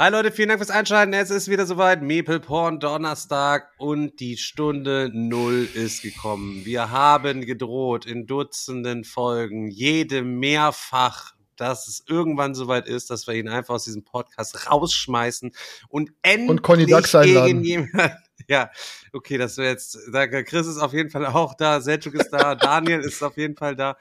Hi 0.00 0.12
Leute, 0.12 0.30
vielen 0.30 0.50
Dank 0.50 0.60
fürs 0.60 0.70
Einschalten. 0.70 1.12
Es 1.12 1.28
ist 1.28 1.48
wieder 1.48 1.66
soweit. 1.66 2.02
Maple 2.02 2.38
Porn 2.38 2.78
Donnerstag 2.78 3.72
und 3.78 4.20
die 4.20 4.36
Stunde 4.36 5.10
Null 5.12 5.68
ist 5.74 6.02
gekommen. 6.02 6.64
Wir 6.64 6.92
haben 6.92 7.44
gedroht 7.44 8.06
in 8.06 8.24
Dutzenden 8.24 9.02
Folgen, 9.02 9.72
jede 9.72 10.22
mehrfach, 10.22 11.32
dass 11.56 11.88
es 11.88 12.04
irgendwann 12.06 12.54
soweit 12.54 12.86
ist, 12.86 13.10
dass 13.10 13.26
wir 13.26 13.34
ihn 13.34 13.48
einfach 13.48 13.74
aus 13.74 13.86
diesem 13.86 14.04
Podcast 14.04 14.70
rausschmeißen 14.70 15.50
und 15.88 16.12
endlich 16.22 16.48
Und 16.48 16.62
gegen 16.62 17.64
jemanden. 17.64 18.12
Ja, 18.46 18.70
okay, 19.12 19.36
das 19.36 19.56
wäre 19.56 19.70
jetzt. 19.70 19.98
Chris 20.46 20.66
ist 20.66 20.78
auf 20.78 20.92
jeden 20.92 21.10
Fall 21.10 21.26
auch 21.26 21.54
da, 21.54 21.78
Selçuk 21.78 22.14
ist 22.14 22.30
da, 22.30 22.54
Daniel 22.54 23.00
ist 23.00 23.22
auf 23.22 23.36
jeden 23.36 23.56
Fall 23.56 23.74
da. 23.74 23.96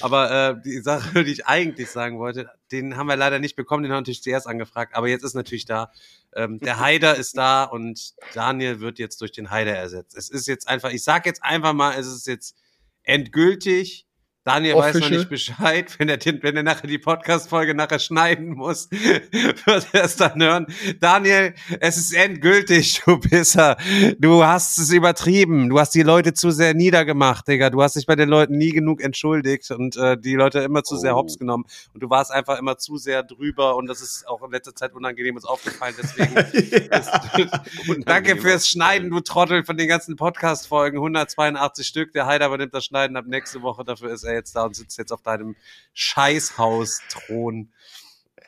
Aber 0.00 0.30
äh, 0.30 0.62
die 0.64 0.80
Sache, 0.80 1.24
die 1.24 1.32
ich 1.32 1.46
eigentlich 1.46 1.90
sagen 1.90 2.18
wollte, 2.18 2.50
den 2.72 2.96
haben 2.96 3.06
wir 3.06 3.16
leider 3.16 3.38
nicht 3.38 3.54
bekommen, 3.54 3.82
den 3.82 3.92
haben 3.92 3.98
wir 3.98 4.00
natürlich 4.00 4.22
zuerst 4.22 4.46
angefragt, 4.46 4.94
aber 4.96 5.08
jetzt 5.08 5.24
ist 5.24 5.34
natürlich 5.34 5.66
da. 5.66 5.92
Ähm, 6.34 6.58
der 6.60 6.80
Haider 6.80 7.16
ist 7.16 7.36
da 7.36 7.64
und 7.64 8.14
Daniel 8.34 8.80
wird 8.80 8.98
jetzt 8.98 9.20
durch 9.20 9.32
den 9.32 9.50
Haider 9.50 9.76
ersetzt. 9.76 10.16
Es 10.16 10.30
ist 10.30 10.48
jetzt 10.48 10.68
einfach, 10.68 10.90
ich 10.90 11.04
sag 11.04 11.26
jetzt 11.26 11.44
einfach 11.44 11.74
mal, 11.74 11.94
es 11.98 12.06
ist 12.06 12.26
jetzt 12.26 12.56
endgültig. 13.02 14.06
Daniel 14.44 14.74
weiß 14.74 14.94
noch 14.96 15.02
Official. 15.02 15.18
nicht 15.20 15.30
Bescheid, 15.30 15.94
wenn 15.98 16.08
er, 16.08 16.16
den- 16.16 16.42
wenn 16.42 16.56
er 16.56 16.64
nachher 16.64 16.88
die 16.88 16.98
Podcast-Folge 16.98 17.74
nachher 17.74 18.00
schneiden 18.00 18.54
muss, 18.54 18.90
wird 18.90 19.86
er 19.92 20.04
es 20.04 20.16
dann 20.16 20.42
hören. 20.42 20.66
Daniel, 20.98 21.54
es 21.78 21.96
ist 21.96 22.12
endgültig, 22.12 23.02
du 23.06 23.18
Pisser. 23.20 23.76
Du 24.18 24.44
hast 24.44 24.78
es 24.78 24.90
übertrieben. 24.90 25.68
Du 25.68 25.78
hast 25.78 25.94
die 25.94 26.02
Leute 26.02 26.34
zu 26.34 26.50
sehr 26.50 26.74
niedergemacht, 26.74 27.46
Digga. 27.46 27.70
Du 27.70 27.82
hast 27.82 27.94
dich 27.94 28.04
bei 28.06 28.16
den 28.16 28.28
Leuten 28.28 28.58
nie 28.58 28.72
genug 28.72 29.00
entschuldigt 29.00 29.70
und 29.70 29.96
äh, 29.96 30.16
die 30.18 30.34
Leute 30.34 30.58
immer 30.60 30.82
zu 30.82 30.96
sehr 30.96 31.14
Oh. 31.14 31.18
hops 31.18 31.38
genommen. 31.38 31.64
Und 31.94 32.02
du 32.02 32.10
warst 32.10 32.32
einfach 32.32 32.58
immer 32.58 32.76
zu 32.78 32.96
sehr 32.96 33.22
drüber 33.22 33.76
und 33.76 33.86
das 33.86 34.00
ist 34.02 34.26
auch 34.26 34.42
in 34.42 34.50
letzter 34.50 34.74
Zeit 34.74 34.92
unangenehm 34.92 35.36
uns 35.36 35.44
aufgefallen. 35.44 35.94
Deswegen 35.96 36.34
und 37.88 38.08
danke 38.08 38.36
fürs 38.36 38.68
Schneiden, 38.68 39.10
du 39.10 39.20
Trottel, 39.20 39.64
von 39.64 39.76
den 39.76 39.86
ganzen 39.88 40.16
Podcast-Folgen. 40.16 40.96
182 40.98 41.86
Stück. 41.86 42.12
Der 42.12 42.26
Heider 42.26 42.46
übernimmt 42.48 42.74
das 42.74 42.84
Schneiden 42.84 43.16
ab 43.16 43.26
nächste 43.28 43.62
Woche. 43.62 43.84
Dafür 43.84 44.10
ist 44.12 44.24
er 44.24 44.31
jetzt 44.32 44.56
da 44.56 44.64
und 44.64 44.76
sitzt 44.76 44.98
jetzt 44.98 45.12
auf 45.12 45.22
deinem 45.22 45.56
Scheißhaus-Thron. 45.94 47.72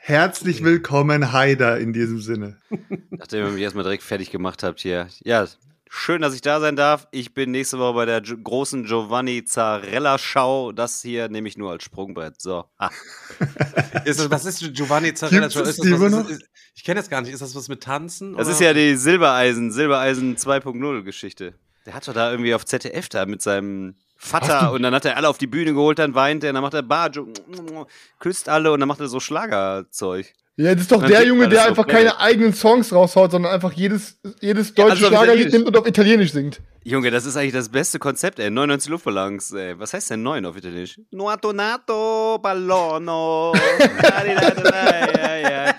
Herzlich 0.07 0.63
willkommen, 0.63 1.31
Haider, 1.31 1.79
in 1.79 1.91
diesem 1.91 2.21
Sinne. 2.21 2.57
Nachdem 3.09 3.45
ihr 3.45 3.51
mich 3.51 3.63
erstmal 3.63 3.83
direkt 3.83 4.03
fertig 4.03 4.29
gemacht 4.29 4.61
habt 4.61 4.79
hier. 4.79 5.07
Ja, 5.23 5.47
schön, 5.89 6.21
dass 6.21 6.35
ich 6.35 6.41
da 6.41 6.59
sein 6.59 6.75
darf. 6.75 7.07
Ich 7.09 7.33
bin 7.33 7.49
nächste 7.49 7.79
Woche 7.79 7.93
bei 7.95 8.05
der 8.05 8.21
großen 8.21 8.85
Giovanni 8.85 9.45
Zarella 9.45 10.19
Show. 10.19 10.71
Das 10.75 11.01
hier 11.01 11.29
nehme 11.29 11.47
ich 11.47 11.57
nur 11.57 11.71
als 11.71 11.83
Sprungbrett. 11.83 12.39
So. 12.39 12.65
Ist 14.05 14.19
das, 14.19 14.29
was 14.29 14.45
ist 14.45 14.75
Giovanni 14.75 15.13
Zarella? 15.15 15.47
Gibt's 15.47 15.55
das 15.55 15.69
Ist 15.69 15.83
das, 15.83 15.99
was, 15.99 16.13
ist, 16.13 16.29
ist, 16.29 16.49
ich 16.75 16.83
kenne 16.83 16.99
das 16.99 17.09
gar 17.09 17.21
nicht. 17.21 17.33
Ist 17.33 17.41
das 17.41 17.55
was 17.55 17.67
mit 17.67 17.81
Tanzen? 17.81 18.33
Das 18.33 18.45
oder? 18.45 18.51
ist 18.51 18.61
ja 18.61 18.73
die 18.73 18.95
Silbereisen, 18.97 19.71
Silbereisen 19.71 20.37
2.0 20.37 21.01
Geschichte. 21.01 21.55
Der 21.87 21.95
hat 21.95 22.07
doch 22.07 22.13
da 22.13 22.29
irgendwie 22.29 22.53
auf 22.53 22.65
ZDF 22.65 23.09
da 23.09 23.25
mit 23.25 23.41
seinem 23.41 23.95
Vater 24.17 24.71
und 24.71 24.81
dann 24.83 24.93
hat 24.93 25.05
er 25.05 25.17
alle 25.17 25.29
auf 25.29 25.37
die 25.37 25.47
Bühne 25.47 25.73
geholt, 25.73 25.99
dann 25.99 26.15
weint 26.15 26.43
er, 26.43 26.53
dann 26.53 26.61
macht 26.61 26.73
er 26.73 26.81
Bajo, 26.83 27.27
küsst 28.19 28.49
alle 28.49 28.71
und 28.71 28.79
dann 28.79 28.87
macht 28.87 28.99
er 28.99 29.07
so 29.07 29.19
Schlagerzeug. 29.19 30.33
Ja, 30.57 30.71
das 30.73 30.83
ist 30.83 30.91
doch 30.93 31.05
der 31.05 31.25
Junge, 31.25 31.49
der 31.49 31.65
einfach 31.65 31.85
keine 31.85 32.17
eigenen 32.17 32.53
Songs 32.53 32.93
raushaut, 32.93 33.31
sondern 33.31 33.51
einfach 33.51 33.73
jedes, 33.73 34.17
jedes 34.39 34.69
Ja, 34.69 34.85
deutsche 34.85 34.91
also 34.91 35.07
auf 35.07 35.11
Schlagerlied 35.11 35.51
nimmt 35.51 35.67
und 35.67 35.75
auf 35.75 35.85
Italienisch 35.85 36.31
singt. 36.31 36.61
Junge, 36.85 37.11
das 37.11 37.25
ist 37.25 37.35
eigentlich 37.35 37.51
das 37.51 37.67
beste 37.67 37.99
Konzept, 37.99 38.39
ey. 38.39 38.49
99 38.49 38.89
Luftballons, 38.89 39.51
ey. 39.51 39.77
Was 39.77 39.93
heißt 39.93 40.11
denn 40.11 40.23
9 40.23 40.45
auf 40.45 40.55
Italienisch? 40.55 40.97
Nuoto 41.11 41.51
nato 41.51 42.39
ballono. 42.41 43.53
Ja, 44.01 45.35
ja. 45.35 45.74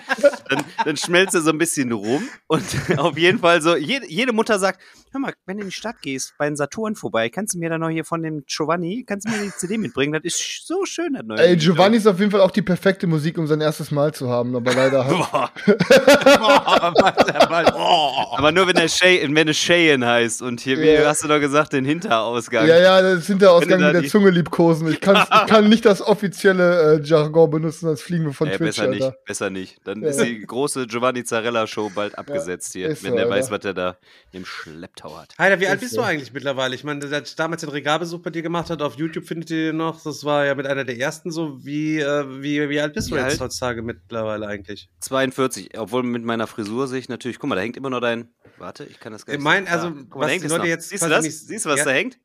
Dann, 0.49 0.63
dann 0.85 0.97
schmelzt 0.97 1.35
er 1.35 1.41
so 1.41 1.49
ein 1.51 1.57
bisschen 1.57 1.91
rum 1.91 2.27
und 2.47 2.63
auf 2.97 3.17
jeden 3.17 3.39
Fall 3.39 3.61
so, 3.61 3.75
jede, 3.75 4.07
jede 4.09 4.33
Mutter 4.33 4.59
sagt, 4.59 4.79
hör 5.11 5.19
mal, 5.19 5.33
wenn 5.45 5.57
du 5.57 5.63
in 5.63 5.69
die 5.69 5.73
Stadt 5.75 6.01
gehst, 6.01 6.33
bei 6.37 6.45
den 6.47 6.55
Saturn 6.55 6.95
vorbei, 6.95 7.29
kannst 7.29 7.53
du 7.55 7.59
mir 7.59 7.69
dann 7.69 7.81
noch 7.81 7.89
hier 7.89 8.05
von 8.05 8.21
dem 8.23 8.43
Giovanni, 8.45 9.03
kannst 9.07 9.27
du 9.27 9.31
mir 9.31 9.39
die 9.43 9.51
CD 9.51 9.77
mitbringen? 9.77 10.13
Das 10.13 10.23
ist 10.23 10.67
so 10.67 10.85
schön, 10.85 11.13
das 11.13 11.25
neue 11.25 11.39
Ey, 11.39 11.51
Lied. 11.53 11.61
Giovanni 11.61 11.97
ist 11.97 12.07
auf 12.07 12.19
jeden 12.19 12.31
Fall 12.31 12.41
auch 12.41 12.51
die 12.51 12.61
perfekte 12.61 13.07
Musik, 13.07 13.37
um 13.37 13.47
sein 13.47 13.61
erstes 13.61 13.91
Mal 13.91 14.13
zu 14.13 14.29
haben, 14.29 14.55
aber 14.55 14.73
leider. 14.73 15.03
Boah. 15.03 15.51
Boah, 15.65 16.93
Mann, 17.01 17.49
Mann. 17.49 17.73
Oh. 17.75 18.11
Aber 18.37 18.51
nur 18.51 18.67
wenn 18.67 18.75
er 18.75 18.87
Shay, 18.87 19.27
wenn 19.29 19.47
es 19.47 19.57
Cheyenne 19.57 20.05
heißt 20.05 20.41
und 20.41 20.59
hier, 20.59 20.77
wie 20.79 20.87
Ja. 20.89 21.07
hast 21.07 21.23
du 21.23 21.27
doch 21.27 21.39
gesagt, 21.39 21.73
den 21.73 21.85
Hinterausgang. 21.85 22.67
Ja, 22.67 22.77
ja, 22.79 23.01
das 23.01 23.25
sind 23.25 23.41
der 23.41 23.51
Ausgang 23.51 23.71
Wenn 23.71 23.77
du 23.79 23.83
da 23.83 23.87
mit 23.87 23.95
der 23.95 24.01
die- 24.03 24.07
Zunge 24.09 24.29
liebkosen. 24.29 24.87
Ich, 24.89 24.95
ich 24.95 25.01
kann 25.01 25.69
nicht 25.69 25.85
das 25.85 26.01
offizielle 26.01 26.97
äh, 26.97 27.01
Jargon 27.03 27.49
benutzen, 27.49 27.87
sonst 27.87 28.01
fliegen 28.01 28.25
wir 28.25 28.33
von 28.33 28.47
Ey, 28.47 28.57
Twitch, 28.57 28.77
besser 28.77 28.83
Alter. 28.89 29.05
nicht, 29.07 29.25
besser 29.25 29.49
nicht. 29.49 29.77
Dann 29.85 29.96
Ja. 30.03 30.09
ist 30.09 30.21
die 30.21 30.39
große 30.45 30.87
Giovanni 30.87 31.23
Zarella 31.23 31.67
Show 31.67 31.89
bald 31.93 32.17
abgesetzt 32.17 32.73
hier, 32.73 32.89
wenn 32.89 32.95
so, 33.11 33.15
der 33.15 33.29
weiß, 33.29 33.51
was 33.51 33.63
er 33.65 33.73
da 33.73 33.97
im 34.31 34.45
Schlepptau 34.45 35.17
hat. 35.17 35.33
Heider, 35.37 35.59
wie 35.59 35.67
alt 35.67 35.75
Ist 35.75 35.81
bist 35.81 35.93
so. 35.95 36.01
du 36.01 36.07
eigentlich 36.07 36.33
mittlerweile? 36.33 36.75
Ich 36.75 36.83
meine, 36.83 36.99
der 37.07 37.17
hat 37.17 37.39
damals 37.39 37.61
den 37.61 37.69
Regalbesuch 37.69 38.19
bei 38.21 38.29
dir 38.29 38.41
gemacht 38.41 38.69
hat, 38.69 38.81
auf 38.81 38.95
YouTube 38.95 39.25
findet 39.25 39.49
ihr 39.51 39.67
den 39.71 39.77
noch. 39.77 40.01
Das 40.03 40.23
war 40.23 40.45
ja 40.45 40.55
mit 40.55 40.65
einer 40.67 40.83
der 40.85 40.97
ersten 40.99 41.31
so. 41.31 41.63
Wie, 41.65 41.99
äh, 41.99 42.41
wie, 42.41 42.69
wie 42.69 42.79
alt 42.79 42.93
bist 42.93 43.11
du 43.11 43.15
jetzt 43.15 43.23
alt? 43.25 43.39
heutzutage 43.41 43.81
mittlerweile 43.81 44.47
eigentlich? 44.47 44.89
42, 44.99 45.77
obwohl 45.77 46.03
mit 46.03 46.23
meiner 46.23 46.47
Frisur 46.47 46.87
sehe 46.87 46.99
ich 46.99 47.09
natürlich, 47.09 47.39
guck 47.39 47.49
mal, 47.49 47.55
da 47.55 47.61
hängt 47.61 47.77
immer 47.77 47.89
noch 47.89 48.01
dein, 48.01 48.29
warte, 48.57 48.83
ich 48.85 48.99
kann 48.99 49.11
das 49.13 49.25
gar 49.25 49.33
Ich 49.33 49.39
nicht 49.39 49.43
mein, 49.43 49.65
sehen. 49.65 49.73
also, 49.73 49.89
mal, 49.89 50.05
was 50.11 50.31
die 50.31 50.35
es 50.37 50.43
Leute 50.43 50.57
noch. 50.59 50.65
jetzt 50.65 50.89
Siehst 50.89 51.03
du 51.03 51.09
das? 51.09 51.23
nicht- 51.25 51.37
Siehst 51.47 51.65
du, 51.65 51.69
was 51.69 51.79
Ja. 51.79 51.85
da 51.85 51.91
hängt? 51.91 52.17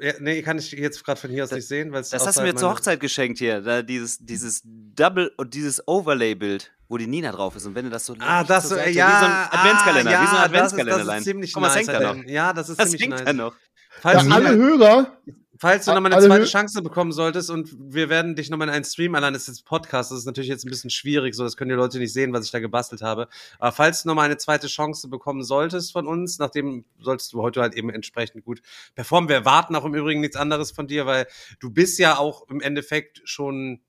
Ja, 0.00 0.12
nee, 0.20 0.40
kann 0.42 0.58
ich 0.58 0.70
jetzt 0.72 1.04
gerade 1.04 1.20
von 1.20 1.28
hier 1.30 1.42
aus 1.44 1.50
nicht 1.50 1.66
sehen, 1.66 1.90
weil 1.92 2.02
es 2.02 2.10
Das 2.10 2.26
hast 2.26 2.38
du 2.38 2.42
mir 2.42 2.54
zur 2.54 2.70
Hochzeit 2.70 3.00
geschenkt 3.00 3.38
hier, 3.38 3.60
da 3.60 3.82
dieses, 3.82 4.18
dieses 4.18 4.62
Double 4.64 5.32
und 5.36 5.54
dieses 5.54 5.86
Overlay-Bild, 5.88 6.70
wo 6.88 6.96
die 6.96 7.08
Nina 7.08 7.32
drauf 7.32 7.56
ist 7.56 7.66
und 7.66 7.74
wenn 7.74 7.84
du 7.86 7.90
das 7.90 8.06
so 8.06 8.14
Ah, 8.20 8.44
das 8.44 8.68
zur 8.68 8.70
so, 8.70 8.74
Seite, 8.76 8.90
ja, 8.90 9.08
wie 9.08 9.18
so 9.20 9.26
ein 9.26 9.60
Adventskalender, 9.60 10.10
ah, 10.18 10.22
wie 10.22 10.26
so 10.26 10.32
ein 10.32 10.36
ja, 10.36 10.44
Adventskalender 10.44 10.90
Das 10.92 11.00
ist, 11.00 11.08
das 11.08 11.18
ist 11.18 11.24
ziemlich 11.24 11.52
Guck 11.52 11.60
mal, 11.62 11.68
nice. 11.68 11.76
hängt 11.76 11.88
da 11.88 12.14
noch? 12.14 12.24
Ja, 12.24 12.52
das 12.52 12.68
ist 12.68 12.78
Das 12.80 12.86
ziemlich 12.90 13.02
hängt 13.02 13.14
nice. 13.14 13.24
da 13.24 13.32
noch. 13.32 13.56
Falls, 14.00 14.24
Ja, 14.24 14.30
alle 14.34 14.56
Hörer, 14.56 15.16
falls 15.62 15.84
du 15.84 15.94
nochmal 15.94 16.12
eine 16.12 16.26
zweite 16.26 16.44
Chance 16.44 16.82
bekommen 16.82 17.12
solltest 17.12 17.48
und 17.48 17.72
wir 17.78 18.08
werden 18.08 18.34
dich 18.34 18.50
nochmal 18.50 18.66
in 18.66 18.74
einen 18.74 18.84
Stream 18.84 19.14
allein, 19.14 19.32
das 19.32 19.42
ist 19.42 19.58
jetzt 19.58 19.64
Podcast, 19.64 20.10
das 20.10 20.18
ist 20.18 20.26
natürlich 20.26 20.50
jetzt 20.50 20.66
ein 20.66 20.70
bisschen 20.70 20.90
schwierig, 20.90 21.36
so 21.36 21.44
das 21.44 21.56
können 21.56 21.68
die 21.68 21.76
Leute 21.76 21.98
nicht 21.98 22.12
sehen, 22.12 22.32
was 22.32 22.44
ich 22.44 22.50
da 22.50 22.58
gebastelt 22.58 23.00
habe. 23.00 23.28
Aber 23.60 23.70
falls 23.70 24.02
du 24.02 24.08
nochmal 24.08 24.24
eine 24.24 24.38
zweite 24.38 24.66
Chance 24.66 25.06
bekommen 25.06 25.44
solltest 25.44 25.92
von 25.92 26.08
uns, 26.08 26.40
nachdem 26.40 26.84
solltest 26.98 27.32
du 27.32 27.42
heute 27.42 27.60
halt 27.60 27.74
eben 27.74 27.90
entsprechend 27.90 28.44
gut 28.44 28.60
performen. 28.96 29.28
Wir 29.28 29.36
erwarten 29.36 29.76
auch 29.76 29.84
im 29.84 29.94
Übrigen 29.94 30.20
nichts 30.20 30.34
anderes 30.34 30.72
von 30.72 30.88
dir, 30.88 31.06
weil 31.06 31.28
du 31.60 31.70
bist 31.70 31.96
ja 32.00 32.18
auch 32.18 32.48
im 32.48 32.60
Endeffekt 32.60 33.22
schon 33.24 33.82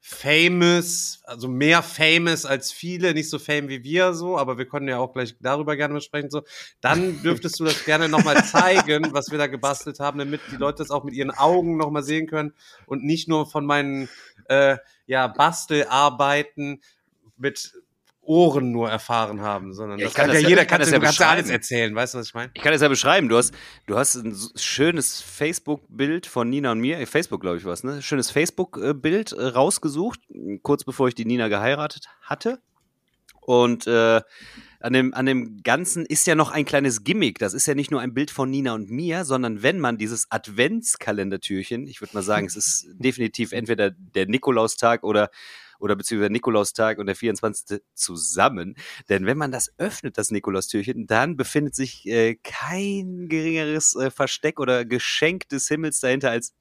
famous, 0.00 1.20
also 1.24 1.46
mehr 1.46 1.82
famous 1.82 2.46
als 2.46 2.72
viele, 2.72 3.12
nicht 3.12 3.28
so 3.28 3.38
fame 3.38 3.68
wie 3.68 3.84
wir 3.84 4.14
so, 4.14 4.38
aber 4.38 4.56
wir 4.56 4.66
können 4.66 4.88
ja 4.88 4.98
auch 4.98 5.12
gleich 5.12 5.36
darüber 5.40 5.76
gerne 5.76 5.94
besprechen 5.94 6.30
so. 6.30 6.42
Dann 6.80 7.22
dürftest 7.22 7.60
du 7.60 7.64
das 7.64 7.84
gerne 7.84 8.08
nochmal 8.08 8.42
zeigen, 8.44 9.12
was 9.12 9.30
wir 9.30 9.38
da 9.38 9.46
gebastelt 9.46 10.00
haben, 10.00 10.18
damit 10.18 10.40
die 10.50 10.56
Leute 10.56 10.78
das 10.78 10.90
auch 10.90 11.04
mit 11.04 11.14
ihren 11.14 11.30
Augen 11.30 11.76
nochmal 11.76 12.02
sehen 12.02 12.26
können 12.26 12.54
und 12.86 13.04
nicht 13.04 13.28
nur 13.28 13.46
von 13.46 13.66
meinen 13.66 14.08
äh, 14.48 14.78
ja, 15.06 15.26
Bastelarbeiten 15.26 16.80
mit 17.36 17.74
Ohren 18.22 18.70
nur 18.70 18.90
erfahren 18.90 19.40
haben, 19.40 19.72
sondern 19.72 19.98
Ja, 19.98 20.06
ich 20.06 20.12
das 20.12 20.16
kann 20.16 20.26
kann, 20.26 20.34
das 20.34 20.42
ja 20.42 20.48
jeder, 20.48 20.64
kann 20.64 20.80
das 20.80 20.90
ja 20.90 20.98
kannst 20.98 21.22
alles 21.22 21.50
erzählen, 21.50 21.94
weißt 21.94 22.14
du, 22.14 22.18
was 22.18 22.28
ich 22.28 22.34
meine? 22.34 22.50
Ich 22.54 22.62
kann 22.62 22.72
es 22.72 22.82
ja 22.82 22.88
beschreiben. 22.88 23.28
Du 23.28 23.36
hast, 23.36 23.54
du 23.86 23.96
hast 23.96 24.16
ein 24.16 24.36
schönes 24.56 25.20
Facebook-Bild 25.20 26.26
von 26.26 26.48
Nina 26.48 26.72
und 26.72 26.80
mir. 26.80 27.04
Facebook, 27.06 27.40
glaube 27.40 27.56
ich, 27.56 27.64
was, 27.64 27.82
ne? 27.82 28.02
Schönes 28.02 28.30
Facebook-Bild 28.30 29.32
äh, 29.32 29.46
rausgesucht, 29.46 30.20
kurz 30.62 30.84
bevor 30.84 31.08
ich 31.08 31.14
die 31.14 31.24
Nina 31.24 31.48
geheiratet 31.48 32.08
hatte. 32.22 32.60
Und 33.40 33.86
äh, 33.86 34.20
an 34.80 34.92
dem, 34.92 35.12
an 35.12 35.26
dem 35.26 35.62
Ganzen 35.62 36.06
ist 36.06 36.26
ja 36.26 36.34
noch 36.34 36.50
ein 36.50 36.64
kleines 36.64 37.04
Gimmick. 37.04 37.38
Das 37.38 37.52
ist 37.52 37.66
ja 37.66 37.74
nicht 37.74 37.90
nur 37.90 38.00
ein 38.00 38.14
Bild 38.14 38.30
von 38.30 38.50
Nina 38.50 38.74
und 38.74 38.90
mir, 38.90 39.24
sondern 39.24 39.62
wenn 39.62 39.78
man 39.78 39.98
dieses 39.98 40.30
Adventskalendertürchen, 40.30 41.86
ich 41.86 42.00
würde 42.00 42.14
mal 42.14 42.22
sagen, 42.22 42.46
es 42.46 42.56
ist 42.56 42.86
definitiv 42.98 43.52
entweder 43.52 43.90
der 43.90 44.26
Nikolaustag 44.26 45.04
oder 45.04 45.30
oder 45.80 45.96
beziehungsweise 45.96 46.32
Nikolaustag 46.32 46.98
und 46.98 47.06
der 47.06 47.16
24. 47.16 47.80
zusammen. 47.94 48.76
Denn 49.08 49.26
wenn 49.26 49.38
man 49.38 49.50
das 49.50 49.72
öffnet, 49.78 50.18
das 50.18 50.30
Nikolaustürchen, 50.30 51.06
dann 51.06 51.36
befindet 51.36 51.74
sich 51.74 52.06
äh, 52.06 52.36
kein 52.36 53.28
geringeres 53.28 53.96
äh, 53.96 54.10
Versteck 54.10 54.60
oder 54.60 54.84
Geschenk 54.84 55.48
des 55.48 55.68
Himmels 55.68 56.00
dahinter 56.00 56.30
als 56.30 56.54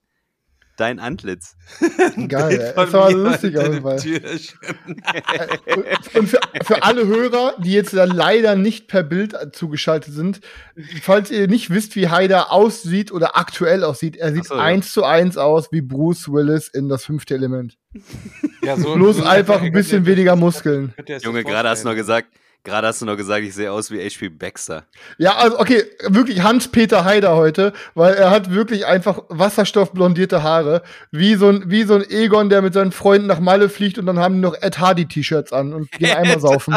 dein 0.80 1.00
Antlitz. 1.00 1.56
Geil, 2.28 2.74
das 2.76 2.94
war 2.94 3.12
lustig 3.12 3.58
auf 3.58 3.68
jeden 3.68 3.82
Fall. 3.82 4.00
Und 6.16 6.28
für, 6.28 6.40
für 6.64 6.84
alle 6.84 7.08
Hörer, 7.08 7.56
die 7.60 7.72
jetzt 7.72 7.94
da 7.94 8.06
leider 8.06 8.56
nicht 8.56 8.88
per 8.88 9.04
Bild 9.04 9.36
zugeschaltet 9.54 10.14
sind, 10.14 10.42
falls 11.02 11.32
ihr 11.32 11.48
nicht 11.48 11.70
wisst, 11.70 11.96
wie 11.96 12.10
Haider 12.10 12.52
aussieht 12.52 13.12
oder 13.12 13.38
aktuell 13.38 13.84
aussieht, 13.84 14.18
er 14.18 14.34
sieht 14.34 14.46
so, 14.46 14.56
ja. 14.56 14.62
eins 14.62 14.92
zu 14.92 15.04
eins 15.04 15.38
aus 15.38 15.72
wie 15.72 15.82
Bruce 15.82 16.32
Willis 16.32 16.68
in 16.68 16.90
das 16.90 17.06
fünfte 17.06 17.36
Element. 17.36 17.78
Ja, 18.62 18.78
so- 18.78 18.96
Bloß 18.96 19.18
so- 19.18 19.24
einfach 19.24 19.62
ein 19.62 19.72
bisschen 19.72 20.06
weniger 20.06 20.36
Muskeln. 20.36 20.94
Junge, 21.22 21.44
gerade 21.44 21.70
hast 21.70 21.84
du 21.84 21.90
noch 21.90 21.96
gesagt, 21.96 22.30
gerade 22.64 22.88
hast 22.88 23.02
du 23.02 23.06
noch 23.06 23.18
gesagt, 23.18 23.44
ich 23.44 23.54
sehe 23.54 23.72
aus 23.72 23.92
wie 23.92 24.00
HP 24.00 24.30
Baxter. 24.30 24.86
Ja, 25.18 25.36
also 25.36 25.60
okay, 25.60 25.84
wirklich 26.08 26.42
Hans-Peter 26.42 27.06
Haider 27.06 27.36
heute, 27.36 27.74
weil 27.96 28.14
er 28.14 28.30
hat 28.30 28.52
wirklich 28.52 28.86
einfach 28.86 29.24
wasserstoffblondierte 29.30 30.44
Haare, 30.44 30.84
wie 31.12 31.36
so 31.36 31.50
ein 31.50 31.70
wie 31.70 31.84
so 31.84 31.96
ein 31.96 32.10
Egon, 32.10 32.50
der 32.50 32.62
mit 32.62 32.74
seinen 32.74 32.92
Freunden 32.92 33.28
nach 33.28 33.40
Malle 33.40 33.70
fliegt 33.70 33.98
und 33.98 34.06
dann 34.06 34.20
haben 34.20 34.36
die 34.36 34.42
noch 34.42 34.56
Ed 34.62 34.80
Hardy 34.80 35.08
T-Shirts 35.08 35.54
an 35.54 35.74
und 35.74 35.92
gehen 35.92 36.12
einmal 36.16 36.40
saufen. 36.40 36.76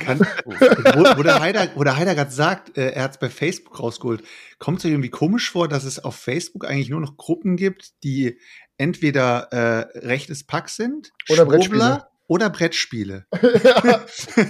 Kann, 0.00 0.20
wo, 0.44 1.18
wo 1.18 1.22
der 1.22 1.40
Heider, 1.40 1.68
wo 1.74 1.84
der 1.84 1.96
Heider 1.96 2.14
gerade 2.14 2.30
sagt, 2.30 2.76
äh, 2.76 2.90
er 2.90 3.04
hat 3.04 3.12
es 3.12 3.18
bei 3.18 3.28
Facebook 3.30 3.80
rausgeholt, 3.80 4.22
kommt 4.58 4.78
es 4.78 4.84
euch 4.84 4.92
irgendwie 4.92 5.10
komisch 5.10 5.50
vor, 5.50 5.68
dass 5.68 5.84
es 5.84 6.02
auf 6.02 6.16
Facebook 6.16 6.66
eigentlich 6.66 6.90
nur 6.90 7.00
noch 7.00 7.16
Gruppen 7.16 7.56
gibt, 7.56 8.02
die 8.04 8.38
entweder 8.78 9.52
äh, 9.52 9.98
rechtes 10.06 10.44
Pack 10.44 10.68
sind, 10.68 11.12
Oder 11.28 11.46
Schwurbler. 11.46 12.10
Oder 12.26 12.50
Brettspiele. 12.50 13.26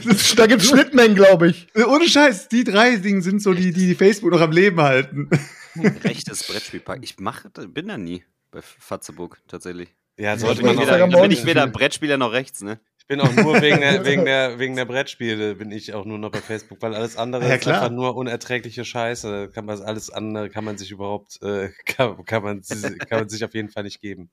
Das, 0.05 0.35
da 0.35 0.47
gibt's 0.47 0.69
Schnittmengen, 0.71 1.15
glaube 1.15 1.49
ich. 1.49 1.69
Ohne 1.77 2.09
Scheiß, 2.09 2.49
die 2.49 2.65
drei 2.65 2.97
Dinge 2.97 3.23
sind 3.23 3.43
so 3.43 3.55
die, 3.55 3.73
die 3.73 3.95
Facebook 3.95 4.33
noch 4.33 4.41
am 4.41 4.53
Leben 4.53 4.81
halten. 4.81 5.29
rechtes 6.05 6.45
Brettspielpack. 6.45 7.01
Ich 7.03 7.19
mach, 7.19 7.45
bin 7.69 7.89
da 7.89 7.99
nie 7.99 8.25
bei 8.51 8.61
Fatzeburg 8.63 9.39
tatsächlich. 9.49 9.95
Ja, 10.19 10.37
sollte 10.39 10.63
sollte 10.63 10.77
man 10.77 10.87
weder, 10.87 11.03
am 11.05 11.11
bin 11.11 11.31
ich 11.31 11.45
weder. 11.45 11.67
Brettspieler 11.67 12.17
noch 12.17 12.33
rechts, 12.33 12.63
ne? 12.63 12.81
Ich 12.99 13.07
bin 13.07 13.21
auch 13.21 13.33
nur 13.35 13.61
wegen 13.61 13.81
der, 13.81 14.05
wegen 14.05 14.25
der, 14.25 14.59
wegen 14.59 14.75
der 14.75 14.85
Brettspiele 14.85 15.55
bin 15.55 15.71
ich 15.71 15.95
auch 15.95 16.05
nur 16.05 16.19
noch 16.19 16.31
bei 16.31 16.41
Facebook, 16.41 16.81
weil 16.81 16.95
alles 16.95 17.17
andere 17.17 17.47
Ja, 17.47 17.55
ist 17.55 17.69
einfach 17.69 17.91
nur 17.91 18.17
unerträgliche 18.17 18.85
Scheiße. 18.85 19.51
Kann 19.55 19.67
man 19.67 19.81
alles 19.81 20.11
andere 20.11 20.49
kann 20.49 20.65
man 20.65 20.79
sich 20.79 20.91
überhaupt 20.91 21.41
äh, 21.43 21.69
kann, 21.85 22.25
kann 22.25 22.43
man 22.43 22.63
kann 22.63 23.21
man 23.21 23.29
sich 23.29 23.45
auf 23.45 23.55
jeden 23.55 23.69
Fall 23.69 23.85
nicht 23.85 24.01
geben. 24.01 24.31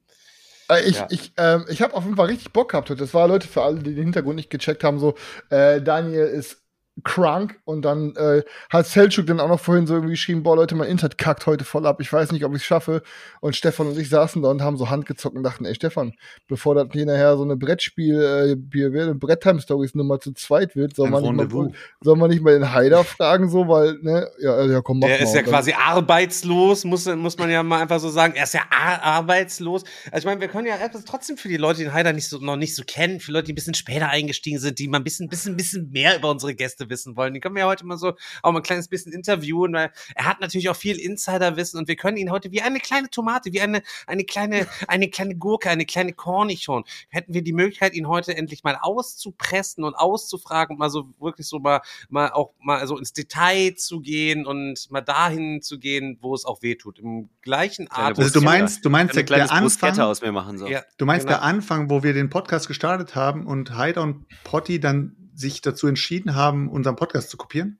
Äh, 0.77 0.83
Ich, 0.89 0.97
Ja. 0.97 1.07
ich, 1.09 1.31
ähm, 1.37 1.65
ich 1.69 1.81
habe 1.81 1.93
auf 1.93 2.03
jeden 2.03 2.15
Fall 2.15 2.27
richtig 2.27 2.51
Bock 2.53 2.71
gehabt 2.71 2.89
heute. 2.89 3.01
Das 3.01 3.13
war, 3.13 3.27
Leute, 3.27 3.47
für 3.47 3.61
alle, 3.63 3.79
die 3.79 3.93
den 3.95 4.03
Hintergrund 4.05 4.35
nicht 4.37 4.49
gecheckt 4.49 4.83
haben, 4.83 4.99
so, 4.99 5.15
äh, 5.49 5.81
Daniel 5.81 6.25
ist 6.25 6.62
krank 7.03 7.59
und 7.65 7.83
dann 7.83 8.15
äh, 8.15 8.43
hat 8.69 8.85
Selchuk 8.85 9.25
dann 9.25 9.39
auch 9.39 9.47
noch 9.47 9.59
vorhin 9.59 9.87
so 9.87 9.95
irgendwie 9.95 10.13
geschrieben, 10.13 10.43
boah 10.43 10.55
Leute, 10.55 10.75
mein 10.75 10.89
Internet 10.89 11.17
kackt 11.17 11.47
heute 11.47 11.65
voll 11.65 11.87
ab, 11.87 11.99
ich 11.99 12.13
weiß 12.13 12.31
nicht, 12.31 12.45
ob 12.45 12.53
ich 12.53 12.61
es 12.61 12.65
schaffe. 12.65 13.01
Und 13.41 13.55
Stefan 13.55 13.87
und 13.87 13.97
ich 13.97 14.09
saßen 14.09 14.41
da 14.43 14.49
und 14.49 14.61
haben 14.61 14.77
so 14.77 14.89
Handgezockt 14.89 15.35
und 15.35 15.43
dachten, 15.43 15.65
ey 15.65 15.73
Stefan, 15.73 16.13
bevor 16.47 16.75
das 16.75 16.87
hier 16.91 17.05
nachher 17.05 17.35
so 17.35 17.43
eine 17.43 17.57
Brettspiel, 17.57 18.21
äh, 18.21 18.55
Bier 18.55 18.93
wird, 18.93 19.19
Bretttime-Stories 19.19 19.95
Nummer 19.95 20.19
zu 20.19 20.33
zweit 20.33 20.75
wird, 20.75 20.95
soll 20.95 21.09
man, 21.09 21.23
nicht 21.23 21.51
mal, 21.51 21.71
soll 22.01 22.15
man 22.15 22.29
nicht 22.29 22.43
mal 22.43 22.53
den 22.53 22.71
Haider 22.71 23.03
fragen, 23.03 23.49
so, 23.49 23.67
weil, 23.67 23.97
ne, 24.01 24.29
ja, 24.39 24.63
ja 24.65 24.81
komm, 24.81 24.99
mach 24.99 25.07
Der 25.07 25.17
mal. 25.17 25.23
ist 25.23 25.33
ja 25.33 25.41
quasi 25.41 25.73
arbeitslos, 25.73 26.83
muss, 26.85 27.07
muss 27.07 27.37
man 27.37 27.49
ja 27.49 27.63
mal 27.63 27.81
einfach 27.81 27.99
so 27.99 28.09
sagen. 28.09 28.35
Er 28.35 28.43
ist 28.43 28.53
ja 28.53 28.61
ar 28.69 29.01
arbeitslos. 29.01 29.83
Also 30.11 30.19
ich 30.19 30.25
meine, 30.25 30.41
wir 30.41 30.47
können 30.47 30.67
ja 30.67 30.77
etwas 30.77 31.05
trotzdem 31.05 31.37
für 31.37 31.47
die 31.47 31.57
Leute, 31.57 31.79
die 31.79 31.85
den 31.85 31.93
Heider 31.93 32.13
nicht 32.13 32.29
so, 32.29 32.37
noch 32.37 32.55
nicht 32.55 32.75
so 32.75 32.83
kennen, 32.85 33.19
für 33.19 33.31
Leute, 33.31 33.47
die 33.47 33.53
ein 33.53 33.55
bisschen 33.55 33.73
später 33.73 34.09
eingestiegen 34.09 34.59
sind, 34.59 34.79
die 34.79 34.87
mal 34.87 34.99
ein 34.99 35.03
bisschen, 35.03 35.27
bisschen, 35.27 35.57
bisschen 35.57 35.89
mehr 35.89 36.17
über 36.17 36.29
unsere 36.29 36.53
Gäste 36.53 36.82
wissen 36.89 37.15
wollen. 37.15 37.33
Die 37.33 37.39
können 37.39 37.55
wir 37.55 37.61
ja 37.61 37.67
heute 37.67 37.85
mal 37.85 37.97
so 37.97 38.13
auch 38.41 38.51
mal 38.51 38.59
ein 38.59 38.63
kleines 38.63 38.87
bisschen 38.87 39.11
interviewen, 39.11 39.73
weil 39.73 39.91
er 40.15 40.25
hat 40.25 40.41
natürlich 40.41 40.69
auch 40.69 40.75
viel 40.75 40.99
Insiderwissen 40.99 41.79
und 41.79 41.87
wir 41.87 41.95
können 41.95 42.17
ihn 42.17 42.31
heute 42.31 42.51
wie 42.51 42.61
eine 42.61 42.79
kleine 42.79 43.09
Tomate, 43.09 43.53
wie 43.53 43.61
eine, 43.61 43.81
eine 44.07 44.23
kleine, 44.23 44.67
eine 44.87 45.09
kleine 45.09 45.35
Gurke, 45.35 45.69
eine 45.69 45.85
kleine 45.85 46.13
Cornichon, 46.13 46.83
hätten 47.09 47.33
wir 47.33 47.41
die 47.41 47.53
Möglichkeit, 47.53 47.93
ihn 47.93 48.07
heute 48.07 48.35
endlich 48.35 48.63
mal 48.63 48.77
auszupressen 48.81 49.83
und 49.83 49.95
auszufragen 49.95 50.75
und 50.75 50.79
mal 50.79 50.89
so 50.89 51.13
wirklich 51.19 51.47
so 51.47 51.59
mal, 51.59 51.81
mal 52.09 52.31
auch 52.31 52.53
mal 52.59 52.85
so 52.87 52.97
ins 52.97 53.13
Detail 53.13 53.75
zu 53.75 54.01
gehen 54.01 54.45
und 54.45 54.89
mal 54.91 55.01
dahin 55.01 55.61
zu 55.61 55.79
gehen, 55.79 56.17
wo 56.21 56.33
es 56.33 56.45
auch 56.45 56.61
weh 56.61 56.75
tut. 56.75 56.99
Im 56.99 57.29
gleichen 57.41 57.89
Art. 57.89 58.17
Also 58.17 58.39
du 58.39 58.43
meinst, 58.43 58.85
du 58.85 58.89
meinst 58.89 59.17
Ein 59.17 59.25
der, 59.25 59.37
der 59.37 59.51
Anfang, 59.51 59.99
aus 59.99 60.21
mir 60.21 60.31
machen 60.31 60.57
so. 60.57 60.67
Ja, 60.67 60.83
du 60.97 61.05
meinst 61.05 61.27
genau. 61.27 61.39
der 61.39 61.45
Anfang, 61.45 61.89
wo 61.89 62.03
wir 62.03 62.13
den 62.13 62.29
Podcast 62.29 62.67
gestartet 62.67 63.15
haben 63.15 63.45
und 63.45 63.75
Heider 63.75 64.01
und 64.01 64.25
Potti 64.43 64.79
dann 64.79 65.22
sich 65.35 65.61
dazu 65.61 65.87
entschieden 65.87 66.35
haben, 66.35 66.69
unseren 66.69 66.95
Podcast 66.95 67.29
zu 67.29 67.37
kopieren? 67.37 67.79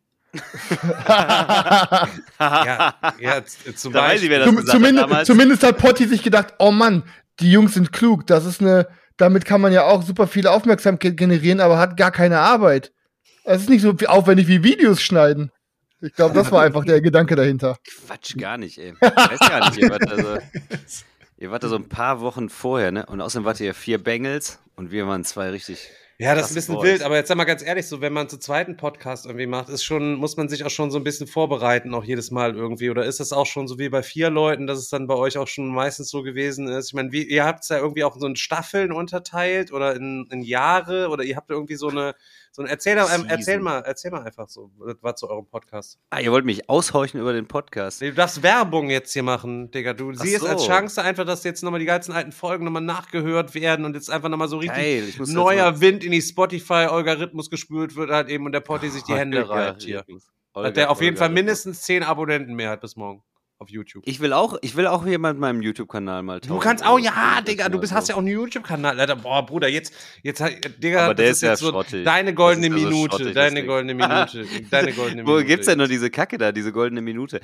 ja, 2.50 2.96
ja, 3.20 3.44
zum 3.76 3.94
Da 3.94 4.02
weiß 4.02 4.22
Beispiel. 4.22 4.24
ich, 4.24 4.30
wer 4.30 4.40
das 4.40 4.48
Zum, 4.48 4.66
zumindest, 4.66 5.26
zumindest 5.26 5.64
hat 5.64 5.78
Potti 5.78 6.08
sich 6.08 6.24
gedacht, 6.24 6.56
oh 6.60 6.72
Mann, 6.72 7.04
die 7.40 7.52
Jungs 7.52 7.74
sind 7.74 7.92
klug. 7.92 8.26
Das 8.28 8.46
ist 8.46 8.62
eine, 8.62 8.88
damit 9.18 9.46
kann 9.46 9.62
man 9.62 9.74
ja 9.74 9.84
auch 9.84 10.04
super 10.04 10.28
viel 10.28 10.48
Aufmerksamkeit 10.48 11.18
generieren, 11.18 11.60
aber 11.60 11.78
hat 11.78 11.98
gar 11.98 12.12
keine 12.12 12.40
Arbeit. 12.40 12.92
Es 13.44 13.62
ist 13.62 13.70
nicht 13.70 13.82
so 13.82 13.94
aufwendig 14.08 14.48
wie 14.48 14.64
Videos 14.64 15.02
schneiden. 15.02 15.52
Ich 16.02 16.14
glaube, 16.14 16.34
das 16.34 16.52
war 16.52 16.64
einfach 16.64 16.84
der 16.84 17.00
Gedanke 17.02 17.36
dahinter. 17.36 17.78
Quatsch, 17.86 18.38
gar 18.38 18.58
nicht, 18.58 18.78
ey. 18.78 18.94
Ich 19.00 19.02
weiß 19.02 19.40
gar 19.40 19.70
nicht, 19.70 19.78
ihr 19.82 19.90
wart 19.90 20.04
da 20.10 20.18
so, 20.18 20.38
ihr 21.38 21.52
wart 21.52 21.64
da 21.64 21.70
so 21.70 21.76
ein 21.78 21.88
paar 21.88 22.20
Wochen 22.20 22.50
vorher, 22.50 22.92
ne? 22.92 23.06
Und 23.06 23.22
außerdem 23.22 23.46
wart 23.46 23.60
ihr 23.62 23.68
ja 23.68 23.74
vier 23.74 24.04
Bengals 24.04 24.60
und 24.76 24.92
wir 24.92 25.08
waren 25.08 25.24
zwei 25.24 25.50
richtig. 25.52 25.90
Ja, 26.20 26.36
das 26.36 26.46
ist 26.46 26.52
ein 26.52 26.56
bisschen 26.56 26.76
Boys. 26.76 26.84
wild, 26.86 27.02
aber 27.02 27.16
jetzt 27.16 27.28
sag 27.28 27.38
mal 27.38 27.44
ganz 27.44 27.64
ehrlich, 27.64 27.88
so 27.88 28.00
wenn 28.00 28.14
man 28.14 28.30
zu 28.30 28.38
zweiten 28.38 28.78
Podcast 28.78 29.26
irgendwie 29.26 29.48
macht, 29.48 29.70
ist 29.70 29.84
schon, 29.84 30.14
muss 30.14 30.38
man 30.38 30.48
sich 30.48 30.64
auch 30.64 30.70
schon 30.70 30.92
so 30.92 30.98
ein 31.00 31.04
bisschen 31.04 31.26
vorbereiten, 31.26 31.94
auch 31.96 32.04
jedes 32.04 32.30
Mal 32.30 32.56
irgendwie. 32.56 32.92
Oder 32.92 33.06
ist 33.06 33.20
das 33.20 33.34
auch 33.34 33.48
schon 33.48 33.68
so 33.68 33.80
wie 33.80 33.90
bei 33.90 34.04
vier 34.04 34.30
Leuten, 34.30 34.68
dass 34.68 34.78
es 34.78 34.90
dann 34.90 35.08
bei 35.08 35.16
euch 35.16 35.38
auch 35.40 35.48
schon 35.48 35.68
meistens 35.74 36.10
so 36.10 36.22
gewesen 36.22 36.68
ist? 36.68 36.90
Ich 36.90 36.94
meine, 36.94 37.12
wie, 37.12 37.24
ihr 37.24 37.44
habt 37.46 37.64
es 37.64 37.70
ja 37.70 37.78
irgendwie 37.80 38.04
auch 38.04 38.16
so 38.18 38.28
in 38.28 38.36
Staffeln 38.36 38.92
unterteilt 38.92 39.74
oder 39.74 39.96
in, 39.96 40.28
in 40.32 40.44
Jahre 40.44 41.10
oder 41.10 41.24
ihr 41.24 41.36
habt 41.36 41.50
irgendwie 41.50 41.76
so 41.76 41.90
eine, 41.90 42.14
so 42.56 42.62
ein 42.62 42.68
erzähl, 42.68 43.00
Season. 43.00 43.26
erzähl 43.28 43.60
mal, 43.60 43.80
erzähl 43.80 44.12
mal 44.12 44.22
einfach 44.22 44.48
so, 44.48 44.72
war 45.02 45.16
zu 45.16 45.28
eurem 45.28 45.48
Podcast. 45.48 45.98
Ah, 46.12 46.20
ihr 46.20 46.32
wollt 46.32 46.46
mich 46.46 46.70
aushorchen 46.70 47.20
über 47.20 47.34
den 47.34 47.48
Podcast. 47.48 48.00
Nee, 48.02 48.10
Du 48.12 48.16
darfst 48.16 48.44
Werbung 48.44 48.92
jetzt 48.92 49.12
hier 49.12 49.24
machen, 49.24 49.72
Digga. 49.72 49.94
Du 49.94 50.12
Ach 50.12 50.22
siehst 50.22 50.42
so. 50.42 50.48
als 50.48 50.64
Chance 50.68 51.02
einfach, 51.02 51.26
dass 51.26 51.44
jetzt 51.44 51.64
nochmal 51.64 51.80
die 51.80 51.88
ganzen 51.88 52.12
alten 52.12 52.32
Folgen 52.32 52.64
nochmal 52.64 52.84
nachgehört 52.84 53.56
werden 53.56 53.86
und 53.86 53.96
jetzt 53.96 54.12
einfach 54.12 54.30
nochmal 54.30 54.48
so 54.50 54.58
richtig 54.58 54.78
Geil, 54.78 55.14
neuer 55.28 55.82
Wind 55.82 56.04
in 56.04 56.12
die 56.12 56.22
Spotify-Algorithmus 56.22 57.50
gespült 57.50 57.96
wird 57.96 58.12
halt 58.12 58.30
eben 58.30 58.46
und 58.46 58.52
der 58.52 58.60
Potti 58.60 58.90
sich 58.92 59.02
die 59.04 59.16
Hände 59.16 59.50
reibt 59.50 59.82
hier. 59.82 60.06
Hat 60.56 60.78
der 60.78 60.92
auf 60.92 61.02
jeden 61.02 61.16
Holger. 61.16 61.26
Fall 61.26 61.34
mindestens 61.34 61.82
10 61.82 62.04
Abonnenten 62.04 62.54
mehr 62.54 62.70
hat 62.70 62.82
bis 62.82 62.96
morgen 62.96 63.24
auf 63.64 63.70
YouTube. 63.70 64.04
Ich 64.06 64.20
will 64.20 64.34
auch, 64.34 64.58
ich 64.62 64.76
will 64.76 64.86
auch 64.88 65.04
hier 65.06 65.18
mit 65.18 65.38
meinem 65.40 65.62
YouTube-Kanal 65.62 66.22
mal 66.22 66.40
Du 66.40 66.48
1000 66.60 66.64
kannst 66.64 66.86
auch, 66.86 66.90
Euro 66.96 67.00
ja, 67.00 67.42
Digga, 67.42 67.70
du 67.70 67.80
bist, 67.80 67.92
hast 67.94 68.10
ja 68.10 68.16
auch 68.16 68.20
einen 68.20 68.28
YouTube-Kanal, 68.28 69.00
Alter. 69.00 69.16
Boah, 69.16 69.46
Bruder, 69.46 69.68
jetzt, 69.68 69.94
jetzt, 70.22 70.42
hat- 70.42 70.54
Digga, 70.84 71.06
Aber 71.06 71.16
der 71.16 71.28
das 71.30 71.38
ist 71.38 71.42
ja 71.42 71.50
jetzt 71.52 71.60
so 71.62 71.70
schrottig. 71.72 72.04
deine 72.06 72.34
goldene 72.34 72.70
Das 72.70 72.78
ist 72.78 72.84
ja 72.84 72.90
so 72.92 72.96
Minute, 72.96 73.34
deine 73.34 73.66
goldene 73.66 73.94
Minute, 73.96 74.46
deine 74.70 74.94
goldene 74.94 75.26
Wo 75.26 75.32
Minute. 75.32 75.46
gibt's 75.46 75.66
denn 75.68 75.78
nur 75.78 75.88
diese 75.88 76.10
Kacke 76.10 76.38
da, 76.38 76.52
diese 76.52 76.72
goldene 76.72 77.02
Minute? 77.02 77.40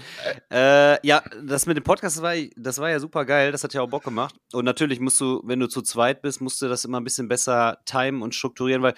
Äh, 0.51 1.05
ja, 1.07 1.21
das 1.43 1.65
mit 1.65 1.77
dem 1.77 1.83
Podcast, 1.83 2.17
das 2.17 2.23
war, 2.23 2.33
das 2.55 2.77
war 2.79 2.89
ja 2.89 2.99
super 2.99 3.25
geil, 3.25 3.51
das 3.51 3.63
hat 3.63 3.73
ja 3.73 3.81
auch 3.81 3.89
Bock 3.89 4.03
gemacht. 4.03 4.35
Und 4.53 4.65
natürlich 4.65 4.99
musst 4.99 5.19
du, 5.21 5.41
wenn 5.45 5.59
du 5.59 5.67
zu 5.67 5.81
zweit 5.81 6.21
bist, 6.21 6.41
musst 6.41 6.61
du 6.61 6.67
das 6.67 6.85
immer 6.85 6.99
ein 6.99 7.03
bisschen 7.03 7.27
besser 7.27 7.77
timen 7.85 8.21
und 8.21 8.35
strukturieren, 8.35 8.81
weil 8.81 8.93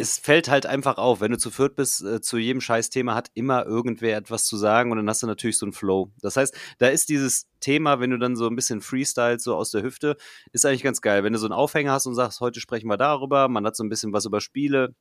es 0.00 0.18
fällt 0.18 0.48
halt 0.48 0.66
einfach 0.66 0.96
auf, 0.96 1.20
wenn 1.20 1.30
du 1.30 1.38
zu 1.38 1.50
viert 1.50 1.76
bist, 1.76 2.02
äh, 2.02 2.20
zu 2.20 2.38
jedem 2.38 2.60
Scheißthema 2.60 3.14
hat 3.14 3.30
immer 3.34 3.66
irgendwer 3.66 4.16
etwas 4.16 4.44
zu 4.44 4.56
sagen 4.56 4.90
und 4.90 4.96
dann 4.96 5.08
hast 5.08 5.22
du 5.22 5.26
natürlich 5.26 5.58
so 5.58 5.66
einen 5.66 5.72
Flow. 5.72 6.10
Das 6.20 6.36
heißt, 6.36 6.56
da 6.78 6.88
ist 6.88 7.08
dieses 7.08 7.46
Thema, 7.60 8.00
wenn 8.00 8.10
du 8.10 8.18
dann 8.18 8.36
so 8.36 8.46
ein 8.46 8.56
bisschen 8.56 8.80
freestylst, 8.80 9.44
so 9.44 9.54
aus 9.54 9.70
der 9.70 9.82
Hüfte, 9.82 10.16
ist 10.52 10.66
eigentlich 10.66 10.82
ganz 10.82 11.00
geil. 11.00 11.22
Wenn 11.22 11.32
du 11.32 11.38
so 11.38 11.46
einen 11.46 11.52
Aufhänger 11.52 11.92
hast 11.92 12.06
und 12.06 12.14
sagst, 12.14 12.40
heute 12.40 12.60
sprechen 12.60 12.88
wir 12.88 12.96
darüber, 12.96 13.48
man 13.48 13.64
hat 13.66 13.76
so 13.76 13.84
ein 13.84 13.88
bisschen 13.88 14.12
was 14.12 14.24
über 14.24 14.40
Spiele, 14.40 14.94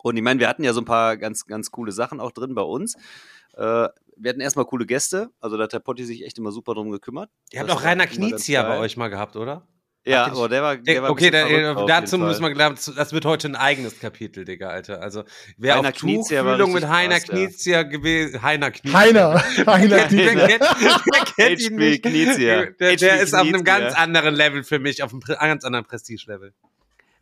und 0.00 0.16
ich 0.16 0.22
meine, 0.22 0.38
wir 0.38 0.48
hatten 0.48 0.62
ja 0.62 0.72
so 0.72 0.80
ein 0.80 0.84
paar 0.84 1.16
ganz, 1.16 1.46
ganz 1.46 1.70
coole 1.70 1.90
Sachen 1.90 2.20
auch 2.20 2.30
drin 2.30 2.54
bei 2.54 2.62
uns. 2.62 2.94
Äh, 3.54 3.88
wir 4.16 4.30
hatten 4.30 4.40
erstmal 4.40 4.64
coole 4.64 4.86
Gäste, 4.86 5.30
also 5.40 5.56
da 5.56 5.64
hat 5.64 5.72
der 5.72 5.80
Potti 5.80 6.04
sich 6.04 6.24
echt 6.24 6.38
immer 6.38 6.52
super 6.52 6.74
drum 6.74 6.90
gekümmert. 6.90 7.30
Ihr 7.50 7.60
habt 7.60 7.70
auch 7.70 7.82
Rainer 7.82 8.06
Knizia 8.06 8.62
bei 8.62 8.78
euch 8.78 8.96
mal 8.96 9.08
gehabt, 9.08 9.36
oder? 9.36 9.66
Ja, 10.06 10.26
aber 10.26 10.48
der 10.48 10.62
war, 10.62 10.76
der 10.76 11.02
war 11.02 11.10
okay, 11.10 11.30
verrückt 11.30 11.76
auf 11.76 11.86
dazu 11.86 12.16
müssen 12.16 12.40
Fall. 12.40 12.50
wir 12.50 12.54
glauben, 12.54 12.76
das 12.96 13.12
wird 13.12 13.24
heute 13.26 13.48
ein 13.48 13.56
eigenes 13.56 14.00
Kapitel, 14.00 14.44
Digga, 14.44 14.68
Alter. 14.68 15.02
Also, 15.02 15.24
wer 15.58 15.76
Heiner 15.76 15.90
auf 15.90 15.94
Knizia 15.96 16.42
Tuchfühlung 16.42 16.72
mit 16.72 16.88
Heiner. 16.88 17.20
Knizia 17.20 17.82
gewesen, 17.82 18.40
Heiner 18.40 18.70
Knizia. 18.70 18.98
Heiner, 18.98 19.34
Heiner, 19.66 20.08
kennt, 20.08 20.22
wer 20.22 21.24
kennt 21.36 21.60
ihn 21.60 21.76
nicht? 21.76 22.02
Knizia. 22.02 22.66
Der, 22.80 22.96
der 22.96 23.20
ist 23.20 23.34
auf 23.34 23.42
einem 23.42 23.64
Knizia. 23.64 23.78
ganz 23.78 23.94
anderen 23.96 24.34
Level 24.34 24.64
für 24.64 24.78
mich, 24.78 25.02
auf 25.02 25.12
einem 25.12 25.20
ganz 25.20 25.64
anderen 25.64 25.84
Prestige-Level. 25.84 26.54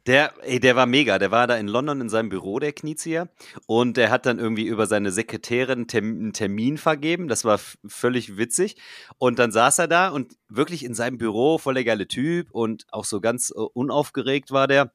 Der, 0.06 0.34
ey, 0.42 0.60
der 0.60 0.76
war 0.76 0.86
mega. 0.86 1.18
Der 1.18 1.32
war 1.32 1.48
da 1.48 1.56
in 1.56 1.66
London 1.66 2.00
in 2.00 2.08
seinem 2.08 2.28
Büro, 2.28 2.60
der 2.60 2.72
Knizia. 2.72 3.28
Und 3.66 3.96
der 3.96 4.10
hat 4.10 4.24
dann 4.24 4.38
irgendwie 4.38 4.66
über 4.66 4.86
seine 4.86 5.10
Sekretärin 5.10 5.88
Term 5.88 6.04
einen 6.04 6.32
Termin 6.32 6.78
vergeben. 6.78 7.26
Das 7.26 7.44
war 7.44 7.58
völlig 7.86 8.36
witzig. 8.36 8.76
Und 9.18 9.40
dann 9.40 9.50
saß 9.50 9.80
er 9.80 9.88
da 9.88 10.08
und 10.08 10.36
wirklich 10.48 10.84
in 10.84 10.94
seinem 10.94 11.18
Büro, 11.18 11.58
voll 11.58 11.74
der 11.74 11.84
geile 11.84 12.06
Typ 12.06 12.52
und 12.52 12.86
auch 12.92 13.04
so 13.04 13.20
ganz 13.20 13.50
uh, 13.50 13.68
unaufgeregt 13.72 14.52
war 14.52 14.68
der. 14.68 14.92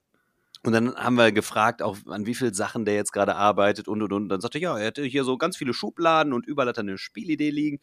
Und 0.64 0.74
dann 0.74 0.96
haben 0.96 1.16
wir 1.16 1.32
gefragt, 1.32 1.82
auch 1.82 1.98
an 2.06 2.26
wie 2.26 2.36
vielen 2.36 2.54
Sachen 2.54 2.86
der 2.86 2.94
jetzt 2.94 3.12
gerade 3.12 3.36
arbeitet 3.36 3.88
und 3.90 4.02
und 4.02 4.14
und. 4.14 4.30
Dann 4.30 4.40
sagte 4.40 4.60
er, 4.60 4.62
ja, 4.62 4.78
er 4.78 4.86
hätte 4.86 5.04
hier 5.04 5.26
so 5.26 5.38
ganz 5.38 5.58
viele 5.58 5.74
Schubladen 5.74 6.32
und 6.32 6.46
überall 6.46 6.70
hat 6.70 6.78
er 6.78 6.84
eine 6.84 6.98
Spielidee 6.98 7.50
liegen 7.50 7.80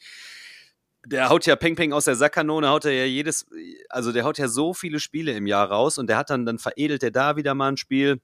der 1.09 1.29
haut 1.29 1.47
ja 1.47 1.57
Peng 1.57 1.75
Peng 1.75 1.93
aus 1.93 2.05
der 2.05 2.17
Sackkanone, 2.17 2.69
haut 2.69 2.85
er 2.85 2.93
ja 2.93 3.05
jedes, 3.05 3.47
also 3.89 4.13
der 4.13 4.25
haut 4.25 4.39
ja 4.39 4.49
so 4.49 4.75
viele 4.75 5.01
Spiele 5.01 5.33
im 5.33 5.47
Jahr 5.47 5.71
raus 5.71 5.99
und 5.99 6.09
der 6.09 6.17
hat 6.17 6.31
dann, 6.31 6.45
dann 6.45 6.59
veredelt 6.59 7.03
er 7.03 7.11
da 7.11 7.37
wieder 7.37 7.55
mal 7.55 7.73
ein 7.73 7.77
Spiel. 7.77 8.21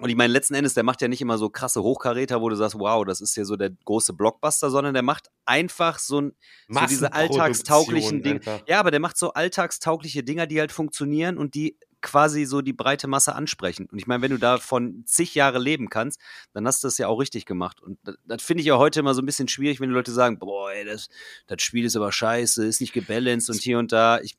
Und 0.00 0.10
ich 0.10 0.16
meine, 0.16 0.32
letzten 0.32 0.54
Endes, 0.54 0.74
der 0.74 0.82
macht 0.82 1.02
ja 1.02 1.08
nicht 1.08 1.20
immer 1.20 1.38
so 1.38 1.50
krasse 1.50 1.80
Hochkaräter, 1.82 2.40
wo 2.40 2.48
du 2.48 2.56
sagst, 2.56 2.76
wow, 2.78 3.04
das 3.04 3.20
ist 3.20 3.34
hier 3.34 3.44
so 3.44 3.54
der 3.54 3.70
große 3.70 4.12
Blockbuster, 4.12 4.68
sondern 4.68 4.92
der 4.92 5.04
macht 5.04 5.30
einfach 5.44 6.00
so, 6.00 6.20
ein, 6.20 6.32
so 6.68 6.80
diese 6.86 7.12
alltagstauglichen 7.12 8.22
Dinge. 8.22 8.40
Ja, 8.66 8.80
aber 8.80 8.90
der 8.90 8.98
macht 8.98 9.16
so 9.16 9.32
alltagstaugliche 9.32 10.24
Dinger, 10.24 10.48
die 10.48 10.58
halt 10.58 10.72
funktionieren 10.72 11.38
und 11.38 11.54
die 11.54 11.78
quasi 12.04 12.44
so 12.44 12.60
die 12.60 12.72
breite 12.72 13.08
Masse 13.08 13.34
ansprechen. 13.34 13.86
Und 13.90 13.98
ich 13.98 14.06
meine, 14.06 14.22
wenn 14.22 14.30
du 14.30 14.38
davon 14.38 15.02
zig 15.06 15.34
Jahre 15.34 15.58
leben 15.58 15.88
kannst, 15.88 16.20
dann 16.52 16.66
hast 16.66 16.84
du 16.84 16.86
das 16.86 16.98
ja 16.98 17.08
auch 17.08 17.18
richtig 17.18 17.46
gemacht. 17.46 17.80
Und 17.80 17.98
das, 18.04 18.16
das 18.26 18.42
finde 18.42 18.60
ich 18.60 18.66
ja 18.66 18.78
heute 18.78 19.00
immer 19.00 19.14
so 19.14 19.22
ein 19.22 19.26
bisschen 19.26 19.48
schwierig, 19.48 19.80
wenn 19.80 19.88
die 19.88 19.94
Leute 19.94 20.12
sagen, 20.12 20.38
boah, 20.38 20.70
ey, 20.70 20.84
das, 20.84 21.08
das 21.46 21.62
Spiel 21.62 21.84
ist 21.84 21.96
aber 21.96 22.12
scheiße, 22.12 22.64
ist 22.66 22.80
nicht 22.80 22.92
gebalanced 22.92 23.50
und 23.50 23.60
hier 23.60 23.78
und 23.78 23.90
da. 23.90 24.20
Ich, 24.20 24.36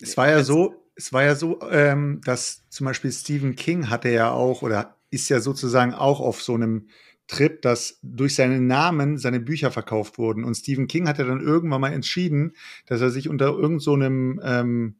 es 0.00 0.16
war 0.16 0.28
ja 0.28 0.42
so, 0.42 0.74
es 0.96 1.12
war 1.12 1.22
ja 1.22 1.36
so, 1.36 1.60
ähm, 1.70 2.22
dass 2.24 2.62
zum 2.70 2.86
Beispiel 2.86 3.12
Stephen 3.12 3.54
King 3.54 3.90
hatte 3.90 4.08
ja 4.08 4.32
auch 4.32 4.62
oder 4.62 4.96
ist 5.10 5.28
ja 5.28 5.40
sozusagen 5.40 5.94
auch 5.94 6.20
auf 6.20 6.42
so 6.42 6.54
einem 6.54 6.88
Trip, 7.28 7.60
dass 7.60 7.98
durch 8.02 8.34
seinen 8.34 8.66
Namen 8.66 9.18
seine 9.18 9.40
Bücher 9.40 9.70
verkauft 9.70 10.16
wurden. 10.16 10.44
Und 10.44 10.54
Stephen 10.54 10.86
King 10.86 11.08
hat 11.08 11.18
ja 11.18 11.24
dann 11.24 11.40
irgendwann 11.40 11.80
mal 11.80 11.92
entschieden, 11.92 12.54
dass 12.86 13.00
er 13.00 13.10
sich 13.10 13.28
unter 13.28 13.46
irgendeinem 13.46 14.38
so 14.38 14.46
ähm, 14.46 14.96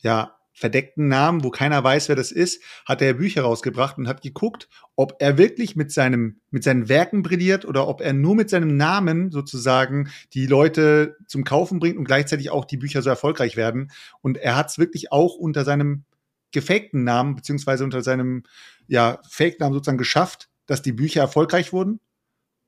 ja, 0.00 0.39
verdeckten 0.60 1.08
Namen, 1.08 1.42
wo 1.42 1.50
keiner 1.50 1.82
weiß, 1.82 2.08
wer 2.08 2.16
das 2.16 2.30
ist, 2.30 2.62
hat 2.84 3.00
er 3.00 3.14
Bücher 3.14 3.42
rausgebracht 3.42 3.96
und 3.96 4.06
hat 4.06 4.20
geguckt, 4.20 4.68
ob 4.94 5.16
er 5.18 5.38
wirklich 5.38 5.74
mit 5.74 5.90
seinem, 5.90 6.40
mit 6.50 6.62
seinen 6.62 6.88
Werken 6.90 7.22
brilliert 7.22 7.64
oder 7.64 7.88
ob 7.88 8.02
er 8.02 8.12
nur 8.12 8.36
mit 8.36 8.50
seinem 8.50 8.76
Namen 8.76 9.30
sozusagen 9.30 10.10
die 10.34 10.46
Leute 10.46 11.16
zum 11.26 11.44
Kaufen 11.44 11.80
bringt 11.80 11.96
und 11.96 12.04
gleichzeitig 12.04 12.50
auch 12.50 12.66
die 12.66 12.76
Bücher 12.76 13.00
so 13.00 13.08
erfolgreich 13.08 13.56
werden. 13.56 13.90
Und 14.20 14.36
er 14.36 14.54
hat 14.54 14.68
es 14.68 14.78
wirklich 14.78 15.10
auch 15.10 15.34
unter 15.34 15.64
seinem 15.64 16.04
gefakten 16.52 17.04
Namen, 17.04 17.36
beziehungsweise 17.36 17.82
unter 17.82 18.02
seinem, 18.02 18.42
ja, 18.86 19.20
Fake-Namen 19.28 19.72
sozusagen 19.72 19.98
geschafft, 19.98 20.50
dass 20.66 20.82
die 20.82 20.92
Bücher 20.92 21.22
erfolgreich 21.22 21.72
wurden 21.72 22.00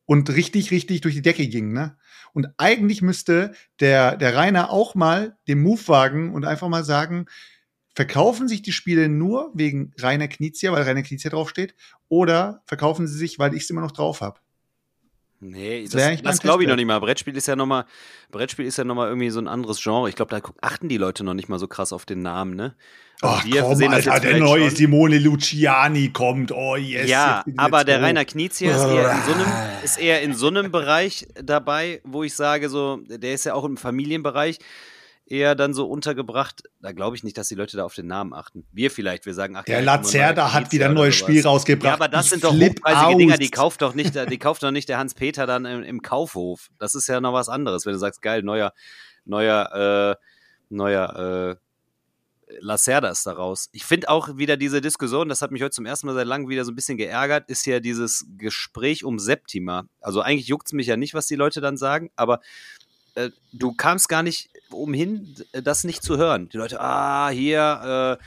und 0.06 0.30
richtig, 0.30 0.70
richtig 0.70 1.02
durch 1.02 1.14
die 1.14 1.22
Decke 1.22 1.46
gingen, 1.46 1.72
ne? 1.72 1.96
Und 2.32 2.48
eigentlich 2.56 3.02
müsste 3.02 3.52
der, 3.80 4.16
der 4.16 4.34
Rainer 4.34 4.70
auch 4.70 4.94
mal 4.94 5.36
den 5.48 5.60
Move 5.60 5.86
wagen 5.88 6.32
und 6.32 6.46
einfach 6.46 6.68
mal 6.68 6.84
sagen, 6.84 7.26
Verkaufen 7.94 8.48
sich 8.48 8.62
die 8.62 8.72
Spiele 8.72 9.08
nur 9.08 9.50
wegen 9.54 9.92
Rainer 9.98 10.28
Knizia, 10.28 10.72
weil 10.72 10.82
Rainer 10.82 11.02
Knizia 11.02 11.30
draufsteht, 11.30 11.74
oder 12.08 12.62
verkaufen 12.66 13.06
sie 13.06 13.18
sich, 13.18 13.38
weil 13.38 13.54
ich 13.54 13.64
es 13.64 13.70
immer 13.70 13.82
noch 13.82 13.92
drauf 13.92 14.20
habe? 14.20 14.40
Nee, 15.44 15.82
das, 15.82 15.92
das, 15.92 16.22
das 16.22 16.40
glaube 16.40 16.62
ich 16.62 16.68
noch 16.68 16.76
nicht 16.76 16.86
mal. 16.86 17.00
Brettspiel 17.00 17.36
ist 17.36 17.48
ja 17.48 17.56
noch 17.56 17.66
mal, 17.66 17.84
Brettspiel 18.30 18.64
ist 18.64 18.78
ja 18.78 18.84
noch 18.84 18.94
mal 18.94 19.08
irgendwie 19.08 19.28
so 19.30 19.40
ein 19.40 19.48
anderes 19.48 19.82
Genre. 19.82 20.08
Ich 20.08 20.14
glaube, 20.14 20.30
da 20.30 20.40
achten 20.60 20.88
die 20.88 20.98
Leute 20.98 21.24
noch 21.24 21.34
nicht 21.34 21.48
mal 21.48 21.58
so 21.58 21.66
krass 21.66 21.92
auf 21.92 22.06
den 22.06 22.22
Namen, 22.22 22.54
ne? 22.54 22.76
Also 23.20 23.36
Ach, 23.38 23.44
wir 23.44 23.62
komm, 23.62 23.74
sehen 23.74 23.92
Alter, 23.92 24.20
der 24.20 24.38
neue 24.38 24.68
schon. 24.68 24.76
Simone 24.76 25.18
Luciani 25.18 26.10
kommt. 26.10 26.52
Oh 26.52 26.76
yes. 26.76 27.08
Ja, 27.08 27.44
aber 27.56 27.82
der 27.82 28.00
Rainer 28.00 28.24
Knizia 28.24 28.70
ist 28.70 28.84
eher, 28.84 29.12
in 29.12 29.22
so 29.22 29.32
einem, 29.32 29.84
ist 29.84 29.98
eher 29.98 30.22
in 30.22 30.34
so 30.34 30.46
einem 30.46 30.70
Bereich 30.70 31.26
dabei, 31.34 32.00
wo 32.04 32.22
ich 32.22 32.34
sage, 32.34 32.68
so, 32.68 32.98
der 33.08 33.34
ist 33.34 33.44
ja 33.44 33.54
auch 33.54 33.64
im 33.64 33.76
Familienbereich 33.76 34.58
eher 35.26 35.54
dann 35.54 35.74
so 35.74 35.86
untergebracht. 35.86 36.62
Da 36.80 36.92
glaube 36.92 37.16
ich 37.16 37.24
nicht, 37.24 37.38
dass 37.38 37.48
die 37.48 37.54
Leute 37.54 37.76
da 37.76 37.84
auf 37.84 37.94
den 37.94 38.06
Namen 38.06 38.32
achten. 38.32 38.66
Wir 38.72 38.90
vielleicht, 38.90 39.26
wir 39.26 39.34
sagen, 39.34 39.56
ach 39.56 39.64
Der 39.64 39.80
ja, 39.80 39.84
Lacerda 39.84 40.52
hat 40.52 40.72
wieder 40.72 40.86
ein 40.86 40.94
neues 40.94 41.14
Spiel 41.14 41.42
rausgebracht. 41.42 41.86
Ja, 41.86 41.94
aber 41.94 42.08
das 42.08 42.26
ich 42.26 42.30
sind 42.32 42.44
doch 42.44 42.52
hochpreisige 42.52 43.16
Dinger, 43.16 43.38
die 43.38 43.50
kauft 43.50 43.82
doch 43.82 43.94
nicht, 43.94 44.14
die 44.14 44.38
kauft 44.38 44.62
doch 44.62 44.70
nicht 44.70 44.88
der 44.88 44.98
Hans-Peter 45.02 45.46
dann 45.46 45.64
im, 45.64 45.82
im, 45.82 46.02
Kaufhof. 46.02 46.68
Das 46.78 46.94
ist 46.94 47.06
ja 47.08 47.20
noch 47.20 47.32
was 47.32 47.48
anderes, 47.48 47.86
wenn 47.86 47.92
du 47.92 47.98
sagst, 47.98 48.22
geil, 48.22 48.42
neuer, 48.42 48.72
neuer, 49.24 50.18
äh, 50.18 50.24
neuer, 50.68 51.56
äh, 51.56 51.56
Lacerda 52.60 53.08
ist 53.08 53.26
daraus. 53.26 53.68
Ich 53.72 53.84
finde 53.84 54.08
auch 54.08 54.36
wieder 54.36 54.56
diese 54.56 54.80
Diskussion, 54.80 55.28
das 55.28 55.42
hat 55.42 55.50
mich 55.50 55.62
heute 55.62 55.70
zum 55.70 55.86
ersten 55.86 56.06
Mal 56.06 56.14
seit 56.14 56.26
langem 56.26 56.48
wieder 56.48 56.64
so 56.64 56.72
ein 56.72 56.74
bisschen 56.74 56.98
geärgert, 56.98 57.48
ist 57.48 57.66
ja 57.66 57.80
dieses 57.80 58.26
Gespräch 58.36 59.04
um 59.04 59.18
Septima. 59.18 59.86
Also 60.00 60.20
eigentlich 60.20 60.48
juckt 60.48 60.66
es 60.66 60.72
mich 60.72 60.86
ja 60.86 60.96
nicht, 60.96 61.14
was 61.14 61.26
die 61.26 61.36
Leute 61.36 61.60
dann 61.60 61.76
sagen, 61.76 62.10
aber 62.16 62.40
äh, 63.14 63.30
du 63.52 63.72
kamst 63.72 64.08
gar 64.08 64.22
nicht 64.22 64.50
umhin, 64.70 65.34
das 65.52 65.84
nicht 65.84 66.02
zu 66.02 66.16
hören. 66.16 66.48
Die 66.48 66.56
Leute, 66.56 66.80
ah, 66.80 67.28
hier, 67.30 68.18
äh, 68.20 68.24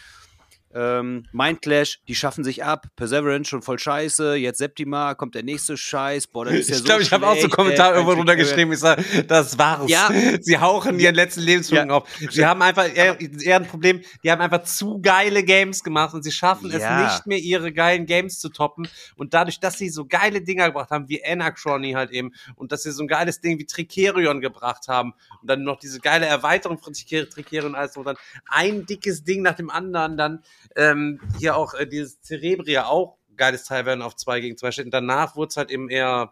ähm, 0.75 1.24
Mindclash, 1.32 2.01
die 2.08 2.15
schaffen 2.15 2.44
sich 2.44 2.63
ab. 2.63 2.88
Perseverance 2.98 3.50
schon 3.50 3.62
voll 3.62 3.79
scheiße. 3.79 4.36
Jetzt 4.36 4.58
Septima, 4.58 5.15
kommt 5.15 5.34
der 5.34 5.44
nächste 5.44 5.77
Scheiß. 5.77 6.27
Boah, 6.27 6.46
das 6.46 6.55
ist 6.55 6.70
ja 6.70 6.75
ich 6.75 6.84
glaube, 6.84 7.01
so 7.01 7.08
ich 7.08 7.13
habe 7.13 7.27
auch 7.27 7.38
so 7.38 7.48
Kommentare 7.48 7.94
irgendwo 7.94 8.13
drunter 8.13 8.36
geschrieben. 8.36 8.74
Ich 8.74 8.79
sage, 8.79 9.03
das 9.25 9.58
war's. 9.58 9.89
Ja. 9.89 10.10
Sie 10.41 10.58
hauchen 10.58 11.00
ihren 11.00 11.15
letzten 11.15 11.41
Lebensfilm 11.41 11.89
ja. 11.89 11.96
auf. 11.96 12.10
Sie 12.29 12.46
haben 12.46 12.62
einfach 12.62 12.94
eher, 12.94 13.17
eher 13.20 13.55
ein 13.55 13.65
Problem. 13.65 14.01
Die 14.24 14.32
haben 14.32 14.41
einfach 14.41 14.63
zu 14.63 15.00
geile 15.01 15.44
Games 15.44 15.82
gemacht 15.82 16.13
und 16.13 16.24
sie 16.24 16.32
schaffen 16.32 16.70
ja. 16.70 17.08
es 17.08 17.13
nicht 17.13 17.27
mehr, 17.27 17.38
ihre 17.38 17.72
geilen 17.72 18.05
Games 18.05 18.39
zu 18.39 18.50
toppen. 18.50 18.88
Und 19.15 19.34
dadurch, 19.34 19.62
dass 19.62 19.77
sie 19.77 19.89
so 19.89 20.05
geile 20.05 20.41
Dinger 20.41 20.67
gebracht 20.67 20.91
haben, 20.91 21.08
wie 21.08 21.24
Anachrony 21.24 21.94
halt 21.94 22.12
eben, 22.12 22.34
und 22.55 22.74
dass 22.74 22.84
sie 22.84 22.91
so 22.91 23.03
ein 23.03 23.08
geiles 23.08 23.39
Ding 23.39 23.58
wie 23.60 23.65
Tricerion 23.65 24.41
gebracht 24.41 24.89
haben 24.89 25.13
und 25.41 25.50
dann 25.50 25.63
noch 25.63 25.79
diese 25.79 26.00
geile 26.00 26.25
Erweiterung 26.25 26.79
von 26.79 26.94
Tricerion 26.94 27.67
und 27.67 27.75
alles, 27.75 27.96
und 27.96 28.05
dann 28.05 28.17
ein 28.48 28.86
dickes 28.86 29.24
Ding 29.24 29.41
nach 29.41 29.55
dem 29.55 29.70
anderen 29.70 30.17
dann 30.17 30.44
ähm, 30.75 31.19
hier 31.39 31.55
auch 31.55 31.74
äh, 31.74 31.88
dieses 31.88 32.22
Cerebria 32.22 32.86
auch 32.86 33.17
geiles 33.38 33.63
Teil 33.65 33.86
werden 33.86 34.01
auf 34.01 34.15
2 34.15 34.39
gegen 34.39 34.57
2 34.57 34.72
steht. 34.72 34.86
Und 34.86 34.93
danach 34.93 35.36
wurde 35.36 35.50
es 35.50 35.57
halt 35.57 35.72
eben 35.72 35.89
eher 35.89 36.31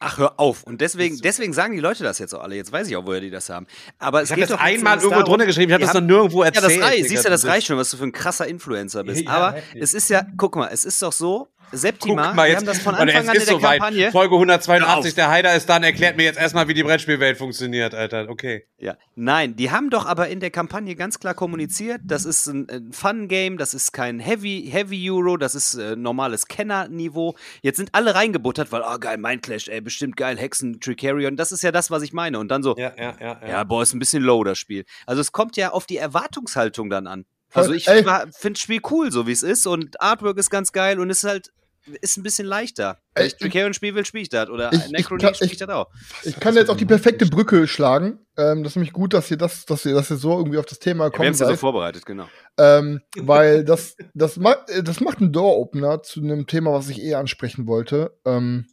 Ach, 0.00 0.16
hör 0.18 0.38
auf. 0.38 0.62
Und 0.62 0.80
deswegen, 0.80 1.18
deswegen 1.18 1.52
sagen 1.52 1.74
die 1.74 1.80
Leute 1.80 2.04
das 2.04 2.20
jetzt 2.20 2.32
auch 2.32 2.40
alle. 2.42 2.54
Jetzt 2.54 2.70
weiß 2.70 2.86
ich 2.88 2.96
auch, 2.96 3.04
woher 3.04 3.20
die 3.20 3.30
das 3.30 3.50
haben. 3.50 3.66
Aber 3.98 4.22
ich 4.22 4.30
habe 4.30 4.40
das 4.40 4.52
einmal 4.52 4.98
irgendwo 5.00 5.24
drunter 5.24 5.44
geschrieben. 5.44 5.70
Ich 5.70 5.74
habe 5.74 5.84
das 5.84 5.94
noch 5.94 6.00
nirgendwo 6.00 6.42
erzählt. 6.44 6.70
Ja, 6.70 6.78
das 6.78 6.88
reicht. 6.88 7.08
Siehst 7.08 7.24
du, 7.24 7.28
das 7.28 7.44
reicht 7.46 7.66
schon, 7.66 7.78
was 7.78 7.90
du 7.90 7.96
für 7.96 8.04
ein 8.04 8.12
krasser 8.12 8.46
Influencer 8.46 9.02
bist. 9.02 9.18
Ja, 9.24 9.30
Aber 9.30 9.58
es 9.74 9.94
ist 9.94 10.08
ja, 10.10 10.24
guck 10.36 10.54
mal, 10.54 10.68
es 10.68 10.84
ist 10.84 11.02
doch 11.02 11.12
so, 11.12 11.48
Septima, 11.72 12.32
mal, 12.32 12.48
wir 12.48 12.56
haben 12.56 12.66
das 12.66 12.78
von 12.78 12.94
Anfang 12.94 13.28
an 13.28 13.34
in 13.34 13.44
der 13.44 13.46
so 13.46 13.58
Kampagne. 13.58 14.06
Weit. 14.06 14.12
Folge 14.12 14.34
182, 14.34 15.14
der 15.14 15.30
Heider 15.30 15.54
ist 15.54 15.68
dann, 15.68 15.82
erklärt 15.82 16.16
mir 16.16 16.24
jetzt 16.24 16.38
erstmal, 16.38 16.68
wie 16.68 16.74
die 16.74 16.82
Brettspielwelt 16.82 17.36
funktioniert, 17.36 17.94
Alter. 17.94 18.28
Okay. 18.28 18.66
Ja. 18.78 18.96
Nein, 19.14 19.56
die 19.56 19.70
haben 19.70 19.90
doch 19.90 20.06
aber 20.06 20.28
in 20.28 20.40
der 20.40 20.50
Kampagne 20.50 20.94
ganz 20.94 21.18
klar 21.18 21.34
kommuniziert, 21.34 22.00
das 22.04 22.24
ist 22.24 22.46
ein, 22.46 22.68
ein 22.70 22.92
Fun-Game, 22.92 23.58
das 23.58 23.74
ist 23.74 23.92
kein 23.92 24.20
Heavy, 24.20 24.68
Heavy 24.70 25.10
Euro, 25.10 25.36
das 25.36 25.54
ist 25.54 25.74
äh, 25.74 25.96
normales 25.96 26.46
Kenner-Niveau. 26.46 27.36
Jetzt 27.62 27.76
sind 27.76 27.90
alle 27.92 28.14
reingebuttert, 28.14 28.72
weil, 28.72 28.82
oh 28.82 28.98
geil, 28.98 29.18
Mindclash, 29.18 29.68
ey, 29.68 29.80
bestimmt 29.80 30.16
geil, 30.16 30.38
Hexen, 30.38 30.80
Tricarion, 30.80 31.36
das 31.36 31.52
ist 31.52 31.62
ja 31.62 31.72
das, 31.72 31.90
was 31.90 32.02
ich 32.02 32.12
meine. 32.12 32.38
Und 32.38 32.48
dann 32.48 32.62
so, 32.62 32.76
ja, 32.76 32.92
ja, 32.96 33.14
ja, 33.20 33.40
ja. 33.42 33.48
ja 33.48 33.64
boah, 33.64 33.82
ist 33.82 33.94
ein 33.94 33.98
bisschen 33.98 34.22
low, 34.22 34.44
das 34.44 34.58
Spiel. 34.58 34.84
Also 35.06 35.20
es 35.20 35.32
kommt 35.32 35.56
ja 35.56 35.70
auf 35.70 35.86
die 35.86 35.96
Erwartungshaltung 35.96 36.90
dann 36.90 37.06
an. 37.06 37.24
Also 37.52 37.72
ich 37.72 37.86
finde 37.86 38.32
das 38.42 38.58
Spiel 38.58 38.80
cool, 38.90 39.10
so 39.10 39.26
wie 39.26 39.32
es 39.32 39.42
ist 39.42 39.66
und 39.66 40.00
Artwork 40.00 40.38
ist 40.38 40.50
ganz 40.50 40.72
geil 40.72 41.00
und 41.00 41.10
es 41.10 41.24
ist 41.24 41.30
halt 41.30 41.52
ist 42.00 42.16
ein 42.16 42.22
bisschen 42.22 42.46
leichter. 42.46 42.98
Wenn 43.14 43.26
ich 43.26 43.36
Tricarion 43.36 43.74
spielen 43.74 43.94
will, 43.94 44.04
spiele 44.04 44.22
ich 44.22 44.28
das. 44.28 44.48
Oder 44.48 44.70
Necronate 44.90 45.34
spiele 45.34 45.52
ich 45.52 45.58
das 45.58 45.68
auch. 45.68 45.88
Ich 46.24 46.38
kann 46.38 46.54
jetzt 46.54 46.70
auch 46.70 46.76
die 46.76 46.84
perfekte 46.84 47.26
Brücke 47.26 47.66
schlagen. 47.66 48.18
Ähm, 48.36 48.62
das 48.62 48.72
ist 48.72 48.76
nämlich 48.76 48.92
gut, 48.92 49.14
dass 49.14 49.30
ihr 49.30 49.36
das, 49.36 49.66
dass 49.66 49.84
ihr, 49.84 49.94
dass 49.94 50.10
ihr 50.10 50.16
so 50.16 50.36
irgendwie 50.36 50.58
auf 50.58 50.66
das 50.66 50.78
Thema 50.78 51.10
kommt. 51.10 51.14
Ja, 51.14 51.20
wir 51.20 51.26
haben 51.26 51.32
es 51.34 51.40
ja 51.40 51.48
so 51.48 51.56
vorbereitet, 51.56 52.06
genau. 52.06 52.28
Ähm, 52.58 53.00
weil 53.16 53.64
das, 53.64 53.96
das, 54.14 54.36
macht, 54.36 54.64
das 54.82 55.00
macht 55.00 55.20
einen 55.20 55.32
Door-Opener 55.32 56.02
zu 56.02 56.20
einem 56.20 56.46
Thema, 56.46 56.72
was 56.72 56.88
ich 56.88 57.02
eh 57.02 57.14
ansprechen 57.14 57.66
wollte. 57.66 58.18
Ähm, 58.24 58.66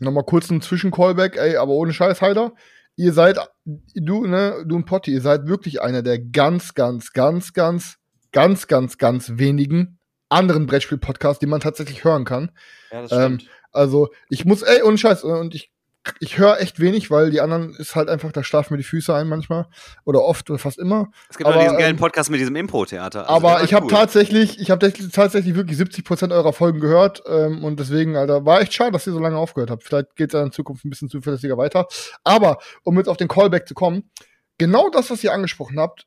Nochmal 0.00 0.24
kurz 0.24 0.50
ein 0.50 0.60
Zwischen-Callback, 0.60 1.36
ey, 1.36 1.56
aber 1.56 1.72
ohne 1.72 1.92
Scheiß, 1.92 2.22
Heider. 2.22 2.52
Ihr 2.96 3.12
seid, 3.12 3.38
du, 3.64 4.26
ne, 4.26 4.64
du 4.66 4.76
und 4.76 4.86
Potti, 4.86 5.12
ihr 5.12 5.20
seid 5.20 5.46
wirklich 5.46 5.82
einer 5.82 6.02
der 6.02 6.18
ganz, 6.18 6.74
ganz, 6.74 7.12
ganz, 7.12 7.52
ganz, 7.52 7.98
ganz, 8.32 8.66
ganz, 8.68 8.98
ganz 8.98 9.32
wenigen 9.34 9.97
anderen 10.28 10.66
Brettspiel-Podcasts, 10.66 11.40
die 11.40 11.46
man 11.46 11.60
tatsächlich 11.60 12.04
hören 12.04 12.24
kann. 12.24 12.50
Ja, 12.90 13.02
das 13.02 13.10
stimmt. 13.10 13.42
Ähm, 13.42 13.48
also 13.72 14.08
ich 14.28 14.44
muss, 14.44 14.62
ey, 14.62 14.82
und 14.82 14.98
Scheiß, 14.98 15.24
und 15.24 15.54
ich 15.54 15.72
ich 16.20 16.38
höre 16.38 16.60
echt 16.60 16.80
wenig, 16.80 17.10
weil 17.10 17.30
die 17.30 17.40
anderen 17.40 17.74
ist 17.74 17.94
halt 17.94 18.08
einfach, 18.08 18.32
da 18.32 18.42
schlafen 18.42 18.72
mir 18.72 18.78
die 18.78 18.84
Füße 18.84 19.14
ein 19.14 19.28
manchmal. 19.28 19.66
Oder 20.04 20.22
oft 20.22 20.48
oder 20.50 20.58
fast 20.58 20.78
immer. 20.78 21.10
Es 21.28 21.36
gibt 21.36 21.48
aber, 21.48 21.60
diesen 21.60 21.76
geilen 21.76 21.96
ähm, 21.96 21.96
Podcast 21.96 22.30
mit 22.30 22.40
diesem 22.40 22.56
Impro-Theater. 22.56 23.28
Also 23.28 23.34
aber 23.34 23.62
ich 23.62 23.74
habe 23.74 23.86
cool. 23.86 23.90
tatsächlich, 23.90 24.58
ich 24.60 24.70
habe 24.70 24.92
tatsächlich 25.12 25.54
wirklich 25.54 25.76
70 25.76 26.04
Prozent 26.04 26.32
eurer 26.32 26.52
Folgen 26.52 26.80
gehört. 26.80 27.22
Ähm, 27.26 27.64
und 27.64 27.78
deswegen, 27.78 28.16
Alter, 28.16 28.44
war 28.44 28.60
echt 28.60 28.72
schade, 28.72 28.92
dass 28.92 29.06
ihr 29.06 29.12
so 29.12 29.18
lange 29.18 29.36
aufgehört 29.36 29.70
habt. 29.70 29.84
Vielleicht 29.84 30.16
geht 30.16 30.32
es 30.32 30.40
in 30.40 30.52
Zukunft 30.52 30.84
ein 30.84 30.90
bisschen 30.90 31.08
zuverlässiger 31.08 31.56
weiter. 31.58 31.86
Aber, 32.24 32.58
um 32.84 32.96
jetzt 32.96 33.08
auf 33.08 33.16
den 33.16 33.28
Callback 33.28 33.68
zu 33.68 33.74
kommen, 33.74 34.10
genau 34.56 34.88
das, 34.90 35.10
was 35.10 35.22
ihr 35.24 35.32
angesprochen 35.32 35.78
habt, 35.78 36.06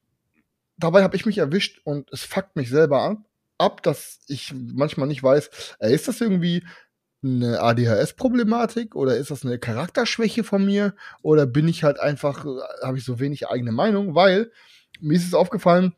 dabei 0.77 1.03
habe 1.03 1.15
ich 1.15 1.25
mich 1.25 1.37
erwischt 1.37 1.79
und 1.83 2.11
es 2.11 2.23
fuckt 2.23 2.55
mich 2.55 2.69
selber 2.69 3.01
an 3.01 3.25
ab, 3.61 3.83
dass 3.83 4.19
ich 4.27 4.53
manchmal 4.53 5.07
nicht 5.07 5.23
weiß, 5.23 5.77
äh, 5.79 5.93
ist 5.93 6.07
das 6.07 6.19
irgendwie 6.19 6.63
eine 7.23 7.61
ADHS-Problematik 7.61 8.95
oder 8.95 9.15
ist 9.15 9.31
das 9.31 9.45
eine 9.45 9.59
Charakterschwäche 9.59 10.43
von 10.43 10.65
mir 10.65 10.95
oder 11.21 11.45
bin 11.45 11.67
ich 11.67 11.83
halt 11.83 11.99
einfach, 11.99 12.45
äh, 12.45 12.85
habe 12.85 12.97
ich 12.97 13.05
so 13.05 13.19
wenig 13.19 13.47
eigene 13.47 13.71
Meinung, 13.71 14.15
weil 14.15 14.51
mir 14.99 15.15
ist 15.15 15.27
es 15.27 15.33
aufgefallen, 15.33 15.93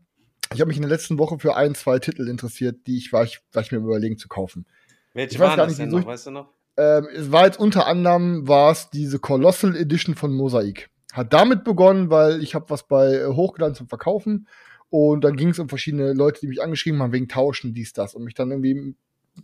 ich 0.53 0.60
habe 0.60 0.67
mich 0.67 0.77
in 0.77 0.84
der 0.84 0.91
letzten 0.91 1.17
Woche 1.17 1.39
für 1.39 1.55
ein, 1.55 1.75
zwei 1.75 2.00
Titel 2.00 2.27
interessiert, 2.27 2.86
die 2.86 2.98
ich 2.98 3.12
war, 3.13 3.24
ich, 3.24 3.41
war 3.53 3.63
ich 3.63 3.72
mir 3.72 3.79
überlegen 3.79 4.17
zu 4.17 4.27
kaufen. 4.27 4.65
Welche 5.13 5.36
Ich 5.36 5.39
weiß 5.39 5.50
waren 5.50 5.58
gar 5.58 5.65
das 5.65 5.77
nicht, 5.77 5.79
denn 5.79 5.88
wieso 5.88 6.00
noch, 6.00 6.08
weißt 6.08 6.27
du 6.27 6.32
noch? 6.32 6.53
Ähm, 6.75 7.08
es 7.15 7.32
war 7.32 7.46
jetzt 7.46 7.60
unter 7.60 7.88
anderem 7.88 8.48
war 8.48 8.72
es 8.72 8.89
diese 8.89 9.20
Colossal 9.20 9.75
Edition 9.75 10.15
von 10.15 10.34
Mosaik. 10.34 10.89
Hat 11.13 11.32
damit 11.32 11.63
begonnen, 11.63 12.10
weil 12.10 12.41
ich 12.41 12.55
habe 12.55 12.70
was 12.70 12.88
bei 12.88 13.13
äh, 13.13 13.27
hochgeladen 13.27 13.75
zum 13.75 13.88
Verkaufen 13.88 14.48
und 14.93 15.23
dann 15.23 15.38
ging 15.38 15.50
es 15.50 15.57
um 15.57 15.69
verschiedene 15.69 16.13
Leute, 16.13 16.41
die 16.41 16.47
mich 16.47 16.62
angeschrieben 16.62 17.01
haben 17.01 17.13
wegen 17.13 17.27
Tauschen, 17.27 17.73
dies, 17.73 17.93
das 17.93 18.13
und 18.13 18.25
mich 18.25 18.35
dann 18.35 18.51
irgendwie 18.51 18.93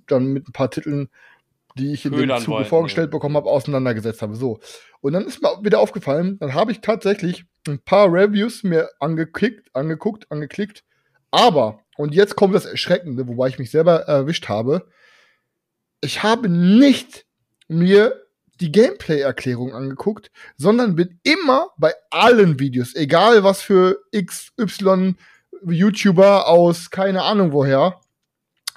dann 0.06 0.28
mit 0.28 0.48
ein 0.48 0.52
paar 0.52 0.70
Titeln, 0.70 1.10
die 1.76 1.92
ich 1.92 2.06
in 2.06 2.12
dem 2.12 2.20
Ködern 2.20 2.40
Zuge 2.40 2.58
wollten, 2.58 2.70
vorgestellt 2.70 3.08
ja. 3.08 3.18
bekommen 3.18 3.36
habe, 3.36 3.50
auseinandergesetzt 3.50 4.22
habe. 4.22 4.36
So. 4.36 4.60
Und 5.02 5.14
dann 5.14 5.26
ist 5.26 5.42
mir 5.42 5.50
wieder 5.64 5.80
aufgefallen, 5.80 6.38
dann 6.38 6.54
habe 6.54 6.72
ich 6.72 6.82
tatsächlich 6.82 7.46
ein 7.68 7.80
paar 7.80 8.14
Reviews 8.14 8.62
mir 8.62 8.92
angeklickt, 9.00 9.76
angeguckt, 9.76 10.32
angeklickt. 10.32 10.84
Aber, 11.32 11.80
und 11.98 12.14
jetzt 12.14 12.36
kommt 12.36 12.54
das 12.54 12.66
Erschreckende, 12.66 13.28
wobei 13.28 13.48
ich 13.48 13.58
mich 13.58 13.72
selber 13.72 14.02
erwischt 14.02 14.50
habe, 14.50 14.86
ich 16.02 16.22
habe 16.22 16.48
nicht 16.48 17.26
mir 17.68 18.22
die 18.62 18.72
Gameplay-Erklärung 18.72 19.74
angeguckt, 19.74 20.30
sondern 20.58 20.96
bin 20.96 21.20
immer 21.24 21.70
bei 21.78 21.96
allen 22.12 22.60
Videos, 22.60 22.94
egal 22.94 23.44
was 23.44 23.64
für 23.64 23.98
XY 24.16 25.16
YouTuber 25.66 26.48
aus 26.48 26.90
keine 26.90 27.24
Ahnung 27.24 27.52
woher, 27.52 28.00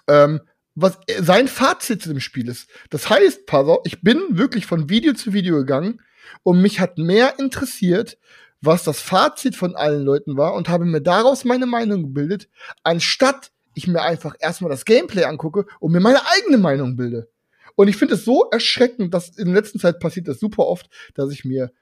ähm, 0.08 0.40
was 0.74 0.98
sein 1.20 1.48
Fazit 1.48 2.02
zu 2.02 2.08
dem 2.08 2.20
Spiel 2.20 2.48
ist. 2.48 2.68
Das 2.90 3.10
heißt, 3.10 3.46
pass 3.46 3.66
auf, 3.66 3.80
ich 3.84 4.02
bin 4.02 4.20
wirklich 4.30 4.66
von 4.66 4.88
Video 4.88 5.12
zu 5.12 5.32
Video 5.32 5.56
gegangen 5.56 6.00
und 6.42 6.62
mich 6.62 6.80
hat 6.80 6.98
mehr 6.98 7.38
interessiert, 7.38 8.18
was 8.60 8.84
das 8.84 9.00
Fazit 9.00 9.56
von 9.56 9.76
allen 9.76 10.02
Leuten 10.02 10.36
war 10.36 10.54
und 10.54 10.68
habe 10.68 10.84
mir 10.84 11.02
daraus 11.02 11.44
meine 11.44 11.66
Meinung 11.66 12.02
gebildet, 12.04 12.48
anstatt 12.84 13.50
ich 13.74 13.88
mir 13.88 14.02
einfach 14.02 14.34
erstmal 14.38 14.70
das 14.70 14.84
Gameplay 14.84 15.24
angucke 15.24 15.66
und 15.80 15.92
mir 15.92 16.00
meine 16.00 16.20
eigene 16.26 16.58
Meinung 16.58 16.96
bilde. 16.96 17.28
Und 17.74 17.88
ich 17.88 17.96
finde 17.96 18.14
es 18.14 18.24
so 18.24 18.48
erschreckend, 18.50 19.14
dass 19.14 19.36
in 19.36 19.52
letzter 19.52 19.78
Zeit 19.78 20.00
passiert 20.00 20.28
das 20.28 20.38
super 20.38 20.66
oft, 20.66 20.88
dass 21.14 21.32
ich 21.32 21.44
mir 21.44 21.72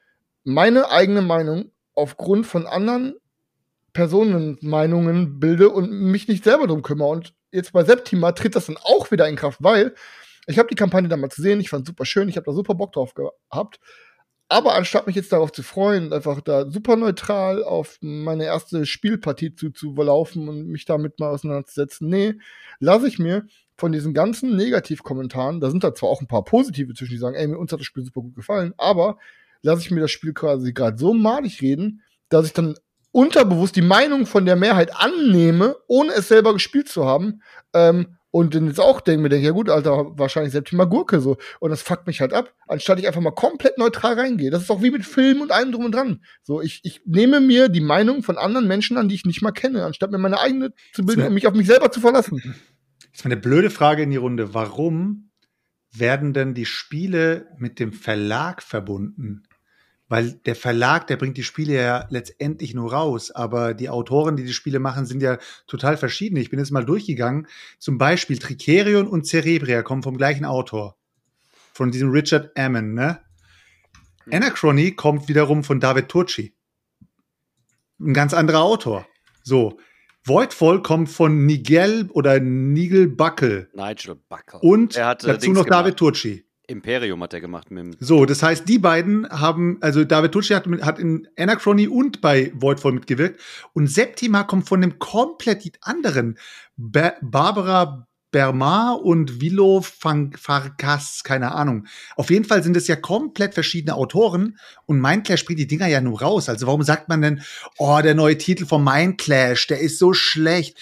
meine 0.45 0.91
eigene 0.91 1.21
Meinung 1.21 1.71
aufgrund 1.95 2.47
von 2.47 2.67
anderen 2.67 3.15
Personenmeinungen 3.93 5.41
bilde 5.41 5.71
und 5.71 5.91
mich 5.91 6.29
nicht 6.29 6.45
selber 6.45 6.67
drum 6.67 6.83
kümmere. 6.83 7.09
Und 7.09 7.35
jetzt 7.53 7.73
bei 7.73 7.85
Septima 7.85 8.33
tritt 8.33 8.55
das 8.57 8.67
dann 8.67 8.77
auch 8.77 9.11
wieder 9.11 9.29
in 9.29 9.37
Kraft, 9.37 9.63
weil 9.63 9.95
ich 10.47 10.59
habe 10.59 10.69
die 10.69 10.75
Kampagne 10.75 11.09
damals 11.09 11.37
gesehen, 11.37 11.61
ich 11.61 11.71
fand 11.71 11.87
super 11.87 12.05
schön, 12.05 12.29
ich 12.29 12.37
habe 12.37 12.47
da 12.47 12.53
super 12.53 12.75
Bock 12.75 12.93
drauf 12.93 13.15
gehabt. 13.15 13.81
Aber 14.49 14.75
anstatt 14.75 15.07
mich 15.07 15.15
jetzt 15.15 15.33
darauf 15.33 15.53
zu 15.53 15.63
freuen, 15.63 16.13
einfach 16.13 16.41
da 16.41 16.69
super 16.69 16.97
neutral 16.97 17.63
auf 17.63 17.99
meine 18.01 18.47
erste 18.47 18.85
Spielpartie 18.85 19.55
zu, 19.55 19.71
zu 19.71 19.95
laufen 19.95 20.49
und 20.49 20.67
mich 20.67 20.87
damit 20.87 21.21
mal 21.21 21.29
auseinanderzusetzen, 21.29 22.09
nee, 22.09 22.35
lasse 22.81 23.07
ich 23.07 23.21
mir 23.21 23.47
von 23.77 23.93
diesen 23.93 24.13
ganzen 24.13 24.57
Negativkommentaren, 24.57 25.61
da 25.61 25.71
sind 25.71 25.85
da 25.85 25.95
zwar 25.95 26.09
auch 26.09 26.21
ein 26.21 26.27
paar 26.27 26.45
positive 26.45 26.95
zwischen, 26.95 27.13
die 27.13 27.19
sagen, 27.19 27.37
ey, 27.37 27.47
mir 27.47 27.59
uns 27.59 27.73
hat 27.73 27.79
das 27.79 27.87
Spiel 27.87 28.05
super 28.05 28.23
gut 28.23 28.35
gefallen, 28.35 28.75
aber 28.77 29.19
lasse 29.63 29.83
ich 29.83 29.93
mir 29.93 30.01
das 30.01 30.11
Spiel 30.11 30.35
quasi 30.35 30.73
gerade 30.73 30.99
so 30.99 31.15
malig 31.15 31.63
reden, 31.63 32.03
dass 32.29 32.47
ich 32.47 32.53
dann 32.53 32.75
unterbewusst 33.13 33.77
die 33.77 33.83
Meinung 33.83 34.27
von 34.27 34.45
der 34.45 34.57
Mehrheit 34.57 34.95
annehme, 34.97 35.77
ohne 35.87 36.13
es 36.13 36.29
selber 36.29 36.53
gespielt 36.53 36.89
zu 36.89 37.05
haben. 37.05 37.43
Ähm, 37.75 38.17
und 38.33 38.55
dann 38.55 38.69
jetzt 38.69 38.79
auch 38.79 39.01
denke 39.01 39.23
mir, 39.23 39.29
denke, 39.29 39.47
ja 39.47 39.53
gut, 39.53 39.69
Alter, 39.69 40.17
wahrscheinlich 40.17 40.53
selbst 40.53 40.73
mal 40.73 40.85
Gurke 40.85 41.21
so. 41.21 41.37
Und 41.59 41.71
das 41.71 41.83
fuckt 41.83 42.07
mich 42.07 42.21
halt 42.21 42.33
ab, 42.33 42.55
anstatt 42.69 43.01
ich 43.01 43.09
einfach 43.09 43.21
mal 43.21 43.33
komplett 43.33 43.77
neutral 43.77 44.15
reingehe. 44.15 44.51
Das 44.51 44.63
ist 44.63 44.71
auch 44.71 44.83
wie 44.83 44.93
mit 44.93 45.05
Filmen 45.05 45.43
und 45.43 45.51
allem 45.51 45.73
drum 45.73 45.87
und 45.87 45.95
dran. 45.95 46.25
So, 46.45 46.61
ich, 46.61 46.81
ich 46.85 47.03
nehme 47.07 47.41
mir 47.41 47.69
die 47.69 47.81
Meinung 47.81 48.23
von 48.23 48.39
anderen 48.39 48.69
Menschen 48.69 48.97
an, 48.97 49.09
die 49.09 49.17
ich 49.17 49.25
nicht 49.25 49.43
mal 49.43 49.51
kenne, 49.51 49.85
anstatt 49.85 50.13
mir 50.13 50.19
meine 50.19 50.39
eigene 50.39 50.73
zu 50.93 51.05
bilden 51.05 51.27
und 51.27 51.35
mich 51.35 51.49
auf 51.49 51.55
mich 51.55 51.67
selber 51.67 51.91
zu 51.91 52.01
verlassen. 52.01 52.41
Jetzt 53.07 53.25
mal 53.25 53.33
eine 53.33 53.41
blöde 53.41 53.71
Frage 53.71 54.05
in 54.05 54.11
die 54.11 54.17
Runde. 54.17 54.55
Warum 54.55 55.31
werden 55.93 56.33
denn 56.33 56.55
die 56.55 56.67
Spiele 56.67 57.49
mit 57.59 57.81
dem 57.81 57.93
Verlag 57.93 58.63
verbunden? 58.63 59.43
Weil 60.11 60.33
der 60.45 60.57
Verlag, 60.57 61.07
der 61.07 61.17
bringt 61.17 61.37
die 61.37 61.45
Spiele 61.45 61.75
ja 61.75 62.07
letztendlich 62.11 62.75
nur 62.75 62.93
raus, 62.93 63.31
aber 63.31 63.75
die 63.75 63.89
Autoren, 63.89 64.35
die 64.35 64.43
die 64.43 64.53
Spiele 64.53 64.81
machen, 64.81 65.07
sind 65.07 65.23
ja 65.23 65.39
total 65.69 65.97
verschieden. 65.97 66.37
Ich 66.37 66.51
bin 66.51 66.59
jetzt 66.59 66.73
mal 66.73 66.85
durchgegangen. 66.85 67.47
Zum 67.79 67.97
Beispiel 67.97 68.37
Tricerion 68.37 69.07
und 69.07 69.25
Cerebria 69.25 69.83
kommen 69.83 70.03
vom 70.03 70.17
gleichen 70.17 70.45
Autor. 70.45 70.97
Von 71.73 71.93
diesem 71.93 72.11
Richard 72.11 72.59
Ammon, 72.59 72.93
ne? 72.93 73.21
Anachrony 74.33 74.97
kommt 74.97 75.29
wiederum 75.29 75.63
von 75.63 75.79
David 75.79 76.09
Turci. 76.09 76.55
Ein 78.01 78.13
ganz 78.13 78.35
anderer 78.35 78.63
Autor. 78.63 79.07
So. 79.45 79.79
Voidfall 80.25 80.83
kommt 80.83 81.09
von 81.09 81.47
Nigel 81.47 82.11
oder 82.13 82.41
Nigel 82.41 83.07
Buckle. 83.07 83.69
Nigel 83.75 84.17
Buckle. 84.29 84.59
Und 84.59 84.97
er 84.97 85.07
hat, 85.07 85.23
äh, 85.23 85.29
dazu 85.29 85.41
Dings 85.47 85.57
noch 85.57 85.65
gemacht. 85.67 85.85
David 85.85 85.97
Turci. 85.97 86.50
Imperium 86.71 87.23
hat 87.23 87.35
er 87.35 87.41
gemacht 87.41 87.71
mit 87.71 87.85
dem. 87.85 87.97
So, 88.01 88.25
das 88.25 88.43
heißt, 88.43 88.69
die 88.69 88.79
beiden 88.79 89.29
haben, 89.29 89.79
also 89.81 90.05
David 90.05 90.33
Tucci 90.33 90.55
hat, 90.55 90.67
hat 90.83 90.99
in 90.99 91.29
Anachrony 91.37 91.89
und 91.89 92.21
bei 92.21 92.53
Voidfall 92.55 92.93
mitgewirkt. 92.93 93.41
Und 93.73 93.89
Septima 93.89 94.45
kommt 94.45 94.69
von 94.69 94.83
einem 94.83 94.99
komplett 94.99 95.79
anderen. 95.83 96.39
Ba 96.77 97.15
Barbara 97.21 98.07
Bermar 98.31 99.03
und 99.03 99.33
Fang- 99.83 100.37
Farkas, 100.37 101.23
keine 101.25 101.53
Ahnung. 101.53 101.87
Auf 102.17 102.31
jeden 102.31 102.45
Fall 102.45 102.63
sind 102.63 102.77
es 102.77 102.87
ja 102.87 102.97
komplett 102.97 103.55
verschiedene 103.55 103.97
Autoren 103.97 104.57
und 104.87 105.01
Mindclash 105.01 105.45
bringt 105.45 105.59
die 105.59 105.67
Dinger 105.67 105.89
ja 105.89 106.01
nur 106.01 106.21
raus. 106.23 106.49
Also 106.49 106.67
warum 106.69 106.83
sagt 106.85 107.09
man 107.09 107.23
denn, 107.23 107.43
oh, 107.79 107.99
der 108.03 108.15
neue 108.15 108.39
Titel 108.39 108.67
von 108.67 108.85
Mindclash, 108.85 109.67
der 109.67 109.81
ist 109.81 109.99
so 109.99 110.13
schlecht. 110.13 110.77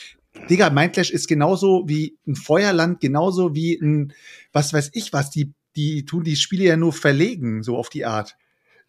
Digga, 0.51 0.71
Mindclash 0.71 1.11
ist 1.11 1.27
genauso 1.27 1.85
wie 1.87 2.19
ein 2.27 2.37
Feuerland, 2.37 3.01
genauso 3.01 3.55
wie 3.55 3.75
ein, 3.81 4.13
was 4.53 4.73
weiß 4.73 4.91
ich 4.93 5.13
was, 5.13 5.31
die, 5.31 5.53
die 5.79 6.05
tun 6.05 6.25
die 6.25 6.37
Spiele 6.37 6.65
ja 6.65 6.77
nur 6.77 6.93
verlegen, 6.93 7.63
so 7.63 7.77
auf 7.77 7.89
die 7.89 8.05
Art. 8.05 8.37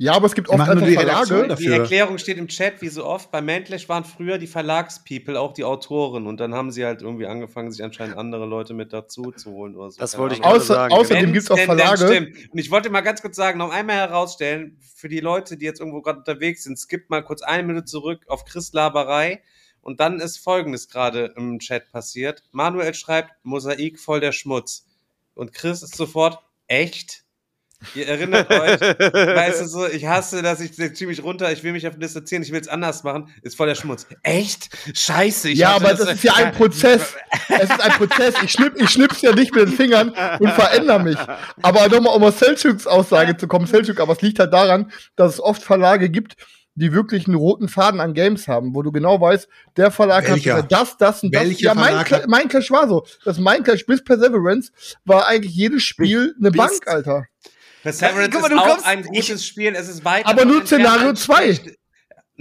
Ja, 0.01 0.13
aber 0.13 0.27
es 0.27 0.33
gibt 0.33 0.47
oft 0.47 0.61
einfach 0.61 0.87
die 0.87 0.93
Verlage. 0.93 1.47
dafür. 1.49 1.57
Die 1.57 1.67
Erklärung 1.67 2.17
steht 2.19 2.37
im 2.37 2.47
Chat, 2.47 2.81
wie 2.81 2.87
so 2.87 3.05
oft. 3.05 3.31
Bei 3.31 3.41
Mantlash 3.41 3.89
waren 3.89 4.05
früher 4.05 4.37
die 4.37 4.47
Verlagspeople 4.47 5.37
auch 5.37 5.51
die 5.51 5.65
Autoren 5.65 6.25
und 6.25 6.39
dann 6.39 6.55
haben 6.55 6.71
sie 6.71 6.85
halt 6.85 7.01
irgendwie 7.01 7.27
angefangen, 7.27 7.69
sich 7.69 7.83
anscheinend 7.83 8.17
andere 8.17 8.45
Leute 8.45 8.73
mit 8.73 8.93
dazu 8.93 9.31
zu 9.31 9.51
holen 9.51 9.75
oder 9.75 9.91
so. 9.91 9.99
Das 9.99 10.17
wollte 10.17 10.35
ich 10.35 10.43
Außer, 10.43 10.73
sagen. 10.73 10.93
außerdem 10.93 11.33
gibt 11.33 11.43
es 11.43 11.51
auch 11.51 11.57
denn 11.57 11.67
denn 11.67 11.77
Verlage. 11.77 12.07
Stimmt. 12.07 12.49
Und 12.53 12.57
ich 12.57 12.71
wollte 12.71 12.89
mal 12.89 13.01
ganz 13.01 13.21
kurz 13.21 13.35
sagen, 13.35 13.59
noch 13.59 13.71
einmal 13.71 13.97
herausstellen, 13.97 14.77
für 14.95 15.09
die 15.09 15.19
Leute, 15.19 15.57
die 15.57 15.65
jetzt 15.65 15.81
irgendwo 15.81 16.01
gerade 16.01 16.19
unterwegs 16.19 16.63
sind, 16.63 16.79
skippt 16.79 17.09
mal 17.09 17.21
kurz 17.21 17.41
eine 17.41 17.63
Minute 17.63 17.85
zurück 17.85 18.21
auf 18.29 18.45
Chris 18.45 18.71
Laberei. 18.71 19.41
Und 19.81 19.99
dann 19.99 20.21
ist 20.21 20.37
Folgendes 20.37 20.87
gerade 20.87 21.33
im 21.35 21.59
Chat 21.59 21.91
passiert. 21.91 22.43
Manuel 22.51 22.93
schreibt, 22.93 23.33
Mosaik 23.43 23.99
voll 23.99 24.21
der 24.21 24.31
Schmutz. 24.31 24.87
Und 25.35 25.53
Chris 25.53 25.83
ist 25.83 25.95
sofort, 25.95 26.39
echt? 26.69 27.23
Ihr 27.95 28.09
erinnert 28.09 28.49
euch, 28.49 28.81
weißt 28.81 29.61
du 29.61 29.65
so, 29.65 29.87
ich 29.87 30.05
hasse 30.05 30.41
das, 30.41 30.59
ich 30.59 30.73
zieh 30.73 31.05
mich 31.05 31.23
runter, 31.23 31.49
ich 31.49 31.63
will 31.63 31.71
mich 31.71 31.87
auf 31.87 31.97
distanzieren, 31.97 32.43
ich 32.43 32.51
will 32.51 32.59
es 32.59 32.67
anders 32.67 33.03
machen, 33.03 33.33
ist 33.41 33.55
voll 33.55 33.67
der 33.67 33.75
Schmutz. 33.75 34.05
Echt? 34.21 34.69
Scheiße. 34.93 35.49
Ich 35.49 35.59
ja, 35.59 35.75
aber 35.75 35.93
das 35.93 36.11
ist 36.11 36.23
ja 36.23 36.33
ein 36.33 36.51
Prozess. 36.51 37.15
Es 37.47 37.69
ist 37.69 37.79
ein 37.79 37.91
Prozess. 37.91 38.35
Ich 38.43 38.51
schnipp, 38.51 38.73
ich 38.75 38.89
schnipp's 38.89 39.21
ja 39.21 39.33
nicht 39.33 39.55
mit 39.55 39.69
den 39.69 39.73
Fingern 39.73 40.09
und 40.39 40.51
verändere 40.51 40.99
mich. 40.99 41.17
Aber 41.61 41.87
nochmal, 41.87 42.15
um 42.17 42.23
auf 42.23 42.37
Selchuks 42.37 42.85
Aussage 42.85 43.37
zu 43.37 43.47
kommen, 43.47 43.65
Selchuk, 43.65 44.01
aber 44.01 44.11
es 44.11 44.21
liegt 44.21 44.39
halt 44.39 44.51
daran, 44.51 44.91
dass 45.15 45.35
es 45.35 45.39
oft 45.39 45.63
Verlage 45.63 46.09
gibt, 46.09 46.35
die 46.75 46.93
wirklich 46.93 47.27
einen 47.27 47.35
roten 47.35 47.67
Faden 47.67 47.99
an 47.99 48.13
Games 48.13 48.47
haben, 48.47 48.73
wo 48.73 48.81
du 48.81 48.91
genau 48.91 49.19
weißt, 49.19 49.47
der 49.75 49.91
Verlag 49.91 50.27
Welcher? 50.29 50.55
hat 50.57 50.71
das, 50.71 50.97
das 50.97 51.23
und 51.23 51.33
das. 51.35 51.43
Welcher 51.43 51.65
ja, 51.67 51.73
mein, 51.73 51.95
hat- 51.97 52.27
mein 52.27 52.47
Clash 52.47 52.71
war 52.71 52.87
so. 52.87 53.05
Das 53.25 53.37
mein 53.37 53.63
Clash 53.63 53.85
bis 53.85 54.03
Perseverance 54.03 54.71
war 55.05 55.27
eigentlich 55.27 55.53
jedes 55.53 55.83
Spiel 55.83 56.35
eine 56.39 56.51
Bis- 56.51 56.57
Bank, 56.57 56.87
Alter. 56.87 57.25
Perseverance 57.83 58.29
Guck 58.31 58.41
mal, 58.41 58.51
ist 58.51 58.57
auch 58.59 58.67
kommst- 58.67 58.85
ein 58.85 59.03
gutes 59.03 59.45
Spiel. 59.45 59.73
Es 59.75 59.87
ist 59.89 60.03
weit. 60.05 60.25
Aber 60.25 60.45
nur 60.45 60.65
Szenario 60.65 61.09
ein 61.09 61.15
zwei. 61.15 61.53
schlecht- 61.53 61.77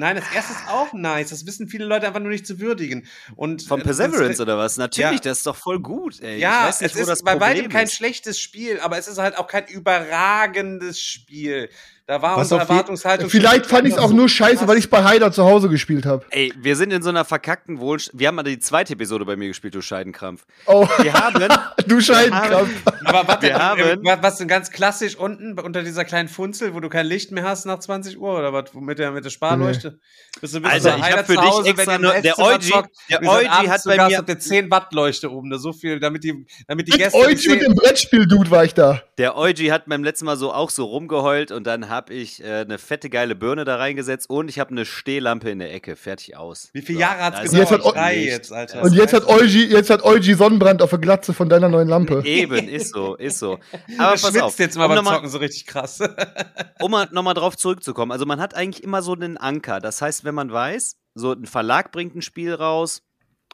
Nein, 0.00 0.14
das 0.14 0.26
erste 0.32 0.52
ist 0.52 0.68
auch 0.68 0.92
nice. 0.92 1.30
Das 1.30 1.44
wissen 1.44 1.66
viele 1.66 1.84
Leute 1.84 2.06
einfach 2.06 2.20
nur 2.20 2.30
nicht 2.30 2.46
zu 2.46 2.60
würdigen. 2.60 3.08
Und 3.34 3.62
Von 3.64 3.80
äh, 3.80 3.82
Perseverance 3.84 4.28
das- 4.34 4.40
oder 4.40 4.56
was? 4.56 4.76
Natürlich, 4.76 5.10
Ja. 5.24 5.30
das 5.30 5.38
ist 5.38 5.46
doch 5.48 5.56
voll 5.56 5.80
gut, 5.80 6.20
ey. 6.20 6.38
Ja, 6.38 6.60
ich 6.62 6.68
weiß 6.68 6.80
nicht, 6.82 6.90
es 6.92 6.96
wo 6.96 7.00
ist 7.00 7.08
das 7.08 7.22
bei 7.24 7.40
weitem 7.40 7.68
kein 7.68 7.88
schlechtes 7.88 8.38
Spiel, 8.38 8.78
aber 8.78 8.96
es 8.96 9.08
ist 9.08 9.18
halt 9.18 9.36
auch 9.36 9.48
kein 9.48 9.66
überragendes 9.66 11.00
Spiel. 11.00 11.68
Da 12.08 12.22
war 12.22 12.38
Was 12.38 12.50
unsere 12.50 12.62
Erwartungshaltung. 12.62 13.28
Vielleicht 13.28 13.66
fand 13.66 13.86
ich 13.86 13.92
es 13.92 13.98
auch 13.98 14.10
nur 14.10 14.30
scheiße, 14.30 14.66
weil 14.66 14.78
ich 14.78 14.84
es 14.84 14.90
bei 14.90 15.04
Haider 15.04 15.30
zu 15.30 15.44
Hause 15.44 15.68
gespielt 15.68 16.06
habe. 16.06 16.24
Ey, 16.30 16.54
wir 16.58 16.74
sind 16.74 16.90
in 16.90 17.02
so 17.02 17.10
einer 17.10 17.26
verkackten 17.26 17.80
Wohlstand. 17.80 18.18
Wir 18.18 18.28
haben 18.28 18.34
mal 18.36 18.44
die 18.44 18.58
zweite 18.58 18.94
Episode 18.94 19.26
bei 19.26 19.36
mir 19.36 19.48
gespielt, 19.48 19.74
du 19.74 19.82
Scheidenkrampf. 19.82 20.46
Oh, 20.64 20.88
Wir 21.02 21.12
haben. 21.12 21.46
du 21.86 22.00
Scheidenkrampf. 22.00 22.70
Aber 23.04 23.28
warte, 23.28 23.48
Wir 23.48 23.58
haben- 23.58 24.06
äh, 24.06 24.16
was 24.22 24.38
denn 24.38 24.48
ganz 24.48 24.70
klassisch 24.70 25.16
unten 25.16 25.58
unter 25.60 25.82
dieser 25.82 26.06
kleinen 26.06 26.30
Funzel, 26.30 26.72
wo 26.72 26.80
du 26.80 26.88
kein 26.88 27.04
Licht 27.04 27.30
mehr 27.30 27.44
hast 27.44 27.66
nach 27.66 27.78
20 27.78 28.18
Uhr 28.18 28.38
oder 28.38 28.54
was 28.54 28.72
mit 28.72 28.98
der 28.98 29.10
mit 29.10 29.26
der 29.26 29.30
Sparleuchte? 29.30 29.98
Bist 30.40 30.54
du 30.54 30.60
ein 30.60 30.62
bisschen 30.62 30.92
Alter, 30.92 30.92
so 30.92 31.06
ich 31.10 31.12
hab 31.12 31.26
für 31.26 31.34
zu 31.34 31.40
dich 31.42 31.50
Hause, 31.50 31.68
extra 31.68 31.98
nur- 31.98 32.12
der 32.14 32.34
Eugi- 32.38 32.70
zockt, 32.70 32.90
der 33.10 33.22
Eugi 33.22 33.66
hat 33.66 33.82
bei 33.84 34.08
mir- 34.08 34.24
ihr 34.26 34.38
10 34.38 34.70
Watt 34.70 34.94
Leuchte 34.94 35.30
oben, 35.30 35.50
ne? 35.50 35.58
so 35.58 35.74
viel, 35.74 36.00
damit 36.00 36.24
die, 36.24 36.46
damit 36.66 36.86
die 36.88 36.92
Mit 36.92 37.00
Gäste 37.02 37.18
euch 37.18 37.46
mit 37.48 37.60
dem 37.60 37.74
Brettspiel-Dude 37.74 38.50
war 38.50 38.64
ich 38.64 38.72
da. 38.72 39.02
Der 39.18 39.36
Eugi 39.36 39.66
hat 39.66 39.84
beim 39.86 40.02
letzten 40.02 40.24
Mal 40.24 40.38
so 40.38 40.54
auch 40.54 40.70
so 40.70 40.86
rumgeheult 40.86 41.52
und 41.52 41.66
dann 41.66 41.90
habe 41.98 42.14
ich 42.14 42.42
äh, 42.42 42.60
eine 42.60 42.78
fette 42.78 43.10
geile 43.10 43.34
Birne 43.34 43.64
da 43.64 43.76
reingesetzt 43.76 44.30
und 44.30 44.48
ich 44.48 44.60
habe 44.60 44.70
eine 44.70 44.84
Stehlampe 44.84 45.50
in 45.50 45.58
der 45.58 45.74
Ecke. 45.74 45.96
Fertig 45.96 46.36
aus. 46.36 46.70
Wie 46.72 46.80
viele 46.80 46.98
So, 46.98 47.00
Jahre 47.00 47.22
hat's 47.24 47.36
da 47.38 47.42
ist 47.42 47.52
Jetzt 47.54 47.70
gedauert? 47.70 47.96
hat 47.96 48.02
Drei 48.02 48.18
jetzt, 48.18 48.52
Alter. 48.52 48.82
Und 48.82 48.92
jetzt 48.94 49.12
hat 49.12 49.26
Eugi, 49.26 49.64
jetzt 49.66 49.90
hat 49.90 50.04
Eugi 50.04 50.34
Sonnenbrand 50.34 50.80
auf 50.80 50.90
der 50.90 51.00
Glatze 51.00 51.34
von 51.34 51.48
deiner 51.48 51.68
neuen 51.68 51.88
Lampe. 51.88 52.22
Eben, 52.24 52.68
ist 52.68 52.94
so, 52.94 53.16
ist 53.16 53.40
so. 53.40 53.58
Aber 53.98 54.14
du 54.14 54.22
pass 54.22 54.22
schwitzt 54.22 54.42
auf, 54.42 54.58
jetzt 54.60 54.76
mal 54.78 54.86
um 54.86 54.94
beim 54.94 55.04
Zocken 55.04 55.28
so 55.28 55.38
richtig 55.38 55.66
krass. 55.66 55.98
um 56.80 56.90
mal 56.92 57.08
nochmal 57.10 57.34
drauf 57.34 57.56
zurückzukommen. 57.56 58.12
Also 58.12 58.26
man 58.26 58.40
hat 58.40 58.54
eigentlich 58.54 58.84
immer 58.84 59.02
so 59.02 59.12
einen 59.14 59.36
Anker. 59.36 59.80
Das 59.80 60.00
heißt, 60.00 60.24
wenn 60.24 60.36
man 60.36 60.52
weiß, 60.52 60.96
so 61.14 61.32
ein 61.32 61.46
Verlag 61.46 61.90
bringt 61.90 62.14
ein 62.14 62.22
Spiel 62.22 62.54
raus 62.54 63.02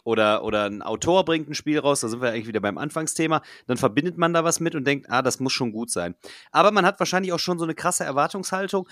oder, 0.05 0.45
oder 0.45 0.67
ein 0.67 0.83
Autor 0.83 1.25
bringt 1.25 1.49
ein 1.49 1.55
Spiel 1.55 1.79
raus, 1.79 2.01
da 2.01 2.09
sind 2.09 2.21
wir 2.21 2.31
eigentlich 2.31 2.47
wieder 2.47 2.61
beim 2.61 2.79
Anfangsthema, 2.79 3.43
dann 3.67 3.77
verbindet 3.77 4.19
man 4.19 4.33
da 4.33 4.45
was 4.45 4.61
mit 4.61 4.75
und 4.75 4.87
denkt, 4.87 5.07
ah, 5.11 5.23
das 5.23 5.41
muss 5.41 5.53
schon 5.53 5.73
gut 5.73 5.91
sein. 5.91 6.15
Aber 6.53 6.71
man 6.71 6.87
hat 6.87 6.99
wahrscheinlich 7.01 7.33
auch 7.33 7.39
schon 7.39 7.59
so 7.59 7.65
eine 7.65 7.75
krasse 7.75 8.05
Erwartungshaltung, 8.05 8.89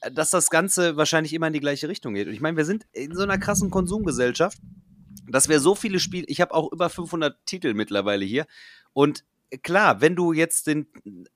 äh, 0.00 0.12
dass 0.12 0.30
das 0.30 0.50
Ganze 0.50 0.96
wahrscheinlich 0.96 1.32
immer 1.32 1.48
in 1.48 1.54
die 1.54 1.60
gleiche 1.60 1.88
Richtung 1.88 2.14
geht. 2.14 2.28
Und 2.28 2.34
ich 2.34 2.40
meine, 2.40 2.56
wir 2.56 2.64
sind 2.64 2.86
in 2.92 3.14
so 3.14 3.22
einer 3.22 3.38
krassen 3.38 3.70
Konsumgesellschaft, 3.70 4.58
dass 5.26 5.48
wir 5.48 5.58
so 5.60 5.74
viele 5.74 5.98
Spiele, 5.98 6.26
ich 6.28 6.40
habe 6.40 6.54
auch 6.54 6.70
über 6.70 6.90
500 6.90 7.46
Titel 7.46 7.74
mittlerweile 7.74 8.24
hier 8.24 8.46
und 8.92 9.24
klar, 9.62 10.00
wenn 10.00 10.16
du 10.16 10.32
jetzt 10.32 10.66
den 10.66 10.86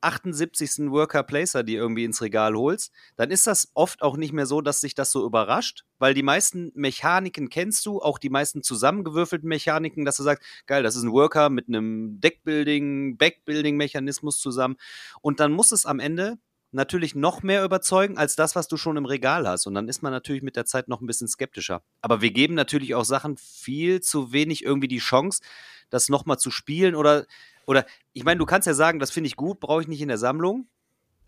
78. 0.01 0.91
Worker 0.91 1.23
Placer 1.23 1.63
dir 1.63 1.79
irgendwie 1.79 2.05
ins 2.05 2.23
Regal 2.23 2.55
holst, 2.55 2.93
dann 3.17 3.31
ist 3.31 3.47
das 3.47 3.71
oft 3.75 4.03
auch 4.03 4.17
nicht 4.17 4.33
mehr 4.33 4.47
so, 4.47 4.61
dass 4.61 4.81
sich 4.81 4.95
das 4.95 5.11
so 5.11 5.25
überrascht, 5.25 5.85
weil 5.99 6.15
die 6.15 6.23
meisten 6.23 6.71
Mechaniken 6.75 7.49
kennst 7.49 7.87
du, 7.87 8.01
auch 8.01 8.19
die 8.19 8.31
meisten 8.31 8.63
zusammengewürfelten 8.63 9.49
Mechaniken, 9.49 10.05
dass 10.05 10.17
du 10.17 10.23
sagst, 10.23 10.45
geil, 10.67 10.83
das 10.83 10.97
ist 10.97 11.03
ein 11.03 11.13
Worker 11.13 11.51
mit 11.51 11.69
einem 11.69 12.21
Deckbuilding, 12.21 13.17
Backbuilding-Mechanismus 13.17 14.39
zusammen. 14.39 14.77
Und 15.21 15.41
dann 15.41 15.53
muss 15.53 15.73
es 15.73 15.87
am 15.87 16.01
Ende 16.01 16.39
natürlich 16.71 17.15
noch 17.15 17.43
mehr 17.43 17.65
überzeugen 17.65 18.19
als 18.19 18.37
das, 18.37 18.55
was 18.55 18.69
du 18.69 18.77
schon 18.77 18.97
im 18.97 19.07
Regal 19.07 19.49
hast. 19.49 19.67
Und 19.67 19.75
dann 19.75 19.89
ist 19.89 20.03
man 20.03 20.13
natürlich 20.13 20.43
mit 20.43 20.57
der 20.57 20.67
Zeit 20.67 20.89
noch 20.89 21.01
ein 21.01 21.07
bisschen 21.07 21.29
skeptischer. 21.29 21.83
Aber 22.03 22.21
wir 22.21 22.31
geben 22.31 22.55
natürlich 22.55 22.95
auch 22.95 23.05
Sachen 23.05 23.37
viel 23.37 24.01
zu 24.01 24.33
wenig 24.33 24.65
irgendwie 24.65 24.89
die 24.89 24.99
Chance, 24.99 25.41
das 25.91 26.09
nochmal 26.09 26.39
zu 26.39 26.51
spielen 26.51 26.95
oder, 26.95 27.27
oder 27.69 27.85
ich 28.15 28.25
meine, 28.25 28.39
du 28.39 28.47
kannst 28.47 28.67
ja 28.67 28.73
sagen, 28.73 28.99
das 28.99 29.11
finde 29.11 29.27
ich 29.29 29.37
gut, 29.37 29.61
brauche 29.61 29.83
ich 29.83 29.89
nicht 29.89 30.01
in 30.01 30.09
der 30.09 30.17
Sammlung. 30.17 30.69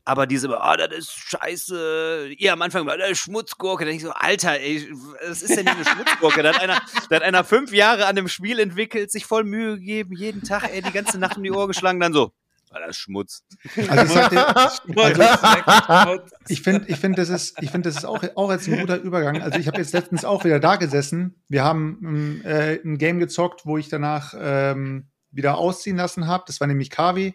Aber 0.07 0.27
diese, 0.27 0.59
ah, 0.59 0.79
das 0.79 0.91
ist 0.91 1.13
scheiße. 1.13 2.31
Ihr 2.39 2.55
am 2.55 2.63
Anfang 2.63 2.87
war, 2.87 2.97
das 2.97 3.11
ist 3.11 3.19
Schmutzgurke. 3.19 3.85
Da 3.85 3.91
ich 3.91 4.01
so, 4.01 4.13
Alter, 4.13 4.59
ey, 4.59 4.89
was 5.29 5.43
ist 5.43 5.55
denn 5.55 5.67
hier 5.67 5.77
eine 5.77 5.85
Schmutzgurke? 5.85 6.43
Da 6.43 6.55
hat, 6.55 6.63
einer, 6.63 6.81
da 7.11 7.17
hat 7.17 7.23
einer 7.23 7.45
fünf 7.45 7.75
Jahre 7.75 8.07
an 8.07 8.17
dem 8.17 8.27
Spiel 8.27 8.59
entwickelt, 8.59 9.13
sich 9.13 9.27
voll 9.27 9.45
Mühe 9.45 9.77
gegeben, 9.77 10.17
jeden 10.17 10.43
Tag, 10.43 10.65
ey, 10.73 10.81
die 10.81 10.91
ganze 10.91 11.19
Nacht 11.19 11.37
um 11.37 11.43
die 11.43 11.53
Ohr 11.53 11.69
geschlagen, 11.69 12.01
dann 12.01 12.15
so, 12.15 12.33
ah, 12.71 12.79
das 12.79 12.97
ist 12.97 12.97
Schmutz. 12.97 13.45
Also 13.89 14.19
ich 14.19 14.97
Also, 14.97 16.23
ich 16.49 16.63
finde, 16.63 16.89
ich 16.89 16.97
finde, 16.97 17.17
das 17.17 17.29
ist, 17.29 17.63
ich 17.63 17.71
finde, 17.71 17.91
das 17.91 17.99
ist 17.99 18.07
auch, 18.07 18.25
auch 18.35 18.51
jetzt 18.51 18.67
ein 18.67 18.81
guter 18.81 18.97
Übergang. 18.97 19.43
Also 19.43 19.59
ich 19.59 19.67
habe 19.67 19.77
jetzt 19.77 19.93
letztens 19.93 20.25
auch 20.25 20.45
wieder 20.45 20.59
da 20.59 20.77
gesessen. 20.77 21.43
Wir 21.49 21.65
haben 21.65 21.99
ähm, 22.03 22.43
äh, 22.47 22.81
ein 22.83 22.97
Game 22.97 23.19
gezockt, 23.19 23.67
wo 23.67 23.77
ich 23.77 23.91
danach 23.91 24.33
ähm, 24.39 25.11
wieder 25.33 25.59
ausziehen 25.59 25.97
lassen 25.97 26.27
habe. 26.27 26.45
Das 26.47 26.61
war 26.61 26.67
nämlich 26.67 26.91
Kavi. 26.91 27.35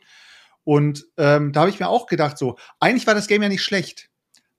Und 0.63 1.05
ähm, 1.17 1.51
da 1.51 1.61
habe 1.61 1.69
ich 1.69 1.79
mir 1.79 1.89
auch 1.89 2.07
gedacht, 2.07 2.37
so, 2.37 2.57
eigentlich 2.79 3.05
war 3.07 3.13
das 3.13 3.27
Game 3.27 3.43
ja 3.43 3.49
nicht 3.49 3.63
schlecht, 3.63 4.09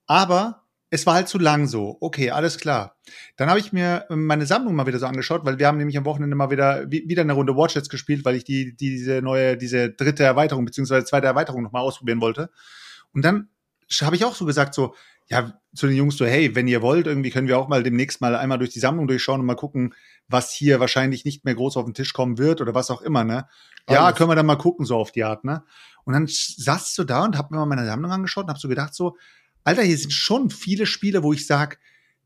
aber 0.07 0.66
es 0.90 1.05
war 1.05 1.14
halt 1.14 1.29
zu 1.29 1.38
lang 1.38 1.66
so. 1.66 1.96
Okay, 2.01 2.31
alles 2.31 2.59
klar. 2.59 2.96
Dann 3.37 3.49
habe 3.49 3.59
ich 3.59 3.72
mir 3.72 4.07
ähm, 4.09 4.25
meine 4.27 4.46
Sammlung 4.46 4.77
mal 4.77 4.87
wieder 4.87 5.01
so 5.01 5.07
angeschaut, 5.07 5.44
weil 5.44 5.59
wir 5.59 5.66
haben 5.66 5.79
nämlich 5.79 5.99
am 5.99 6.05
Wochenende 6.05 6.37
mal 6.37 6.51
wieder 6.51 6.90
wie, 6.90 7.09
wieder 7.09 7.22
eine 7.22 7.33
Runde 7.33 7.57
Watchets 7.57 7.88
gespielt, 7.88 8.25
weil 8.25 8.37
ich 8.37 8.44
die, 8.44 8.77
die 8.77 8.90
diese 8.90 9.20
neue, 9.20 9.57
diese 9.57 9.90
dritte 9.90 10.22
Erweiterung 10.22 10.64
beziehungsweise 10.64 11.05
zweite 11.05 11.27
Erweiterung 11.27 11.62
noch 11.62 11.72
mal 11.72 11.81
ausprobieren 11.81 12.20
wollte. 12.20 12.51
Und 13.12 13.25
dann 13.25 13.49
habe 14.01 14.14
ich 14.14 14.25
auch 14.25 14.35
so 14.35 14.44
gesagt, 14.44 14.75
so, 14.75 14.94
ja, 15.29 15.61
zu 15.75 15.87
den 15.87 15.97
Jungs 15.97 16.17
so, 16.17 16.25
hey, 16.25 16.55
wenn 16.55 16.69
ihr 16.69 16.83
wollt, 16.83 17.07
irgendwie 17.07 17.31
können 17.31 17.49
wir 17.49 17.59
auch 17.59 17.69
mal 17.69 17.83
demnächst 17.83 18.21
mal 18.21 18.37
einmal 18.37 18.59
durch 18.59 18.71
die 18.71 18.79
Sammlung 18.79 19.09
durchschauen 19.09 19.41
und 19.41 19.47
mal 19.47 19.57
gucken, 19.57 19.95
was 20.29 20.53
hier 20.53 20.81
wahrscheinlich 20.81 21.25
nicht 21.25 21.45
mehr 21.45 21.55
groß 21.55 21.77
auf 21.77 21.85
den 21.85 21.95
Tisch 21.95 22.12
kommen 22.12 22.39
wird 22.39 22.61
oder 22.61 22.75
was 22.75 22.91
auch 22.91 23.03
immer, 23.03 23.25
ne? 23.25 23.47
Ja, 23.89 24.05
Alles. 24.05 24.17
können 24.17 24.31
wir 24.31 24.37
dann 24.37 24.47
mal 24.47 24.57
gucken, 24.57 24.87
so 24.87 24.97
auf 24.97 25.12
die 25.12 25.25
Art, 25.25 25.45
ne? 25.45 25.65
Und 26.05 26.15
dann 26.15 26.27
saß 26.29 26.89
ich 26.89 26.95
so 26.95 27.05
da 27.05 27.25
und 27.25 27.37
hab 27.37 27.51
mir 27.51 27.59
mal 27.59 27.67
meine 27.67 27.87
Sammlung 27.87 28.11
angeschaut 28.11 28.45
und 28.45 28.51
hab 28.51 28.59
so 28.59 28.69
gedacht, 28.69 28.95
so, 28.95 29.17
Alter, 29.65 29.83
hier 29.83 29.99
sind 29.99 30.12
schon 30.12 30.51
viele 30.51 30.87
Spiele, 30.87 31.23
wo 31.23 31.33
ich 31.33 31.47
sag, 31.47 31.81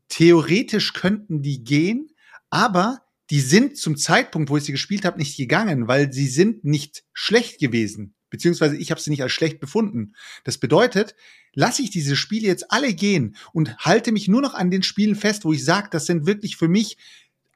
theoretisch 0.07 0.93
könnten 0.93 1.41
die 1.41 1.63
gehen, 1.63 2.11
aber 2.51 2.99
die 3.31 3.39
sind 3.39 3.77
zum 3.77 3.97
Zeitpunkt, 3.97 4.49
wo 4.49 4.57
ich 4.57 4.65
sie 4.65 4.73
gespielt 4.73 5.05
habe, 5.05 5.17
nicht 5.17 5.37
gegangen, 5.37 5.87
weil 5.87 6.13
sie 6.13 6.27
sind 6.27 6.63
nicht 6.63 7.03
schlecht 7.13 7.59
gewesen. 7.59 8.13
Beziehungsweise 8.31 8.75
ich 8.75 8.89
habe 8.89 8.99
sie 8.99 9.11
nicht 9.11 9.21
als 9.21 9.31
schlecht 9.31 9.59
befunden. 9.59 10.13
Das 10.43 10.57
bedeutet, 10.57 11.13
lasse 11.53 11.83
ich 11.83 11.91
diese 11.91 12.15
Spiele 12.15 12.47
jetzt 12.47 12.71
alle 12.71 12.95
gehen 12.95 13.35
und 13.53 13.77
halte 13.77 14.11
mich 14.11 14.27
nur 14.27 14.41
noch 14.41 14.55
an 14.55 14.71
den 14.71 14.81
Spielen 14.81 15.15
fest, 15.15 15.45
wo 15.45 15.53
ich 15.53 15.63
sage, 15.63 15.89
das 15.91 16.07
sind 16.07 16.25
wirklich 16.25 16.57
für 16.57 16.67
mich 16.67 16.97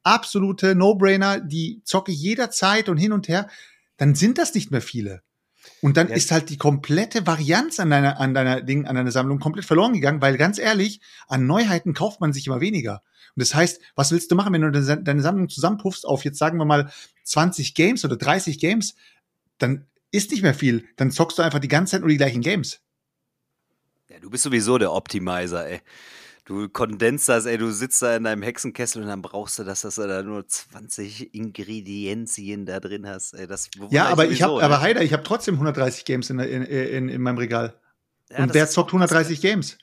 absolute 0.03 0.75
No-Brainer, 0.75 1.39
die 1.39 1.81
zocke 1.83 2.11
ich 2.11 2.21
jederzeit 2.21 2.89
und 2.89 2.97
hin 2.97 3.11
und 3.11 3.27
her, 3.27 3.49
dann 3.97 4.13
sind 4.13 4.37
das 4.37 4.53
nicht 4.53 4.69
mehr 4.69 4.81
viele. 4.81 5.23
Und 5.81 5.97
dann 5.97 6.09
Ja. 6.09 6.15
ist 6.15 6.29
halt 6.31 6.49
die 6.49 6.57
komplette 6.57 7.25
Varianz 7.25 7.79
an 7.79 7.89
deiner, 7.89 8.19
an 8.19 8.35
deiner 8.35 8.61
Ding, 8.61 8.85
an 8.85 8.95
deiner 8.95 9.11
Sammlung 9.11 9.39
komplett 9.39 9.65
verloren 9.65 9.93
gegangen, 9.93 10.21
weil 10.21 10.37
ganz 10.37 10.59
ehrlich, 10.59 11.01
an 11.27 11.47
Neuheiten 11.47 11.95
kauft 11.95 12.21
man 12.21 12.33
sich 12.33 12.45
immer 12.45 12.61
weniger. 12.61 13.01
Und 13.35 13.41
das 13.41 13.55
heißt, 13.55 13.81
was 13.95 14.11
willst 14.11 14.29
du 14.31 14.35
machen, 14.35 14.53
wenn 14.53 14.61
du 14.61 14.71
deine 14.71 15.01
deine 15.03 15.21
Sammlung 15.23 15.49
zusammenpuffst 15.49 16.05
auf 16.05 16.23
jetzt 16.23 16.37
sagen 16.37 16.59
wir 16.59 16.65
mal 16.65 16.91
20 17.23 17.73
Games 17.73 18.05
oder 18.05 18.15
30 18.15 18.59
Games, 18.59 18.95
dann 19.57 19.87
ist 20.15 20.31
nicht 20.31 20.43
mehr 20.43 20.53
viel. 20.53 20.87
Dann 20.95 21.11
zockst 21.11 21.37
du 21.37 21.43
einfach 21.43 21.59
die 21.59 21.67
ganze 21.67 21.91
Zeit 21.91 22.01
nur 22.01 22.09
die 22.09 22.17
gleichen 22.17 22.41
Games. 22.41 22.81
Ja, 24.09 24.19
du 24.19 24.29
bist 24.29 24.43
sowieso 24.43 24.77
der 24.77 24.91
Optimizer, 24.91 25.67
ey. 25.67 25.81
Du 26.45 26.69
kondensst 26.69 27.27
das, 27.27 27.47
ey, 27.47 27.57
du 27.57 27.71
sitzt 27.71 28.03
da 28.03 28.15
in 28.15 28.23
deinem 28.23 28.43
Hexenkessel 28.43 29.01
und 29.01 29.07
dann 29.07 29.23
brauchst 29.23 29.57
du 29.57 29.63
das, 29.63 29.81
dass 29.81 29.95
du 29.95 30.07
da 30.07 30.21
nur 30.21 30.47
20 30.47 31.33
Ingredienzien 31.33 32.67
da 32.67 32.79
drin 32.79 33.07
hast. 33.07 33.33
Ey, 33.33 33.47
das 33.47 33.69
Ja, 33.89 34.05
aber 34.05 34.27
ich 34.27 34.43
habe, 34.43 34.51
sowieso, 34.51 34.65
aber 34.65 34.75
ne? 34.75 34.81
Heider, 34.81 35.01
ich 35.01 35.11
habe 35.11 35.23
trotzdem 35.23 35.55
130 35.55 36.05
Games 36.05 36.29
in, 36.29 36.37
in, 36.37 36.61
in, 36.61 37.09
in 37.09 37.21
meinem 37.21 37.39
Regal. 37.39 37.81
Ja, 38.29 38.43
Und 38.43 38.53
wer 38.53 38.69
zockt 38.69 38.89
auch 38.89 38.97
krass, 38.97 39.11
130 39.11 39.41
Games? 39.41 39.77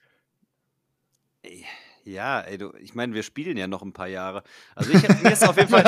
Ja, 2.05 2.41
ey, 2.41 2.59
du, 2.59 2.73
ich 2.81 2.95
meine, 2.95 3.15
wir 3.15 3.23
spielen 3.23 3.57
ja 3.57 3.67
noch 3.67 3.83
ein 3.83 3.93
paar 3.93 4.09
Jahre. 4.09 4.43
Also 4.75 4.93
ich, 4.93 5.03
mir 5.23 5.33
ist 5.33 5.49
auf 5.49 5.57
jeden 5.57 5.69
Fall, 5.69 5.85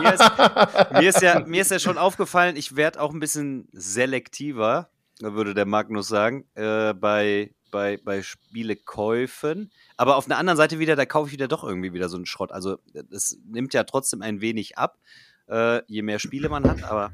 mir 0.00 0.12
ist, 0.12 0.92
mir 0.92 1.08
ist 1.08 1.22
ja, 1.22 1.40
mir 1.40 1.62
ist 1.62 1.70
ja 1.70 1.78
schon 1.78 1.98
aufgefallen, 1.98 2.56
ich 2.56 2.76
werde 2.76 3.00
auch 3.00 3.12
ein 3.12 3.20
bisschen 3.20 3.68
selektiver, 3.72 4.90
würde 5.20 5.54
der 5.54 5.66
Magnus 5.66 6.08
sagen, 6.08 6.44
äh, 6.54 6.92
bei, 6.92 7.54
bei, 7.70 7.96
bei 7.96 8.22
Spielekäufen. 8.22 9.70
Aber 9.96 10.16
auf 10.16 10.26
der 10.26 10.38
anderen 10.38 10.56
Seite 10.56 10.78
wieder, 10.78 10.96
da 10.96 11.06
kaufe 11.06 11.28
ich 11.28 11.32
wieder 11.32 11.48
doch 11.48 11.64
irgendwie 11.64 11.92
wieder 11.92 12.08
so 12.08 12.16
einen 12.16 12.26
Schrott. 12.26 12.52
Also 12.52 12.78
es 13.10 13.38
nimmt 13.46 13.72
ja 13.72 13.84
trotzdem 13.84 14.22
ein 14.22 14.40
wenig 14.40 14.76
ab, 14.76 14.98
äh, 15.48 15.82
je 15.86 16.02
mehr 16.02 16.18
Spiele 16.18 16.48
man 16.48 16.68
hat, 16.68 16.82
aber 16.82 17.12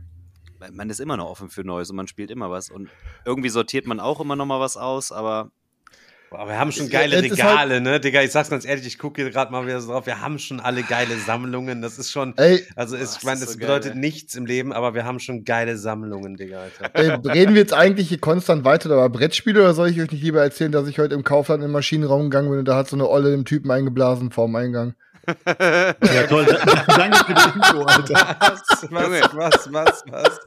man 0.73 0.91
ist 0.91 1.01
immer 1.01 1.17
noch 1.17 1.31
offen 1.31 1.49
für 1.49 1.65
Neues 1.65 1.91
und 1.91 1.97
man 1.97 2.09
spielt 2.09 2.31
immer 2.31 2.51
was. 2.51 2.71
Und 2.71 2.91
irgendwie 3.25 3.49
sortiert 3.49 3.87
man 3.87 4.01
auch 4.01 4.21
immer 4.21 4.37
noch 4.37 4.47
mal 4.47 4.61
was 4.61 4.77
aus, 4.77 5.13
aber 5.13 5.51
Boah, 6.31 6.47
wir 6.47 6.57
haben 6.57 6.71
schon 6.71 6.87
Ja, 6.89 7.01
geile 7.01 7.17
das 7.17 7.25
ist 7.33 7.33
Regale, 7.33 7.81
ne? 7.81 7.99
Digga, 7.99 8.23
ich 8.23 8.31
sag's 8.31 8.51
ganz 8.51 8.65
ehrlich, 8.65 8.87
ich 8.87 8.99
gucke 8.99 9.21
hier 9.21 9.33
gerade 9.33 9.51
mal 9.51 9.67
wieder 9.67 9.81
so 9.81 9.91
drauf. 9.91 10.07
Wir 10.07 10.21
haben 10.21 10.39
schon 10.39 10.61
alle 10.61 10.85
geile 10.85 11.17
Sammlungen. 11.19 11.83
Das 11.83 11.99
ist 11.99 12.13
schon. 12.13 12.35
Ey, 12.37 12.65
Also, 12.77 12.95
Boah, 12.95 13.03
ist, 13.03 13.11
ich 13.11 13.15
das 13.17 13.25
meine, 13.25 13.41
das 13.41 13.53
so 13.55 13.59
geil, 13.59 13.67
bedeutet 13.67 13.95
ey. 13.95 13.99
nichts 13.99 14.37
im 14.37 14.47
Leben, 14.47 14.73
aber 14.73 14.95
wir 14.95 15.05
haben 15.05 15.19
schon 15.19 15.45
geile 15.45 15.77
Sammlungen, 15.77 16.37
Digga, 16.37 16.61
Alter. 16.61 16.91
ey, 16.95 17.09
reden 17.33 17.55
wir 17.55 17.61
jetzt 17.63 17.75
eigentlich 17.75 18.11
hier 18.11 18.21
konstant 18.21 18.65
weiter 18.65 18.91
über 18.91 19.09
Brettspiele 19.09 19.61
oder 19.61 19.75
soll 19.75 19.91
ich 19.91 20.01
euch 20.01 20.13
nicht 20.13 20.23
lieber 20.23 20.41
erzählen, 20.41 20.71
dass 20.71 20.87
ich 20.87 21.01
heute 21.01 21.17
im 21.17 21.25
Kaufland 21.25 21.65
im 21.65 21.73
Maschinenraum 21.73 22.31
gegangen 22.31 22.49
bin 22.51 22.61
und 22.61 22.65
da 22.69 22.77
hat 22.77 22.87
so 22.89 22.95
eine 22.95 23.09
Olle 23.09 23.33
dem 23.33 23.45
Typen 23.45 23.69
eingeblasen 23.73 24.31
vorm 24.31 24.55
Eingang? 24.55 24.95
Ja, 25.47 26.27
toll. 26.29 26.47
Danke 26.87 27.25
für 27.25 27.35
die 27.35 27.59
Info, 27.59 27.83
Alter. 27.83 28.15
Was, 28.41 28.89
was, 28.91 29.35
was, 29.35 29.73
was, 29.73 30.05
was? 30.11 30.41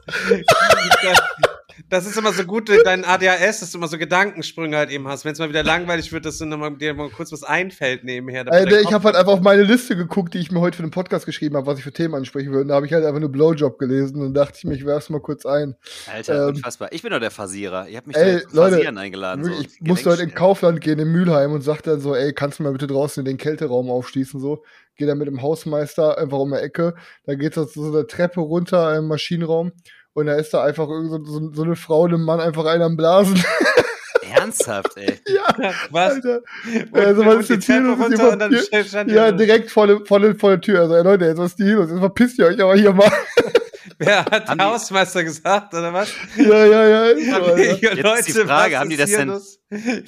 Das 1.88 2.06
ist 2.06 2.16
immer 2.16 2.32
so 2.32 2.44
gut, 2.44 2.70
dein 2.84 3.04
ADHS, 3.04 3.60
dass 3.60 3.72
du 3.72 3.78
immer 3.78 3.88
so 3.88 3.98
Gedankensprünge 3.98 4.76
halt 4.76 4.90
eben 4.90 5.08
hast. 5.08 5.24
Wenn 5.24 5.32
es 5.32 5.38
mal 5.38 5.48
wieder 5.48 5.62
langweilig 5.62 6.12
wird, 6.12 6.24
dass 6.24 6.38
du 6.38 6.44
noch 6.44 6.58
mal, 6.58 6.70
dir 6.76 6.94
mal 6.94 7.10
kurz 7.10 7.32
was 7.32 7.42
einfällt 7.42 8.04
nebenher. 8.04 8.46
Äh, 8.46 8.66
der 8.66 8.80
ich 8.80 8.92
habe 8.92 9.04
halt 9.04 9.16
einfach 9.16 9.32
auf 9.32 9.40
meine 9.40 9.62
Liste 9.62 9.96
geguckt, 9.96 10.34
die 10.34 10.38
ich 10.38 10.50
mir 10.50 10.60
heute 10.60 10.76
für 10.76 10.82
den 10.82 10.90
Podcast 10.90 11.26
geschrieben 11.26 11.56
habe, 11.56 11.66
was 11.66 11.78
ich 11.78 11.84
für 11.84 11.92
Themen 11.92 12.14
ansprechen 12.14 12.50
würde. 12.50 12.62
Und 12.62 12.68
da 12.68 12.74
habe 12.76 12.86
ich 12.86 12.92
halt 12.92 13.04
einfach 13.04 13.20
nur 13.20 13.30
Blowjob 13.30 13.78
gelesen 13.78 14.22
und 14.22 14.34
dachte 14.34 14.58
ich 14.58 14.64
mir, 14.64 14.74
ich 14.74 14.86
werf's 14.86 15.10
mal 15.10 15.20
kurz 15.20 15.46
ein. 15.46 15.74
Alter, 16.12 16.48
Ähm, 16.48 16.54
unfassbar. 16.54 16.92
Ich 16.92 17.02
bin 17.02 17.10
doch 17.10 17.20
der 17.20 17.30
Fasierer. 17.30 17.88
Ihr 17.88 17.96
habt 17.96 18.06
mich 18.06 18.16
ey, 18.16 18.40
doch 18.40 18.48
zum 18.48 18.56
Leute, 18.56 18.76
Fasieren 18.76 18.98
eingeladen. 18.98 19.44
So. 19.44 19.50
ich 19.60 19.80
musste 19.80 20.10
heute 20.10 20.22
in. 20.22 20.34
Kaufland 20.34 20.80
gehen, 20.80 20.98
in 20.98 21.08
Mülheim 21.08 21.52
und 21.52 21.62
sagte 21.62 21.90
dann 21.90 22.00
so, 22.00 22.14
ey, 22.14 22.32
kannst 22.32 22.58
du 22.58 22.62
mal 22.62 22.72
bitte 22.72 22.86
draußen 22.86 23.24
den 23.24 23.36
Kälteraum 23.36 23.90
aufschließen, 23.90 24.40
so. 24.40 24.64
Geh 24.96 25.06
dann 25.06 25.18
mit 25.18 25.26
dem 25.26 25.42
Hausmeister 25.42 26.18
einfach 26.18 26.38
um 26.38 26.52
die 26.52 26.58
Ecke, 26.58 26.94
da 27.26 27.34
geht 27.34 27.54
so 27.54 27.64
so 27.64 27.92
eine 27.92 28.06
Treppe 28.06 28.40
runter 28.40 28.96
im 28.96 29.08
Maschinenraum 29.08 29.72
und 30.14 30.26
da 30.26 30.34
ist 30.34 30.54
da 30.54 30.64
einfach 30.64 30.88
irgend 30.88 31.10
so, 31.10 31.24
so, 31.24 31.52
so 31.52 31.62
eine 31.62 31.76
Frau, 31.76 32.04
einem 32.04 32.24
Mann 32.24 32.40
einfach 32.40 32.64
einer 32.64 32.86
am 32.86 32.96
Blasen. 32.96 33.42
Ernsthaft, 34.34 34.96
ey. 34.96 35.20
Ja, 35.28 35.72
Was? 35.90 36.14
Alter. 36.14 36.40
Und, 36.92 36.98
Also, 36.98 37.26
was 37.26 37.36
ist 37.40 37.50
jetzt 37.50 37.66
hier 37.66 37.80
los? 37.80 37.98
Ist 38.08 38.94
Ja, 39.06 39.30
direkt 39.30 39.70
vor 39.70 39.86
der, 39.86 40.00
vor 40.04 40.18
der, 40.20 40.34
vor 40.34 40.50
der 40.50 40.60
Tür. 40.60 40.80
Also, 40.80 41.00
Leute, 41.02 41.26
jetzt 41.26 41.38
was 41.38 41.52
ist 41.52 41.56
hier 41.58 41.76
los? 41.76 41.90
Jetzt 41.90 42.00
verpisst 42.00 42.38
ihr 42.38 42.46
euch 42.46 42.60
aber 42.60 42.74
hier 42.74 42.92
mal. 42.92 43.12
Wer 43.98 44.24
hat 44.24 44.48
Haben 44.48 44.58
der 44.58 44.66
die- 44.66 44.72
Hausmeister 44.72 45.24
gesagt, 45.24 45.74
oder 45.74 45.92
was? 45.92 46.08
ja, 46.36 46.64
ja, 46.66 46.86
ja. 46.86 47.06
Jetzt 47.08 48.28
ist 48.28 48.28
die 48.28 48.32
Frage, 48.32 48.74
was 48.74 48.80
haben 48.80 48.90
die 48.90 48.96
das 48.96 49.10
denn-? 49.10 49.30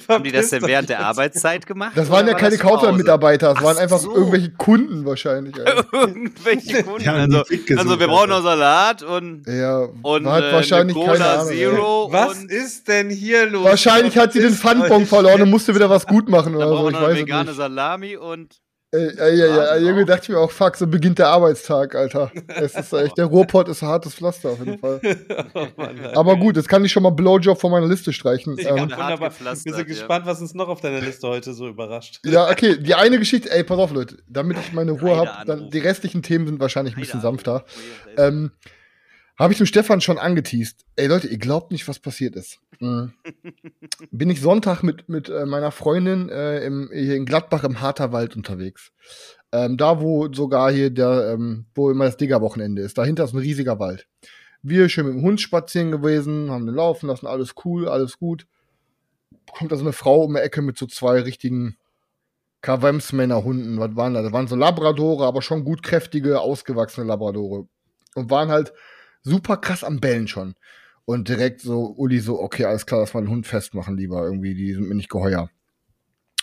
Haben 0.07 0.23
die 0.23 0.31
das 0.31 0.49
denn 0.49 0.61
während 0.65 0.89
der. 0.89 0.99
Arbeitszeit 1.05 1.65
gemacht? 1.65 1.91
Das 1.95 2.09
waren 2.09 2.25
ja 2.25 2.33
war 2.33 2.39
keine? 2.39 2.57
Kaufland-Mitarbeiter, 2.57 3.53
das 3.53 3.63
waren 3.63 3.77
einfach 3.77 3.99
so. 3.99 4.15
irgendwelche 4.15 4.51
Kunden 4.51 5.05
wahrscheinlich. 5.05 5.55
Irgendwelche 5.91 6.83
Kunden. 6.85 7.07
Also, 7.09 7.43
gesucht, 7.49 7.77
also 7.77 7.99
wir 7.99 8.07
brauchen 8.07 8.29
noch 8.29 8.43
Salat 8.43 9.03
und, 9.03 9.43
Ja, 9.47 9.87
und 10.01 10.27
hat 10.27 10.43
äh, 10.43 10.53
wahrscheinlich 10.53 10.95
eine 10.95 11.05
keine 11.05 11.17
Cola 11.17 11.33
Ahnung. 11.41 11.47
Zero. 11.47 12.07
Was 12.11 12.37
und 12.39 12.51
ist 12.51 12.87
denn 12.87 13.09
hier 13.09 13.45
los? 13.47 13.63
Wahrscheinlich 13.65 14.17
hat 14.17 14.33
sie 14.33 14.39
den 14.41 14.53
euch 14.53 15.07
verloren 15.07 15.41
und 15.41 15.49
musste 15.49 15.75
wieder 15.75 15.89
was 15.89 16.05
gut 16.07 16.29
machen 16.29 16.55
oder 16.55 16.69
so. 16.69 16.89
Ich 16.89 16.95
weiß 16.95 17.17
vegane 17.17 17.45
nicht. 17.49 17.57
Salami 17.57 18.15
und 18.15 18.55
Ja, 18.93 18.99
ja, 18.99 19.29
ja, 19.29 19.57
Wahnsinn 19.57 19.87
Junge, 19.87 20.03
auch. 20.03 20.05
dachte 20.07 20.23
ich 20.23 20.29
mir 20.29 20.39
auch, 20.39 20.49
fuck, 20.51 20.77
so 20.77 20.87
beginnt 20.87 21.19
der 21.19 21.27
Arbeitstag, 21.27 21.93
Alter. 21.93 22.31
Es 22.47 22.73
ist 22.73 22.93
echt, 22.93 23.17
der 23.17 23.25
Ruhrpott 23.25 23.67
ist 23.67 23.83
ein 23.83 23.89
hartes 23.89 24.15
Pflaster 24.15 24.51
auf 24.51 24.59
jeden 24.59 24.79
Fall. 24.79 25.01
Oh 25.53 25.67
Mann. 25.75 25.99
Aber 26.15 26.37
gut, 26.37 26.55
jetzt 26.55 26.69
kann 26.69 26.85
ich 26.85 26.91
schon 26.91 27.03
mal 27.03 27.09
Blowjob 27.09 27.59
von 27.59 27.71
meiner 27.71 27.87
Liste 27.87 28.13
streichen. 28.13 28.57
Ja, 28.57 28.75
Ähm, 28.75 28.83
wunderbar. 28.91 29.31
Wir 29.39 29.55
sind 29.55 29.77
ja. 29.77 29.83
gespannt, 29.83 30.25
was 30.25 30.39
uns 30.39 30.53
noch 30.53 30.69
auf 30.69 30.79
deiner 30.81 31.01
Liste 31.01 31.27
heute 31.27 31.53
so 31.53 31.67
überrascht. 31.67 32.19
ja, 32.25 32.49
okay, 32.49 32.77
die 32.77 32.95
eine 32.95 33.19
Geschichte, 33.19 33.51
ey, 33.51 33.63
pass 33.63 33.77
auf, 33.77 33.91
Leute, 33.91 34.17
damit 34.27 34.57
ich 34.59 34.71
meine 34.71 34.91
Ruhe 34.91 35.17
habe, 35.17 35.45
dann 35.45 35.69
die 35.69 35.79
restlichen 35.79 36.21
Themen 36.23 36.45
sind 36.47 36.59
wahrscheinlich 36.59 36.95
ein 36.95 37.01
bisschen 37.01 37.21
sanfter. 37.21 37.65
Ähm, 38.17 38.51
habe 39.37 39.53
ich 39.53 39.57
dem 39.57 39.67
Stefan 39.67 40.01
schon 40.01 40.17
angeteased. 40.17 40.85
Ey 40.95 41.07
Leute, 41.07 41.27
ihr 41.27 41.37
glaubt 41.37 41.71
nicht, 41.71 41.87
was 41.87 41.99
passiert 41.99 42.35
ist. 42.35 42.59
Mhm. 42.79 43.13
Bin 44.11 44.29
ich 44.29 44.41
Sonntag 44.41 44.83
mit, 44.83 45.09
mit 45.09 45.29
äh, 45.29 45.45
meiner 45.45 45.71
Freundin 45.71 46.29
äh, 46.29 46.65
im, 46.65 46.89
hier 46.93 47.15
in 47.15 47.25
Gladbach 47.25 47.63
im 47.63 47.81
Harterwald 47.81 48.35
unterwegs. 48.35 48.91
Ähm, 49.51 49.77
da, 49.77 50.01
wo 50.01 50.31
sogar 50.31 50.71
hier 50.71 50.89
der, 50.89 51.33
ähm, 51.33 51.65
wo 51.73 51.89
immer 51.89 52.05
das 52.05 52.17
Digger-Wochenende 52.17 52.81
ist. 52.81 52.97
Dahinter 52.97 53.23
ist 53.23 53.33
ein 53.33 53.39
riesiger 53.39 53.79
Wald. 53.79 54.07
Wir 54.61 54.89
schön 54.89 55.05
mit 55.05 55.15
dem 55.15 55.21
Hund 55.21 55.39
spazieren 55.39 55.91
gewesen, 55.91 56.51
haben 56.51 56.65
den 56.65 56.75
laufen 56.75 57.07
lassen, 57.07 57.27
alles 57.27 57.55
cool, 57.63 57.87
alles 57.87 58.17
gut. 58.17 58.47
Kommt 59.57 59.71
da 59.71 59.77
so 59.77 59.83
eine 59.83 59.93
Frau 59.93 60.23
um 60.23 60.33
die 60.33 60.41
Ecke 60.41 60.61
mit 60.61 60.77
so 60.77 60.87
zwei 60.87 61.21
richtigen 61.21 61.77
Kavemsmänner-Hunden. 62.61 63.79
Was 63.79 63.95
waren 63.95 64.13
da? 64.13 64.21
Das 64.21 64.33
waren 64.33 64.47
so 64.47 64.55
Labradore, 64.55 65.25
aber 65.25 65.41
schon 65.41 65.63
gut 65.63 65.83
kräftige, 65.83 66.41
ausgewachsene 66.41 67.07
Labradore. 67.07 67.67
Und 68.15 68.29
waren 68.29 68.49
halt 68.49 68.73
super 69.21 69.57
krass 69.57 69.83
am 69.83 69.99
Bellen 69.99 70.27
schon. 70.27 70.55
Und 71.09 71.29
direkt 71.29 71.61
so, 71.61 71.93
Uli 71.95 72.19
so, 72.19 72.37
okay, 72.41 72.65
alles 72.65 72.85
klar, 72.85 72.99
lass 72.99 73.13
mal 73.13 73.21
den 73.21 73.29
Hund 73.29 73.47
festmachen 73.47 73.95
lieber. 73.95 74.25
Irgendwie, 74.25 74.53
die 74.55 74.73
sind 74.73 74.89
mir 74.89 74.93
nicht 74.93 75.09
geheuer. 75.09 75.49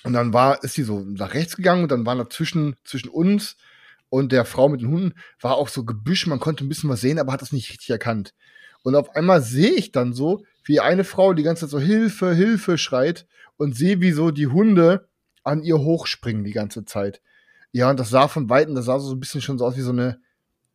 Und 0.05 0.15
dann 0.15 0.33
war, 0.33 0.65
ist 0.65 0.79
die 0.79 0.85
so 0.85 1.01
nach 1.01 1.35
rechts 1.35 1.57
gegangen 1.57 1.83
und 1.83 1.93
dann 1.93 2.07
war 2.07 2.17
da 2.17 2.31
zwischen, 2.31 2.75
zwischen 2.83 3.11
uns 3.11 3.59
und 4.09 4.33
der 4.33 4.47
Frau 4.47 4.71
mit 4.71 4.81
den 4.81 4.89
Hunden, 4.89 5.13
war 5.39 5.57
auch 5.57 5.69
so 5.69 5.85
Gebüsch, 5.85 6.27
man 6.27 6.41
konnte 6.41 6.65
ein 6.65 6.71
bisschen 6.71 6.89
was 6.89 7.03
sehen, 7.03 7.19
aber 7.19 7.31
hat 7.31 7.43
das 7.43 7.53
nicht 7.53 7.69
richtig 7.69 7.91
erkannt. 7.91 8.33
Und 8.83 8.95
auf 8.95 9.15
einmal 9.15 9.43
sehe 9.43 9.73
ich 9.73 9.93
dann 9.93 10.15
so, 10.15 10.47
wie 10.65 10.81
eine 10.81 11.05
Frau 11.05 11.35
die 11.35 11.43
ganze 11.43 11.67
Zeit 11.67 11.71
so 11.71 11.79
Hilfe, 11.79 12.33
Hilfe 12.33 12.79
schreit 12.79 13.27
und 13.59 13.77
sehe, 13.77 14.01
wie 14.01 14.13
so 14.13 14.31
die 14.31 14.47
Hunde 14.47 15.09
an 15.43 15.63
ihr 15.63 15.79
hochspringen 15.79 16.43
die 16.43 16.53
ganze 16.53 16.87
Zeit. 16.87 17.21
Ja, 17.71 17.91
und 17.91 18.01
das 18.01 18.09
sah 18.09 18.29
von 18.29 18.49
Weitem, 18.49 18.75
das 18.75 18.87
sah 18.87 18.99
so 18.99 19.13
ein 19.13 19.21
bisschen 19.21 19.43
schon 19.43 19.59
so 19.59 19.67
aus 19.67 19.77
wie 19.77 19.83
so 19.83 19.93
eine, 19.93 20.23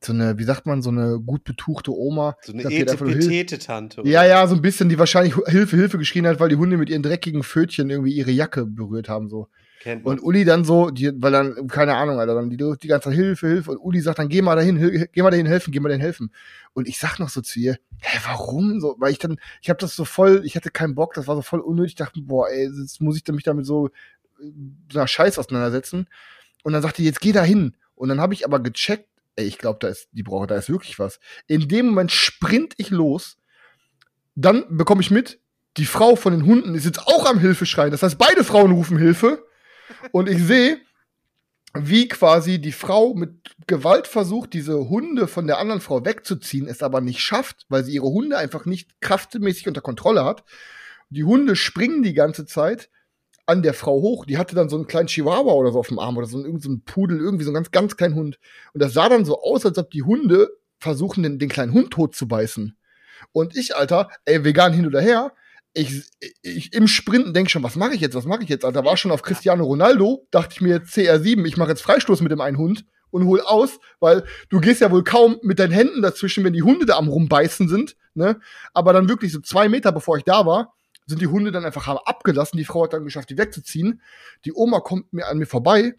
so 0.01 0.13
eine, 0.13 0.37
wie 0.37 0.43
sagt 0.43 0.65
man, 0.65 0.81
so 0.81 0.89
eine 0.89 1.19
gut 1.19 1.43
betuchte 1.43 1.91
Oma. 1.91 2.35
So 2.41 2.53
eine 2.53 2.63
Hilfe- 2.63 2.93
Etepetete-Tante. 2.93 4.01
ja, 4.05 4.25
ja, 4.25 4.47
so 4.47 4.55
ein 4.55 4.61
bisschen, 4.61 4.89
die 4.89 4.97
wahrscheinlich 4.99 5.35
Hilfe, 5.47 5.75
Hilfe 5.75 5.97
geschrien 5.97 6.25
hat, 6.27 6.39
weil 6.39 6.49
die 6.49 6.55
Hunde 6.55 6.77
mit 6.77 6.89
ihren 6.89 7.03
dreckigen 7.03 7.43
Pfötchen 7.43 7.89
irgendwie 7.89 8.13
ihre 8.13 8.31
Jacke 8.31 8.65
berührt 8.65 9.09
haben, 9.09 9.29
so. 9.29 9.47
Kennt 9.81 10.03
man. 10.03 10.17
Und 10.19 10.23
Uli 10.25 10.43
dann 10.43 10.65
so, 10.65 10.89
die, 10.89 11.09
weil 11.21 11.31
dann, 11.31 11.67
keine 11.67 11.95
Ahnung, 11.95 12.19
Alter, 12.19 12.35
dann 12.35 12.49
die, 12.49 12.57
die 12.57 12.87
ganze 12.87 13.09
Zeit 13.09 13.13
Hilfe, 13.15 13.47
Hilfe. 13.47 13.71
Und 13.71 13.77
Uli 13.77 14.01
sagt 14.01 14.19
dann, 14.19 14.27
geh 14.27 14.41
mal 14.41 14.55
dahin, 14.57 14.77
hil- 14.77 15.07
geh 15.11 15.21
mal 15.21 15.31
dahin 15.31 15.45
helfen, 15.45 15.71
geh 15.71 15.79
mal 15.79 15.87
dahin 15.87 16.01
helfen. 16.01 16.33
Und 16.73 16.87
ich 16.89 16.97
sag 16.97 17.17
noch 17.19 17.29
so 17.29 17.39
zu 17.41 17.59
ihr, 17.59 17.77
hä, 17.99 18.19
warum 18.25 18.81
so? 18.81 18.95
Weil 18.99 19.11
ich 19.13 19.19
dann, 19.19 19.37
ich 19.61 19.69
habe 19.69 19.79
das 19.79 19.95
so 19.95 20.03
voll, 20.03 20.41
ich 20.43 20.55
hatte 20.57 20.69
keinen 20.69 20.95
Bock, 20.95 21.13
das 21.13 21.27
war 21.27 21.35
so 21.37 21.41
voll 21.41 21.61
unnötig. 21.61 21.91
Ich 21.93 21.95
dachte, 21.95 22.19
boah, 22.21 22.49
ey, 22.49 22.69
jetzt 22.81 22.99
muss 22.99 23.15
ich 23.15 23.25
mich 23.33 23.43
damit 23.43 23.65
so, 23.65 23.87
äh, 23.87 24.51
so 24.91 24.99
einer 24.99 25.07
Scheiß 25.07 25.39
auseinandersetzen. 25.39 26.07
Und 26.63 26.73
dann 26.73 26.81
sagte 26.81 27.01
die, 27.01 27.07
jetzt 27.07 27.21
geh 27.21 27.31
da 27.31 27.43
hin. 27.43 27.75
Und 27.95 28.09
dann 28.09 28.19
habe 28.19 28.33
ich 28.33 28.43
aber 28.45 28.59
gecheckt, 28.59 29.08
ey, 29.39 29.45
ich 29.45 29.57
glaube, 29.57 29.79
da 29.81 29.87
ist, 29.87 30.09
die 30.11 30.23
brauche, 30.23 30.47
da 30.47 30.55
ist 30.55 30.69
wirklich 30.69 30.99
was. 30.99 31.19
In 31.47 31.67
dem 31.67 31.87
Moment 31.87 32.11
sprint 32.11 32.73
ich 32.77 32.89
los. 32.89 33.37
Dann 34.35 34.65
bekomme 34.69 35.01
ich 35.01 35.11
mit, 35.11 35.39
die 35.77 35.85
Frau 35.85 36.15
von 36.15 36.33
den 36.33 36.45
Hunden 36.45 36.75
ist 36.75 36.85
jetzt 36.85 37.07
auch 37.07 37.25
am 37.25 37.39
Hilfe 37.39 37.65
schreien. 37.65 37.91
Das 37.91 38.03
heißt, 38.03 38.17
beide 38.17 38.43
Frauen 38.43 38.71
rufen 38.71 38.97
Hilfe. 38.97 39.45
Und 40.11 40.29
ich 40.29 40.43
sehe, 40.43 40.79
wie 41.73 42.07
quasi 42.07 42.59
die 42.59 42.71
Frau 42.71 43.13
mit 43.13 43.55
Gewalt 43.67 44.07
versucht, 44.07 44.53
diese 44.53 44.89
Hunde 44.89 45.27
von 45.27 45.47
der 45.47 45.59
anderen 45.59 45.81
Frau 45.81 46.03
wegzuziehen, 46.03 46.67
es 46.67 46.83
aber 46.83 46.99
nicht 46.99 47.21
schafft, 47.21 47.65
weil 47.69 47.83
sie 47.83 47.93
ihre 47.93 48.07
Hunde 48.07 48.37
einfach 48.37 48.65
nicht 48.65 48.99
kraftmäßig 49.01 49.67
unter 49.67 49.81
Kontrolle 49.81 50.25
hat. 50.25 50.43
Die 51.09 51.23
Hunde 51.23 51.55
springen 51.55 52.03
die 52.03 52.13
ganze 52.13 52.45
Zeit 52.45 52.89
an 53.49 53.63
der 53.63 53.73
Frau 53.73 53.99
hoch. 54.01 54.25
Die 54.25 54.37
hatte 54.37 54.55
dann 54.55 54.69
so 54.69 54.75
einen 54.75 54.87
kleinen 54.87 55.07
Chihuahua 55.07 55.53
oder 55.53 55.71
so 55.71 55.79
auf 55.79 55.87
dem 55.87 55.99
Arm 55.99 56.17
oder 56.17 56.27
so 56.27 56.37
einen, 56.37 56.59
so 56.59 56.69
einen 56.69 56.83
Pudel, 56.83 57.19
irgendwie 57.19 57.43
so 57.43 57.49
einen 57.49 57.55
ganz, 57.55 57.71
ganz 57.71 57.97
kleinen 57.97 58.15
Hund. 58.15 58.39
Und 58.73 58.81
das 58.81 58.93
sah 58.93 59.09
dann 59.09 59.25
so 59.25 59.41
aus, 59.41 59.65
als 59.65 59.77
ob 59.77 59.89
die 59.89 60.03
Hunde 60.03 60.49
versuchen, 60.79 61.23
den, 61.23 61.39
den 61.39 61.49
kleinen 61.49 61.73
Hund 61.73 61.91
tot 61.91 62.15
zu 62.15 62.27
beißen. 62.27 62.77
Und 63.31 63.57
ich, 63.57 63.75
Alter, 63.75 64.09
ey, 64.25 64.45
vegan 64.45 64.71
hin 64.71 64.85
oder 64.85 65.01
her, 65.01 65.33
ich, 65.73 66.03
ich 66.41 66.73
im 66.73 66.87
Sprinten 66.87 67.33
denke 67.33 67.49
schon, 67.49 67.63
was 67.63 67.75
mache 67.75 67.93
ich 67.93 68.01
jetzt, 68.01 68.15
was 68.15 68.25
mache 68.25 68.43
ich 68.43 68.49
jetzt? 68.49 68.65
Alter, 68.65 68.85
war 68.85 68.97
schon 68.97 69.11
auf 69.11 69.23
Cristiano 69.23 69.63
Ronaldo, 69.63 70.27
dachte 70.31 70.53
ich 70.53 70.61
mir 70.61 70.75
jetzt 70.75 70.95
CR7, 70.95 71.45
ich 71.45 71.57
mache 71.57 71.69
jetzt 71.69 71.81
Freistoß 71.81 72.21
mit 72.21 72.31
dem 72.31 72.41
einen 72.41 72.57
Hund 72.57 72.85
und 73.09 73.25
hol 73.25 73.41
aus, 73.41 73.79
weil 73.99 74.23
du 74.49 74.59
gehst 74.59 74.81
ja 74.81 74.91
wohl 74.91 75.03
kaum 75.03 75.39
mit 75.41 75.59
deinen 75.59 75.71
Händen 75.71 76.01
dazwischen, 76.01 76.43
wenn 76.43 76.53
die 76.53 76.61
Hunde 76.63 76.85
da 76.85 76.97
am 76.97 77.07
rumbeißen 77.07 77.67
sind, 77.67 77.95
ne? 78.13 78.39
Aber 78.73 78.93
dann 78.93 79.09
wirklich 79.09 79.31
so 79.31 79.41
zwei 79.41 79.69
Meter 79.69 79.91
bevor 79.91 80.17
ich 80.17 80.23
da 80.23 80.45
war, 80.45 80.75
sind 81.09 81.21
die 81.21 81.27
Hunde 81.27 81.51
dann 81.51 81.65
einfach 81.65 81.87
haben 81.87 81.99
abgelassen. 82.05 82.57
Die 82.57 82.65
Frau 82.65 82.83
hat 82.83 82.93
dann 82.93 83.03
geschafft, 83.03 83.29
die 83.29 83.37
wegzuziehen. 83.37 84.01
Die 84.45 84.53
Oma 84.53 84.79
kommt 84.79 85.11
mir 85.11 85.27
an 85.27 85.37
mir 85.39 85.47
vorbei 85.47 85.95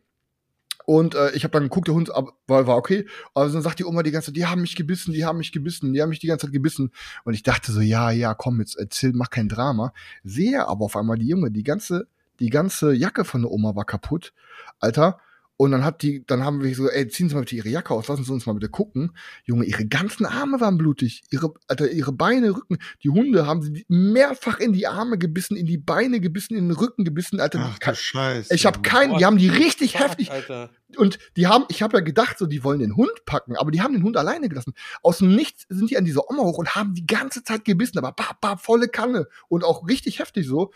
und 0.91 1.15
äh, 1.15 1.31
ich 1.33 1.45
habe 1.45 1.53
dann 1.53 1.65
geguckt, 1.65 1.87
der 1.87 1.95
Hund 1.95 2.09
war, 2.09 2.67
war 2.67 2.77
okay. 2.77 3.07
Aber 3.35 3.49
dann 3.49 3.63
sagt 3.63 3.79
die 3.79 3.85
Oma 3.85 4.03
die 4.03 4.11
ganze 4.11 4.27
Zeit, 4.27 4.37
die 4.37 4.47
haben 4.47 4.63
mich 4.63 4.75
gebissen, 4.75 5.13
die 5.13 5.25
haben 5.25 5.39
mich 5.39 5.53
gebissen, 5.53 5.93
die 5.93 6.03
haben 6.03 6.09
mich 6.09 6.19
die 6.19 6.27
ganze 6.27 6.47
Zeit 6.47 6.53
gebissen. 6.53 6.91
Und 7.25 7.35
ich 7.35 7.45
dachte 7.45 7.71
so, 7.71 7.81
ja, 7.81 8.11
ja, 8.11 8.35
komm, 8.35 8.59
jetzt 8.61 8.77
erzähl, 8.77 9.13
mach 9.13 9.31
kein 9.31 9.49
Drama. 9.49 9.93
Sehe 10.25 10.67
aber 10.67 10.87
auf 10.87 10.97
einmal 10.97 11.17
die 11.17 11.29
Junge, 11.29 11.51
die 11.51 11.63
ganze, 11.63 12.09
die 12.41 12.51
ganze 12.51 12.93
Jacke 12.93 13.25
von 13.25 13.43
der 13.43 13.51
Oma 13.51 13.77
war 13.77 13.85
kaputt, 13.85 14.33
Alter. 14.79 15.21
Und 15.61 15.73
dann 15.73 15.85
hat 15.85 16.01
die, 16.01 16.25
dann 16.27 16.43
haben 16.43 16.63
wir 16.63 16.75
so, 16.75 16.89
ey, 16.89 17.07
ziehen 17.09 17.29
Sie 17.29 17.35
mal 17.35 17.43
bitte 17.43 17.55
Ihre 17.55 17.69
Jacke 17.69 17.93
aus, 17.93 18.09
lassen 18.09 18.25
Sie 18.25 18.33
uns 18.33 18.47
mal 18.47 18.55
bitte 18.55 18.71
gucken. 18.71 19.13
Junge, 19.45 19.67
ihre 19.67 19.85
ganzen 19.85 20.25
Arme 20.25 20.59
waren 20.59 20.79
blutig. 20.79 21.23
Ihre, 21.31 21.53
Alter, 21.69 21.91
ihre 21.91 22.13
Beine, 22.13 22.57
Rücken. 22.57 22.79
Die 23.03 23.11
Hunde 23.11 23.47
haben 23.47 23.61
sie 23.61 23.85
mehrfach 23.87 24.59
in 24.59 24.73
die 24.73 24.87
Arme 24.87 25.19
gebissen, 25.19 25.59
in 25.59 25.67
die 25.67 25.77
Beine 25.77 26.21
gebissen, 26.21 26.57
in 26.57 26.69
den 26.69 26.75
Rücken 26.75 27.05
gebissen, 27.05 27.41
Alter. 27.41 27.75
Ach 27.75 27.79
du 27.79 27.95
Scheiße. 27.95 28.55
ich 28.55 28.65
habe 28.65 28.81
keinen, 28.81 29.19
die 29.19 29.27
haben 29.27 29.37
die 29.37 29.51
richtig 29.51 29.93
Fuck, 29.93 30.01
heftig, 30.01 30.33
Alter. 30.33 30.71
und 30.97 31.19
die 31.37 31.47
haben, 31.47 31.67
ich 31.69 31.83
habe 31.83 31.99
ja 31.99 32.03
gedacht, 32.03 32.39
so, 32.39 32.47
die 32.47 32.65
wollen 32.65 32.79
den 32.81 32.97
Hund 32.97 33.27
packen, 33.27 33.55
aber 33.55 33.71
die 33.71 33.83
haben 33.83 33.93
den 33.93 34.03
Hund 34.03 34.17
alleine 34.17 34.49
gelassen. 34.49 34.73
Aus 35.03 35.19
dem 35.19 35.37
Nichts 35.37 35.67
sind 35.69 35.91
die 35.91 35.99
an 35.99 36.07
diese 36.07 36.27
Oma 36.27 36.43
hoch 36.43 36.57
und 36.57 36.75
haben 36.75 36.95
die 36.95 37.07
ganze 37.07 37.45
Zeit 37.45 37.67
gebissen, 37.67 37.99
aber 37.99 38.13
ba, 38.13 38.35
ba, 38.41 38.57
volle 38.57 38.89
Kanne 38.89 39.29
und 39.49 39.63
auch 39.63 39.87
richtig 39.87 40.21
heftig 40.21 40.47
so. 40.47 40.73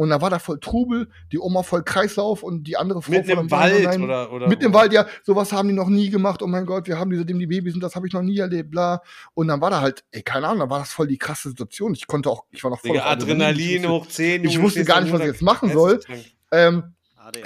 Und 0.00 0.08
da 0.08 0.22
war 0.22 0.30
da 0.30 0.38
voll 0.38 0.58
Trubel, 0.60 1.10
die 1.30 1.38
Oma 1.38 1.62
voll 1.62 1.82
Kreislauf 1.82 2.42
und 2.42 2.64
die 2.64 2.78
andere 2.78 3.02
Frau 3.02 3.12
am 3.36 3.50
Weinen, 3.50 3.84
Wald 3.84 4.00
oder, 4.04 4.32
oder 4.32 4.48
Mitten 4.48 4.64
im 4.64 4.72
Wald, 4.72 4.94
ja, 4.94 5.06
sowas 5.24 5.52
haben 5.52 5.68
die 5.68 5.74
noch 5.74 5.90
nie 5.90 6.08
gemacht. 6.08 6.40
Oh 6.42 6.46
mein 6.46 6.64
Gott, 6.64 6.86
wir 6.88 6.98
haben 6.98 7.10
die, 7.10 7.18
seitdem 7.18 7.38
die 7.38 7.46
Babys 7.46 7.74
sind, 7.74 7.82
das 7.82 7.96
habe 7.96 8.06
ich 8.06 8.14
noch 8.14 8.22
nie 8.22 8.38
erlebt, 8.38 8.70
bla. 8.70 9.02
Und 9.34 9.48
dann 9.48 9.60
war 9.60 9.68
da 9.68 9.82
halt, 9.82 10.02
ey, 10.12 10.22
keine 10.22 10.46
Ahnung, 10.46 10.60
dann 10.60 10.70
war 10.70 10.78
das 10.78 10.90
voll 10.92 11.06
die 11.06 11.18
krasse 11.18 11.50
Situation. 11.50 11.92
Ich 11.92 12.06
konnte 12.06 12.30
auch, 12.30 12.44
ich 12.50 12.64
war 12.64 12.70
noch 12.70 12.80
voll 12.80 12.92
Digga, 12.92 13.04
Adrenalin 13.04 13.86
hoch 13.88 14.06
10. 14.06 14.42
Ich 14.46 14.58
wusste 14.62 14.84
gar 14.86 15.02
nicht, 15.02 15.12
was 15.12 15.20
ich 15.20 15.26
jetzt 15.26 15.42
machen 15.42 15.70
soll. 15.70 16.00
Ähm, 16.50 16.94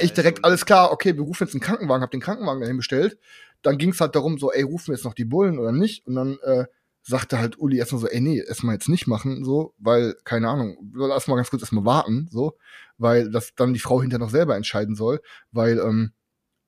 ich 0.01 0.13
direkt, 0.13 0.39
und- 0.39 0.45
alles 0.45 0.65
klar, 0.65 0.93
okay, 0.93 1.17
wir 1.17 1.23
rufen 1.25 1.45
jetzt 1.47 1.55
einen 1.55 1.61
Krankenwagen, 1.61 2.03
hab 2.05 2.13
den 2.13 2.21
Krankenwagen 2.21 2.61
dahin 2.61 2.77
bestellt. 2.77 3.19
Dann 3.63 3.79
ging 3.79 3.91
es 3.91 4.01
halt 4.01 4.15
darum, 4.15 4.39
so, 4.39 4.53
ey, 4.53 4.63
rufen 4.63 4.89
wir 4.89 4.95
jetzt 4.95 5.05
noch 5.05 5.15
die 5.15 5.25
Bullen 5.25 5.59
oder 5.59 5.73
nicht? 5.73 6.07
Und 6.07 6.15
dann 6.15 6.39
äh, 6.45 6.67
sagte 7.07 7.39
halt 7.39 7.59
Uli 7.59 7.79
erstmal 7.79 8.01
so, 8.01 8.09
ey, 8.09 8.21
nee, 8.21 8.39
erstmal 8.39 8.75
jetzt 8.75 8.89
nicht 8.89 9.07
machen, 9.07 9.45
so, 9.45 9.75
weil, 9.79 10.17
keine 10.25 10.49
Ahnung, 10.49 10.77
lass 10.95 11.29
mal 11.29 11.37
ganz 11.37 11.51
kurz 11.51 11.63
erstmal 11.63 11.85
warten, 11.85 12.29
so, 12.31 12.57
weil 12.99 13.31
das 13.31 13.55
dann 13.55 13.75
die 13.75 13.81
Frau 13.81 14.01
hinterher 14.01 14.25
noch 14.25 14.31
selber 14.33 14.57
entscheiden 14.57 14.95
soll, 14.97 15.21
weil, 15.53 15.79
ähm, 15.79 16.13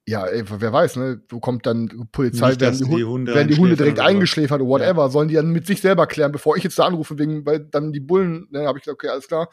Ja, 0.09 0.25
ey, 0.25 0.45
wer 0.49 0.73
weiß, 0.73 0.97
ne? 0.97 1.21
Wo 1.29 1.41
kommt 1.41 1.67
dann 1.67 2.07
Polizei, 2.13 2.51
Nicht, 2.51 2.61
werden 2.61 2.79
die, 2.79 2.95
die 2.95 3.05
Hunde, 3.05 3.35
werden 3.35 3.49
die 3.49 3.57
Hunde 3.57 3.75
direkt 3.75 3.99
eingeschläfert 3.99 4.61
oder 4.61 4.71
whatever. 4.71 5.11
Sollen 5.11 5.27
die 5.27 5.35
dann 5.35 5.51
mit 5.51 5.67
sich 5.67 5.81
selber 5.81 6.07
klären, 6.07 6.31
bevor 6.31 6.57
ich 6.57 6.63
jetzt 6.63 6.79
da 6.79 6.85
anrufe, 6.85 7.19
wegen, 7.19 7.45
weil 7.45 7.59
dann 7.59 7.93
die 7.93 7.99
Bullen, 7.99 8.47
ne, 8.51 8.69
habe 8.69 8.79
ich 8.79 8.85
gesagt, 8.85 9.03
okay, 9.03 9.09
alles 9.09 9.27
klar. 9.27 9.49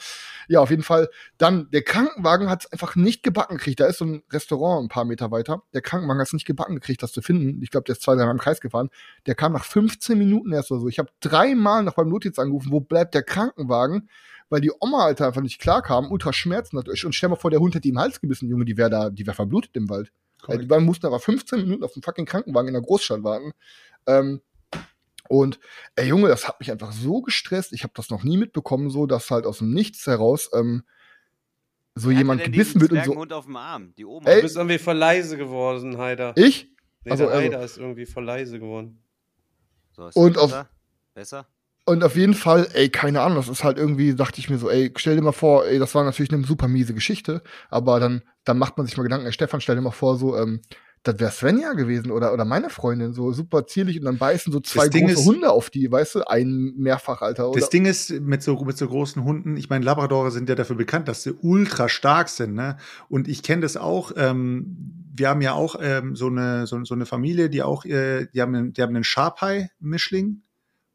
Ja, 0.47 0.59
auf 0.59 0.69
jeden 0.69 0.83
Fall. 0.83 1.09
Dann, 1.39 1.71
der 1.71 1.81
Krankenwagen 1.81 2.51
hat 2.51 2.65
es 2.65 2.71
einfach 2.71 2.95
nicht 2.95 3.23
gebacken 3.23 3.57
gekriegt. 3.57 3.79
Da 3.79 3.87
ist 3.87 3.97
so 3.97 4.05
ein 4.05 4.21
Restaurant 4.31 4.85
ein 4.85 4.89
paar 4.89 5.05
Meter 5.05 5.31
weiter. 5.31 5.63
Der 5.73 5.81
Krankenwagen 5.81 6.19
hat 6.19 6.27
es 6.27 6.33
nicht 6.33 6.45
gebacken 6.45 6.75
gekriegt, 6.75 7.01
das 7.01 7.13
zu 7.13 7.23
finden. 7.23 7.59
Ich 7.63 7.71
glaube, 7.71 7.85
der 7.85 7.93
ist 7.93 8.03
zwei, 8.03 8.15
drei 8.15 8.25
Mal 8.25 8.31
im 8.31 8.37
Kreis 8.37 8.61
gefahren. 8.61 8.89
Der 9.25 9.33
kam 9.33 9.53
nach 9.53 9.65
15 9.65 10.19
Minuten 10.19 10.53
erst 10.53 10.69
oder 10.69 10.81
so. 10.81 10.87
Ich 10.87 10.99
habe 10.99 11.09
dreimal 11.19 11.81
noch 11.81 11.95
beim 11.95 12.09
Notiz 12.09 12.37
angerufen, 12.37 12.71
wo 12.71 12.79
bleibt 12.79 13.15
der 13.15 13.23
Krankenwagen? 13.23 14.07
Weil 14.49 14.61
die 14.61 14.71
Oma, 14.79 15.03
Alter, 15.05 15.25
einfach 15.25 15.41
nicht 15.41 15.59
klar 15.59 15.81
kam, 15.81 16.11
ultra 16.11 16.31
Schmerzen 16.31 16.77
hat. 16.77 16.87
Und 16.87 17.15
stell 17.15 17.29
mal 17.29 17.37
vor, 17.37 17.49
der 17.49 17.59
Hund 17.59 17.73
hätte 17.73 17.87
ihm 17.87 17.95
den 17.95 18.01
Hals 18.01 18.21
gebissen, 18.21 18.47
Junge, 18.47 18.65
die 18.65 18.77
wäre 18.77 18.91
da, 18.91 19.09
die 19.09 19.25
wäre 19.25 19.35
verblutet 19.35 19.75
im 19.75 19.89
Wald. 19.89 20.11
Äh, 20.47 20.57
die 20.59 20.65
beiden 20.65 20.85
mussten 20.85 21.05
aber 21.05 21.19
15 21.19 21.61
Minuten 21.61 21.83
auf 21.83 21.93
dem 21.93 22.01
fucking 22.03 22.25
Krankenwagen 22.25 22.67
in 22.69 22.73
der 22.73 22.81
Großstadt 22.83 23.23
warten. 23.23 23.51
Ähm, 24.07 24.41
und 25.29 25.59
ey 25.95 26.07
Junge, 26.07 26.27
das 26.27 26.47
hat 26.47 26.59
mich 26.59 26.71
einfach 26.71 26.91
so 26.91 27.21
gestresst. 27.21 27.71
Ich 27.73 27.83
habe 27.83 27.93
das 27.95 28.09
noch 28.09 28.23
nie 28.23 28.37
mitbekommen, 28.37 28.89
so 28.89 29.05
dass 29.05 29.31
halt 29.31 29.45
aus 29.45 29.59
dem 29.59 29.73
Nichts 29.73 30.05
heraus 30.05 30.49
ähm, 30.53 30.83
so 31.95 32.09
Wer 32.09 32.17
jemand 32.17 32.43
gebissen 32.43 32.81
wird 32.81 32.91
und 32.91 32.97
so. 32.97 33.03
Zwergenhund 33.03 33.33
auf 33.33 33.45
dem 33.45 33.55
Arm. 33.55 33.93
Die 33.95 34.03
Oma. 34.05 34.27
Ey, 34.29 34.37
Du 34.37 34.41
bist 34.43 34.57
irgendwie 34.57 34.79
voll 34.79 34.97
leise 34.97 35.37
geworden, 35.37 35.97
Heider. 35.97 36.33
Ich? 36.35 36.69
Nee, 37.05 37.11
Also, 37.11 37.25
der 37.25 37.33
also- 37.33 37.45
Heider 37.45 37.63
ist 37.63 37.77
irgendwie 37.77 38.05
voll 38.05 38.25
leise 38.25 38.59
geworden. 38.59 39.01
So, 39.91 40.07
ist 40.07 40.15
und 40.15 40.35
das 40.35 40.53
auf- 40.53 40.65
besser? 41.13 41.47
Und 41.85 42.03
auf 42.03 42.15
jeden 42.15 42.33
Fall, 42.33 42.67
ey, 42.73 42.89
keine 42.89 43.21
Ahnung, 43.21 43.37
das 43.37 43.49
ist 43.49 43.63
halt 43.65 43.77
irgendwie, 43.77 44.15
dachte 44.15 44.39
ich 44.39 44.49
mir 44.49 44.57
so, 44.57 44.69
ey, 44.69 44.93
stell 44.95 45.15
dir 45.17 45.21
mal 45.21 45.33
vor, 45.33 45.65
ey, 45.65 45.79
das 45.79 45.93
war 45.95 46.03
natürlich 46.05 46.31
eine 46.31 46.45
super 46.45 46.69
miese 46.69 46.93
Geschichte, 46.93 47.43
aber 47.69 47.99
dann, 47.99 48.21
dann 48.45 48.57
macht 48.57 48.77
man 48.77 48.87
sich 48.87 48.95
mal 48.95 49.03
Gedanken, 49.03 49.25
ey, 49.25 49.33
Stefan, 49.33 49.59
stell 49.59 49.75
dir 49.75 49.81
mal 49.81 49.91
vor, 49.91 50.17
so, 50.17 50.37
ähm, 50.37 50.61
das 51.03 51.19
wäre 51.19 51.31
Svenja 51.31 51.73
gewesen 51.73 52.11
oder, 52.11 52.31
oder 52.31 52.45
meine 52.45 52.69
Freundin, 52.69 53.11
so 53.11 53.33
super 53.33 53.67
zierlich 53.67 53.99
und 53.99 54.05
dann 54.05 54.17
beißen 54.17 54.53
so 54.53 54.61
zwei 54.61 54.87
große 54.87 55.13
ist- 55.19 55.25
Hunde 55.25 55.51
auf 55.51 55.69
die, 55.69 55.91
weißt 55.91 56.15
du, 56.15 56.21
ein 56.25 56.73
Mehrfachalter 56.77 57.49
oder. 57.49 57.59
Das 57.59 57.69
Ding 57.69 57.85
ist, 57.85 58.11
mit 58.21 58.41
so, 58.41 58.55
mit 58.63 58.77
so 58.77 58.87
großen 58.87 59.21
Hunden, 59.25 59.57
ich 59.57 59.69
meine, 59.69 59.83
Labradore 59.83 60.31
sind 60.31 60.47
ja 60.47 60.55
dafür 60.55 60.77
bekannt, 60.77 61.09
dass 61.09 61.23
sie 61.23 61.33
ultra 61.41 61.89
stark 61.89 62.29
sind, 62.29 62.53
ne? 62.53 62.77
Und 63.09 63.27
ich 63.27 63.43
kenne 63.43 63.63
das 63.63 63.75
auch, 63.75 64.13
ähm, 64.15 64.77
wir 65.13 65.27
haben 65.27 65.41
ja 65.41 65.51
auch 65.51 65.75
ähm, 65.81 66.15
so, 66.15 66.27
eine, 66.27 66.65
so, 66.65 66.81
so 66.85 66.95
eine 66.95 67.05
Familie, 67.05 67.49
die 67.49 67.61
auch, 67.61 67.83
äh, 67.83 68.27
die 68.33 68.41
haben 68.41 68.55
einen, 68.55 68.71
die 68.71 68.81
haben 68.81 68.95
einen 68.95 69.03
Sharpei-Mischling. 69.03 70.41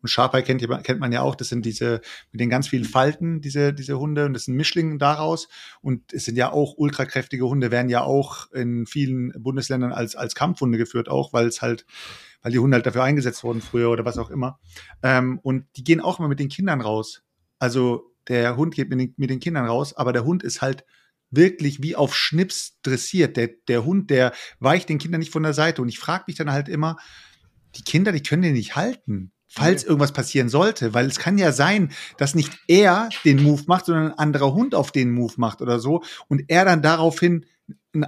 Und 0.01 0.09
Sharpei 0.09 0.43
kennt, 0.43 0.67
kennt 0.85 1.01
man 1.01 1.13
ja 1.13 1.23
auch, 1.23 1.35
das 1.35 1.49
sind 1.49 1.67
diese 1.67 2.01
mit 2.31 2.41
den 2.41 2.51
ganz 2.51 2.69
vielen 2.69 2.85
Falten, 2.85 3.41
diese, 3.41 3.73
diese 3.73 3.99
Hunde, 3.99 4.27
und 4.27 4.35
das 4.35 4.45
sind 4.45 4.55
Mischlinge 4.55 4.99
daraus. 4.99 5.49
Und 5.81 6.13
es 6.13 6.25
sind 6.25 6.37
ja 6.37 6.53
auch 6.53 6.75
ultrakräftige 6.77 7.47
Hunde, 7.47 7.71
werden 7.71 7.89
ja 7.89 8.03
auch 8.03 8.51
in 8.53 8.87
vielen 8.87 9.33
Bundesländern 9.39 9.93
als, 9.93 10.15
als 10.15 10.35
Kampfhunde 10.35 10.79
geführt, 10.79 11.09
auch 11.09 11.33
weil 11.33 11.47
es 11.47 11.63
halt, 11.63 11.85
weil 12.43 12.53
die 12.53 12.59
Hunde 12.59 12.77
halt 12.77 12.87
dafür 12.87 13.03
eingesetzt 13.03 13.43
wurden 13.43 13.61
früher 13.61 13.91
oder 13.91 14.05
was 14.05 14.19
auch 14.19 14.31
immer. 14.31 14.61
Ähm, 15.03 15.41
und 15.43 15.67
die 15.77 15.85
gehen 15.85 16.01
auch 16.01 16.19
immer 16.19 16.29
mit 16.29 16.39
den 16.39 16.49
Kindern 16.49 16.81
raus. 16.81 17.23
Also 17.59 18.15
der 18.29 18.57
Hund 18.57 18.75
geht 18.75 18.91
mit 18.91 19.01
den, 19.01 19.15
mit 19.17 19.31
den 19.31 19.41
Kindern 19.41 19.67
raus, 19.67 19.97
aber 19.97 20.13
der 20.13 20.25
Hund 20.25 20.43
ist 20.43 20.63
halt 20.63 20.85
wirklich 21.31 21.83
wie 21.83 21.97
auf 21.97 22.17
Schnips 22.17 22.79
dressiert. 22.83 23.37
Der, 23.37 23.51
der 23.69 23.85
Hund, 23.85 24.11
der 24.11 24.33
weicht 24.61 24.89
den 24.89 24.99
Kindern 24.99 25.19
nicht 25.19 25.33
von 25.33 25.43
der 25.43 25.55
Seite. 25.55 25.83
Und 25.83 25.89
ich 25.89 25.99
frage 25.99 26.25
mich 26.27 26.37
dann 26.37 26.53
halt 26.53 26.69
immer, 26.69 26.97
die 27.75 27.83
Kinder, 27.83 28.13
die 28.13 28.23
können 28.23 28.43
den 28.43 28.55
nicht 28.55 28.77
halten, 28.77 29.33
falls 29.49 29.83
irgendwas 29.83 30.13
passieren 30.13 30.49
sollte. 30.49 30.95
Weil 30.95 31.07
es 31.07 31.19
kann 31.19 31.39
ja 31.39 31.53
sein, 31.53 31.91
dass 32.19 32.35
nicht 32.35 32.53
er 32.69 33.09
den 33.25 33.43
Move 33.43 33.65
macht, 33.67 33.87
sondern 33.87 34.13
ein 34.13 34.19
anderer 34.19 34.53
Hund 34.55 34.75
auf 34.75 34.93
den 34.93 35.11
Move 35.11 35.35
macht 35.37 35.63
oder 35.63 35.81
so. 35.81 36.03
Und 36.29 36.45
er 36.49 36.65
dann 36.65 36.83
daraufhin 36.83 37.47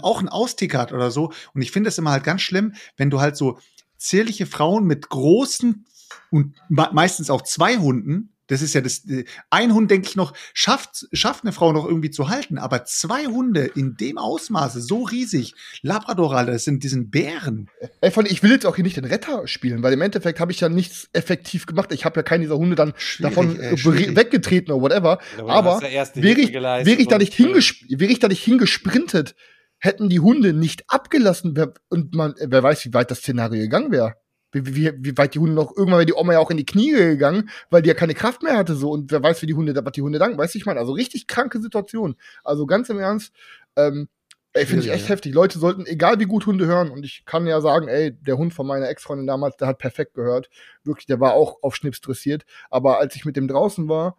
auch 0.02 0.18
einen 0.18 0.28
Austick 0.28 0.74
hat 0.74 0.92
oder 0.92 1.10
so. 1.10 1.32
Und 1.54 1.62
ich 1.62 1.70
finde 1.72 1.88
es 1.88 1.98
immer 1.98 2.10
halt 2.10 2.24
ganz 2.24 2.42
schlimm, 2.42 2.74
wenn 2.96 3.10
du 3.10 3.20
halt 3.20 3.36
so 3.36 3.58
zierliche 3.96 4.46
Frauen 4.46 4.84
mit 4.84 5.08
großen 5.08 5.84
und 6.30 6.54
me- 6.68 6.90
meistens 6.92 7.30
auch 7.30 7.42
zwei 7.42 7.78
Hunden, 7.78 8.32
das 8.50 8.62
ist 8.62 8.74
ja 8.74 8.80
das, 8.80 9.04
äh, 9.08 9.24
ein 9.48 9.72
Hund, 9.72 9.90
denke 9.90 10.08
ich 10.08 10.16
noch, 10.16 10.32
schafft, 10.54 11.06
schafft 11.12 11.44
eine 11.44 11.52
Frau 11.52 11.72
noch 11.72 11.86
irgendwie 11.86 12.10
zu 12.10 12.28
halten, 12.28 12.58
aber 12.58 12.84
zwei 12.84 13.26
Hunde 13.26 13.64
in 13.64 13.96
dem 13.96 14.18
Ausmaße, 14.18 14.80
so 14.80 15.04
riesig, 15.04 15.54
Labrador, 15.82 16.34
Alter, 16.34 16.52
das 16.52 16.64
sind, 16.64 16.82
die 16.82 16.88
sind 16.88 17.10
Bären. 17.10 17.70
Ey, 18.00 18.10
von, 18.10 18.26
ich 18.26 18.42
will 18.42 18.50
jetzt 18.50 18.66
auch 18.66 18.74
hier 18.74 18.84
nicht 18.84 18.96
den 18.96 19.04
Retter 19.04 19.46
spielen, 19.46 19.82
weil 19.82 19.92
im 19.92 20.00
Endeffekt 20.02 20.40
habe 20.40 20.50
ich 20.50 20.60
ja 20.60 20.68
nichts 20.68 21.08
effektiv 21.12 21.66
gemacht. 21.66 21.92
Ich 21.92 22.04
habe 22.04 22.18
ja 22.18 22.22
keinen 22.24 22.42
dieser 22.42 22.58
Hunde 22.58 22.74
dann 22.74 22.92
Schwierig, 22.96 23.34
davon 23.34 23.60
ey, 23.60 23.74
äh, 23.74 24.16
weggetreten 24.16 24.72
oder 24.72 24.82
whatever. 24.82 25.18
Aber 25.46 25.80
ja 25.82 25.88
erste 25.88 26.22
wäre 26.22 26.40
ich, 26.40 26.52
wäre 26.52 27.00
ich 27.00 27.06
da 27.06 27.18
nicht 27.18 27.38
äh, 27.38 28.00
wäre 28.00 28.10
ich 28.10 28.18
da 28.18 28.26
nicht 28.26 28.42
hingesprintet, 28.42 29.36
hätten 29.78 30.08
die 30.08 30.20
Hunde 30.20 30.52
nicht 30.52 30.84
abgelassen 30.88 31.54
und 31.88 32.14
man, 32.14 32.34
wer 32.40 32.62
weiß, 32.62 32.84
wie 32.84 32.94
weit 32.94 33.10
das 33.10 33.18
Szenario 33.18 33.62
gegangen 33.62 33.92
wäre. 33.92 34.16
Wie, 34.52 34.74
wie, 34.74 34.92
wie 34.96 35.16
weit 35.16 35.34
die 35.34 35.38
Hunde 35.38 35.54
noch, 35.54 35.76
irgendwann 35.76 35.98
wäre 35.98 36.06
die 36.06 36.14
Oma 36.14 36.32
ja 36.32 36.40
auch 36.40 36.50
in 36.50 36.56
die 36.56 36.66
Knie 36.66 36.90
gegangen, 36.90 37.50
weil 37.70 37.82
die 37.82 37.88
ja 37.88 37.94
keine 37.94 38.14
Kraft 38.14 38.42
mehr 38.42 38.56
hatte, 38.56 38.74
so, 38.74 38.90
und 38.90 39.12
wer 39.12 39.22
weiß, 39.22 39.42
wie 39.42 39.46
die 39.46 39.54
Hunde, 39.54 39.74
was 39.84 39.92
die 39.92 40.02
Hunde 40.02 40.18
danken, 40.18 40.38
weißt 40.38 40.54
du, 40.54 40.58
ich 40.58 40.66
meine, 40.66 40.80
also 40.80 40.92
richtig 40.92 41.26
kranke 41.26 41.60
Situation. 41.60 42.16
Also 42.42 42.66
ganz 42.66 42.88
im 42.88 42.98
Ernst, 42.98 43.32
ähm, 43.76 44.08
ey, 44.52 44.66
finde 44.66 44.84
ich 44.84 44.90
echt 44.90 45.04
ja. 45.04 45.10
heftig. 45.10 45.34
Leute 45.34 45.58
sollten, 45.58 45.86
egal 45.86 46.18
wie 46.18 46.24
gut 46.24 46.46
Hunde 46.46 46.66
hören, 46.66 46.90
und 46.90 47.04
ich 47.04 47.24
kann 47.24 47.46
ja 47.46 47.60
sagen, 47.60 47.88
ey, 47.88 48.12
der 48.12 48.36
Hund 48.38 48.52
von 48.52 48.66
meiner 48.66 48.88
Ex-Freundin 48.88 49.26
damals, 49.26 49.56
der 49.56 49.68
hat 49.68 49.78
perfekt 49.78 50.14
gehört. 50.14 50.50
Wirklich, 50.84 51.06
der 51.06 51.20
war 51.20 51.34
auch 51.34 51.62
auf 51.62 51.76
Schnips 51.76 52.00
dressiert. 52.00 52.44
Aber 52.70 52.98
als 52.98 53.14
ich 53.14 53.24
mit 53.24 53.36
dem 53.36 53.48
draußen 53.48 53.88
war, 53.88 54.16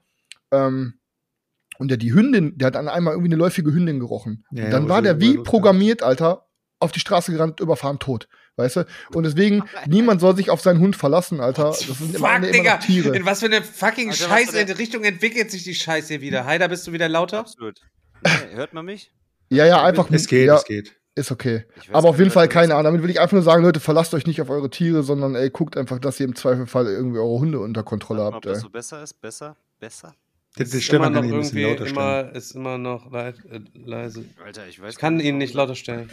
ähm, 0.51 0.95
und 1.77 1.89
der 1.89 1.97
die 1.97 2.13
Hündin, 2.13 2.57
der 2.57 2.67
hat 2.67 2.75
an 2.75 2.87
einmal 2.87 3.13
irgendwie 3.13 3.29
eine 3.29 3.39
läufige 3.39 3.73
Hündin 3.73 3.99
gerochen. 3.99 4.45
Ja, 4.51 4.65
und 4.65 4.71
dann 4.71 4.89
war 4.89 5.01
der 5.01 5.19
wie 5.19 5.37
programmiert, 5.37 6.03
Alter, 6.03 6.47
auf 6.79 6.91
die 6.91 6.99
Straße 6.99 7.31
gerannt, 7.31 7.59
überfahren, 7.59 7.97
tot. 7.97 8.27
Weißt 8.57 8.75
du? 8.75 8.85
Und 9.13 9.23
deswegen, 9.23 9.63
niemand 9.87 10.21
soll 10.21 10.35
sich 10.35 10.49
auf 10.49 10.61
seinen 10.61 10.79
Hund 10.79 10.95
verlassen, 10.95 11.39
Alter. 11.39 11.65
Das 11.65 11.79
sind 11.79 11.97
Fuck, 11.97 12.15
immer 12.15 12.39
Digga. 12.39 12.77
Tiere. 12.77 13.15
In 13.15 13.25
was 13.25 13.39
für 13.39 13.45
eine 13.47 13.61
fucking 13.63 14.09
Alter, 14.11 14.25
was 14.29 14.29
Scheiß 14.39 14.51
für 14.51 14.59
eine- 14.59 14.77
Richtung 14.77 15.03
entwickelt 15.03 15.49
sich 15.51 15.63
die 15.63 15.73
Scheiße 15.75 16.09
hier 16.09 16.21
wieder? 16.21 16.45
Heider, 16.45 16.67
bist 16.67 16.85
du 16.87 16.91
wieder 16.91 17.07
lauter? 17.09 17.39
Absolut. 17.39 17.79
Nee, 18.23 18.55
hört 18.55 18.73
man 18.73 18.85
mich? 18.85 19.11
Ja, 19.49 19.65
ja, 19.65 19.83
einfach. 19.83 20.09
Es 20.11 20.27
geht, 20.27 20.47
ja, 20.47 20.55
es 20.57 20.63
geht. 20.65 20.95
Ist 21.15 21.31
okay. 21.31 21.65
Aber 21.91 22.07
auf 22.09 22.19
jeden 22.19 22.31
Fall 22.31 22.47
keine. 22.47 22.73
Ahnung. 22.75 22.85
Damit 22.85 23.03
will 23.03 23.09
ich 23.09 23.19
einfach 23.19 23.33
nur 23.33 23.41
sagen, 23.41 23.63
Leute, 23.63 23.79
verlasst 23.81 24.13
euch 24.13 24.25
nicht 24.27 24.41
auf 24.41 24.49
eure 24.49 24.69
Tiere, 24.69 25.03
sondern 25.03 25.35
ey, 25.35 25.49
guckt 25.49 25.75
einfach, 25.75 25.99
dass 25.99 26.19
ihr 26.21 26.25
im 26.25 26.35
Zweifelfall 26.35 26.85
irgendwie 26.87 27.17
eure 27.19 27.39
Hunde 27.39 27.59
unter 27.59 27.83
Kontrolle 27.83 28.23
habt. 28.23 28.35
ob 28.37 28.43
das 28.43 28.59
Ey. 28.59 28.61
so 28.61 28.69
besser 28.69 29.03
ist? 29.03 29.19
Besser? 29.19 29.57
Besser? 29.79 30.15
Der, 30.57 30.65
der 30.65 30.75
Ist 30.75 30.83
Stefan 30.83 31.07
immer 31.07 31.21
kann 31.21 31.23
noch 31.29 31.29
ihn 31.29 31.33
ein 31.35 31.41
bisschen 31.41 31.57
irgendwie 31.57 31.83
lauter 31.83 31.89
stellen. 31.89 32.25
immer, 32.29 32.35
ist 32.35 32.51
immer 32.55 32.77
noch 32.77 33.11
leit, 33.11 33.35
äh, 33.49 33.59
leise. 33.73 34.25
Alter, 34.45 34.67
ich 34.67 34.81
weiß 34.81 34.93
Ich 34.93 34.99
kann 34.99 35.19
ihn 35.19 35.37
nicht 35.37 35.53
lauter 35.53 35.75
stellen. 35.75 36.11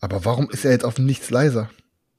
Aber 0.00 0.24
warum 0.24 0.48
ist 0.50 0.64
er 0.64 0.72
jetzt 0.72 0.84
auf 0.84 0.98
nichts 0.98 1.30
leiser? 1.30 1.70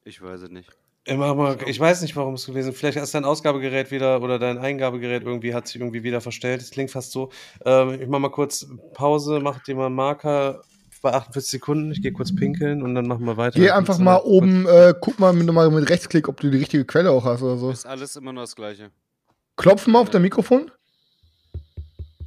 Ich 0.03 0.21
weiß 0.21 0.41
es 0.41 0.49
nicht. 0.49 0.69
Immer 1.03 1.33
mal, 1.33 1.57
ich 1.65 1.79
weiß 1.79 2.01
nicht, 2.03 2.15
warum 2.15 2.35
es 2.35 2.45
gewesen 2.45 2.69
ist. 2.71 2.77
Vielleicht 2.77 2.97
ist 2.97 3.15
dein 3.15 3.25
Ausgabegerät 3.25 3.89
wieder 3.89 4.21
oder 4.21 4.37
dein 4.37 4.59
Eingabegerät 4.59 5.23
irgendwie 5.23 5.53
hat 5.55 5.67
sich 5.67 5.81
irgendwie 5.81 6.03
wieder 6.03 6.21
verstellt. 6.21 6.61
Das 6.61 6.69
klingt 6.69 6.91
fast 6.91 7.11
so. 7.11 7.31
Ähm, 7.65 7.99
ich 7.99 8.07
mach 8.07 8.19
mal 8.19 8.29
kurz 8.29 8.67
Pause, 8.93 9.39
mach 9.41 9.63
dir 9.63 9.75
mal 9.75 9.87
einen 9.87 9.95
Marker 9.95 10.61
bei 11.01 11.11
48 11.11 11.49
Sekunden. 11.49 11.91
Ich 11.91 12.03
gehe 12.03 12.11
kurz 12.11 12.35
pinkeln 12.35 12.83
und 12.83 12.93
dann 12.93 13.07
machen 13.07 13.25
wir 13.25 13.35
weiter. 13.35 13.59
Geh 13.59 13.71
einfach 13.71 13.97
mal 13.97 14.17
kurz- 14.17 14.25
oben, 14.27 14.67
äh, 14.67 14.93
guck 15.01 15.17
mal 15.17 15.33
mit, 15.33 15.51
mal 15.51 15.71
mit 15.71 15.89
Rechtsklick, 15.89 16.29
ob 16.29 16.39
du 16.39 16.51
die 16.51 16.59
richtige 16.59 16.85
Quelle 16.85 17.09
auch 17.09 17.25
hast 17.25 17.41
oder 17.41 17.57
so. 17.57 17.71
Ist 17.71 17.87
alles 17.87 18.15
immer 18.15 18.31
nur 18.31 18.43
das 18.43 18.55
Gleiche. 18.55 18.91
Klopfen 19.57 19.93
mal 19.93 20.01
auf 20.01 20.11
dein 20.11 20.21
Mikrofon. 20.21 20.69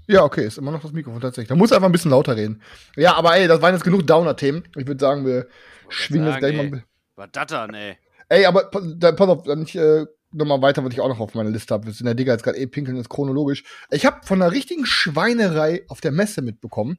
Ja, 0.07 0.23
okay, 0.25 0.47
ist 0.47 0.59
immer 0.59 0.71
noch 0.71 0.83
das 0.83 0.93
Mikrofon 0.93 1.21
tatsächlich. 1.21 1.49
Da 1.49 1.55
muss 1.55 1.73
einfach 1.73 1.87
ein 1.87 1.93
bisschen 1.93 2.11
lauter 2.11 2.37
reden. 2.37 2.61
Ja, 2.97 3.15
aber 3.15 3.37
ey, 3.37 3.49
das 3.49 3.63
waren 3.63 3.75
jetzt 3.75 3.85
genug 3.85 4.07
Downer-Themen. 4.07 4.65
Ich 4.77 4.87
würde 4.87 5.01
sagen, 5.01 5.25
wir 5.25 5.49
schwingen 5.89 6.27
jetzt 6.27 6.41
sagen, 6.41 6.55
gleich 6.55 6.71
mal. 6.71 6.79
ey. 6.79 6.85
Was 7.17 7.29
das 7.33 7.47
dann, 7.47 7.75
ey? 7.75 7.97
Ey, 8.29 8.47
aber 8.47 8.71
da, 8.97 9.13
pass 9.13 9.29
auf, 9.29 9.45
dann 9.45 9.63
ich 9.63 9.77
äh, 9.77 10.05
nochmal 10.33 10.61
weiter, 10.63 10.85
was 10.85 10.93
ich 10.93 11.01
auch 11.01 11.09
noch 11.09 11.21
auf 11.21 11.35
meiner 11.35 11.51
Liste 11.51 11.73
habe. 11.73 11.87
Wir 11.87 11.93
sind 11.93 12.07
der 12.07 12.15
Digga 12.15 12.33
jetzt 12.33 12.43
gerade 12.43 12.59
eh 12.59 12.67
pinkeln, 12.67 12.97
ist 12.97 13.09
chronologisch. 13.09 13.65
Ich 13.91 14.05
habe 14.05 14.25
von 14.25 14.43
einer 14.43 14.53
richtigen 14.53 14.85
Schweinerei 14.85 15.85
auf 15.89 16.01
der 16.01 16.13
Messe 16.13 16.43
mitbekommen, 16.43 16.99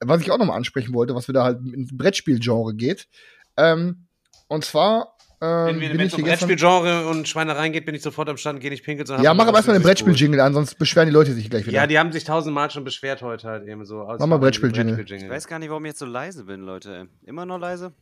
was 0.00 0.20
ich 0.20 0.30
auch 0.30 0.38
nochmal 0.38 0.56
ansprechen 0.56 0.94
wollte, 0.94 1.14
was 1.14 1.28
wieder 1.28 1.44
halt 1.44 1.60
ins 1.60 1.96
Brettspielgenre 1.96 2.74
geht. 2.74 3.08
Ähm, 3.56 4.06
und 4.48 4.64
zwar 4.64 5.17
ähm, 5.40 5.66
Wenn 5.66 5.80
wenn 5.80 6.00
ich 6.00 6.12
es 6.12 6.14
um. 6.14 6.22
Brettspielgenre 6.22 7.06
und 7.06 7.28
Schweinereien 7.28 7.72
geht, 7.72 7.86
bin 7.86 7.94
ich 7.94 8.02
sofort 8.02 8.28
am 8.28 8.36
Stand, 8.36 8.60
gehe 8.60 8.70
nicht 8.70 8.84
pinkeln. 8.84 9.06
sondern 9.06 9.24
Ja, 9.24 9.34
mach 9.34 9.46
aber 9.46 9.58
erstmal 9.58 9.78
den 9.78 9.84
Brettspiel-Jingle 9.84 10.40
an, 10.40 10.52
sonst 10.52 10.74
beschweren 10.76 11.06
die 11.06 11.12
Leute 11.12 11.32
sich 11.32 11.48
gleich 11.48 11.64
wieder. 11.66 11.76
Ja, 11.76 11.86
die 11.86 11.98
haben 11.98 12.10
sich 12.10 12.24
tausendmal 12.24 12.70
schon 12.70 12.82
beschwert 12.82 13.22
heute 13.22 13.46
halt 13.46 13.68
eben 13.68 13.84
so. 13.84 14.04
Mach 14.18 14.26
mal 14.26 14.38
Brettspiel-Jingle. 14.38 14.98
Ich 15.00 15.28
weiß 15.28 15.46
gar 15.46 15.58
nicht, 15.58 15.68
warum 15.68 15.84
ich 15.84 15.90
jetzt 15.90 16.00
so 16.00 16.06
leise 16.06 16.44
bin, 16.44 16.62
Leute. 16.62 17.08
Immer 17.24 17.46
noch 17.46 17.58
leise? 17.58 17.92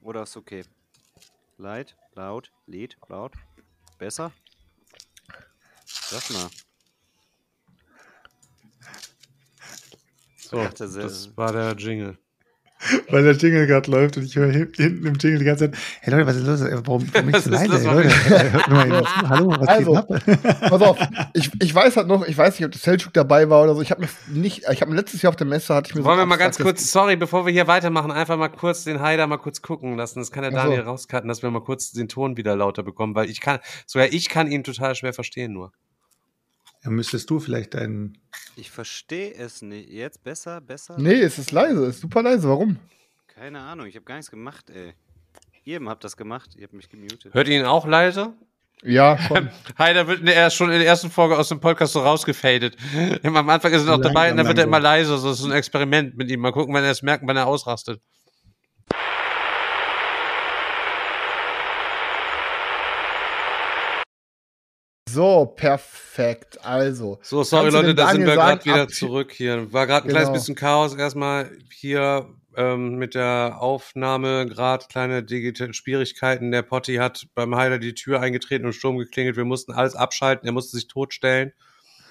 Oder 0.00 0.22
ist 0.22 0.36
okay? 0.36 0.64
Leid, 1.58 1.96
laut, 2.14 2.52
Lied, 2.66 2.96
laut. 3.08 3.32
Besser? 3.98 4.32
Sag 5.84 6.30
mal. 6.30 6.48
So, 10.38 10.66
das 10.66 11.36
war 11.36 11.52
der 11.52 11.74
Jingle. 11.76 12.16
Weil 13.10 13.24
der 13.24 13.32
Jingle 13.34 13.66
gerade 13.66 13.90
läuft 13.90 14.16
und 14.16 14.24
ich 14.24 14.36
höre 14.36 14.50
hin- 14.52 14.72
hinten 14.76 15.06
im 15.06 15.14
Jingle 15.14 15.38
die 15.40 15.44
ganze 15.44 15.70
Zeit, 15.70 15.80
hey 16.00 16.12
Leute, 16.14 16.26
was 16.26 16.36
ist 16.36 16.46
los? 16.46 16.60
Äh, 16.60 16.78
Warum, 16.84 17.08
warum 17.12 17.28
ist 17.30 17.44
so 17.44 17.50
ist 17.50 17.66
leise? 17.68 17.88
Ey, 17.88 17.94
Leute, 17.94 18.08
äh, 18.34 18.50
hört 18.52 18.68
mal 18.68 19.04
zu. 19.04 19.28
Hallo, 19.28 19.46
was 19.58 19.68
Also, 19.68 19.90
geht 19.94 20.38
ab? 20.38 20.60
Pass 20.70 20.82
auf, 20.82 20.98
ich, 21.34 21.50
ich 21.60 21.74
weiß 21.74 21.96
halt 21.96 22.06
noch, 22.06 22.24
ich 22.26 22.38
weiß 22.38 22.58
nicht, 22.58 22.66
ob 22.66 22.72
der 22.72 22.80
Selchuk 22.80 23.12
dabei 23.12 23.50
war 23.50 23.62
oder 23.64 23.74
so. 23.74 23.82
Ich 23.82 23.90
habe 23.90 24.02
mir 24.02 24.08
nicht, 24.28 24.62
ich 24.70 24.80
habe 24.80 24.94
letztes 24.94 25.22
Jahr 25.22 25.30
auf 25.30 25.36
der 25.36 25.46
Messe 25.46 25.74
hatte 25.74 25.88
ich 25.90 25.94
mir 25.96 26.02
so 26.02 26.06
Wollen 26.08 26.18
wir 26.18 26.22
ein 26.22 26.28
mal 26.28 26.36
ganz 26.36 26.58
kurz, 26.58 26.90
sorry, 26.92 27.16
bevor 27.16 27.44
wir 27.46 27.52
hier 27.52 27.66
weitermachen, 27.66 28.12
einfach 28.12 28.36
mal 28.36 28.48
kurz 28.48 28.84
den 28.84 29.00
Haider 29.00 29.26
mal 29.26 29.38
kurz 29.38 29.60
gucken 29.60 29.96
lassen. 29.96 30.20
Das 30.20 30.30
kann 30.30 30.42
der 30.42 30.52
so. 30.52 30.56
Daniel 30.58 30.82
rauscutten, 30.82 31.28
dass 31.28 31.42
wir 31.42 31.50
mal 31.50 31.62
kurz 31.64 31.92
den 31.92 32.08
Ton 32.08 32.36
wieder 32.36 32.54
lauter 32.54 32.82
bekommen, 32.84 33.14
weil 33.14 33.28
ich 33.28 33.40
kann, 33.40 33.58
sogar 33.86 34.08
ich 34.12 34.28
kann 34.28 34.50
ihn 34.50 34.62
total 34.62 34.94
schwer 34.94 35.12
verstehen 35.12 35.52
nur. 35.52 35.72
Ja, 36.88 36.94
müsstest 36.94 37.28
du 37.30 37.38
vielleicht 37.40 37.74
deinen. 37.74 38.18
Ich 38.56 38.70
verstehe 38.70 39.34
es 39.34 39.62
nicht. 39.62 39.90
Jetzt 39.90 40.24
besser, 40.24 40.60
besser? 40.60 40.96
Nee, 40.98 41.20
es 41.20 41.38
ist 41.38 41.52
leise, 41.52 41.84
es 41.86 41.96
ist 41.96 42.00
super 42.02 42.22
leise. 42.22 42.48
Warum? 42.48 42.76
Keine 43.26 43.60
Ahnung, 43.60 43.86
ich 43.86 43.94
habe 43.94 44.04
gar 44.04 44.16
nichts 44.16 44.30
gemacht, 44.30 44.70
ey. 44.70 44.94
Ihr 45.64 45.80
habt 45.84 46.02
das 46.02 46.16
gemacht, 46.16 46.50
ihr 46.56 46.64
habt 46.64 46.72
mich 46.72 46.88
gemutet. 46.88 47.34
Hört 47.34 47.46
ihr 47.48 47.58
ihn 47.60 47.66
auch 47.66 47.86
leise? 47.86 48.32
Ja, 48.82 49.18
schon. 49.18 49.50
Haider 49.78 50.06
wird 50.06 50.26
der, 50.26 50.34
erst- 50.34 50.56
schon 50.56 50.70
in 50.70 50.78
der 50.78 50.86
ersten 50.86 51.10
Folge 51.10 51.36
aus 51.36 51.48
dem 51.48 51.60
Podcast 51.60 51.92
so 51.92 52.00
rausgefadet. 52.00 52.76
Immer 53.22 53.40
Am 53.40 53.48
Anfang 53.50 53.72
ist 53.72 53.82
er 53.86 53.96
noch 53.96 54.02
dabei 54.02 54.30
und 54.30 54.36
dann 54.38 54.46
wird 54.46 54.58
er 54.58 54.64
immer 54.64 54.80
leiser. 54.80 55.18
So, 55.18 55.28
das 55.28 55.40
ist 55.40 55.44
ein 55.44 55.52
Experiment 55.52 56.16
mit 56.16 56.30
ihm. 56.30 56.40
Mal 56.40 56.52
gucken, 56.52 56.72
wenn 56.74 56.84
er 56.84 56.90
es 56.92 57.02
merkt, 57.02 57.24
wann 57.26 57.36
er 57.36 57.46
ausrastet. 57.46 58.00
So, 65.12 65.46
perfekt. 65.46 66.58
Also. 66.64 67.18
So, 67.22 67.42
sorry 67.42 67.70
Leute, 67.70 67.88
dem 67.88 67.96
da 67.96 68.10
sind 68.10 68.26
wir 68.26 68.34
gerade 68.34 68.64
wieder 68.64 68.88
zurück 68.88 69.32
hier. 69.32 69.72
War 69.72 69.86
gerade 69.86 70.06
ein 70.06 70.10
kleines 70.10 70.28
Genau. 70.28 70.38
bisschen 70.38 70.54
Chaos 70.54 70.94
erstmal 70.94 71.50
hier 71.72 72.28
ähm, 72.56 72.96
mit 72.96 73.14
der 73.14 73.56
Aufnahme, 73.60 74.46
gerade 74.46 74.86
kleine 74.88 75.22
digitale 75.22 75.74
Schwierigkeiten. 75.74 76.50
Der 76.50 76.62
Potti 76.62 76.96
hat 76.96 77.26
beim 77.34 77.54
Heiler 77.54 77.78
die 77.78 77.94
Tür 77.94 78.20
eingetreten 78.20 78.66
und 78.66 78.72
Sturm 78.72 78.98
geklingelt. 78.98 79.36
Wir 79.36 79.44
mussten 79.44 79.72
alles 79.72 79.94
abschalten. 79.94 80.46
Er 80.46 80.52
musste 80.52 80.76
sich 80.76 80.88
totstellen. 80.88 81.52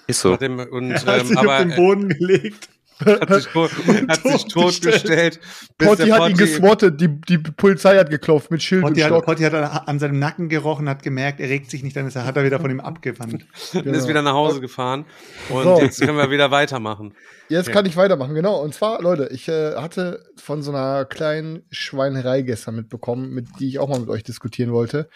Ist 0.06 0.20
so. 0.20 0.30
Nachdem, 0.30 0.58
und, 0.58 0.90
Er 1.06 1.06
hat 1.06 1.20
ähm, 1.20 1.26
sich 1.26 1.38
aber 1.38 1.54
auf 1.56 1.62
den 1.62 1.76
Boden 1.76 2.08
gelegt. 2.08 2.70
Er 3.04 3.20
hat 3.20 3.34
sich, 3.34 3.46
tot, 3.46 3.70
hat 4.08 4.22
sich 4.22 4.44
totgestellt. 4.46 5.40
Potti 5.78 6.08
hat 6.08 6.30
ihn 6.30 6.36
geswattet, 6.36 7.00
die, 7.00 7.08
die 7.20 7.38
Polizei 7.38 7.96
hat 7.96 8.10
geklopft 8.10 8.50
mit 8.50 8.62
Schild 8.62 8.82
Potti 8.82 8.94
und 8.94 9.04
hat, 9.04 9.10
Stock. 9.10 9.24
Potti 9.26 9.42
hat 9.44 9.54
an, 9.54 9.64
an 9.64 9.98
seinem 9.98 10.18
Nacken 10.18 10.48
gerochen, 10.48 10.88
hat 10.88 11.02
gemerkt, 11.02 11.40
er 11.40 11.48
regt 11.48 11.70
sich 11.70 11.82
nicht, 11.82 11.96
dann 11.96 12.06
ist 12.06 12.16
er, 12.16 12.24
hat 12.24 12.36
er 12.36 12.44
wieder 12.44 12.60
von 12.60 12.70
ihm 12.70 12.80
abgewandt. 12.80 13.32
und 13.74 13.86
ist 13.86 14.04
Genau. 14.04 14.08
wieder 14.08 14.22
nach 14.22 14.32
Hause 14.34 14.60
gefahren. 14.60 15.04
Und 15.48 15.62
So. 15.64 15.80
jetzt 15.80 16.00
können 16.00 16.16
wir 16.16 16.30
wieder 16.30 16.50
weitermachen. 16.50 17.14
Jetzt 17.48 17.68
Okay. 17.68 17.74
kann 17.74 17.86
ich 17.86 17.96
weitermachen, 17.96 18.34
genau. 18.34 18.60
Und 18.62 18.74
zwar, 18.74 19.00
Leute, 19.00 19.28
ich 19.32 19.48
äh, 19.48 19.74
hatte 19.76 20.22
von 20.36 20.62
so 20.62 20.70
einer 20.70 21.04
kleinen 21.06 21.62
Schweinerei 21.70 22.42
gestern 22.42 22.76
mitbekommen, 22.76 23.30
mit 23.30 23.46
die 23.58 23.68
ich 23.68 23.78
auch 23.78 23.88
mal 23.88 24.00
mit 24.00 24.10
euch 24.10 24.22
diskutieren 24.22 24.72
wollte. 24.72 25.08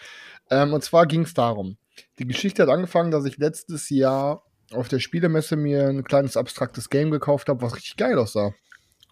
Ähm, 0.49 0.73
und 0.73 0.83
zwar 0.83 1.05
ging 1.05 1.21
es 1.21 1.33
darum. 1.33 1.77
Die 2.19 2.25
Geschichte 2.25 2.63
hat 2.63 2.69
angefangen, 2.69 3.11
dass 3.11 3.25
ich 3.25 3.37
letztes 3.37 3.89
Jahr 3.89 4.43
auf 4.73 4.87
der 4.87 4.99
Spielemesse 4.99 5.55
mir 5.55 5.87
ein 5.87 6.03
kleines 6.03 6.37
abstraktes 6.37 6.89
Game 6.89 7.11
gekauft 7.11 7.49
habe, 7.49 7.61
was 7.61 7.75
richtig 7.75 7.97
geil 7.97 8.17
aussah. 8.17 8.53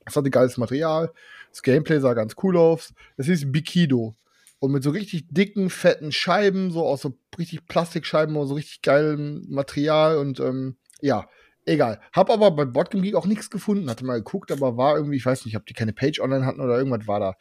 Es 0.06 0.16
hatte 0.16 0.30
geiles 0.30 0.58
Material, 0.58 1.12
das 1.52 1.62
Gameplay 1.62 2.00
sah 2.00 2.14
ganz 2.14 2.36
cool 2.44 2.58
aus. 2.58 2.94
Es 3.18 3.28
hieß 3.28 3.52
Bikido. 3.52 4.16
Und 4.60 4.72
mit 4.72 4.84
so 4.84 4.92
richtig 4.92 5.26
dicken, 5.30 5.70
fetten 5.70 6.12
Scheiben, 6.12 6.72
so 6.72 6.86
aus 6.86 7.02
so 7.02 7.18
richtig 7.38 7.66
Plastikscheiben, 7.68 8.36
so 8.46 8.54
richtig 8.54 8.84
geilem 8.84 9.46
Material 9.50 10.18
und 10.18 10.40
ähm, 10.40 10.78
ja, 11.02 11.28
egal. 11.66 12.00
Hab 12.14 12.30
aber 12.30 12.52
bei 12.52 12.66
Botgame 12.66 13.02
Geek 13.02 13.16
auch 13.16 13.26
nichts 13.26 13.50
gefunden, 13.50 13.90
hatte 13.90 14.06
mal 14.06 14.18
geguckt, 14.18 14.52
aber 14.52 14.78
war 14.78 14.98
irgendwie, 14.98 15.18
ich 15.18 15.26
weiß 15.26 15.46
nicht, 15.46 15.58
ob 15.58 15.66
die 15.66 15.74
keine 15.74 15.94
Page 15.94 16.20
online 16.20 16.46
hatten 16.46 16.62
oder 16.62 16.78
irgendwas 16.78 17.08
war 17.08 17.20
da. 17.20 17.36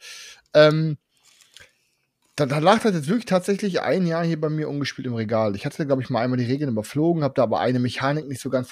Ähm, 0.55 0.97
da, 2.35 2.45
da 2.45 2.59
lag 2.59 2.81
das 2.81 2.93
jetzt 2.93 3.07
wirklich 3.07 3.25
tatsächlich 3.25 3.81
ein 3.81 4.07
Jahr 4.07 4.23
hier 4.23 4.39
bei 4.39 4.49
mir 4.49 4.69
ungespielt 4.69 5.05
im 5.05 5.15
Regal. 5.15 5.55
Ich 5.55 5.65
hatte, 5.65 5.85
glaube 5.85 6.01
ich, 6.01 6.09
mal 6.09 6.21
einmal 6.21 6.37
die 6.37 6.45
Regeln 6.45 6.71
überflogen, 6.71 7.23
habe 7.23 7.33
da 7.35 7.43
aber 7.43 7.59
eine 7.59 7.79
Mechanik 7.79 8.27
nicht 8.27 8.41
so 8.41 8.49
ganz 8.49 8.71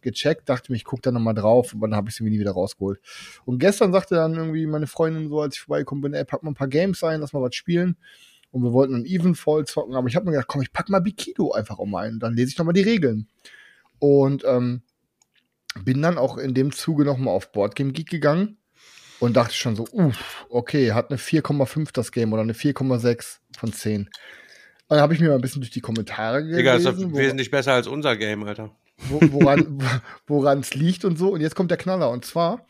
gecheckt, 0.00 0.48
dachte 0.48 0.70
mir, 0.70 0.76
ich 0.76 0.84
gucke 0.84 1.02
da 1.02 1.10
nochmal 1.10 1.34
drauf, 1.34 1.72
aber 1.74 1.88
dann 1.88 1.96
habe 1.96 2.08
ich 2.08 2.14
sie 2.14 2.22
mir 2.22 2.30
nie 2.30 2.38
wieder 2.38 2.52
rausgeholt. 2.52 3.00
Und 3.44 3.58
gestern 3.58 3.92
sagte 3.92 4.14
dann 4.14 4.34
irgendwie 4.34 4.66
meine 4.66 4.86
Freundin 4.86 5.28
so, 5.28 5.40
als 5.40 5.56
ich 5.56 5.62
vorbeigekommen 5.62 6.02
bin, 6.02 6.14
ey, 6.14 6.24
pack 6.24 6.44
mal 6.44 6.52
ein 6.52 6.54
paar 6.54 6.68
Games 6.68 7.02
ein, 7.02 7.20
lass 7.20 7.32
mal 7.32 7.42
was 7.42 7.56
spielen. 7.56 7.96
Und 8.52 8.62
wir 8.62 8.72
wollten 8.72 8.92
dann 8.92 9.04
Evenfall 9.04 9.64
zocken, 9.64 9.96
aber 9.96 10.06
ich 10.06 10.14
habe 10.14 10.26
mir 10.26 10.32
gedacht, 10.32 10.48
komm, 10.48 10.62
ich 10.62 10.72
pack 10.72 10.88
mal 10.88 11.00
Bikido 11.00 11.52
einfach 11.52 11.78
um 11.78 11.94
ein, 11.96 12.20
dann 12.20 12.34
lese 12.34 12.50
ich 12.50 12.58
nochmal 12.58 12.74
die 12.74 12.82
Regeln. 12.82 13.26
Und 13.98 14.44
ähm, 14.46 14.82
bin 15.84 16.02
dann 16.02 16.18
auch 16.18 16.38
in 16.38 16.54
dem 16.54 16.70
Zuge 16.70 17.04
nochmal 17.04 17.34
auf 17.34 17.50
Boardgame 17.50 17.92
Geek 17.92 18.10
gegangen 18.10 18.58
und 19.22 19.34
dachte 19.34 19.54
schon 19.54 19.76
so, 19.76 19.86
uff, 19.92 20.46
okay, 20.48 20.92
hat 20.92 21.10
eine 21.10 21.18
4,5 21.18 21.90
das 21.92 22.10
Game 22.10 22.32
oder 22.32 22.42
eine 22.42 22.54
4,6 22.54 23.38
von 23.56 23.72
10. 23.72 24.00
Und 24.00 24.08
dann 24.88 25.00
habe 25.00 25.14
ich 25.14 25.20
mir 25.20 25.28
mal 25.28 25.36
ein 25.36 25.40
bisschen 25.40 25.60
durch 25.60 25.70
die 25.70 25.80
Kommentare 25.80 26.44
Digga, 26.44 26.74
ist 26.74 26.86
doch 26.86 26.96
gelesen, 26.96 27.16
wesentlich 27.16 27.50
besser 27.52 27.72
als 27.72 27.86
unser 27.86 28.16
Game, 28.16 28.42
Alter. 28.42 28.74
wo, 29.08 29.20
woran 30.26 30.58
es 30.58 30.74
liegt 30.74 31.04
und 31.04 31.16
so. 31.18 31.30
Und 31.30 31.40
jetzt 31.40 31.54
kommt 31.54 31.70
der 31.70 31.78
Knaller. 31.78 32.10
Und 32.10 32.24
zwar, 32.24 32.66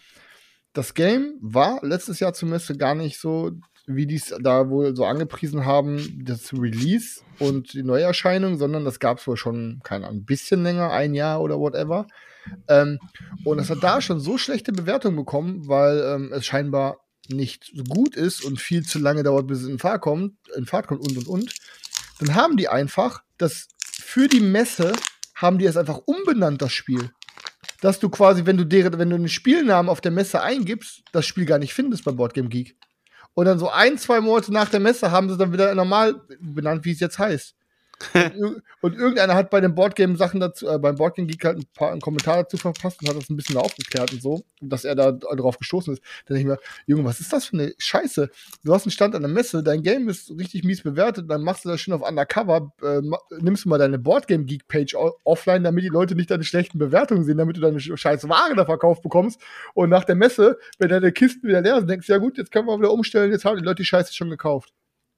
das 0.75 0.93
Game 0.93 1.39
war 1.41 1.81
letztes 1.83 2.21
Jahr 2.21 2.35
Messe 2.43 2.77
gar 2.77 2.95
nicht 2.95 3.19
so, 3.19 3.53
wie 3.87 4.07
die 4.07 4.17
es 4.17 4.35
da 4.39 4.69
wohl 4.69 4.95
so 4.95 5.07
angepriesen 5.07 5.65
haben, 5.65 6.23
das 6.23 6.53
Release 6.53 7.23
und 7.39 7.73
die 7.73 7.83
Neuerscheinung, 7.83 8.59
sondern 8.59 8.85
das 8.85 9.01
gab 9.01 9.19
es 9.19 9.27
wohl 9.27 9.39
schon, 9.39 9.81
keine 9.85 10.07
Ahnung, 10.07 10.21
ein 10.21 10.27
bisschen 10.27 10.63
länger, 10.63 10.91
ein 10.91 11.15
Jahr 11.15 11.41
oder 11.41 11.59
whatever. 11.59 12.07
Ähm, 12.69 12.99
und 13.45 13.59
es 13.59 13.71
hat 13.71 13.83
da 13.83 14.01
schon 14.01 14.21
so 14.21 14.39
schlechte 14.39 14.73
Bewertungen 14.73 15.17
bekommen, 15.17 15.69
weil 15.69 15.99
ähm, 15.99 16.33
es 16.33 16.47
scheinbar 16.47 16.99
nicht 17.29 17.71
so 17.75 17.85
gut 17.85 18.17
ist 18.17 18.45
und 18.45 18.61
viel 18.61 18.85
zu 18.85 18.99
lange 18.99 19.23
dauert, 19.23 19.47
bis 19.47 19.63
es 19.63 19.69
in 19.69 19.79
Fahrt 19.79 20.03
kommt, 20.03 20.35
in 20.57 20.67
Fahrt 20.67 20.87
kommt 20.87 21.01
und 21.01 21.17
und 21.17 21.29
und. 21.29 21.55
Dann 22.19 22.35
haben 22.35 22.57
die 22.57 22.69
einfach 22.69 23.23
das 23.39 23.69
für 23.81 24.29
die 24.29 24.41
Messe 24.41 24.93
haben 25.35 25.59
die 25.59 25.67
es 25.67 25.77
einfach 25.77 26.01
umbenannt, 26.07 26.63
das 26.63 26.73
Spiel. 26.73 27.11
Dass 27.81 27.99
du 27.99 28.09
quasi, 28.09 28.47
wenn 28.47 28.57
du 28.57 28.65
deren, 28.65 28.99
wenn 28.99 29.11
du 29.11 29.17
einen 29.17 29.29
Spielnamen 29.29 29.89
auf 29.89 30.01
der 30.01 30.13
Messe 30.13 30.41
eingibst, 30.41 31.03
das 31.13 31.27
Spiel 31.27 31.47
gar 31.47 31.59
nicht 31.59 31.75
findest 31.75 32.05
bei 32.05 32.13
Boardgame 32.13 32.49
Geek. 32.49 32.77
Und 33.35 33.47
dann 33.47 33.59
so 33.59 33.71
ein, 33.71 33.99
zwei 33.99 34.21
Monate 34.21 34.53
nach 34.53 34.69
der 34.69 34.81
Messe 34.81 35.11
haben 35.11 35.29
sie 35.29 35.37
dann 35.37 35.53
wieder 35.53 35.75
normal 35.75 36.23
benannt, 36.39 36.85
wie 36.85 36.93
es 36.93 37.01
jetzt 37.01 37.19
heißt. 37.19 37.55
Und 38.39 38.63
und 38.81 38.97
irgendeiner 38.97 39.35
hat 39.35 39.51
bei 39.51 39.61
den 39.61 39.75
Boardgame 39.75 40.17
Sachen 40.17 40.41
dazu, 40.41 40.69
äh, 40.69 40.79
beim 40.79 40.97
Boardgame 40.97 41.29
Geek 41.29 41.45
halt 41.45 41.59
ein 41.59 41.65
paar 41.75 41.93
einen 41.93 42.01
Kommentar 42.01 42.39
dazu 42.43 42.57
verfasst 42.57 43.01
und 43.01 43.09
hat 43.09 43.17
das 43.17 43.31
ein 43.31 43.37
bisschen 43.37 43.57
aufgeklärt 43.57 44.13
und 44.13 44.21
so, 44.21 44.43
dass 44.61 44.85
er 44.85 44.97
da 44.97 45.13
drauf 45.13 45.57
gestoßen 45.59 45.93
ist. 45.95 46.03
Dann 46.27 46.37
denke 46.37 46.53
ich 46.53 46.59
mir, 46.59 46.69
Junge, 46.87 47.05
was 47.05 47.21
ist 47.21 47.33
das 47.33 47.47
für 47.47 47.57
eine 47.59 47.73
Scheiße? 47.79 48.29
Du 48.65 48.75
hast 48.75 48.85
einen 48.85 48.91
Stand 48.91 49.15
an 49.15 49.23
der 49.23 49.31
Messe, 49.31 49.63
dein 49.63 49.83
Game 49.83 50.09
ist 50.09 50.31
richtig 50.37 50.65
mies 50.65 50.83
bewertet, 50.83 51.31
dann 51.31 51.43
machst 51.43 51.65
du 51.65 51.69
das 51.69 51.81
schön 51.81 51.95
auf 51.95 52.03
Undercover, 52.03 52.73
äh, 52.83 53.01
nimmst 53.41 53.65
du 53.65 53.69
mal 53.69 53.79
deine 53.79 53.99
Boardgame 54.01 54.45
Geek 54.45 54.67
Page 54.67 54.97
offline, 55.23 55.63
damit 55.63 55.85
die 55.85 55.89
Leute 55.89 56.17
nicht 56.17 56.31
deine 56.31 56.45
schlechten 56.45 56.79
Bewertungen 56.79 57.25
sehen, 57.25 57.39
damit 57.39 57.57
du 57.57 57.61
deine 57.61 57.79
sch- 57.79 57.97
scheiß 57.97 58.29
Ware 58.29 58.57
da 58.57 58.65
verkauft 58.65 59.03
bekommst. 59.03 59.41
Und 59.75 59.91
nach 59.91 60.05
der 60.05 60.17
Messe, 60.17 60.59
wenn 60.79 60.89
deine 60.89 61.13
Kisten 61.13 61.47
wieder 61.47 61.61
leer 61.61 61.79
sind, 61.79 61.89
denkst 61.89 62.09
du, 62.09 62.13
ja 62.15 62.19
gut, 62.19 62.37
jetzt 62.37 62.51
können 62.51 62.67
wir 62.67 62.79
wieder 62.79 62.91
umstellen, 62.91 63.31
jetzt 63.31 63.45
haben 63.45 63.59
die 63.59 63.65
Leute 63.65 63.83
die 63.83 63.87
Scheiße 63.87 64.13
schon 64.13 64.31
gekauft. 64.31 64.73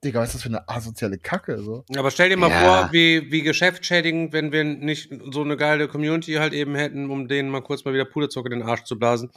Digga, 0.04 0.20
was 0.20 0.28
ist 0.28 0.34
das 0.36 0.42
für 0.42 0.48
eine 0.50 0.68
asoziale 0.68 1.18
Kacke? 1.18 1.58
So. 1.62 1.84
Aber 1.96 2.10
stell 2.10 2.28
dir 2.28 2.36
mal 2.36 2.50
Ja. 2.50 2.60
vor, 2.60 2.92
wie, 2.92 3.32
wie 3.32 3.42
geschäftsschädigend, 3.42 4.32
wenn 4.32 4.52
wir 4.52 4.62
nicht 4.64 5.10
so 5.32 5.42
eine 5.42 5.56
geile 5.56 5.88
Community 5.88 6.34
halt 6.34 6.52
eben 6.52 6.74
hätten, 6.74 7.10
um 7.10 7.26
denen 7.26 7.48
mal 7.50 7.62
kurz 7.62 7.84
mal 7.84 7.94
wieder 7.94 8.04
Puderzucker 8.04 8.50
in 8.52 8.60
den 8.60 8.68
Arsch 8.68 8.84
zu 8.84 8.98
blasen. 8.98 9.30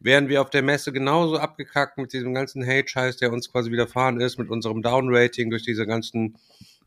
Wären 0.00 0.28
wir 0.28 0.42
auf 0.42 0.50
der 0.50 0.62
Messe 0.62 0.92
genauso 0.92 1.38
abgekackt 1.38 1.96
mit 1.98 2.12
diesem 2.12 2.34
ganzen 2.34 2.66
Hate-Scheiß, 2.66 3.16
der 3.16 3.32
uns 3.32 3.50
quasi 3.50 3.70
widerfahren 3.70 4.20
ist, 4.20 4.38
mit 4.38 4.50
unserem 4.50 4.82
Down-Rating 4.82 5.48
durch 5.50 5.62
diese 5.62 5.86
ganzen, 5.86 6.36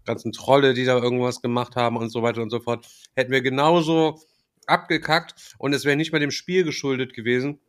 ganzen 0.05 0.31
Trolle, 0.31 0.73
die 0.73 0.85
da 0.85 0.97
irgendwas 1.01 1.41
gemacht 1.41 1.75
haben 1.75 1.97
und 1.97 2.09
so 2.09 2.21
weiter 2.21 2.41
und 2.41 2.49
so 2.49 2.59
fort, 2.59 2.85
hätten 3.15 3.31
wir 3.31 3.41
genauso 3.41 4.19
abgekackt 4.67 5.55
und 5.57 5.73
es 5.73 5.85
wäre 5.85 5.95
nicht 5.95 6.11
mal 6.11 6.19
dem 6.19 6.31
Spiel 6.31 6.63
geschuldet 6.63 7.13
gewesen, 7.13 7.59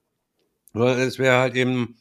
sondern 0.72 0.98
es 1.00 1.18
wäre 1.18 1.38
halt 1.38 1.54
eben 1.54 1.96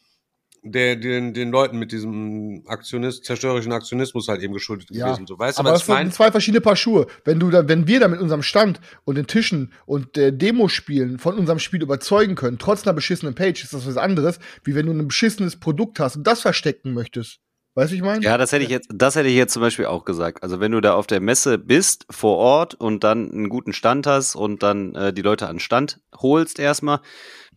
der, 0.66 0.96
den, 0.96 1.34
den 1.34 1.52
Leuten 1.52 1.78
mit 1.78 1.92
diesem 1.92 2.64
Aktionist, 2.66 3.24
zerstörerischen 3.24 3.72
Aktionismus 3.72 4.28
halt 4.28 4.42
eben 4.42 4.54
geschuldet 4.54 4.90
Ja, 4.90 5.06
gewesen. 5.06 5.28
So, 5.28 5.38
weißt 5.38 5.60
du, 5.60 5.62
Aber 5.62 5.72
das 5.72 5.86
sind 5.86 6.14
zwei 6.14 6.32
verschiedene 6.32 6.62
Paar 6.62 6.76
Schuhe. 6.76 7.06
Wenn 7.24 7.40
du 7.40 7.52
da, 7.52 7.68
wenn 7.68 7.88
wir 7.88 8.00
da 8.00 8.08
mit 8.08 8.20
unserem 8.20 8.42
Stand 8.42 8.82
und 9.04 9.16
den 9.16 9.28
Tischen 9.28 9.72
und 9.86 10.16
der 10.16 10.32
Demospielen 10.32 11.20
von 11.20 11.36
unserem 11.36 11.60
Spiel 11.60 11.84
überzeugen 11.84 12.36
können, 12.36 12.58
trotz 12.58 12.86
einer 12.86 12.94
beschissenen 12.94 13.36
Page, 13.36 13.64
ist 13.64 13.74
das 13.74 13.86
was 13.86 13.98
anderes, 13.98 14.40
wie 14.64 14.74
wenn 14.74 14.88
du 14.88 14.92
ein 14.92 15.08
beschissenes 15.08 15.56
Produkt 15.56 16.00
hast 16.00 16.18
und 16.18 16.26
das 16.26 16.42
verstecken 16.42 16.94
möchtest. 16.94 17.40
Weißt 17.76 17.92
du, 17.92 17.96
ich 17.98 18.02
meine? 18.02 18.24
Ja, 18.24 18.38
das 18.38 18.54
hätte 18.54 18.64
ich 18.64 18.70
jetzt, 18.70 18.90
das 18.94 19.16
hätte 19.16 19.28
ich 19.28 19.36
jetzt 19.36 19.52
zum 19.52 19.62
Beispiel 19.62 19.86
auch 19.86 20.06
gesagt. 20.06 20.44
Also 20.44 20.62
wenn 20.62 20.72
du 20.72 20.80
da 20.80 20.94
auf 20.94 21.08
der 21.08 21.20
Messe 21.20 21.58
bist, 21.58 22.06
vor 22.10 22.38
Ort 22.38 22.74
und 22.74 23.04
dann 23.04 23.30
einen 23.30 23.50
guten 23.50 23.74
Stand 23.74 24.08
hast 24.08 24.36
und 24.36 24.64
dann 24.64 24.96
äh, 24.96 25.12
die 25.12 25.22
Leute 25.22 25.48
an 25.48 25.60
Stand 25.60 26.00
holst 26.16 26.58
erstmal, 26.58 27.02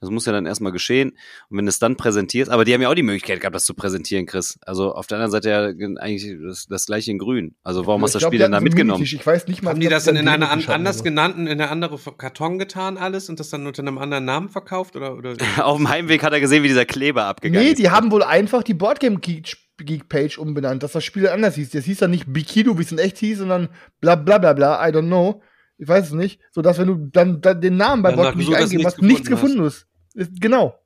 das 0.01 0.11
muss 0.11 0.27
ja 0.27 0.33
dann 0.33 0.47
erstmal 0.47 0.73
geschehen. 0.73 1.11
Und 1.49 1.59
wenn 1.59 1.67
du 1.67 1.71
es 1.71 1.79
dann 1.79 1.97
präsentierst, 1.97 2.51
aber 2.51 2.65
die 2.65 2.75
haben 2.75 2.83
ja 2.83 2.89
auch 2.89 2.95
die 2.95 3.03
Möglichkeit 3.03 3.41
gehabt, 3.41 3.55
das 3.55 3.65
zu 3.65 3.75
präsentieren, 3.75 4.27
Chris. 4.27 4.59
Also 4.63 4.93
auf 4.93 5.07
der 5.07 5.19
anderen 5.19 5.31
Seite 5.31 5.51
ja 5.51 6.01
eigentlich 6.01 6.37
das, 6.45 6.67
das 6.67 6.87
gleiche 6.87 7.13
in 7.13 7.19
grün. 7.19 7.55
Also 7.63 7.87
warum 7.87 8.03
hast 8.03 8.15
du 8.15 8.17
das 8.17 8.23
glaub, 8.23 8.31
Spiel 8.31 8.41
denn 8.41 8.53
da 8.53 8.61
mitgenommen? 8.61 9.03
Ich 9.05 9.25
weiß 9.25 9.47
nicht 9.47 9.63
mal. 9.63 9.71
Haben 9.71 9.81
die 9.81 9.89
das 9.89 10.05
dann 10.05 10.17
da 10.17 10.21
in 10.21 10.29
ein 10.29 10.43
einer 10.43 10.51
an, 10.51 10.65
anders 10.67 10.99
so. 10.99 11.05
genannten, 11.05 11.47
in 11.47 11.61
eine 11.61 11.71
andere 11.71 11.97
Karton 12.17 12.59
getan 12.59 12.99
alles 12.99 13.29
und 13.29 13.39
das 13.39 13.51
dann 13.51 13.67
unter 13.67 13.83
einem 13.83 13.99
anderen 13.99 14.25
Namen 14.25 14.49
verkauft 14.49 14.97
oder? 14.97 15.17
oder? 15.17 15.37
auf 15.65 15.77
dem 15.77 15.89
Heimweg 15.89 16.23
hat 16.23 16.33
er 16.33 16.41
gesehen, 16.41 16.63
wie 16.63 16.69
dieser 16.69 16.87
Kleber 16.87 17.25
abgegangen 17.25 17.65
Nee, 17.65 17.73
ist. 17.73 17.79
die 17.79 17.91
haben 17.91 18.11
wohl 18.11 18.23
einfach 18.23 18.63
die 18.63 18.75
Boardgame 18.75 19.19
Geek, 19.19 19.57
Geek 19.85 20.09
Page 20.09 20.39
umbenannt, 20.39 20.83
dass 20.83 20.93
das 20.93 21.05
Spiel 21.05 21.29
anders 21.29 21.55
hieß. 21.55 21.71
Das 21.71 21.85
hieß 21.85 21.99
dann 21.99 22.11
nicht 22.11 22.33
Bikido, 22.33 22.79
wie 22.79 22.83
es 22.83 22.93
in 22.93 22.99
echt 22.99 23.19
hieß, 23.19 23.39
sondern 23.39 23.69
bla 24.01 24.15
bla 24.17 24.39
bla 24.39 24.53
bla, 24.53 24.87
I 24.87 24.93
don't 24.93 25.07
know. 25.07 25.43
Ich 25.79 25.87
weiß 25.87 26.07
es 26.07 26.13
nicht. 26.13 26.41
So 26.51 26.63
dass 26.63 26.79
wenn 26.79 26.89
du 26.89 26.95
dann, 27.13 27.41
dann 27.41 27.61
den 27.61 27.77
Namen 27.77 28.03
bei 28.03 28.11
gesucht 28.11 28.27
hast, 28.27 28.37
eingeben 28.37 28.77
nichts 28.79 28.85
hast, 28.85 29.03
nichts 29.03 29.29
gefunden 29.29 29.63
hast. 29.63 29.87
Ist, 30.15 30.41
genau. 30.41 30.79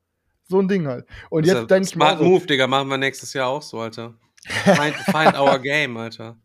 So 0.49 0.61
ein 0.61 0.69
Ding 0.69 0.87
halt. 0.87 1.07
Und 1.31 1.47
Das 1.47 1.55
jetzt 1.55 1.71
denke 1.71 1.89
ich 1.89 1.97
mal. 1.97 2.17
Smart 2.17 2.23
Move, 2.23 2.47
Digga, 2.47 2.67
machen 2.67 2.89
wir 2.89 2.99
nächstes 2.99 3.33
Jahr 3.33 3.49
auch 3.49 3.63
so, 3.63 3.81
Alter. 3.81 4.15
Find, 4.45 4.95
find 4.95 5.39
our 5.39 5.59
game, 5.63 5.97
Alter. 5.97 6.37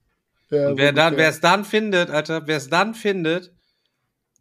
ja, 0.49 0.77
wer 0.77 0.89
so 0.89 0.95
dann, 0.95 1.15
es 1.15 1.41
dann 1.41 1.65
findet, 1.65 2.09
Alter, 2.09 2.47
wer 2.47 2.57
es 2.57 2.69
dann 2.69 2.93
findet, 2.93 3.51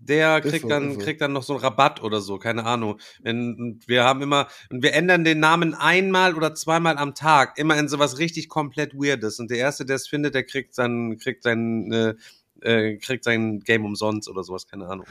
der 0.07 0.41
kriegt 0.41 0.63
so, 0.63 0.69
dann, 0.69 0.93
so. 0.93 0.99
kriegt 0.99 1.21
dann 1.21 1.33
noch 1.33 1.43
so 1.43 1.55
einen 1.55 1.63
Rabatt 1.63 2.03
oder 2.03 2.21
so, 2.21 2.39
keine 2.39 2.65
Ahnung. 2.65 2.99
Wenn, 3.21 3.55
und 3.55 3.89
wir 3.89 4.05
haben 4.05 4.23
immer, 4.23 4.49
und 4.71 4.83
wir 4.83 4.95
ändern 4.95 5.25
den 5.25 5.41
Namen 5.41 5.75
einmal 5.75 6.35
oder 6.35 6.55
zweimal 6.55 6.99
am 6.99 7.15
Tag, 7.15 7.59
immer 7.59 7.79
in 7.79 7.89
sowas 7.89 8.19
richtig 8.19 8.49
komplett 8.49 8.95
Weirdes. 8.95 9.39
Und 9.39 9.51
der 9.51 9.59
Erste, 9.59 9.85
der 9.85 9.97
es 9.97 10.09
findet, 10.09 10.35
der 10.35 10.45
kriegt 10.45 10.75
sein, 10.75 11.19
kriegt 11.21 11.43
sein, 11.43 11.93
äh, 11.93 12.15
äh, 12.63 12.97
kriegt 12.97 13.25
sein 13.25 13.61
Game 13.61 13.85
umsonst 13.85 14.29
oder 14.29 14.43
sowas, 14.43 14.67
keine 14.67 14.87
Ahnung. 14.87 15.07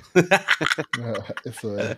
Ja, 0.98 1.24
ist 1.44 1.62
so, 1.62 1.76
ja. 1.76 1.96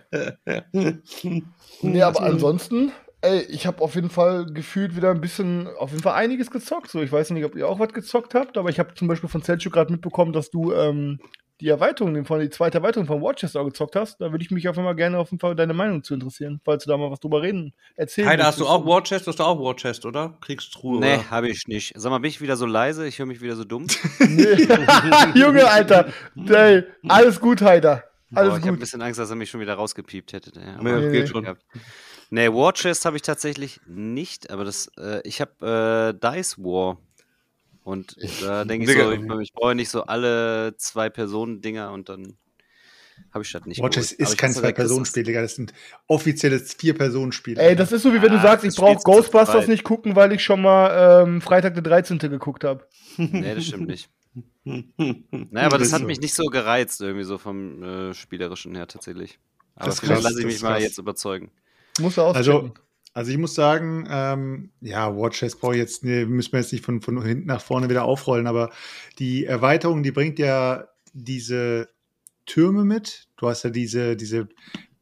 Nee, 1.82 2.02
aber 2.02 2.22
ansonsten, 2.22 2.92
ey, 3.20 3.42
ich 3.42 3.66
habe 3.66 3.82
auf 3.82 3.94
jeden 3.94 4.10
Fall 4.10 4.46
gefühlt 4.46 4.96
wieder 4.96 5.10
ein 5.10 5.20
bisschen, 5.20 5.68
auf 5.78 5.90
jeden 5.90 6.02
Fall 6.02 6.14
einiges 6.14 6.50
gezockt. 6.50 6.90
So, 6.90 7.02
ich 7.02 7.12
weiß 7.12 7.30
nicht, 7.30 7.44
ob 7.44 7.56
ihr 7.56 7.68
auch 7.68 7.78
was 7.78 7.92
gezockt 7.92 8.34
habt, 8.34 8.58
aber 8.58 8.70
ich 8.70 8.78
habe 8.78 8.94
zum 8.94 9.08
Beispiel 9.08 9.28
von 9.28 9.42
Selchuk 9.42 9.72
gerade 9.72 9.92
mitbekommen, 9.92 10.32
dass 10.32 10.50
du 10.50 10.72
ähm, 10.72 11.20
die 11.60 11.68
Erweiterung, 11.68 12.24
von 12.24 12.40
die 12.40 12.50
zweite 12.50 12.78
Erweiterung 12.78 13.06
von 13.06 13.20
Watchers 13.20 13.56
auch 13.56 13.64
gezockt 13.64 13.96
hast. 13.96 14.20
Da 14.20 14.30
würde 14.30 14.44
ich 14.44 14.50
mich 14.50 14.68
auf 14.68 14.76
jeden 14.76 14.86
Fall 14.86 14.94
gerne 14.94 15.18
auf 15.18 15.30
jeden 15.30 15.40
Fall 15.40 15.56
deine 15.56 15.74
Meinung 15.74 16.02
zu 16.04 16.14
interessieren, 16.14 16.60
falls 16.64 16.84
du 16.84 16.90
da 16.90 16.96
mal 16.96 17.10
was 17.10 17.20
drüber 17.20 17.42
reden, 17.42 17.74
erzählen 17.96 18.28
Heide, 18.28 18.44
hast 18.44 18.60
du 18.60 18.66
auch 18.66 18.86
War 18.86 19.02
Chest? 19.02 19.26
Hast 19.26 19.38
du 19.40 19.42
auch 19.44 19.58
War 19.60 19.74
Chest, 19.76 20.06
oder? 20.06 20.34
Kriegstruhe, 20.40 21.00
Nee, 21.00 21.14
oder? 21.14 21.30
habe 21.30 21.48
ich 21.48 21.66
nicht. 21.66 21.92
Sag 21.96 22.10
mal, 22.10 22.18
bin 22.18 22.28
ich 22.30 22.40
wieder 22.40 22.56
so 22.56 22.66
leise? 22.66 23.06
Ich 23.06 23.18
höre 23.18 23.26
mich 23.26 23.40
wieder 23.40 23.56
so 23.56 23.64
dumm. 23.64 23.86
Nee. 24.20 24.54
Junge, 25.34 25.68
Alter. 25.68 26.12
Ey, 26.48 26.84
alles 27.08 27.40
gut, 27.40 27.60
Heider. 27.62 28.04
Boah, 28.30 28.40
Alles 28.40 28.58
ich 28.58 28.62
habe 28.62 28.72
ein 28.76 28.78
bisschen 28.78 29.00
Angst, 29.02 29.18
dass 29.18 29.30
er 29.30 29.36
mich 29.36 29.48
schon 29.50 29.60
wieder 29.60 29.74
rausgepiept 29.74 30.32
hätte. 30.34 30.52
Ja, 30.60 30.80
Nee, 30.82 30.90
aber- 30.90 31.00
das 31.02 31.12
geht 31.12 31.28
schon. 31.28 31.56
Nee, 32.30 32.48
War 32.48 32.74
Chest 32.74 33.06
habe 33.06 33.16
ich 33.16 33.22
tatsächlich 33.22 33.80
nicht, 33.86 34.50
aber 34.50 34.64
das, 34.64 34.90
äh, 34.98 35.22
ich 35.26 35.40
habe 35.40 36.12
äh, 36.14 36.34
Dice 36.36 36.58
War. 36.58 36.98
Und 37.88 38.16
da 38.42 38.64
denke 38.66 38.84
ich 38.84 38.98
so, 38.98 39.12
ich, 39.12 39.20
ich 39.42 39.52
brauche 39.54 39.74
nicht 39.74 39.88
so 39.88 40.02
alle 40.02 40.76
zwei 40.76 41.08
Personen-Dinger 41.08 41.90
und 41.90 42.10
dann 42.10 42.36
habe 43.32 43.44
ich 43.44 43.50
das 43.50 43.64
nicht. 43.64 43.82
Aber 43.82 43.96
ist 43.96 44.20
ich 44.20 44.36
kein 44.36 44.52
Zwei-Personen-Spiel, 44.52 45.22
Digga. 45.22 45.40
Das 45.40 45.54
sind 45.54 45.72
offizielles 46.06 46.74
Vier-Personen-Spiel. 46.74 47.58
Ey, 47.58 47.74
das 47.74 47.92
ist 47.92 48.02
so, 48.02 48.12
wie 48.12 48.22
wenn 48.22 48.30
du 48.30 48.38
Ah, 48.38 48.42
sagst, 48.42 48.64
das 48.64 48.74
ich 48.74 48.80
brauche 48.80 48.96
du 48.96 49.02
Ghostbusters 49.02 49.68
nicht 49.68 49.84
gucken, 49.84 50.16
weil 50.16 50.32
ich 50.32 50.44
schon 50.44 50.60
mal 50.62 51.24
ähm, 51.24 51.40
Freitag 51.40 51.74
der 51.74 51.82
13. 51.82 52.18
geguckt 52.18 52.62
habe. 52.62 52.86
Nee, 53.16 53.54
das 53.54 53.64
stimmt 53.64 53.88
nicht. 53.88 54.10
Naja, 54.64 55.66
aber 55.66 55.78
das 55.78 55.88
Ist 55.88 55.94
hat 55.94 56.02
mich 56.02 56.20
nicht 56.20 56.34
so 56.34 56.44
gereizt, 56.44 57.00
irgendwie 57.00 57.24
so 57.24 57.38
vom 57.38 57.82
äh, 57.82 58.14
Spielerischen 58.14 58.74
her 58.76 58.86
tatsächlich. 58.86 59.38
Aber 59.74 59.86
Das 59.86 59.94
ist 59.94 60.00
vielleicht 60.00 60.22
lasse 60.22 60.40
ich 60.40 60.46
mich 60.46 60.54
ist 60.56 60.62
mal 60.62 60.80
jetzt 60.80 60.98
überzeugen. 60.98 61.50
Muss 61.98 62.18
er 62.18 62.24
auschecken. 62.24 62.36
Also, 62.36 62.74
also 63.14 63.30
ich 63.30 63.38
muss 63.38 63.54
sagen, 63.54 64.06
ähm, 64.10 64.70
ja, 64.80 65.14
Watchers 65.16 65.56
brauche 65.56 65.74
ich 65.74 65.80
jetzt, 65.80 66.04
nee, 66.04 66.24
müssen 66.24 66.52
wir 66.52 66.60
jetzt 66.60 66.72
nicht 66.72 66.84
von, 66.84 67.00
von 67.00 67.22
hinten 67.22 67.46
nach 67.46 67.60
vorne 67.60 67.88
wieder 67.88 68.04
aufrollen, 68.04 68.46
aber 68.46 68.70
die 69.18 69.44
Erweiterung, 69.44 70.02
die 70.02 70.12
bringt 70.12 70.38
ja 70.38 70.88
diese 71.12 71.88
Türme 72.46 72.84
mit. 72.84 73.28
Du 73.36 73.48
hast 73.48 73.64
ja 73.64 73.70
diese, 73.70 74.16
diese 74.16 74.48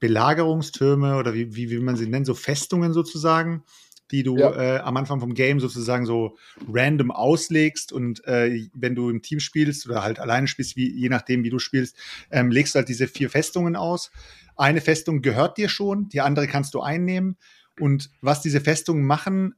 Belagerungstürme 0.00 1.16
oder 1.16 1.34
wie, 1.34 1.56
wie 1.56 1.70
will 1.70 1.80
man 1.80 1.96
sie 1.96 2.06
nennen, 2.06 2.24
so 2.24 2.34
Festungen 2.34 2.92
sozusagen, 2.92 3.64
die 4.10 4.22
du 4.22 4.38
Ja. 4.38 4.76
äh, 4.76 4.78
am 4.78 4.96
Anfang 4.96 5.20
vom 5.20 5.34
Game 5.34 5.58
sozusagen 5.58 6.06
so 6.06 6.36
random 6.72 7.10
auslegst 7.10 7.92
und 7.92 8.24
äh, 8.26 8.68
wenn 8.74 8.94
du 8.94 9.10
im 9.10 9.20
Team 9.22 9.40
spielst 9.40 9.86
oder 9.88 10.02
halt 10.02 10.20
alleine 10.20 10.46
spielst, 10.46 10.76
wie, 10.76 10.90
je 10.90 11.08
nachdem, 11.08 11.44
wie 11.44 11.50
du 11.50 11.58
spielst, 11.58 11.96
ähm, 12.30 12.50
legst 12.50 12.74
du 12.74 12.78
halt 12.78 12.88
diese 12.88 13.08
vier 13.08 13.30
Festungen 13.30 13.74
aus. 13.74 14.10
Eine 14.54 14.80
Festung 14.80 15.22
gehört 15.22 15.58
dir 15.58 15.68
schon, 15.68 16.08
die 16.08 16.20
andere 16.20 16.46
kannst 16.46 16.74
du 16.74 16.80
einnehmen. 16.80 17.36
Und 17.80 18.10
was 18.20 18.42
diese 18.42 18.60
Festungen 18.60 19.04
machen, 19.04 19.54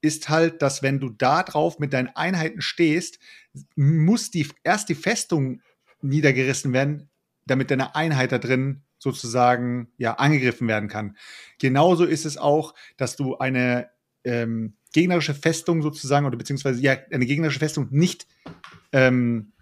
ist 0.00 0.28
halt, 0.28 0.62
dass 0.62 0.82
wenn 0.82 1.00
du 1.00 1.10
da 1.10 1.42
drauf 1.42 1.78
mit 1.78 1.92
deinen 1.92 2.08
Einheiten 2.08 2.60
stehst, 2.60 3.18
muss 3.74 4.30
die 4.30 4.46
erst 4.62 4.88
die 4.88 4.94
Festung 4.94 5.60
niedergerissen 6.00 6.72
werden, 6.72 7.08
damit 7.46 7.70
deine 7.70 7.96
Einheit 7.96 8.32
da 8.32 8.38
drin 8.38 8.82
sozusagen 8.98 9.88
ja 9.96 10.14
angegriffen 10.14 10.68
werden 10.68 10.88
kann. 10.88 11.16
Genauso 11.58 12.04
ist 12.04 12.26
es 12.26 12.36
auch, 12.36 12.74
dass 12.96 13.16
du 13.16 13.38
eine 13.38 13.90
ähm, 14.24 14.74
gegnerische 14.92 15.34
Festung 15.34 15.82
sozusagen 15.82 16.26
oder 16.26 16.36
beziehungsweise 16.36 16.80
ja 16.80 16.96
eine 17.10 17.26
gegnerische 17.26 17.58
Festung 17.58 17.88
nicht 17.90 18.26
ähm, 18.92 19.52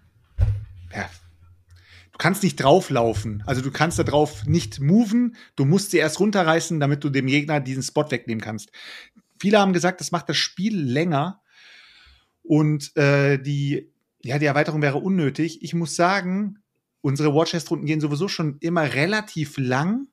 ja, 0.93 1.09
du 2.17 2.23
kannst 2.23 2.41
nicht 2.41 2.55
drauflaufen. 2.55 3.43
Also 3.45 3.61
du 3.61 3.69
kannst 3.69 3.99
da 3.99 4.03
drauf 4.03 4.47
nicht 4.47 4.79
moven. 4.79 5.35
Du 5.55 5.65
musst 5.65 5.91
sie 5.91 5.97
erst 5.97 6.19
runterreißen, 6.19 6.79
damit 6.79 7.03
du 7.03 7.09
dem 7.09 7.27
Gegner 7.27 7.59
diesen 7.59 7.83
Spot 7.83 8.09
wegnehmen 8.09 8.41
kannst. 8.41 8.71
Viele 9.39 9.59
haben 9.59 9.71
gesagt, 9.71 10.01
das 10.01 10.11
macht 10.11 10.27
das 10.27 10.37
Spiel 10.37 10.75
länger 10.75 11.41
und 12.41 12.97
äh, 12.97 13.37
die, 13.37 13.91
ja, 14.23 14.39
die 14.39 14.47
Erweiterung 14.47 14.81
wäre 14.81 14.97
unnötig. 14.97 15.61
Ich 15.61 15.75
muss 15.75 15.95
sagen, 15.95 16.57
unsere 17.01 17.35
Watchest-Runden 17.35 17.85
gehen 17.85 18.01
sowieso 18.01 18.27
schon 18.27 18.57
immer 18.61 18.95
relativ 18.95 19.59
lang, 19.59 20.07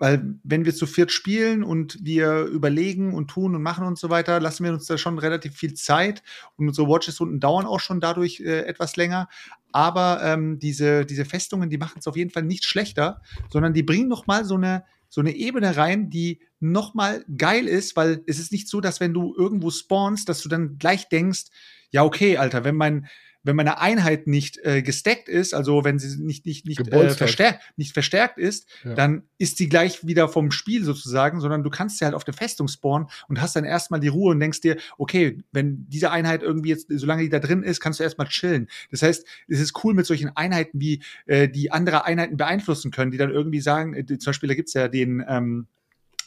weil 0.00 0.34
wenn 0.44 0.64
wir 0.64 0.74
zu 0.74 0.86
viert 0.86 1.12
spielen 1.12 1.62
und 1.62 1.98
wir 2.00 2.44
überlegen 2.44 3.12
und 3.12 3.28
tun 3.28 3.54
und 3.54 3.62
machen 3.62 3.86
und 3.86 3.98
so 3.98 4.08
weiter, 4.08 4.40
lassen 4.40 4.64
wir 4.64 4.72
uns 4.72 4.86
da 4.86 4.96
schon 4.96 5.18
relativ 5.18 5.54
viel 5.54 5.74
Zeit 5.74 6.22
und 6.56 6.66
unsere 6.66 6.88
Watches-Runden 6.88 7.38
dauern 7.38 7.66
auch 7.66 7.80
schon 7.80 8.00
dadurch 8.00 8.40
äh, 8.40 8.62
etwas 8.62 8.96
länger. 8.96 9.28
Aber 9.72 10.22
ähm, 10.24 10.58
diese, 10.58 11.04
diese 11.04 11.26
Festungen, 11.26 11.68
die 11.68 11.76
machen 11.76 11.98
es 11.98 12.06
auf 12.06 12.16
jeden 12.16 12.30
Fall 12.30 12.44
nicht 12.44 12.64
schlechter, 12.64 13.20
sondern 13.50 13.74
die 13.74 13.82
bringen 13.82 14.08
noch 14.08 14.26
mal 14.26 14.46
so 14.46 14.54
eine, 14.54 14.84
so 15.10 15.20
eine 15.20 15.32
Ebene 15.32 15.76
rein, 15.76 16.08
die 16.08 16.40
noch 16.60 16.94
mal 16.94 17.22
geil 17.36 17.68
ist, 17.68 17.94
weil 17.94 18.22
es 18.26 18.38
ist 18.38 18.52
nicht 18.52 18.68
so, 18.68 18.80
dass 18.80 19.00
wenn 19.00 19.12
du 19.12 19.34
irgendwo 19.36 19.70
spawnst, 19.70 20.30
dass 20.30 20.40
du 20.40 20.48
dann 20.48 20.78
gleich 20.78 21.10
denkst, 21.10 21.44
ja 21.90 22.04
okay, 22.04 22.38
Alter, 22.38 22.64
wenn 22.64 22.76
mein 22.76 23.06
wenn 23.42 23.56
meine 23.56 23.80
Einheit 23.80 24.26
nicht 24.26 24.58
äh, 24.64 24.82
gestackt 24.82 25.28
ist, 25.28 25.54
also 25.54 25.84
wenn 25.84 25.98
sie 25.98 26.22
nicht 26.22 26.44
nicht 26.44 26.66
nicht, 26.66 26.86
äh, 26.92 27.10
verstärkt, 27.10 27.62
nicht 27.76 27.92
verstärkt 27.92 28.38
ist, 28.38 28.68
Ja. 28.84 28.94
dann 28.94 29.22
ist 29.38 29.56
sie 29.56 29.68
gleich 29.68 30.06
wieder 30.06 30.28
vom 30.28 30.50
Spiel 30.50 30.84
sozusagen, 30.84 31.40
sondern 31.40 31.62
du 31.62 31.70
kannst 31.70 31.98
sie 31.98 32.04
halt 32.04 32.14
auf 32.14 32.24
der 32.24 32.34
Festung 32.34 32.68
spawnen 32.68 33.08
und 33.28 33.40
hast 33.40 33.56
dann 33.56 33.64
erstmal 33.64 34.00
die 34.00 34.08
Ruhe 34.08 34.32
und 34.32 34.40
denkst 34.40 34.60
dir, 34.60 34.76
okay, 34.98 35.38
wenn 35.52 35.86
diese 35.88 36.10
Einheit 36.10 36.42
irgendwie 36.42 36.70
jetzt, 36.70 36.88
solange 36.90 37.22
die 37.22 37.28
da 37.30 37.38
drin 37.38 37.62
ist, 37.62 37.80
kannst 37.80 38.00
du 38.00 38.04
erstmal 38.04 38.28
chillen. 38.28 38.68
Das 38.90 39.02
heißt, 39.02 39.26
es 39.48 39.60
ist 39.60 39.84
cool 39.84 39.94
mit 39.94 40.06
solchen 40.06 40.36
Einheiten, 40.36 40.80
wie 40.80 41.02
äh, 41.26 41.48
die 41.48 41.72
andere 41.72 42.04
Einheiten 42.04 42.36
beeinflussen 42.36 42.90
können, 42.90 43.10
die 43.10 43.18
dann 43.18 43.30
irgendwie 43.30 43.60
sagen, 43.60 43.94
äh, 43.94 44.04
zum 44.06 44.30
Beispiel, 44.30 44.48
da 44.48 44.54
gibt's 44.54 44.74
ja 44.74 44.88
den, 44.88 45.24
ähm, 45.26 45.66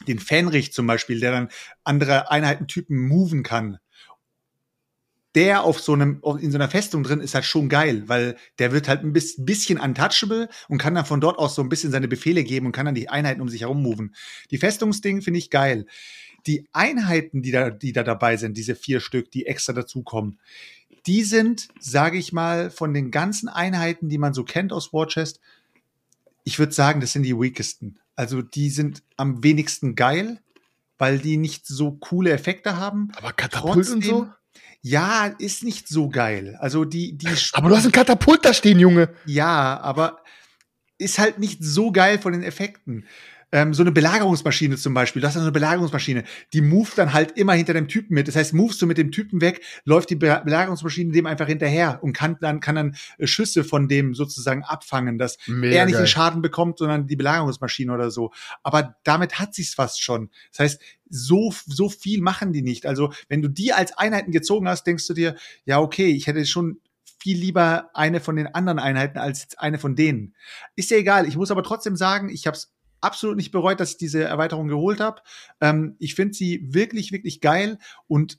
den 0.08 0.18
Fähnrich 0.18 0.72
zum 0.72 0.86
Beispiel, 0.86 1.20
der 1.20 1.30
dann 1.30 1.48
andere 1.84 2.30
Einheitentypen 2.30 2.98
moven 2.98 3.42
kann. 3.44 3.78
Der 5.34 5.64
auf 5.64 5.80
so 5.80 5.92
einem, 5.94 6.22
in 6.40 6.52
so 6.52 6.58
einer 6.58 6.68
Festung 6.68 7.02
drin 7.02 7.20
ist 7.20 7.34
halt 7.34 7.44
schon 7.44 7.68
geil, 7.68 8.04
weil 8.06 8.36
der 8.60 8.70
wird 8.70 8.86
halt 8.88 9.02
ein 9.02 9.12
bis- 9.12 9.34
bisschen 9.36 9.80
untouchable 9.80 10.48
und 10.68 10.78
kann 10.78 10.94
dann 10.94 11.06
von 11.06 11.20
dort 11.20 11.38
aus 11.38 11.56
so 11.56 11.62
ein 11.62 11.68
bisschen 11.68 11.90
seine 11.90 12.06
Befehle 12.06 12.44
geben 12.44 12.66
und 12.66 12.72
kann 12.72 12.86
dann 12.86 12.94
die 12.94 13.08
Einheiten 13.08 13.40
um 13.40 13.48
sich 13.48 13.62
herum 13.62 13.82
moven. 13.82 14.14
Die 14.50 14.58
Festungsding 14.58 15.22
finde 15.22 15.38
ich 15.38 15.50
geil. 15.50 15.86
Die 16.46 16.68
Einheiten, 16.72 17.42
die 17.42 17.50
da, 17.50 17.70
die 17.70 17.92
da 17.92 18.04
dabei 18.04 18.36
sind, 18.36 18.56
diese 18.56 18.76
vier 18.76 19.00
Stück, 19.00 19.30
die 19.32 19.46
extra 19.46 19.72
dazukommen, 19.72 20.38
die 21.06 21.22
sind, 21.22 21.68
sage 21.80 22.16
ich 22.16 22.32
mal, 22.32 22.70
von 22.70 22.94
den 22.94 23.10
ganzen 23.10 23.48
Einheiten, 23.48 24.08
die 24.08 24.18
man 24.18 24.34
so 24.34 24.44
kennt 24.44 24.72
aus 24.72 24.92
Warchest, 24.92 25.40
ich 26.44 26.58
würde 26.58 26.72
sagen, 26.72 27.00
das 27.00 27.12
sind 27.12 27.24
die 27.24 27.36
weakesten. 27.36 27.98
Also 28.14 28.42
die 28.42 28.70
sind 28.70 29.02
am 29.16 29.42
wenigsten 29.42 29.96
geil, 29.96 30.40
weil 30.98 31.18
die 31.18 31.36
nicht 31.38 31.66
so 31.66 31.92
coole 31.92 32.30
Effekte 32.30 32.76
haben. 32.76 33.10
Aber 33.16 33.32
Katapult 33.32 33.88
und 33.88 34.04
so? 34.04 34.28
Ja, 34.86 35.28
ist 35.38 35.64
nicht 35.64 35.88
so 35.88 36.10
geil. 36.10 36.58
Also 36.60 36.84
die, 36.84 37.16
die 37.16 37.26
Aber 37.54 37.70
du 37.70 37.76
hast 37.76 37.86
ein 37.86 37.92
Katapult 37.92 38.44
da 38.44 38.52
stehen, 38.52 38.78
Junge. 38.78 39.08
ja, 39.24 39.80
aber 39.80 40.18
ist 40.98 41.18
halt 41.18 41.38
nicht 41.38 41.64
so 41.64 41.90
geil 41.90 42.18
von 42.18 42.34
den 42.34 42.42
Effekten. 42.42 43.06
Ähm, 43.52 43.74
so 43.74 43.82
eine 43.82 43.92
Belagerungsmaschine 43.92 44.76
zum 44.76 44.94
Beispiel, 44.94 45.20
du 45.20 45.28
hast 45.28 45.34
so 45.34 45.40
eine 45.40 45.52
Belagerungsmaschine, 45.52 46.24
die 46.52 46.60
moved 46.60 46.98
dann 46.98 47.12
halt 47.12 47.38
immer 47.38 47.54
hinter 47.54 47.74
dem 47.74 47.88
Typen 47.88 48.14
mit. 48.14 48.28
Das 48.28 48.36
heißt, 48.36 48.52
movest 48.52 48.80
du 48.82 48.86
mit 48.86 48.98
dem 48.98 49.12
Typen 49.12 49.40
weg, 49.40 49.62
läuft 49.84 50.10
die 50.10 50.16
Be 50.16 50.42
Belagerungsmaschine 50.44 51.12
dem 51.12 51.26
einfach 51.26 51.46
hinterher 51.46 52.00
und 52.02 52.12
kann 52.12 52.36
dann, 52.40 52.60
kann 52.60 52.74
dann 52.74 52.96
äh, 53.18 53.26
Schüsse 53.26 53.64
von 53.64 53.88
dem 53.88 54.14
sozusagen 54.14 54.64
abfangen, 54.64 55.18
dass 55.18 55.38
Mega 55.46 55.76
er 55.76 55.86
nicht 55.86 55.94
geil. 55.94 56.04
den 56.04 56.08
Schaden 56.08 56.42
bekommt, 56.42 56.78
sondern 56.78 57.06
die 57.06 57.16
Belagerungsmaschine 57.16 57.92
oder 57.92 58.10
so. 58.10 58.32
Aber 58.62 58.96
damit 59.04 59.38
hat 59.38 59.54
sich's 59.54 59.74
fast 59.74 60.02
schon. 60.02 60.30
Das 60.50 60.60
heißt, 60.60 60.82
so, 61.08 61.54
so 61.66 61.88
viel 61.88 62.20
machen 62.22 62.52
die 62.52 62.62
nicht. 62.62 62.86
Also, 62.86 63.12
wenn 63.28 63.42
du 63.42 63.48
die 63.48 63.72
als 63.72 63.96
Einheiten 63.96 64.32
gezogen 64.32 64.68
hast, 64.68 64.84
denkst 64.84 65.06
du 65.06 65.14
dir, 65.14 65.36
ja, 65.64 65.80
okay, 65.80 66.08
ich 66.08 66.26
hätte 66.26 66.44
schon 66.46 66.80
viel 67.24 67.38
lieber 67.38 67.88
eine 67.94 68.20
von 68.20 68.36
den 68.36 68.48
anderen 68.48 68.78
Einheiten 68.78 69.16
als 69.16 69.56
eine 69.56 69.78
von 69.78 69.96
denen. 69.96 70.34
Ist 70.76 70.90
ja 70.90 70.98
egal. 70.98 71.26
Ich 71.26 71.36
muss 71.36 71.50
aber 71.50 71.62
trotzdem 71.62 71.96
sagen, 71.96 72.28
ich 72.28 72.46
habe 72.46 72.54
es 72.54 72.73
absolut 73.04 73.36
nicht 73.36 73.52
bereut, 73.52 73.80
dass 73.80 73.92
ich 73.92 73.96
diese 73.98 74.24
Erweiterung 74.24 74.68
geholt 74.68 75.00
habe. 75.00 75.22
Ähm, 75.60 75.96
ich 75.98 76.14
finde 76.14 76.34
sie 76.34 76.66
wirklich, 76.70 77.12
wirklich 77.12 77.40
geil 77.40 77.78
und 78.06 78.38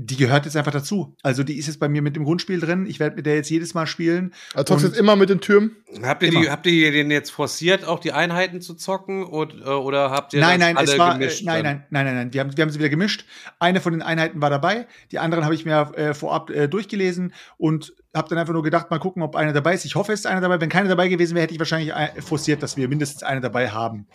die 0.00 0.16
gehört 0.16 0.44
jetzt 0.44 0.56
einfach 0.56 0.70
dazu. 0.70 1.16
Also 1.24 1.42
die 1.42 1.58
ist 1.58 1.66
jetzt 1.66 1.80
bei 1.80 1.88
mir 1.88 2.02
mit 2.02 2.14
dem 2.14 2.22
Grundspiel 2.24 2.60
drin. 2.60 2.86
Ich 2.86 3.00
werde 3.00 3.16
mit 3.16 3.26
der 3.26 3.34
jetzt 3.34 3.50
jedes 3.50 3.74
Mal 3.74 3.88
spielen. 3.88 4.32
Also 4.54 4.64
zockst 4.66 4.84
du 4.84 4.86
Und- 4.86 4.92
jetzt 4.94 5.00
immer 5.00 5.16
mit 5.16 5.28
den 5.28 5.40
Türmen? 5.40 5.72
Habt 6.02 6.22
ihr, 6.22 6.30
die, 6.30 6.48
habt 6.48 6.66
ihr 6.68 6.92
den 6.92 7.10
jetzt 7.10 7.30
forciert, 7.30 7.84
auch 7.84 7.98
die 7.98 8.12
Einheiten 8.12 8.60
zu 8.60 8.74
zocken? 8.74 9.24
Oder, 9.24 9.82
oder 9.82 10.10
habt 10.12 10.34
ihr 10.34 10.40
Nein, 10.40 10.60
nein, 10.60 10.76
alle 10.76 10.86
es 10.92 10.96
war, 10.98 11.16
äh, 11.16 11.18
gemischt? 11.18 11.44
nein, 11.44 11.64
nein, 11.64 11.84
nein, 11.90 12.04
nein, 12.06 12.14
nein. 12.14 12.32
Wir 12.32 12.42
haben, 12.42 12.56
wir 12.56 12.62
haben 12.62 12.70
sie 12.70 12.78
wieder 12.78 12.90
gemischt. 12.90 13.24
Eine 13.58 13.80
von 13.80 13.92
den 13.92 14.02
Einheiten 14.02 14.40
war 14.40 14.50
dabei, 14.50 14.86
die 15.10 15.18
anderen 15.18 15.44
habe 15.44 15.56
ich 15.56 15.64
mir 15.64 15.90
äh, 15.96 16.14
vorab 16.14 16.50
äh, 16.50 16.68
durchgelesen 16.68 17.34
und 17.56 17.92
habe 18.14 18.28
dann 18.28 18.38
einfach 18.38 18.52
nur 18.54 18.62
gedacht, 18.62 18.90
mal 18.92 18.98
gucken, 19.00 19.22
ob 19.24 19.34
eine 19.34 19.52
dabei 19.52 19.74
ist. 19.74 19.84
Ich 19.84 19.96
hoffe, 19.96 20.12
es 20.12 20.20
ist 20.20 20.26
eine 20.26 20.40
dabei. 20.40 20.60
Wenn 20.60 20.68
keine 20.68 20.88
dabei 20.88 21.08
gewesen 21.08 21.34
wäre, 21.34 21.42
hätte 21.42 21.54
ich 21.54 21.58
wahrscheinlich 21.60 21.92
äh, 21.92 22.22
forciert, 22.22 22.62
dass 22.62 22.76
wir 22.76 22.86
mindestens 22.88 23.24
eine 23.24 23.40
dabei 23.40 23.70
haben. 23.70 24.06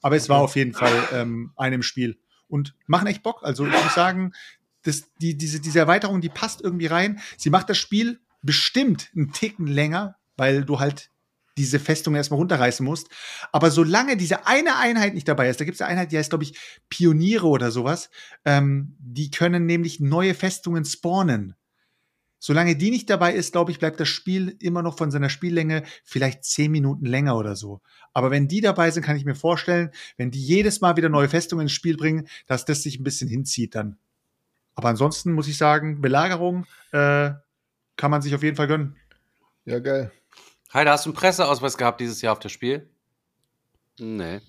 Aber 0.00 0.16
es 0.16 0.30
war 0.30 0.40
auf 0.40 0.56
jeden 0.56 0.72
Fall 0.72 0.92
ähm, 1.12 1.52
eine 1.56 1.74
im 1.74 1.82
Spiel 1.82 2.18
und 2.48 2.74
machen 2.86 3.08
echt 3.08 3.22
Bock. 3.24 3.40
Also 3.42 3.66
ich 3.66 3.72
muss 3.72 3.94
sagen, 3.94 4.32
das, 4.86 5.04
die, 5.20 5.36
diese, 5.36 5.60
diese 5.60 5.78
Erweiterung, 5.78 6.20
die 6.20 6.28
passt 6.28 6.60
irgendwie 6.60 6.86
rein. 6.86 7.20
Sie 7.36 7.50
macht 7.50 7.68
das 7.70 7.78
Spiel 7.78 8.20
bestimmt 8.42 9.10
einen 9.14 9.32
Ticken 9.32 9.66
länger, 9.66 10.16
weil 10.36 10.64
du 10.64 10.78
halt 10.78 11.10
diese 11.56 11.80
Festung 11.80 12.14
erstmal 12.14 12.38
runterreißen 12.38 12.84
musst. 12.84 13.08
Aber 13.50 13.70
solange 13.70 14.16
diese 14.16 14.46
eine 14.46 14.76
Einheit 14.76 15.14
nicht 15.14 15.26
dabei 15.26 15.48
ist, 15.48 15.58
da 15.58 15.64
gibt 15.64 15.76
es 15.76 15.80
eine 15.80 15.90
Einheit, 15.92 16.12
die 16.12 16.18
heißt, 16.18 16.30
glaube 16.30 16.44
ich, 16.44 16.58
Pioniere 16.88 17.46
oder 17.46 17.70
sowas, 17.70 18.10
ähm, 18.44 18.94
die 18.98 19.30
können 19.30 19.66
nämlich 19.66 20.00
neue 20.00 20.34
Festungen 20.34 20.84
spawnen. 20.84 21.54
Solange 22.38 22.76
die 22.76 22.90
nicht 22.90 23.08
dabei 23.08 23.34
ist, 23.34 23.52
glaube 23.52 23.70
ich, 23.70 23.78
bleibt 23.78 23.98
das 23.98 24.08
Spiel 24.08 24.56
immer 24.60 24.82
noch 24.82 24.98
von 24.98 25.10
seiner 25.10 25.30
Spiellänge 25.30 25.82
vielleicht 26.04 26.44
zehn 26.44 26.70
Minuten 26.70 27.06
länger 27.06 27.36
oder 27.36 27.56
so. 27.56 27.80
Aber 28.12 28.30
wenn 28.30 28.46
die 28.46 28.60
dabei 28.60 28.90
sind, 28.90 29.02
kann 29.02 29.16
ich 29.16 29.24
mir 29.24 29.34
vorstellen, 29.34 29.90
wenn 30.18 30.30
die 30.30 30.42
jedes 30.42 30.82
Mal 30.82 30.96
wieder 30.96 31.08
neue 31.08 31.28
Festungen 31.28 31.64
ins 31.64 31.72
Spiel 31.72 31.96
bringen, 31.96 32.28
dass 32.46 32.66
das 32.66 32.82
sich 32.82 33.00
ein 33.00 33.04
bisschen 33.04 33.28
hinzieht 33.28 33.74
dann. 33.74 33.96
Aber 34.76 34.88
ansonsten 34.88 35.32
muss 35.32 35.48
ich 35.48 35.58
sagen, 35.58 36.00
Belagerung 36.00 36.66
äh, 36.92 37.30
kann 37.96 38.10
man 38.10 38.22
sich 38.22 38.34
auf 38.34 38.42
jeden 38.42 38.56
Fall 38.56 38.68
gönnen. 38.68 38.96
Ja, 39.64 39.80
geil. 39.80 40.12
Heide, 40.72 40.90
hast 40.90 41.06
du 41.06 41.10
einen 41.10 41.16
Presseausweis 41.16 41.76
gehabt 41.76 42.00
dieses 42.00 42.22
Jahr 42.22 42.32
auf 42.32 42.38
das 42.38 42.52
Spiel? 42.52 42.88
Nee. 43.98 44.40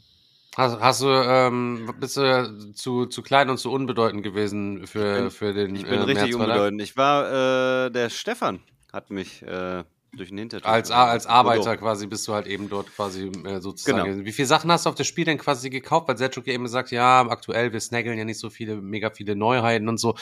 Hast, 0.56 0.80
hast 0.80 1.02
du, 1.02 1.08
ähm, 1.08 1.94
bist 2.00 2.18
du 2.18 2.72
zu, 2.74 3.06
zu 3.06 3.22
klein 3.22 3.50
und 3.50 3.58
zu 3.58 3.72
unbedeutend 3.72 4.24
gewesen 4.24 4.88
für, 4.88 5.16
bin- 5.22 5.32
für 5.32 5.54
den 5.54 5.76
Ich 5.76 5.84
bin 5.84 6.02
äh, 6.02 6.04
richtig 6.04 6.36
unbedeutend. 6.36 6.82
Ich 6.82 6.98
war, 6.98 7.86
äh, 7.86 7.92
der 7.92 8.10
Stefan 8.10 8.60
hat 8.92 9.10
mich 9.12 9.44
äh, 9.44 9.84
durch 10.18 10.30
den 10.30 10.38
Hintertür. 10.40 10.70
Als, 10.70 10.92
A- 10.92 11.06
als 11.06 11.26
Arbeiter 11.28 11.64
Bordeaux. 11.64 11.80
quasi 11.80 12.08
bist 12.08 12.28
du 12.28 12.34
halt 12.34 12.48
eben 12.48 12.70
dort 12.70 12.94
quasi 12.94 13.32
äh, 13.46 13.62
sozusagen. 13.62 14.04
Genau. 14.12 14.26
Wie 14.26 14.32
viele 14.32 14.48
Sachen 14.48 14.72
hast 14.72 14.86
du 14.86 14.90
auf 14.90 14.96
das 14.96 15.08
Spiel 15.08 15.26
denn 15.26 15.38
quasi 15.38 15.70
gekauft? 15.70 16.08
Weil 16.08 16.18
Selchuk 16.18 16.48
ja 16.48 16.54
eben 16.54 16.64
gesagt, 16.64 16.92
ja, 16.92 17.22
aktuell, 17.30 17.72
wir 17.72 17.80
snaggeln 17.80 18.18
ja 18.18 18.26
nicht 18.26 18.40
so 18.40 18.50
viele, 18.50 18.76
mega 18.82 19.10
viele 19.12 19.36
Neuheiten 19.36 19.88
und 19.88 20.00
so. 20.00 20.16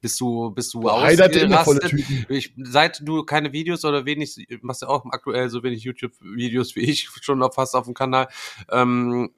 Bist 0.00 0.20
du, 0.20 0.50
bist 0.50 0.74
du 0.74 0.88
ausgerastet? 0.88 1.94
Ich, 2.28 2.52
seit 2.56 3.00
du 3.06 3.22
keine 3.24 3.52
Videos 3.52 3.84
oder 3.84 4.06
wenig, 4.06 4.46
machst 4.62 4.82
ja 4.82 4.88
auch 4.88 5.04
aktuell 5.10 5.48
so 5.48 5.62
wenig 5.62 5.84
YouTube-Videos 5.84 6.74
wie 6.76 6.80
ich 6.80 7.08
schon 7.20 7.42
auf, 7.42 7.54
fast 7.54 7.74
auf 7.74 7.84
dem 7.84 7.94
Kanal, 7.94 8.28
ähm, 8.70 9.30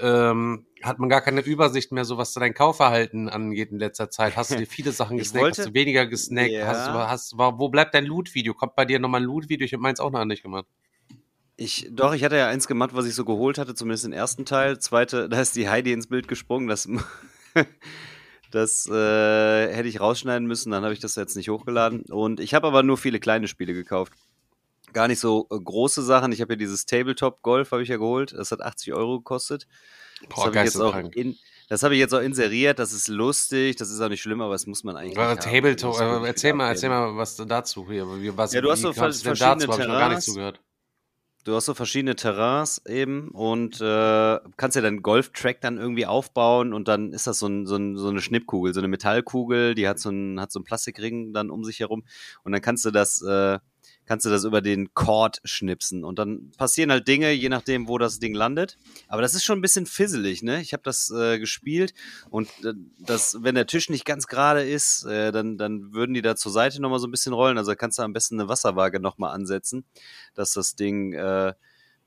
ähm, 0.00 0.66
hat 0.82 0.98
man 0.98 1.08
gar 1.08 1.20
keine 1.20 1.40
Übersicht 1.42 1.92
mehr, 1.92 2.04
so 2.04 2.16
was 2.18 2.32
dein 2.32 2.54
Kaufverhalten 2.54 3.28
angeht 3.28 3.70
in 3.70 3.78
letzter 3.78 4.10
Zeit. 4.10 4.36
Hast 4.36 4.50
du 4.50 4.56
dir 4.56 4.66
viele 4.66 4.92
Sachen 4.92 5.16
gesnackt, 5.18 5.42
wollte- 5.44 5.62
hast 5.62 5.68
du 5.70 5.74
weniger 5.74 6.06
gesnackt, 6.06 6.50
Ja. 6.52 6.66
hast, 6.66 6.86
du- 6.88 6.92
hast, 6.92 7.38
war- 7.38 7.58
wo 7.58 7.68
bleibt 7.68 7.94
dein 7.94 8.06
Loot-Video? 8.06 8.54
Kommt 8.54 8.76
bei 8.76 8.84
dir 8.84 8.98
nochmal 8.98 9.20
ein 9.20 9.24
Loot-Video? 9.26 9.64
Ich 9.64 9.72
habe 9.72 9.82
meins 9.82 10.00
auch 10.00 10.10
noch 10.10 10.24
nicht 10.24 10.42
gemacht. 10.42 10.66
Ich, 11.56 11.88
doch, 11.90 12.14
ich 12.14 12.24
hatte 12.24 12.36
ja 12.38 12.48
eins 12.48 12.66
gemacht, 12.66 12.90
was 12.94 13.04
ich 13.06 13.14
so 13.14 13.24
geholt 13.26 13.58
hatte, 13.58 13.74
zumindest 13.74 14.04
den 14.04 14.12
ersten 14.14 14.46
Teil. 14.46 14.78
Zweite, 14.78 15.28
da 15.30 15.40
ist 15.40 15.56
die 15.56 15.68
Heidi 15.68 15.92
ins 15.92 16.06
Bild 16.06 16.26
gesprungen. 16.28 16.68
Das, 16.68 16.88
das 18.50 18.86
äh, 18.86 19.74
hätte 19.74 19.88
ich 19.88 20.00
rausschneiden 20.00 20.46
müssen, 20.48 20.70
dann 20.70 20.82
habe 20.84 20.92
ich 20.94 21.00
das 21.00 21.14
jetzt 21.16 21.36
nicht 21.36 21.50
hochgeladen. 21.50 22.02
Und 22.10 22.40
ich 22.40 22.54
habe 22.54 22.66
aber 22.66 22.82
nur 22.82 22.96
viele 22.98 23.20
kleine 23.20 23.46
Spiele 23.48 23.74
gekauft. 23.74 24.12
Gar 24.92 25.08
nicht 25.08 25.20
so 25.20 25.46
äh, 25.50 25.58
große 25.58 26.02
Sachen. 26.02 26.32
Ich 26.32 26.40
habe 26.40 26.52
ja 26.54 26.56
dieses 26.56 26.86
Tabletop 26.86 27.42
Golf, 27.42 27.70
habe 27.72 27.82
ich 27.82 27.88
ja 27.88 27.96
geholt. 27.96 28.32
Das 28.32 28.50
hat 28.52 28.60
80 28.62 28.92
Euro 28.94 29.18
gekostet. 29.18 29.66
Das 30.20 30.28
Boah, 30.30 30.46
habe 30.46 30.56
ich, 30.58 30.64
jetzt 30.64 30.76
auch 30.76 30.92
geisteskrank. 30.92 31.16
in- 31.16 31.36
das 31.68 31.84
habe 31.84 31.94
ich 31.94 32.00
jetzt 32.00 32.12
auch 32.12 32.20
inseriert. 32.20 32.80
Das 32.80 32.92
ist 32.92 33.06
lustig, 33.06 33.76
das 33.76 33.90
ist 33.90 34.00
auch 34.00 34.08
nicht 34.08 34.20
schlimm, 34.20 34.40
aber 34.40 34.54
das 34.54 34.66
muss 34.66 34.82
man 34.82 34.96
eigentlich. 34.96 35.16
Nicht 35.16 35.24
haben. 35.24 35.38
Tabletop, 35.38 35.96
Das 35.96 36.00
muss 36.18 36.24
äh, 36.24 36.26
erzähl 36.26 36.52
mal, 36.52 36.68
erzähl 36.68 36.88
mal 36.88 37.16
was 37.16 37.36
dazu 37.36 37.88
hier. 37.88 38.04
Was, 38.36 38.52
Ja, 38.52 38.60
du 38.60 38.70
hast 38.72 38.80
so 38.82 38.92
verschiedene 38.92 39.36
dazu? 39.36 39.44
Hab 39.44 39.60
ich 39.60 39.68
noch 39.68 39.76
gar 39.78 40.08
Terrains. 40.08 40.24
zugehört. 40.24 40.60
Du 41.44 41.54
hast 41.54 41.64
so 41.66 41.72
verschiedene 41.74 42.16
Terrains 42.16 42.82
eben 42.86 43.28
und 43.30 43.80
äh, 43.80 44.38
kannst 44.58 44.76
ja 44.76 44.82
deinen 44.82 45.00
Golftrack 45.00 45.60
dann 45.62 45.78
irgendwie 45.78 46.04
aufbauen 46.04 46.74
und 46.74 46.86
dann 46.86 47.12
ist 47.14 47.26
das 47.26 47.38
so, 47.38 47.46
ein, 47.46 47.64
so, 47.66 47.76
ein, 47.76 47.96
so 47.96 48.08
eine 48.08 48.20
Schnippkugel, 48.20 48.74
so 48.74 48.80
eine 48.80 48.88
Metallkugel, 48.88 49.74
die 49.74 49.88
hat 49.88 49.98
so 50.00 50.10
einen, 50.10 50.38
hat 50.38 50.52
so 50.52 50.58
einen 50.58 50.64
Plastikring 50.66 51.32
dann 51.32 51.48
um 51.50 51.64
sich 51.64 51.80
herum 51.80 52.04
und 52.42 52.52
dann 52.52 52.60
kannst 52.60 52.84
du 52.84 52.90
das, 52.90 53.22
äh, 53.22 53.58
kannst 54.10 54.26
du 54.26 54.30
das 54.30 54.42
über 54.42 54.60
den 54.60 54.92
Chord 54.92 55.40
schnipsen 55.44 56.02
und 56.02 56.18
dann 56.18 56.50
passieren 56.58 56.90
halt 56.90 57.06
Dinge, 57.06 57.30
je 57.30 57.48
nachdem, 57.48 57.86
wo 57.86 57.96
das 57.96 58.18
Ding 58.18 58.34
landet. 58.34 58.76
Aber 59.06 59.22
das 59.22 59.36
ist 59.36 59.44
schon 59.44 59.60
ein 59.60 59.62
bisschen 59.62 59.86
fisselig, 59.86 60.42
ne? 60.42 60.60
Ich 60.60 60.72
habe 60.72 60.82
das 60.82 61.12
äh, 61.12 61.38
gespielt 61.38 61.94
und 62.28 62.48
äh, 62.64 62.72
das, 62.98 63.36
wenn 63.42 63.54
der 63.54 63.68
Tisch 63.68 63.88
nicht 63.88 64.04
ganz 64.04 64.26
gerade 64.26 64.68
ist, 64.68 65.04
äh, 65.04 65.30
dann, 65.30 65.58
dann 65.58 65.92
würden 65.94 66.12
die 66.12 66.22
da 66.22 66.34
zur 66.34 66.50
Seite 66.50 66.82
nochmal 66.82 66.98
so 66.98 67.06
ein 67.06 67.12
bisschen 67.12 67.32
rollen. 67.32 67.56
Also 67.56 67.72
kannst 67.76 68.00
du 68.00 68.02
am 68.02 68.12
besten 68.12 68.40
eine 68.40 68.48
Wasserwaage 68.48 68.98
nochmal 68.98 69.32
ansetzen, 69.32 69.84
dass 70.34 70.54
das 70.54 70.74
Ding, 70.74 71.12
äh, 71.12 71.54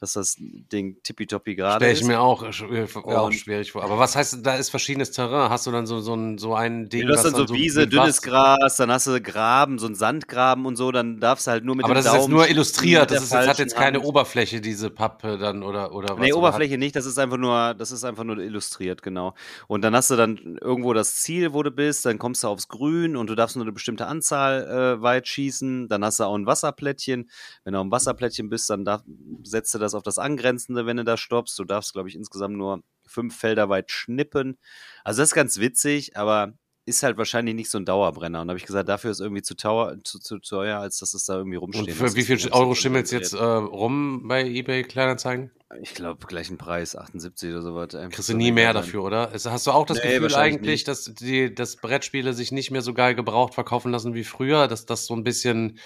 dass 0.03 0.13
das 0.13 0.35
Ding 0.37 0.97
tippitoppi 1.01 1.55
gerade 1.55 1.85
Stell 1.85 1.93
ich 1.93 2.01
ist. 2.01 2.07
mir 2.07 2.19
auch, 2.19 2.43
äh, 2.43 2.85
auch 2.93 3.25
Und- 3.27 3.33
schwierig 3.33 3.71
vor. 3.71 3.83
Aber 3.83 3.97
was 3.97 4.15
heißt, 4.15 4.45
da 4.45 4.55
ist 4.55 4.69
verschiedenes 4.69 5.11
Terrain? 5.11 5.49
Hast 5.49 5.65
du 5.65 5.71
dann 5.71 5.87
so, 5.87 6.01
so, 6.01 6.13
ein, 6.13 6.37
so 6.37 6.53
ein 6.53 6.89
Ding, 6.89 7.07
du 7.07 7.13
hast 7.13 7.23
dann 7.23 7.33
so 7.35 7.47
Wiese, 7.53 7.81
mit 7.81 7.93
dünnes 7.93 8.21
Gras, 8.21 8.75
dann 8.77 8.91
hast 8.91 9.07
du 9.07 9.19
Graben, 9.21 9.79
so 9.79 9.87
ein 9.87 9.95
Sandgraben 9.95 10.65
und 10.65 10.75
so, 10.75 10.91
dann 10.91 11.19
darfst 11.21 11.47
du 11.47 11.51
halt 11.51 11.63
nur 11.63 11.75
mit 11.75 11.85
Aber 11.85 11.93
dem 11.93 11.97
das 11.97 12.05
ist 12.07 12.11
jetzt 12.13 12.21
Daumen 12.23 12.33
nur 12.33 12.49
illustriert. 12.49 13.09
Das 13.11 13.23
ist, 13.23 13.31
jetzt, 13.31 13.47
hat 13.47 13.59
jetzt 13.59 13.75
keine 13.75 13.99
Hand. 13.99 14.07
Oberfläche, 14.07 14.59
diese 14.59 14.89
Pappe 14.89 15.37
dann 15.37 15.63
oder, 15.63 15.93
oder 15.93 16.09
was. 16.15 16.19
Nee, 16.19 16.33
Oberfläche 16.33 16.77
nicht, 16.77 16.95
das 16.95 17.05
ist 17.05 17.17
einfach 17.17 17.37
nur, 17.37 17.73
das 17.73 17.91
ist 17.91 18.03
einfach 18.03 18.25
nur 18.25 18.37
illustriert, 18.39 19.01
genau. 19.01 19.33
Und 19.67 19.81
dann 19.83 19.95
hast 19.95 20.11
du 20.11 20.15
dann 20.17 20.57
irgendwo 20.59 20.93
das 20.93 21.15
Ziel, 21.15 21.53
wo 21.53 21.63
du 21.63 21.71
bist, 21.71 22.05
dann 22.05 22.19
kommst 22.19 22.43
du 22.43 22.49
aufs 22.49 22.67
Grün 22.67 23.15
und 23.15 23.29
du 23.29 23.35
darfst 23.35 23.55
nur 23.55 23.63
eine 23.63 23.71
bestimmte 23.71 24.05
Anzahl 24.07 24.97
äh, 24.97 25.01
weit 25.01 25.27
schießen. 25.27 25.87
Dann 25.87 26.03
hast 26.03 26.19
du 26.19 26.25
auch 26.25 26.35
ein 26.35 26.45
Wasserplättchen. 26.45 27.29
Wenn 27.63 27.73
du 27.73 27.79
auf 27.79 27.85
dem 27.85 27.91
Wasserplättchen 27.91 28.49
bist, 28.49 28.69
dann 28.69 28.83
darf, 28.83 29.03
setzt 29.43 29.73
du 29.73 29.79
das 29.79 29.92
auf 29.95 30.03
das 30.03 30.17
Angrenzende, 30.19 30.85
wenn 30.85 30.97
du 30.97 31.03
da 31.03 31.17
stoppst. 31.17 31.57
Du 31.59 31.63
darfst, 31.65 31.93
glaube 31.93 32.09
ich, 32.09 32.15
insgesamt 32.15 32.55
nur 32.57 32.81
fünf 33.05 33.37
Felder 33.37 33.69
weit 33.69 33.91
schnippen. 33.91 34.57
Also 35.03 35.21
das 35.21 35.29
ist 35.29 35.35
ganz 35.35 35.59
witzig, 35.59 36.15
aber 36.17 36.53
ist 36.85 37.01
halt 37.01 37.17
wahrscheinlich 37.17 37.55
nicht 37.55 37.69
so 37.69 37.77
ein 37.77 37.85
Dauerbrenner. 37.85 38.41
Und 38.41 38.47
da 38.47 38.51
habe 38.51 38.57
ich 38.59 38.65
gesagt, 38.65 38.89
dafür 38.89 39.11
ist 39.11 39.21
irgendwie 39.21 39.41
zu, 39.41 39.55
teuer, 39.55 39.95
zu, 40.03 40.19
zu 40.19 40.39
teuer, 40.39 40.79
als 40.79 40.99
dass 40.99 41.13
es 41.13 41.25
da 41.25 41.37
irgendwie 41.37 41.55
Und 41.57 41.73
rumsteht. 41.75 41.95
für 41.95 42.13
wie 42.15 42.23
viel 42.23 42.37
Euro 42.51 42.75
schimmelt 42.75 43.09
jetzt 43.11 43.31
äh, 43.33 43.37
rum 43.41 44.27
bei 44.27 44.43
eBay 44.45 44.83
Kleinanzeigen? 44.83 45.51
Ich 45.81 45.93
glaube, 45.95 46.27
gleichen 46.27 46.57
Preis, 46.57 46.95
78 46.97 47.51
oder 47.51 47.61
so 47.61 47.73
was. 47.73 47.89
Kriegst 48.11 48.27
du 48.29 48.35
nie 48.35 48.51
mehr 48.51 48.73
dafür, 48.73 49.01
oder? 49.03 49.31
Es- 49.33 49.45
Hast 49.45 49.65
du 49.65 49.71
auch 49.71 49.85
das 49.85 49.97
Nee, 50.03 50.19
Gefühl 50.19 50.35
eigentlich, 50.35 50.81
nicht. 50.81 50.87
dass 50.89 51.05
die 51.05 51.55
dass 51.55 51.77
Brettspiele 51.77 52.33
sich 52.33 52.51
nicht 52.51 52.69
mehr 52.69 52.81
so 52.81 52.93
geil 52.93 53.15
gebraucht 53.15 53.53
verkaufen 53.55 53.91
lassen 53.91 54.13
wie 54.13 54.23
früher? 54.25 54.67
Dass 54.67 54.85
das 54.85 55.05
so 55.05 55.15
ein 55.15 55.23
bisschen. 55.23 55.79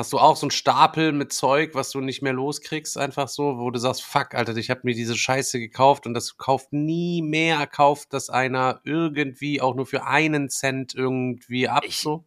Hast 0.00 0.14
du 0.14 0.18
auch 0.18 0.34
so 0.34 0.46
einen 0.46 0.50
Stapel 0.50 1.12
mit 1.12 1.30
Zeug, 1.30 1.74
was 1.74 1.90
du 1.90 2.00
nicht 2.00 2.22
mehr 2.22 2.32
loskriegst, 2.32 2.96
einfach 2.96 3.28
so, 3.28 3.58
wo 3.58 3.70
du 3.70 3.78
sagst, 3.78 4.02
fuck, 4.02 4.34
Alter, 4.34 4.56
ich 4.56 4.70
habe 4.70 4.80
mir 4.84 4.94
diese 4.94 5.14
Scheiße 5.14 5.60
gekauft 5.60 6.06
und 6.06 6.14
das 6.14 6.38
kauft 6.38 6.72
nie 6.72 7.20
mehr, 7.20 7.66
kauft 7.66 8.14
das 8.14 8.30
einer 8.30 8.80
irgendwie 8.84 9.60
auch 9.60 9.74
nur 9.74 9.84
für 9.84 10.06
einen 10.06 10.48
Cent 10.48 10.94
irgendwie 10.94 11.68
ab, 11.68 11.84
Ich- 11.86 11.98
so? 11.98 12.24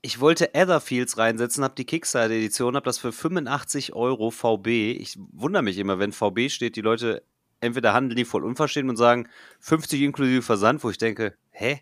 Ich 0.00 0.20
wollte 0.20 0.54
Etherfields 0.54 1.18
reinsetzen, 1.18 1.64
habe 1.64 1.74
die 1.74 1.86
Kickstarter-Edition, 1.86 2.76
habe 2.76 2.84
das 2.84 2.98
für 2.98 3.10
85 3.10 3.94
Euro 3.94 4.30
VB. 4.30 4.92
Ich 4.92 5.18
wundere 5.32 5.64
mich 5.64 5.76
immer, 5.78 5.98
wenn 5.98 6.12
VB 6.12 6.48
steht, 6.50 6.76
die 6.76 6.82
Leute 6.82 7.24
entweder 7.60 7.94
handeln 7.94 8.16
die 8.16 8.24
voll 8.24 8.44
unverstehen 8.44 8.88
und 8.90 8.96
sagen 8.96 9.28
50 9.58 10.02
inklusive 10.02 10.42
Versand, 10.42 10.84
wo 10.84 10.90
ich 10.90 10.98
denke, 10.98 11.34
hä? 11.50 11.80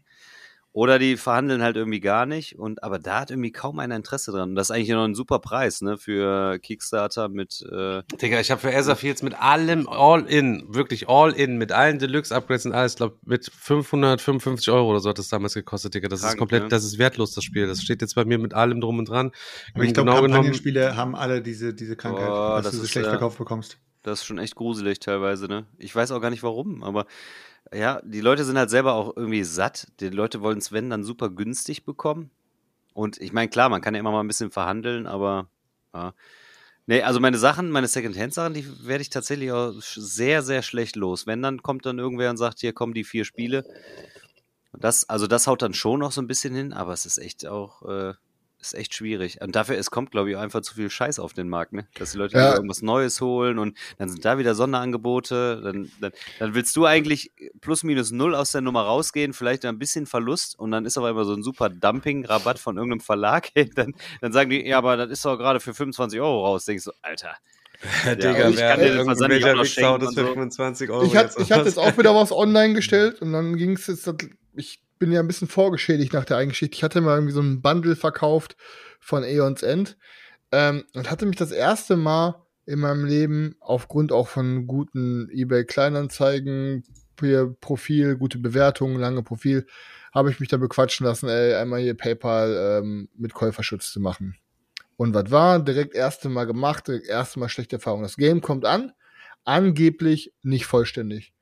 Oder 0.77 0.99
die 0.99 1.16
verhandeln 1.16 1.62
halt 1.62 1.77
irgendwie 1.77 2.01
gar 2.01 2.27
nicht. 2.27 2.59
Und 2.59 2.83
aber 2.83 2.99
da 2.99 3.20
hat 3.20 3.31
irgendwie 3.31 3.51
kaum 3.51 3.79
einer 3.79 3.97
Interesse 3.97 4.31
dran. 4.31 4.51
Und 4.51 4.57
das 4.57 4.68
ist 4.68 4.77
eigentlich 4.77 4.91
noch 4.91 5.05
ein 5.07 5.14
super 5.14 5.39
Preis, 5.39 5.81
ne, 5.81 5.97
für 5.97 6.59
Kickstarter 6.59 7.31
mit. 7.31 7.62
Äh, 7.62 8.03
Digga, 8.20 8.41
ich 8.41 8.51
habe 8.51 8.61
für 8.61 8.70
Ezra 8.70 8.95
Fields 8.95 9.22
mit 9.22 9.41
allem 9.41 9.89
All-In, 9.89 10.66
wirklich 10.68 11.09
All-In, 11.09 11.57
mit 11.57 11.72
allen 11.72 11.99
Deluxe-Upgrades 11.99 12.66
und 12.66 12.72
alles, 12.74 12.97
glaube 12.97 13.16
mit 13.24 13.51
555 13.51 14.68
Euro 14.70 14.91
oder 14.91 15.01
so 15.01 15.09
hat 15.09 15.18
das 15.18 15.31
damals 15.31 15.55
gekostet, 15.55 15.95
Digga. 15.95 16.09
Das 16.09 16.20
ist 16.20 16.27
Krank, 16.27 16.39
komplett, 16.41 16.64
ne? 16.64 16.68
das 16.68 16.85
ist 16.85 16.99
wertlos, 16.99 17.33
das 17.33 17.43
Spiel. 17.45 17.66
Das 17.66 17.81
steht 17.81 18.03
jetzt 18.03 18.14
bei 18.14 18.27
mir 18.27 18.37
mit 18.37 18.53
allem 18.53 18.83
drum 18.83 18.99
und 18.99 19.09
dran. 19.09 19.33
Aber 19.74 19.85
ich 19.85 19.95
glaube, 19.95 20.11
Genau 20.11 20.16
genommen- 20.20 20.35
Kampagnenspiele 20.35 20.95
haben 20.95 21.16
alle 21.16 21.41
diese, 21.41 21.72
diese 21.72 21.97
Krankheit, 21.97 22.29
Boah, 22.29 22.57
dass 22.57 22.64
das 22.64 22.72
du 22.72 22.79
sie 22.81 22.85
ist, 22.85 22.91
schlecht 22.91 23.07
äh, 23.07 23.11
verkauft 23.12 23.39
bekommst. 23.39 23.79
Das 24.03 24.20
ist 24.20 24.27
schon 24.27 24.37
echt 24.39 24.55
gruselig 24.55 25.01
teilweise, 25.01 25.47
ne? 25.49 25.64
Ich 25.79 25.97
weiß 25.97 26.12
auch 26.12 26.20
gar 26.20 26.29
nicht 26.31 26.43
warum, 26.43 26.85
aber 26.85 27.07
ja, 27.75 28.01
die 28.05 28.21
Leute 28.21 28.45
sind 28.45 28.59
halt 28.59 28.71
selber 28.71 28.95
auch 28.95 29.17
irgendwie 29.17 29.45
satt. 29.45 29.89
Die 30.01 30.09
Leute 30.09 30.41
wollen 30.41 30.59
es, 30.59 30.73
wenn, 30.73 30.91
dann 30.91 31.05
super 31.05 31.31
günstig 31.31 31.85
bekommen. 31.85 32.31
Und 32.95 33.21
ich 33.21 33.33
meine, 33.33 33.49
klar, 33.49 33.69
man 33.69 33.81
kann 33.81 33.95
ja 33.95 34.01
immer 34.01 34.12
mal 34.12 34.21
ein 34.21 34.29
bisschen 34.29 34.51
verhandeln, 34.51 35.07
aber 35.07 35.49
ja. 35.95 36.14
Nee, 36.89 37.03
also 37.03 37.19
meine 37.19 37.37
Sachen, 37.37 37.71
meine 37.71 37.89
Second-Hand-Sachen, 37.89 38.55
die 38.55 38.87
werde 38.87 39.03
ich 39.03 39.11
tatsächlich 39.11 39.51
auch 39.51 39.73
sehr, 39.81 40.43
sehr 40.43 40.62
schlecht 40.62 40.95
los. 40.95 41.27
Wenn, 41.27 41.43
dann 41.43 41.62
kommt 41.62 41.85
dann 41.85 41.99
irgendwer 41.99 42.31
und 42.31 42.37
sagt, 42.37 42.61
hier 42.61 42.73
kommen 42.73 42.95
die 42.95 43.03
vier 43.03 43.25
Spiele. 43.25 43.64
Das, 44.73 45.09
also 45.09 45.27
das 45.27 45.49
haut 45.49 45.62
dann 45.62 45.75
schon 45.75 45.99
noch 45.99 46.12
so 46.12 46.21
ein 46.21 46.29
bisschen 46.29 46.55
hin, 46.55 46.73
aber 46.73 46.93
es 46.93 47.05
ist 47.05 47.19
echt 47.19 47.47
auch, 47.47 47.83
äh, 47.83 48.14
ist 48.61 48.75
echt 48.75 48.95
schwierig. 48.95 49.41
Und 49.41 49.55
dafür, 49.55 49.77
es 49.79 49.91
kommt, 49.91 50.11
glaube 50.11 50.31
ich, 50.31 50.37
einfach 50.37 50.61
zu 50.63 50.75
viel 50.75 50.91
Scheiß 50.91 51.19
auf 51.19 51.33
den 51.35 51.49
Markt, 51.49 51.73
ne? 51.73 51.87
Dass 51.99 52.13
die 52.13 52.19
Leute 52.19 52.37
Ja. 52.37 52.55
irgendwas 52.55 52.83
Neues 52.83 53.21
holen 53.21 53.59
und 53.59 53.77
dann 53.99 54.09
sind 54.09 54.25
da 54.25 54.39
wieder 54.39 54.55
Sonderangebote. 54.55 55.61
Dann, 55.63 55.91
dann, 56.01 56.13
dann 56.39 56.55
willst 56.55 56.75
du 56.77 56.85
eigentlich 56.87 57.33
plus 57.61 57.83
minus 57.85 58.11
null 58.11 58.35
aus 58.35 58.53
der 58.53 58.61
Nummer 58.63 58.83
rausgehen, 58.83 59.33
vielleicht 59.33 59.65
ein 59.65 59.79
bisschen 59.79 60.07
Verlust 60.07 60.59
und 60.59 60.71
dann 60.71 60.85
ist 60.85 60.97
aber 60.99 61.11
immer 61.11 61.25
so 61.25 61.35
ein 61.35 61.43
super 61.43 61.69
Dumping-Rabatt 61.69 62.59
von 62.59 62.77
irgendeinem 62.77 63.01
Verlag. 63.01 63.49
Dann, 63.77 63.95
dann 64.21 64.33
sagen 64.33 64.51
die, 64.51 64.67
ja, 64.67 64.79
aber 64.79 64.97
das 64.97 65.11
ist 65.11 65.25
doch 65.25 65.37
gerade 65.37 65.61
für 65.61 65.75
25 65.75 66.21
Euro 66.21 66.47
raus. 66.47 66.65
Denkst 66.65 66.85
du, 66.85 66.93
Alter. 67.03 67.37
Digga, 68.07 68.47
und 68.47 68.55
ich 68.55 68.59
kann 68.61 68.81
dir 68.81 68.95
den 68.95 69.05
Versand 69.05 69.35
nicht 69.35 69.45
auch 69.45 69.55
noch 69.55 69.99
das 69.99 70.15
für 70.15 70.21
so. 70.23 70.27
25 70.33 70.91
Euro 70.91 71.05
Ich 71.05 71.15
hatte 71.17 71.27
jetzt 71.29 71.39
ich 71.41 71.53
hatte 71.53 71.61
aus? 71.63 71.67
jetzt 71.67 71.79
auch 71.79 71.99
wieder 71.99 72.15
was 72.15 72.33
online 72.33 72.73
gestellt 72.75 73.21
und 73.21 73.33
dann 73.33 73.57
ging 73.57 73.73
es 73.73 73.87
jetzt, 73.87 74.11
ich 74.55 74.81
bin 74.99 75.13
ja 75.13 75.21
ein 75.21 75.27
bisschen 75.27 75.49
vorgeschädigt 75.49 76.13
nach 76.13 76.25
der 76.25 76.37
Eigengeschichte. 76.39 76.77
Ich 76.77 76.83
hatte 76.83 77.01
mal 77.01 77.17
irgendwie 77.17 77.33
so 77.33 77.41
ein 77.41 77.63
Bundle 77.63 77.97
verkauft 77.97 78.57
von 79.01 79.23
Aeons 79.23 79.63
End 79.63 79.97
ähm, 80.53 80.85
und 80.95 81.11
hatte 81.11 81.27
mich 81.27 81.37
das 81.37 81.53
erste 81.53 81.97
Mal 81.97 82.47
in 82.67 82.81
meinem 82.81 83.05
Leben 83.05 83.55
aufgrund 83.61 84.13
auch 84.13 84.29
von 84.29 84.67
guten 84.67 85.29
eBay 85.31 85.65
Kleinanzeigen, 85.65 86.83
Profil, 87.61 88.17
gute 88.17 88.39
Bewertungen, 88.39 88.99
lange 88.99 89.23
Profil, 89.23 89.67
habe 90.13 90.31
ich 90.31 90.41
mich 90.41 90.49
dann 90.49 90.61
bequatschen 90.61 91.07
lassen, 91.07 91.29
ey, 91.29 91.55
einmal 91.55 91.81
hier 91.81 91.95
PayPal 91.95 92.81
ähm, 92.81 93.09
mit 93.17 93.35
Käuferschutz 93.35 93.93
zu 93.93 94.01
machen. 94.01 94.37
Und 94.97 95.15
was 95.15 95.31
war? 95.31 95.61
Direkt 95.61 95.95
erste 95.95 96.29
Mal 96.29 96.45
gemacht, 96.45 96.89
direkt 96.89 97.07
erste 97.07 97.39
Mal 97.39 97.49
schlechte 97.49 97.77
Erfahrung. 97.77 98.03
Das 98.03 98.17
Game 98.17 98.41
kommt 98.41 98.65
an, 98.65 98.93
angeblich 99.45 100.33
nicht 100.43 100.67
vollständig. 100.67 101.33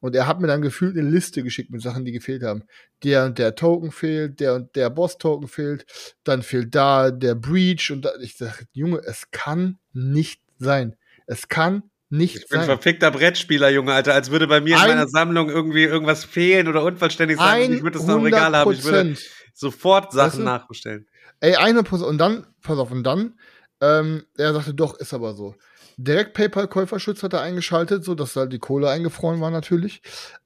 Und 0.00 0.14
er 0.16 0.26
hat 0.26 0.40
mir 0.40 0.46
dann 0.46 0.62
gefühlt 0.62 0.96
eine 0.96 1.08
Liste 1.08 1.42
geschickt 1.42 1.70
mit 1.70 1.82
Sachen, 1.82 2.04
die 2.04 2.12
gefehlt 2.12 2.42
haben. 2.42 2.62
Der 3.04 3.26
und 3.26 3.38
der 3.38 3.54
Token 3.54 3.92
fehlt, 3.92 4.40
der 4.40 4.54
und 4.54 4.74
der 4.74 4.88
Boss-Token 4.90 5.46
fehlt, 5.48 5.84
dann 6.24 6.42
fehlt 6.42 6.74
da 6.74 7.10
der 7.10 7.34
Breach 7.34 7.90
und 7.90 8.04
da, 8.06 8.10
ich 8.20 8.36
sage, 8.36 8.64
Junge, 8.72 9.00
es 9.04 9.30
kann 9.30 9.78
nicht 9.92 10.40
sein. 10.58 10.96
Es 11.26 11.48
kann 11.48 11.82
nicht 12.08 12.36
Ich 12.36 12.48
bin 12.48 12.58
sein. 12.60 12.66
verfickter 12.66 13.10
Brettspieler, 13.10 13.68
Junge, 13.70 13.92
Alter. 13.92 14.14
Als 14.14 14.30
würde 14.30 14.46
bei 14.48 14.60
mir 14.60 14.74
in 14.76 14.80
Ein- 14.82 14.88
meiner 14.88 15.08
Sammlung 15.08 15.48
irgendwie 15.48 15.84
irgendwas 15.84 16.24
fehlen 16.24 16.66
oder 16.66 16.82
unvollständig 16.82 17.36
sein. 17.38 17.68
und 17.70 17.76
Ich 17.76 17.82
würde 17.82 17.98
das 17.98 18.06
noch 18.06 18.16
im 18.16 18.22
Regal 18.24 18.56
haben. 18.56 18.72
Ich 18.72 18.82
würde 18.84 18.98
100%. 19.14 19.30
sofort 19.54 20.12
Sachen 20.12 20.44
nachbestellen. 20.44 21.06
Ey, 21.40 21.54
eine 21.56 21.82
Prozent. 21.82 22.08
Und 22.08 22.18
dann, 22.18 22.46
pass 22.62 22.78
auf, 22.78 22.90
und 22.90 23.04
dann, 23.04 23.38
ähm, 23.80 24.24
er 24.36 24.52
sagte, 24.54 24.74
doch, 24.74 24.98
ist 24.98 25.14
aber 25.14 25.34
so. 25.34 25.54
Direkt 26.02 26.34
PayPal-Käuferschutz 26.34 27.22
hat 27.22 27.34
er 27.34 27.42
eingeschaltet, 27.42 28.04
so 28.04 28.14
dass 28.14 28.36
halt 28.36 28.52
die 28.52 28.58
Kohle 28.58 28.88
eingefroren 28.88 29.40
war 29.40 29.50
natürlich. 29.50 30.02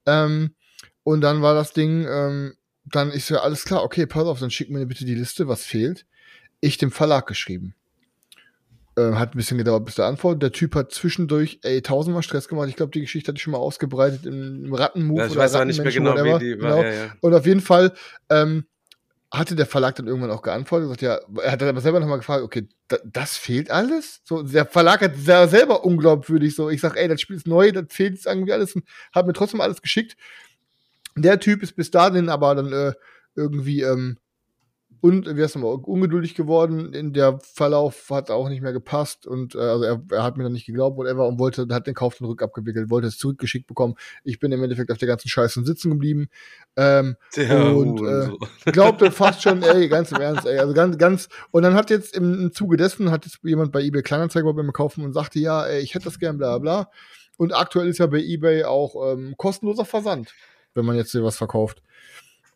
Ähm, 0.07 0.55
und 1.05 1.21
dann 1.21 1.43
war 1.43 1.55
das 1.55 1.73
Ding, 1.73 2.07
ähm, 2.09 2.55
dann 2.85 3.11
ist 3.11 3.29
ja 3.29 3.39
alles 3.39 3.65
klar, 3.65 3.85
okay, 3.85 4.07
pass 4.07 4.25
auf, 4.25 4.41
dann 4.41 4.51
schick 4.51 4.71
mir 4.71 4.85
bitte 4.87 5.05
die 5.05 5.15
Liste, 5.15 5.47
was 5.47 5.65
fehlt. 5.65 6.07
Ich 6.61 6.79
dem 6.79 6.91
Verlag 6.91 7.27
geschrieben. 7.27 7.75
Ähm, 8.97 9.19
hat 9.19 9.35
ein 9.35 9.37
bisschen 9.37 9.59
gedauert 9.59 9.85
bis 9.85 9.97
der 9.97 10.07
Antwort. 10.07 10.43
Der 10.43 10.53
Typ 10.53 10.75
hat 10.75 10.93
zwischendurch, 10.93 11.59
ey, 11.63 11.83
tausendmal 11.83 12.23
Stress 12.23 12.49
gemacht. 12.49 12.69
Ich 12.69 12.77
glaube, 12.77 12.93
die 12.93 13.01
Geschichte 13.01 13.29
hatte 13.29 13.37
ich 13.37 13.43
schon 13.43 13.53
mal 13.53 13.59
ausgebreitet 13.59 14.25
im, 14.25 14.65
im 14.67 14.75
Rattenmove. 14.75 15.19
Ja, 15.19 15.27
ich 15.27 15.33
oder 15.33 15.41
weiß 15.41 15.55
aber 15.55 15.65
nicht 15.65 15.83
mehr 15.83 15.93
genau, 15.93 16.13
whatever. 16.13 16.41
wie 16.41 16.45
die 16.45 16.61
war. 16.61 16.85
Ja, 16.85 16.93
ja. 16.93 17.13
Und 17.21 17.35
auf 17.35 17.47
jeden 17.47 17.61
Fall 17.61 17.93
ähm, 18.31 18.67
hatte 19.39 19.57
der 19.57 19.67
Verlag 19.67 19.97
dann 19.97 20.07
irgendwann 20.07 20.31
auch 20.31 20.43
geantwortet, 20.43 20.89
gesagt, 20.89 21.03
ja, 21.03 21.43
er 21.43 21.53
hat 21.53 21.61
dann 21.61 21.69
aber 21.69 21.81
selber 21.81 22.01
nochmal 22.01 22.19
gefragt, 22.19 22.43
okay, 22.43 22.69
da, 22.89 22.99
das 23.05 23.37
fehlt 23.37 23.71
alles? 23.71 24.21
So, 24.25 24.43
der 24.43 24.67
Verlag 24.67 25.01
hat 25.01 25.17
selber 25.17 25.85
unglaubwürdig 25.85 26.55
so, 26.55 26.71
ich 26.71 26.81
sag, 26.81 26.97
ey, 26.97 27.09
das 27.09 27.21
Spiel 27.21 27.37
ist 27.37 27.47
neu, 27.47 27.73
das 27.73 27.87
fehlt 27.89 28.15
jetzt 28.15 28.27
irgendwie 28.27 28.53
alles 28.53 28.75
und 28.75 28.85
hat 29.13 29.27
mir 29.27 29.33
trotzdem 29.33 29.61
alles 29.61 29.83
geschickt. 29.83 30.17
Der 31.17 31.41
Typ 31.41 31.63
ist 31.63 31.77
bis 31.77 31.91
dahin 31.91 32.29
aber 32.29 32.55
dann 32.55 32.73
äh, 32.73 32.93
irgendwie 33.35 33.83
ähm, 33.83 34.19
und 35.05 35.37
wie 35.37 35.43
heißt 35.43 35.57
nochmal, 35.57 35.75
ungeduldig 35.83 36.35
geworden. 36.35 36.95
In 36.95 37.13
der 37.13 37.39
Verlauf 37.39 38.09
hat 38.09 38.31
auch 38.31 38.49
nicht 38.49 38.63
mehr 38.63 38.73
gepasst 38.73 39.27
und 39.27 39.55
äh, 39.55 39.59
also 39.59 39.85
er, 39.85 40.03
er 40.11 40.23
hat 40.23 40.39
mir 40.39 40.45
dann 40.45 40.55
nicht 40.55 40.65
geglaubt, 40.65 40.97
whatever, 40.97 41.29
und 41.29 41.39
wollte, 41.39 41.67
hat 41.73 41.87
den 41.87 41.93
Kauf 41.93 42.17
dann 42.17 42.27
rückabgewickelt, 42.27 42.89
wollte 42.89 43.09
es 43.09 43.19
zurückgeschickt 43.19 43.67
bekommen. 43.67 43.97
Ich 44.23 44.39
bin 44.39 44.51
im 44.51 44.63
Endeffekt 44.63 44.91
auf 44.91 44.97
der 44.97 45.09
ganzen 45.09 45.29
Scheiße 45.29 45.63
sitzen 45.63 45.91
geblieben. 45.91 46.29
Ähm, 46.77 47.17
Ja, 47.35 47.65
Und, 47.65 48.01
und, 48.01 48.09
äh, 48.09 48.27
so. 48.29 48.39
glaubte 48.73 49.11
fast 49.11 49.43
schon, 49.43 49.63
ey, 49.63 49.89
ganz 49.89 50.11
im 50.11 50.23
Ernst, 50.23 50.47
ey, 50.47 50.59
also 50.59 50.73
ganz, 50.73 50.97
ganz, 50.97 51.29
und 51.51 51.65
dann 51.65 51.75
hat 51.75 51.91
jetzt 51.91 52.17
im, 52.17 52.41
im 52.41 52.53
Zuge 52.55 52.79
dessen, 52.79 53.11
hat 53.11 53.27
jetzt 53.27 53.41
jemand 53.43 53.73
bei 53.73 53.83
eBay 53.83 54.01
Kleinanzeigen 54.01 54.57
bei 54.57 54.63
mir 54.63 54.73
kaufen 54.73 55.05
und 55.05 55.13
sagte, 55.13 55.39
ja, 55.39 55.67
ey, 55.67 55.83
ich 55.83 55.95
hätte 55.95 56.07
das 56.07 56.19
gern, 56.19 56.39
bla, 56.39 56.57
bla. 56.57 56.91
Und 57.37 57.55
aktuell 57.55 57.89
ist 57.89 57.99
ja 57.99 58.07
bei 58.07 58.21
eBay 58.21 58.65
auch 58.65 59.13
ähm, 59.13 59.35
kostenloser 59.37 59.85
Versand, 59.85 60.33
wenn 60.73 60.87
man 60.87 60.97
jetzt 60.97 61.13
hier 61.13 61.25
was 61.25 61.37
verkauft. 61.37 61.83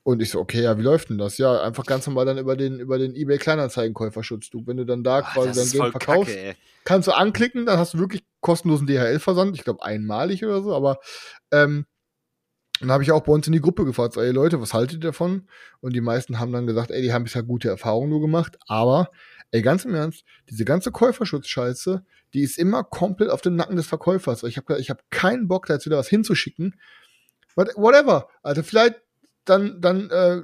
Und 0.09 0.23
ich 0.23 0.31
so, 0.31 0.41
okay, 0.41 0.63
ja, 0.63 0.79
wie 0.79 0.83
läuft 0.83 1.11
denn 1.11 1.19
das? 1.19 1.37
Ja, 1.37 1.61
einfach 1.61 1.85
ganz 1.85 2.07
normal 2.07 2.25
dann 2.25 2.39
über 2.39 2.57
den, 2.57 2.81
über 2.81 2.97
den 2.97 3.15
eBay 3.15 3.37
Kleinanzeigen-Käuferschutz. 3.37 4.49
Du, 4.49 4.67
wenn 4.67 4.79
du 4.79 4.87
dann 4.87 5.05
da 5.05 5.19
Ach, 5.19 5.35
quasi 5.35 5.53
dein 5.53 5.67
voll 5.67 5.91
verkaufst, 5.91 6.35
Kacke, 6.35 6.57
kannst 6.85 7.09
du 7.09 7.13
anklicken, 7.13 7.67
dann 7.67 7.79
hast 7.79 7.93
du 7.93 7.99
wirklich 7.99 8.25
kostenlosen 8.41 8.87
DHL-Versand. 8.87 9.55
Ich 9.55 9.65
glaube, 9.65 9.83
einmalig 9.83 10.43
oder 10.43 10.63
so, 10.63 10.75
aber 10.75 10.99
ähm, 11.53 11.85
dann 12.81 12.91
habe 12.91 13.03
ich 13.03 13.13
auch 13.13 13.21
bei 13.23 13.33
uns 13.35 13.47
in 13.49 13.53
die 13.53 13.61
Gruppe 13.61 13.85
gefragt, 13.85 14.15
so, 14.15 14.23
ey 14.23 14.31
Leute, 14.31 14.63
was 14.63 14.73
haltet 14.73 14.95
ihr 15.05 15.09
davon? 15.09 15.47
Und 15.83 15.95
die 15.95 16.01
meisten 16.01 16.39
haben 16.39 16.53
dann 16.53 16.67
gesagt, 16.67 16.91
ey, 16.91 17.03
die 17.03 17.13
haben 17.13 17.25
bisher 17.25 17.43
gute 17.43 17.69
Erfahrungen 17.69 18.09
nur 18.09 18.23
gemacht, 18.23 18.57
aber, 18.67 19.11
ey, 19.51 19.61
ganz 19.61 19.85
im 19.85 19.95
Ernst, 19.95 20.25
diese 20.49 20.65
ganze 20.65 20.91
Käuferschutzscheiße, 20.91 22.03
die 22.33 22.41
ist 22.41 22.57
immer 22.57 22.83
komplett 22.83 23.29
auf 23.29 23.43
dem 23.43 23.57
Nacken 23.57 23.77
des 23.77 23.87
Verkäufers. 23.87 24.43
Ich 24.45 24.57
habe 24.57 24.79
ich 24.79 24.89
hab 24.89 25.03
keinen 25.11 25.49
Bock, 25.49 25.67
da 25.67 25.75
jetzt 25.75 25.85
wieder 25.85 25.99
was 25.99 26.09
hinzuschicken. 26.09 26.81
What- 27.57 27.77
Whatever. 27.77 28.31
Also 28.43 28.63
vielleicht 28.63 29.03
dann, 29.49 29.81
dann, 29.81 30.11
äh, 30.11 30.43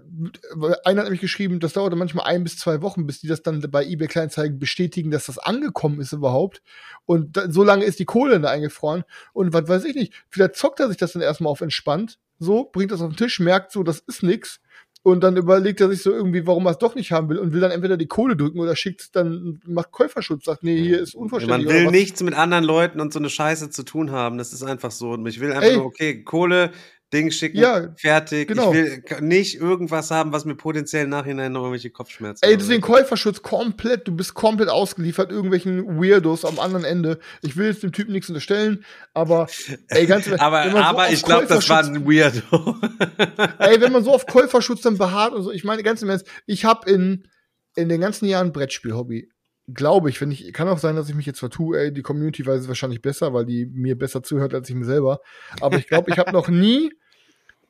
einer 0.84 1.00
hat 1.00 1.04
nämlich 1.04 1.20
geschrieben, 1.20 1.60
das 1.60 1.74
dauerte 1.74 1.96
manchmal 1.96 2.26
ein 2.26 2.44
bis 2.44 2.58
zwei 2.58 2.82
Wochen, 2.82 3.06
bis 3.06 3.20
die 3.20 3.26
das 3.26 3.42
dann 3.42 3.60
bei 3.70 3.84
eBay 3.84 4.08
Kleinzeigen 4.08 4.58
bestätigen, 4.58 5.10
dass 5.10 5.26
das 5.26 5.38
angekommen 5.38 6.00
ist 6.00 6.12
überhaupt. 6.12 6.62
Und 7.06 7.36
da, 7.36 7.50
so 7.50 7.64
lange 7.64 7.84
ist 7.84 7.98
die 7.98 8.04
Kohle 8.04 8.40
da 8.40 8.50
eingefroren. 8.50 9.04
Und 9.32 9.52
was 9.52 9.68
weiß 9.68 9.84
ich 9.84 9.94
nicht, 9.94 10.12
vielleicht 10.28 10.56
zockt 10.56 10.80
er 10.80 10.88
sich 10.88 10.96
das 10.96 11.12
dann 11.12 11.22
erstmal 11.22 11.50
auf 11.50 11.60
entspannt, 11.60 12.18
so, 12.38 12.64
bringt 12.64 12.90
das 12.90 13.00
auf 13.00 13.10
den 13.10 13.16
Tisch, 13.16 13.40
merkt 13.40 13.72
so, 13.72 13.82
das 13.82 14.00
ist 14.00 14.22
nix. 14.22 14.60
Und 15.02 15.22
dann 15.22 15.36
überlegt 15.36 15.82
er 15.82 15.90
sich 15.90 16.02
so 16.02 16.12
irgendwie, 16.12 16.46
warum 16.46 16.64
er 16.64 16.70
es 16.70 16.78
doch 16.78 16.94
nicht 16.94 17.12
haben 17.12 17.28
will 17.28 17.36
und 17.36 17.52
will 17.52 17.60
dann 17.60 17.70
entweder 17.70 17.98
die 17.98 18.06
Kohle 18.06 18.36
drücken 18.36 18.58
oder 18.58 18.74
schickt 18.74 19.02
es 19.02 19.10
dann, 19.10 19.60
macht 19.66 19.90
Käuferschutz, 19.90 20.46
sagt, 20.46 20.64
nee, 20.64 20.80
hier 20.80 20.98
ist 20.98 21.14
unvollständig. 21.14 21.66
Man 21.66 21.74
will 21.74 21.90
nichts 21.90 22.22
mit 22.22 22.32
anderen 22.32 22.64
Leuten 22.64 23.00
und 23.02 23.12
so 23.12 23.18
eine 23.18 23.28
Scheiße 23.28 23.68
zu 23.68 23.82
tun 23.82 24.12
haben. 24.12 24.38
Das 24.38 24.54
ist 24.54 24.62
einfach 24.62 24.90
so. 24.90 25.10
Und 25.10 25.26
ich 25.26 25.40
will 25.40 25.52
einfach 25.52 25.68
Ey. 25.68 25.76
nur, 25.76 25.84
okay, 25.84 26.24
Kohle, 26.24 26.72
Ding 27.14 27.30
schicken, 27.30 27.56
Ja, 27.58 27.88
fertig. 27.96 28.48
genau. 28.48 28.72
Ich 28.72 28.76
will 28.76 29.02
nicht 29.20 29.54
irgendwas 29.60 30.10
haben, 30.10 30.32
was 30.32 30.44
mir 30.44 30.54
potenziell 30.56 31.04
im 31.04 31.10
Nachhinein 31.10 31.52
noch 31.52 31.60
irgendwelche 31.62 31.90
Kopfschmerzen 31.90 32.44
Ey, 32.44 32.56
deswegen. 32.56 32.82
Käuferschutz 32.82 33.40
komplett, 33.40 34.06
du 34.06 34.12
bist 34.14 34.34
komplett 34.34 34.68
ausgeliefert 34.68 35.30
irgendwelchen 35.30 35.98
Weirdos 36.00 36.44
am 36.44 36.58
anderen 36.58 36.84
Ende. 36.84 37.18
Ich 37.40 37.56
will 37.56 37.66
jetzt 37.68 37.82
dem 37.82 37.92
Typen 37.92 38.12
nichts 38.12 38.28
unterstellen, 38.28 38.84
aber 39.14 39.46
ey, 39.88 40.06
ganz 40.06 40.26
ehrlich, 40.26 40.42
Aber, 40.42 40.70
so 40.70 40.76
aber 40.76 41.10
ich 41.10 41.22
glaube, 41.22 41.46
das 41.46 41.68
war 41.70 41.84
ein 41.84 42.04
Weirdo. 42.04 42.76
Ey, 43.58 43.80
wenn 43.80 43.92
man 43.92 44.04
so 44.04 44.12
auf 44.12 44.26
Käuferschutz 44.26 44.82
dann 44.82 44.98
beharrt 44.98 45.32
und 45.32 45.42
so, 45.42 45.50
ich 45.52 45.64
meine 45.64 45.82
ganz 45.82 46.02
im 46.02 46.10
Ernst, 46.10 46.26
ich 46.46 46.64
habe 46.64 46.90
in, 46.90 47.28
in 47.76 47.88
den 47.88 48.00
ganzen 48.00 48.26
Jahren 48.26 48.52
Brettspiel-Hobby, 48.52 49.30
glaube 49.72 50.10
ich, 50.10 50.20
wenn 50.20 50.30
ich, 50.30 50.52
kann 50.52 50.68
auch 50.68 50.78
sein, 50.78 50.96
dass 50.96 51.08
ich 51.08 51.14
mich 51.14 51.26
jetzt 51.26 51.38
vertue, 51.38 51.78
ey, 51.78 51.92
die 51.92 52.02
Community 52.02 52.44
weiß 52.44 52.60
es 52.62 52.68
wahrscheinlich 52.68 53.00
besser, 53.00 53.32
weil 53.32 53.46
die 53.46 53.66
mir 53.66 53.96
besser 53.96 54.22
zuhört 54.22 54.52
als 54.54 54.68
ich 54.68 54.74
mir 54.74 54.84
selber. 54.84 55.20
Aber 55.60 55.78
ich 55.78 55.86
glaube, 55.86 56.10
ich 56.10 56.18
habe 56.18 56.32
noch 56.32 56.48
nie 56.48 56.92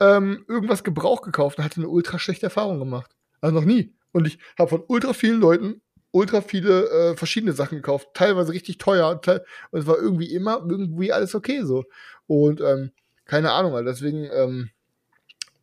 ähm, 0.00 0.44
irgendwas 0.48 0.84
Gebrauch 0.84 1.22
gekauft 1.22 1.58
und 1.58 1.64
hatte 1.64 1.80
eine 1.80 1.88
ultra 1.88 2.18
schlechte 2.18 2.46
Erfahrung 2.46 2.78
gemacht. 2.78 3.10
Also 3.40 3.54
noch 3.54 3.64
nie. 3.64 3.94
Und 4.12 4.26
ich 4.26 4.38
habe 4.58 4.70
von 4.70 4.84
ultra 4.86 5.12
vielen 5.12 5.40
Leuten 5.40 5.82
ultra 6.14 6.40
viele 6.40 6.88
äh, 6.90 7.16
verschiedene 7.16 7.52
Sachen 7.52 7.76
gekauft, 7.76 8.10
teilweise 8.14 8.52
richtig 8.52 8.78
teuer, 8.78 9.20
teil 9.20 9.44
und 9.72 9.80
es 9.80 9.86
war 9.86 9.96
irgendwie 9.96 10.32
immer 10.32 10.64
irgendwie 10.66 11.12
alles 11.12 11.34
okay 11.34 11.62
so. 11.62 11.84
Und 12.28 12.60
ähm, 12.60 12.92
keine 13.24 13.50
Ahnung, 13.50 13.74
also 13.74 13.84
deswegen, 13.84 14.28
ähm, 14.32 14.70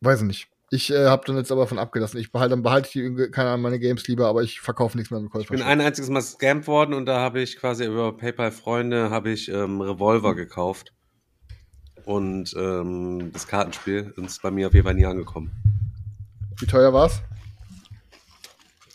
weiß 0.00 0.20
ich 0.20 0.26
nicht. 0.26 0.48
Ich 0.70 0.90
äh, 0.90 1.06
habe 1.06 1.24
dann 1.26 1.36
jetzt 1.36 1.52
aber 1.52 1.66
von 1.66 1.78
abgelassen. 1.78 2.18
Ich 2.18 2.32
behalte 2.32 2.50
dann 2.50 2.62
behalte 2.62 2.88
ich 2.88 2.92
die, 2.92 3.30
keine 3.30 3.50
Ahnung, 3.50 3.62
meine 3.62 3.78
Games 3.78 4.06
lieber, 4.08 4.26
aber 4.26 4.42
ich 4.42 4.60
verkaufe 4.60 4.96
nichts 4.96 5.10
mehr 5.10 5.20
mit 5.20 5.30
Ich 5.34 5.48
bin 5.48 5.62
ein 5.62 5.80
einziges 5.80 6.10
Mal 6.10 6.22
scammt 6.22 6.66
worden 6.66 6.94
und 6.94 7.06
da 7.06 7.18
habe 7.18 7.40
ich 7.40 7.56
quasi 7.56 7.86
über 7.86 8.16
PayPal-Freunde 8.16 9.10
habe 9.10 9.30
ich 9.30 9.48
ähm, 9.48 9.80
Revolver 9.80 10.34
gekauft. 10.34 10.92
Und 12.04 12.54
ähm, 12.58 13.30
das 13.32 13.46
Kartenspiel 13.46 14.12
ist 14.16 14.42
bei 14.42 14.50
mir 14.50 14.66
auf 14.66 14.74
jeden 14.74 14.84
Fall 14.84 14.94
nie 14.94 15.06
angekommen. 15.06 15.50
Wie 16.58 16.66
teuer 16.66 16.92
war's? 16.92 17.22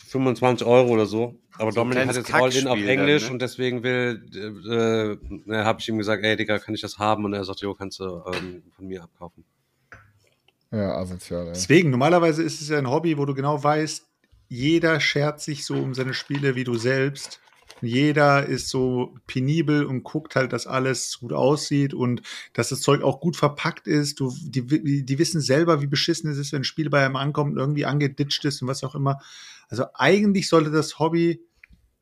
25 0.07 0.65
Euro 0.65 0.89
oder 0.89 1.05
so. 1.05 1.35
Aber 1.57 1.71
So 1.71 1.81
Dominik 1.81 2.07
hat 2.07 2.15
jetzt 2.15 2.33
All-In 2.33 2.67
auf 2.67 2.77
Englisch 2.77 3.23
dann, 3.23 3.29
ne? 3.29 3.33
und 3.33 3.41
deswegen 3.41 3.83
will, 3.83 4.23
äh, 4.33 5.51
äh, 5.51 5.63
habe 5.63 5.79
ich 5.79 5.89
ihm 5.89 5.97
gesagt, 5.97 6.23
ey 6.23 6.35
Digga, 6.35 6.59
kann 6.59 6.75
ich 6.75 6.81
das 6.81 6.97
haben? 6.99 7.25
Und 7.25 7.33
er 7.33 7.43
sagt, 7.43 7.61
jo, 7.61 7.73
kannst 7.73 7.99
du 7.99 8.23
ähm, 8.33 8.63
von 8.75 8.87
mir 8.87 9.03
abkaufen. 9.03 9.43
Ja, 10.71 10.97
asozial, 10.97 11.47
ey. 11.47 11.53
Deswegen, 11.53 11.89
normalerweise 11.89 12.43
ist 12.43 12.61
es 12.61 12.69
ja 12.69 12.77
ein 12.77 12.89
Hobby, 12.89 13.17
wo 13.17 13.25
du 13.25 13.33
genau 13.33 13.61
weißt, 13.63 14.05
jeder 14.49 14.99
schert 14.99 15.41
sich 15.41 15.65
so 15.65 15.75
um 15.75 15.93
seine 15.93 16.13
Spiele 16.13 16.55
wie 16.55 16.63
du 16.63 16.75
selbst. 16.75 17.41
Jeder 17.81 18.45
ist 18.45 18.69
so 18.69 19.15
penibel 19.27 19.85
und 19.85 20.03
guckt 20.03 20.35
halt, 20.35 20.53
dass 20.53 20.67
alles 20.67 21.19
gut 21.19 21.33
aussieht 21.33 21.93
und 21.93 22.21
dass 22.53 22.69
das 22.69 22.81
Zeug 22.81 23.03
auch 23.03 23.19
gut 23.19 23.35
verpackt 23.35 23.87
ist. 23.87 24.19
Du, 24.19 24.33
die, 24.41 25.05
die 25.05 25.19
wissen 25.19 25.41
selber, 25.41 25.81
wie 25.81 25.87
beschissen 25.87 26.31
es 26.31 26.37
ist, 26.37 26.53
wenn 26.53 26.61
ein 26.61 26.65
Spiel 26.65 26.89
bei 26.89 27.05
einem 27.05 27.15
ankommt 27.15 27.53
und 27.53 27.59
irgendwie 27.59 27.85
angeditscht 27.85 28.43
ist 28.45 28.61
und 28.61 28.67
was 28.67 28.83
auch 28.83 28.95
immer. 28.95 29.19
Also 29.69 29.85
eigentlich 29.93 30.49
sollte 30.49 30.71
das 30.71 30.97
Hobby 30.99 31.41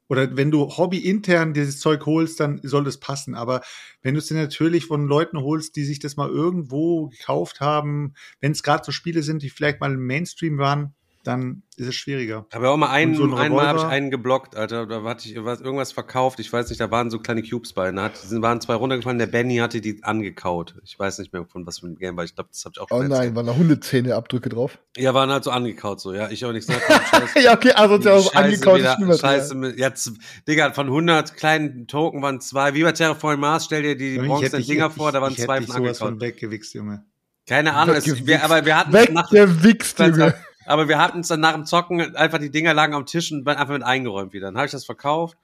oder 0.08 0.38
wenn 0.38 0.52
du 0.52 0.78
Hobby 0.78 1.00
intern 1.00 1.54
dieses 1.54 1.80
Zeug 1.80 2.06
holst, 2.06 2.40
dann 2.40 2.60
soll 2.64 2.88
es 2.88 3.00
passen. 3.00 3.36
Aber 3.36 3.62
wenn 4.02 4.14
du 4.14 4.20
es 4.20 4.28
dir 4.28 4.36
natürlich 4.36 4.86
von 4.86 5.08
Leuten 5.08 5.40
holst, 5.40 5.76
die 5.76 5.84
sich 5.84 6.00
das 6.00 6.16
mal 6.16 6.30
irgendwo 6.30 7.08
gekauft 7.08 7.60
haben, 7.60 8.14
wenn 8.40 8.52
es 8.52 8.64
gerade 8.64 8.84
so 8.86 8.92
Spiele 8.92 9.24
sind, 9.24 9.42
die 9.42 9.50
vielleicht 9.50 9.82
mal 9.82 9.94
im 9.94 10.06
Mainstream 10.06 10.58
waren, 10.58 10.94
dann 11.28 11.64
ist 11.78 11.88
es 11.88 11.96
schwieriger. 11.96 12.46
Aber 12.54 12.70
auch 12.70 12.78
mal 12.78 12.90
einen, 12.90 13.16
so 13.16 13.24
ein 13.24 13.34
einmal 13.34 13.68
habe 13.68 13.80
ich 13.80 13.86
einen 13.86 14.12
geblockt, 14.12 14.56
Alter. 14.56 14.86
Da 14.86 15.04
hatte 15.04 15.28
ich 15.28 15.44
was, 15.44 15.60
irgendwas 15.60 15.92
verkauft. 15.92 16.40
Ich 16.40 16.52
weiß 16.54 16.70
nicht, 16.70 16.80
da 16.80 16.90
waren 16.92 17.10
so 17.10 17.20
kleine 17.20 17.44
Cubes 17.44 17.74
bei. 17.74 17.92
Da 17.92 18.04
hat, 18.04 18.16
sind, 18.18 18.42
waren 18.42 18.62
zwei 18.62 18.76
runtergefallen. 18.76 19.18
Der 19.20 19.26
Benny 19.28 19.58
hatte 19.58 19.82
die 19.82 20.04
angekaut. 20.04 20.76
Ich 20.84 20.98
weiß 20.98 21.20
nicht 21.20 21.34
mehr, 21.34 21.46
von 21.46 21.66
was 21.68 21.80
für 21.80 21.88
ein 21.88 21.96
Game 21.98 22.16
war. 22.16 22.24
Ich 22.24 22.36
glaube, 22.36 22.50
das 22.54 22.64
habe 22.66 22.74
ich 22.76 22.82
auch 22.82 22.88
Oh 22.92 22.98
schon 23.00 23.08
nein, 23.10 23.12
erzählt. 23.12 23.36
waren 23.36 23.46
da 23.48 23.56
Hundezähne-Abdrücke 23.56 24.50
drauf? 24.50 24.78
Ja, 24.96 25.14
waren 25.14 25.30
halt 25.30 25.44
so 25.44 25.52
angekaut 25.52 26.00
so. 26.00 26.14
Ja, 26.14 26.30
ich 26.30 26.46
auch 26.46 26.52
nichts 26.54 26.68
gesagt. 26.68 27.36
Ja, 27.44 27.54
okay, 27.54 27.72
also 27.74 28.02
Scheiße, 28.02 28.36
angekaut 28.36 28.80
ist 28.80 29.00
wieder. 29.00 29.18
Scheiße, 29.18 29.56
mit, 29.56 29.78
jetzt, 29.78 30.12
Digga, 30.48 30.72
von 30.72 30.88
100 30.88 31.36
kleinen 31.36 31.88
Token 31.88 32.22
waren 32.22 32.40
zwei. 32.40 32.74
Wie 32.74 32.84
bei 32.84 32.92
Terraform 32.94 33.40
Mars, 33.40 33.66
stell 33.66 33.82
dir 33.82 33.96
die, 33.98 34.12
die 34.16 34.22
Ich 34.22 34.28
bronzenen 34.28 34.52
hätte 34.62 34.64
Dinger 34.72 34.88
ich- 34.88 34.94
vor, 34.94 35.12
da 35.12 35.22
waren 35.22 35.32
ich 35.34 35.38
hätte 35.40 35.48
zwei 35.48 35.60
dich 35.60 35.68
von 35.68 35.78
sowas 35.84 35.98
von 35.98 36.22
weggewichst, 36.22 36.74
Junge. 36.74 37.04
Keine 37.48 37.74
Ahnung, 37.76 37.96
es, 37.96 38.26
wir, 38.26 38.44
aber 38.44 38.66
wir 38.66 38.76
hatten 38.76 38.92
Weg, 38.94 39.12
nach, 39.14 39.30
der 39.30 39.64
Wichs, 39.64 39.94
Junge. 40.00 40.34
Aber 40.66 40.88
wir 40.88 41.00
hatten 41.00 41.22
es 41.22 41.28
dann 41.28 41.40
nach 41.40 41.54
dem 41.54 41.66
Zocken 41.66 42.16
einfach 42.16 42.40
die 42.40 42.52
Dinger 42.52 42.74
lagen 42.74 42.94
am 42.94 43.06
Tisch 43.06 43.32
und 43.32 43.46
waren 43.46 43.58
einfach 43.58 43.74
mit 43.74 43.84
eingeräumt 43.84 44.34
wieder. 44.34 44.48
Dann 44.48 44.58
habe 44.58 44.66
ich 44.66 44.72
das 44.72 44.86
verkauft 44.86 45.38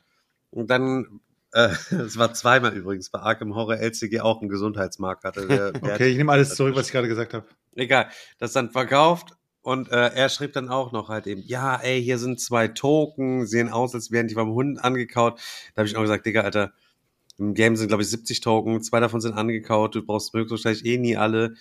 und 0.49 0.69
dann 0.69 1.21
äh, 1.53 1.69
es 1.91 2.17
war 2.17 2.33
zweimal 2.33 2.73
übrigens 2.73 3.09
bei 3.09 3.19
Arkham 3.19 3.55
Horror 3.55 3.77
LCG 3.77 4.21
auch 4.21 4.41
ein 4.41 4.49
Gesundheitsmarkt 4.49 5.23
hatte. 5.23 5.47
Der, 5.47 5.71
der 5.71 5.83
Okay, 5.93 6.07
ich 6.09 6.17
nehme 6.17 6.31
alles 6.31 6.55
zurück, 6.55 6.75
was 6.75 6.87
ich 6.87 6.91
gerade 6.91 7.07
gesagt 7.07 7.33
habe. 7.33 7.45
Egal, 7.75 8.09
das 8.37 8.53
dann 8.53 8.71
verkauft 8.71 9.35
und 9.61 9.91
äh, 9.91 10.09
er 10.13 10.29
schrieb 10.29 10.53
dann 10.53 10.69
auch 10.69 10.91
noch 10.91 11.09
halt 11.09 11.27
eben, 11.27 11.43
ja, 11.45 11.75
ey, 11.75 12.01
hier 12.01 12.17
sind 12.17 12.39
zwei 12.39 12.67
Token, 12.67 13.45
sehen 13.45 13.69
aus, 13.69 13.93
als 13.93 14.11
wären 14.11 14.27
die 14.27 14.33
vom 14.33 14.53
Hund 14.53 14.83
angekaut. 14.83 15.39
Da 15.73 15.81
habe 15.81 15.87
ich 15.87 15.95
auch 15.95 16.01
gesagt, 16.01 16.25
Digga, 16.25 16.41
Alter, 16.41 16.73
im 17.37 17.53
Game 17.53 17.75
sind, 17.75 17.87
glaube 17.87 18.03
ich, 18.03 18.09
70 18.09 18.41
Token, 18.41 18.81
zwei 18.81 18.99
davon 18.99 19.21
sind 19.21 19.33
angekaut, 19.33 19.95
du 19.95 20.03
brauchst 20.03 20.33
höchstwahrscheinlich 20.33 20.85
eh 20.85 20.97
nie 20.97 21.15
alle. 21.15 21.53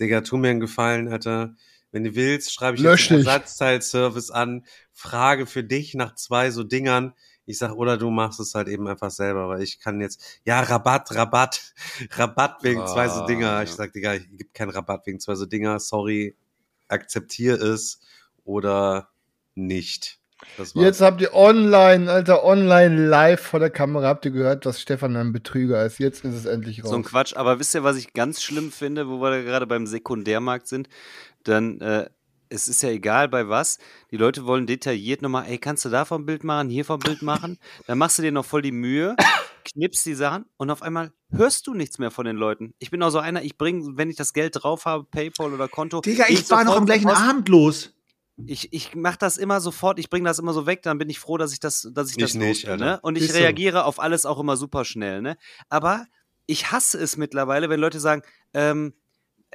Digga, 0.00 0.20
tu 0.20 0.36
mir 0.36 0.50
einen 0.50 0.60
Gefallen, 0.60 1.08
Alter. 1.08 1.54
Wenn 1.90 2.04
du 2.04 2.14
willst, 2.14 2.52
schreibe 2.52 2.76
ich 2.76 2.82
Lösch 2.82 3.10
jetzt. 3.10 3.26
Ersatzteilservice 3.26 4.30
an, 4.30 4.64
frage 4.92 5.46
für 5.46 5.64
dich 5.64 5.94
nach 5.94 6.14
zwei 6.14 6.50
so 6.50 6.64
Dingern. 6.64 7.14
Ich 7.46 7.56
sag, 7.56 7.72
oder 7.72 7.96
du 7.96 8.10
machst 8.10 8.40
es 8.40 8.54
halt 8.54 8.68
eben 8.68 8.86
einfach 8.88 9.10
selber, 9.10 9.48
weil 9.48 9.62
ich 9.62 9.80
kann 9.80 10.02
jetzt, 10.02 10.22
ja, 10.44 10.60
Rabatt, 10.60 11.14
Rabatt, 11.14 11.72
Rabatt 12.10 12.62
wegen 12.62 12.86
zwei 12.86 13.08
so 13.08 13.22
Ah, 13.22 13.26
Dinger. 13.26 13.62
Ich 13.62 13.70
sag, 13.70 13.92
Digga, 13.94 14.14
ich 14.14 14.28
gibt 14.36 14.52
keinen 14.52 14.70
Rabatt 14.70 15.06
wegen 15.06 15.18
zwei 15.18 15.34
so 15.34 15.46
Dinger, 15.46 15.80
sorry, 15.80 16.36
akzeptier 16.88 17.60
es 17.60 18.00
oder 18.44 19.08
nicht. 19.54 20.18
Jetzt 20.74 21.00
habt 21.00 21.20
ihr 21.20 21.34
online, 21.34 22.10
Alter, 22.10 22.44
online 22.44 23.08
live 23.08 23.40
vor 23.40 23.58
der 23.58 23.70
Kamera, 23.70 24.06
habt 24.06 24.24
ihr 24.24 24.30
gehört, 24.30 24.66
dass 24.66 24.80
Stefan 24.80 25.16
ein 25.16 25.32
Betrüger 25.32 25.84
ist. 25.84 25.98
Jetzt 25.98 26.24
ist 26.24 26.34
es 26.34 26.44
endlich 26.44 26.84
raus. 26.84 26.90
So 26.90 26.96
ein 26.96 27.02
Quatsch. 27.02 27.34
Aber 27.34 27.58
wisst 27.58 27.74
ihr, 27.74 27.82
was 27.82 27.96
ich 27.96 28.12
ganz 28.12 28.40
schlimm 28.40 28.70
finde, 28.70 29.08
wo 29.08 29.20
wir 29.20 29.30
da 29.30 29.42
gerade 29.42 29.66
beim 29.66 29.86
Sekundärmarkt 29.86 30.68
sind? 30.68 30.88
Dann, 31.48 31.80
äh, 31.80 32.08
es 32.50 32.68
ist 32.68 32.82
ja 32.82 32.90
egal 32.90 33.28
bei 33.28 33.48
was. 33.48 33.78
Die 34.10 34.16
Leute 34.16 34.46
wollen 34.46 34.66
detailliert 34.66 35.22
nochmal, 35.22 35.46
ey, 35.48 35.58
kannst 35.58 35.84
du 35.84 35.88
davon 35.88 36.22
ein 36.22 36.26
Bild 36.26 36.44
machen, 36.44 36.68
hiervon 36.70 36.96
ein 36.96 37.04
Bild 37.04 37.22
machen? 37.22 37.58
Dann 37.86 37.98
machst 37.98 38.18
du 38.18 38.22
dir 38.22 38.32
noch 38.32 38.44
voll 38.44 38.62
die 38.62 38.72
Mühe, 38.72 39.16
knippst 39.64 40.06
die 40.06 40.14
Sachen 40.14 40.46
und 40.56 40.70
auf 40.70 40.82
einmal 40.82 41.12
hörst 41.30 41.66
du 41.66 41.74
nichts 41.74 41.98
mehr 41.98 42.10
von 42.10 42.24
den 42.24 42.36
Leuten. 42.36 42.74
Ich 42.78 42.90
bin 42.90 43.02
auch 43.02 43.10
so 43.10 43.18
einer, 43.18 43.42
ich 43.42 43.58
bringe, 43.58 43.96
wenn 43.96 44.08
ich 44.10 44.16
das 44.16 44.32
Geld 44.32 44.54
drauf 44.62 44.86
habe, 44.86 45.04
Paypal 45.04 45.52
oder 45.52 45.68
Konto. 45.68 46.00
Digga, 46.00 46.24
ich 46.28 46.48
war 46.50 46.64
noch 46.64 46.76
am 46.76 46.86
gleichen 46.86 47.06
Post. 47.06 47.20
Abend 47.20 47.48
los. 47.48 47.94
Ich, 48.46 48.72
ich 48.72 48.94
mache 48.94 49.18
das 49.18 49.36
immer 49.36 49.60
sofort, 49.60 49.98
ich 49.98 50.10
bringe 50.10 50.28
das 50.28 50.38
immer 50.38 50.52
so 50.52 50.64
weg, 50.64 50.82
dann 50.82 50.96
bin 50.96 51.10
ich 51.10 51.18
froh, 51.18 51.38
dass 51.38 51.52
ich 51.52 51.58
das, 51.60 51.88
dass 51.92 52.10
ich 52.10 52.16
das 52.16 52.30
Ich 52.30 52.36
nicht, 52.36 52.62
bin, 52.62 52.70
Alter. 52.72 52.84
ne? 52.84 53.00
Und 53.02 53.16
ich 53.16 53.24
Ist 53.24 53.32
so. 53.32 53.38
reagiere 53.38 53.84
auf 53.84 53.98
alles 53.98 54.24
auch 54.26 54.38
immer 54.38 54.56
super 54.56 54.84
schnell, 54.84 55.22
ne? 55.22 55.36
Aber 55.68 56.06
ich 56.46 56.70
hasse 56.70 56.98
es 56.98 57.16
mittlerweile, 57.16 57.68
wenn 57.68 57.80
Leute 57.80 57.98
sagen, 58.00 58.22
ähm, 58.54 58.94
äh, 58.94 59.07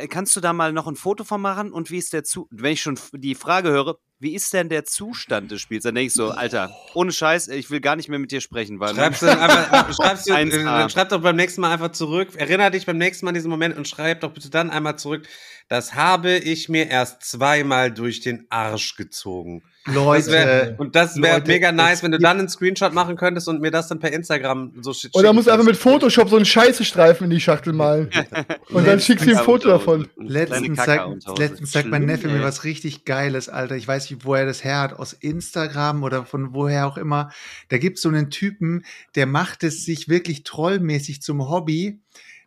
kannst 0.09 0.35
du 0.35 0.41
da 0.41 0.53
mal 0.53 0.73
noch 0.73 0.87
ein 0.87 0.95
Foto 0.95 1.23
von 1.23 1.41
machen? 1.41 1.71
Und 1.71 1.91
wie 1.91 1.97
ist 1.97 2.13
der 2.13 2.23
zu 2.23 2.47
wenn 2.51 2.73
ich 2.73 2.81
schon 2.81 2.99
die 3.13 3.35
Frage 3.35 3.69
höre, 3.69 3.97
wie 4.23 4.33
ist 4.33 4.53
denn 4.53 4.69
der 4.69 4.85
Zustand 4.85 5.51
des 5.51 5.61
Spiels? 5.61 5.83
Dann 5.83 5.95
denke 5.95 6.07
ich 6.07 6.13
so, 6.13 6.29
Alter, 6.29 6.73
ohne 6.93 7.11
Scheiß, 7.11 7.49
ich 7.49 7.69
will 7.69 7.81
gar 7.81 7.97
nicht 7.97 8.07
mehr 8.07 8.19
mit 8.19 8.31
dir 8.31 8.39
sprechen, 8.39 8.79
weil 8.79 8.95
Schreibst 8.95 9.21
du 9.21 9.25
dann 9.25 9.39
einfach, 9.39 9.93
schreibst 9.95 10.29
du, 10.29 10.33
1A. 10.33 10.61
äh, 10.61 10.63
dann 10.63 10.89
schreib 10.89 11.09
doch 11.09 11.21
beim 11.21 11.35
nächsten 11.35 11.59
Mal 11.59 11.73
einfach 11.73 11.91
zurück. 11.91 12.29
Erinner 12.35 12.71
dich 12.71 12.85
beim 12.85 12.97
nächsten 12.97 13.25
Mal 13.25 13.31
an 13.31 13.35
diesen 13.35 13.51
Moment 13.51 13.77
und 13.77 13.85
schreib 13.87 14.21
doch 14.21 14.31
bitte 14.31 14.49
dann 14.49 14.71
einmal 14.71 14.97
zurück. 14.97 15.27
Das 15.67 15.93
habe 15.93 16.37
ich 16.37 16.69
mir 16.69 16.87
erst 16.89 17.23
zweimal 17.23 17.91
durch 17.91 18.21
den 18.21 18.45
Arsch 18.49 18.95
gezogen. 18.95 19.63
Das 19.85 19.95
wär, 20.31 20.65
Leute, 20.67 20.75
und 20.77 20.95
das 20.95 21.21
wäre 21.21 21.39
Leute, 21.39 21.47
mega 21.51 21.71
nice, 21.73 22.03
wenn 22.03 22.11
du 22.11 22.17
dann 22.17 22.39
einen 22.39 22.47
Screenshot 22.47 22.93
machen 22.93 23.17
könntest 23.17 23.49
und 23.49 23.59
mir 23.59 23.69
das 23.69 23.89
dann 23.89 23.99
per 23.99 24.13
Instagram 24.13 24.71
so 24.81 24.93
schicken 24.93 25.17
Oder 25.17 25.33
musst 25.33 25.47
du 25.47 25.51
einfach 25.51 25.65
mit. 25.65 25.75
Photoshop 25.75 26.29
so 26.29 26.37
einen 26.37 26.45
Scheißestreifen 26.45 27.25
in 27.25 27.31
die 27.31 27.41
Schachtel 27.41 27.73
malen. 27.73 28.09
Und 28.69 28.87
dann 28.87 29.01
schickst 29.01 29.25
du 29.25 29.31
ihm 29.31 29.37
ein 29.37 29.43
Foto 29.43 29.67
davon. 29.67 30.07
Letztens 30.15 30.79
Hose. 30.79 31.19
letztens 31.37 31.71
zeigt 31.71 31.89
mein 31.89 32.05
Neffe 32.05 32.29
mir 32.29 32.41
was 32.41 32.63
richtig 32.63 33.03
Geiles, 33.03 33.49
Alter. 33.49 33.75
Ich 33.75 33.85
weiß 33.85 34.09
nicht, 34.09 34.12
woher 34.21 34.45
das 34.45 34.63
her 34.63 34.79
hat, 34.79 34.93
aus 34.93 35.13
Instagram 35.13 36.03
oder 36.03 36.25
von 36.25 36.53
woher 36.53 36.87
auch 36.87 36.97
immer. 36.97 37.31
Da 37.69 37.77
gibt's 37.77 38.01
so 38.01 38.09
einen 38.09 38.29
Typen, 38.29 38.85
der 39.15 39.25
macht 39.25 39.63
es 39.63 39.85
sich 39.85 40.09
wirklich 40.09 40.43
trollmäßig 40.43 41.21
zum 41.21 41.49
Hobby. 41.49 42.01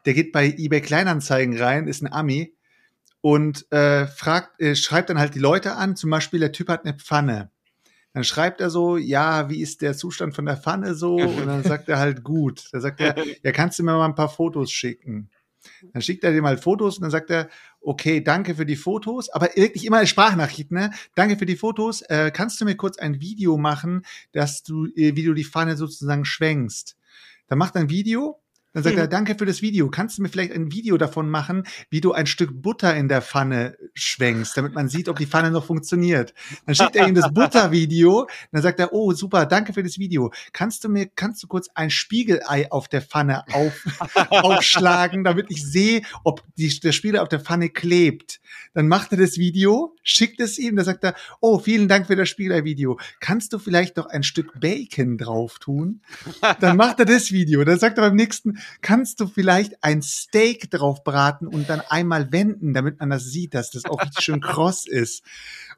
Der 0.05 0.15
geht 0.15 0.33
bei 0.33 0.55
eBay 0.57 0.81
Kleinanzeigen 0.81 1.59
rein, 1.59 1.89
ist 1.89 2.03
ein 2.03 2.13
Ami 2.13 2.55
und 3.21 3.71
äh, 3.73 4.07
fragt, 4.07 4.61
äh, 4.61 4.77
schreibt 4.77 5.11
dann 5.11 5.19
halt 5.19 5.35
die 5.35 5.41
Leute 5.41 5.75
an. 5.75 5.97
Zum 5.97 6.11
Beispiel, 6.11 6.41
der 6.41 6.53
Typ 6.53 6.69
hat 6.69 6.85
eine 6.85 6.95
Pfanne. 6.95 7.51
Dann 8.13 8.25
schreibt 8.25 8.61
er 8.61 8.71
so, 8.71 8.97
ja, 8.97 9.51
wie 9.51 9.61
ist 9.61 9.83
der 9.83 9.95
Zustand 9.95 10.35
von 10.35 10.47
der 10.47 10.57
Pfanne 10.57 10.95
so? 10.95 11.17
Und 11.17 11.47
dann 11.47 11.63
sagt 11.63 11.89
er 11.89 11.99
halt 11.99 12.23
gut. 12.23 12.69
Da 12.73 12.81
sagt 12.81 13.01
er, 13.01 13.15
ja, 13.43 13.53
kannst 13.53 13.79
du 13.79 13.83
mir 13.83 13.93
mal 13.93 14.07
ein 14.07 14.15
paar 14.15 14.31
Fotos 14.31 14.71
schicken? 14.71 15.29
Dann 15.93 16.03
schickt 16.03 16.25
er 16.25 16.33
dem 16.33 16.47
halt 16.47 16.61
Fotos 16.61 16.97
und 16.97 17.03
dann 17.03 17.11
sagt 17.11 17.31
er, 17.31 17.49
okay, 17.81 18.21
danke 18.21 18.55
für 18.55 18.67
die 18.67 18.77
Fotos, 18.77 19.31
aber 19.31 19.49
wirklich 19.55 19.85
immer 19.85 19.99
eine 19.99 20.07
Sprachnachricht, 20.07 20.73
ne? 20.73 20.91
Danke 21.15 21.37
für 21.37 21.47
die 21.47 21.57
Fotos. 21.57 22.03
Äh, 22.03 22.31
kannst 22.33 22.61
du 22.61 22.65
mir 22.65 22.77
kurz 22.77 22.99
ein 22.99 23.21
Video 23.21 23.57
machen, 23.57 24.03
dass 24.33 24.63
du, 24.63 24.87
äh, 24.87 25.17
wie 25.17 25.25
du 25.25 25.35
die 25.35 25.45
Pfanne 25.45 25.77
sozusagen 25.77 26.25
schwenkst? 26.25 26.97
Dann 27.49 27.59
macht 27.59 27.77
er 27.77 27.83
ein 27.83 27.91
Video. 27.91 28.41
Dann 28.77 28.83
sagt 28.83 28.99
er, 28.99 29.09
danke 29.09 29.37
für 29.37 29.47
das 29.47 29.63
Video. 29.63 29.89
Kannst 29.89 30.19
du 30.19 30.23
mir 30.23 30.29
vielleicht 30.29 30.53
ein 30.53 30.71
Video 30.71 30.99
davon 30.99 31.31
machen, 31.31 31.63
wie 31.89 32.03
du 32.03 32.13
ein 32.13 32.27
Stück 32.27 32.61
Butter 32.61 32.95
in 32.95 33.09
der 33.09 33.23
Pfanne 33.23 33.79
schwenkst, 33.95 34.55
damit 34.55 34.75
man 34.75 34.91
sieht, 34.91 35.09
ob 35.09 35.17
die 35.19 35.25
Pfanne 35.25 35.51
noch 35.51 35.65
funktioniert? 35.65 36.35
Dann 36.67 36.75
schickt 36.75 36.95
er 36.95 37.09
ihm 37.09 37.15
das 37.15 37.33
Buttervideo. 37.33 38.29
Dann 38.53 38.61
sagt 38.61 38.79
er, 38.79 38.93
oh, 38.93 39.15
super, 39.15 39.47
danke 39.47 39.73
für 39.73 39.83
das 39.83 39.99
Video. 39.99 40.31
Kannst 40.53 40.85
du 40.85 40.91
mir, 40.91 41.07
kannst 41.07 41.43
du 41.43 41.47
kurz 41.47 41.71
ein 41.75 41.89
Spiegelei 41.89 42.71
auf 42.71 42.89
der 42.89 43.01
Pfanne 43.01 43.45
auf, 43.51 43.83
aufschlagen, 44.29 45.25
damit 45.25 45.47
ich 45.49 45.65
sehe, 45.65 46.03
ob 46.23 46.43
die, 46.59 46.69
der 46.79 46.93
Spiegelei 46.93 47.23
auf 47.23 47.31
der 47.31 47.41
Pfanne 47.41 47.71
klebt? 47.71 48.43
Dann 48.75 48.89
macht 48.89 49.11
er 49.13 49.17
das 49.17 49.39
Video, 49.39 49.97
schickt 50.03 50.39
es 50.39 50.59
ihm, 50.59 50.77
dann 50.77 50.85
sagt 50.85 51.03
er, 51.03 51.15
oh, 51.41 51.59
vielen 51.59 51.89
Dank 51.89 52.09
für 52.09 52.17
das 52.17 52.29
Spiegelei-Video. 52.29 53.01
Kannst 53.21 53.55
du 53.55 53.59
vielleicht 53.59 53.97
noch 53.97 54.05
ein 54.05 54.23
Stück 54.23 54.61
Bacon 54.61 55.17
drauf 55.17 55.59
tun? 55.61 56.03
Dann 56.61 56.77
macht 56.77 56.99
er 56.99 57.07
das 57.07 57.33
Video. 57.33 57.65
Dann 57.65 57.79
sagt 57.79 57.97
er 57.97 58.03
beim 58.03 58.17
nächsten, 58.17 58.59
kannst 58.81 59.21
du 59.21 59.27
vielleicht 59.27 59.83
ein 59.83 60.03
Steak 60.03 60.71
drauf 60.71 61.05
braten 61.05 61.47
und 61.47 61.69
dann 61.69 61.81
einmal 61.81 62.33
wenden, 62.33 62.75
damit 62.75 63.01
man 63.01 63.11
das 63.11 63.25
sieht, 63.25 63.55
dass 63.55 63.71
das 63.71 63.85
auch 63.85 64.01
richtig 64.03 64.25
schön 64.25 64.41
kross 64.41 64.87
ist. 64.87 65.23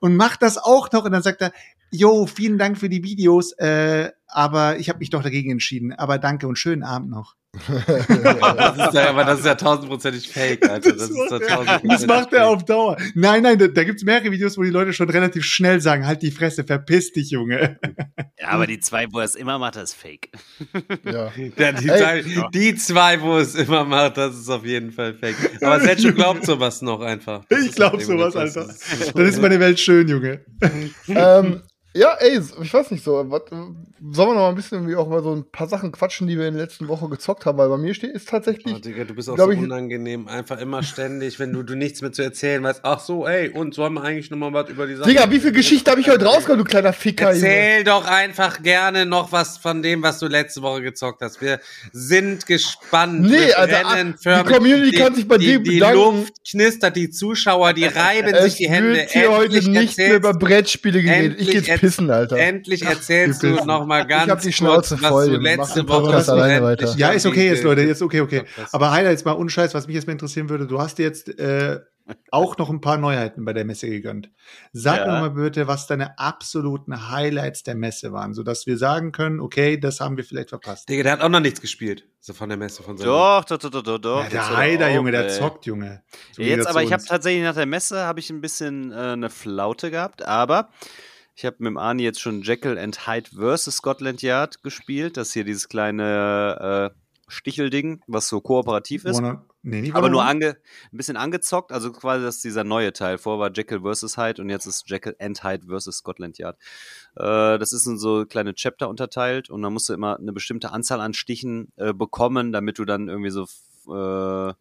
Und 0.01 0.17
macht 0.17 0.43
das 0.43 0.59
auch 0.59 0.91
noch 0.93 1.05
und 1.05 1.13
dann 1.13 1.23
sagt 1.23 1.43
er, 1.43 1.53
Jo, 1.91 2.27
vielen 2.27 2.59
Dank 2.59 2.77
für 2.77 2.91
die 2.91 3.03
Videos, 3.03 3.53
äh, 3.53 4.11
aber 4.29 4.79
ich 4.79 4.89
habe 4.89 4.99
mich 4.99 5.11
doch 5.11 5.23
dagegen 5.23 5.51
entschieden. 5.51 5.93
Aber 5.93 6.19
danke 6.19 6.47
und 6.47 6.57
schönen 6.57 6.83
Abend 6.83 7.11
noch. 7.11 7.35
das 7.67 8.77
ist 8.77 8.95
ja, 8.95 9.09
aber 9.09 9.25
das 9.25 9.41
ist 9.41 9.47
ja 9.47 9.55
tausendprozentig 9.55 10.29
fake, 10.29 10.69
Alter. 10.69 10.93
Das, 10.93 11.09
Das, 11.09 11.11
ist 11.11 11.17
macht 11.17 11.31
ja 11.31 11.39
er, 11.39 11.49
tausendprozentig 11.49 11.91
das 11.91 12.07
macht 12.07 12.33
er 12.35 12.47
auf 12.49 12.65
Dauer. 12.65 12.97
Nein, 13.15 13.43
nein, 13.43 13.59
da, 13.59 13.69
da 13.69 13.85
gibt's 13.85 14.05
mehrere 14.05 14.31
Videos, 14.31 14.59
wo 14.59 14.63
die 14.63 14.71
Leute 14.71 14.93
schon 14.93 15.09
relativ 15.09 15.45
schnell 15.45 15.81
sagen, 15.81 16.07
halt 16.07 16.21
die 16.21 16.31
Fresse, 16.31 16.65
verpiss 16.65 17.13
dich, 17.13 17.31
Junge. 17.31 17.79
Ja, 18.39 18.49
aber 18.49 18.67
die 18.67 18.81
zwei, 18.81 19.07
wo 19.11 19.19
er 19.19 19.25
es 19.25 19.35
immer 19.35 19.59
macht, 19.59 19.77
das 19.77 19.91
ist 19.91 19.97
fake. 19.97 20.31
Ja. 21.05 21.33
Ja, 21.57 21.73
die, 21.73 21.87
zwei, 21.87 22.25
die 22.53 22.75
zwei, 22.77 23.21
wo 23.21 23.39
es 23.39 23.55
immer 23.55 23.85
macht, 23.85 24.17
das 24.17 24.37
ist 24.37 24.49
auf 24.49 24.65
jeden 24.65 24.93
Fall 24.93 25.15
fake. 25.15 25.37
Aber 25.63 25.81
Sergio 25.81 26.13
glaubt 26.13 26.45
sowas 26.45 26.83
noch 26.83 27.01
einfach. 27.01 27.45
Das 27.49 27.65
Ich 27.65 27.73
glaub 27.73 27.95
halt 27.95 28.05
sowas, 28.05 28.37
Alter. 28.37 28.69
Dann 29.15 29.27
ist 29.27 29.41
meine 29.41 29.59
Welt 29.59 29.81
schön, 29.81 30.07
Junge. 30.09 30.45
ähm, 31.09 31.63
ja, 31.99 32.15
ey, 32.21 32.41
ich 32.63 32.73
weiß 32.73 32.91
nicht 32.91 33.03
so. 33.05 33.25
Was, 33.29 33.43
sollen 33.51 34.29
wir 34.31 34.35
noch 34.35 34.41
mal 34.43 34.49
ein 34.51 34.55
bisschen 34.55 34.79
irgendwie 34.79 34.95
auch 34.97 35.09
mal 35.09 35.23
so 35.23 35.35
ein 35.35 35.45
paar 35.51 35.67
Sachen 35.69 35.91
quatschen, 35.91 36.29
die 36.29 36.39
wir 36.39 36.47
in 36.47 36.55
der 36.55 36.63
letzten 36.65 36.87
Woche 36.89 37.09
gezockt 37.09 37.45
haben? 37.47 37.59
Weil 37.59 37.69
bei 37.69 37.77
mir 37.77 37.95
steht, 37.95 38.13
ist 38.13 38.29
tatsächlich. 38.29 38.75
Oh, 38.75 38.79
Digga, 38.79 39.05
du 39.05 39.15
bist 39.15 39.29
auch 39.29 39.37
so 39.37 39.51
ich- 39.51 39.59
unangenehm. 39.59 40.29
Einfach 40.29 40.59
immer 40.61 40.83
ständig, 40.83 41.39
wenn 41.39 41.53
du, 41.53 41.63
du 41.63 41.75
nichts 41.75 42.01
mehr 42.01 42.13
zu 42.13 42.23
erzählen 42.23 42.63
weißt. 42.63 42.81
Ach 42.85 43.01
so, 43.01 43.27
ey, 43.27 43.49
und 43.51 43.75
sollen 43.75 43.95
wir 43.95 44.03
eigentlich 44.05 44.31
noch 44.31 44.39
mal 44.39 44.53
was 44.53 44.69
über 44.71 44.87
die 44.87 44.95
Sache 44.95 45.09
Digga, 45.09 45.31
wie 45.31 45.41
viel 45.41 45.53
Geschichte 45.53 45.91
habe 45.91 46.01
ich 46.01 46.09
heute 46.09 46.25
rausgehauen, 46.27 46.59
du 46.59 46.65
kleiner 46.65 46.93
Ficker? 46.93 47.33
Junge? 47.35 47.47
Erzähl 47.49 47.85
doch 47.85 48.07
einfach 48.07 48.63
gerne 48.63 49.05
noch 49.05 49.33
was 49.33 49.59
von 49.59 49.83
dem, 49.83 50.03
was 50.03 50.19
du 50.21 50.27
letzte 50.29 50.63
Woche 50.63 50.83
gezockt 50.83 51.21
hast. 51.23 51.41
Wir 51.41 51.59
sind 51.93 52.47
gespannt. 52.47 53.23
Nee, 53.23 53.53
also, 53.55 53.75
brennen 53.83 54.15
die. 54.25 54.53
Community 54.55 54.97
kann 54.97 55.15
sich 55.15 55.27
bei 55.27 55.39
die, 55.39 55.47
dir 55.47 55.59
Die 55.61 55.71
bedanken. 55.81 55.97
Luft 56.19 56.33
knistert, 56.49 56.97
die 56.97 57.11
Zuschauer, 57.11 57.73
die 57.73 57.85
reiben 57.87 58.29
sich 58.43 58.53
Es 58.53 58.55
die 58.57 58.69
Hände. 58.69 58.95
wird 58.95 59.11
hier 59.11 59.31
heute 59.33 59.69
nicht 59.69 59.99
mehr 59.99 60.17
über 60.17 60.33
Brettspiele 60.35 61.03
geredet. 61.03 61.41
Ich 61.41 61.49
endlich 61.49 61.71
pissen, 61.89 62.11
Alter. 62.11 62.37
Endlich 62.37 62.83
erzählst 62.83 63.43
du 63.43 63.53
pissen. 63.53 63.67
noch 63.67 63.87
mal 63.87 64.03
Ich 64.03 64.09
ganz 64.09 64.31
hab 64.31 64.41
die 64.41 64.53
Schnauze 64.53 64.95
kurz, 64.97 65.03
was 65.03 65.11
voll, 65.11 65.27
du 65.27 65.33
Junge. 65.35 65.57
Mach 65.57 65.67
letzte 65.67 65.89
Woche 65.89 66.33
alleine 66.33 66.63
weiter. 66.63 66.95
Ja, 66.97 67.11
ist 67.11 67.27
okay 67.27 67.49
jetzt, 67.49 67.63
Leute, 67.65 67.83
jetzt 67.83 68.03
okay, 68.03 68.21
okay. 68.21 68.45
hast. 68.57 68.75
Aber 68.75 68.91
Heiler, 68.93 69.11
jetzt 69.11 69.25
mal 69.25 69.33
unscheiß, 69.33 69.75
was 69.75 69.87
mich 69.87 69.95
jetzt 69.95 70.07
mal 70.07 70.13
interessieren 70.13 70.49
würde, 70.49 70.67
du 70.67 70.81
hast 70.81 70.99
dir 70.99 71.05
jetzt 71.05 71.29
äh, 71.39 71.81
auch 72.31 72.57
noch 72.57 72.71
ein 72.71 72.81
paar 72.81 72.97
Neuheiten 72.97 73.45
bei 73.45 73.53
der 73.53 73.65
Messe 73.65 73.89
gegönnt. 73.89 74.31
Sag 74.73 75.01
Ja. 75.01 75.07
mir 75.07 75.21
mal 75.21 75.31
bitte, 75.31 75.67
was 75.67 75.87
deine 75.87 76.19
absoluten 76.19 77.11
Highlights 77.11 77.63
der 77.63 77.75
Messe 77.75 78.13
waren, 78.13 78.35
sodass 78.35 78.67
wir 78.67 78.79
sagen 78.79 79.13
können, 79.13 79.41
okay, 79.41 79.79
das 79.79 80.01
haben 80.01 80.17
wir 80.17 80.25
vielleicht 80.25 80.49
verpasst. 80.51 80.89
Digga, 80.89 81.03
der 81.03 81.13
hat 81.13 81.21
auch 81.21 81.29
noch 81.29 81.41
nichts 81.41 81.61
gespielt. 81.61 82.07
So 82.21 82.33
von 82.33 82.49
der 82.49 82.59
Messe 82.59 82.83
von 82.83 82.97
seinem. 82.97 83.09
Doch, 83.09 83.45
doch, 83.45 83.59
doch, 83.59 83.71
doch, 83.71 83.83
doch. 83.83 83.99
doch. 83.99 84.25
Ja, 84.25 84.77
der 84.77 84.89
auf, 84.89 84.95
Junge, 84.95 85.13
der 85.13 85.29
zockt, 85.29 85.67
Junge. 85.67 86.03
So 86.33 86.43
Jetzt 86.43 86.67
aber, 86.67 86.83
ich 86.83 86.93
habe 86.93 87.03
tatsächlich 87.05 87.43
nach 87.43 87.55
der 87.55 87.67
Messe 87.67 88.05
habe 88.05 88.21
ich 88.21 88.31
ein 88.31 88.41
bisschen 88.41 88.91
äh, 88.93 88.95
eine 88.95 89.31
Flaute 89.31 89.91
gehabt, 89.91 90.23
aber 90.23 90.71
ich 91.39 91.45
habe 91.45 91.57
mit 91.61 91.69
dem 91.69 91.79
Ani 91.79 92.03
jetzt 92.03 92.21
schon 92.21 92.43
Jekyll 92.43 92.77
and 92.77 93.07
Hyde 93.07 93.31
vs. 93.31 93.77
Scotland 93.77 94.23
Yard 94.23 94.61
gespielt. 94.65 95.17
Das 95.17 95.29
ist 95.29 95.35
hier 95.35 95.45
dieses 95.45 95.69
kleine 95.69 96.93
äh, 96.93 96.99
Stichelding, 97.29 98.03
was 98.09 98.27
so 98.27 98.41
kooperativ 98.41 99.05
ist. 99.05 99.19
Wanna- 99.19 99.45
nee, 99.63 99.93
aber 99.93 100.09
nur 100.09 100.25
ange, 100.25 100.57
ein 100.93 100.97
bisschen 100.97 101.17
angezockt, 101.17 101.71
also 101.71 101.93
quasi 101.93 102.25
das 102.25 102.37
ist 102.37 102.45
dieser 102.45 102.65
neue 102.65 102.93
Teil. 102.93 103.19
Vor 103.19 103.39
war 103.39 103.53
Jekyll 103.53 103.83
vs. 103.83 104.17
Hyde 104.17 104.43
und 104.43 104.51
jetzt 104.51 104.67
ist 104.67 104.91
Jekyll 104.91 105.15
and 105.21 105.45
Hyde 105.45 105.67
vs. 105.69 105.99
Scotland 105.99 106.39
Yard. 106.39 106.59
Äh, 107.15 107.57
das 107.61 107.73
ist 107.73 107.87
in 107.87 107.99
so 107.99 108.27
kleine 108.27 108.55
Chapter 108.55 108.89
unterteilt 108.89 109.49
und 109.49 109.63
da 109.63 109.71
musst 109.71 109.89
du 109.89 109.93
immer 109.93 110.19
eine 110.19 110.33
bestimmte 110.33 110.73
Anzahl 110.73 111.01
an 111.01 111.15
Stichen 111.15 111.73
äh, 111.77 111.93
bekommen, 111.95 112.51
damit 112.51 112.81
du 112.81 112.85
dann 112.85 113.07
irgendwie 113.09 113.31
so 113.31 113.45
äh, 113.95 114.55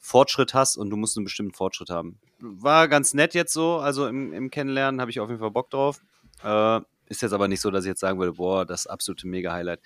Fortschritt 0.00 0.52
hast 0.52 0.78
und 0.78 0.90
du 0.90 0.96
musst 0.96 1.16
einen 1.16 1.24
bestimmten 1.24 1.54
Fortschritt 1.54 1.90
haben. 1.90 2.18
War 2.40 2.88
ganz 2.88 3.14
nett 3.14 3.34
jetzt 3.34 3.52
so, 3.52 3.76
also 3.76 4.08
im, 4.08 4.32
im 4.32 4.50
Kennenlernen 4.50 5.00
habe 5.00 5.12
ich 5.12 5.20
auf 5.20 5.28
jeden 5.28 5.40
Fall 5.40 5.52
Bock 5.52 5.70
drauf. 5.70 6.00
Äh, 6.44 6.80
ist 7.08 7.22
jetzt 7.22 7.32
aber 7.32 7.48
nicht 7.48 7.60
so, 7.60 7.70
dass 7.70 7.84
ich 7.84 7.88
jetzt 7.88 8.00
sagen 8.00 8.18
würde, 8.18 8.32
boah, 8.32 8.64
das 8.64 8.86
absolute 8.86 9.26
Mega-Highlight. 9.26 9.80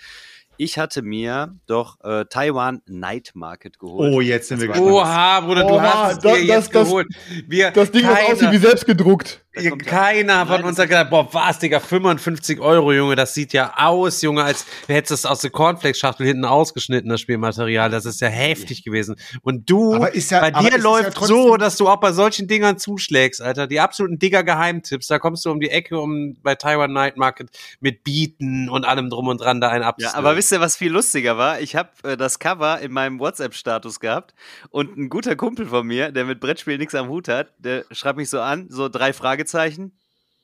Ich 0.61 0.77
hatte 0.79 1.03
mir 1.03 1.55
doch 1.67 2.01
äh, 2.03 2.25
Taiwan 2.25 2.83
Night 2.87 3.31
Market 3.35 3.79
geholt. 3.79 4.13
Oh, 4.13 4.21
jetzt 4.21 4.49
sind 4.49 4.61
wir 4.61 4.69
Das 4.69 4.77
gespannt. 4.77 4.95
Oha, 4.97 5.41
Bruder, 5.41 5.63
du 5.63 5.75
Oha, 5.75 5.83
hast 6.05 6.13
es 6.13 6.19
dir 6.19 6.29
das- 6.31 6.43
jetzt 6.43 6.75
das- 6.75 6.89
geholt. 6.89 7.07
Wir, 7.47 7.71
Das 7.71 7.91
Ding, 7.93 8.07
was 8.07 8.15
keiner- 8.15 8.33
aussieht 8.35 8.51
wie 8.53 8.57
selbst 8.59 8.85
gedruckt. 8.87 9.45
Ihr- 9.61 9.77
Keiner 9.79 10.47
von 10.47 10.65
uns 10.65 10.79
hat 10.79 10.89
gesagt, 10.89 11.11
boah, 11.11 11.29
was, 11.33 11.59
Digga, 11.59 11.81
55 11.81 12.61
Euro, 12.61 12.93
Junge, 12.93 13.17
das 13.17 13.35
sieht 13.35 13.53
ja 13.53 13.75
aus, 13.77 14.23
Junge, 14.23 14.43
als 14.45 14.67
hättest 14.87 15.11
du 15.11 15.15
es 15.15 15.27
aus 15.27 15.41
der 15.41 15.51
Cornflakes-Schachtel 15.51 16.27
hinten 16.27 16.45
ausgeschnitten, 16.45 17.09
das 17.11 17.21
Spielmaterial. 17.21 17.91
Das 17.91 18.05
ist 18.07 18.21
ja 18.21 18.29
heftig 18.29 18.85
gewesen. 18.85 19.17
Und 19.43 19.69
du, 19.71 19.95
Aber 19.95 20.15
ist 20.15 20.31
ja- 20.31 20.41
bei 20.41 20.55
aber 20.55 20.69
dir 20.71 20.79
läuft 20.79 21.21
ja 21.21 21.27
so, 21.27 21.57
dass 21.57 21.77
du 21.77 21.89
auch 21.89 21.97
bei 22.01 22.13
solchen 22.13 22.47
Dingern 22.49 22.79
zuschlägst, 22.79 23.41
Alter. 23.43 23.67
Die 23.67 23.81
absoluten 23.81 24.19
Digger-Geheimtipps, 24.19 25.07
da 25.07 25.19
kommst 25.19 25.45
du 25.45 25.51
um 25.51 25.61
die 25.61 25.71
Ecke, 25.71 25.99
um 25.99 26.37
bei 26.43 26.55
Taiwan 26.55 26.93
Night 26.93 27.17
Market 27.17 27.51
mit 27.81 28.05
Bieten 28.05 28.69
und 28.69 28.85
allem 28.85 29.11
drum 29.11 29.29
und 29.29 29.41
dran 29.41 29.61
da 29.61 29.69
einen 29.69 29.83
Ja, 29.83 29.89
abzustellen. 29.89 30.25
aber 30.25 30.37
wisst 30.37 30.53
ihr, 30.53 30.61
was 30.61 30.77
viel 30.77 30.93
lustiger 30.93 31.37
war? 31.39 31.61
Ich 31.61 31.77
habe 31.77 31.91
äh, 32.05 32.17
das 32.17 32.39
Cover 32.39 32.81
in 32.81 32.93
meinem 32.93 33.19
WhatsApp-Status 33.19 34.01
gehabt 34.01 34.35
und 34.71 34.97
ein 34.97 35.09
guter 35.09 35.37
Kumpel 35.37 35.67
von 35.67 35.87
mir, 35.87 36.11
der 36.13 36.25
mit 36.25 36.41
Brettspielen 36.41 36.79
nichts 36.79 36.95
am 36.95 37.09
Hut 37.09 37.29
hat, 37.29 37.49
der 37.59 37.85
schreibt 37.91 38.17
mich 38.19 38.31
so 38.31 38.41
an, 38.41 38.67
so 38.69 38.89
drei 38.89 39.13
Fragezeichen. 39.13 39.48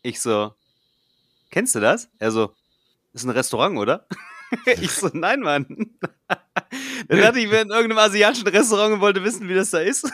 Ich 0.02 0.20
so, 0.20 0.54
kennst 1.50 1.74
du 1.74 1.80
das? 1.80 2.08
Er 2.18 2.30
so, 2.30 2.54
ist 3.12 3.24
ein 3.24 3.30
Restaurant, 3.30 3.78
oder? 3.78 4.06
ich 4.66 4.92
so, 4.92 5.10
nein, 5.12 5.40
Mann. 5.40 5.66
Dann 7.08 7.20
dachte 7.20 7.40
ich, 7.40 7.50
wir 7.50 7.62
in 7.62 7.70
irgendeinem 7.70 7.98
asiatischen 7.98 8.46
Restaurant 8.48 8.94
und 8.94 9.00
wollte 9.00 9.22
wissen, 9.24 9.48
wie 9.48 9.54
das 9.54 9.70
da 9.70 9.78
ist. 9.78 10.10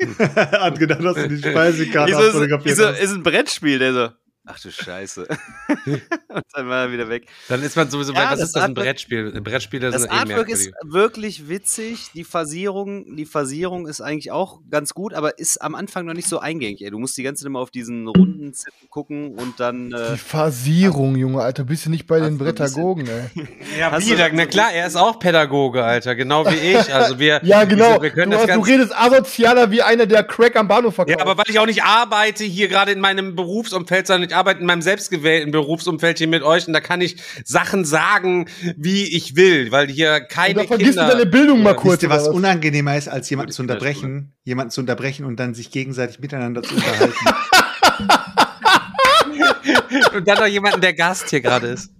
Hat 0.18 0.78
gedacht, 0.78 1.04
dass 1.04 1.14
du 1.14 1.28
die 1.28 1.38
Speisekarte 1.38 2.10
Ich 2.10 2.16
so, 2.16 2.42
ist, 2.42 2.66
ich 2.66 2.74
so, 2.74 2.88
ist 2.88 3.12
ein 3.12 3.22
Brettspiel, 3.22 3.78
der 3.78 3.92
so, 3.92 4.08
ach 4.52 4.60
du 4.60 4.70
Scheiße. 4.70 5.26
und 5.86 6.44
dann 6.52 6.68
war 6.68 6.84
er 6.84 6.92
wieder 6.92 7.08
weg. 7.08 7.26
Dann 7.48 7.62
ist 7.62 7.76
man 7.76 7.90
sowieso, 7.90 8.12
Ja, 8.12 8.24
bei, 8.26 8.30
was 8.32 8.38
das 8.40 8.48
ist 8.48 8.56
das, 8.56 8.62
ein 8.64 8.70
Artwork- 8.70 8.84
Brettspiel? 8.84 9.40
Brettspiele 9.40 9.90
Das 9.90 10.02
sind 10.02 10.10
eh 10.12 10.14
Artwork 10.14 10.48
ist 10.48 10.70
wirklich 10.84 11.48
witzig. 11.48 12.10
Die 12.14 12.24
Phasierung, 12.24 13.16
die 13.16 13.26
Phasierung 13.26 13.86
ist 13.86 14.00
eigentlich 14.00 14.30
auch 14.32 14.60
ganz 14.70 14.94
gut, 14.94 15.14
aber 15.14 15.38
ist 15.38 15.60
am 15.62 15.74
Anfang 15.74 16.06
noch 16.06 16.14
nicht 16.14 16.28
so 16.28 16.38
eingängig. 16.38 16.82
Ey. 16.82 16.90
Du 16.90 16.98
musst 16.98 17.16
die 17.16 17.22
ganze 17.22 17.42
Zeit 17.42 17.46
immer 17.48 17.60
auf 17.60 17.70
diesen 17.70 18.06
runden 18.08 18.52
Zettel 18.54 18.88
gucken 18.88 19.34
und 19.34 19.60
dann. 19.60 19.90
Die 19.90 19.94
Äh, 19.96 20.16
Phasierung, 20.16 21.16
Junge, 21.16 21.42
Alter. 21.42 21.64
Bist 21.64 21.86
du 21.86 21.90
nicht 21.90 22.06
bei 22.06 22.16
den 22.18 22.34
ein 22.34 22.38
Brettagogen, 22.38 23.06
ey? 23.08 23.46
Ja, 23.78 23.90
Hast 23.92 24.06
wie, 24.06 24.10
du- 24.10 24.16
da- 24.16 24.28
na 24.32 24.46
klar, 24.46 24.72
er 24.72 24.86
ist 24.86 24.96
auch 24.96 25.18
Pädagoge, 25.18 25.82
Alter, 25.84 26.14
genau 26.14 26.44
wie 26.46 26.54
ich. 26.56 26.92
Also 26.94 27.18
wir, 27.18 27.40
Ja, 27.44 27.64
genau. 27.64 28.00
Wir 28.02 28.10
können 28.10 28.30
du, 28.32 28.36
das 28.38 28.48
hast- 28.48 28.56
du 28.56 28.60
redest 28.62 28.94
asozialer 28.96 29.70
wie 29.70 29.82
einer, 29.82 30.06
der 30.06 30.24
Crack 30.24 30.56
am 30.56 30.68
Bahnhof 30.68 30.94
verkauft. 30.94 31.18
ja, 31.18 31.24
aber 31.24 31.36
weil 31.38 31.44
ich 31.48 31.58
auch 31.58 31.66
nicht 31.66 31.82
arbeite 31.82 32.44
hier 32.44 32.68
gerade 32.68 32.92
in 32.92 33.00
meinem 33.00 33.34
Berufsumfeld, 33.36 34.06
sondern 34.06 34.28
ich 34.28 34.34
arbeite 34.40 34.60
in 34.60 34.66
meinem 34.66 34.82
selbstgewählten 34.82 35.52
Berufsumfeld 35.52 36.18
hier 36.18 36.28
mit 36.28 36.42
euch 36.42 36.66
und 36.66 36.72
da 36.72 36.80
kann 36.80 37.00
ich 37.00 37.16
Sachen 37.44 37.84
sagen, 37.84 38.48
wie 38.76 39.04
ich 39.04 39.36
will, 39.36 39.70
weil 39.70 39.88
hier 39.88 40.14
Und 40.14 40.28
keine 40.30 40.54
da 40.54 40.64
vergisst 40.64 40.98
Kinder. 40.98 41.12
du 41.12 41.18
deine 41.18 41.26
Bildung 41.26 41.62
mal 41.62 41.76
kurz. 41.76 41.94
Wisst 41.94 42.02
ihr, 42.04 42.10
was 42.10 42.26
oder 42.26 42.34
unangenehmer 42.34 42.96
ist, 42.96 43.08
als 43.08 43.28
jemanden 43.30 43.52
zu 43.52 43.62
unterbrechen, 43.62 44.32
jemanden 44.44 44.70
zu 44.70 44.80
unterbrechen 44.80 45.26
und 45.26 45.38
dann 45.38 45.54
sich 45.54 45.70
gegenseitig 45.70 46.18
miteinander 46.20 46.62
zu 46.62 46.74
unterhalten? 46.74 47.14
und 50.16 50.26
dann 50.26 50.38
noch 50.38 50.46
jemanden, 50.46 50.80
der 50.80 50.94
Gast 50.94 51.30
hier 51.30 51.40
gerade 51.40 51.68
ist. 51.68 51.92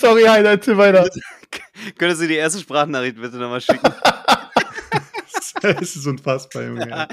Sorry, 0.00 0.22
Heiner, 0.22 0.50
erzähl 0.50 0.78
weiter. 0.78 1.08
könntest 1.98 2.22
du 2.22 2.28
die 2.28 2.34
erste 2.34 2.60
Sprachnachricht 2.60 3.20
bitte 3.20 3.36
nochmal 3.36 3.60
schicken? 3.60 3.80
das 5.62 5.96
ist 5.96 6.06
unfassbar, 6.06 6.64
Junge. 6.64 7.08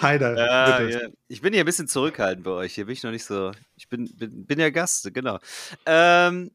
Heider, 0.00 0.36
Ja, 0.36 0.80
ja. 0.82 1.08
Ich 1.28 1.40
bin 1.40 1.52
hier 1.52 1.62
ein 1.62 1.66
bisschen 1.66 1.88
zurückhaltend 1.88 2.44
bei 2.44 2.50
euch. 2.52 2.74
Hier 2.74 2.86
bin 2.86 2.92
ich 2.92 3.02
noch 3.02 3.10
nicht 3.10 3.24
so. 3.24 3.52
Ich 3.76 3.88
bin, 3.88 4.08
bin, 4.16 4.46
bin 4.46 4.58
ja 4.58 4.70
Gast, 4.70 5.12
genau. 5.12 5.38
Ähm, 5.86 6.50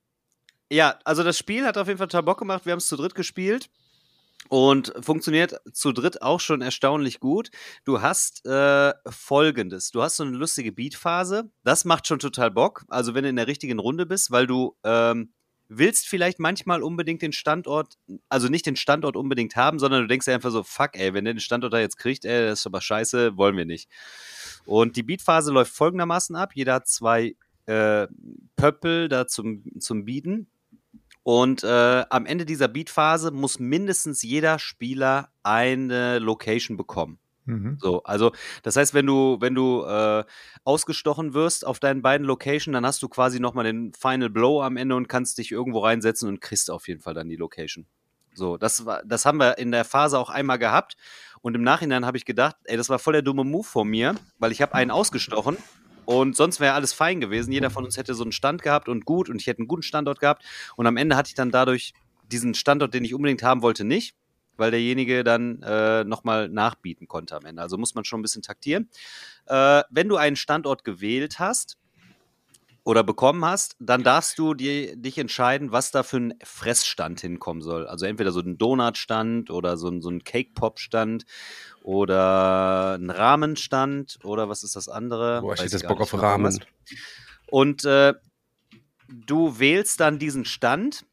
ja, 0.71 0.99
also 1.03 1.23
das 1.23 1.37
Spiel 1.37 1.65
hat 1.65 1.77
auf 1.77 1.87
jeden 1.87 1.97
Fall 1.97 2.07
total 2.07 2.23
Bock 2.23 2.39
gemacht. 2.39 2.65
Wir 2.65 2.71
haben 2.71 2.79
es 2.79 2.87
zu 2.87 2.97
dritt 2.97 3.15
gespielt. 3.15 3.69
Und 4.47 4.93
funktioniert 5.01 5.59
zu 5.73 5.91
dritt 5.91 6.21
auch 6.21 6.39
schon 6.39 6.61
erstaunlich 6.61 7.19
gut. 7.19 7.49
Du 7.83 8.01
hast 8.01 8.45
äh, 8.45 8.93
folgendes: 9.09 9.89
Du 9.89 10.03
hast 10.03 10.17
so 10.17 10.23
eine 10.23 10.37
lustige 10.37 10.71
Beatphase. 10.71 11.49
Das 11.63 11.83
macht 11.83 12.07
schon 12.07 12.19
total 12.19 12.51
Bock. 12.51 12.85
Also, 12.87 13.15
wenn 13.15 13.23
du 13.23 13.29
in 13.29 13.37
der 13.37 13.47
richtigen 13.47 13.79
Runde 13.79 14.05
bist, 14.05 14.29
weil 14.29 14.45
du 14.45 14.75
ähm, 14.83 15.33
willst 15.67 16.07
vielleicht 16.07 16.39
manchmal 16.39 16.83
unbedingt 16.83 17.21
den 17.21 17.31
Standort, 17.31 17.97
also 18.29 18.47
nicht 18.47 18.65
den 18.65 18.75
Standort 18.75 19.15
unbedingt 19.15 19.55
haben, 19.55 19.79
sondern 19.79 20.01
du 20.01 20.07
denkst 20.07 20.25
dir 20.25 20.33
einfach 20.33 20.51
so: 20.51 20.63
Fuck, 20.63 20.91
ey, 20.93 21.13
wenn 21.13 21.25
der 21.25 21.33
den 21.33 21.39
Standort 21.39 21.73
da 21.73 21.79
jetzt 21.79 21.97
kriegt, 21.97 22.25
ey, 22.25 22.47
das 22.47 22.59
ist 22.59 22.67
aber 22.67 22.81
scheiße, 22.81 23.37
wollen 23.37 23.57
wir 23.57 23.65
nicht. 23.65 23.89
Und 24.65 24.95
die 24.95 25.03
Beatphase 25.03 25.51
läuft 25.51 25.73
folgendermaßen 25.73 26.35
ab: 26.35 26.51
Jeder 26.53 26.75
hat 26.75 26.87
zwei 26.87 27.35
äh, 27.65 28.07
Pöppel 28.55 29.09
da 29.09 29.27
zum, 29.27 29.63
zum 29.79 30.05
Bieten. 30.05 30.47
Und 31.23 31.63
äh, 31.63 32.05
am 32.09 32.27
Ende 32.27 32.45
dieser 32.45 32.67
Beatphase 32.67 33.31
muss 33.31 33.57
mindestens 33.57 34.21
jeder 34.21 34.59
Spieler 34.59 35.29
eine 35.41 36.19
Location 36.19 36.77
bekommen. 36.77 37.17
Mhm. 37.45 37.77
So, 37.79 38.03
also 38.03 38.31
das 38.63 38.75
heißt, 38.75 38.93
wenn 38.93 39.05
du, 39.05 39.37
wenn 39.39 39.55
du 39.55 39.83
äh, 39.83 40.23
ausgestochen 40.63 41.33
wirst 41.33 41.65
auf 41.65 41.79
deinen 41.79 42.01
beiden 42.01 42.25
Location, 42.25 42.73
dann 42.73 42.85
hast 42.85 43.01
du 43.03 43.09
quasi 43.09 43.39
nochmal 43.39 43.65
den 43.65 43.93
Final 43.93 44.29
Blow 44.29 44.61
am 44.61 44.77
Ende 44.77 44.95
und 44.95 45.07
kannst 45.07 45.37
dich 45.37 45.51
irgendwo 45.51 45.79
reinsetzen 45.79 46.27
und 46.27 46.41
kriegst 46.41 46.71
auf 46.71 46.87
jeden 46.87 47.01
Fall 47.01 47.13
dann 47.13 47.29
die 47.29 47.35
Location. 47.35 47.85
So, 48.33 48.57
das 48.57 48.85
war, 48.85 49.01
das 49.05 49.25
haben 49.25 49.39
wir 49.39 49.57
in 49.57 49.71
der 49.71 49.85
Phase 49.85 50.19
auch 50.19 50.29
einmal 50.29 50.59
gehabt. 50.59 50.97
Und 51.41 51.55
im 51.55 51.61
Nachhinein 51.61 52.05
habe 52.05 52.17
ich 52.17 52.25
gedacht, 52.25 52.55
ey, 52.65 52.75
das 52.75 52.89
war 52.89 52.99
voll 52.99 53.13
der 53.13 53.21
dumme 53.21 53.43
Move 53.43 53.63
von 53.63 53.87
mir, 53.87 54.15
weil 54.39 54.51
ich 54.51 54.61
habe 54.61 54.73
einen 54.73 54.91
ausgestochen 54.91 55.57
und 56.05 56.35
sonst 56.35 56.59
wäre 56.59 56.73
alles 56.73 56.93
fein 56.93 57.19
gewesen. 57.19 57.51
Jeder 57.51 57.69
von 57.69 57.85
uns 57.85 57.97
hätte 57.97 58.13
so 58.13 58.23
einen 58.23 58.31
Stand 58.31 58.61
gehabt 58.61 58.89
und 58.89 59.05
gut 59.05 59.29
und 59.29 59.41
ich 59.41 59.47
hätte 59.47 59.59
einen 59.59 59.67
guten 59.67 59.83
Standort 59.83 60.19
gehabt. 60.19 60.43
Und 60.75 60.87
am 60.87 60.97
Ende 60.97 61.15
hatte 61.15 61.29
ich 61.29 61.35
dann 61.35 61.51
dadurch 61.51 61.93
diesen 62.31 62.53
Standort, 62.53 62.93
den 62.93 63.03
ich 63.03 63.13
unbedingt 63.13 63.43
haben 63.43 63.61
wollte, 63.61 63.83
nicht. 63.83 64.15
Weil 64.57 64.71
derjenige 64.71 65.23
dann 65.23 65.61
äh, 65.63 66.03
nochmal 66.03 66.49
nachbieten 66.49 67.07
konnte 67.07 67.35
am 67.35 67.45
Ende. 67.45 67.61
Also 67.61 67.77
muss 67.77 67.95
man 67.95 68.05
schon 68.05 68.19
ein 68.19 68.23
bisschen 68.23 68.41
taktieren. 68.41 68.89
Äh, 69.45 69.83
wenn 69.89 70.09
du 70.09 70.17
einen 70.17 70.35
Standort 70.35 70.83
gewählt 70.83 71.39
hast, 71.39 71.77
oder 72.85 73.03
bekommen 73.03 73.43
hast, 73.43 73.75
dann 73.79 74.03
darfst 74.03 74.37
du 74.37 74.53
dir, 74.53 74.95
dich 74.95 75.17
entscheiden, 75.17 75.71
was 75.71 75.89
da 75.89 76.03
für 76.03 76.17
ein 76.17 76.33
Fressstand 76.43 77.19
hinkommen 77.19 77.63
soll. 77.63 77.87
Also 77.87 78.05
entweder 78.05 78.31
so 78.31 78.41
ein 78.41 78.59
Donutstand 78.59 79.49
oder 79.49 79.75
so 79.75 79.89
ein, 79.89 80.01
so 80.03 80.09
ein 80.09 80.23
Cake-Pop-Stand 80.23 81.25
oder 81.81 82.93
ein 82.93 83.09
Rahmenstand 83.09 84.19
oder 84.23 84.49
was 84.49 84.63
ist 84.63 84.75
das 84.75 84.87
andere? 84.87 85.41
Boah, 85.41 85.53
ich 85.53 85.59
Weiß 85.59 85.65
hätte 85.65 85.77
jetzt 85.77 85.87
Bock 85.87 85.99
auf 85.99 86.13
Rahmen. 86.13 86.63
Und 87.47 87.85
äh, 87.85 88.13
du 89.09 89.57
wählst 89.57 89.99
dann 89.99 90.19
diesen 90.19 90.45
Stand 90.45 91.07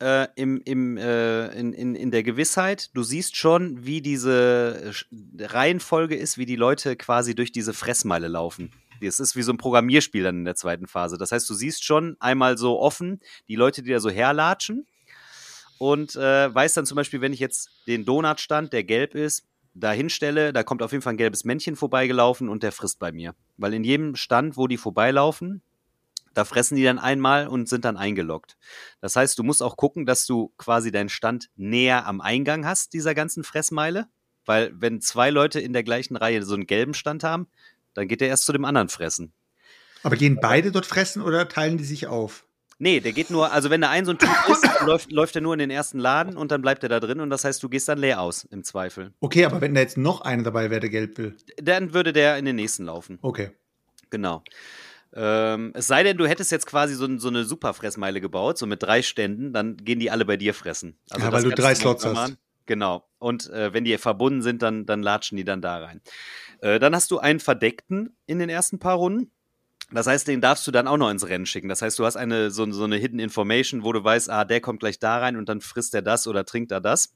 äh, 0.00 0.28
im, 0.34 0.60
im, 0.64 0.96
äh, 0.96 1.48
in, 1.48 1.72
in, 1.72 1.94
in 1.94 2.10
der 2.10 2.22
Gewissheit, 2.22 2.90
du 2.94 3.02
siehst 3.02 3.36
schon, 3.36 3.84
wie 3.84 4.00
diese 4.00 4.92
äh, 5.10 5.44
Reihenfolge 5.44 6.16
ist, 6.16 6.38
wie 6.38 6.46
die 6.46 6.56
Leute 6.56 6.96
quasi 6.96 7.34
durch 7.34 7.52
diese 7.52 7.74
Fressmeile 7.74 8.28
laufen. 8.28 8.72
Es 9.00 9.18
ist 9.18 9.34
wie 9.34 9.42
so 9.42 9.52
ein 9.52 9.56
Programmierspiel 9.56 10.22
dann 10.22 10.38
in 10.38 10.44
der 10.44 10.56
zweiten 10.56 10.86
Phase. 10.86 11.16
Das 11.16 11.32
heißt, 11.32 11.48
du 11.48 11.54
siehst 11.54 11.84
schon 11.84 12.16
einmal 12.20 12.58
so 12.58 12.78
offen 12.78 13.20
die 13.48 13.56
Leute, 13.56 13.82
die 13.82 13.90
da 13.90 14.00
so 14.00 14.10
herlatschen 14.10 14.86
und 15.78 16.16
äh, 16.16 16.54
weißt 16.54 16.76
dann 16.76 16.86
zum 16.86 16.96
Beispiel, 16.96 17.22
wenn 17.22 17.32
ich 17.32 17.40
jetzt 17.40 17.70
den 17.86 18.04
Donutstand, 18.04 18.72
der 18.74 18.84
gelb 18.84 19.14
ist, 19.14 19.46
da 19.72 19.92
hinstelle, 19.92 20.52
da 20.52 20.62
kommt 20.62 20.82
auf 20.82 20.92
jeden 20.92 21.02
Fall 21.02 21.14
ein 21.14 21.18
gelbes 21.18 21.44
Männchen 21.44 21.76
vorbeigelaufen 21.76 22.48
und 22.48 22.62
der 22.62 22.72
frisst 22.72 22.98
bei 22.98 23.12
mir. 23.12 23.34
Weil 23.56 23.72
in 23.72 23.84
jedem 23.84 24.16
Stand, 24.16 24.56
wo 24.56 24.66
die 24.66 24.76
vorbeilaufen, 24.76 25.62
da 26.34 26.44
fressen 26.44 26.76
die 26.76 26.84
dann 26.84 26.98
einmal 26.98 27.48
und 27.48 27.68
sind 27.68 27.84
dann 27.84 27.96
eingeloggt. 27.96 28.56
Das 29.00 29.16
heißt, 29.16 29.38
du 29.38 29.42
musst 29.42 29.62
auch 29.62 29.76
gucken, 29.76 30.06
dass 30.06 30.26
du 30.26 30.52
quasi 30.58 30.92
deinen 30.92 31.08
Stand 31.08 31.50
näher 31.56 32.06
am 32.06 32.20
Eingang 32.20 32.66
hast, 32.66 32.92
dieser 32.92 33.14
ganzen 33.14 33.44
Fressmeile. 33.44 34.06
Weil 34.46 34.72
wenn 34.74 35.00
zwei 35.00 35.30
Leute 35.30 35.60
in 35.60 35.72
der 35.72 35.82
gleichen 35.82 36.16
Reihe 36.16 36.42
so 36.42 36.54
einen 36.54 36.66
gelben 36.66 36.94
Stand 36.94 37.24
haben, 37.24 37.48
dann 37.94 38.08
geht 38.08 38.20
der 38.20 38.28
erst 38.28 38.46
zu 38.46 38.52
dem 38.52 38.64
anderen 38.64 38.88
fressen. 38.88 39.32
Aber 40.02 40.16
gehen 40.16 40.38
beide 40.40 40.72
dort 40.72 40.86
fressen 40.86 41.22
oder 41.22 41.48
teilen 41.48 41.76
die 41.76 41.84
sich 41.84 42.06
auf? 42.06 42.46
Nee, 42.78 43.00
der 43.00 43.12
geht 43.12 43.28
nur, 43.28 43.52
also 43.52 43.68
wenn 43.68 43.82
da 43.82 43.90
ein 43.90 44.06
so 44.06 44.12
ein 44.12 44.18
Typ 44.18 44.30
ist, 44.50 44.66
läuft, 44.86 45.12
läuft 45.12 45.36
er 45.36 45.42
nur 45.42 45.52
in 45.52 45.58
den 45.58 45.70
ersten 45.70 45.98
Laden 45.98 46.34
und 46.34 46.50
dann 46.50 46.62
bleibt 46.62 46.82
er 46.82 46.88
da 46.88 46.98
drin 46.98 47.20
und 47.20 47.28
das 47.28 47.44
heißt, 47.44 47.62
du 47.62 47.68
gehst 47.68 47.86
dann 47.88 47.98
leer 47.98 48.22
aus, 48.22 48.44
im 48.44 48.64
Zweifel. 48.64 49.12
Okay, 49.20 49.44
aber 49.44 49.60
wenn 49.60 49.74
da 49.74 49.82
jetzt 49.82 49.98
noch 49.98 50.22
einer 50.22 50.44
dabei 50.44 50.70
wäre, 50.70 50.80
der 50.80 50.88
gelb 50.88 51.18
will. 51.18 51.36
Dann 51.58 51.92
würde 51.92 52.14
der 52.14 52.38
in 52.38 52.46
den 52.46 52.56
nächsten 52.56 52.86
laufen. 52.86 53.18
Okay. 53.20 53.50
Genau. 54.08 54.42
Ähm, 55.12 55.72
es 55.74 55.86
sei 55.86 56.02
denn, 56.02 56.16
du 56.16 56.26
hättest 56.26 56.52
jetzt 56.52 56.66
quasi 56.66 56.94
so, 56.94 57.18
so 57.18 57.28
eine 57.28 57.44
Superfressmeile 57.44 58.20
gebaut, 58.20 58.58
so 58.58 58.66
mit 58.66 58.82
drei 58.82 59.02
Ständen, 59.02 59.52
dann 59.52 59.76
gehen 59.76 59.98
die 59.98 60.10
alle 60.10 60.24
bei 60.24 60.36
dir 60.36 60.54
fressen. 60.54 60.98
Also 61.10 61.26
Ja, 61.26 61.32
weil 61.32 61.42
du 61.42 61.50
drei 61.50 61.74
Slots 61.74 62.04
hast. 62.04 62.14
machen. 62.14 62.36
Genau. 62.66 63.08
Und 63.18 63.50
äh, 63.50 63.72
wenn 63.72 63.84
die 63.84 63.98
verbunden 63.98 64.42
sind, 64.42 64.62
dann, 64.62 64.86
dann 64.86 65.02
latschen 65.02 65.36
die 65.36 65.44
dann 65.44 65.60
da 65.60 65.78
rein. 65.78 66.00
Äh, 66.60 66.78
dann 66.78 66.94
hast 66.94 67.10
du 67.10 67.18
einen 67.18 67.40
Verdeckten 67.40 68.16
in 68.26 68.38
den 68.38 68.48
ersten 68.48 68.78
paar 68.78 68.94
Runden. 68.94 69.32
Das 69.92 70.06
heißt, 70.06 70.28
den 70.28 70.40
darfst 70.40 70.64
du 70.68 70.70
dann 70.70 70.86
auch 70.86 70.96
noch 70.96 71.10
ins 71.10 71.26
Rennen 71.26 71.46
schicken. 71.46 71.68
Das 71.68 71.82
heißt, 71.82 71.98
du 71.98 72.04
hast 72.04 72.16
eine 72.16 72.52
so, 72.52 72.70
so 72.70 72.84
eine 72.84 72.96
Hidden 72.96 73.18
Information, 73.18 73.82
wo 73.82 73.92
du 73.92 74.04
weißt, 74.04 74.30
ah, 74.30 74.44
der 74.44 74.60
kommt 74.60 74.78
gleich 74.78 75.00
da 75.00 75.18
rein 75.18 75.36
und 75.36 75.48
dann 75.48 75.60
frisst 75.60 75.94
er 75.96 76.02
das 76.02 76.28
oder 76.28 76.44
trinkt 76.44 76.70
er 76.70 76.80
das. 76.80 77.12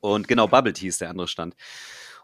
Und 0.00 0.26
genau, 0.26 0.48
Bubble 0.48 0.72
Tea 0.72 0.88
ist 0.88 1.00
der 1.00 1.10
andere 1.10 1.28
Stand. 1.28 1.54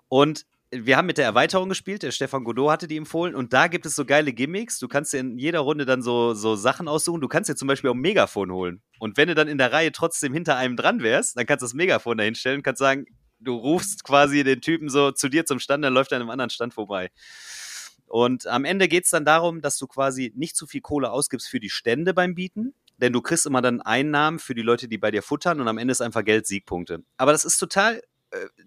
Und 0.09 0.45
wir 0.73 0.97
haben 0.97 1.07
mit 1.07 1.19
der 1.19 1.25
Erweiterung 1.25 1.69
gespielt, 1.69 2.03
der 2.03 2.13
Stefan 2.13 2.45
Godot 2.45 2.71
hatte 2.71 2.87
die 2.87 2.97
empfohlen 2.97 3.35
und 3.35 3.53
da 3.53 3.67
gibt 3.67 3.87
es 3.87 3.97
so 3.97 4.05
geile 4.05 4.33
Gimmicks. 4.33 4.79
Du 4.79 4.87
kannst 4.87 5.13
dir 5.13 5.19
in 5.19 5.37
jeder 5.37 5.61
Runde 5.61 5.85
dann 5.85 6.01
so, 6.01 6.33
so 6.35 6.55
Sachen 6.55 6.87
aussuchen. 6.87 7.21
Du 7.21 7.29
kannst 7.29 7.51
dir 7.51 7.57
zum 7.57 7.67
Beispiel 7.67 7.91
auch 7.91 7.95
ein 7.95 8.01
Megafon 8.01 8.53
holen. 8.53 8.81
Und 9.01 9.17
wenn 9.17 9.29
du 9.29 9.35
dann 9.35 9.49
in 9.49 9.59
der 9.59 9.73
Reihe 9.73 9.91
trotzdem 9.91 10.33
hinter 10.33 10.57
einem 10.57 10.77
dran 10.77 11.03
wärst, 11.03 11.37
dann 11.37 11.47
kannst 11.47 11.63
du 11.63 11.67
das 11.67 11.75
Megafon 11.75 12.19
dahin 12.19 12.37
stellen 12.37 12.59
und 12.59 12.63
kannst 12.63 12.79
sagen, 12.79 13.07
du 13.41 13.57
rufst 13.57 14.05
quasi 14.05 14.45
den 14.45 14.61
Typen 14.61 14.89
so 14.89 15.11
zu 15.11 15.29
dir 15.29 15.45
zum 15.45 15.59
Stand, 15.59 15.85
dann 15.85 15.93
läuft 15.93 16.13
er 16.13 16.17
an 16.17 16.23
einem 16.23 16.31
anderen 16.31 16.51
Stand 16.51 16.73
vorbei. 16.73 17.11
Und 18.07 18.47
am 18.47 18.65
Ende 18.65 18.87
geht 18.87 19.05
es 19.05 19.11
dann 19.11 19.25
darum, 19.25 19.63
dass 19.63 19.79
du 19.79 19.87
quasi 19.87 20.33
nicht 20.37 20.57
zu 20.57 20.67
viel 20.67 20.81
Kohle 20.81 21.11
ausgibst 21.11 21.49
für 21.49 21.61
die 21.61 21.71
Stände 21.71 22.15
beim 22.15 22.35
Bieten, 22.35 22.75
denn 22.99 23.13
du 23.13 23.23
kriegst 23.23 23.47
immer 23.47 23.63
dann 23.63 23.81
Einnahmen 23.81 24.39
für 24.39 24.55
die 24.55 24.63
Leute, 24.63 24.89
die 24.89 24.99
bei 24.99 25.11
dir 25.11 25.23
futtern 25.23 25.61
und 25.61 25.69
am 25.69 25.79
Ende 25.79 25.93
ist 25.93 26.01
einfach 26.01 26.25
Geld 26.25 26.47
Siegpunkte. 26.47 27.03
Aber 27.17 27.33
das 27.33 27.45
ist 27.45 27.59
total 27.59 28.03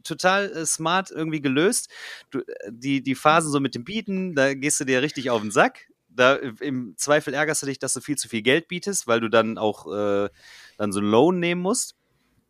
total 0.03 0.51
äh, 0.51 0.65
smart 0.65 1.11
irgendwie 1.11 1.41
gelöst. 1.41 1.89
Du, 2.31 2.39
äh, 2.39 2.43
die, 2.69 3.01
die 3.01 3.15
Phasen 3.15 3.51
so 3.51 3.59
mit 3.59 3.75
dem 3.75 3.83
Bieten, 3.83 4.35
da 4.35 4.53
gehst 4.53 4.79
du 4.79 4.85
dir 4.85 5.01
richtig 5.01 5.29
auf 5.29 5.41
den 5.41 5.51
Sack. 5.51 5.87
Da 6.09 6.35
äh, 6.35 6.53
im 6.61 6.95
Zweifel 6.97 7.33
ärgerst 7.33 7.61
du 7.61 7.65
dich, 7.67 7.79
dass 7.79 7.93
du 7.93 8.01
viel 8.01 8.17
zu 8.17 8.27
viel 8.29 8.41
Geld 8.41 8.67
bietest, 8.67 9.07
weil 9.07 9.19
du 9.19 9.29
dann 9.29 9.57
auch 9.57 9.87
äh, 9.91 10.29
dann 10.77 10.91
so 10.91 10.99
einen 10.99 11.09
Loan 11.09 11.39
nehmen 11.39 11.61
musst. 11.61 11.95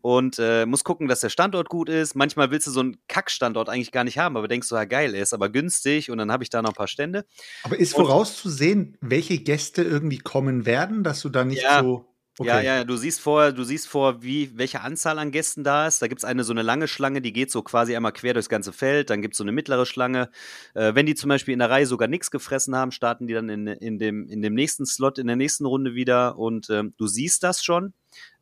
Und 0.00 0.38
äh, 0.38 0.66
musst 0.66 0.84
gucken, 0.84 1.08
dass 1.08 1.20
der 1.20 1.30
Standort 1.30 1.70
gut 1.70 1.88
ist. 1.88 2.14
Manchmal 2.14 2.50
willst 2.50 2.66
du 2.66 2.70
so 2.70 2.80
einen 2.80 2.98
Kackstandort 3.08 3.70
eigentlich 3.70 3.90
gar 3.90 4.04
nicht 4.04 4.18
haben, 4.18 4.36
aber 4.36 4.48
denkst 4.48 4.68
du, 4.68 4.74
ja 4.74 4.84
geil, 4.84 5.14
er 5.14 5.22
ist 5.22 5.32
aber 5.32 5.48
günstig 5.48 6.10
und 6.10 6.18
dann 6.18 6.30
habe 6.30 6.42
ich 6.44 6.50
da 6.50 6.60
noch 6.60 6.72
ein 6.72 6.74
paar 6.74 6.88
Stände. 6.88 7.24
Aber 7.62 7.78
ist 7.78 7.94
vorauszusehen, 7.94 8.98
welche 9.00 9.38
Gäste 9.38 9.82
irgendwie 9.82 10.18
kommen 10.18 10.66
werden, 10.66 11.04
dass 11.04 11.22
du 11.22 11.30
da 11.30 11.46
nicht 11.46 11.62
Ja. 11.62 11.80
so. 11.80 12.13
Okay. 12.36 12.48
Ja, 12.48 12.60
ja, 12.60 12.84
du 12.84 12.96
siehst 12.96 13.20
vor, 13.20 13.52
du 13.52 13.62
siehst 13.62 13.86
vor, 13.86 14.22
wie, 14.24 14.50
welche 14.56 14.80
Anzahl 14.80 15.20
an 15.20 15.30
Gästen 15.30 15.62
da 15.62 15.86
ist. 15.86 16.02
Da 16.02 16.08
gibt's 16.08 16.24
eine 16.24 16.42
so 16.42 16.52
eine 16.52 16.62
lange 16.62 16.88
Schlange, 16.88 17.20
die 17.20 17.32
geht 17.32 17.52
so 17.52 17.62
quasi 17.62 17.94
einmal 17.94 18.10
quer 18.12 18.34
durchs 18.34 18.48
ganze 18.48 18.72
Feld. 18.72 19.08
Dann 19.10 19.22
gibt's 19.22 19.38
so 19.38 19.44
eine 19.44 19.52
mittlere 19.52 19.86
Schlange. 19.86 20.30
Äh, 20.74 20.96
wenn 20.96 21.06
die 21.06 21.14
zum 21.14 21.28
Beispiel 21.28 21.52
in 21.52 21.60
der 21.60 21.70
Reihe 21.70 21.86
sogar 21.86 22.08
nichts 22.08 22.32
gefressen 22.32 22.74
haben, 22.74 22.90
starten 22.90 23.28
die 23.28 23.34
dann 23.34 23.48
in, 23.48 23.68
in, 23.68 24.00
dem, 24.00 24.26
in 24.28 24.42
dem 24.42 24.54
nächsten 24.54 24.84
Slot, 24.84 25.18
in 25.18 25.28
der 25.28 25.36
nächsten 25.36 25.64
Runde 25.64 25.94
wieder. 25.94 26.36
Und 26.36 26.70
ähm, 26.70 26.92
du 26.96 27.06
siehst 27.06 27.44
das 27.44 27.64
schon. 27.64 27.92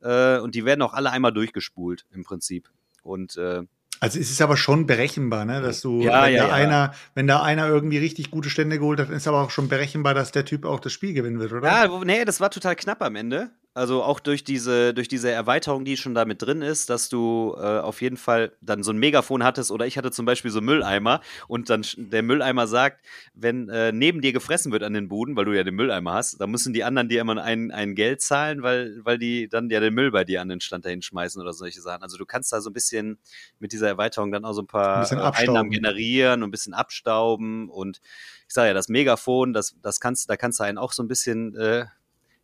Äh, 0.00 0.38
und 0.38 0.54
die 0.54 0.64
werden 0.64 0.80
auch 0.80 0.94
alle 0.94 1.10
einmal 1.10 1.32
durchgespult 1.32 2.06
im 2.12 2.24
Prinzip. 2.24 2.70
Und 3.02 3.36
äh, 3.36 3.62
Also 4.00 4.18
es 4.18 4.30
ist 4.30 4.40
aber 4.40 4.56
schon 4.56 4.86
berechenbar, 4.86 5.44
ne? 5.44 5.60
Dass 5.60 5.82
du, 5.82 6.00
Ja, 6.00 6.24
wenn, 6.24 6.34
ja, 6.34 6.44
da 6.44 6.48
ja. 6.48 6.54
einer, 6.54 6.94
wenn 7.14 7.26
da 7.26 7.42
einer 7.42 7.68
irgendwie 7.68 7.98
richtig 7.98 8.30
gute 8.30 8.48
Stände 8.48 8.78
geholt 8.78 9.00
hat, 9.00 9.10
ist 9.10 9.28
aber 9.28 9.42
auch 9.42 9.50
schon 9.50 9.68
berechenbar, 9.68 10.14
dass 10.14 10.32
der 10.32 10.46
Typ 10.46 10.64
auch 10.64 10.80
das 10.80 10.94
Spiel 10.94 11.12
gewinnen 11.12 11.40
wird, 11.40 11.52
oder? 11.52 11.68
Ja, 11.68 12.04
nee, 12.04 12.24
das 12.24 12.40
war 12.40 12.50
total 12.50 12.74
knapp 12.74 13.02
am 13.02 13.16
Ende. 13.16 13.50
Also 13.74 14.02
auch 14.02 14.20
durch 14.20 14.44
diese, 14.44 14.92
durch 14.92 15.08
diese 15.08 15.30
Erweiterung, 15.30 15.86
die 15.86 15.96
schon 15.96 16.14
da 16.14 16.26
mit 16.26 16.42
drin 16.42 16.60
ist, 16.60 16.90
dass 16.90 17.08
du 17.08 17.54
äh, 17.56 17.78
auf 17.78 18.02
jeden 18.02 18.18
Fall 18.18 18.52
dann 18.60 18.82
so 18.82 18.92
ein 18.92 18.98
Megafon 18.98 19.42
hattest 19.42 19.70
oder 19.70 19.86
ich 19.86 19.96
hatte 19.96 20.10
zum 20.10 20.26
Beispiel 20.26 20.50
so 20.50 20.58
einen 20.58 20.66
Mülleimer 20.66 21.22
und 21.48 21.70
dann 21.70 21.82
der 21.96 22.22
Mülleimer 22.22 22.66
sagt, 22.66 23.02
wenn 23.32 23.70
äh, 23.70 23.90
neben 23.90 24.20
dir 24.20 24.34
gefressen 24.34 24.72
wird 24.72 24.82
an 24.82 24.92
den 24.92 25.08
Buden, 25.08 25.36
weil 25.36 25.46
du 25.46 25.52
ja 25.52 25.64
den 25.64 25.74
Mülleimer 25.74 26.12
hast, 26.12 26.38
dann 26.38 26.50
müssen 26.50 26.74
die 26.74 26.84
anderen 26.84 27.08
dir 27.08 27.22
immer 27.22 27.42
ein, 27.42 27.70
ein 27.70 27.94
Geld 27.94 28.20
zahlen, 28.20 28.62
weil, 28.62 29.00
weil 29.04 29.18
die 29.18 29.48
dann 29.48 29.70
ja 29.70 29.80
den 29.80 29.94
Müll 29.94 30.10
bei 30.10 30.24
dir 30.24 30.42
an 30.42 30.50
den 30.50 30.60
Stand 30.60 30.84
dahin 30.84 31.00
schmeißen 31.00 31.40
oder 31.40 31.54
solche 31.54 31.80
Sachen. 31.80 32.02
Also 32.02 32.18
du 32.18 32.26
kannst 32.26 32.52
da 32.52 32.60
so 32.60 32.68
ein 32.68 32.74
bisschen 32.74 33.18
mit 33.58 33.72
dieser 33.72 33.88
Erweiterung 33.88 34.32
dann 34.32 34.44
auch 34.44 34.52
so 34.52 34.60
ein 34.60 34.66
paar 34.66 35.10
Ein 35.10 35.18
äh. 35.18 35.22
Einnahmen 35.22 35.70
generieren 35.70 36.42
und 36.42 36.50
ein 36.50 36.52
bisschen 36.52 36.74
abstauben 36.74 37.70
und 37.70 38.00
ich 38.46 38.54
sage 38.54 38.68
ja, 38.68 38.74
das 38.74 38.90
Megafon, 38.90 39.54
das, 39.54 39.76
das 39.80 39.98
kannst, 39.98 40.28
da 40.28 40.36
kannst 40.36 40.60
du 40.60 40.64
einen 40.64 40.76
auch 40.76 40.92
so 40.92 41.02
ein 41.02 41.08
bisschen, 41.08 41.56
äh, 41.56 41.86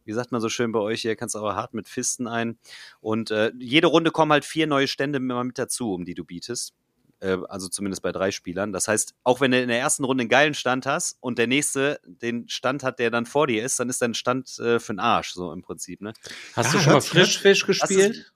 wie 0.08 0.12
sagt 0.14 0.32
man 0.32 0.40
so 0.40 0.48
schön 0.48 0.72
bei 0.72 0.80
euch 0.80 1.02
hier, 1.02 1.14
kannst 1.14 1.34
du 1.34 1.38
aber 1.38 1.54
hart 1.54 1.74
mit 1.74 1.86
Fisten 1.88 2.26
ein. 2.26 2.58
Und 3.00 3.30
äh, 3.30 3.52
jede 3.58 3.86
Runde 3.86 4.10
kommen 4.10 4.32
halt 4.32 4.44
vier 4.44 4.66
neue 4.66 4.88
Stände 4.88 5.18
immer 5.18 5.44
mit 5.44 5.58
dazu, 5.58 5.92
um 5.92 6.04
die 6.04 6.14
du 6.14 6.24
bietest. 6.24 6.72
Äh, 7.20 7.36
also 7.48 7.68
zumindest 7.68 8.02
bei 8.02 8.10
drei 8.10 8.30
Spielern. 8.30 8.72
Das 8.72 8.88
heißt, 8.88 9.14
auch 9.22 9.40
wenn 9.40 9.50
du 9.50 9.60
in 9.60 9.68
der 9.68 9.78
ersten 9.78 10.04
Runde 10.04 10.22
einen 10.22 10.30
geilen 10.30 10.54
Stand 10.54 10.86
hast 10.86 11.18
und 11.20 11.38
der 11.38 11.46
nächste 11.46 12.00
den 12.06 12.48
Stand 12.48 12.82
hat, 12.82 12.98
der 12.98 13.10
dann 13.10 13.26
vor 13.26 13.46
dir 13.46 13.62
ist, 13.64 13.78
dann 13.78 13.88
ist 13.90 14.00
dein 14.00 14.14
Stand 14.14 14.58
äh, 14.58 14.80
für 14.80 14.94
den 14.94 15.00
Arsch, 15.00 15.32
so 15.32 15.52
im 15.52 15.60
Prinzip, 15.62 16.00
ne? 16.00 16.14
Hast 16.54 16.72
Ja, 16.72 16.78
du 16.78 16.84
schon 16.84 16.92
mal 16.94 17.00
Frischfisch 17.02 17.66
gespielt? 17.66 18.32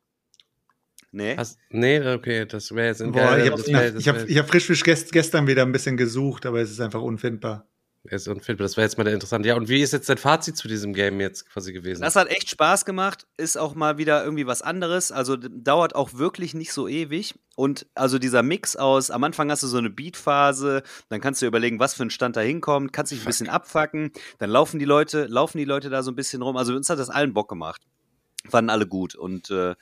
Nee. 1.10 1.36
Hast, 1.36 1.58
nee, 1.70 2.00
okay, 2.06 2.46
das 2.46 2.74
wäre 2.74 2.88
jetzt 2.88 3.02
ein 3.02 3.12
Boah, 3.12 3.36
geiler- 3.36 3.58
ich 3.98 4.08
habe 4.08 4.18
hab, 4.20 4.28
hab 4.30 4.48
Frischfisch 4.48 4.82
gest, 4.82 5.12
gestern 5.12 5.46
wieder 5.46 5.62
ein 5.62 5.72
bisschen 5.72 5.96
gesucht, 5.96 6.46
aber 6.46 6.60
es 6.60 6.70
ist 6.70 6.80
einfach 6.80 7.02
unfindbar. 7.02 7.66
Ist 8.04 8.26
unfindbar. 8.26 8.64
Das 8.64 8.76
wäre 8.76 8.84
jetzt 8.84 8.98
mal 8.98 9.04
der 9.04 9.14
interessante. 9.14 9.48
Ja, 9.48 9.54
und 9.54 9.68
wie 9.68 9.80
ist 9.80 9.92
jetzt 9.92 10.08
dein 10.08 10.18
Fazit 10.18 10.56
zu 10.56 10.66
diesem 10.66 10.92
Game 10.92 11.20
jetzt 11.20 11.48
quasi 11.48 11.72
gewesen? 11.72 12.02
Das 12.02 12.16
hat 12.16 12.28
echt 12.28 12.50
Spaß 12.50 12.84
gemacht, 12.84 13.26
ist 13.36 13.56
auch 13.56 13.74
mal 13.74 13.96
wieder 13.96 14.24
irgendwie 14.24 14.46
was 14.46 14.60
anderes, 14.60 15.12
also 15.12 15.36
dauert 15.36 15.94
auch 15.94 16.14
wirklich 16.14 16.54
nicht 16.54 16.72
so 16.72 16.88
ewig. 16.88 17.34
Und 17.54 17.86
also 17.94 18.18
dieser 18.18 18.42
Mix 18.42 18.76
aus, 18.76 19.10
am 19.10 19.22
Anfang 19.22 19.50
hast 19.50 19.62
du 19.62 19.66
so 19.68 19.78
eine 19.78 19.90
Beatphase, 19.90 20.82
dann 21.10 21.20
kannst 21.20 21.42
du 21.42 21.46
überlegen, 21.46 21.78
was 21.78 21.94
für 21.94 22.02
ein 22.02 22.10
Stand 22.10 22.36
da 22.36 22.40
hinkommt, 22.40 22.92
kannst 22.92 23.12
dich 23.12 23.20
ein 23.20 23.26
bisschen 23.26 23.48
abfacken, 23.48 24.10
dann 24.38 24.50
laufen 24.50 24.78
die 24.78 24.84
Leute, 24.84 25.26
laufen 25.26 25.58
die 25.58 25.64
Leute 25.64 25.90
da 25.90 26.02
so 26.02 26.10
ein 26.10 26.16
bisschen 26.16 26.42
rum, 26.42 26.56
also 26.56 26.74
uns 26.74 26.90
hat 26.90 26.98
das 26.98 27.10
allen 27.10 27.34
Bock 27.34 27.48
gemacht, 27.48 27.82
fanden 28.48 28.70
alle 28.70 28.86
gut. 28.86 29.14
Und 29.14 29.50
äh, 29.50 29.74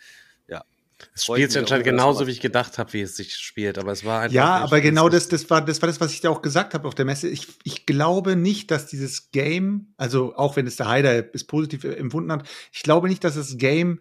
es 1.14 1.24
spielt 1.24 1.50
sich 1.50 1.60
anscheinend 1.60 1.84
genauso, 1.84 2.26
wie 2.26 2.30
ich 2.30 2.40
gedacht 2.40 2.78
habe, 2.78 2.92
wie 2.92 3.00
es 3.02 3.16
sich 3.16 3.34
spielt, 3.34 3.78
aber 3.78 3.92
es 3.92 4.04
war 4.04 4.22
einfach. 4.22 4.34
Ja, 4.34 4.56
aber 4.56 4.80
genau 4.80 5.08
es 5.08 5.28
das, 5.28 5.28
das, 5.28 5.50
war, 5.50 5.64
das 5.64 5.80
war 5.82 5.86
das, 5.86 6.00
was 6.00 6.12
ich 6.12 6.20
dir 6.20 6.30
auch 6.30 6.42
gesagt 6.42 6.74
habe 6.74 6.86
auf 6.86 6.94
der 6.94 7.04
Messe. 7.04 7.28
Ich, 7.28 7.48
ich 7.64 7.86
glaube 7.86 8.36
nicht, 8.36 8.70
dass 8.70 8.86
dieses 8.86 9.30
Game, 9.30 9.94
also 9.96 10.34
auch 10.36 10.56
wenn 10.56 10.66
es 10.66 10.76
der 10.76 10.88
Heider 10.88 11.22
bis 11.22 11.44
positiv 11.44 11.84
empfunden 11.84 12.32
hat, 12.32 12.48
ich 12.72 12.82
glaube 12.82 13.08
nicht, 13.08 13.24
dass 13.24 13.34
das 13.34 13.56
Game 13.56 14.00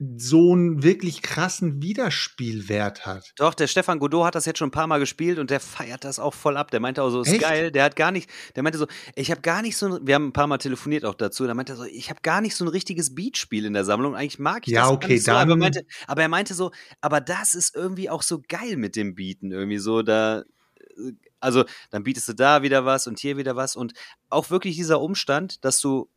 so 0.00 0.52
einen 0.52 0.82
wirklich 0.82 1.22
krassen 1.22 1.80
Wiederspielwert 1.82 3.06
hat. 3.06 3.32
Doch, 3.36 3.54
der 3.54 3.66
Stefan 3.68 3.98
Godot 4.00 4.24
hat 4.26 4.34
das 4.34 4.44
jetzt 4.44 4.58
schon 4.58 4.68
ein 4.68 4.72
paar 4.72 4.86
Mal 4.86 4.98
gespielt 4.98 5.38
und 5.38 5.50
der 5.50 5.60
feiert 5.60 6.04
das 6.04 6.18
auch 6.18 6.34
voll 6.34 6.56
ab. 6.56 6.70
Der 6.70 6.80
meinte 6.80 7.02
auch 7.02 7.10
so, 7.10 7.22
ist 7.22 7.28
Echt? 7.32 7.40
geil. 7.42 7.70
Der 7.70 7.84
hat 7.84 7.94
gar 7.96 8.10
nicht, 8.10 8.28
der 8.56 8.62
meinte 8.62 8.78
so, 8.78 8.86
ich 9.14 9.30
habe 9.30 9.40
gar 9.40 9.62
nicht 9.62 9.76
so, 9.76 9.86
ein, 9.86 10.06
wir 10.06 10.16
haben 10.16 10.26
ein 10.28 10.32
paar 10.32 10.46
Mal 10.46 10.58
telefoniert 10.58 11.04
auch 11.04 11.14
dazu. 11.14 11.46
Da 11.46 11.54
meinte 11.54 11.74
er 11.74 11.76
so, 11.76 11.84
ich 11.84 12.10
habe 12.10 12.20
gar 12.22 12.40
nicht 12.40 12.56
so 12.56 12.64
ein 12.64 12.68
richtiges 12.68 13.14
Beatspiel 13.14 13.64
in 13.64 13.72
der 13.72 13.84
Sammlung. 13.84 14.14
Eigentlich 14.16 14.38
mag 14.40 14.66
ich 14.66 14.72
Ja, 14.72 14.80
das 14.80 14.88
gar 14.88 14.94
okay, 14.96 15.12
nicht 15.14 15.24
so, 15.24 15.32
aber, 15.32 15.50
dann- 15.50 15.58
meinte, 15.60 15.86
aber 16.06 16.22
er 16.22 16.28
meinte 16.28 16.54
so, 16.54 16.72
aber 17.00 17.20
das 17.20 17.54
ist 17.54 17.74
irgendwie 17.76 18.10
auch 18.10 18.22
so 18.22 18.42
geil 18.48 18.76
mit 18.76 18.96
dem 18.96 19.14
Beaten 19.14 19.52
irgendwie 19.52 19.78
so 19.78 20.02
da. 20.02 20.40
äh, 20.40 21.12
Also 21.40 21.64
dann 21.90 22.02
bietest 22.02 22.28
du 22.28 22.32
da 22.34 22.62
wieder 22.62 22.84
was 22.84 23.06
und 23.06 23.18
hier 23.20 23.36
wieder 23.36 23.54
was 23.54 23.76
und 23.76 23.92
auch 24.28 24.50
wirklich 24.50 24.76
dieser 24.76 25.00
Umstand, 25.00 25.64
dass 25.64 25.80
du 25.80 26.08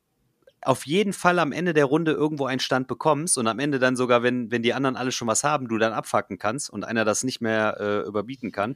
auf 0.61 0.85
jeden 0.85 1.13
Fall 1.13 1.39
am 1.39 1.51
Ende 1.51 1.73
der 1.73 1.85
Runde 1.85 2.11
irgendwo 2.11 2.45
einen 2.45 2.59
Stand 2.59 2.87
bekommst 2.87 3.37
und 3.37 3.47
am 3.47 3.59
Ende 3.59 3.79
dann 3.79 3.95
sogar, 3.95 4.23
wenn, 4.23 4.51
wenn 4.51 4.63
die 4.63 4.73
anderen 4.73 4.95
alle 4.95 5.11
schon 5.11 5.27
was 5.27 5.43
haben, 5.43 5.67
du 5.67 5.77
dann 5.77 5.93
abfacken 5.93 6.37
kannst 6.37 6.69
und 6.69 6.83
einer 6.83 7.05
das 7.05 7.23
nicht 7.23 7.41
mehr 7.41 7.77
äh, 7.79 8.07
überbieten 8.07 8.51
kann, 8.51 8.75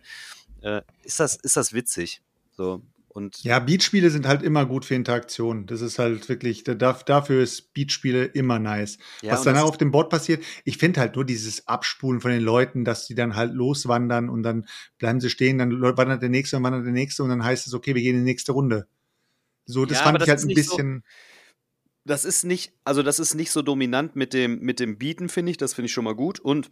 äh, 0.61 0.81
ist, 1.03 1.19
das, 1.19 1.35
ist 1.35 1.57
das 1.57 1.73
witzig. 1.73 2.21
So. 2.55 2.81
Und 3.09 3.43
Ja, 3.43 3.59
Beatspiele 3.59 4.09
sind 4.09 4.25
halt 4.25 4.41
immer 4.41 4.65
gut 4.65 4.85
für 4.85 4.95
Interaktion. 4.95 5.65
Das 5.65 5.81
ist 5.81 5.99
halt 5.99 6.29
wirklich, 6.29 6.63
da- 6.63 6.75
da- 6.75 6.93
dafür 7.05 7.43
ist 7.43 7.73
Beatspiele 7.73 8.23
immer 8.23 8.57
nice. 8.57 8.99
Ja, 9.21 9.33
Was 9.33 9.43
danach 9.43 9.63
auf 9.63 9.77
dem 9.77 9.91
Board 9.91 10.09
passiert, 10.09 10.41
ich 10.63 10.77
finde 10.77 11.01
halt 11.01 11.15
nur 11.15 11.25
dieses 11.25 11.67
Abspulen 11.67 12.21
von 12.21 12.31
den 12.31 12.41
Leuten, 12.41 12.85
dass 12.85 13.07
die 13.07 13.15
dann 13.15 13.35
halt 13.35 13.53
loswandern 13.53 14.29
und 14.29 14.43
dann 14.43 14.65
bleiben 14.97 15.19
sie 15.19 15.29
stehen, 15.29 15.57
dann 15.57 15.81
wandert 15.81 16.21
der 16.21 16.29
nächste 16.29 16.55
und 16.55 16.63
wandert 16.63 16.85
der 16.85 16.93
nächste 16.93 17.23
und 17.23 17.29
dann 17.29 17.43
heißt 17.43 17.67
es, 17.67 17.73
okay, 17.73 17.95
wir 17.95 18.01
gehen 18.01 18.15
in 18.15 18.23
die 18.23 18.31
nächste 18.31 18.53
Runde. 18.53 18.87
So, 19.65 19.85
das 19.85 19.97
Ja, 19.99 20.03
fand 20.05 20.21
ich 20.21 20.29
halt 20.29 20.39
ein 20.39 20.47
nicht 20.47 20.63
so- 20.65 20.77
bisschen. 20.77 21.03
Das 22.05 22.25
ist 22.25 22.43
nicht, 22.43 22.73
also 22.83 23.03
das 23.03 23.19
ist 23.19 23.35
nicht 23.35 23.51
so 23.51 23.61
dominant 23.61 24.15
mit 24.15 24.33
dem, 24.33 24.59
mit 24.59 24.79
dem 24.79 24.97
Bieten, 24.97 25.29
finde 25.29 25.51
ich. 25.51 25.57
Das 25.57 25.73
finde 25.73 25.87
ich 25.87 25.93
schon 25.93 26.03
mal 26.03 26.15
gut. 26.15 26.39
Und 26.39 26.71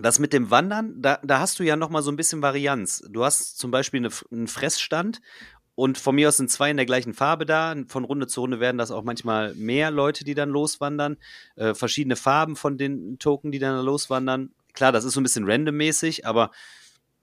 das 0.00 0.18
mit 0.18 0.32
dem 0.32 0.50
Wandern, 0.50 1.00
da, 1.00 1.18
da 1.22 1.40
hast 1.40 1.58
du 1.58 1.64
ja 1.64 1.76
noch 1.76 1.90
mal 1.90 2.02
so 2.02 2.10
ein 2.10 2.16
bisschen 2.16 2.42
Varianz. 2.42 3.02
Du 3.10 3.24
hast 3.24 3.58
zum 3.58 3.70
Beispiel 3.70 4.00
eine, 4.00 4.10
einen 4.30 4.48
Fressstand 4.48 5.20
und 5.74 5.96
von 5.96 6.14
mir 6.16 6.28
aus 6.28 6.36
sind 6.36 6.50
zwei 6.50 6.70
in 6.70 6.76
der 6.76 6.86
gleichen 6.86 7.14
Farbe 7.14 7.46
da. 7.46 7.74
Von 7.86 8.04
Runde 8.04 8.26
zu 8.26 8.40
Runde 8.40 8.58
werden 8.58 8.78
das 8.78 8.90
auch 8.90 9.04
manchmal 9.04 9.54
mehr 9.54 9.92
Leute, 9.92 10.24
die 10.24 10.34
dann 10.34 10.50
loswandern. 10.50 11.18
Äh, 11.54 11.74
verschiedene 11.74 12.16
Farben 12.16 12.56
von 12.56 12.78
den 12.78 13.18
Token, 13.20 13.52
die 13.52 13.60
dann 13.60 13.84
loswandern. 13.84 14.50
Klar, 14.72 14.90
das 14.90 15.04
ist 15.04 15.14
so 15.14 15.20
ein 15.20 15.22
bisschen 15.22 15.48
randommäßig, 15.48 16.26
aber 16.26 16.50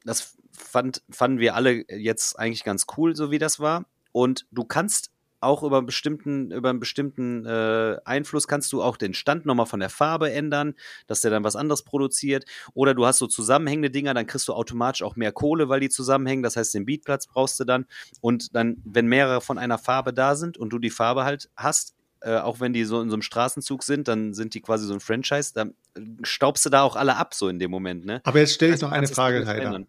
das 0.05 0.37
fand, 0.51 1.01
fanden 1.09 1.39
wir 1.39 1.55
alle 1.55 1.83
jetzt 1.89 2.39
eigentlich 2.39 2.63
ganz 2.63 2.85
cool, 2.95 3.15
so 3.15 3.29
wie 3.29 3.39
das 3.39 3.59
war. 3.59 3.85
Und 4.13 4.45
du 4.51 4.63
kannst 4.63 5.11
auch 5.45 5.63
über 5.63 5.77
einen 5.77 5.85
bestimmten, 5.85 6.51
über 6.51 6.69
einen 6.69 6.79
bestimmten 6.79 7.45
äh, 7.45 7.97
Einfluss 8.03 8.47
kannst 8.47 8.73
du 8.73 8.81
auch 8.81 8.97
den 8.97 9.13
Stand 9.13 9.45
nochmal 9.45 9.65
von 9.65 9.79
der 9.79 9.89
Farbe 9.89 10.31
ändern, 10.31 10.75
dass 11.07 11.21
der 11.21 11.31
dann 11.31 11.43
was 11.43 11.55
anderes 11.55 11.83
produziert. 11.83 12.45
Oder 12.73 12.93
du 12.93 13.05
hast 13.05 13.19
so 13.19 13.27
zusammenhängende 13.27 13.91
Dinger, 13.91 14.13
dann 14.13 14.27
kriegst 14.27 14.47
du 14.47 14.53
automatisch 14.53 15.03
auch 15.03 15.15
mehr 15.15 15.31
Kohle, 15.31 15.69
weil 15.69 15.79
die 15.79 15.89
zusammenhängen. 15.89 16.43
Das 16.43 16.57
heißt, 16.57 16.73
den 16.73 16.85
Beatplatz 16.85 17.27
brauchst 17.27 17.59
du 17.59 17.63
dann. 17.63 17.85
Und 18.21 18.55
dann, 18.55 18.81
wenn 18.83 19.07
mehrere 19.07 19.41
von 19.41 19.57
einer 19.57 19.77
Farbe 19.77 20.13
da 20.13 20.35
sind 20.35 20.57
und 20.57 20.71
du 20.71 20.79
die 20.79 20.89
Farbe 20.89 21.23
halt 21.23 21.49
hast, 21.55 21.95
äh, 22.21 22.37
auch 22.37 22.59
wenn 22.59 22.73
die 22.73 22.85
so 22.85 23.01
in 23.01 23.09
so 23.09 23.15
einem 23.15 23.21
Straßenzug 23.21 23.83
sind, 23.83 24.07
dann 24.07 24.33
sind 24.33 24.55
die 24.55 24.61
quasi 24.61 24.87
so 24.87 24.93
ein 24.93 24.99
Franchise, 24.99 25.51
dann 25.53 25.75
staubst 26.23 26.65
du 26.65 26.69
da 26.69 26.81
auch 26.81 26.95
alle 26.95 27.17
ab, 27.17 27.35
so 27.35 27.47
in 27.49 27.59
dem 27.59 27.69
Moment, 27.69 28.05
ne? 28.05 28.21
Aber 28.23 28.39
jetzt 28.39 28.53
stelle 28.55 28.71
ich 28.71 28.81
Also 28.81 28.87
noch 28.87 28.93
eine 28.93 29.07
Frage, 29.07 29.45
Heider. 29.45 29.85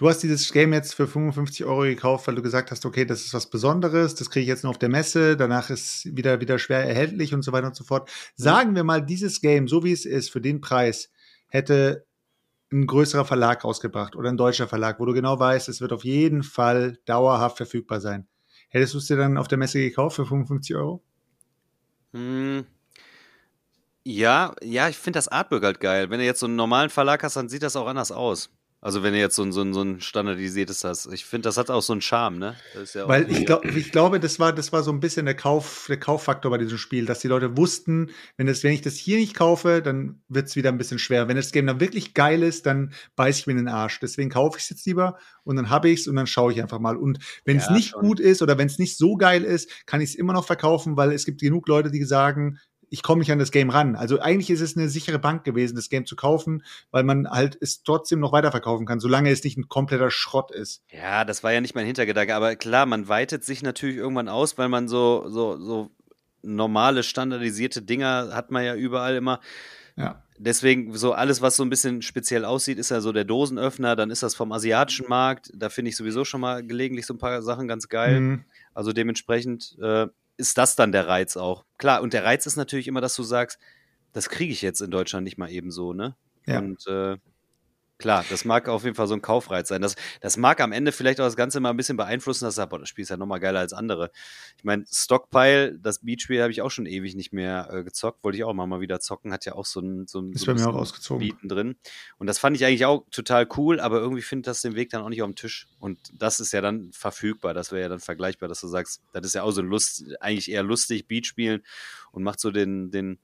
Du 0.00 0.08
hast 0.08 0.22
dieses 0.22 0.50
Game 0.50 0.72
jetzt 0.72 0.94
für 0.94 1.06
55 1.06 1.66
Euro 1.66 1.82
gekauft, 1.82 2.26
weil 2.26 2.34
du 2.34 2.40
gesagt 2.40 2.70
hast, 2.70 2.86
okay, 2.86 3.04
das 3.04 3.20
ist 3.20 3.34
was 3.34 3.50
Besonderes, 3.50 4.14
das 4.14 4.30
kriege 4.30 4.44
ich 4.44 4.48
jetzt 4.48 4.62
nur 4.62 4.70
auf 4.70 4.78
der 4.78 4.88
Messe, 4.88 5.36
danach 5.36 5.68
ist 5.68 6.16
wieder, 6.16 6.40
wieder 6.40 6.58
schwer 6.58 6.82
erhältlich 6.88 7.34
und 7.34 7.42
so 7.42 7.52
weiter 7.52 7.66
und 7.66 7.76
so 7.76 7.84
fort. 7.84 8.10
Sagen 8.34 8.74
wir 8.74 8.82
mal, 8.82 9.04
dieses 9.04 9.42
Game, 9.42 9.68
so 9.68 9.84
wie 9.84 9.92
es 9.92 10.06
ist, 10.06 10.30
für 10.30 10.40
den 10.40 10.62
Preis, 10.62 11.10
hätte 11.48 12.06
ein 12.72 12.86
größerer 12.86 13.26
Verlag 13.26 13.62
rausgebracht 13.62 14.16
oder 14.16 14.30
ein 14.30 14.38
deutscher 14.38 14.66
Verlag, 14.66 15.00
wo 15.00 15.04
du 15.04 15.12
genau 15.12 15.38
weißt, 15.38 15.68
es 15.68 15.82
wird 15.82 15.92
auf 15.92 16.02
jeden 16.02 16.44
Fall 16.44 16.96
dauerhaft 17.04 17.58
verfügbar 17.58 18.00
sein. 18.00 18.26
Hättest 18.70 18.94
du 18.94 18.98
es 18.98 19.06
dir 19.06 19.18
dann 19.18 19.36
auf 19.36 19.48
der 19.48 19.58
Messe 19.58 19.80
gekauft 19.80 20.16
für 20.16 20.24
55 20.24 20.76
Euro? 20.76 21.02
Hm. 22.14 22.64
Ja, 24.04 24.54
ja, 24.62 24.88
ich 24.88 24.96
finde 24.96 25.18
das 25.18 25.28
Artwork 25.28 25.62
halt 25.62 25.78
geil. 25.78 26.08
Wenn 26.08 26.20
du 26.20 26.24
jetzt 26.24 26.40
so 26.40 26.46
einen 26.46 26.56
normalen 26.56 26.88
Verlag 26.88 27.22
hast, 27.22 27.36
dann 27.36 27.50
sieht 27.50 27.62
das 27.62 27.76
auch 27.76 27.86
anders 27.86 28.12
aus. 28.12 28.48
Also 28.82 29.02
wenn 29.02 29.12
du 29.12 29.18
jetzt 29.18 29.36
so 29.36 29.42
ein, 29.42 29.52
so 29.52 29.60
ein, 29.60 29.74
so 29.74 29.82
ein 29.82 30.00
standardisiertes 30.00 30.84
hast. 30.84 31.12
Ich 31.12 31.26
finde, 31.26 31.48
das 31.48 31.58
hat 31.58 31.68
auch 31.70 31.82
so 31.82 31.92
einen 31.92 32.00
Charme, 32.00 32.38
ne? 32.38 32.56
Ja 32.94 33.06
Weil 33.06 33.30
ich, 33.30 33.44
glaub, 33.44 33.62
ich 33.66 33.92
glaube, 33.92 34.20
das 34.20 34.38
war, 34.40 34.54
das 34.54 34.72
war 34.72 34.82
so 34.82 34.90
ein 34.90 35.00
bisschen 35.00 35.26
der, 35.26 35.34
Kauf, 35.34 35.84
der 35.88 35.98
Kauffaktor 35.98 36.50
bei 36.50 36.56
diesem 36.56 36.78
Spiel, 36.78 37.04
dass 37.04 37.18
die 37.18 37.28
Leute 37.28 37.58
wussten, 37.58 38.10
wenn, 38.38 38.46
das, 38.46 38.64
wenn 38.64 38.72
ich 38.72 38.80
das 38.80 38.94
hier 38.94 39.18
nicht 39.18 39.34
kaufe, 39.36 39.82
dann 39.82 40.22
wird 40.28 40.48
es 40.48 40.56
wieder 40.56 40.70
ein 40.70 40.78
bisschen 40.78 40.98
schwer. 40.98 41.28
Wenn 41.28 41.36
das 41.36 41.52
Game 41.52 41.66
dann 41.66 41.78
wirklich 41.80 42.14
geil 42.14 42.42
ist, 42.42 42.64
dann 42.64 42.94
beiß 43.16 43.40
ich 43.40 43.46
mir 43.46 43.52
in 43.52 43.58
den 43.58 43.68
Arsch. 43.68 44.00
Deswegen 44.00 44.30
kaufe 44.30 44.56
ich 44.56 44.64
es 44.64 44.70
jetzt 44.70 44.86
lieber 44.86 45.18
und 45.44 45.56
dann 45.56 45.68
habe 45.68 45.90
ich 45.90 46.00
es 46.00 46.08
und 46.08 46.16
dann 46.16 46.26
schaue 46.26 46.50
ich 46.52 46.62
einfach 46.62 46.78
mal. 46.78 46.96
Und 46.96 47.18
wenn 47.44 47.58
es 47.58 47.66
Ja, 47.66 47.72
nicht 47.74 47.90
schon. 47.90 48.00
gut 48.00 48.18
ist 48.18 48.40
oder 48.40 48.56
wenn 48.56 48.68
es 48.68 48.78
nicht 48.78 48.96
so 48.96 49.16
geil 49.16 49.44
ist, 49.44 49.70
kann 49.84 50.00
ich 50.00 50.10
es 50.10 50.14
immer 50.16 50.32
noch 50.32 50.46
verkaufen, 50.46 50.96
weil 50.96 51.12
es 51.12 51.26
gibt 51.26 51.42
genug 51.42 51.68
Leute, 51.68 51.90
die 51.90 52.02
sagen, 52.04 52.58
ich 52.90 53.02
komme 53.02 53.20
nicht 53.20 53.32
an 53.32 53.38
das 53.38 53.52
Game 53.52 53.70
ran. 53.70 53.94
Also 53.94 54.18
eigentlich 54.18 54.50
ist 54.50 54.60
es 54.60 54.76
eine 54.76 54.88
sichere 54.88 55.18
Bank 55.18 55.44
gewesen, 55.44 55.76
das 55.76 55.88
Game 55.88 56.06
zu 56.06 56.16
kaufen, 56.16 56.64
weil 56.90 57.04
man 57.04 57.30
halt 57.30 57.56
es 57.60 57.82
trotzdem 57.82 58.18
noch 58.18 58.32
weiterverkaufen 58.32 58.84
kann, 58.84 59.00
solange 59.00 59.30
es 59.30 59.44
nicht 59.44 59.56
ein 59.56 59.68
kompletter 59.68 60.10
Schrott 60.10 60.50
ist. 60.50 60.82
Ja, 60.90 61.24
das 61.24 61.42
war 61.44 61.52
ja 61.52 61.60
nicht 61.60 61.74
mein 61.74 61.86
Hintergedanke, 61.86 62.34
aber 62.34 62.56
klar, 62.56 62.86
man 62.86 63.08
weitet 63.08 63.44
sich 63.44 63.62
natürlich 63.62 63.96
irgendwann 63.96 64.28
aus, 64.28 64.58
weil 64.58 64.68
man 64.68 64.88
so, 64.88 65.28
so, 65.28 65.56
so 65.58 65.90
normale, 66.42 67.04
standardisierte 67.04 67.80
Dinger 67.80 68.30
hat 68.32 68.50
man 68.50 68.64
ja 68.64 68.74
überall 68.74 69.14
immer. 69.14 69.40
Ja. 69.96 70.22
Deswegen, 70.38 70.96
so 70.96 71.12
alles, 71.12 71.42
was 71.42 71.56
so 71.56 71.62
ein 71.62 71.70
bisschen 71.70 72.00
speziell 72.00 72.46
aussieht, 72.46 72.78
ist 72.78 72.90
ja 72.90 73.02
so 73.02 73.12
der 73.12 73.24
Dosenöffner, 73.24 73.94
dann 73.94 74.10
ist 74.10 74.22
das 74.22 74.34
vom 74.34 74.52
asiatischen 74.52 75.06
Markt. 75.06 75.52
Da 75.54 75.68
finde 75.68 75.90
ich 75.90 75.96
sowieso 75.96 76.24
schon 76.24 76.40
mal 76.40 76.66
gelegentlich 76.66 77.04
so 77.06 77.12
ein 77.12 77.18
paar 77.18 77.42
Sachen 77.42 77.68
ganz 77.68 77.88
geil. 77.88 78.20
Mhm. 78.20 78.44
Also 78.72 78.92
dementsprechend 78.94 79.76
äh, 79.82 80.06
ist 80.40 80.58
das 80.58 80.74
dann 80.74 80.90
der 80.90 81.06
Reiz 81.06 81.36
auch. 81.36 81.64
Klar, 81.78 82.02
und 82.02 82.12
der 82.12 82.24
Reiz 82.24 82.46
ist 82.46 82.56
natürlich 82.56 82.88
immer, 82.88 83.00
dass 83.00 83.14
du 83.14 83.22
sagst, 83.22 83.60
das 84.12 84.28
kriege 84.28 84.52
ich 84.52 84.62
jetzt 84.62 84.80
in 84.80 84.90
Deutschland 84.90 85.24
nicht 85.24 85.38
mal 85.38 85.50
eben 85.50 85.70
so, 85.70 85.92
ne? 85.92 86.16
Ja. 86.46 86.58
Und 86.58 86.84
äh, 86.88 87.16
klar, 88.00 88.24
das 88.28 88.44
mag 88.44 88.68
auf 88.68 88.82
jeden 88.82 88.96
Fall 88.96 89.06
so 89.06 89.14
ein 89.14 89.22
Kaufreiz 89.22 89.68
sein. 89.68 89.80
Das, 89.80 89.94
das 90.20 90.36
mag 90.36 90.60
am 90.60 90.72
Ende 90.72 90.90
vielleicht 90.90 91.20
auch 91.20 91.24
das 91.24 91.36
Ganze 91.36 91.60
mal 91.60 91.70
ein 91.70 91.76
bisschen 91.76 91.96
beeinflussen, 91.96 92.44
dass 92.44 92.56
sagst, 92.56 92.70
boah, 92.70 92.78
das 92.80 92.88
Spiel 92.88 93.02
ist 93.02 93.10
ja 93.10 93.16
nochmal 93.16 93.38
geiler 93.38 93.60
als 93.60 93.72
andere. 93.72 94.10
Ich 94.56 94.64
meine, 94.64 94.84
Stockpile, 94.90 95.78
das 95.78 96.00
Beatspiel 96.00 96.42
habe 96.42 96.50
ich 96.50 96.62
auch 96.62 96.70
schon 96.70 96.86
ewig 96.86 97.14
nicht 97.14 97.32
mehr 97.32 97.68
äh, 97.70 97.84
gezockt, 97.84 98.24
wollte 98.24 98.38
ich 98.38 98.44
auch 98.44 98.52
mal, 98.52 98.66
mal 98.66 98.80
wieder 98.80 98.98
zocken, 99.00 99.32
hat 99.32 99.44
ja 99.44 99.54
auch 99.54 99.66
so 99.66 99.80
ein, 99.80 100.06
so 100.06 100.20
ein, 100.20 100.32
Ist 100.32 100.44
so 100.44 100.50
ein 100.50 100.60
ausgezogen. 100.60 101.26
Beaten 101.26 101.48
drin. 101.48 101.76
Und 102.18 102.26
das 102.26 102.38
fand 102.38 102.56
ich 102.56 102.64
eigentlich 102.64 102.86
auch 102.86 103.04
total 103.10 103.46
cool, 103.56 103.78
aber 103.78 104.00
irgendwie 104.00 104.22
findet 104.22 104.48
das 104.48 104.62
den 104.62 104.74
Weg 104.74 104.90
dann 104.90 105.02
auch 105.02 105.08
nicht 105.08 105.22
auf 105.22 105.28
dem 105.28 105.36
Tisch. 105.36 105.68
Und 105.78 105.98
das 106.12 106.40
ist 106.40 106.52
ja 106.52 106.60
dann 106.60 106.90
verfügbar, 106.92 107.54
das 107.54 107.70
wäre 107.70 107.82
ja 107.82 107.88
dann 107.88 108.00
vergleichbar, 108.00 108.48
dass 108.48 108.60
du 108.60 108.66
sagst, 108.66 109.02
das 109.12 109.26
ist 109.26 109.34
ja 109.34 109.42
auch 109.42 109.52
so 109.52 109.62
Lust, 109.62 110.04
eigentlich 110.20 110.50
eher 110.50 110.62
lustig, 110.62 111.06
Beat 111.06 111.26
spielen 111.26 111.62
und 112.12 112.22
macht 112.22 112.40
so 112.40 112.50
den, 112.50 112.90
den, 112.90 113.18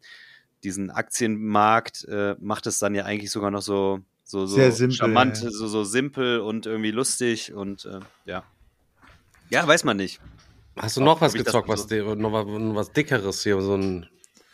diesen 0.62 0.90
Aktienmarkt, 0.90 2.04
äh, 2.04 2.36
macht 2.40 2.66
es 2.66 2.78
dann 2.78 2.94
ja 2.94 3.04
eigentlich 3.04 3.30
sogar 3.30 3.50
noch 3.50 3.62
so, 3.62 4.00
so, 4.26 4.44
so 4.46 4.56
Sehr 4.56 4.72
simpel, 4.72 4.96
charmant, 4.96 5.40
ja. 5.40 5.50
So, 5.50 5.66
so 5.68 5.84
simpel 5.84 6.40
und 6.40 6.66
irgendwie 6.66 6.90
lustig 6.90 7.52
und 7.54 7.84
äh, 7.84 8.00
ja. 8.24 8.44
Ja, 9.50 9.66
weiß 9.66 9.84
man 9.84 9.96
nicht. 9.96 10.20
Hast 10.76 10.96
du 10.96 11.00
noch 11.00 11.20
was 11.20 11.32
Ob 11.32 11.38
ich 11.38 11.44
das 11.44 11.52
gezockt, 11.54 11.68
so- 11.68 11.72
was, 11.72 11.90
was, 12.06 12.18
noch 12.18 12.74
was 12.74 12.92
Dickeres 12.92 13.42
hier? 13.42 13.60
So 13.62 13.76
ein, 13.76 14.08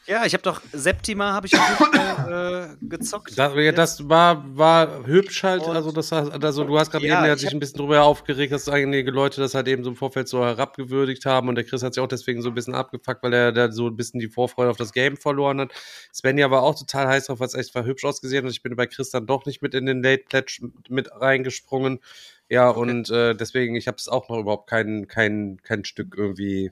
Ja, 0.07 0.25
ich 0.27 0.33
habe 0.33 0.43
doch 0.43 0.61
Septima 0.73 1.33
habe 1.33 1.47
ich 1.47 1.53
äh, 1.55 2.77
gezockt. 2.81 3.39
das, 3.39 3.53
das 3.73 4.09
war, 4.09 4.45
war 4.59 5.07
hübsch 5.07 5.43
halt. 5.45 5.63
Und- 5.63 5.77
Also, 5.77 5.93
das, 5.93 6.13
also, 6.13 6.65
du 6.65 6.79
hast 6.79 6.91
gerade 6.91 7.07
Ja, 7.07 7.21
eben 7.23 7.31
hat 7.31 7.37
ich 7.37 7.41
sich 7.43 7.47
hab- 7.49 7.55
ein 7.55 7.61
bisschen 7.61 7.79
drüber 7.79 8.03
aufgeregt, 8.03 8.53
dass 8.53 8.69
einige 8.69 9.11
Leute 9.11 9.41
das 9.41 9.55
halt 9.55 9.69
eben 9.69 9.85
so 9.85 9.91
im 9.91 9.97
Vorfeld 9.97 10.29
so 10.29 10.45
herabgewürdigt 10.45 11.25
haben. 11.25 11.49
Und 11.49 11.55
der 11.55 11.65
Chris 11.65 11.83
hat 11.83 11.95
sich 11.95 12.03
auch 12.03 12.09
deswegen 12.09 12.43
so 12.43 12.49
ein 12.49 12.55
bisschen 12.55 12.75
abgefuckt, 12.75 13.23
weil 13.23 13.33
er 13.33 13.53
da 13.53 13.71
so 13.71 13.87
ein 13.87 13.97
bisschen 13.97 14.19
die 14.21 14.29
Vorfreude 14.29 14.71
auf 14.71 14.77
das 14.77 14.93
Game 14.93 15.17
verloren 15.17 15.61
hat. 15.61 15.73
Svenja 16.13 16.51
war 16.51 16.63
auch 16.63 16.77
total 16.79 17.07
heiß 17.07 17.27
drauf, 17.27 17.41
weil 17.41 17.47
es 17.47 17.55
echt 17.55 17.75
war 17.75 17.85
hübsch 17.85 18.05
ausgesehen. 18.05 18.45
Und 18.45 18.51
ich 18.51 18.63
bin 18.63 18.75
bei 18.77 18.87
Chris 18.87 19.11
dann 19.11 19.27
doch 19.27 19.47
nicht 19.47 19.63
mit 19.63 19.75
in 19.75 19.87
den 19.87 20.03
Late 20.03 20.25
Pledge 20.29 20.69
mit 20.89 21.11
reingesprungen. 21.13 22.01
Ja, 22.49 22.69
und 22.69 23.09
äh, 23.11 23.35
deswegen, 23.35 23.77
ich 23.77 23.87
habe 23.87 23.97
es 23.99 24.09
auch 24.09 24.29
noch 24.29 24.39
überhaupt 24.39 24.69
kein, 24.69 25.07
kein, 25.07 25.59
kein 25.63 25.85
Stück 25.85 26.15
irgendwie 26.19 26.71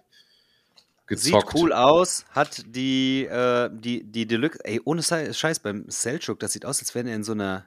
Sieht 1.11 1.33
gezockt. 1.35 1.55
cool 1.55 1.73
aus, 1.73 2.25
hat 2.31 2.63
die, 2.67 3.25
äh, 3.27 3.69
die, 3.73 4.05
die 4.05 4.27
Deluxe, 4.27 4.59
ey, 4.65 4.81
ohne 4.85 5.03
Schei- 5.03 5.33
Scheiß, 5.33 5.59
beim 5.61 5.85
Selchuk, 5.89 6.39
das 6.41 6.53
sieht 6.53 6.65
aus, 6.65 6.81
als 6.81 6.95
wenn 6.95 7.07
er 7.07 7.17
in 7.17 7.25
so 7.25 7.33
einer 7.33 7.67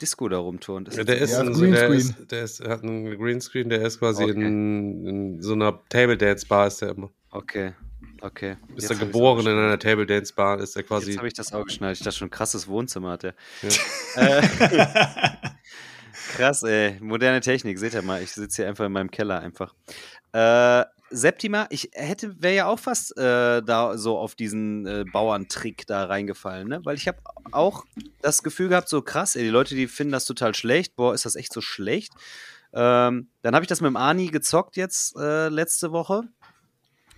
Disco 0.00 0.28
da 0.28 0.36
rumturnt. 0.38 0.94
Ja, 0.94 1.04
der 1.04 1.18
ist, 1.18 1.32
Ja, 1.32 1.40
ein, 1.40 1.52
Greenscreen. 1.54 1.72
der, 1.72 1.88
ist, 1.90 2.14
der 2.30 2.42
ist, 2.44 2.60
hat 2.68 2.82
einen 2.82 3.16
Greenscreen, 3.18 3.68
der 3.70 3.80
ist 3.82 3.98
quasi 3.98 4.24
Okay. 4.24 4.32
in, 4.32 5.06
in 5.06 5.42
so 5.42 5.54
einer 5.54 5.80
Table 5.88 6.18
Dance 6.18 6.46
Bar 6.46 6.66
ist 6.66 6.82
der 6.82 6.90
immer. 6.90 7.10
Okay, 7.30 7.72
okay. 8.20 8.56
Ist 8.76 8.90
Jetzt 8.90 9.00
er 9.00 9.06
geboren 9.06 9.46
in 9.46 9.56
einer 9.56 9.78
Table 9.78 10.04
Dance 10.04 10.34
Bar, 10.34 10.60
ist 10.60 10.76
er 10.76 10.82
quasi. 10.82 11.10
Jetzt 11.12 11.16
habe 11.18 11.28
ich 11.28 11.34
das 11.34 11.52
auch 11.54 11.64
geschnallt. 11.64 11.96
Ich 11.96 12.04
dachte 12.04 12.18
schon, 12.18 12.28
krasses 12.30 12.68
Wohnzimmer 12.68 13.12
hat 13.12 13.24
er. 13.24 13.34
Ja. 13.62 13.70
Äh, 16.36 16.36
krass, 16.36 16.62
ey. 16.62 16.98
Moderne 17.00 17.40
Technik, 17.40 17.78
seht 17.78 17.94
ihr 17.94 18.02
mal. 18.02 18.22
Ich 18.22 18.32
sitze 18.32 18.62
hier 18.62 18.68
einfach 18.68 18.84
in 18.86 18.92
meinem 18.92 19.10
Keller 19.10 19.40
einfach. 19.40 19.74
Äh, 20.32 20.84
Septima, 21.10 21.66
ich 21.70 21.90
hätte, 21.92 22.40
wäre 22.42 22.54
ja 22.54 22.66
auch 22.66 22.78
fast 22.78 23.16
äh, 23.16 23.62
da 23.62 23.96
so 23.96 24.18
auf 24.18 24.34
diesen 24.34 24.86
äh, 24.86 25.04
Bauerntrick 25.12 25.86
da 25.86 26.04
reingefallen, 26.04 26.68
ne? 26.68 26.80
Weil 26.84 26.96
ich 26.96 27.06
habe 27.06 27.18
auch 27.52 27.84
das 28.22 28.42
Gefühl 28.42 28.68
gehabt, 28.68 28.88
so 28.88 29.02
krass, 29.02 29.36
ey, 29.36 29.44
die 29.44 29.50
Leute, 29.50 29.74
die 29.74 29.86
finden 29.86 30.12
das 30.12 30.24
total 30.24 30.54
schlecht. 30.54 30.96
Boah, 30.96 31.14
ist 31.14 31.24
das 31.24 31.36
echt 31.36 31.52
so 31.52 31.60
schlecht? 31.60 32.12
Ähm, 32.72 33.28
dann 33.42 33.54
habe 33.54 33.64
ich 33.64 33.68
das 33.68 33.80
mit 33.80 33.88
dem 33.88 33.96
Ani 33.96 34.26
gezockt 34.26 34.76
jetzt 34.76 35.16
äh, 35.16 35.48
letzte 35.48 35.92
Woche. 35.92 36.22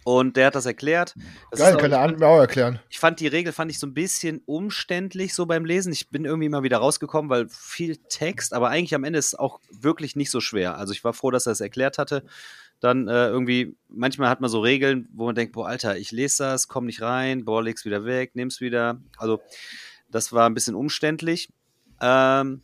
Und 0.05 0.39
der 0.39 0.47
hat 0.47 0.55
das 0.55 0.65
erklärt. 0.65 1.15
Das 1.51 1.61
Geil, 1.61 1.77
kann 1.77 1.91
der 1.91 2.01
Arndt 2.01 2.19
mir 2.19 2.27
auch 2.27 2.39
erklären. 2.39 2.81
ich 2.89 2.99
fand 2.99 3.21
die 3.21 3.27
Regel 3.27 3.53
fand 3.53 3.71
ich 3.71 3.79
so 3.79 3.87
ein 3.87 3.93
bisschen 3.93 4.41
umständlich 4.47 5.35
so 5.35 5.45
beim 5.45 5.67
Lesen. 5.67 5.93
Ich 5.93 6.09
bin 6.09 6.25
irgendwie 6.25 6.49
mal 6.49 6.63
wieder 6.63 6.79
rausgekommen, 6.79 7.29
weil 7.29 7.47
viel 7.51 7.99
Text, 8.09 8.55
aber 8.55 8.71
eigentlich 8.71 8.95
am 8.95 9.05
Ende 9.05 9.19
ist 9.19 9.27
es 9.27 9.35
auch 9.35 9.61
wirklich 9.71 10.17
nicht 10.17 10.31
so 10.31 10.41
schwer. 10.41 10.79
Also 10.79 10.95
ich 10.95 11.05
war 11.05 11.13
froh, 11.13 11.31
dass 11.31 11.45
er 11.45 11.53
es 11.53 11.61
erklärt 11.61 11.99
hatte. 11.99 12.25
Dann 12.81 13.09
äh, 13.09 13.29
irgendwie, 13.29 13.77
manchmal 13.89 14.29
hat 14.29 14.41
man 14.41 14.51
so 14.51 14.61
Regeln, 14.61 15.09
wo 15.13 15.27
man 15.27 15.35
denkt, 15.35 15.53
boah, 15.53 15.67
Alter, 15.67 15.97
ich 15.97 16.13
lese 16.13 16.45
das, 16.45 16.69
komm 16.69 16.87
nicht 16.87 17.03
rein, 17.03 17.45
boah, 17.45 17.63
leg's 17.63 17.85
wieder 17.85 18.05
weg, 18.05 18.33
nimm's 18.35 18.61
wieder. 18.61 19.01
Also 19.17 19.41
das 20.11 20.33
war 20.33 20.49
ein 20.49 20.55
bisschen 20.55 20.75
umständlich. 20.75 21.53
Ähm, 22.01 22.63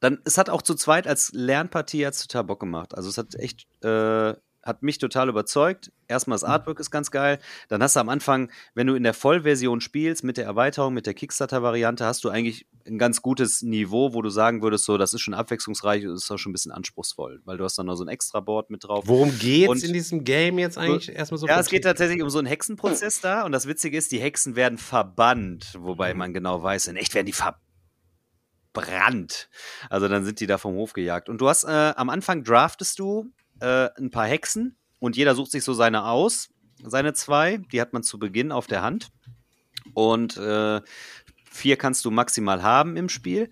dann, 0.00 0.20
es 0.24 0.38
hat 0.38 0.50
auch 0.50 0.62
zu 0.62 0.74
zweit 0.74 1.06
als 1.06 1.32
Lernpartie 1.32 2.06
hat's 2.06 2.26
total 2.26 2.44
Bock 2.44 2.60
gemacht. 2.60 2.94
Also 2.94 3.08
es 3.08 3.18
hat 3.18 3.34
echt, 3.36 3.66
äh, 3.84 4.34
hat 4.62 4.82
mich 4.82 4.98
total 4.98 5.28
überzeugt. 5.28 5.92
Erstmal 6.08 6.34
das 6.34 6.44
Artwork 6.44 6.80
ist 6.80 6.90
ganz 6.90 7.10
geil. 7.10 7.38
Dann 7.68 7.82
hast 7.82 7.96
du 7.96 8.00
am 8.00 8.08
Anfang, 8.08 8.50
wenn 8.74 8.86
du 8.86 8.94
in 8.94 9.02
der 9.02 9.14
Vollversion 9.14 9.80
spielst, 9.80 10.24
mit 10.24 10.36
der 10.36 10.44
Erweiterung, 10.44 10.94
mit 10.94 11.06
der 11.06 11.14
Kickstarter-Variante, 11.14 12.04
hast 12.04 12.24
du 12.24 12.28
eigentlich 12.28 12.66
ein 12.86 12.98
ganz 12.98 13.22
gutes 13.22 13.62
Niveau, 13.62 14.14
wo 14.14 14.22
du 14.22 14.30
sagen 14.30 14.62
würdest, 14.62 14.84
so, 14.84 14.98
das 14.98 15.14
ist 15.14 15.20
schon 15.20 15.34
abwechslungsreich 15.34 16.06
und 16.06 16.14
ist 16.14 16.30
auch 16.30 16.38
schon 16.38 16.50
ein 16.50 16.54
bisschen 16.54 16.72
anspruchsvoll, 16.72 17.40
weil 17.44 17.56
du 17.56 17.64
hast 17.64 17.78
dann 17.78 17.86
noch 17.86 17.96
so 17.96 18.04
ein 18.04 18.08
Extra-Board 18.08 18.70
mit 18.70 18.84
drauf. 18.84 19.04
Worum 19.06 19.38
geht's 19.38 19.70
Und- 19.70 19.84
in 19.84 19.92
diesem 19.92 20.24
Game 20.24 20.58
jetzt 20.58 20.76
eigentlich 20.78 21.10
erstmal 21.14 21.38
so? 21.38 21.46
Ja, 21.46 21.60
es 21.60 21.68
geht 21.68 21.84
tatsächlich 21.84 22.22
um 22.22 22.30
so 22.30 22.38
einen 22.38 22.46
Hexenprozess 22.48 23.20
da 23.20 23.44
und 23.44 23.52
das 23.52 23.66
Witzige 23.68 23.96
ist, 23.96 24.10
die 24.12 24.20
Hexen 24.20 24.56
werden 24.56 24.78
verbannt, 24.78 25.74
wobei 25.78 26.14
man 26.14 26.32
genau 26.34 26.62
weiß, 26.62 26.88
in 26.88 26.96
echt 26.96 27.14
werden 27.14 27.26
die 27.26 27.34
verbrannt. 28.72 29.48
Also 29.90 30.08
dann 30.08 30.24
sind 30.24 30.40
die 30.40 30.46
da 30.46 30.58
vom 30.58 30.74
Hof 30.74 30.92
gejagt. 30.94 31.28
Und 31.28 31.40
du 31.40 31.48
hast 31.48 31.64
äh, 31.64 31.92
am 31.96 32.10
Anfang 32.10 32.42
draftest 32.42 32.98
du 32.98 33.30
äh, 33.60 33.88
ein 33.98 34.10
paar 34.10 34.26
Hexen 34.26 34.76
und 34.98 35.16
jeder 35.16 35.34
sucht 35.34 35.50
sich 35.50 35.64
so 35.64 35.72
seine 35.72 36.04
aus, 36.04 36.50
seine 36.82 37.12
zwei, 37.12 37.58
die 37.72 37.80
hat 37.80 37.92
man 37.92 38.02
zu 38.02 38.18
Beginn 38.18 38.52
auf 38.52 38.66
der 38.66 38.82
Hand 38.82 39.08
und 39.94 40.36
äh, 40.36 40.80
vier 41.50 41.76
kannst 41.76 42.04
du 42.04 42.10
maximal 42.10 42.62
haben 42.62 42.96
im 42.96 43.08
Spiel 43.08 43.50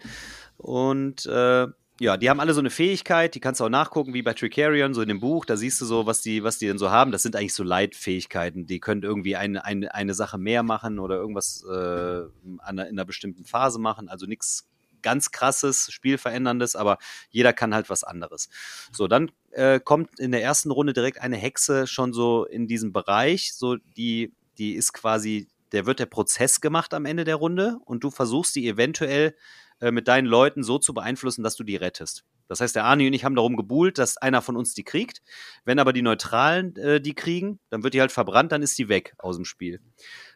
und 0.57 1.27
äh, 1.27 1.66
ja, 1.99 2.19
die 2.19 2.28
haben 2.28 2.41
alle 2.41 2.53
so 2.53 2.61
eine 2.61 2.69
Fähigkeit, 2.69 3.35
die 3.35 3.41
kannst 3.41 3.61
du 3.61 3.65
auch 3.65 3.70
nachgucken, 3.70 4.12
wie 4.12 4.20
bei 4.20 4.35
Tricarion, 4.35 4.93
so 4.93 5.01
in 5.01 5.09
dem 5.09 5.20
Buch, 5.20 5.47
da 5.47 5.57
siehst 5.57 5.81
du 5.81 5.87
so, 5.87 6.05
was 6.05 6.20
die, 6.20 6.43
was 6.43 6.59
die 6.59 6.66
denn 6.66 6.77
so 6.77 6.91
haben. 6.91 7.11
Das 7.11 7.23
sind 7.23 7.35
eigentlich 7.37 7.55
so 7.55 7.62
Leitfähigkeiten, 7.62 8.66
die 8.66 8.81
können 8.81 9.03
irgendwie 9.03 9.37
eine, 9.37 9.65
eine, 9.65 9.95
eine 9.95 10.12
Sache 10.12 10.37
mehr 10.37 10.62
machen 10.62 10.99
oder 10.99 11.16
irgendwas 11.16 11.65
äh, 11.65 12.23
an 12.59 12.78
in 12.78 12.81
einer 12.81 13.07
bestimmten 13.07 13.47
Phase 13.47 13.78
machen. 13.78 14.11
Also 14.11 14.27
nichts 14.27 14.69
ganz 15.07 15.31
krasses, 15.31 15.93
spielveränderndes, 15.93 16.74
aber 16.74 16.99
jeder 17.31 17.53
kann 17.53 17.73
halt 17.73 17.89
was 17.89 18.03
anderes. 18.03 18.49
So, 18.91 19.07
dann 19.07 19.31
äh, 19.53 19.78
kommt 19.78 20.19
in 20.19 20.33
der 20.33 20.43
ersten 20.43 20.73
Runde 20.73 20.95
direkt 20.95 21.20
eine 21.20 21.37
Hexe 21.37 21.87
schon 21.87 22.12
so 22.12 22.45
in 22.45 22.66
diesem 22.66 22.93
Bereich, 22.93 23.55
so 23.55 23.77
die, 23.77 24.35
die 24.59 24.74
ist 24.74 24.93
quasi, 24.93 25.47
der 25.70 25.87
wird 25.87 26.01
der 26.01 26.07
Prozess 26.07 26.61
gemacht 26.61 26.93
am 26.93 27.05
Ende 27.05 27.23
der 27.23 27.37
Runde 27.37 27.78
und 27.85 28.03
du 28.03 28.11
versuchst 28.11 28.57
die 28.57 28.66
eventuell 28.66 29.37
äh, 29.81 29.93
mit 29.93 30.09
deinen 30.09 30.27
Leuten 30.27 30.65
so 30.65 30.81
zu 30.81 30.93
beeinflussen, 30.93 31.45
dass 31.45 31.55
du 31.55 31.62
die 31.62 31.77
rettest. 31.77 32.24
Das 32.49 32.61
heißt, 32.61 32.74
der 32.74 32.85
Arni 32.85 33.07
und 33.07 33.12
ich 33.12 33.24
haben 33.24 33.37
darum 33.37 33.57
gebuhlt, 33.57 33.99
dass 33.99 34.16
einer 34.16 34.43
von 34.43 34.57
uns 34.57 34.74
die 34.74 34.83
kriegt. 34.83 35.23
Wenn 35.65 35.78
aber 35.78 35.93
die 35.93 36.03
Neutralen 36.03 36.74
äh, 36.74 37.01
die 37.01 37.15
kriegen, 37.15 37.61
dann 37.70 37.85
wird 37.85 37.95
die 37.95 38.01
halt 38.01 38.11
verbrannt, 38.11 38.51
dann 38.51 38.62
ist 38.62 38.77
die 38.77 38.89
weg 38.89 39.15
aus 39.19 39.37
dem 39.37 39.45
Spiel. 39.45 39.81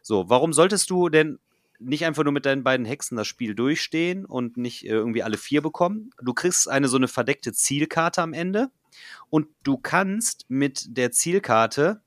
So, 0.01 0.29
warum 0.29 0.53
solltest 0.53 0.91
du 0.91 1.09
denn 1.09 1.41
nicht 1.81 2.05
einfach 2.05 2.25
nur 2.25 2.33
mit 2.33 2.47
deinen 2.47 2.63
beiden 2.63 2.87
Hexen 2.87 3.17
das 3.17 3.27
Spiel 3.27 3.55
durchstehen 3.55 4.25
und 4.25 4.57
nicht 4.57 4.85
äh, 4.85 4.91
irgendwie 4.91 5.23
alle 5.23 5.39
vier 5.39 5.63
bekommen? 5.63 6.11
Du 6.23 6.35
kriegst 6.35 6.69
eine 6.69 6.89
so 6.89 6.97
eine 6.97 7.09
verdeckte 7.09 7.53
Zielkarte 7.53 8.23
am 8.23 8.33
Ende 8.33 8.71
und 9.31 9.49
du 9.63 9.77
kannst 9.79 10.47
mit 10.49 10.97
der 10.97 11.13
Zielkarte 11.13 12.03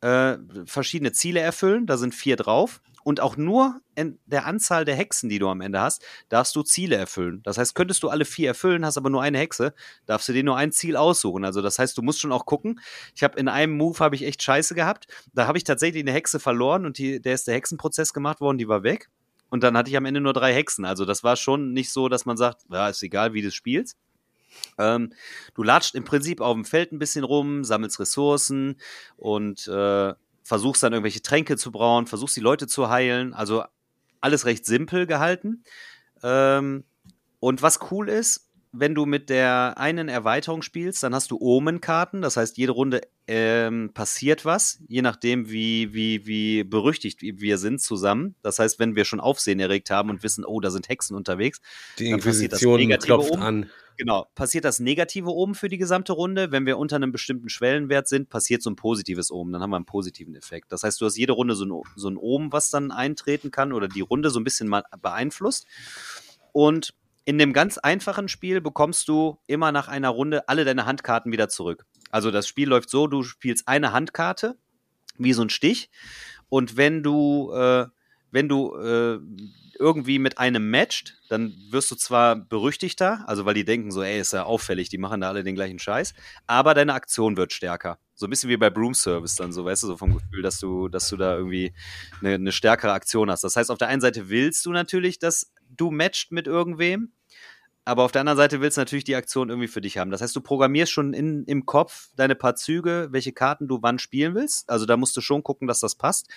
äh, 0.00 0.36
verschiedene 0.66 1.12
Ziele 1.12 1.40
erfüllen. 1.40 1.86
Da 1.86 1.96
sind 1.96 2.14
vier 2.14 2.36
drauf. 2.36 2.82
Und 3.04 3.20
auch 3.20 3.36
nur 3.36 3.80
in 3.94 4.18
der 4.26 4.46
Anzahl 4.46 4.84
der 4.84 4.94
Hexen, 4.94 5.28
die 5.28 5.38
du 5.38 5.48
am 5.48 5.60
Ende 5.60 5.80
hast, 5.80 6.04
darfst 6.28 6.54
du 6.56 6.62
Ziele 6.62 6.96
erfüllen. 6.96 7.40
Das 7.42 7.58
heißt, 7.58 7.74
könntest 7.74 8.02
du 8.02 8.08
alle 8.08 8.24
vier 8.24 8.48
erfüllen, 8.48 8.84
hast 8.84 8.96
aber 8.96 9.10
nur 9.10 9.22
eine 9.22 9.38
Hexe, 9.38 9.74
darfst 10.06 10.28
du 10.28 10.32
dir 10.32 10.44
nur 10.44 10.56
ein 10.56 10.72
Ziel 10.72 10.96
aussuchen. 10.96 11.44
Also 11.44 11.62
das 11.62 11.78
heißt, 11.78 11.96
du 11.98 12.02
musst 12.02 12.20
schon 12.20 12.32
auch 12.32 12.46
gucken. 12.46 12.80
Ich 13.14 13.22
habe 13.22 13.38
in 13.38 13.48
einem 13.48 13.76
Move 13.76 13.98
habe 13.98 14.14
ich 14.14 14.24
echt 14.24 14.42
Scheiße 14.42 14.74
gehabt. 14.74 15.06
Da 15.34 15.46
habe 15.46 15.58
ich 15.58 15.64
tatsächlich 15.64 16.02
eine 16.02 16.12
Hexe 16.12 16.40
verloren 16.40 16.86
und 16.86 16.98
die, 16.98 17.20
der 17.20 17.34
ist 17.34 17.46
der 17.46 17.54
Hexenprozess 17.54 18.12
gemacht 18.12 18.40
worden, 18.40 18.58
die 18.58 18.68
war 18.68 18.82
weg. 18.82 19.08
Und 19.50 19.62
dann 19.62 19.76
hatte 19.76 19.90
ich 19.90 19.96
am 19.96 20.06
Ende 20.06 20.20
nur 20.20 20.32
drei 20.32 20.54
Hexen. 20.54 20.84
Also 20.84 21.04
das 21.04 21.22
war 21.22 21.36
schon 21.36 21.72
nicht 21.72 21.90
so, 21.90 22.08
dass 22.08 22.24
man 22.24 22.36
sagt, 22.36 22.62
ja, 22.70 22.88
ist 22.88 23.02
egal, 23.02 23.34
wie 23.34 23.42
du 23.42 23.50
spielst. 23.50 23.98
Ähm, 24.78 25.12
du 25.54 25.62
latscht 25.62 25.94
im 25.94 26.04
Prinzip 26.04 26.40
auf 26.40 26.54
dem 26.54 26.64
Feld 26.64 26.92
ein 26.92 26.98
bisschen 26.98 27.24
rum, 27.24 27.64
sammelst 27.64 28.00
Ressourcen 28.00 28.76
und 29.16 29.66
äh, 29.68 30.14
versuchst 30.42 30.82
dann 30.82 30.92
irgendwelche 30.92 31.22
Tränke 31.22 31.56
zu 31.56 31.72
brauen, 31.72 32.06
versuchst 32.06 32.36
die 32.36 32.40
Leute 32.40 32.66
zu 32.66 32.88
heilen. 32.90 33.34
Also 33.34 33.64
alles 34.20 34.46
recht 34.46 34.66
simpel 34.66 35.06
gehalten. 35.06 35.64
Ähm, 36.22 36.84
und 37.40 37.62
was 37.62 37.80
cool 37.90 38.08
ist, 38.08 38.48
wenn 38.72 38.94
du 38.94 39.04
mit 39.04 39.28
der 39.28 39.74
einen 39.76 40.08
Erweiterung 40.08 40.62
spielst, 40.62 41.02
dann 41.02 41.14
hast 41.14 41.30
du 41.30 41.38
Omenkarten. 41.38 42.22
Das 42.22 42.38
heißt, 42.38 42.56
jede 42.56 42.72
Runde 42.72 43.02
ähm, 43.26 43.90
passiert 43.92 44.46
was, 44.46 44.82
je 44.88 45.02
nachdem, 45.02 45.50
wie, 45.50 45.92
wie, 45.92 46.26
wie 46.26 46.64
berüchtigt 46.64 47.20
wir 47.22 47.58
sind 47.58 47.82
zusammen. 47.82 48.34
Das 48.42 48.58
heißt, 48.58 48.78
wenn 48.78 48.96
wir 48.96 49.04
schon 49.04 49.20
Aufsehen 49.20 49.60
erregt 49.60 49.90
haben 49.90 50.08
und 50.08 50.22
wissen, 50.22 50.44
oh, 50.46 50.58
da 50.58 50.70
sind 50.70 50.88
Hexen 50.88 51.14
unterwegs, 51.14 51.60
Die 51.98 52.10
dann 52.10 52.20
passiert 52.20 52.52
das 52.52 52.62
Inquisition 52.62 52.80
Negative 52.80 53.06
klopft 53.06 53.30
um. 53.32 53.42
an. 53.42 53.70
Genau, 53.98 54.26
passiert 54.34 54.64
das 54.64 54.80
Negative 54.80 55.28
oben 55.28 55.54
für 55.54 55.68
die 55.68 55.76
gesamte 55.76 56.14
Runde. 56.14 56.50
Wenn 56.50 56.64
wir 56.64 56.78
unter 56.78 56.96
einem 56.96 57.12
bestimmten 57.12 57.50
Schwellenwert 57.50 58.08
sind, 58.08 58.30
passiert 58.30 58.62
so 58.62 58.70
ein 58.70 58.76
positives 58.76 59.30
oben. 59.30 59.52
Dann 59.52 59.60
haben 59.60 59.70
wir 59.70 59.76
einen 59.76 59.84
positiven 59.84 60.34
Effekt. 60.34 60.72
Das 60.72 60.82
heißt, 60.82 60.98
du 60.98 61.04
hast 61.04 61.18
jede 61.18 61.34
Runde 61.34 61.54
so 61.54 61.66
ein, 61.66 61.82
so 61.94 62.08
ein 62.08 62.16
oben, 62.16 62.52
was 62.52 62.70
dann 62.70 62.90
eintreten 62.90 63.50
kann 63.50 63.72
oder 63.72 63.88
die 63.88 64.00
Runde 64.00 64.30
so 64.30 64.40
ein 64.40 64.44
bisschen 64.44 64.66
mal 64.66 64.84
beeinflusst. 65.02 65.66
Und 66.52 66.94
in 67.24 67.38
dem 67.38 67.52
ganz 67.52 67.78
einfachen 67.78 68.28
Spiel 68.28 68.60
bekommst 68.60 69.08
du 69.08 69.38
immer 69.46 69.72
nach 69.72 69.88
einer 69.88 70.08
Runde 70.08 70.48
alle 70.48 70.64
deine 70.64 70.86
Handkarten 70.86 71.32
wieder 71.32 71.48
zurück. 71.48 71.86
Also 72.10 72.30
das 72.30 72.46
Spiel 72.46 72.68
läuft 72.68 72.90
so, 72.90 73.06
du 73.06 73.22
spielst 73.22 73.68
eine 73.68 73.92
Handkarte, 73.92 74.56
wie 75.18 75.32
so 75.32 75.42
ein 75.42 75.50
Stich. 75.50 75.90
Und 76.48 76.76
wenn 76.76 77.02
du, 77.02 77.52
äh, 77.54 77.86
wenn 78.30 78.48
du 78.48 78.76
äh, 78.76 79.18
irgendwie 79.78 80.18
mit 80.18 80.38
einem 80.38 80.70
matcht, 80.70 81.18
dann 81.28 81.54
wirst 81.70 81.90
du 81.90 81.96
zwar 81.96 82.36
berüchtigter, 82.36 83.24
also 83.26 83.44
weil 83.44 83.54
die 83.54 83.64
denken 83.64 83.90
so, 83.90 84.02
ey, 84.02 84.20
ist 84.20 84.32
ja 84.32 84.44
auffällig, 84.44 84.88
die 84.88 84.98
machen 84.98 85.20
da 85.20 85.28
alle 85.28 85.44
den 85.44 85.54
gleichen 85.54 85.78
Scheiß, 85.78 86.14
aber 86.46 86.74
deine 86.74 86.94
Aktion 86.94 87.36
wird 87.36 87.52
stärker. 87.52 87.98
So 88.14 88.26
ein 88.26 88.30
bisschen 88.30 88.50
wie 88.50 88.56
bei 88.56 88.70
Broom 88.70 88.94
Service 88.94 89.36
dann 89.36 89.52
so, 89.52 89.64
weißt 89.64 89.82
du, 89.84 89.86
so 89.88 89.96
vom 89.96 90.14
Gefühl, 90.14 90.42
dass 90.42 90.58
du, 90.58 90.88
dass 90.88 91.08
du 91.08 91.16
da 91.16 91.36
irgendwie 91.36 91.72
eine, 92.20 92.34
eine 92.34 92.52
stärkere 92.52 92.92
Aktion 92.92 93.30
hast. 93.30 93.42
Das 93.44 93.56
heißt, 93.56 93.70
auf 93.70 93.78
der 93.78 93.88
einen 93.88 94.00
Seite 94.00 94.28
willst 94.28 94.64
du 94.66 94.72
natürlich, 94.72 95.18
dass 95.18 95.52
du 95.68 95.90
matcht 95.90 96.30
mit 96.32 96.46
irgendwem, 96.46 97.12
aber 97.84 98.04
auf 98.04 98.12
der 98.12 98.20
anderen 98.20 98.36
Seite 98.36 98.60
willst 98.60 98.76
du 98.76 98.80
natürlich 98.80 99.04
die 99.04 99.16
Aktion 99.16 99.48
irgendwie 99.48 99.68
für 99.68 99.80
dich 99.80 99.98
haben. 99.98 100.10
Das 100.10 100.20
heißt, 100.22 100.36
du 100.36 100.40
programmierst 100.40 100.92
schon 100.92 101.14
in, 101.14 101.44
im 101.44 101.66
Kopf 101.66 102.10
deine 102.14 102.36
paar 102.36 102.54
Züge, 102.54 103.08
welche 103.10 103.32
Karten 103.32 103.66
du 103.66 103.82
wann 103.82 103.98
spielen 103.98 104.34
willst. 104.34 104.70
Also 104.70 104.86
da 104.86 104.96
musst 104.96 105.16
du 105.16 105.20
schon 105.20 105.42
gucken, 105.42 105.66
dass 105.66 105.80
das 105.80 105.96
passt. 105.96 106.28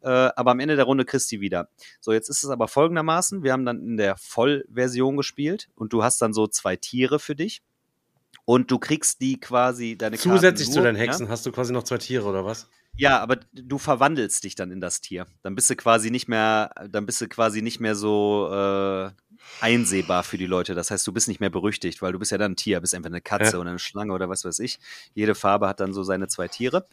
Äh, 0.00 0.08
aber 0.08 0.52
am 0.52 0.60
Ende 0.60 0.76
der 0.76 0.84
Runde 0.84 1.04
kriegst 1.04 1.30
du 1.30 1.36
die 1.36 1.40
wieder. 1.40 1.68
So, 2.00 2.12
jetzt 2.12 2.30
ist 2.30 2.42
es 2.42 2.50
aber 2.50 2.68
folgendermaßen: 2.68 3.42
Wir 3.42 3.52
haben 3.52 3.66
dann 3.66 3.80
in 3.80 3.96
der 3.96 4.16
Vollversion 4.16 5.16
gespielt 5.16 5.68
und 5.74 5.92
du 5.92 6.02
hast 6.02 6.22
dann 6.22 6.32
so 6.32 6.46
zwei 6.46 6.76
Tiere 6.76 7.18
für 7.18 7.34
dich. 7.34 7.62
Und 8.48 8.70
du 8.70 8.78
kriegst 8.78 9.20
die 9.20 9.38
quasi 9.38 9.98
deine 9.98 10.16
Zusätzlich 10.16 10.68
Karten 10.68 10.72
zu 10.72 10.78
nur, 10.78 10.84
deinen 10.86 10.96
ja? 10.96 11.02
Hexen 11.02 11.28
hast 11.28 11.44
du 11.44 11.52
quasi 11.52 11.70
noch 11.70 11.82
zwei 11.82 11.98
Tiere, 11.98 12.26
oder 12.26 12.46
was? 12.46 12.66
Ja, 12.96 13.20
aber 13.20 13.36
du 13.52 13.76
verwandelst 13.76 14.42
dich 14.42 14.54
dann 14.54 14.70
in 14.70 14.80
das 14.80 15.02
Tier. 15.02 15.26
Dann 15.42 15.54
bist 15.54 15.68
du 15.68 15.76
quasi 15.76 16.10
nicht 16.10 16.28
mehr, 16.28 16.70
dann 16.90 17.04
bist 17.04 17.20
du 17.20 17.28
quasi 17.28 17.60
nicht 17.60 17.78
mehr 17.78 17.94
so 17.94 18.48
äh, 18.50 19.10
einsehbar 19.60 20.22
für 20.22 20.38
die 20.38 20.46
Leute. 20.46 20.74
Das 20.74 20.90
heißt, 20.90 21.06
du 21.06 21.12
bist 21.12 21.28
nicht 21.28 21.40
mehr 21.40 21.50
berüchtigt, 21.50 22.00
weil 22.00 22.12
du 22.12 22.18
bist 22.18 22.32
ja 22.32 22.38
dann 22.38 22.52
ein 22.52 22.56
Tier, 22.56 22.80
bist 22.80 22.94
entweder 22.94 23.16
eine 23.16 23.20
Katze 23.20 23.52
Ja. 23.52 23.58
oder 23.58 23.68
eine 23.68 23.78
Schlange 23.78 24.14
oder 24.14 24.30
was 24.30 24.46
weiß 24.46 24.60
ich. 24.60 24.78
Jede 25.12 25.34
Farbe 25.34 25.68
hat 25.68 25.80
dann 25.80 25.92
so 25.92 26.02
seine 26.02 26.28
zwei 26.28 26.48
Tiere. 26.48 26.86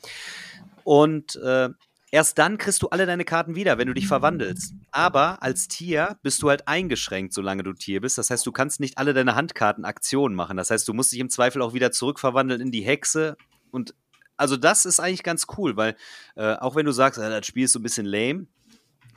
Und 0.84 1.38
äh, 1.38 1.70
erst 2.16 2.38
dann 2.38 2.58
kriegst 2.58 2.82
du 2.82 2.88
alle 2.88 3.06
deine 3.06 3.26
Karten 3.26 3.56
wieder, 3.56 3.78
wenn 3.78 3.88
du 3.88 3.94
dich 3.94 4.08
verwandelst. 4.08 4.74
Aber 4.92 5.44
als 5.44 5.68
Tier 5.68 6.18
bist 6.24 6.42
du 6.42 6.50
halt 6.50 6.66
eingeschränkt, 6.66 7.34
solange 7.34 7.62
du 7.62 7.74
Tier 7.74 8.00
bist. 8.00 8.18
Das 8.18 8.30
heißt, 8.30 8.46
du 8.46 8.54
kannst 8.54 8.80
nicht 8.80 8.98
alle 8.98 9.14
deine 9.14 9.36
Handkarten 9.36 9.84
Aktionen 9.84 10.34
machen. 10.34 10.56
Das 10.56 10.72
heißt, 10.72 10.88
du 10.88 10.94
musst 10.94 11.12
dich 11.12 11.20
im 11.20 11.30
Zweifel 11.30 11.62
auch 11.62 11.74
wieder 11.74 11.92
zurückverwandeln 11.92 12.62
in 12.62 12.72
die 12.72 12.84
Hexe 12.84 13.36
und 13.70 13.94
also 14.38 14.56
das 14.56 14.86
ist 14.86 15.02
eigentlich 15.02 15.24
ganz 15.24 15.46
cool, 15.58 15.76
weil 15.76 15.96
äh, 16.36 16.56
auch 16.56 16.76
wenn 16.76 16.86
du 16.86 16.94
sagst, 16.94 17.20
äh, 17.20 17.30
das 17.30 17.46
Spiel 17.46 17.66
ist 17.66 17.74
so 17.74 17.80
ein 17.80 17.84
bisschen 17.84 18.06
lame, 18.06 18.48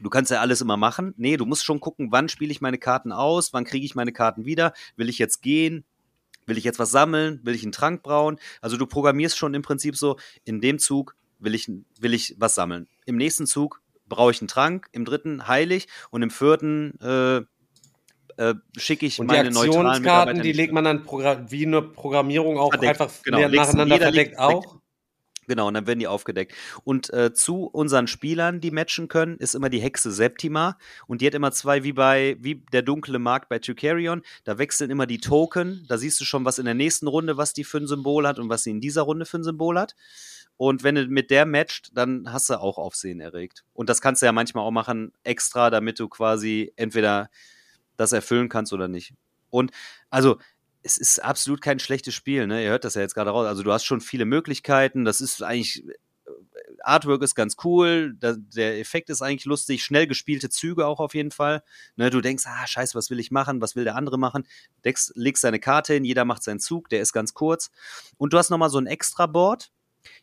du 0.00 0.10
kannst 0.10 0.32
ja 0.32 0.40
alles 0.40 0.60
immer 0.60 0.76
machen. 0.76 1.14
Nee, 1.16 1.36
du 1.36 1.46
musst 1.46 1.64
schon 1.64 1.78
gucken, 1.78 2.10
wann 2.10 2.28
spiele 2.28 2.50
ich 2.50 2.60
meine 2.60 2.78
Karten 2.78 3.12
aus, 3.12 3.52
wann 3.52 3.64
kriege 3.64 3.86
ich 3.86 3.94
meine 3.94 4.12
Karten 4.12 4.44
wieder, 4.44 4.72
will 4.96 5.08
ich 5.08 5.18
jetzt 5.18 5.40
gehen, 5.42 5.84
Will 6.48 6.56
ich 6.56 6.64
jetzt 6.64 6.78
was 6.78 6.90
sammeln? 6.90 7.40
Will 7.44 7.54
ich 7.54 7.62
einen 7.62 7.72
Trank 7.72 8.02
brauen? 8.02 8.38
Also 8.62 8.78
du 8.78 8.86
programmierst 8.86 9.36
schon 9.36 9.52
im 9.52 9.60
Prinzip 9.60 9.96
so, 9.96 10.16
in 10.44 10.62
dem 10.62 10.78
Zug 10.78 11.14
will 11.38 11.54
ich, 11.54 11.70
will 12.00 12.14
ich 12.14 12.34
was 12.38 12.54
sammeln. 12.54 12.88
Im 13.06 13.16
nächsten 13.16 13.46
Zug 13.46 13.80
brauche 14.08 14.30
ich 14.30 14.40
einen 14.40 14.48
Trank, 14.48 14.88
im 14.92 15.04
dritten 15.04 15.46
heilig 15.46 15.88
und 16.10 16.22
im 16.22 16.30
vierten 16.30 16.98
äh, 17.00 17.42
äh, 18.38 18.54
schicke 18.76 19.06
ich 19.06 19.18
Und 19.18 19.26
meine 19.26 19.50
neutralen 19.50 20.00
Mitarbeiter 20.00 20.30
Aktionskarten, 20.30 20.42
die 20.42 20.52
legt 20.52 20.72
man 20.72 20.84
dann 20.84 21.50
wie 21.50 21.66
eine 21.66 21.82
Programmierung 21.82 22.58
auch 22.58 22.70
Verdeckt, 22.70 23.00
einfach 23.00 23.22
genau. 23.22 23.40
nacheinander 23.48 23.96
jeder 23.96 24.06
verdeckt 24.06 24.38
auch. 24.38 24.78
Genau, 25.48 25.66
und 25.66 25.74
dann 25.74 25.86
werden 25.86 25.98
die 25.98 26.06
aufgedeckt. 26.06 26.52
Und 26.84 27.10
äh, 27.12 27.32
zu 27.32 27.64
unseren 27.64 28.06
Spielern, 28.06 28.60
die 28.60 28.70
matchen 28.70 29.08
können, 29.08 29.38
ist 29.38 29.54
immer 29.54 29.70
die 29.70 29.80
Hexe 29.80 30.12
Septima. 30.12 30.76
Und 31.06 31.22
die 31.22 31.26
hat 31.26 31.34
immer 31.34 31.52
zwei, 31.52 31.82
wie 31.84 31.94
bei, 31.94 32.36
wie 32.38 32.56
der 32.70 32.82
dunkle 32.82 33.18
Markt 33.18 33.48
bei 33.48 33.58
Tucarion. 33.58 34.22
Da 34.44 34.58
wechseln 34.58 34.90
immer 34.90 35.06
die 35.06 35.18
Token. 35.18 35.86
Da 35.88 35.96
siehst 35.96 36.20
du 36.20 36.26
schon, 36.26 36.44
was 36.44 36.58
in 36.58 36.66
der 36.66 36.74
nächsten 36.74 37.08
Runde, 37.08 37.38
was 37.38 37.54
die 37.54 37.64
für 37.64 37.78
ein 37.78 37.86
Symbol 37.86 38.28
hat 38.28 38.38
und 38.38 38.50
was 38.50 38.62
sie 38.62 38.70
in 38.70 38.82
dieser 38.82 39.02
Runde 39.02 39.24
für 39.24 39.38
ein 39.38 39.44
Symbol 39.44 39.78
hat. 39.78 39.96
Und 40.58 40.82
wenn 40.82 40.96
du 40.96 41.06
mit 41.06 41.30
der 41.30 41.46
matcht, 41.46 41.96
dann 41.96 42.30
hast 42.30 42.50
du 42.50 42.60
auch 42.60 42.76
Aufsehen 42.76 43.20
erregt. 43.20 43.64
Und 43.72 43.88
das 43.88 44.02
kannst 44.02 44.20
du 44.20 44.26
ja 44.26 44.32
manchmal 44.32 44.64
auch 44.64 44.70
machen, 44.70 45.12
extra, 45.24 45.70
damit 45.70 45.98
du 45.98 46.08
quasi 46.08 46.72
entweder 46.76 47.30
das 47.96 48.12
erfüllen 48.12 48.50
kannst 48.50 48.74
oder 48.74 48.88
nicht. 48.88 49.14
Und 49.48 49.70
also, 50.10 50.38
es 50.82 50.98
ist 50.98 51.22
absolut 51.22 51.60
kein 51.60 51.78
schlechtes 51.78 52.14
Spiel, 52.14 52.46
ne? 52.46 52.62
Ihr 52.62 52.70
hört 52.70 52.84
das 52.84 52.94
ja 52.94 53.00
jetzt 53.02 53.14
gerade 53.14 53.30
raus. 53.30 53.46
Also 53.46 53.62
du 53.62 53.72
hast 53.72 53.84
schon 53.84 54.00
viele 54.00 54.24
Möglichkeiten. 54.24 55.04
Das 55.04 55.20
ist 55.20 55.42
eigentlich 55.42 55.84
Artwork 56.82 57.22
ist 57.22 57.34
ganz 57.34 57.56
cool, 57.64 58.14
der 58.14 58.78
Effekt 58.78 59.10
ist 59.10 59.22
eigentlich 59.22 59.44
lustig, 59.44 59.84
schnell 59.84 60.06
gespielte 60.06 60.48
Züge 60.48 60.86
auch 60.86 61.00
auf 61.00 61.14
jeden 61.14 61.30
Fall. 61.30 61.62
Ne, 61.96 62.10
du 62.10 62.20
denkst, 62.20 62.44
ah, 62.46 62.66
scheiße, 62.66 62.94
was 62.94 63.10
will 63.10 63.20
ich 63.20 63.30
machen, 63.30 63.60
was 63.60 63.76
will 63.76 63.84
der 63.84 63.96
andere 63.96 64.18
machen? 64.18 64.46
Deckst, 64.84 65.12
legst 65.14 65.44
deine 65.44 65.60
Karte 65.60 65.94
hin, 65.94 66.04
jeder 66.04 66.24
macht 66.24 66.42
seinen 66.42 66.60
Zug, 66.60 66.88
der 66.88 67.00
ist 67.00 67.12
ganz 67.12 67.34
kurz. 67.34 67.70
Und 68.16 68.32
du 68.32 68.38
hast 68.38 68.50
nochmal 68.50 68.70
so 68.70 68.78
ein 68.78 68.86
Extra-Board. 68.86 69.70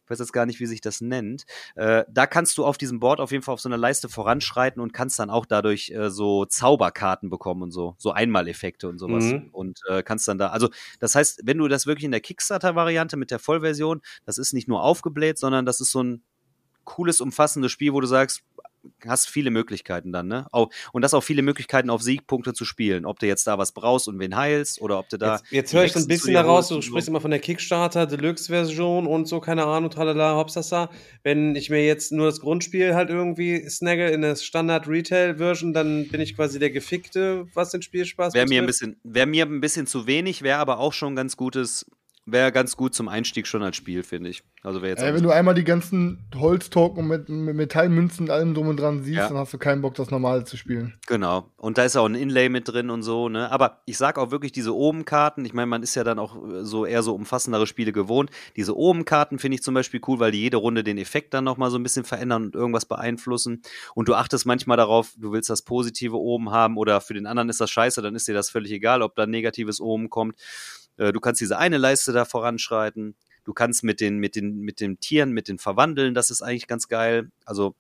Ich 0.04 0.10
weiß 0.10 0.20
jetzt 0.20 0.34
gar 0.34 0.46
nicht, 0.46 0.60
wie 0.60 0.66
sich 0.66 0.82
das 0.82 1.02
nennt. 1.02 1.46
Äh, 1.76 2.04
da 2.10 2.28
kannst 2.28 2.58
du 2.58 2.66
auf 2.66 2.78
diesem 2.78 3.00
Board 3.00 3.20
auf 3.20 3.32
jeden 3.32 3.44
Fall 3.44 3.54
auf 3.54 3.62
so 3.62 3.70
einer 3.70 3.78
Leiste 3.78 4.10
voranschreiten 4.10 4.82
und 4.82 4.94
kannst 4.94 5.20
dann 5.20 5.30
auch 5.30 5.46
dadurch 5.46 5.92
äh, 5.92 6.10
so 6.10 6.46
Zauberkarten 6.46 7.30
bekommen 7.30 7.64
und 7.64 7.72
so, 7.72 7.96
so 7.98 8.12
Einmaleffekte 8.12 8.88
und 8.88 9.00
sowas. 9.00 9.26
Mhm. 9.26 9.50
Und 9.52 9.80
äh, 9.90 10.04
kannst 10.04 10.28
dann 10.28 10.38
da, 10.38 10.50
also 10.50 10.70
das 11.00 11.16
heißt, 11.16 11.42
wenn 11.44 11.58
du 11.58 11.68
das 11.68 11.88
wirklich 11.88 12.06
in 12.06 12.12
der 12.12 12.22
Kickstarter-Variante 12.22 13.18
mit 13.18 13.32
der 13.32 13.40
Vollversion, 13.40 14.02
das 14.26 14.38
ist 14.38 14.54
nicht 14.54 14.68
nur 14.68 14.84
aufgebläht, 14.84 15.38
sondern 15.38 15.66
das 15.66 15.82
ist 15.82 15.92
so 15.92 16.04
ein 16.04 16.24
cooles, 16.84 17.20
umfassendes 17.20 17.72
Spiel, 17.72 17.94
wo 17.94 18.00
du 18.00 18.08
sagst, 18.08 18.44
hast 19.06 19.30
viele 19.30 19.52
Möglichkeiten 19.52 20.12
dann, 20.12 20.28
ne? 20.28 20.48
Und 20.52 21.02
das 21.02 21.14
auch 21.14 21.22
viele 21.22 21.42
Möglichkeiten 21.42 21.90
auf 21.90 22.02
Siegpunkte 22.02 22.54
zu 22.54 22.66
spielen. 22.66 23.06
Ob 23.06 23.20
du 23.20 23.28
jetzt 23.28 23.48
da 23.48 23.58
was 23.58 23.72
brauchst 23.72 24.08
und 24.08 24.20
wen 24.20 24.36
heilst 24.36 24.82
oder 24.82 25.00
ob 25.00 25.10
du 25.10 25.18
da. 25.18 25.34
Jetzt, 25.34 25.52
jetzt 25.52 25.74
höre 25.74 25.86
ich 25.86 25.94
so 25.94 26.00
ein 26.00 26.08
bisschen 26.08 26.34
daraus, 26.34 26.70
du 26.70 26.82
sprichst 26.82 27.08
immer 27.08 27.22
von 27.22 27.32
der 27.32 27.40
Kickstarter, 27.40 28.06
Deluxe-Version 28.06 29.08
und 29.08 29.28
so, 29.28 29.40
keine 29.40 29.66
Ahnung, 29.66 29.90
tralala, 29.90 30.36
hopsasa. 30.36 30.90
Wenn 31.24 31.56
ich 31.56 31.70
mir 31.70 31.86
jetzt 31.86 32.12
nur 32.12 32.28
das 32.28 32.40
Grundspiel 32.40 32.96
halt 32.96 33.10
irgendwie 33.10 33.68
snagge 33.70 34.10
in 34.10 34.22
der 34.22 34.36
Standard-Retail-Version, 34.36 35.74
dann 35.74 36.08
bin 36.08 36.22
ich 36.22 36.36
quasi 36.36 36.60
der 36.60 36.72
Gefickte, 36.72 37.48
was 37.54 37.72
den 37.72 37.82
Spielspaß 37.82 38.34
Wäre 38.34 38.48
mir, 38.48 38.62
ein 38.62 38.66
betrifft. 38.66 38.80
bisschen, 38.82 39.00
wär 39.04 39.26
mir 39.26 39.46
ein 39.46 39.62
bisschen 39.62 39.88
zu 39.88 40.08
wenig, 40.08 40.42
wäre 40.42 40.60
aber 40.60 40.80
auch 40.80 40.94
schon 40.94 41.16
ganz 41.16 41.38
gutes, 41.38 41.86
wäre 42.26 42.52
ganz 42.52 42.76
gut 42.76 42.96
zum 42.96 43.08
Einstieg 43.08 43.46
schon 43.46 43.62
als 43.62 43.76
Spiel, 43.76 44.02
finde 44.02 44.32
ich. 44.32 44.44
Also 44.64 44.82
wäre 44.82 44.92
jetzt 44.94 45.04
auch 45.04 45.14
wenn 45.14 45.22
du 45.22 45.30
einmal 45.30 45.54
die 45.54 45.64
ganzen 45.64 46.28
Holztoken 46.36 47.08
mit, 47.08 47.30
mit 47.30 47.56
Metallmünzen 47.56 48.26
und 48.26 48.32
allem 48.32 48.56
drum 48.56 48.68
und 48.68 48.78
dran 48.80 49.04
siehst, 49.04 49.18
Ja. 49.18 49.28
dann 49.28 49.38
hast 49.38 49.54
du 49.54 49.60
keinen 49.60 49.82
Bock, 49.84 49.94
das 49.94 50.10
normale 50.10 50.44
zu 50.44 50.58
spielen. 50.58 50.96
Genau. 51.06 51.52
Und 51.58 51.78
da 51.78 51.84
ist 51.84 51.96
auch 51.96 52.08
ein 52.08 52.16
Inlay 52.16 52.50
mit 52.50 52.68
drin 52.68 52.90
und 52.90 53.04
so, 53.04 53.30
ne? 53.30 53.52
Aber 53.52 53.82
ich 53.86 53.98
sag 53.98 54.18
auch 54.18 54.32
wirklich 54.32 54.52
diese 54.52 54.74
Oben-Karten, 54.76 55.46
ich 55.46 55.54
meine, 55.54 55.68
man 55.68 55.84
ist 55.84 55.94
ja 55.94 56.04
dann 56.04 56.18
auch 56.18 56.36
äh, 56.36 56.66
so 56.66 56.86
eher 56.86 57.04
so 57.04 57.14
umfassendere 57.14 57.68
Spiele 57.68 57.92
gewohnt. 57.92 58.32
Diese 58.56 58.76
Oben-Karten 58.76 59.38
finde 59.38 59.56
ich 59.56 59.62
zum 59.64 59.76
Beispiel 59.76 60.02
cool, 60.08 60.20
weil 60.20 60.32
die 60.32 60.42
jede 60.42 60.58
Runde 60.58 60.84
den 60.84 60.98
Effekt 60.98 61.34
dann 61.36 61.44
nochmal 61.44 61.70
so 61.70 61.78
ein 61.78 61.84
bisschen 61.84 62.06
verändern 62.06 62.46
und 62.46 62.56
irgendwas 62.56 62.86
beeinflussen. 62.86 63.62
Und 63.94 64.08
du 64.08 64.16
achtest 64.16 64.48
manchmal 64.48 64.78
darauf, 64.78 65.14
du 65.18 65.32
willst 65.32 65.52
das 65.52 65.62
Positive 65.62 66.18
oben 66.18 66.50
haben 66.50 66.78
oder 66.78 67.02
für 67.02 67.14
den 67.14 67.28
anderen 67.28 67.50
ist 67.50 67.62
das 67.62 67.70
scheiße, 67.70 68.02
dann 68.02 68.16
ist 68.16 68.28
dir 68.28 68.34
das 68.34 68.50
völlig 68.50 68.72
egal, 68.72 69.04
ob 69.04 69.16
da 69.16 69.24
ein 69.24 69.30
negatives 69.30 69.80
oben 69.80 70.10
kommt. 70.10 70.36
Äh, 70.98 71.12
Du 71.12 71.20
kannst 71.20 71.42
diese 71.42 71.58
eine 71.58 71.78
Leiste 71.78 72.14
da 72.14 72.26
voranschreiten. 72.26 73.16
Du 73.44 73.54
kannst 73.54 73.84
mit 73.84 74.02
den, 74.02 74.18
mit 74.18 74.36
den, 74.36 74.60
mit 74.60 74.80
den 74.80 75.00
Tieren, 75.00 75.32
mit 75.32 75.48
den 75.48 75.60
verwandeln, 75.60 76.16
das 76.16 76.32
ist 76.32 76.42
eigentlich 76.42 76.68
ganz 76.68 76.88
geil. 76.88 77.32
Also 77.46 77.76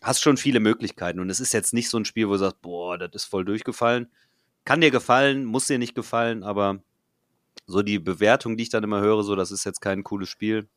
hast 0.00 0.22
schon 0.22 0.36
viele 0.36 0.60
Möglichkeiten. 0.60 1.20
Und 1.20 1.28
es 1.28 1.40
ist 1.40 1.52
jetzt 1.52 1.74
nicht 1.74 1.90
so 1.90 1.98
ein 1.98 2.04
Spiel, 2.04 2.28
wo 2.28 2.32
du 2.32 2.38
sagst, 2.38 2.62
boah, 2.62 2.96
das 2.98 3.10
ist 3.14 3.24
voll 3.24 3.44
durchgefallen. 3.44 4.08
Kann 4.64 4.80
dir 4.80 4.90
gefallen, 4.90 5.44
muss 5.44 5.66
dir 5.66 5.78
nicht 5.78 5.94
gefallen, 5.94 6.44
aber 6.44 6.80
so 7.66 7.82
die 7.82 7.98
Bewertung, 7.98 8.56
die 8.56 8.64
ich 8.64 8.70
dann 8.70 8.84
immer 8.84 9.00
höre, 9.00 9.24
so, 9.24 9.34
das 9.34 9.50
ist 9.50 9.64
jetzt 9.64 9.80
kein 9.80 10.04
cooles 10.04 10.28
Spiel. 10.28 10.68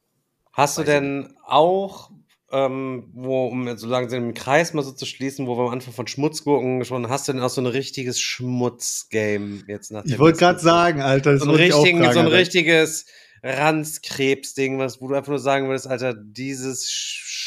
Hast 0.53 0.77
du 0.77 0.81
Weiß 0.81 0.87
denn 0.87 1.35
auch, 1.43 2.11
ähm, 2.51 3.09
wo, 3.13 3.47
um 3.47 3.67
jetzt 3.67 3.81
so 3.81 3.87
langsam 3.87 4.21
den 4.23 4.33
Kreis 4.33 4.73
mal 4.73 4.83
so 4.83 4.91
zu 4.91 5.05
schließen, 5.05 5.47
wo 5.47 5.57
wir 5.57 5.63
am 5.63 5.69
Anfang 5.69 5.93
von 5.93 6.07
Schmutzgurken 6.07 6.83
schon, 6.85 7.09
hast 7.09 7.27
du 7.27 7.33
denn 7.33 7.41
auch 7.41 7.49
so 7.49 7.61
ein 7.61 7.67
richtiges 7.67 8.19
Schmutzgame 8.19 9.63
jetzt 9.67 9.91
nach 9.91 10.03
Ich 10.05 10.19
wollte 10.19 10.39
gerade 10.39 10.59
sagen, 10.59 11.01
Alter, 11.01 11.37
so 11.37 11.49
ein, 11.49 11.55
richtigen, 11.55 12.11
so 12.11 12.19
ein 12.19 12.27
richtiges 12.27 13.05
Ranzkrebs-Ding, 13.43 14.77
was, 14.79 15.01
wo 15.01 15.07
du 15.07 15.15
einfach 15.15 15.29
nur 15.29 15.39
sagen 15.39 15.67
würdest, 15.67 15.87
Alter, 15.87 16.13
dieses 16.13 16.89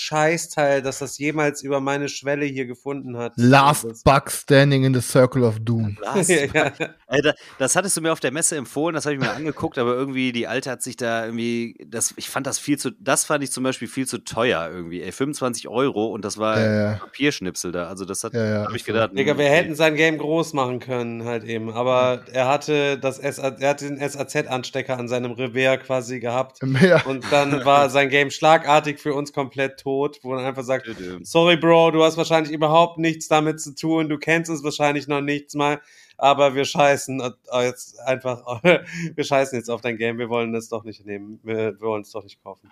Scheißteil, 0.05 0.83
dass 0.83 0.99
das 0.99 1.19
jemals 1.19 1.63
über 1.63 1.81
meine 1.81 2.09
Schwelle 2.09 2.45
hier 2.47 2.67
gefunden 2.67 3.17
hat. 3.17 3.33
Last 3.37 3.85
Das- 3.85 4.03
Bug 4.03 4.31
Standing 4.31 4.85
in 4.85 4.95
the 4.95 5.01
Circle 5.01 5.43
of 5.45 5.59
Doom. 5.61 5.97
Was? 6.03 6.29
ja. 6.29 6.73
Alter, 7.07 7.35
das 7.59 7.75
hattest 7.77 7.97
du 7.97 8.01
mir 8.01 8.13
auf 8.13 8.21
der 8.21 8.33
Messe 8.33 8.57
empfohlen, 8.57 8.95
das 8.95 9.07
habe 9.07 9.15
ich 9.15 9.21
mir 9.21 9.31
angeguckt, 9.33 9.79
aber 9.79 9.95
irgendwie, 9.95 10.33
die 10.33 10.47
Alte 10.47 10.71
hat 10.71 10.83
sich 10.83 10.97
da 10.97 11.25
irgendwie, 11.27 11.77
das, 11.87 12.13
ich 12.17 12.29
fand 12.29 12.47
das 12.47 12.59
viel 12.59 12.79
zu, 12.79 12.91
das 12.91 13.25
fand 13.25 13.43
ich 13.45 13.51
zum 13.53 13.65
Beispiel 13.65 13.89
viel 13.89 14.07
zu 14.07 14.19
teuer 14.19 14.69
irgendwie, 14.73 15.03
ey, 15.03 15.13
25 15.13 15.69
Euro 15.69 16.07
und 16.07 16.25
das 16.25 16.39
war 16.39 16.61
Ja, 16.61 16.73
ja. 16.91 16.93
Papierschnipsel 16.97 17.73
da, 17.73 17.89
also 17.89 18.05
das 18.05 18.25
hat, 18.25 18.35
Ja, 18.35 18.45
ja, 18.45 18.65
habe 18.67 18.77
ich 18.77 18.85
gedacht. 18.85 19.11
Digga, 19.17 19.39
wir 19.39 19.49
hätten 19.49 19.75
sein 19.75 19.95
Game 19.95 20.19
groß 20.19 20.53
machen 20.53 20.81
können, 20.81 21.25
halt 21.25 21.45
eben. 21.45 21.71
Aber 21.73 22.23
er 22.33 22.49
hatte 22.49 22.99
das 22.99 23.17
SA, 23.17 23.49
er 23.59 23.69
hatte 23.71 23.87
den 23.89 23.99
SAZ-Anstecker 23.99 24.99
an 24.99 25.09
seinem 25.09 25.33
Revers 25.33 25.81
quasi 25.85 26.21
gehabt. 26.21 26.59
Ja. 26.83 27.03
Und 27.05 27.25
dann 27.31 27.65
war 27.65 27.89
sein 27.91 28.09
Game 28.09 28.31
schlagartig 28.31 28.99
für 28.99 29.15
uns 29.15 29.33
komplett 29.33 29.79
tot, 29.81 29.94
wo 30.23 30.31
man 30.35 30.45
einfach 30.45 30.65
sagt, 30.65 30.89
sorry 31.23 31.57
Bro, 31.57 31.93
du 31.93 32.03
hast 32.05 32.17
wahrscheinlich 32.17 32.53
überhaupt 32.53 32.99
nichts 32.99 33.29
damit 33.29 33.61
zu 33.61 33.75
tun, 33.75 34.09
du 34.09 34.19
kennst 34.19 34.51
es 34.51 34.63
wahrscheinlich 34.63 35.09
noch 35.09 35.21
nichts 35.21 35.55
mal, 35.55 35.81
aber 36.17 36.55
wir 36.55 36.65
scheißen 36.65 37.23
jetzt 37.63 37.99
einfach, 38.01 38.63
wir 38.63 39.25
scheißen 39.25 39.59
jetzt 39.59 39.71
auf 39.71 39.81
dein 39.81 39.97
Game, 39.97 40.19
wir 40.19 40.29
wollen 40.29 40.55
es 40.55 40.69
doch 40.69 40.85
nicht 40.85 41.05
nehmen, 41.07 41.41
wir, 41.43 41.57
wir 41.57 41.81
wollen 41.81 42.03
es 42.03 42.11
doch 42.11 42.23
nicht 42.25 42.43
kaufen. 42.43 42.71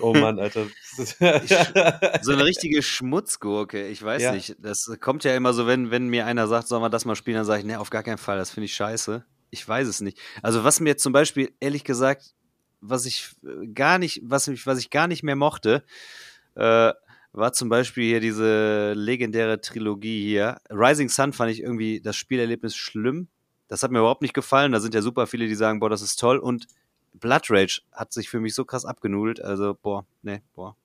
Oh 0.00 0.12
Mann, 0.14 0.38
Alter. 0.38 0.66
So 0.96 1.14
eine 2.32 2.44
richtige 2.44 2.82
Schmutzgurke, 2.82 3.88
ich 3.88 4.02
weiß 4.02 4.22
Ja. 4.22 4.32
nicht. 4.32 4.56
Das 4.58 4.90
kommt 5.00 5.24
ja 5.24 5.34
immer 5.36 5.52
so, 5.52 5.66
wenn, 5.66 5.90
wenn 5.90 6.08
mir 6.08 6.26
einer 6.26 6.46
sagt, 6.48 6.68
soll 6.68 6.80
man 6.80 6.90
das 6.90 7.04
mal 7.04 7.16
spielen, 7.16 7.36
dann 7.36 7.44
sage 7.44 7.60
ich, 7.60 7.66
nee, 7.66 7.76
auf 7.76 7.90
gar 7.90 8.02
keinen 8.02 8.18
Fall, 8.18 8.38
das 8.38 8.50
finde 8.50 8.66
ich 8.66 8.74
scheiße. 8.74 9.24
Ich 9.50 9.66
weiß 9.68 9.86
es 9.86 10.00
nicht. 10.00 10.18
Also 10.42 10.64
was 10.64 10.80
mir 10.80 10.96
zum 10.96 11.12
Beispiel, 11.12 11.52
ehrlich 11.60 11.84
gesagt, 11.84 12.34
was 12.80 13.04
ich 13.06 13.30
äh, 13.44 13.66
gar 13.68 13.98
nicht, 13.98 14.20
was 14.24 14.48
ich, 14.48 14.66
was 14.66 14.78
ich 14.78 14.90
gar 14.90 15.06
nicht 15.06 15.22
mehr 15.22 15.36
mochte, 15.36 15.84
äh, 16.54 16.92
war 17.32 17.52
zum 17.52 17.68
Beispiel 17.68 18.04
hier 18.04 18.20
diese 18.20 18.92
legendäre 18.92 19.60
Trilogie 19.60 20.22
hier. 20.22 20.58
Rising 20.70 21.08
Sun 21.08 21.32
fand 21.32 21.50
ich 21.50 21.60
irgendwie 21.60 22.00
das 22.00 22.16
Spielerlebnis 22.16 22.76
schlimm. 22.76 23.28
Das 23.68 23.82
hat 23.82 23.90
mir 23.90 24.00
überhaupt 24.00 24.22
nicht 24.22 24.34
gefallen. 24.34 24.72
Da 24.72 24.80
sind 24.80 24.94
ja 24.94 25.00
super 25.00 25.26
viele, 25.26 25.48
die 25.48 25.54
sagen, 25.54 25.80
boah, 25.80 25.88
das 25.88 26.02
ist 26.02 26.20
toll. 26.20 26.36
Und 26.36 26.66
Blood 27.14 27.50
Rage 27.50 27.80
hat 27.92 28.12
sich 28.12 28.28
für 28.28 28.40
mich 28.40 28.54
so 28.54 28.64
krass 28.64 28.84
abgenudelt. 28.84 29.42
Also, 29.42 29.74
boah, 29.80 30.04
nee, 30.22 30.42
boah. 30.54 30.76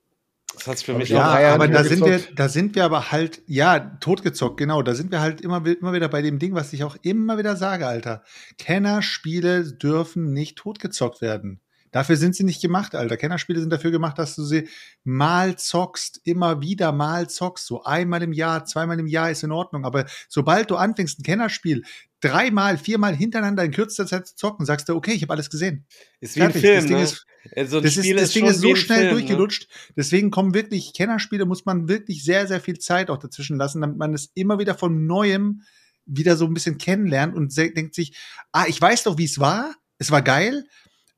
Das 0.53 0.67
hat's 0.67 0.83
für 0.83 0.93
mich 0.93 1.09
ja, 1.09 1.33
auch. 1.33 1.39
Ja, 1.39 1.53
aber 1.53 1.67
da 1.67 1.83
sind, 1.83 2.03
wir, 2.03 2.19
da 2.35 2.47
sind 2.47 2.75
wir 2.75 2.85
aber 2.85 3.11
halt, 3.11 3.41
ja, 3.45 3.79
totgezockt, 3.79 4.57
genau. 4.57 4.81
Da 4.81 4.95
sind 4.95 5.11
wir 5.11 5.19
halt 5.19 5.41
immer, 5.41 5.63
immer 5.65 5.93
wieder 5.93 6.07
bei 6.07 6.21
dem 6.21 6.39
Ding, 6.39 6.55
was 6.55 6.71
ich 6.71 6.83
auch 6.85 6.95
immer 7.01 7.37
wieder 7.37 7.57
sage, 7.57 7.85
Alter. 7.85 8.23
Kennerspiele 8.57 9.73
dürfen 9.73 10.31
nicht 10.31 10.57
totgezockt 10.57 11.21
werden. 11.21 11.59
Dafür 11.91 12.17
sind 12.17 12.35
sie 12.35 12.43
nicht 12.43 12.61
gemacht, 12.61 12.95
Alter. 12.95 13.17
Kennerspiele 13.17 13.59
sind 13.59 13.69
dafür 13.71 13.91
gemacht, 13.91 14.17
dass 14.19 14.35
du 14.35 14.43
sie 14.43 14.67
mal 15.03 15.57
zockst, 15.57 16.21
immer 16.25 16.61
wieder 16.61 16.91
mal 16.91 17.29
zockst. 17.29 17.65
So 17.65 17.83
einmal 17.83 18.21
im 18.23 18.33
Jahr, 18.33 18.65
zweimal 18.65 18.99
im 18.99 19.07
Jahr 19.07 19.31
ist 19.31 19.43
in 19.43 19.51
Ordnung. 19.51 19.85
Aber 19.85 20.05
sobald 20.27 20.69
du 20.69 20.75
anfängst, 20.75 21.19
ein 21.19 21.23
Kennerspiel 21.23 21.83
dreimal, 22.19 22.77
viermal 22.77 23.15
hintereinander 23.15 23.63
in 23.63 23.71
kürzester 23.71 24.07
Zeit 24.07 24.27
zu 24.27 24.35
zocken, 24.35 24.65
sagst 24.65 24.89
du, 24.89 24.95
okay, 24.95 25.11
ich 25.11 25.21
habe 25.21 25.33
alles 25.33 25.49
gesehen. 25.49 25.85
Ist 26.19 26.35
wie 26.35 26.41
ein 26.41 26.51
Fertig. 26.51 26.61
Film, 26.61 26.75
Das 26.75 26.85
Ding 26.87 26.97
ne? 26.97 27.03
ist- 27.03 27.25
Also 27.55 27.77
ein 27.77 27.83
das 27.83 27.95
ist, 27.97 28.03
Spiel 28.05 28.15
das 28.17 28.31
Ding 28.31 28.43
schon 28.45 28.51
ist 28.53 28.59
so 28.61 28.69
ein 28.69 28.75
schnell 28.75 28.97
Film, 28.97 29.07
ne? 29.09 29.13
durchgelutscht. 29.19 29.67
Deswegen 29.95 30.31
kommen 30.31 30.53
wirklich 30.53 30.93
Kennerspiele, 30.93 31.45
muss 31.45 31.65
man 31.65 31.87
wirklich 31.87 32.23
sehr, 32.23 32.47
sehr 32.47 32.59
viel 32.59 32.79
Zeit 32.79 33.09
auch 33.09 33.17
dazwischen 33.17 33.57
lassen, 33.57 33.79
damit 33.81 33.97
man 33.97 34.13
es 34.13 34.31
immer 34.33 34.59
wieder 34.59 34.75
von 34.75 35.05
Neuem 35.05 35.61
wieder 36.05 36.35
so 36.37 36.45
ein 36.45 36.53
bisschen 36.53 36.77
kennenlernt 36.77 37.35
und 37.35 37.55
denkt 37.55 37.93
sich, 37.95 38.17
ah, 38.51 38.65
ich 38.67 38.81
weiß 38.81 39.03
doch, 39.03 39.17
wie 39.17 39.25
es 39.25 39.39
war. 39.39 39.73
Es 39.99 40.09
war 40.11 40.21
geil, 40.21 40.65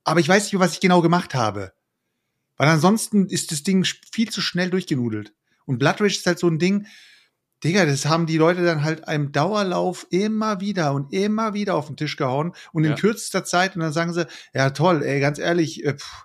aber 0.04 0.20
ich 0.20 0.28
weiß 0.28 0.44
nicht, 0.44 0.58
was 0.60 0.72
ich 0.74 0.80
genau 0.80 1.00
gemacht 1.02 1.34
habe. 1.34 1.72
Weil 2.56 2.68
ansonsten 2.68 3.26
ist 3.26 3.52
das 3.52 3.62
Ding 3.62 3.84
viel 4.12 4.30
zu 4.30 4.40
schnell 4.40 4.70
durchgenudelt. 4.70 5.32
Und 5.66 5.78
Blood 5.78 6.00
Rage 6.00 6.16
ist 6.16 6.26
halt 6.26 6.38
so 6.38 6.48
ein 6.48 6.58
Ding, 6.58 6.86
Digga, 7.62 7.84
das 7.84 8.06
haben 8.06 8.26
die 8.26 8.38
Leute 8.38 8.64
dann 8.64 8.82
halt 8.84 9.06
einem 9.06 9.32
Dauerlauf 9.32 10.06
immer 10.10 10.60
wieder 10.60 10.92
und 10.94 11.12
immer 11.12 11.52
wieder 11.54 11.74
auf 11.74 11.86
den 11.88 11.96
Tisch 11.96 12.16
gehauen 12.16 12.52
und 12.72 12.84
in 12.84 12.90
Ja. 12.90 12.96
kürzester 12.96 13.44
Zeit 13.44 13.76
und 13.76 13.82
dann 13.82 13.92
sagen 13.92 14.12
sie, 14.14 14.26
ja 14.54 14.70
toll, 14.70 15.02
ey, 15.02 15.20
ganz 15.20 15.38
ehrlich, 15.38 15.84
äh, 15.84 15.94
pff, 15.94 16.24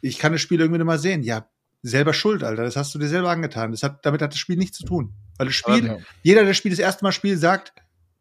ich 0.00 0.18
kann 0.18 0.32
das 0.32 0.40
Spiel 0.40 0.60
irgendwie 0.60 0.78
nicht 0.78 0.86
mal 0.86 0.98
sehen. 1.00 1.24
Ja, 1.24 1.48
selber 1.82 2.14
schuld, 2.14 2.44
Alter, 2.44 2.62
das 2.62 2.76
hast 2.76 2.94
du 2.94 2.98
dir 3.00 3.08
selber 3.08 3.30
angetan. 3.30 3.72
Das 3.72 3.82
hat, 3.82 4.06
damit 4.06 4.22
hat 4.22 4.32
das 4.32 4.38
Spiel 4.38 4.56
nichts 4.56 4.78
zu 4.78 4.84
tun. 4.84 5.12
Weil 5.38 5.46
das 5.46 5.56
Spiel, 5.56 5.90
Aber- 5.90 6.00
jeder, 6.22 6.40
der 6.42 6.50
das 6.50 6.56
Spiel 6.56 6.70
das 6.70 6.78
erste 6.78 7.04
Mal 7.04 7.12
spielt, 7.12 7.40
sagt, 7.40 7.72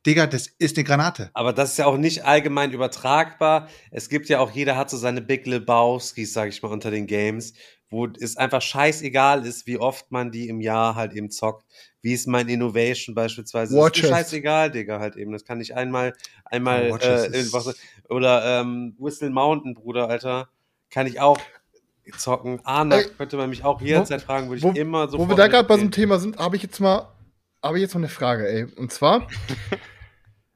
Digga, 0.06 0.28
das 0.28 0.48
ist 0.48 0.78
eine 0.78 0.84
Granate. 0.84 1.32
Aber 1.34 1.52
das 1.52 1.72
ist 1.72 1.78
ja 1.78 1.86
auch 1.88 1.98
nicht 1.98 2.26
allgemein 2.26 2.72
übertragbar. 2.72 3.68
Es 3.92 4.08
gibt 4.10 4.30
ja 4.30 4.40
auch, 4.40 4.52
jeder 4.52 4.78
hat 4.78 4.90
so 4.90 4.98
seine 4.98 5.22
Big 5.22 5.46
Lebowskis, 5.48 6.34
sag 6.34 6.50
ich 6.50 6.62
mal, 6.62 6.72
unter 6.72 6.92
den 6.92 7.08
Games, 7.08 7.54
wo 7.90 8.06
es 8.08 8.38
einfach 8.38 8.62
scheißegal 8.62 9.46
ist, 9.46 9.66
wie 9.68 9.78
oft 9.78 10.12
man 10.12 10.32
die 10.32 10.48
im 10.48 10.62
Jahr 10.62 10.96
halt 10.96 11.14
eben 11.14 11.32
zockt. 11.32 11.66
Wie 12.02 12.14
ist 12.14 12.28
mein 12.28 12.48
Innovation 12.50 13.16
beispielsweise? 13.16 13.76
War 13.78 13.90
Das 13.90 13.98
ist 14.00 14.08
scheißegal, 14.10 14.70
Digga, 14.72 15.00
halt 15.00 15.16
eben. 15.16 15.32
Das 15.32 15.44
kann 15.44 15.60
ich 15.60 15.76
einmal, 15.76 16.14
einmal, 16.46 16.92
Oh, 16.92 16.98
äh, 16.98 17.52
was, 17.52 17.76
oder 18.10 18.62
ähm, 18.62 18.96
Whistle 19.00 19.32
Mountain, 19.32 19.74
Bruder, 19.74 20.08
Alter, 20.10 20.50
kann 20.92 21.08
ich 21.08 21.20
auch 21.20 21.40
zocken. 22.18 22.60
Anak 22.64 23.06
Ey, 23.06 23.10
könnte 23.18 23.38
man 23.38 23.50
mich 23.50 23.64
auch 23.64 23.82
jederzeit 23.82 24.22
fragen, 24.22 24.50
würde 24.50 24.58
ich 24.60 24.64
wo- 24.64 24.72
immer 24.80 25.10
so 25.10 25.18
Wo 25.18 25.28
wir 25.28 25.36
da 25.36 25.48
gerade 25.48 25.68
bei 25.68 25.76
so 25.76 25.82
einem 25.82 25.92
Thema 25.92 26.20
sind, 26.20 26.38
habe 26.38 26.56
ich 26.56 26.62
jetzt 26.64 26.80
mal, 26.80 27.08
habe 27.64 27.78
ich 27.78 27.82
jetzt 27.82 27.96
mal 27.96 28.02
eine 28.02 28.10
Frage, 28.10 28.48
ey. 28.48 28.66
Und 28.76 28.92
zwar, 28.92 29.28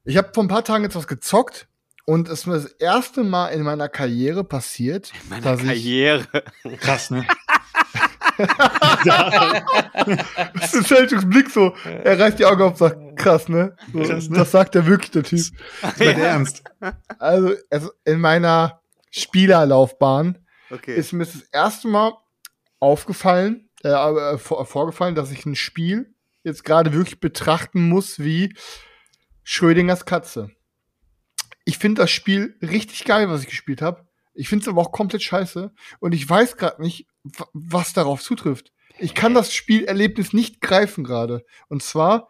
ich 0.10 0.18
habe 0.18 0.31
vor 0.34 0.44
ein 0.44 0.48
paar 0.48 0.64
Tagen 0.64 0.84
jetzt 0.84 0.95
was 0.95 1.07
gezockt 1.07 1.68
und 2.06 2.27
es 2.27 2.40
ist 2.40 2.45
mir 2.48 2.53
das 2.56 2.65
erste 2.65 3.23
Mal 3.23 3.49
in 3.49 3.61
meiner 3.61 3.88
Karriere 3.90 4.44
passiert, 4.44 5.11
Meine 5.30 5.44
dass 5.44 5.61
ich 5.61 5.68
Karriere. 5.68 6.26
Krass, 6.80 7.11
ne? 7.11 7.26
Das 10.60 10.73
ist 10.73 10.88
Selchuks 10.88 11.30
Blick 11.30 11.49
so. 11.49 11.76
Er 11.86 12.19
reißt 12.19 12.40
die 12.40 12.45
Augen 12.45 12.61
auf 12.61 12.72
und 12.72 12.77
sagt, 12.77 13.18
krass, 13.18 13.49
ne? 13.49 13.76
So, 13.94 13.99
Krass, 13.99 14.30
ne? 14.30 14.38
Das 14.38 14.52
sagt 14.52 14.76
er 14.76 14.86
wirklich, 14.88 15.11
der 15.11 15.23
Typ. 15.23 15.40
Das 15.81 15.95
der 15.98 16.18
Ernst. 16.18 16.64
Also, 17.19 17.53
also 17.69 17.91
in 18.06 18.19
meiner 18.19 18.81
Spielerlaufbahn 19.11 20.38
Okay. 20.72 20.95
ist 20.95 21.14
mir 21.14 21.26
das 21.26 21.41
erste 21.52 21.88
Mal 21.88 22.14
aufgefallen, 22.80 23.69
äh, 23.84 23.90
äh, 23.90 24.38
vor, 24.38 24.65
vorgefallen, 24.65 25.15
dass 25.15 25.31
ich 25.31 25.45
ein 25.45 25.56
Spiel 25.56 26.14
jetzt 26.44 26.64
gerade 26.64 26.94
wirklich 26.94 27.19
betrachten 27.19 27.90
muss 27.90 28.19
wie 28.19 28.56
Schrödingers 29.53 30.05
Katze. 30.05 30.51
Ich 31.65 31.80
finde 31.80 32.03
das 32.03 32.11
Spiel 32.11 32.55
richtig 32.61 33.03
geil, 33.03 33.30
was 33.30 33.41
ich 33.41 33.47
gespielt 33.49 33.81
habe. 33.81 34.07
Ich 34.35 34.47
finde 34.47 34.61
es 34.61 34.67
aber 34.67 34.80
auch 34.80 34.91
komplett 34.91 35.23
scheiße. 35.23 35.73
Und 35.99 36.13
ich 36.13 36.30
weiß 36.30 36.55
gerade 36.55 36.80
nicht, 36.84 37.07
wa- 37.23 37.47
was 37.53 37.93
darauf 37.93 38.21
zutrifft. 38.21 38.71
Ich 38.99 39.15
kann 39.15 39.34
das 39.34 39.51
Spielerlebnis 39.51 40.34
nicht 40.34 40.61
greifen 40.61 41.03
gerade. 41.03 41.43
Und 41.67 41.81
zwar 41.81 42.27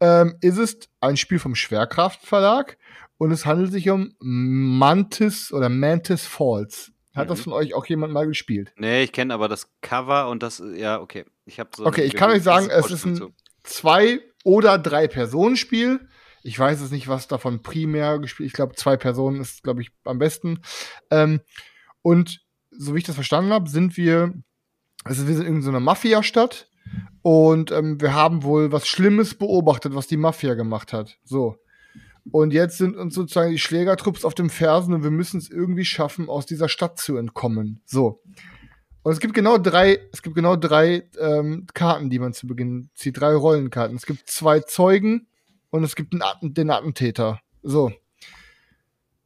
ähm, 0.00 0.38
ist 0.40 0.58
es 0.58 0.78
ein 0.98 1.16
Spiel 1.16 1.38
vom 1.38 1.54
Schwerkraft 1.54 2.26
Verlag 2.26 2.78
und 3.16 3.30
es 3.30 3.46
handelt 3.46 3.70
sich 3.70 3.88
um 3.88 4.14
Mantis 4.18 5.52
oder 5.52 5.68
Mantis 5.68 6.26
Falls. 6.26 6.90
Hat 7.14 7.30
das 7.30 7.38
Mhm. 7.38 7.44
von 7.44 7.52
euch 7.52 7.74
auch 7.74 7.86
jemand 7.86 8.12
mal 8.12 8.26
gespielt? 8.26 8.72
Nee, 8.76 9.04
ich 9.04 9.12
kenne 9.12 9.32
aber 9.32 9.46
das 9.46 9.68
Cover 9.82 10.28
und 10.30 10.42
das, 10.42 10.60
ja, 10.74 11.00
okay. 11.00 11.26
Ich 11.44 11.60
habe 11.60 11.70
so 11.76 11.86
Okay, 11.86 12.02
ich 12.02 12.14
kann 12.14 12.30
euch 12.32 12.42
sagen, 12.42 12.68
es 12.70 12.90
ist 12.90 13.04
ein 13.06 13.16
Vorstellung 13.16 13.34
zwei- 13.62 14.20
oder 14.42 14.78
drei 14.78 15.06
Personen-Spiel. 15.06 16.08
Ich 16.46 16.56
weiß 16.56 16.80
es 16.80 16.92
nicht, 16.92 17.08
was 17.08 17.26
davon 17.26 17.60
primär 17.60 18.20
gespielt. 18.20 18.46
Ich 18.46 18.52
glaube, 18.52 18.76
zwei 18.76 18.96
Personen 18.96 19.40
ist, 19.40 19.64
glaube 19.64 19.82
ich, 19.82 19.90
am 20.04 20.18
besten. 20.18 20.60
Ähm, 21.10 21.40
und 22.02 22.40
so 22.70 22.94
wie 22.94 22.98
ich 22.98 23.04
das 23.04 23.16
verstanden 23.16 23.52
habe, 23.52 23.68
sind 23.68 23.96
wir, 23.96 24.32
also 25.02 25.26
wir 25.26 25.34
sind 25.34 25.46
in 25.46 25.62
so 25.62 25.70
einer 25.70 25.80
Mafia-Stadt 25.80 26.70
und 27.22 27.72
ähm, 27.72 28.00
wir 28.00 28.14
haben 28.14 28.44
wohl 28.44 28.70
was 28.70 28.86
Schlimmes 28.86 29.34
beobachtet, 29.34 29.96
was 29.96 30.06
die 30.06 30.16
Mafia 30.16 30.54
gemacht 30.54 30.92
hat. 30.92 31.18
So. 31.24 31.56
Und 32.30 32.52
jetzt 32.52 32.78
sind 32.78 32.96
uns 32.96 33.16
sozusagen 33.16 33.50
die 33.50 33.58
Schlägertrupps 33.58 34.24
auf 34.24 34.34
dem 34.34 34.48
Fersen 34.50 34.94
und 34.94 35.02
wir 35.02 35.10
müssen 35.10 35.38
es 35.38 35.50
irgendwie 35.50 35.84
schaffen, 35.84 36.28
aus 36.28 36.46
dieser 36.46 36.68
Stadt 36.68 36.96
zu 36.98 37.16
entkommen. 37.16 37.82
So. 37.86 38.22
Und 39.02 39.12
es 39.12 39.18
gibt 39.18 39.34
genau 39.34 39.58
drei, 39.58 39.98
es 40.12 40.22
gibt 40.22 40.36
genau 40.36 40.54
drei 40.54 41.08
ähm, 41.18 41.66
Karten, 41.74 42.08
die 42.08 42.20
man 42.20 42.34
zu 42.34 42.46
Beginn 42.46 42.90
zieht, 42.94 43.18
drei 43.18 43.34
Rollenkarten. 43.34 43.96
Es 43.96 44.06
gibt 44.06 44.28
zwei 44.30 44.60
Zeugen 44.60 45.26
und 45.76 45.84
es 45.84 45.96
gibt 45.96 46.14
Atten 46.20 46.54
den 46.54 46.70
Attentäter. 46.70 47.40
So. 47.62 47.92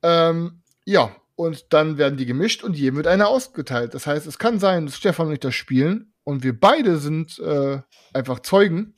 Ähm, 0.02 0.62
ja, 0.84 1.14
und 1.36 1.72
dann 1.72 1.96
werden 1.98 2.16
die 2.16 2.26
gemischt 2.26 2.62
und 2.64 2.76
jedem 2.76 2.96
wird 2.96 3.06
einer 3.06 3.28
ausgeteilt. 3.28 3.94
Das 3.94 4.06
heißt, 4.06 4.26
es 4.26 4.38
kann 4.38 4.58
sein, 4.58 4.86
dass 4.86 4.96
Stefan 4.96 5.28
und 5.28 5.32
ich 5.34 5.40
das 5.40 5.54
spielen 5.54 6.12
und 6.24 6.42
wir 6.42 6.58
beide 6.58 6.98
sind 6.98 7.38
äh, 7.38 7.80
einfach 8.12 8.40
Zeugen 8.40 8.94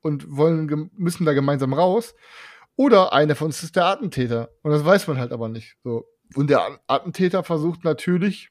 und 0.00 0.36
wollen 0.36 0.90
müssen 0.96 1.26
da 1.26 1.32
gemeinsam 1.32 1.72
raus. 1.72 2.14
Oder 2.76 3.12
einer 3.12 3.34
von 3.34 3.46
uns 3.46 3.62
ist 3.62 3.74
der 3.76 3.86
Attentäter. 3.86 4.50
Und 4.62 4.70
das 4.70 4.84
weiß 4.84 5.06
man 5.08 5.18
halt 5.18 5.32
aber 5.32 5.48
nicht. 5.48 5.76
So. 5.82 6.04
Und 6.34 6.50
der 6.50 6.60
At- 6.60 6.80
Attentäter 6.86 7.42
versucht 7.42 7.84
natürlich, 7.84 8.50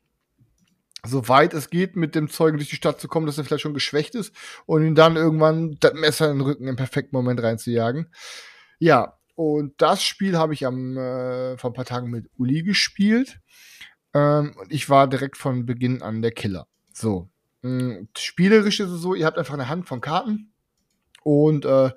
soweit 1.06 1.54
es 1.54 1.70
geht, 1.70 1.96
mit 1.96 2.16
dem 2.16 2.30
Zeugen 2.30 2.58
durch 2.58 2.70
die 2.70 2.76
Stadt 2.76 3.00
zu 3.00 3.08
kommen, 3.08 3.26
dass 3.26 3.38
er 3.38 3.44
vielleicht 3.44 3.62
schon 3.62 3.74
geschwächt 3.74 4.16
ist 4.16 4.36
und 4.66 4.86
ihn 4.86 4.96
dann 4.96 5.16
irgendwann 5.16 5.78
das 5.80 5.94
Messer 5.94 6.30
in 6.32 6.40
den 6.40 6.48
Rücken 6.48 6.68
im 6.68 6.76
perfekten 6.76 7.16
Moment 7.16 7.42
reinzujagen. 7.42 8.08
Ja, 8.80 9.18
und 9.36 9.74
das 9.82 10.04
Spiel 10.04 10.38
habe 10.38 10.54
ich 10.54 10.66
am 10.66 10.98
äh, 10.98 11.58
vor 11.58 11.72
ein 11.72 11.74
paar 11.74 11.86
Tagen 11.86 12.10
mit 12.10 12.30
Uli 12.38 12.64
gespielt. 12.64 13.40
Ähm, 14.14 14.56
und 14.58 14.72
ich 14.72 14.90
war 14.90 15.08
direkt 15.08 15.38
von 15.38 15.66
Beginn 15.66 16.02
an 16.02 16.22
der 16.22 16.32
Killer. 16.32 16.68
So. 16.94 17.30
Mh, 17.62 18.08
spielerisch 18.18 18.80
ist 18.80 18.90
es 18.90 19.02
so, 19.02 19.14
ihr 19.14 19.26
habt 19.26 19.38
einfach 19.38 19.54
eine 19.54 19.70
Hand 19.70 19.88
von 19.88 20.00
Karten 20.00 20.54
und 21.24 21.66
äh, 21.66 21.92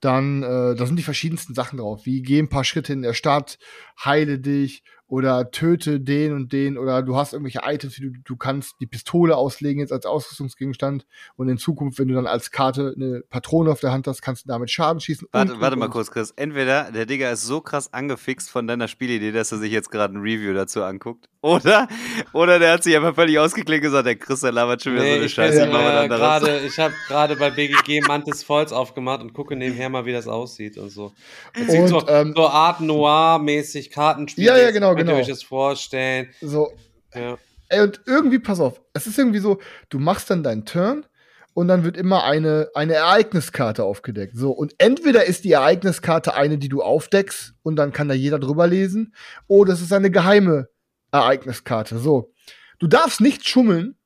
dann, 0.00 0.42
äh, 0.42 0.74
da 0.74 0.86
sind 0.86 0.96
die 0.96 1.02
verschiedensten 1.02 1.54
Sachen 1.54 1.78
drauf, 1.78 2.06
wie 2.06 2.22
geh 2.22 2.38
ein 2.38 2.48
paar 2.48 2.64
Schritte 2.64 2.92
in 2.92 3.02
der 3.02 3.14
Stadt, 3.14 3.58
heile 4.02 4.38
dich 4.38 4.82
oder 5.12 5.50
töte 5.50 6.00
den 6.00 6.32
und 6.32 6.54
den 6.54 6.78
oder 6.78 7.02
du 7.02 7.16
hast 7.16 7.34
irgendwelche 7.34 7.60
Items, 7.64 7.96
die 7.96 8.00
du, 8.00 8.18
du 8.24 8.34
kannst 8.34 8.76
die 8.80 8.86
Pistole 8.86 9.36
auslegen 9.36 9.80
jetzt 9.80 9.92
als 9.92 10.06
Ausrüstungsgegenstand 10.06 11.04
und 11.36 11.50
in 11.50 11.58
Zukunft, 11.58 11.98
wenn 11.98 12.08
du 12.08 12.14
dann 12.14 12.26
als 12.26 12.50
Karte 12.50 12.94
eine 12.96 13.20
Patrone 13.28 13.70
auf 13.70 13.80
der 13.80 13.92
Hand 13.92 14.06
hast, 14.06 14.22
kannst 14.22 14.46
du 14.46 14.48
damit 14.48 14.70
Schaden 14.70 15.00
schießen. 15.00 15.28
Warte, 15.30 15.52
und, 15.52 15.60
warte 15.60 15.74
und, 15.74 15.80
mal 15.80 15.90
kurz, 15.90 16.10
Chris. 16.10 16.32
Entweder 16.34 16.90
der 16.92 17.04
Digger 17.04 17.30
ist 17.30 17.44
so 17.44 17.60
krass 17.60 17.92
angefixt 17.92 18.48
von 18.48 18.66
deiner 18.66 18.88
Spielidee, 18.88 19.32
dass 19.32 19.52
er 19.52 19.58
sich 19.58 19.70
jetzt 19.70 19.90
gerade 19.90 20.14
ein 20.14 20.22
Review 20.22 20.54
dazu 20.54 20.82
anguckt. 20.82 21.28
Oder, 21.44 21.88
oder 22.32 22.60
der 22.60 22.74
hat 22.74 22.84
sich 22.84 22.94
einfach 22.94 23.16
völlig 23.16 23.36
ausgeklickt 23.36 23.84
und 23.84 23.90
gesagt, 23.90 24.06
der 24.06 24.14
Chris, 24.14 24.42
der 24.42 24.52
labert 24.52 24.80
schon 24.80 24.92
wieder 24.92 25.02
so 25.02 25.08
Nee, 25.08 25.16
eine 25.16 25.24
ich, 25.24 25.34
Scheiße. 25.34 25.66
bin, 25.66 25.74
äh, 25.74 26.66
ich 26.66 26.78
habe 26.78 26.94
gerade 27.08 27.34
bei 27.34 27.50
BGG 27.50 28.00
Mantis 28.06 28.44
Falls 28.44 28.72
aufgemacht 28.72 29.22
und 29.22 29.32
gucke 29.32 29.56
nebenher 29.56 29.88
mal, 29.88 30.06
wie 30.06 30.12
das 30.12 30.28
aussieht 30.28 30.78
und 30.78 30.90
so. 30.90 31.12
Und, 31.58 31.68
sieht 31.68 31.88
so, 31.88 32.06
ähm, 32.06 32.32
so 32.36 32.46
Art 32.46 32.80
Noir-mäßig 32.80 33.90
Kartenspiel. 33.90 34.44
Ja, 34.44 34.56
ja, 34.56 34.70
genau, 34.70 34.94
Könnt 35.02 35.10
genau. 35.10 35.18
ihr 35.18 35.22
euch 35.22 35.28
das 35.28 35.42
vorstellen? 35.42 36.28
So, 36.40 36.72
Ja. 37.14 37.38
Ey, 37.68 37.80
und 37.80 38.02
irgendwie, 38.04 38.38
pass 38.38 38.60
auf, 38.60 38.82
es 38.92 39.06
ist 39.06 39.18
irgendwie 39.18 39.38
so, 39.38 39.58
du 39.88 39.98
machst 39.98 40.28
dann 40.28 40.42
deinen 40.42 40.66
Turn 40.66 41.06
und 41.54 41.68
dann 41.68 41.84
wird 41.84 41.96
immer 41.96 42.24
eine, 42.24 42.68
eine 42.74 42.92
Ereigniskarte 42.92 43.82
aufgedeckt. 43.82 44.36
So, 44.36 44.50
und 44.50 44.74
entweder 44.76 45.24
ist 45.24 45.44
die 45.44 45.52
Ereigniskarte 45.52 46.34
eine, 46.34 46.58
die 46.58 46.68
du 46.68 46.82
aufdeckst 46.82 47.54
und 47.62 47.76
dann 47.76 47.92
kann 47.92 48.08
da 48.08 48.14
jeder 48.14 48.38
drüber 48.38 48.66
lesen, 48.66 49.14
oder 49.46 49.72
es 49.72 49.80
ist 49.80 49.92
eine 49.92 50.10
geheime 50.10 50.68
Ereigniskarte. 51.12 51.98
So, 51.98 52.34
du 52.78 52.86
darfst 52.88 53.22
nicht 53.22 53.48
schummeln. 53.48 53.96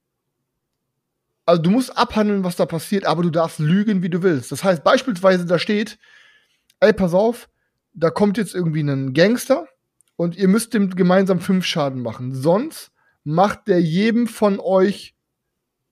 Also 1.45 1.63
du 1.63 1.71
musst 1.71 1.97
abhandeln, 1.97 2.45
was 2.45 2.55
da 2.55 2.67
passiert, 2.67 3.05
aber 3.05 3.23
du 3.23 3.31
darfst 3.31 3.59
lügen, 3.59 4.03
wie 4.03 4.11
du 4.11 4.23
willst. 4.23 4.53
Das 4.53 4.63
heißt, 4.63 4.85
beispielsweise 4.85 5.45
da 5.45 5.59
steht, 5.59 5.99
ey, 6.79 6.93
pass 6.93 7.15
auf, 7.15 7.49
da 7.95 8.11
kommt 8.11 8.39
jetzt 8.39 8.55
irgendwie 8.55 8.83
ein 8.83 9.13
Gangster 9.13 9.67
und 10.17 10.37
ihr 10.37 10.49
müsst 10.49 10.75
dem 10.75 10.91
gemeinsam 10.91 11.41
fünf 11.41 11.65
Schaden 11.65 12.03
machen. 12.03 12.35
Sonst 12.35 12.91
macht 13.25 13.69
der 13.69 13.81
jedem 13.81 14.27
von 14.27 14.61
euch 14.61 15.15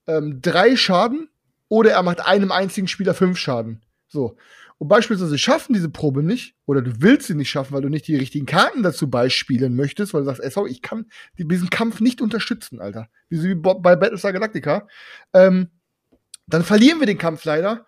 ähm, 0.06 0.40
drei 0.40 0.76
Schaden 0.76 1.28
oder 1.68 1.92
er 1.92 2.02
macht 2.02 2.26
einem 2.26 2.52
einzigen 2.52 2.88
Spieler 2.88 3.14
fünf 3.14 3.38
Schaden. 3.38 3.82
So. 4.08 4.36
Und 4.78 4.88
beispielsweise 4.88 5.38
schaffen 5.38 5.72
diese 5.72 5.88
Probe 5.88 6.22
nicht, 6.22 6.56
oder 6.66 6.82
du 6.82 6.92
willst 7.00 7.28
sie 7.28 7.34
nicht 7.34 7.48
schaffen, 7.48 7.74
weil 7.74 7.82
du 7.82 7.88
nicht 7.88 8.08
die 8.08 8.16
richtigen 8.16 8.44
Karten 8.44 8.82
dazu 8.82 9.08
beispielen 9.08 9.76
möchtest, 9.76 10.12
weil 10.12 10.22
du 10.22 10.26
sagst, 10.26 10.42
ey, 10.42 10.50
sorry, 10.50 10.70
ich 10.70 10.82
kann 10.82 11.06
die- 11.38 11.46
diesen 11.46 11.70
Kampf 11.70 12.00
nicht 12.00 12.20
unterstützen, 12.20 12.80
Alter. 12.80 13.08
Wie 13.28 13.54
bei 13.54 13.96
Battlestar 13.96 14.32
Galactica. 14.32 14.88
Ähm, 15.32 15.68
dann 16.46 16.64
verlieren 16.64 16.98
wir 16.98 17.06
den 17.06 17.18
Kampf 17.18 17.44
leider. 17.44 17.86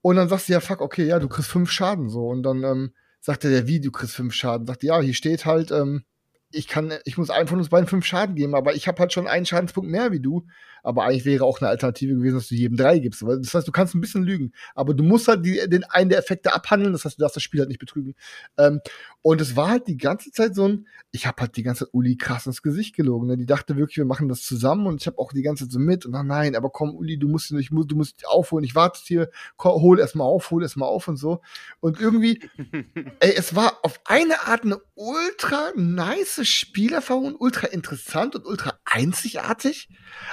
Und 0.00 0.16
dann 0.16 0.28
sagst 0.28 0.48
du, 0.48 0.54
ja, 0.54 0.60
fuck, 0.60 0.80
okay, 0.80 1.06
ja, 1.06 1.18
du 1.18 1.28
kriegst 1.28 1.50
fünf 1.50 1.70
Schaden, 1.70 2.08
so. 2.08 2.26
Und 2.26 2.42
dann 2.42 2.64
ähm, 2.64 2.92
sagt 3.22 3.44
er, 3.44 3.50
ja, 3.50 3.66
wie, 3.66 3.80
du 3.80 3.90
kriegst 3.90 4.14
fünf 4.14 4.34
Schaden? 4.34 4.66
Sagt 4.66 4.82
er, 4.82 4.88
ja, 4.88 5.00
hier 5.00 5.14
steht 5.14 5.46
halt, 5.46 5.70
ähm, 5.70 6.04
ich 6.50 6.68
kann, 6.68 6.92
ich 7.04 7.16
muss 7.16 7.30
einem 7.30 7.48
von 7.48 7.58
uns 7.58 7.70
beiden 7.70 7.88
fünf 7.88 8.04
Schaden 8.04 8.34
geben, 8.34 8.54
aber 8.54 8.74
ich 8.74 8.88
habe 8.88 8.98
halt 8.98 9.12
schon 9.12 9.26
einen 9.26 9.46
Schadenspunkt 9.46 9.90
mehr 9.90 10.12
wie 10.12 10.20
du. 10.20 10.46
Aber 10.82 11.04
eigentlich 11.04 11.24
wäre 11.24 11.44
auch 11.44 11.60
eine 11.60 11.70
Alternative 11.70 12.14
gewesen, 12.14 12.36
dass 12.36 12.48
du 12.48 12.54
jedem 12.54 12.76
drei 12.76 12.98
gibst. 12.98 13.22
Das 13.22 13.54
heißt, 13.54 13.68
du 13.68 13.72
kannst 13.72 13.94
ein 13.94 14.00
bisschen 14.00 14.24
lügen, 14.24 14.52
aber 14.74 14.94
du 14.94 15.02
musst 15.02 15.28
halt 15.28 15.44
die, 15.44 15.60
den 15.68 15.84
einen 15.84 16.10
der 16.10 16.18
Effekte 16.18 16.54
abhandeln. 16.54 16.92
Das 16.92 17.04
heißt, 17.04 17.18
du 17.18 17.22
darfst 17.22 17.36
das 17.36 17.42
Spiel 17.42 17.60
halt 17.60 17.68
nicht 17.68 17.78
betrügen. 17.78 18.14
Ähm, 18.58 18.80
und 19.22 19.40
es 19.40 19.54
war 19.54 19.68
halt 19.68 19.86
die 19.86 19.96
ganze 19.96 20.32
Zeit 20.32 20.54
so 20.54 20.66
ein, 20.66 20.88
ich 21.12 21.26
habe 21.26 21.40
halt 21.42 21.56
die 21.56 21.62
ganze 21.62 21.84
Zeit 21.84 21.94
Uli 21.94 22.16
krass 22.16 22.46
ins 22.46 22.62
Gesicht 22.62 22.96
gelogen. 22.96 23.28
Ne? 23.28 23.36
Die 23.36 23.46
dachte 23.46 23.76
wirklich, 23.76 23.98
wir 23.98 24.04
machen 24.04 24.28
das 24.28 24.42
zusammen 24.42 24.86
und 24.86 25.00
ich 25.00 25.06
habe 25.06 25.18
auch 25.18 25.32
die 25.32 25.42
ganze 25.42 25.64
Zeit 25.64 25.72
so 25.72 25.78
mit 25.78 26.06
und 26.06 26.12
dann, 26.12 26.26
nein, 26.26 26.56
aber 26.56 26.70
komm, 26.70 26.94
Uli, 26.94 27.18
du 27.18 27.28
musst, 27.28 27.52
ich 27.52 27.70
muss, 27.70 27.86
du 27.86 27.96
musst 27.96 28.26
aufholen, 28.26 28.64
ich 28.64 28.74
warte 28.74 29.00
hier, 29.04 29.30
komm, 29.56 29.80
hol 29.80 30.00
erstmal 30.00 30.26
auf, 30.26 30.50
hol 30.50 30.62
erstmal 30.62 30.88
auf 30.88 31.06
und 31.06 31.16
so. 31.16 31.40
Und 31.80 32.00
irgendwie, 32.00 32.40
ey, 33.20 33.34
es 33.36 33.54
war 33.54 33.78
auf 33.82 34.00
eine 34.04 34.46
Art 34.46 34.64
eine 34.64 34.80
ultra 34.94 35.70
nice 35.76 36.40
Spielerfahrung, 36.46 37.36
ultra 37.38 37.68
interessant 37.68 38.34
und 38.34 38.46
ultra 38.46 38.78
einzigartig, 38.92 39.88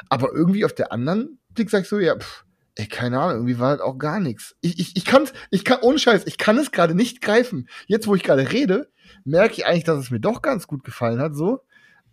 aber 0.09 0.31
irgendwie 0.33 0.65
auf 0.65 0.73
der 0.73 0.91
anderen 0.91 1.39
Blick 1.53 1.69
sag 1.69 1.83
ich 1.83 1.89
so, 1.89 1.99
ja, 1.99 2.17
pff, 2.17 2.45
ey, 2.75 2.87
keine 2.87 3.19
Ahnung, 3.19 3.37
irgendwie 3.37 3.59
war 3.59 3.69
halt 3.69 3.81
auch 3.81 3.97
gar 3.97 4.19
nichts. 4.19 4.55
Ich, 4.61 4.79
ich, 4.79 4.95
ich 4.95 5.05
kann's, 5.05 5.33
ich 5.51 5.65
kann, 5.65 5.79
ohne 5.81 5.99
Scheiß, 5.99 6.27
ich 6.27 6.37
kann 6.37 6.57
es 6.57 6.71
gerade 6.71 6.95
nicht 6.95 7.21
greifen. 7.21 7.67
Jetzt, 7.87 8.07
wo 8.07 8.15
ich 8.15 8.23
gerade 8.23 8.51
rede, 8.51 8.89
merke 9.25 9.55
ich 9.55 9.65
eigentlich, 9.65 9.83
dass 9.83 9.99
es 9.99 10.11
mir 10.11 10.19
doch 10.19 10.41
ganz 10.41 10.67
gut 10.67 10.83
gefallen 10.83 11.19
hat, 11.19 11.35
so. 11.35 11.61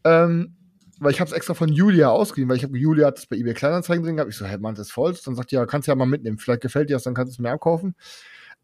Ähm, 0.04 0.56
weil 0.98 1.12
ich 1.12 1.20
habe 1.20 1.28
es 1.28 1.36
extra 1.36 1.54
von 1.54 1.68
Julia 1.68 2.08
ausgeliehen, 2.08 2.48
weil 2.48 2.56
ich 2.56 2.64
habe 2.64 2.78
Julia 2.78 3.08
hat 3.08 3.18
es 3.18 3.26
bei 3.26 3.36
eBay 3.36 3.54
Kleinanzeigen 3.54 4.02
gesehen, 4.02 4.18
hab 4.18 4.28
ich 4.28 4.36
so, 4.36 4.46
hey, 4.46 4.58
Mann, 4.58 4.74
das 4.74 4.88
ist 4.88 4.92
voll. 4.92 5.14
Dann 5.24 5.34
sagt 5.34 5.50
die, 5.50 5.56
ja, 5.56 5.66
kannst 5.66 5.88
ja 5.88 5.94
mal 5.94 6.06
mitnehmen. 6.06 6.38
Vielleicht 6.38 6.62
gefällt 6.62 6.88
dir 6.88 6.94
das, 6.94 7.02
dann 7.02 7.14
kannst 7.14 7.32
du 7.32 7.34
es 7.34 7.38
mir 7.38 7.50
abkaufen. 7.50 7.94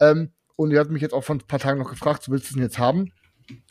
Ähm, 0.00 0.32
und 0.56 0.70
die 0.70 0.78
hat 0.78 0.90
mich 0.90 1.02
jetzt 1.02 1.12
auch 1.12 1.24
vor 1.24 1.36
ein 1.36 1.46
paar 1.46 1.59
Tagen 1.59 1.78
noch 1.78 1.90
gefragt, 1.90 2.22
so 2.22 2.32
willst 2.32 2.46
du 2.46 2.48
es 2.48 2.54
denn 2.54 2.62
jetzt 2.62 2.78
haben? 2.78 3.12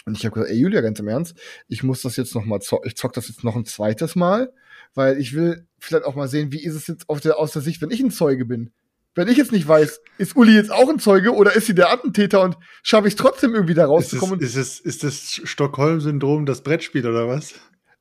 Und 0.05 0.17
ich 0.17 0.25
habe 0.25 0.33
gesagt, 0.33 0.51
ey 0.51 0.57
Julia, 0.57 0.81
ganz 0.81 0.99
im 0.99 1.07
Ernst, 1.07 1.37
ich 1.67 1.83
muss 1.83 2.01
das 2.01 2.15
jetzt 2.15 2.35
noch 2.35 2.45
mal 2.45 2.59
zocken, 2.59 2.87
ich 2.87 2.95
zock 2.95 3.13
das 3.13 3.27
jetzt 3.27 3.43
noch 3.43 3.55
ein 3.55 3.65
zweites 3.65 4.15
Mal, 4.15 4.53
weil 4.93 5.19
ich 5.19 5.33
will 5.33 5.67
vielleicht 5.79 6.05
auch 6.05 6.15
mal 6.15 6.27
sehen, 6.27 6.51
wie 6.51 6.63
ist 6.63 6.75
es 6.75 6.87
jetzt 6.87 7.05
der, 7.23 7.37
aus 7.37 7.53
der 7.53 7.61
Sicht, 7.61 7.81
wenn 7.81 7.91
ich 7.91 8.01
ein 8.01 8.11
Zeuge 8.11 8.45
bin. 8.45 8.71
Wenn 9.13 9.27
ich 9.27 9.35
jetzt 9.35 9.51
nicht 9.51 9.67
weiß, 9.67 9.99
ist 10.19 10.37
Uli 10.37 10.53
jetzt 10.53 10.71
auch 10.71 10.87
ein 10.87 10.97
Zeuge 10.99 11.35
oder 11.35 11.53
ist 11.53 11.65
sie 11.65 11.75
der 11.75 11.91
Attentäter 11.91 12.41
und 12.41 12.55
schaffe 12.81 13.09
ich 13.09 13.15
es 13.15 13.17
trotzdem 13.17 13.53
irgendwie 13.53 13.73
da 13.73 13.83
Ist, 13.83 13.89
es, 13.89 14.13
rauszukommen? 14.13 14.39
ist, 14.39 14.55
es, 14.55 14.79
ist 14.79 15.03
das 15.03 15.41
Stockholm-Syndrom 15.43 16.45
das 16.45 16.61
Brettspiel 16.61 17.05
oder 17.05 17.27
was? 17.27 17.55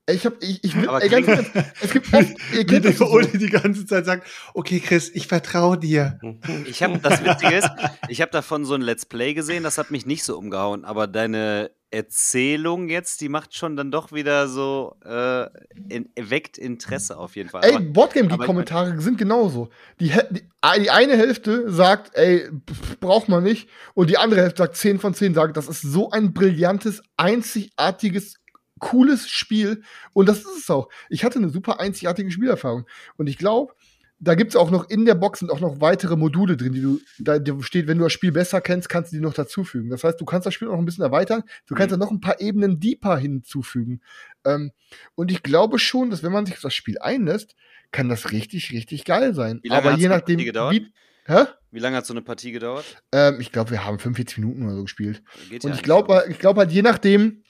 Ich 0.09 0.27
hab, 0.27 0.43
ich, 0.43 0.65
ich 0.65 0.77
will, 0.77 0.89
Aber 0.89 1.03
ey, 1.03 1.09
ganz, 1.09 1.51
es 1.81 1.93
gibt 1.93 2.13
oft, 2.13 2.27
ihr 2.55 2.67
kennt 2.67 2.85
das 2.85 2.99
so. 2.99 3.21
Die 3.21 3.47
ganze 3.47 3.87
Zeit 3.87 4.07
sagt, 4.07 4.27
okay, 4.55 4.81
Chris, 4.81 5.09
ich 5.15 5.27
vertraue 5.29 5.79
dir. 5.79 6.19
Ich 6.67 6.83
habe 6.83 6.99
das 6.99 7.25
Witzige 7.25 7.55
ist, 7.57 7.71
ich 8.09 8.21
habe 8.21 8.33
davon 8.33 8.65
so 8.65 8.75
ein 8.75 8.81
Let's 8.81 9.07
Play 9.07 9.35
gesehen, 9.35 9.63
das 9.63 9.79
hat 9.79 9.91
mich 9.93 10.07
nicht 10.07 10.25
so 10.25 10.37
umgehauen, 10.37 10.85
aber 10.85 11.07
deine 11.07 11.71
Erzählung 11.93 12.89
jetzt, 12.89 13.21
die 13.21 13.29
macht 13.29 13.55
schon 13.57 13.77
dann 13.77 13.91
doch 13.91 14.11
wieder 14.13 14.49
so 14.49 14.97
äh, 15.05 15.47
in, 15.89 16.09
weckt 16.17 16.57
Interesse 16.59 17.17
auf 17.17 17.37
jeden 17.37 17.49
Fall. 17.49 17.65
Ey, 17.65 17.75
Aber- 17.77 17.85
Boardgame 17.85 18.27
aber 18.27 18.37
Geek 18.37 18.43
ich 18.43 18.47
Kommentare 18.47 19.01
sind 19.01 19.19
genauso. 19.19 19.71
Die, 20.01 20.13
die, 20.31 20.43
die 20.83 20.91
eine 20.91 21.17
Hälfte 21.17 21.71
sagt, 21.71 22.17
ey, 22.17 22.49
braucht 23.01 23.29
man 23.29 23.43
nicht 23.45 23.69
und 23.95 24.09
die 24.11 24.19
andere 24.19 24.41
Hälfte 24.43 24.63
sagt 24.65 24.77
10 24.77 24.99
von 24.99 25.15
10 25.15 25.35
sagt, 25.35 25.57
das 25.57 25.69
ist 25.69 25.83
so 25.83 26.11
ein 26.11 26.33
brillantes, 26.33 27.03
einzigartiges 27.17 28.35
cooles 28.81 29.29
Spiel 29.29 29.83
und 30.13 30.29
das 30.29 30.39
ist 30.39 30.59
es 30.59 30.71
auch. 30.71 30.89
Ich 31.09 31.25
hatte 31.25 31.39
eine 31.39 31.51
super 31.51 31.79
einzigartige 31.79 32.31
Spielerfahrung 32.31 32.87
und 33.17 33.29
ich 33.29 33.39
glaube, 33.39 33.75
da 34.21 34.35
gibt's 34.35 34.55
auch 34.55 34.71
noch 34.71 34.89
in 34.91 35.07
der 35.07 35.15
Box 35.15 35.39
sind 35.39 35.51
auch 35.51 35.61
noch 35.61 35.81
weitere 35.81 36.15
Module 36.15 36.57
drin, 36.57 36.75
die 36.75 36.83
du, 36.83 37.01
da 37.19 37.39
steht, 37.63 37.87
wenn 37.87 37.97
du 37.97 38.05
das 38.05 38.13
Spiel 38.13 38.33
besser 38.33 38.61
kennst, 38.61 38.89
kannst 38.91 39.13
du 39.13 39.17
die 39.17 39.23
noch 39.23 39.33
dazufügen. 39.33 39.89
Das 39.89 40.05
heißt, 40.05 40.21
du 40.21 40.27
kannst 40.27 40.47
das 40.47 40.53
Spiel 40.53 40.69
noch 40.69 40.79
ein 40.79 40.85
bisschen 40.85 41.05
erweitern, 41.05 41.43
du 41.67 41.75
kannst 41.75 41.93
da 41.93 41.97
noch 41.97 42.11
ein 42.11 42.21
paar 42.21 42.39
Ebenen 42.41 42.81
deeper 42.81 43.17
hinzufügen. 43.17 44.03
Ähm, 44.45 44.73
und 45.15 45.31
ich 45.31 45.43
glaube 45.43 45.79
schon, 45.79 46.11
dass 46.11 46.23
wenn 46.23 46.33
man 46.33 46.45
sich 46.45 46.57
auf 46.57 46.61
das 46.61 46.75
Spiel 46.75 46.99
einlässt, 46.99 47.57
kann 47.93 48.09
das 48.09 48.31
richtig, 48.31 48.73
richtig 48.73 49.05
geil 49.05 49.35
sein. 49.35 49.61
Wie 49.63 49.69
lange 49.69 49.89
Aber 49.89 49.97
je 49.99 50.09
nachdem, 50.09 50.37
Partie 50.37 50.45
gedauert? 50.45 50.75
wie, 50.75 50.93
hä? 51.27 51.45
Wie 51.71 51.79
lange 51.79 51.97
hat 51.97 52.07
so 52.07 52.13
eine 52.13 52.23
Partie 52.23 52.53
gedauert? 52.53 52.85
Ähm, 53.13 53.41
ich 53.41 53.53
glaube, 53.53 53.71
wir 53.71 53.85
haben 53.85 53.99
45 53.99 54.39
Minuten 54.39 54.65
oder 54.65 54.75
so 54.75 54.83
gespielt. 54.83 55.23
Geht 55.49 55.65
Und 55.65 55.71
ja 55.71 55.77
ich 55.77 55.83
glaube, 55.83 56.25
ich 56.29 56.39
glaube 56.39 56.61
halt, 56.61 56.73
je 56.73 56.83
nachdem, 56.83 57.43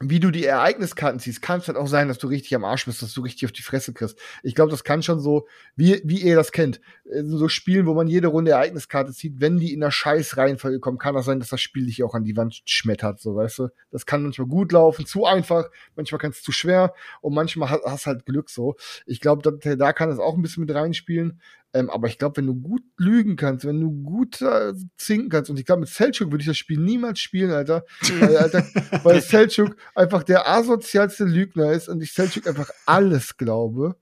wie 0.00 0.20
du 0.20 0.30
die 0.30 0.44
Ereigniskarten 0.44 1.20
ziehst, 1.20 1.40
kann 1.40 1.60
es 1.60 1.68
halt 1.68 1.78
auch 1.78 1.86
sein, 1.86 2.08
dass 2.08 2.18
du 2.18 2.26
richtig 2.26 2.54
am 2.54 2.64
Arsch 2.64 2.84
bist, 2.84 3.00
dass 3.00 3.14
du 3.14 3.22
richtig 3.22 3.46
auf 3.46 3.52
die 3.52 3.62
Fresse 3.62 3.94
kriegst. 3.94 4.18
Ich 4.42 4.54
glaube, 4.54 4.70
das 4.70 4.84
kann 4.84 5.02
schon 5.02 5.20
so, 5.20 5.46
wie, 5.74 6.02
wie 6.04 6.20
ihr 6.20 6.36
das 6.36 6.52
kennt, 6.52 6.80
äh, 7.10 7.22
so 7.24 7.48
Spielen, 7.48 7.86
wo 7.86 7.94
man 7.94 8.06
jede 8.06 8.28
Runde 8.28 8.50
Ereigniskarte 8.50 9.12
zieht, 9.12 9.40
wenn 9.40 9.58
die 9.58 9.72
in 9.72 9.80
der 9.80 9.90
scheiß 9.90 10.36
Reihenfolge 10.36 10.80
kommen, 10.80 10.98
kann 10.98 11.14
das 11.14 11.24
sein, 11.24 11.40
dass 11.40 11.48
das 11.48 11.62
Spiel 11.62 11.86
dich 11.86 12.02
auch 12.02 12.14
an 12.14 12.24
die 12.24 12.36
Wand 12.36 12.62
schmettert, 12.66 13.20
so, 13.20 13.36
weißt 13.36 13.60
du. 13.60 13.68
Das 13.90 14.04
kann 14.04 14.22
manchmal 14.22 14.48
gut 14.48 14.72
laufen, 14.72 15.06
zu 15.06 15.24
einfach, 15.24 15.70
manchmal 15.94 16.18
kann 16.18 16.30
es 16.30 16.42
zu 16.42 16.52
schwer 16.52 16.92
und 17.22 17.34
manchmal 17.34 17.70
hast, 17.70 17.84
hast 17.84 18.06
halt 18.06 18.26
Glück 18.26 18.50
so. 18.50 18.76
Ich 19.06 19.20
glaube, 19.20 19.42
da, 19.42 19.76
da 19.76 19.92
kann 19.92 20.10
es 20.10 20.18
auch 20.18 20.34
ein 20.34 20.42
bisschen 20.42 20.64
mit 20.66 20.74
reinspielen. 20.74 21.40
Ähm, 21.76 21.90
aber 21.90 22.08
ich 22.08 22.16
glaube, 22.16 22.38
wenn 22.38 22.46
du 22.46 22.54
gut 22.54 22.82
lügen 22.96 23.36
kannst, 23.36 23.66
wenn 23.66 23.78
du 23.78 23.90
gut 23.90 24.40
äh, 24.40 24.72
zinken 24.96 25.28
kannst, 25.28 25.50
und 25.50 25.58
ich 25.58 25.66
glaube, 25.66 25.80
mit 25.80 25.90
Selchuk 25.90 26.30
würde 26.30 26.40
ich 26.40 26.48
das 26.48 26.56
Spiel 26.56 26.80
niemals 26.80 27.20
spielen, 27.20 27.50
Alter. 27.50 27.84
weil, 28.18 28.36
Alter, 28.38 28.64
weil 29.04 29.20
Selchuk 29.20 29.76
einfach 29.94 30.22
der 30.22 30.48
asozialste 30.48 31.24
Lügner 31.24 31.72
ist 31.72 31.88
und 31.88 32.02
ich 32.02 32.14
Selchuk 32.14 32.46
einfach 32.46 32.70
alles 32.86 33.36
glaube. 33.36 33.96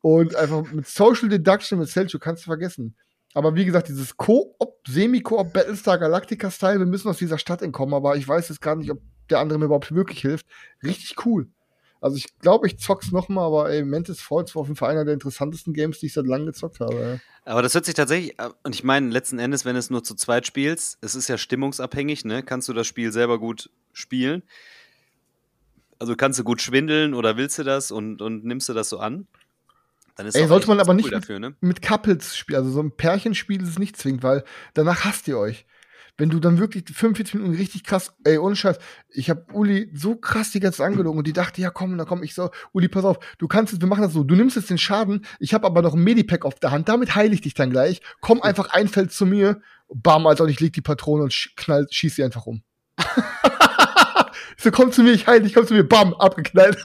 Und 0.00 0.34
einfach 0.34 0.72
mit 0.72 0.88
Social 0.88 1.28
Deduction 1.28 1.78
mit 1.78 1.88
Selchuk 1.88 2.20
kannst 2.20 2.44
du 2.44 2.46
vergessen. 2.46 2.96
Aber 3.34 3.54
wie 3.54 3.64
gesagt, 3.64 3.88
dieses 3.88 4.16
Koop, 4.16 4.56
Semi-Koop 4.88 5.52
Battlestar 5.52 5.98
Galactica-Style, 5.98 6.80
wir 6.80 6.86
müssen 6.86 7.08
aus 7.08 7.18
dieser 7.18 7.38
Stadt 7.38 7.62
entkommen, 7.62 7.94
aber 7.94 8.16
ich 8.16 8.26
weiß 8.26 8.48
jetzt 8.48 8.60
gar 8.60 8.74
nicht, 8.74 8.90
ob 8.90 8.98
der 9.28 9.38
andere 9.38 9.60
mir 9.60 9.66
überhaupt 9.66 9.94
wirklich 9.94 10.20
hilft. 10.20 10.46
Richtig 10.82 11.24
cool. 11.24 11.48
Also 12.00 12.16
ich 12.16 12.38
glaube, 12.38 12.66
ich 12.66 12.78
zock's 12.78 13.12
noch 13.12 13.28
mal, 13.28 13.44
aber 13.44 13.70
ey, 13.70 13.84
Mantis 13.84 14.20
Falls 14.20 14.54
war 14.54 14.62
auf 14.62 14.68
jeden 14.68 14.76
Fall 14.76 14.90
einer 14.90 15.04
der 15.04 15.14
interessantesten 15.14 15.74
Games, 15.74 15.98
die 16.00 16.06
ich 16.06 16.14
seit 16.14 16.26
langem 16.26 16.46
gezockt 16.46 16.80
habe. 16.80 17.20
Aber 17.44 17.62
das 17.62 17.74
hört 17.74 17.84
sich 17.84 17.94
tatsächlich, 17.94 18.38
äh, 18.38 18.48
und 18.62 18.74
ich 18.74 18.84
meine, 18.84 19.10
letzten 19.10 19.38
Endes, 19.38 19.64
wenn 19.64 19.76
es 19.76 19.90
nur 19.90 20.02
zu 20.02 20.14
zweit 20.14 20.46
spielst, 20.46 20.98
es 21.02 21.14
ist 21.14 21.28
ja 21.28 21.36
stimmungsabhängig, 21.36 22.24
ne? 22.24 22.42
Kannst 22.42 22.68
du 22.68 22.72
das 22.72 22.86
Spiel 22.86 23.12
selber 23.12 23.38
gut 23.38 23.70
spielen? 23.92 24.42
Also 25.98 26.16
kannst 26.16 26.38
du 26.38 26.44
gut 26.44 26.62
schwindeln 26.62 27.12
oder 27.12 27.36
willst 27.36 27.58
du 27.58 27.62
das 27.62 27.90
und, 27.90 28.22
und 28.22 28.44
nimmst 28.44 28.68
du 28.70 28.72
das 28.72 28.88
so 28.88 28.98
an? 28.98 29.26
Dann 30.16 30.26
ist 30.26 30.34
Ey, 30.34 30.46
sollte 30.46 30.68
man 30.68 30.80
aber 30.80 30.90
cool 30.90 30.96
nicht 30.96 31.12
dafür, 31.12 31.38
ne? 31.38 31.54
mit 31.60 31.82
Couples 31.82 32.36
spielen, 32.36 32.58
also 32.58 32.70
so 32.70 32.80
ein 32.80 32.90
Pärchenspiel 32.90 33.62
ist 33.62 33.68
es 33.68 33.78
nicht 33.78 33.96
zwingend, 33.96 34.22
weil 34.22 34.44
danach 34.74 35.04
hasst 35.04 35.28
ihr 35.28 35.38
euch. 35.38 35.66
Wenn 36.20 36.28
du 36.28 36.38
dann 36.38 36.58
wirklich 36.58 36.84
45 36.84 37.36
Minuten 37.36 37.56
richtig 37.56 37.82
krass, 37.82 38.12
ey, 38.24 38.36
ohne 38.36 38.54
Scheiß, 38.54 38.76
ich 39.08 39.30
hab 39.30 39.54
Uli 39.54 39.90
so 39.94 40.16
krass 40.16 40.50
die 40.50 40.60
ganze 40.60 40.78
Zeit 40.78 40.88
angelogen 40.88 41.16
und 41.16 41.26
die 41.26 41.32
dachte, 41.32 41.62
ja 41.62 41.70
komm, 41.70 41.96
dann 41.96 42.06
komm, 42.06 42.22
ich 42.22 42.34
so, 42.34 42.50
Uli, 42.72 42.88
pass 42.88 43.06
auf, 43.06 43.18
du 43.38 43.48
kannst 43.48 43.72
es, 43.72 43.80
wir 43.80 43.88
machen 43.88 44.02
das 44.02 44.12
so, 44.12 44.22
du 44.22 44.34
nimmst 44.34 44.54
jetzt 44.54 44.68
den 44.68 44.76
Schaden, 44.76 45.24
ich 45.38 45.54
habe 45.54 45.66
aber 45.66 45.80
noch 45.80 45.94
ein 45.94 46.04
Medipack 46.04 46.44
auf 46.44 46.56
der 46.56 46.72
Hand, 46.72 46.90
damit 46.90 47.14
heile 47.14 47.32
ich 47.32 47.40
dich 47.40 47.54
dann 47.54 47.70
gleich, 47.70 48.02
komm 48.20 48.42
einfach 48.42 48.68
ein 48.68 48.86
Feld 48.88 49.12
zu 49.12 49.24
mir, 49.24 49.62
bam, 49.88 50.26
Alter, 50.26 50.44
und 50.44 50.50
ich 50.50 50.60
leg 50.60 50.74
die 50.74 50.82
Patrone 50.82 51.22
und 51.22 51.32
sch 51.32 51.56
knall, 51.56 51.86
schieß 51.90 52.16
sie 52.16 52.22
einfach 52.22 52.44
um. 52.44 52.62
ich 52.98 54.62
so, 54.62 54.70
komm 54.70 54.92
zu 54.92 55.02
mir, 55.02 55.12
ich 55.12 55.26
heile 55.26 55.44
dich, 55.44 55.54
komm 55.54 55.66
zu 55.66 55.72
mir, 55.72 55.88
bam, 55.88 56.12
abgeknallt. 56.12 56.76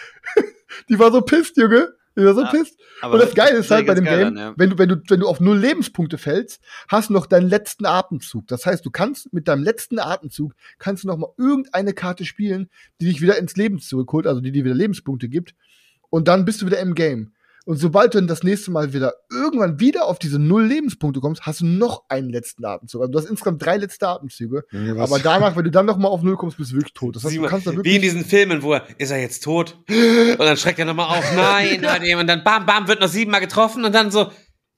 die 0.88 0.98
war 0.98 1.12
so 1.12 1.20
pisst, 1.20 1.58
Junge. 1.58 1.92
Die 2.16 2.24
war 2.24 2.34
so 2.34 2.42
Ah, 2.42 2.50
pisst. 2.50 2.78
Und 3.02 3.18
das 3.18 3.34
Geile 3.34 3.58
ist 3.58 3.70
halt 3.70 3.86
bei 3.86 3.94
dem 3.94 4.04
Game, 4.04 4.34
dann, 4.34 4.36
ja. 4.36 4.54
wenn, 4.56 4.70
du, 4.70 4.78
wenn, 4.78 4.88
du, 4.88 5.02
wenn 5.08 5.20
du 5.20 5.26
auf 5.28 5.40
null 5.40 5.58
Lebenspunkte 5.58 6.16
fällst, 6.16 6.62
hast 6.88 7.08
du 7.08 7.12
noch 7.12 7.26
deinen 7.26 7.48
letzten 7.48 7.86
Atemzug. 7.86 8.46
Das 8.46 8.66
heißt, 8.66 8.86
du 8.86 8.90
kannst 8.90 9.32
mit 9.32 9.48
deinem 9.48 9.64
letzten 9.64 9.98
Atemzug, 9.98 10.54
kannst 10.78 11.02
du 11.04 11.08
noch 11.08 11.16
mal 11.16 11.32
irgendeine 11.36 11.92
Karte 11.92 12.24
spielen, 12.24 12.70
die 13.00 13.06
dich 13.06 13.20
wieder 13.20 13.36
ins 13.38 13.56
Leben 13.56 13.80
zurückholt, 13.80 14.26
also 14.26 14.40
die 14.40 14.52
dir 14.52 14.64
wieder 14.64 14.74
Lebenspunkte 14.74 15.28
gibt. 15.28 15.54
Und 16.08 16.28
dann 16.28 16.44
bist 16.44 16.62
du 16.62 16.66
wieder 16.66 16.78
im 16.78 16.94
Game. 16.94 17.33
Und 17.66 17.78
sobald 17.78 18.12
du 18.12 18.18
dann 18.18 18.26
das 18.26 18.42
nächste 18.42 18.70
Mal 18.70 18.92
wieder 18.92 19.14
irgendwann 19.30 19.80
wieder 19.80 20.04
auf 20.06 20.18
diese 20.18 20.38
null 20.38 20.66
Lebenspunkte 20.66 21.20
kommst, 21.20 21.46
hast 21.46 21.60
du 21.60 21.66
noch 21.66 22.04
einen 22.08 22.28
letzten 22.28 22.64
Atemzug. 22.64 23.00
Also 23.00 23.12
du 23.12 23.18
hast 23.18 23.26
insgesamt 23.26 23.64
drei 23.64 23.78
letzte 23.78 24.06
Atemzüge. 24.06 24.64
Aber 24.98 25.18
danach, 25.18 25.56
wenn 25.56 25.64
du 25.64 25.70
dann 25.70 25.86
noch 25.86 25.96
mal 25.96 26.08
auf 26.08 26.22
null 26.22 26.36
kommst, 26.36 26.58
bist 26.58 26.72
du 26.72 26.76
wirklich 26.76 26.92
tot. 26.92 27.16
Das 27.16 27.24
heißt, 27.24 27.36
du 27.36 27.42
kannst 27.44 27.66
da 27.66 27.70
wie 27.72 27.76
in 27.76 27.84
wirklich 27.84 28.00
diesen 28.02 28.24
Filmen, 28.24 28.62
wo 28.62 28.74
er, 28.74 28.86
ist 28.98 29.10
er 29.10 29.20
jetzt 29.20 29.42
tot? 29.42 29.78
Und 29.88 30.38
dann 30.38 30.56
schreckt 30.58 30.78
er 30.78 30.84
nochmal 30.84 31.18
auf, 31.18 31.24
nein, 31.36 31.86
hat 31.86 32.02
jemand, 32.02 32.28
dann 32.28 32.44
bam, 32.44 32.66
bam, 32.66 32.86
wird 32.86 33.00
noch 33.00 33.08
siebenmal 33.08 33.40
getroffen 33.40 33.84
und 33.84 33.94
dann 33.94 34.10
so, 34.10 34.30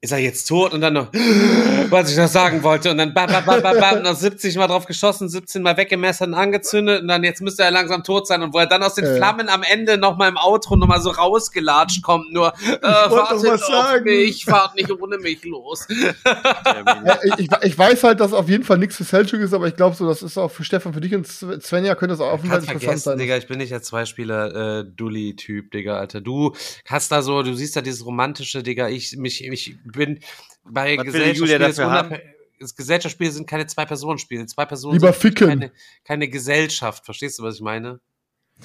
ist 0.06 0.12
er 0.12 0.18
jetzt 0.18 0.46
tot? 0.46 0.72
Und 0.72 0.80
dann 0.80 0.94
noch, 0.94 1.08
was 1.90 2.10
ich 2.10 2.16
noch 2.16 2.28
sagen 2.28 2.62
wollte. 2.62 2.90
Und 2.90 2.98
dann 2.98 3.12
bam, 3.12 3.26
bam, 3.26 3.44
bam, 3.44 3.62
bam, 3.62 3.78
bam, 3.78 4.02
noch 4.02 4.14
70 4.14 4.56
Mal 4.56 4.68
drauf 4.68 4.86
geschossen, 4.86 5.28
17 5.28 5.62
Mal 5.62 5.76
weggemessert 5.76 6.28
und 6.28 6.34
angezündet 6.34 7.02
und 7.02 7.08
dann 7.08 7.24
jetzt 7.24 7.42
müsste 7.42 7.64
er 7.64 7.70
langsam 7.70 8.02
tot 8.04 8.26
sein. 8.26 8.42
Und 8.42 8.54
wo 8.54 8.58
er 8.58 8.66
dann 8.66 8.82
aus 8.82 8.94
den 8.94 9.04
Äh. 9.04 9.16
Flammen 9.16 9.48
am 9.48 9.62
Ende 9.62 9.98
nochmal 9.98 10.28
im 10.28 10.36
Outro 10.36 10.76
nochmal 10.76 11.00
so 11.00 11.10
rausgelatscht 11.10 12.02
kommt, 12.02 12.32
nur, 12.32 12.52
äh, 12.66 12.82
wartet 12.82 13.50
auf 13.50 13.60
sagen. 13.60 14.04
mich, 14.04 14.44
fahrt 14.44 14.74
nicht 14.76 14.90
ohne 14.90 15.18
mich 15.18 15.44
los. 15.44 15.86
Ja, 16.24 17.18
ich, 17.38 17.48
ich- 17.62 17.76
weiß 17.78 18.04
halt, 18.04 18.20
dass 18.20 18.32
auf 18.32 18.48
jeden 18.48 18.64
Fall 18.64 18.78
nichts 18.78 18.96
für 18.96 19.04
Selchuk 19.04 19.40
ist, 19.40 19.52
aber 19.52 19.66
ich 19.68 19.76
glaube 19.76 19.94
so, 19.96 20.06
das 20.06 20.22
ist 20.22 20.38
auch 20.38 20.50
für 20.50 20.64
Stefan, 20.64 20.94
für 20.94 21.00
dich 21.00 21.14
und 21.14 21.26
Svenja 21.26 21.94
könnte 21.94 22.14
das 22.14 22.20
auch 22.20 22.32
auf 22.32 22.40
jeden 22.42 22.50
Fall 22.50 22.60
Kannst 22.60 22.72
interessant 22.72 23.00
sein. 23.02 23.18
Digga, 23.18 23.36
ich 23.36 23.46
bin 23.46 23.58
nicht 23.58 23.70
der 23.72 23.82
Zweispieler 23.82 24.80
äh, 24.80 24.84
Digga, 24.96 25.98
Alter. 25.98 26.20
Du 26.20 26.54
hast 26.86 27.12
da 27.12 27.22
so, 27.22 27.42
du 27.42 27.54
siehst 27.54 27.76
da 27.76 27.80
dieses 27.82 28.04
romantische, 28.06 28.62
Digga, 28.62 28.88
ich 28.88 29.16
mich 29.16 29.44
ich 29.44 29.76
bin 29.96 30.20
bei 30.64 30.96
Was 30.98 31.06
will 31.12 31.32
die 31.32 31.38
Julia 31.38 31.58
Gesellschaftsspielen 31.58 31.70
ist 31.70 31.78
dafür 31.78 31.90
haben? 31.90 32.08
unabhäng- 32.12 32.32
das 32.58 32.74
Gesellschaftsspiele 32.74 33.30
sind 33.32 33.46
keine 33.46 33.66
Zwei-Personen-Spiele. 33.66 34.46
Zwei 34.46 34.64
Personen 34.64 34.94
Lieber 34.94 35.12
sind 35.12 35.20
ficken. 35.20 35.48
Keine, 35.48 35.72
keine 36.04 36.28
Gesellschaft. 36.28 37.04
Verstehst 37.04 37.38
du, 37.38 37.42
was 37.42 37.56
ich 37.56 37.60
meine? 37.60 38.00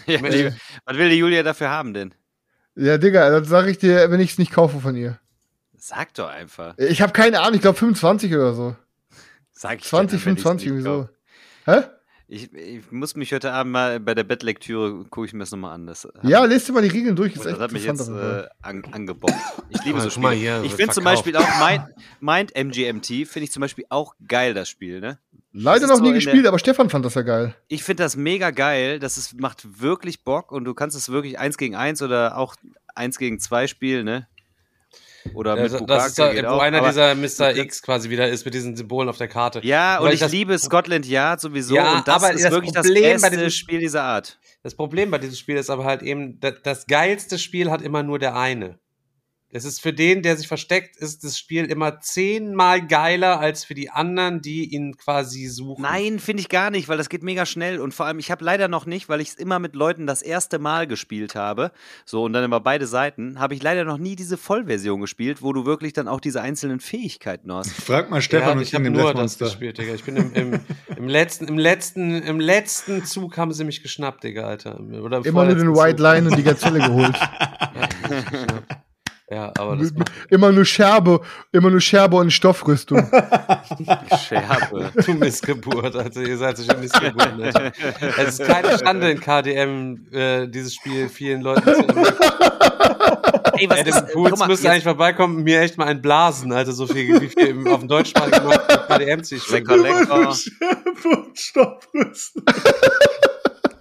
Ja, 0.08 0.20
die, 0.20 0.50
was 0.86 0.98
will 0.98 1.10
die 1.10 1.18
Julia 1.18 1.44
dafür 1.44 1.70
haben 1.70 1.94
denn? 1.94 2.14
Ja, 2.76 2.98
Digga, 2.98 3.30
das 3.38 3.50
sag 3.50 3.68
ich 3.68 3.78
dir, 3.80 4.10
wenn 4.10 4.22
ich 4.22 4.32
es 4.32 4.38
nicht 4.38 4.54
kaufe 4.54 4.80
von 4.80 4.96
ihr. 4.96 5.20
Sag 5.78 6.14
doch 6.14 6.30
einfach. 6.30 6.78
Ich 6.78 7.02
habe 7.02 7.12
keine 7.12 7.42
Ahnung, 7.42 7.56
ich 7.56 7.62
glaube 7.62 7.78
25 7.78 8.34
oder 8.34 8.54
so. 8.54 8.76
Sag 9.52 9.80
ich 9.80 9.84
dir 9.84 9.90
20, 9.90 10.20
dann, 10.24 10.26
wenn 10.28 10.34
ich's 10.36 10.44
25 10.44 10.72
nicht 10.72 10.78
irgendwie 10.78 10.84
so. 10.84 11.10
kauf. 11.66 11.84
Hä? 11.84 11.90
Ich, 12.34 12.54
ich 12.54 12.90
muss 12.94 13.18
mich 13.18 13.34
heute 13.34 13.52
Abend 13.52 13.74
mal 13.74 14.00
bei 14.00 14.16
der 14.16 14.24
Bettlektüre, 14.24 15.04
gucke 15.10 15.28
ich 15.28 15.34
mir 15.34 15.40
das 15.40 15.52
nochmal 15.52 15.74
an. 15.74 15.86
Das, 15.86 16.08
Ja, 16.24 16.46
lest 16.46 16.70
dir 16.70 16.72
mal 16.72 16.82
die 16.82 16.88
Regeln 16.88 17.14
durch, 17.14 17.34
ist 17.36 17.44
das 17.44 17.52
echt 17.52 17.60
hat 17.60 17.74
mich 17.74 17.84
jetzt 17.84 18.08
äh, 18.08 18.48
an, 18.62 18.84
angebockt. 18.90 19.36
Ich 19.70 19.84
liebe 19.84 19.96
Aber 20.00 20.04
so 20.10 20.10
Spiele. 20.12 20.32
hier, 20.32 20.62
ich 20.64 20.74
finde 20.74 20.94
zum. 20.94 21.04
Beispiel 21.04 21.36
auch 21.36 21.46
Mind, 21.60 21.84
Mind 22.22 22.56
MGMT, 22.56 23.28
finde 23.28 23.42
ich 23.44 23.52
zum 23.52 23.60
Beispiel 23.60 23.84
auch 23.90 24.16
geil, 24.26 24.54
das 24.54 24.70
Spiel, 24.70 25.02
ne? 25.02 25.20
Leider 25.52 25.88
noch 25.88 26.00
nie 26.00 26.14
gespielt, 26.14 26.46
der- 26.46 26.50
aber 26.52 26.60
Stefan 26.60 26.90
fand 26.90 27.04
das 27.04 27.16
ja 27.16 27.24
geil. 27.24 27.54
Ich 27.68 27.84
finde 27.84 28.04
das 28.04 28.16
mega 28.16 28.52
geil. 28.52 29.00
Das 29.00 29.18
ist, 29.18 29.38
macht 29.38 29.82
wirklich 29.82 30.24
Bock 30.24 30.54
und 30.54 30.64
du 30.64 30.74
kannst 30.74 30.96
es 30.96 31.10
wirklich 31.10 31.38
eins 31.38 31.58
gegen 31.58 31.76
eins 31.76 32.02
oder 32.02 32.38
auch 32.38 32.56
eins 32.96 33.18
gegen 33.18 33.40
zwei 33.42 33.68
spielen, 33.68 34.06
ne? 34.06 34.28
Oder 35.34 35.56
mit 35.56 35.72
das 35.72 35.80
Bukake 35.80 36.08
ist 36.08 36.20
da, 36.20 36.34
wo 36.44 36.48
auch, 36.56 36.62
einer 36.62 36.82
dieser 36.88 37.16
Mr. 37.16 37.56
X 37.56 37.82
quasi 37.82 38.10
wieder 38.10 38.28
ist 38.30 38.46
mit 38.46 38.54
diesen 38.54 38.76
Symbolen 38.76 39.08
auf 39.10 39.18
der 39.18 39.28
Karte. 39.28 39.62
Ja, 39.64 39.98
Aber 39.98 40.08
und 40.08 40.14
ich, 40.14 40.20
das- 40.20 40.32
liebe 40.32 40.58
Scotland 40.58 41.06
Yard 41.06 41.40
sowieso 41.42 41.76
Ja, 41.76 41.98
und 41.98 42.08
das 42.08 42.16
aber 42.16 42.34
ist 42.34 42.44
das 42.44 42.52
wirklich 42.52 42.74
Problem 42.74 43.14
das 43.14 43.22
bei 43.22 43.30
beste 43.30 43.44
diesem- 43.46 43.50
Spiel 43.58 43.80
dieser 43.80 44.04
Art. 44.04 44.40
Das 44.64 44.76
Problem 44.76 45.12
bei 45.12 45.18
diesem 45.18 45.36
Spiel 45.36 45.58
ist 45.58 45.70
aber 45.70 45.86
halt 45.86 46.02
eben, 46.04 46.40
da- 46.40 46.52
das 46.52 46.86
geilste 46.88 47.38
Spiel 47.40 47.70
hat 47.72 47.82
immer 47.82 48.04
nur 48.04 48.20
der 48.20 48.36
eine. 48.36 48.80
Es 49.54 49.66
ist 49.66 49.82
für 49.82 49.92
den, 49.92 50.22
der 50.22 50.38
sich 50.38 50.48
versteckt, 50.48 50.96
ist 50.96 51.26
das 51.26 51.38
Spiel 51.38 51.66
immer 51.66 52.00
zehnmal 52.00 52.88
geiler 52.88 53.40
als 53.40 53.66
für 53.66 53.74
die 53.74 53.90
anderen, 53.90 54.42
die 54.42 54.74
ihn 54.74 54.96
quasi 54.96 55.48
suchen. 55.48 55.82
Nein, 55.82 56.20
finde 56.20 56.42
ich 56.42 56.48
gar 56.48 56.70
nicht, 56.70 56.88
weil 56.88 56.98
das 56.98 57.10
geht 57.10 57.22
mega 57.22 57.46
schnell 57.46 57.80
und 57.80 57.94
vor 57.94 58.06
allem, 58.06 58.20
ich 58.20 58.32
habe 58.32 58.46
leider 58.46 58.70
noch 58.70 58.86
nicht, 58.86 59.10
weil 59.10 59.20
ich 59.20 59.30
es 59.30 59.36
immer 59.36 59.60
mit 59.60 59.76
Leuten 59.76 60.08
das 60.08 60.22
erste 60.22 60.58
Mal 60.58 60.88
gespielt 60.88 61.36
habe, 61.36 61.72
so 62.06 62.24
und 62.24 62.32
dann 62.32 62.46
immer 62.46 62.62
beide 62.62 62.88
Seiten, 62.88 63.40
habe 63.40 63.54
ich 63.54 63.62
leider 63.62 63.84
noch 63.84 63.98
nie 63.98 64.16
diese 64.16 64.38
Vollversion 64.38 65.02
gespielt, 65.02 65.42
wo 65.42 65.52
du 65.52 65.66
wirklich 65.66 65.92
dann 65.92 66.08
auch 66.08 66.22
diese 66.22 66.42
einzelnen 66.42 66.80
Fähigkeiten 66.80 67.54
hast. 67.54 67.72
Frag 67.82 68.10
mal 68.10 68.18
Ja, 68.18 68.22
Stefan 68.22 68.58
und 68.58 68.64
ich 68.64 68.74
habe 68.74 68.90
nur 68.90 69.14
das 69.14 69.38
gespielt, 69.38 69.78
Digga. 69.78 69.94
Ich 69.94 70.06
bin 70.06 70.16
im, 70.16 70.34
im, 70.34 70.60
im, 70.96 71.08
letzten, 71.10 71.50
im, 71.50 71.58
letzten, 71.58 72.22
im 72.22 72.40
letzten 72.40 73.04
Zug 73.04 73.38
haben 73.38 73.52
sie 73.52 73.66
mich 73.66 73.84
geschnappt, 73.84 74.24
Digga, 74.24 74.44
Alter. 74.44 74.80
Oder 74.80 75.18
im 75.18 75.24
Immer 75.26 75.46
nur 75.46 75.56
den 75.56 75.76
White 75.76 75.98
Zug. 75.98 76.06
Line 76.06 76.30
und 76.30 76.38
die 76.38 76.44
Gazelle 76.44 76.80
geholt. 76.80 77.16
Ja, 78.12 78.91
aber 79.58 79.78
das 79.78 79.94
Immer 80.30 80.52
nur 80.52 80.66
Scherbe, 80.66 81.22
immer 81.52 81.70
nur 81.70 81.80
Scherbe 81.82 82.18
und 82.18 82.32
Stoffrüstung. 82.32 83.00
Scherbe. 84.28 84.92
du 85.06 85.14
Missgeburt, 85.14 85.96
also 85.96 86.22
ihr 86.22 86.38
seid 86.38 86.58
solche 86.58 86.78
Missgeburten. 86.78 87.42
Alter. 87.42 87.72
Es 88.18 88.40
ist 88.40 88.46
keine 88.48 88.78
Schande 88.78 89.12
in 89.12 89.20
KDM, 89.20 90.06
äh, 90.12 90.48
dieses 90.48 90.76
Spiel 90.76 91.08
vielen 91.10 91.42
Leuten 91.42 91.64
zu. 91.64 91.86
Ey, 93.58 93.70
was 93.70 93.80
Adam 93.80 93.94
ist, 94.06 94.14
Pools 94.14 94.32
müsste 94.48 94.52
jetzt- 94.52 94.66
eigentlich 94.66 94.84
vorbeikommen 94.84 95.38
und 95.38 95.44
mir 95.44 95.62
echt 95.62 95.78
mal 95.78 95.88
ein 95.88 96.02
Blasen, 96.02 96.52
also 96.52 96.72
so 96.72 96.88
viel, 96.88 97.22
wie 97.22 97.28
viel 97.30 97.48
im, 97.48 97.68
auf 97.68 97.80
dem 97.80 97.88
deutschsprachigen 97.88 98.50
KDM 98.88 99.24
spielen. 99.24 99.42
Lecker, 99.52 99.78
lecker. 99.78 100.36
Stoffrüstung. 101.34 102.44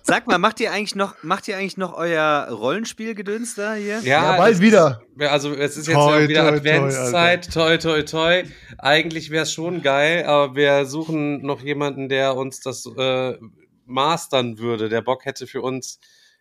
Sag 0.03 0.27
mal, 0.27 0.39
macht 0.39 0.61
ihr 0.61 0.73
eigentlich 0.73 0.95
noch, 0.95 1.15
macht 1.23 1.49
ihr 1.49 1.57
eigentlich 1.57 1.77
noch 1.77 1.95
euer 1.95 2.49
Rollenspielgedöns 2.51 3.55
da 3.55 3.75
hier? 3.75 4.01
Ja, 4.01 4.37
bald 4.37 4.55
das 4.55 4.61
wieder. 4.61 5.03
Ist, 5.17 5.29
also 5.29 5.55
es 5.55 5.77
ist 5.77 5.87
jetzt 5.87 5.97
Toi, 5.97 6.23
ja 6.23 6.29
wieder 6.29 6.43
toi, 6.43 6.51
toi, 6.51 6.57
Adventszeit, 6.57 7.53
toi 7.53 7.77
toi 7.79 8.03
toi. 8.03 8.43
Eigentlich 8.79 9.31
wäre 9.31 9.43
es 9.45 9.53
schon 9.53 9.83
geil, 9.83 10.25
aber 10.25 10.55
wir 10.57 10.87
suchen 10.87 11.43
noch 11.43 11.63
jemanden, 11.63 12.09
der 12.09 12.37
uns 12.37 12.61
das 12.61 12.87
äh, 12.97 13.37
mastern 13.87 14.59
würde, 14.59 14.89
der 14.89 15.03
Bock 15.03 15.25
hätte 15.25 15.47
für 15.47 15.63
uns 15.63 16.01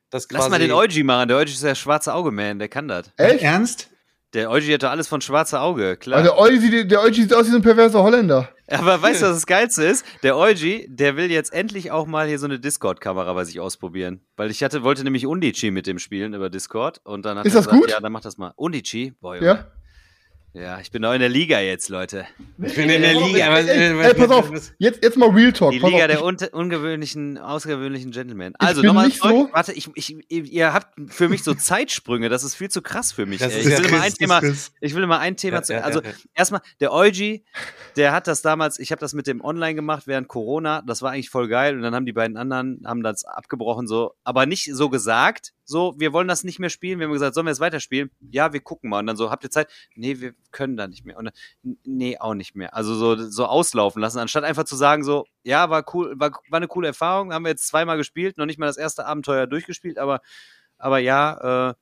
das 0.10 0.28
quasi. 0.28 0.42
Lass 0.44 0.50
mal 0.50 0.60
den 0.60 0.72
Eugi 0.72 1.04
machen. 1.04 1.28
Der 1.28 1.38
Eugi 1.38 1.52
ist 1.52 1.64
der 1.64 1.76
schwarze 1.76 2.14
Auge-Man, 2.14 2.60
der 2.60 2.70
kann 2.70 2.88
das. 2.88 3.12
Echt? 3.18 3.44
Ernst? 3.44 3.90
Der 4.34 4.52
Eugi 4.52 4.72
hat 4.72 4.84
doch 4.84 4.92
alles 4.92 5.08
von 5.08 5.22
schwarze 5.22 5.60
Auge, 5.60 5.98
klar. 5.98 6.20
Aber 6.20 6.28
der 6.28 6.38
Eugi, 6.38 6.88
der 6.88 7.02
Eugi 7.02 7.24
sieht 7.24 7.34
aus 7.34 7.48
wie 7.48 7.52
so 7.52 7.56
ein 7.56 7.64
perverser 7.64 8.04
Holländer. 8.04 8.50
Aber 8.68 9.02
weißt 9.02 9.24
du, 9.24 9.26
was 9.30 9.34
das 9.38 9.46
Geilste 9.48 9.84
ist? 9.84 10.06
Der 10.22 10.38
Eugi, 10.38 10.86
der 10.88 11.18
will 11.18 11.32
jetzt 11.32 11.52
endlich 11.52 11.90
auch 11.92 12.06
mal 12.06 12.28
hier 12.28 12.38
so 12.38 12.46
eine 12.46 12.60
Discord-Kamera 12.60 13.34
bei 13.34 13.44
sich 13.44 13.60
ausprobieren. 13.60 14.22
Weil 14.36 14.52
ich 14.52 14.64
hatte, 14.64 14.84
wollte 14.84 15.04
nämlich 15.04 15.26
Undici 15.26 15.72
mit 15.72 15.88
dem 15.88 15.98
spielen 15.98 16.36
über 16.36 16.52
Discord. 16.52 17.02
Und 17.04 17.26
dann 17.26 17.40
hat 17.40 17.46
Ist 17.48 17.56
er 17.56 17.64
das 17.64 17.70
gut? 17.70 17.90
ja, 17.90 18.00
dann 18.00 18.12
mach 18.12 18.22
das 18.22 18.38
mal. 18.38 18.54
Undici? 18.56 19.14
Boah, 19.20 19.36
Junge. 19.36 19.48
Ja? 19.48 19.66
Ja, 20.54 20.80
ich 20.80 20.90
bin 20.90 21.06
auch 21.06 21.14
in 21.14 21.20
der 21.20 21.30
Liga 21.30 21.60
jetzt, 21.60 21.90
Leute. 21.90 22.26
Ich 22.58 22.74
bin 22.74 22.90
in 22.90 23.04
der 23.04 23.14
Liga. 23.14 23.46
aber- 23.48 23.60
Ey, 23.60 24.00
ey, 24.02 24.14
pass 24.16 24.32
auf, 24.32 24.52
jetzt, 24.80 25.04
jetzt 25.04 25.16
mal 25.16 25.30
Real 25.30 25.54
Talk. 25.54 25.72
Die 25.72 25.78
Liga 25.78 25.88
auf, 25.88 26.08
der 26.08 26.10
ich, 26.18 26.24
un 26.24 26.38
ungewöhnlichen, 26.52 27.38
außergewöhnlichen 27.38 28.10
Gentlemen. 28.10 28.56
Also 28.58 28.82
nochmal 28.82 29.12
so- 29.12 29.48
Warte, 29.54 29.74
ich, 29.74 29.90
ich, 29.94 30.16
ihr 30.30 30.74
habt 30.74 30.96
für 31.14 31.30
mich 31.30 31.44
so 31.44 31.54
Zeitsprünge, 31.54 32.30
das 32.30 32.44
ist 32.44 32.56
viel 32.56 32.70
zu 32.70 32.82
krass 32.82 33.12
für 33.12 33.28
mich. 33.28 33.40
Das 33.40 33.54
ey. 33.54 33.60
ist 33.60 33.66
Ich 33.68 33.72
ja 33.74 33.78
will, 33.80 33.86
immer 33.90 34.00
Chris, 34.00 34.06
ein 34.14 34.18
Thema, 34.18 34.40
Chris. 34.40 34.72
ich 34.82 34.96
will 34.96 35.04
immer 35.04 35.20
ein 35.20 35.38
Thema 35.38 35.58
Ja, 35.58 35.62
zu. 35.64 35.74
ja, 35.74 35.80
Also 35.82 36.02
ja, 36.02 36.10
ja. 36.10 36.16
erstmal, 36.34 36.62
der 36.80 36.94
Eugi, 36.94 37.46
der 37.96 38.12
hat 38.12 38.26
das 38.28 38.42
damals, 38.42 38.80
ich 38.80 38.92
habe 38.92 39.00
das 39.00 39.14
mit 39.14 39.28
dem 39.28 39.42
online 39.44 39.76
gemacht 39.76 40.08
während 40.08 40.28
Corona, 40.28 40.82
das 40.82 41.04
war 41.04 41.12
eigentlich 41.12 41.30
voll 41.30 41.48
geil 41.48 41.76
und 41.76 41.84
dann 41.84 41.94
haben 41.94 42.08
die 42.08 42.14
beiden 42.14 42.38
anderen, 42.38 42.82
haben 42.86 43.04
das 43.04 43.24
abgebrochen 43.24 43.88
so, 43.88 44.16
aber 44.24 44.48
nicht 44.48 44.68
so 44.74 44.90
gesagt, 44.90 45.54
so, 45.70 45.94
wir 45.98 46.14
wollen 46.14 46.28
das 46.28 46.44
nicht 46.44 46.60
mehr 46.60 46.70
spielen, 46.70 47.00
wir 47.00 47.06
haben 47.06 47.14
gesagt, 47.14 47.36
sollen 47.36 47.46
wir 47.46 47.52
es 47.52 47.60
weiterspielen? 47.60 48.10
Ja, 48.20 48.54
wir 48.54 48.60
gucken 48.60 48.90
mal 48.90 49.00
und 49.00 49.08
dann 49.08 49.16
so, 49.16 49.30
habt 49.30 49.44
ihr 49.44 49.52
Zeit? 49.52 49.70
Nee, 49.96 50.20
wir 50.20 50.34
können 50.52 50.76
da 50.78 50.88
nicht 50.88 51.06
mehr 51.06 51.18
und 51.18 51.26
dann, 51.26 51.78
nee, 51.84 52.18
auch 52.18 52.34
nicht 52.34 52.56
mehr. 52.56 52.76
Also 52.76 52.96
so, 52.96 53.16
so 53.30 53.46
auslaufen 53.46 54.02
lassen, 54.02 54.20
anstatt 54.20 54.44
einfach 54.44 54.64
zu 54.64 54.76
sagen 54.76 55.04
so, 55.04 55.26
ja, 55.44 55.70
war 55.70 55.86
cool, 55.94 56.20
war, 56.20 56.32
war 56.50 56.58
eine 56.58 56.68
coole 56.68 56.88
Erfahrung, 56.88 57.34
haben 57.34 57.44
wir 57.46 57.50
jetzt 57.50 57.68
zweimal 57.68 57.98
gespielt, 57.98 58.38
noch 58.38 58.46
nicht 58.46 58.60
mal 58.60 58.66
das 58.66 58.78
erste 58.78 59.06
Abenteuer 59.06 59.48
durchgespielt, 59.48 59.98
aber, 60.00 60.22
aber 60.78 61.00
ja, 61.00 61.70
äh, 61.70 61.74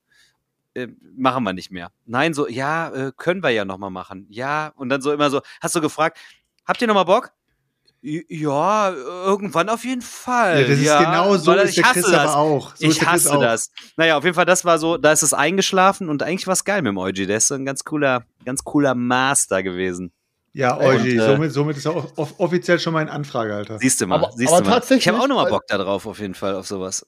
äh, 0.78 0.88
machen 1.16 1.44
wir 1.44 1.54
nicht 1.54 1.72
mehr. 1.72 1.92
Nein, 2.06 2.34
so, 2.34 2.48
ja, 2.48 2.90
äh, 2.90 3.12
können 3.16 3.42
wir 3.42 3.50
ja 3.50 3.66
nochmal 3.66 3.90
machen. 3.90 4.28
Ja, 4.30 4.74
und 4.76 4.90
dann 4.90 5.02
so 5.02 5.12
immer 5.12 5.30
so, 5.30 5.42
hast 5.62 5.76
du 5.76 5.82
gefragt, 5.82 6.20
habt 6.66 6.82
ihr 6.82 6.88
nochmal 6.88 7.06
Bock? 7.06 7.32
Ja, 8.30 8.92
irgendwann 8.94 9.68
auf 9.68 9.84
jeden 9.84 10.02
Fall. 10.02 10.62
Ja, 10.62 10.68
das 10.68 10.80
ist 10.80 10.98
genau 11.00 11.36
so 11.36 11.52
ist 11.54 11.70
ich 11.72 11.76
der 11.76 11.84
hasse 11.86 11.94
Chris 12.02 12.12
das. 12.12 12.32
aber 12.32 12.36
auch. 12.38 12.76
So 12.76 12.88
ich 12.88 13.06
hasse 13.06 13.36
auch. 13.36 13.42
das. 13.42 13.72
Naja, 13.98 14.18
auf 14.18 14.24
jeden 14.24 14.36
Fall, 14.36 14.46
das 14.46 14.64
war 14.64 14.80
so, 14.80 14.98
da 14.98 15.12
ist 15.12 15.24
es 15.24 15.34
eingeschlafen 15.34 16.08
und 16.10 16.24
eigentlich 16.24 16.48
war 16.48 16.54
es 16.54 16.64
geil 16.64 16.82
mit 16.82 16.92
dem 16.92 16.98
Eugi. 16.98 17.28
Der 17.28 17.38
ist 17.38 17.48
so 17.50 17.56
ein 17.56 17.66
ganz 17.66 17.84
cooler, 17.84 18.24
ganz 18.46 18.64
cooler 18.64 18.96
Master 18.96 19.62
gewesen. 19.62 20.12
Ja, 20.54 20.78
Eugi, 20.80 21.18
äh, 21.18 21.26
somit, 21.26 21.52
somit 21.52 21.78
ist 21.78 21.86
er 21.86 21.96
off 21.98 22.14
off 22.16 22.34
offiziell 22.38 22.80
schon 22.80 22.94
mal 22.94 23.02
in 23.02 23.10
Anfrage, 23.10 23.54
Alter. 23.54 23.78
Siehst 23.80 24.00
du 24.00 24.08
mal, 24.08 24.16
Aber- 24.16 24.32
siehst 24.36 24.52
aber 24.54 24.62
du 24.64 24.70
mal. 24.70 24.76
tatsächlich, 24.76 25.06
ich 25.06 25.14
habe 25.14 25.22
auch 25.22 25.28
nochmal 25.28 25.50
Bock 25.50 25.64
da 25.68 25.78
drauf, 25.78 26.06
auf 26.08 26.20
jeden 26.20 26.34
Fall, 26.34 26.56
auf 26.56 26.66
sowas. 26.66 27.06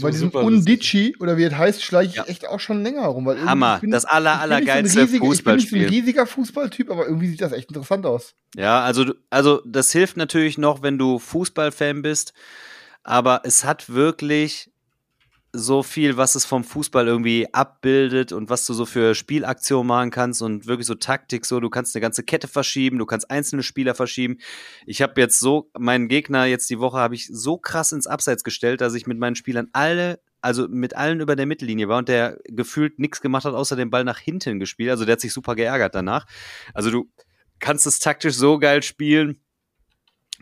Bei 0.00 0.10
diesem 0.10 0.30
Undici, 0.30 1.14
oder 1.20 1.36
wie 1.36 1.44
es 1.44 1.54
heißt, 1.54 1.82
schleiche 1.82 2.10
ich 2.10 2.16
Ja. 2.16 2.24
echt 2.24 2.46
auch 2.48 2.60
schon 2.60 2.82
länger 2.82 3.06
rum. 3.06 3.26
Weil 3.26 3.44
Hammer, 3.44 3.76
ich 3.76 3.80
bin- 3.82 3.90
das 3.90 4.04
aller, 4.04 4.30
nicht 4.32 4.38
so 4.38 4.42
allergeilste 4.42 5.00
riesiger- 5.02 5.04
Ich 5.04 5.10
bin 5.10 5.20
nicht 5.20 5.22
so 5.22 5.26
Fußballspiel. 5.44 5.82
ein 5.82 5.88
riesiger 5.88 6.26
Fußballtyp, 6.26 6.90
aber 6.90 7.06
irgendwie 7.06 7.28
sieht 7.28 7.40
das 7.42 7.52
echt 7.52 7.68
interessant 7.68 8.06
aus. 8.06 8.34
Ja, 8.56 8.80
also, 8.82 9.12
also 9.30 9.60
das 9.66 9.92
hilft 9.92 10.16
natürlich 10.16 10.58
noch, 10.58 10.82
wenn 10.82 10.96
du 10.98 11.18
Fußballfan 11.18 12.02
bist, 12.02 12.32
aber 13.02 13.42
es 13.44 13.64
hat 13.64 13.88
wirklich 13.90 14.70
so 15.52 15.82
viel, 15.82 16.16
was 16.16 16.34
es 16.34 16.44
vom 16.44 16.62
Fußball 16.62 17.06
irgendwie 17.06 17.52
abbildet 17.52 18.32
und 18.32 18.50
was 18.50 18.66
du 18.66 18.74
so 18.74 18.84
für 18.84 19.14
Spielaktionen 19.14 19.86
machen 19.86 20.10
kannst 20.10 20.42
und 20.42 20.66
wirklich 20.66 20.86
so 20.86 20.94
Taktik, 20.94 21.46
so 21.46 21.58
du 21.60 21.70
kannst 21.70 21.96
eine 21.96 22.02
ganze 22.02 22.22
Kette 22.22 22.48
verschieben, 22.48 22.98
du 22.98 23.06
kannst 23.06 23.30
einzelne 23.30 23.62
Spieler 23.62 23.94
verschieben. 23.94 24.38
Ich 24.86 25.00
habe 25.00 25.20
jetzt 25.20 25.40
so 25.40 25.70
meinen 25.78 26.08
Gegner 26.08 26.44
jetzt 26.44 26.68
die 26.68 26.80
Woche 26.80 26.98
habe 26.98 27.14
ich 27.14 27.28
so 27.32 27.56
krass 27.56 27.92
ins 27.92 28.06
Abseits 28.06 28.44
gestellt, 28.44 28.80
dass 28.80 28.94
ich 28.94 29.06
mit 29.06 29.18
meinen 29.18 29.36
Spielern 29.36 29.68
alle 29.72 30.20
also 30.40 30.68
mit 30.68 30.94
allen 30.94 31.20
über 31.20 31.34
der 31.34 31.46
Mittellinie 31.46 31.88
war 31.88 31.98
und 31.98 32.08
der 32.08 32.38
gefühlt 32.44 32.98
nichts 32.98 33.20
gemacht 33.20 33.44
hat, 33.44 33.54
außer 33.54 33.76
den 33.76 33.90
Ball 33.90 34.04
nach 34.04 34.18
hinten 34.18 34.60
gespielt. 34.60 34.90
Also 34.90 35.04
der 35.04 35.14
hat 35.14 35.20
sich 35.20 35.32
super 35.32 35.56
geärgert 35.56 35.94
danach. 35.94 36.26
Also 36.74 36.90
du 36.90 37.10
kannst 37.58 37.86
es 37.86 37.98
taktisch 37.98 38.34
so 38.36 38.58
geil 38.58 38.82
spielen. 38.82 39.40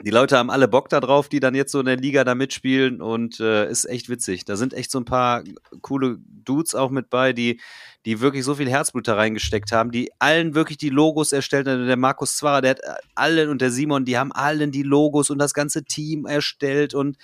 Die 0.05 0.11
Leute 0.11 0.37
haben 0.37 0.51
alle 0.51 0.69
Bock 0.69 0.91
da 0.91 1.01
drauf, 1.01 1.31
die 1.31 1.41
dann 1.41 1.55
jetzt 1.55 1.73
so 1.73 1.81
in 1.81 1.87
der 1.87 1.97
Liga 1.97 2.23
da 2.23 2.35
mitspielen 2.35 3.01
und 3.01 3.41
äh, 3.41 3.69
ist 3.71 3.87
echt 3.87 4.11
witzig. 4.11 4.45
Da 4.45 4.57
sind 4.57 4.75
echt 4.75 4.91
so 4.91 5.01
ein 5.01 5.07
paar 5.07 5.43
coole 5.81 6.19
Dudes 6.45 6.75
auch 6.75 6.91
mit 6.91 7.09
bei, 7.09 7.33
die, 7.33 7.61
die 8.05 8.21
wirklich 8.21 8.45
so 8.45 8.55
viel 8.55 8.69
Herzblut 8.69 9.09
da 9.09 9.15
reingesteckt 9.15 9.73
haben, 9.73 9.91
die 9.91 10.11
allen 10.19 10.55
wirklich 10.55 10.77
die 10.77 10.91
Logos 10.91 11.33
erstellt 11.33 11.67
haben. 11.67 11.87
Der 11.87 11.97
Markus 11.97 12.37
Zwarer, 12.37 12.61
der 12.61 12.71
hat 12.73 12.81
allen 13.15 13.49
und 13.49 13.63
der 13.63 13.71
Simon, 13.71 14.05
die 14.05 14.19
haben 14.19 14.33
allen 14.33 14.71
die 14.71 14.83
Logos 14.83 15.31
und 15.31 15.39
das 15.39 15.55
ganze 15.55 15.83
Team 15.83 16.27
erstellt 16.27 16.93
und 16.93 17.17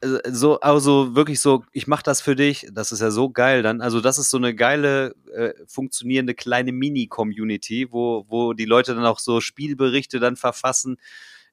äh, 0.00 0.18
so, 0.30 0.58
also 0.60 1.14
wirklich 1.14 1.40
so, 1.40 1.64
ich 1.72 1.86
mach 1.86 2.02
das 2.02 2.20
für 2.20 2.34
dich, 2.34 2.66
das 2.72 2.90
ist 2.90 3.00
ja 3.00 3.12
so 3.12 3.30
geil 3.30 3.62
dann. 3.62 3.80
Also 3.80 4.00
das 4.00 4.18
ist 4.18 4.30
so 4.30 4.38
eine 4.38 4.54
geile, 4.56 5.14
äh, 5.32 5.52
funktionierende 5.68 6.34
kleine 6.34 6.72
Mini-Community, 6.72 7.88
wo, 7.92 8.24
wo 8.28 8.54
die 8.54 8.64
Leute 8.64 8.94
dann 8.94 9.06
auch 9.06 9.20
so 9.20 9.40
Spielberichte 9.40 10.18
dann 10.18 10.36
verfassen. 10.36 10.98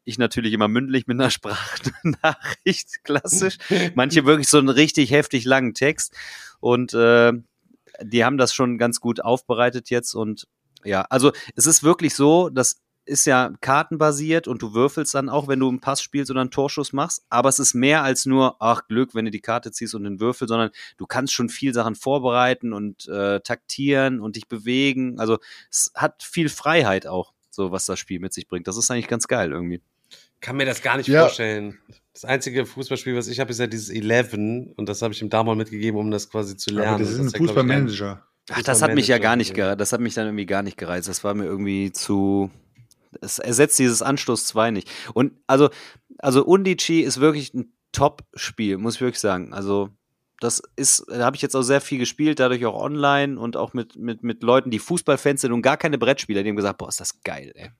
Ich 0.07 0.17
natürlich 0.17 0.53
immer 0.53 0.67
mündlich 0.67 1.05
mit 1.07 1.19
einer 1.19 1.29
Sprachnachricht, 1.31 3.03
klassisch. 3.03 3.57
Manche 3.95 4.25
wirklich 4.25 4.47
so 4.47 4.57
einen 4.57 4.69
richtig 4.69 5.11
heftig 5.11 5.43
langen 5.43 5.73
Text. 5.73 6.15
Und 6.59 6.93
äh, 6.93 7.33
die 8.01 8.23
haben 8.23 8.37
das 8.37 8.53
schon 8.53 8.77
ganz 8.77 9.01
gut 9.01 9.19
aufbereitet 9.19 9.89
jetzt. 9.89 10.13
Und 10.13 10.47
ja, 10.85 11.01
also 11.09 11.33
es 11.55 11.65
ist 11.65 11.83
wirklich 11.83 12.15
so, 12.15 12.49
dass 12.49 12.81
ist 13.07 13.25
ja 13.25 13.53
kartenbasiert 13.61 14.47
und 14.47 14.61
du 14.61 14.73
würfelst 14.73 15.15
dann 15.15 15.29
auch, 15.29 15.47
wenn 15.47 15.59
du 15.59 15.69
einen 15.69 15.79
Pass 15.79 16.01
spielst 16.01 16.29
oder 16.29 16.41
einen 16.41 16.51
Torschuss 16.51 16.93
machst. 16.93 17.25
Aber 17.29 17.49
es 17.49 17.59
ist 17.59 17.73
mehr 17.73 18.03
als 18.03 18.25
nur, 18.25 18.57
ach 18.59 18.87
Glück, 18.87 19.15
wenn 19.15 19.25
du 19.25 19.31
die 19.31 19.39
Karte 19.39 19.71
ziehst 19.71 19.95
und 19.95 20.03
den 20.03 20.19
Würfel, 20.19 20.47
sondern 20.47 20.71
du 20.97 21.05
kannst 21.05 21.33
schon 21.33 21.49
viel 21.49 21.73
Sachen 21.73 21.95
vorbereiten 21.95 22.73
und 22.73 23.07
äh, 23.07 23.39
taktieren 23.39 24.19
und 24.19 24.35
dich 24.35 24.47
bewegen. 24.47 25.19
Also 25.19 25.39
es 25.71 25.91
hat 25.95 26.21
viel 26.21 26.49
Freiheit 26.49 27.07
auch, 27.07 27.33
so 27.49 27.71
was 27.71 27.85
das 27.85 27.99
Spiel 27.99 28.19
mit 28.19 28.33
sich 28.33 28.47
bringt. 28.47 28.67
Das 28.67 28.77
ist 28.77 28.91
eigentlich 28.91 29.07
ganz 29.07 29.27
geil 29.27 29.51
irgendwie. 29.51 29.81
Kann 30.41 30.57
mir 30.57 30.65
das 30.65 30.81
gar 30.81 30.97
nicht 30.97 31.07
Ja. 31.07 31.21
vorstellen. 31.21 31.77
Das 32.13 32.25
einzige 32.25 32.65
Fußballspiel, 32.65 33.15
was 33.15 33.27
ich 33.27 33.39
habe, 33.39 33.51
ist 33.51 33.59
ja 33.59 33.67
dieses 33.67 33.89
Eleven 33.89 34.73
und 34.75 34.89
das 34.89 35.01
habe 35.01 35.13
ich 35.13 35.21
ihm 35.21 35.29
damals 35.29 35.57
mitgegeben, 35.57 35.99
um 35.99 36.09
das 36.11 36.29
quasi 36.29 36.57
zu 36.57 36.71
lernen. 36.71 36.95
Aber 36.95 37.03
das 37.03 37.11
ist 37.11 37.19
ein 37.19 37.29
Fußballmanager. 37.29 38.23
Ach, 38.49 38.63
das 38.63 38.81
hat 38.81 38.95
mich 38.95 39.07
ja 39.07 39.17
gar 39.17 39.35
nicht, 39.35 39.53
ge 39.53 39.75
das 39.75 39.91
hat 39.93 39.99
mich 39.99 40.13
dann 40.13 40.25
irgendwie 40.27 40.45
gar 40.45 40.63
nicht 40.63 40.77
gereizt. 40.77 41.09
Das 41.09 41.23
war 41.23 41.33
mir 41.33 41.45
irgendwie 41.45 41.91
zu, 41.91 42.49
es 43.21 43.39
ersetzt 43.39 43.77
dieses 43.77 44.01
Anstoß 44.01 44.45
2 44.45 44.71
nicht. 44.71 44.89
Und 45.13 45.33
also, 45.47 45.69
also 46.19 46.45
Undici 46.45 47.01
ist 47.01 47.19
wirklich 47.19 47.53
ein 47.53 47.73
Top-Spiel, 47.91 48.77
muss 48.77 48.95
ich 48.95 49.01
wirklich 49.01 49.19
sagen. 49.19 49.53
Also, 49.53 49.89
das 50.39 50.61
ist, 50.75 51.03
da 51.09 51.25
habe 51.25 51.35
ich 51.35 51.41
jetzt 51.41 51.55
auch 51.55 51.63
sehr 51.63 51.81
viel 51.81 51.97
gespielt, 51.97 52.39
dadurch 52.39 52.65
auch 52.65 52.79
online 52.79 53.39
und 53.39 53.57
auch 53.57 53.73
mit, 53.73 53.95
mit, 53.95 54.23
mit 54.23 54.43
Leuten, 54.43 54.69
die 54.71 54.79
Fußballfans 54.79 55.41
sind 55.41 55.51
und 55.51 55.61
gar 55.61 55.77
keine 55.77 55.97
Brettspieler, 55.97 56.43
die 56.43 56.49
haben 56.49 56.55
gesagt, 56.55 56.77
boah, 56.77 56.89
ist 56.89 56.99
das 56.99 57.21
geil, 57.23 57.51
ey. 57.55 57.71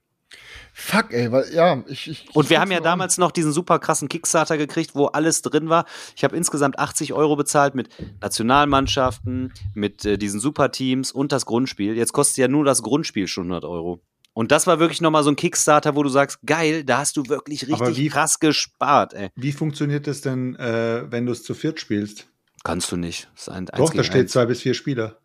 Fuck, 0.72 1.12
ey, 1.12 1.32
weil, 1.32 1.52
ja, 1.52 1.82
ich. 1.88 2.08
ich 2.08 2.28
Und 2.34 2.50
wir 2.50 2.60
haben 2.60 2.70
ja 2.70 2.80
damals 2.80 3.18
noch 3.18 3.32
diesen 3.32 3.52
super 3.52 3.78
krassen 3.78 4.08
Kickstarter 4.08 4.56
gekriegt, 4.56 4.94
wo 4.94 5.06
alles 5.06 5.42
drin 5.42 5.68
war. 5.68 5.86
Ich 6.16 6.24
habe 6.24 6.36
insgesamt 6.36 6.78
80 6.78 7.12
Euro 7.12 7.36
bezahlt 7.36 7.74
mit 7.74 7.88
Nationalmannschaften, 8.20 9.52
mit 9.74 10.04
äh, 10.04 10.18
diesen 10.18 10.40
Superteams 10.40 11.12
und 11.12 11.32
das 11.32 11.46
Grundspiel. 11.46 11.96
Jetzt 11.96 12.12
kostet 12.12 12.38
ja 12.38 12.48
nur 12.48 12.64
das 12.64 12.82
Grundspiel 12.82 13.26
schon 13.26 13.44
100 13.44 13.64
Euro. 13.64 14.00
Und 14.34 14.52
das 14.52 14.66
war 14.68 14.78
wirklich 14.78 15.00
nochmal 15.00 15.24
so 15.24 15.30
ein 15.30 15.36
Kickstarter, 15.36 15.96
wo 15.96 16.02
du 16.04 16.08
sagst, 16.08 16.38
geil, 16.46 16.84
da 16.84 16.98
hast 16.98 17.16
du 17.16 17.28
wirklich 17.28 17.66
richtig 17.66 17.96
wie- 17.96 18.08
krass 18.08 18.38
gespart, 18.38 19.12
ey. 19.14 19.30
Wie 19.34 19.52
funktioniert 19.52 20.06
das 20.06 20.20
denn, 20.20 20.54
äh, 20.56 21.10
wenn 21.10 21.26
du 21.26 21.32
es 21.32 21.42
zu 21.42 21.54
viert 21.54 21.80
spielst? 21.80 22.28
Kannst 22.62 22.92
du 22.92 22.96
nicht. 22.96 23.28
Ein, 23.48 23.66
Doch, 23.66 23.92
da 23.92 24.04
steht 24.04 24.30
zwei 24.30 24.46
bis 24.46 24.62
vier 24.62 24.74
Spieler. 24.74 25.18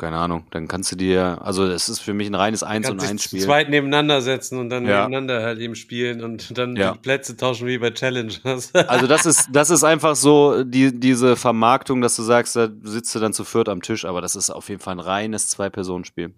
Keine 0.00 0.16
Ahnung. 0.16 0.44
Dann 0.50 0.66
kannst 0.66 0.90
du 0.90 0.96
dir, 0.96 1.38
also 1.42 1.66
es 1.66 1.90
ist 1.90 2.00
für 2.00 2.14
mich 2.14 2.26
ein 2.26 2.34
reines 2.34 2.62
Eins 2.62 2.88
und 2.88 2.96
Kannst 2.96 3.10
Eins 3.10 3.24
Spiel. 3.24 3.40
zweit 3.42 3.68
nebeneinander 3.68 4.22
setzen 4.22 4.58
und 4.58 4.70
dann 4.70 4.86
Ja. 4.86 5.02
nebeneinander 5.02 5.42
halt 5.42 5.58
eben 5.58 5.74
spielen 5.74 6.24
und 6.24 6.56
dann 6.56 6.74
Ja. 6.74 6.92
die 6.92 6.98
Plätze 6.98 7.36
tauschen 7.36 7.66
wie 7.68 7.76
bei 7.76 7.90
Challengers. 7.90 8.72
Also 8.88 9.06
das 9.06 9.26
ist, 9.26 9.48
das 9.52 9.68
ist 9.68 9.84
einfach 9.84 10.16
so 10.16 10.64
die, 10.64 10.98
diese 10.98 11.36
Vermarktung, 11.36 12.00
dass 12.00 12.16
du 12.16 12.22
sagst, 12.22 12.56
da 12.56 12.68
sitzt 12.82 13.14
du 13.14 13.18
dann 13.18 13.34
zu 13.34 13.44
viert 13.44 13.68
am 13.68 13.82
Tisch, 13.82 14.06
aber 14.06 14.22
das 14.22 14.36
ist 14.36 14.48
auf 14.48 14.70
jeden 14.70 14.80
Fall 14.80 14.94
ein 14.94 15.00
reines 15.00 15.48
Zwei-Personen-Spiel. 15.48 16.32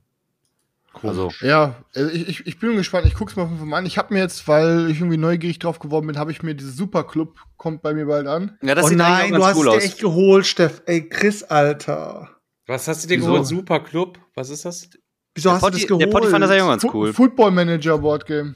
Also, 1.03 1.31
Ja, 1.41 1.77
also 1.95 2.11
ich, 2.11 2.29
ich, 2.29 2.47
ich 2.47 2.59
bin 2.59 2.77
gespannt. 2.77 3.07
Ich 3.07 3.15
guck's 3.15 3.35
mal 3.37 3.47
von 3.47 3.67
mal 3.69 3.79
an. 3.79 3.87
Ich 3.87 3.97
habe 3.97 4.13
mir 4.13 4.21
jetzt, 4.21 4.47
weil 4.49 4.91
ich 4.91 4.99
irgendwie 4.99 5.17
neugierig 5.17 5.59
drauf 5.59 5.79
geworden 5.79 6.07
bin, 6.07 6.19
habe 6.19 6.31
ich 6.33 6.43
mir 6.43 6.55
dieses 6.55 6.77
Superclub 6.77 7.39
kommt 7.57 7.81
bei 7.83 7.95
mir 7.95 8.07
bald 8.07 8.27
an. 8.27 8.59
ja, 8.63 8.75
das 8.75 8.87
oh 8.87 8.89
sieht 8.89 8.99
nein, 8.99 9.31
du 9.31 9.37
auch 9.37 9.41
ganz 9.41 9.45
hast 9.45 9.57
cool 9.57 9.69
es 9.69 9.75
dir 9.79 9.83
echt 9.87 10.01
geholt, 10.01 10.47
Steff. 10.47 10.83
Ey, 10.87 11.09
Chris, 11.09 11.45
Alter. 11.45 12.29
Was 12.67 12.87
hast 12.89 13.05
du 13.05 13.09
dir 13.09 13.19
Wieso? 13.19 13.27
geholt? 13.33 13.47
Super 13.47 13.81
Club? 13.81 14.19
Was 14.35 14.51
ist 14.51 14.65
das? 14.65 14.89
Wieso 15.35 15.49
Der 15.49 15.55
hast 15.55 15.63
du 15.63 15.67
Potti, 15.67 15.79
das 15.81 15.89
geholt? 15.89 16.03
der 16.03 16.11
Potti 16.11 16.29
fand 16.29 16.45
das 16.45 16.51
ja 16.51 16.67
ganz 16.67 16.85
cool. 16.93 17.13
Football 17.13 17.51
Manager 17.51 17.99
Board 17.99 18.27
Game. 18.27 18.55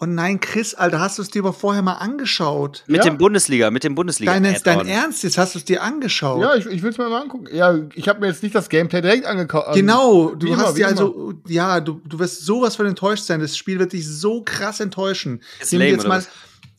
Oh 0.00 0.06
nein, 0.06 0.38
Chris, 0.38 0.74
Alter, 0.74 1.00
hast 1.00 1.18
du 1.18 1.22
es 1.22 1.30
dir 1.30 1.40
aber 1.42 1.52
vorher 1.52 1.82
mal 1.82 1.94
angeschaut? 1.94 2.84
Mit 2.86 2.98
Ja. 2.98 3.10
dem 3.10 3.18
Bundesliga, 3.18 3.68
mit 3.72 3.82
dem 3.82 3.96
Bundesliga. 3.96 4.32
Dein, 4.38 4.56
dein. 4.62 4.86
Ernst, 4.86 5.24
jetzt 5.24 5.36
hast 5.38 5.54
du 5.54 5.58
es 5.58 5.64
dir 5.64 5.82
angeschaut. 5.82 6.40
Ja, 6.40 6.54
ich, 6.54 6.66
ich 6.66 6.82
will 6.84 6.90
es 6.90 6.98
mir 6.98 7.08
mal 7.08 7.20
angucken. 7.22 7.48
Ja, 7.52 7.76
ich 7.96 8.08
habe 8.08 8.20
mir 8.20 8.28
jetzt 8.28 8.44
nicht 8.44 8.54
das 8.54 8.68
Gameplay 8.68 9.00
direkt 9.00 9.26
angekauft. 9.26 9.74
Genau, 9.74 10.36
du 10.36 10.46
wie 10.46 10.50
immer, 10.52 10.62
hast 10.62 10.78
immer. 10.78 10.86
also, 10.86 11.34
ja, 11.48 11.80
du, 11.80 12.00
du 12.08 12.18
wirst 12.20 12.46
sowas 12.46 12.76
von 12.76 12.86
enttäuscht 12.86 13.24
sein. 13.24 13.40
Das 13.40 13.56
Spiel 13.56 13.80
wird 13.80 13.92
dich 13.92 14.06
so 14.06 14.42
krass 14.44 14.78
enttäuschen. 14.78 15.42
Ist 15.60 15.72
lame, 15.72 15.94
oder 15.98 16.08
was? 16.08 16.28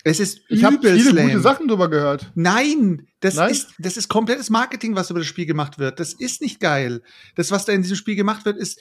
Es 0.03 0.19
ist 0.19 0.41
Ich 0.49 0.63
habe 0.63 0.77
viele 0.81 1.11
lame. 1.11 1.29
gute 1.31 1.41
Sachen 1.41 1.67
drüber 1.67 1.89
gehört. 1.89 2.31
Nein, 2.35 3.07
das 3.19 3.35
Nein? 3.35 3.51
ist 3.51 3.71
das 3.79 3.97
ist 3.97 4.07
komplettes 4.07 4.49
Marketing, 4.49 4.95
was 4.95 5.09
über 5.09 5.19
das 5.19 5.27
Spiel 5.27 5.45
gemacht 5.45 5.77
wird. 5.79 5.99
Das 5.99 6.13
ist 6.13 6.41
nicht 6.41 6.59
geil. 6.59 7.01
Das, 7.35 7.51
was 7.51 7.65
da 7.65 7.73
in 7.73 7.81
diesem 7.81 7.97
Spiel 7.97 8.15
gemacht 8.15 8.45
wird, 8.45 8.57
ist 8.57 8.79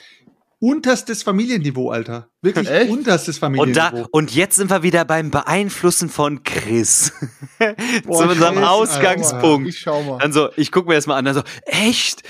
unterstes 0.60 1.22
Familienniveau, 1.22 1.90
Alter. 1.90 2.28
Wirklich 2.42 2.68
Echt? 2.70 2.90
unterstes 2.90 3.36
Und, 3.36 3.40
Familienniveau. 3.40 4.02
da, 4.02 4.06
und 4.10 4.34
jetzt 4.34 4.56
sind 4.56 4.70
wir 4.70 4.82
wieder 4.82 5.04
beim 5.04 5.30
Beeinflussen 5.30 6.08
von 6.08 6.42
Chris. 6.42 7.12
Boah, 8.04 8.22
Zu 8.24 8.28
unserem 8.30 8.58
Ausgangspunkt. 8.58 9.68
Ich 9.68 9.78
schau 9.78 10.02
mal. 10.02 10.18
Dann 10.18 10.32
so, 10.32 10.48
ich 10.56 10.72
gucke 10.72 10.88
mir 10.88 10.94
das 10.96 11.06
mal 11.06 11.16
an, 11.16 11.24
dann 11.24 11.34
so, 11.34 11.42
echt? 11.66 12.22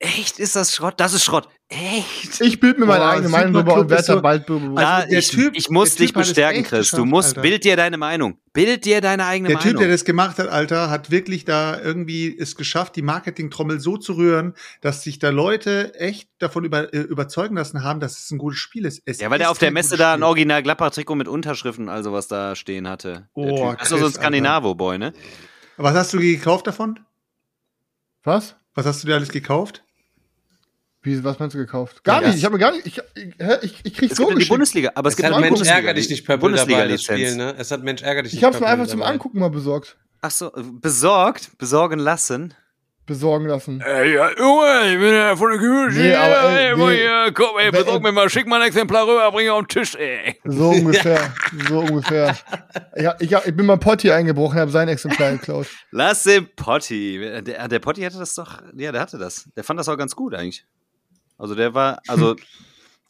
Echt 0.00 0.38
ist 0.38 0.54
das 0.54 0.72
Schrott? 0.76 0.94
Das 0.98 1.12
ist 1.12 1.24
Schrott. 1.24 1.48
Echt? 1.68 2.40
Ich 2.40 2.60
bild 2.60 2.78
mir 2.78 2.86
meine 2.86 3.00
Boah, 3.00 3.10
eigene 3.10 3.28
Meinung 3.30 3.52
Superclub 3.52 3.78
und 3.84 3.90
werde 3.90 4.02
so- 4.04 4.22
bald. 4.22 4.48
Ja, 4.48 4.54
Also 4.96 5.08
der 5.10 5.18
ich, 5.18 5.28
Typ- 5.30 5.50
ich 5.54 5.68
muss 5.70 5.96
der 5.96 6.06
dich 6.06 6.14
bestärken, 6.14 6.62
Chris. 6.62 6.92
Du 6.92 7.04
musst, 7.04 7.30
Alter. 7.30 7.40
bild 7.42 7.64
dir 7.64 7.76
deine 7.76 7.98
Meinung. 7.98 8.38
Bild 8.52 8.84
dir 8.84 9.00
deine 9.00 9.26
eigene 9.26 9.48
Der 9.48 9.56
Meinung. 9.58 9.72
Typ, 9.72 9.80
der 9.80 9.88
das 9.88 10.04
gemacht 10.04 10.38
hat, 10.38 10.46
Alter, 10.48 10.88
hat 10.88 11.10
wirklich 11.10 11.44
da 11.44 11.78
irgendwie 11.80 12.34
es 12.38 12.54
geschafft, 12.54 12.94
die 12.94 13.02
Marketingtrommel 13.02 13.80
so 13.80 13.96
zu 13.96 14.12
rühren, 14.12 14.54
dass 14.82 15.02
sich 15.02 15.18
da 15.18 15.30
Leute 15.30 15.92
echt 15.96 16.30
davon 16.38 16.64
über, 16.64 16.94
äh, 16.94 16.98
überzeugen 17.00 17.56
lassen 17.56 17.82
haben, 17.82 17.98
dass 17.98 18.18
es 18.20 18.30
ein 18.30 18.38
gutes 18.38 18.60
Spiel 18.60 18.84
ist. 18.86 19.02
Es 19.04 19.18
ja, 19.20 19.28
weil 19.30 19.38
der 19.40 19.50
auf 19.50 19.58
der 19.58 19.72
Messe 19.72 19.96
da 19.96 20.14
ein. 20.14 20.22
Original 20.22 20.62
Gladbach-Trikot 20.62 21.16
mit 21.16 21.26
Unterschriften 21.26 21.88
und 21.88 21.90
also 21.90 22.12
was 22.12 22.28
da 22.28 22.54
stehen 22.54 22.88
hatte. 22.88 23.28
Der 23.36 23.44
Oh, 23.44 23.70
typ. 23.72 23.78
Das 23.80 23.82
ist 23.82 23.88
so 23.90 23.96
ein 23.96 24.02
Chris, 24.02 24.14
Skandinavo-Boy, 24.14 24.98
ne? 24.98 25.12
Was 25.76 25.94
hast 25.96 26.12
du 26.14 26.18
gekauft 26.18 26.68
davon? 26.68 27.00
Was? 28.22 28.54
Was 28.74 28.86
hast 28.86 29.02
du 29.02 29.08
dir 29.08 29.14
alles 29.16 29.30
gekauft? 29.30 29.82
Wie, 31.02 31.22
was 31.22 31.38
meinst 31.38 31.54
du 31.54 31.58
gekauft? 31.58 32.02
Gar 32.04 32.22
Ja, 32.22 32.28
nicht. 32.28 32.38
Ich 32.38 32.44
habe 32.44 32.58
gar 32.58 32.72
nicht. 32.72 32.86
Ich, 32.86 32.98
ich, 33.14 33.34
ich, 33.62 33.80
ich 33.84 33.94
krieg's 33.94 34.12
Es 34.12 34.16
so 34.18 34.24
gibt 34.24 34.30
ja 34.30 34.34
die 34.34 34.34
geschickt. 34.36 34.48
Bundesliga, 34.50 34.90
aber 34.94 35.08
es, 35.08 35.12
Es 35.12 35.16
gibt 35.16 35.28
hat 35.28 35.34
auch 35.36 35.40
Mensch 35.40 35.60
Bundesliga- 35.60 35.74
ärger 35.74 35.94
dich 35.94 36.10
nicht 36.10 36.28
das 36.28 36.38
Bundesliga-Lizenz. 36.38 37.20
Spiel, 37.20 37.36
ne? 37.36 37.54
Es 37.56 37.70
hat 37.70 37.82
Mensch 37.84 38.02
ärger 38.02 38.22
dich 38.22 38.32
nicht 38.32 38.40
Ich 38.40 38.44
hab's 38.44 38.54
mir 38.56 38.66
Purple 38.66 38.72
einfach 38.72 38.86
zum 38.90 39.00
dabei. 39.00 39.12
Angucken 39.12 39.38
mal 39.38 39.50
besorgt. 39.50 39.96
Ach 40.20 40.30
so, 40.32 40.50
besorgt, 40.82 41.56
besorgen 41.58 42.00
lassen. 42.00 42.54
Besorgen 43.06 43.46
lassen. 43.46 43.80
Ey, 43.80 44.16
ja, 44.16 44.28
Junge, 44.36 44.92
ich 44.92 44.98
bin 44.98 45.14
ja 45.14 45.34
von 45.34 45.48
der 45.50 45.58
Community. 45.58 45.98
Nee, 45.98 46.14
aber, 46.14 46.50
ey, 46.50 46.76
nee. 46.76 46.96
hier, 46.96 47.32
komm, 47.32 47.56
ey, 47.58 47.70
besorg 47.70 48.02
mir 48.02 48.12
mal, 48.12 48.28
schick 48.28 48.46
mal 48.46 48.60
ein 48.60 48.68
Exemplar 48.68 49.06
rüber, 49.06 49.32
bring 49.32 49.48
auf 49.48 49.60
den 49.60 49.68
Tisch, 49.68 49.94
ey. 49.94 50.36
So 50.44 50.68
ungefähr. 50.72 51.32
so 51.70 51.78
ungefähr. 51.78 52.36
Ich, 52.96 53.06
ich, 53.20 53.32
ich 53.46 53.56
bin 53.56 53.64
mal 53.64 53.78
Potti 53.78 54.10
eingebrochen, 54.10 54.58
habe 54.60 54.70
sein 54.70 54.88
Exemplar 54.88 55.30
geklaut. 55.32 55.68
Lass 55.90 56.24
den 56.24 56.48
Potti. 56.54 57.18
Der, 57.44 57.66
der 57.68 57.78
Potti 57.78 58.02
hatte 58.02 58.18
das 58.18 58.34
doch, 58.34 58.60
ja, 58.76 58.92
der 58.92 59.00
hatte 59.00 59.16
das. 59.16 59.48
Der 59.56 59.64
fand 59.64 59.80
das 59.80 59.88
auch 59.88 59.96
ganz 59.96 60.14
gut 60.14 60.34
eigentlich. 60.34 60.66
Also 61.38 61.54
der 61.54 61.72
war, 61.74 62.00
also 62.06 62.36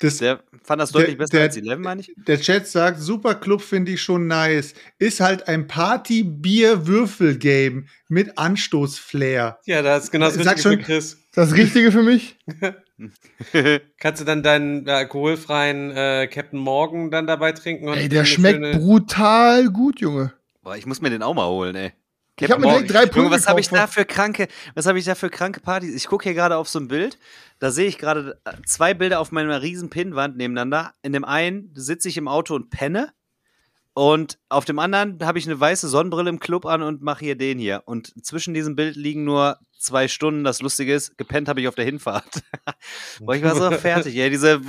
Das, 0.00 0.18
der 0.18 0.38
fand 0.62 0.80
das 0.80 0.92
deutlich 0.92 1.16
Der- 1.16 1.18
besser 1.18 1.32
der- 1.38 1.42
als 1.42 1.56
11, 1.56 1.78
meine 1.80 2.00
ich. 2.02 2.12
der 2.16 2.40
Chat 2.40 2.68
sagt, 2.68 3.00
Superclub 3.00 3.60
finde 3.60 3.90
ich 3.90 4.00
schon 4.00 4.28
nice. 4.28 4.74
Ist 5.00 5.18
halt 5.18 5.48
ein 5.48 5.66
Party-Bier-Würfel-Game 5.66 7.88
mit 8.09 8.38
Anstoß-Flair. 8.38 9.59
Ja, 9.66 9.82
das 9.82 10.05
ist 10.05 10.10
genau 10.12 10.26
das 10.26 10.36
Sag 10.36 10.55
Richtige 10.56 10.62
schon- 10.62 10.78
für 10.78 10.84
Chris. 10.84 11.18
Das 11.34 11.52
Richtige 11.55 11.90
für 11.90 12.05
mich? 12.05 12.36
Kannst 13.98 14.20
du 14.20 14.24
dann 14.24 14.42
deinen 14.42 14.86
äh, 14.86 14.90
alkoholfreien 14.92 15.90
äh, 15.90 16.28
Captain 16.32 16.59
Morgan 16.59 17.10
dann 17.10 17.26
dabei 17.26 17.52
trinken? 17.52 17.88
Und 17.88 17.98
Ey, 17.98 18.09
der 18.09 18.24
schmeckt 18.24 18.78
brutal 18.78 19.68
gut, 19.70 20.00
Junge. 20.00 20.32
Boah, 20.62 20.76
ich 20.76 20.86
muss 20.86 21.00
mir 21.00 21.10
den 21.10 21.22
auch 21.22 21.34
mal 21.34 21.46
holen, 21.48 21.74
ey. 21.76 21.92
Ich 22.40 22.51
hab 22.51 22.60
mir 22.60 22.69
direkt 22.69 22.93
drei 22.93 23.06
Pulver 23.06 23.31
was 23.31 23.47
habe 23.47 23.60
ich 23.60 23.69
da 23.69 23.86
für 23.86 24.05
kranke, 24.05 24.48
was 24.74 24.86
habe 24.86 24.98
ich 24.98 25.05
da 25.05 25.15
für 25.15 25.31
kranke 25.31 25.60
Partys? 25.60 25.94
Ich 25.94 26.06
gucke 26.06 26.24
hier 26.24 26.35
gerade 26.35 26.56
auf 26.56 26.69
so 26.69 26.78
ein 26.78 26.89
Bild, 26.89 27.19
da 27.59 27.70
sehe 27.70 27.86
ich 27.86 27.98
gerade 27.98 28.40
äh, 28.44 28.52
zwei 28.65 28.94
Bilder 28.94 29.20
auf 29.20 29.32
meiner 29.32 29.62
riesen 29.62 29.90
Pinnwand 29.90 30.36
nebeneinander. 30.36 30.93
In 31.02 31.12
dem 31.12 31.24
einen 31.24 31.73
sitze 31.74 32.09
ich 32.09 32.16
im 32.16 32.28
Auto 32.28 32.55
und 32.55 32.70
penne 32.70 33.12
und 33.98 34.39
auf 34.48 34.65
dem 34.65 34.78
anderen 34.78 35.19
habe 35.23 35.40
ich 35.40 35.47
eine 35.47 35.59
weiße 35.59 35.89
Sonnenbrille 35.89 36.31
im 36.31 36.39
Club 36.39 36.66
an 36.66 36.82
und 36.82 37.02
mache 37.02 37.24
hier 37.24 37.36
den 37.36 37.59
hier. 37.59 37.82
Und 37.85 38.15
zwischen 38.24 38.55
diesem 38.55 38.77
Bild 38.77 38.94
liegen 38.94 39.24
nur 39.24 39.59
zwei 39.77 40.06
Stunden. 40.06 40.44
Das 40.44 40.62
Lustige 40.62 40.94
ist, 40.94 41.19
gepennt 41.19 41.48
habe 41.48 41.60
ich 41.60 41.66
auf 41.66 41.74
der 41.74 41.85
Hinfahrt. 41.85 42.44
Boah, 43.20 43.35
ich 43.35 43.43
war 43.43 43.56
so 43.56 43.69
fertig. 43.77 44.16
Ey. 44.16 44.31
Diese, 44.31 44.60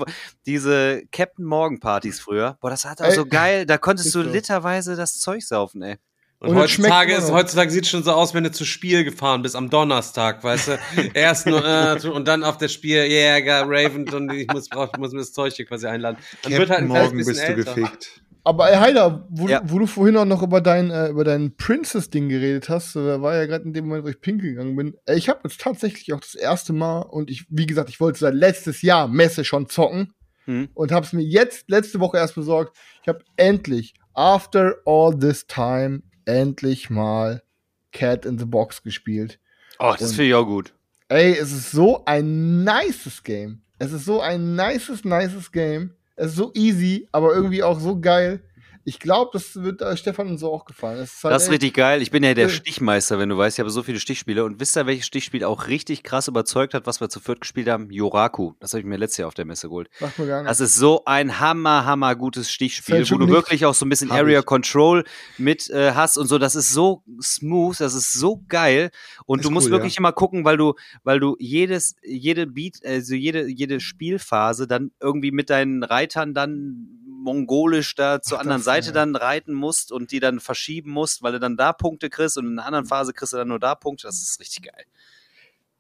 diese 0.48 1.04
Captain 1.12 1.46
Morgan 1.46 1.80
Partys 1.80 2.20
früher. 2.20 2.58
Boah, 2.60 2.72
das 2.72 2.86
war 2.86 2.96
auch 3.00 3.12
so 3.12 3.28
geil. 3.28 3.68
Da 3.68 3.78
konntest 3.78 4.16
du 4.16 4.24
literweise 4.24 4.96
das 4.96 5.20
Zeug 5.20 5.44
saufen, 5.44 5.84
ey. 5.84 5.98
Und, 6.42 6.50
Und 6.52 6.56
heutzutage, 6.56 7.14
ist, 7.16 7.32
heutzutage 7.32 7.70
sieht 7.70 7.84
es 7.84 7.90
schon 7.90 8.02
so 8.04 8.12
aus, 8.14 8.34
wenn 8.34 8.46
du 8.46 8.52
zu 8.52 8.64
Spiel 8.64 9.04
gefahren 9.04 9.42
bist 9.42 9.58
am 9.58 9.70
Donnerstag, 9.70 10.42
weißt 10.42 10.70
du? 10.70 10.80
Erst 11.14 11.46
nur 11.48 11.66
äh, 11.66 12.00
und 12.08 12.28
dann 12.30 12.46
auf 12.46 12.58
das 12.58 12.72
Spiel 12.72 13.04
Jäger, 13.04 13.64
Raven 13.68 14.08
und 14.14 14.32
ich 14.32 14.48
muss, 14.48 14.70
brauch, 14.70 14.96
muss 14.98 15.12
mir 15.12 15.20
das 15.20 15.34
Zeug 15.34 15.54
hier 15.54 15.66
quasi 15.66 15.88
einladen. 15.88 16.18
Man 16.44 16.54
wird 16.54 16.70
halt 16.70 16.80
ein 16.82 16.88
Morgen 16.88 17.18
bist 17.18 17.30
du 17.42 17.44
älter. 17.44 17.56
gefickt. 17.76 18.22
Aber 18.46 18.72
ey, 18.72 18.78
Heider, 18.78 19.28
wo, 19.30 19.50
Ja. 19.50 19.60
du, 19.60 19.72
wo 19.72 19.80
du 19.80 19.86
vorhin 19.86 20.16
auch 20.16 20.24
noch 20.24 20.42
über 20.42 20.62
dein, 20.62 20.92
äh, 20.92 21.10
über 21.10 21.26
dein 21.26 21.58
Princess-Ding 21.58 22.30
geredet 22.30 22.70
hast, 22.70 22.96
da 22.96 23.22
war 23.22 23.36
ja 23.36 23.46
gerade 23.46 23.66
in 23.66 23.74
dem 23.74 23.88
Moment, 23.88 24.06
wo 24.06 24.10
ich 24.10 24.22
pinkel 24.22 24.52
gegangen 24.52 24.78
bin. 24.78 24.96
Ey, 25.08 25.18
ich 25.18 25.28
habe 25.28 25.42
jetzt 25.44 25.60
tatsächlich 25.60 26.14
auch 26.14 26.22
das 26.22 26.36
erste 26.36 26.72
Mal 26.72 27.02
und 27.02 27.30
ich, 27.30 27.48
wie 27.50 27.66
gesagt, 27.66 27.90
ich 27.90 28.00
wollte 28.00 28.18
seit 28.20 28.34
letztes 28.34 28.82
Jahr 28.82 29.10
Messe 29.10 29.44
schon 29.44 29.68
zocken 29.68 30.14
Hm. 30.46 30.70
und 30.74 30.94
habe 30.94 31.06
es 31.06 31.12
mir 31.12 31.22
jetzt 31.22 31.70
letzte 31.70 32.00
Woche 32.00 32.16
erst 32.16 32.36
besorgt. 32.36 32.78
Ich 33.04 33.10
habe 33.10 33.20
endlich, 33.36 33.94
after 34.14 34.76
all 34.86 35.14
this 35.20 35.46
time, 35.46 36.02
endlich 36.30 36.90
mal 36.90 37.44
Cat 37.92 38.26
in 38.26 38.38
the 38.38 38.46
Box 38.46 38.84
gespielt. 38.84 39.40
Oh, 39.80 39.94
das 39.98 40.12
finde 40.12 40.30
ich 40.30 40.34
auch 40.36 40.46
gut. 40.46 40.74
Ey, 41.08 41.32
es 41.34 41.52
ist 41.52 41.72
so 41.72 42.04
ein 42.06 42.64
nices 42.64 43.24
Game. 43.24 43.62
Es 43.80 43.92
ist 43.92 44.06
so 44.06 44.22
ein 44.22 44.56
nices, 44.56 45.04
nices 45.04 45.52
Game. 45.52 45.96
Es 46.16 46.28
ist 46.28 46.36
so 46.36 46.52
easy, 46.54 47.08
aber 47.12 47.34
irgendwie 47.34 47.64
auch 47.64 47.80
so 47.80 48.00
geil. 48.00 48.42
Ich 48.86 49.00
glaube, 49.00 49.30
das 49.34 49.56
wird 49.56 49.82
äh, 49.82 49.96
Stefan 49.98 50.28
und 50.30 50.38
so 50.38 50.52
auch 50.52 50.66
gefallen. 50.66 50.98
Das 51.00 51.14
ist, 51.14 51.24
halt 51.24 51.34
Das 51.36 51.44
ist 51.44 51.52
richtig 51.52 51.74
geil. 51.74 52.02
Ich 52.02 52.12
bin 52.12 52.24
ja 52.24 52.34
der 52.34 52.48
Äh. 52.48 52.50
Stichmeister, 52.50 53.20
wenn 53.20 53.30
du 53.30 53.38
weißt. 53.38 53.58
Ich 53.58 53.60
habe 53.60 53.70
so 53.70 53.84
viele 53.84 54.00
Stichspiele. 54.00 54.44
Und 54.46 54.60
wisst 54.60 54.78
ihr, 54.78 54.86
welches 54.86 55.06
Stichspiel 55.06 55.44
auch 55.44 55.68
richtig 55.68 56.04
krass 56.04 56.28
überzeugt 56.28 56.74
hat, 56.74 56.88
was 56.88 57.02
wir 57.02 57.10
zu 57.10 57.20
viert 57.20 57.42
gespielt 57.42 57.68
haben? 57.68 57.92
Yoraku. 57.92 58.54
Das 58.60 58.74
habe 58.74 58.80
ich 58.80 58.86
mir 58.86 58.98
letztes 58.98 59.18
Jahr 59.18 59.28
auf 59.28 59.34
der 59.34 59.46
Messe 59.46 59.68
geholt. 59.68 59.90
Sagt 60.00 60.18
mir 60.18 60.28
gar 60.28 60.42
nicht. 60.42 60.50
Das 60.50 60.60
ist 60.60 60.76
so 60.76 61.04
ein 61.06 61.40
hammer, 61.40 61.86
hammer 61.86 62.16
gutes 62.16 62.50
Stichspiel, 62.52 63.10
wo 63.10 63.18
du 63.18 63.26
nicht. 63.26 63.34
wirklich 63.34 63.66
auch 63.66 63.74
so 63.74 63.86
ein 63.86 63.90
bisschen 63.90 64.10
Hab 64.12 64.20
Area 64.20 64.40
ich. 64.40 64.46
Control 64.46 65.04
mit 65.38 65.70
äh, 65.70 65.92
hast 65.92 66.18
und 66.18 66.28
so. 66.28 66.38
Das 66.38 66.56
ist 66.56 66.74
so 66.74 67.04
smooth, 67.22 67.80
das 67.80 67.94
ist 67.94 68.14
so 68.14 68.44
geil. 68.48 68.92
Und 69.26 69.40
Ist 69.40 69.46
du 69.46 69.52
musst 69.52 69.68
cool, 69.68 69.72
wirklich 69.74 69.96
ja. 69.96 70.00
immer 70.00 70.14
gucken, 70.14 70.46
weil 70.46 70.58
du, 70.58 70.74
weil 71.04 71.20
du 71.20 71.36
jedes, 71.40 71.96
jede 72.04 72.48
Beat, 72.48 72.78
also 72.86 73.14
jede, 73.14 73.48
jede 73.48 73.80
Spielphase 73.80 74.68
dann 74.68 74.92
irgendwie 75.02 75.32
mit 75.32 75.50
deinen 75.50 75.84
Reitern 75.84 76.34
dann 76.34 76.88
mongolisch 77.22 77.96
da 77.96 78.22
zur 78.22 78.38
Ach, 78.38 78.42
anderen 78.42 78.62
Seite 78.62 78.88
ja. 78.88 78.94
dann 78.94 79.16
reiten 79.16 79.54
musst 79.54 79.92
und 79.92 80.12
die 80.12 80.20
dann 80.20 80.40
verschieben 80.40 80.92
musst, 80.92 81.22
weil 81.22 81.34
du 81.34 81.40
dann 81.40 81.58
da 81.58 81.74
Punkte 81.74 82.10
kriegst 82.10 82.38
und 82.38 82.46
in 82.48 82.54
einer 82.54 82.66
anderen 82.66 82.86
Phase 82.86 83.14
kriegst 83.14 83.34
du 83.34 83.38
dann 83.38 83.48
nur 83.50 83.60
da 83.60 83.76
Punkte. 83.76 84.08
Das 84.08 84.22
ist 84.22 84.40
richtig 84.40 84.64
geil. 84.72 84.86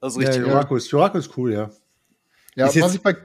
Das 0.01 0.13
ist 0.15 0.21
Ja, 0.21 0.27
richtig 0.27 0.43
geil. 0.45 0.51
Joraku 0.53 0.75
ist, 0.75 0.91
Joraku 0.91 1.17
ist 1.17 1.37
cool, 1.37 1.53
ja. 1.53 1.69
Ja, 2.55 2.67
Ist 2.67 2.75
jetzt- 2.75 2.85
was 2.85 2.95
ich 2.95 3.01
bei 3.01 3.15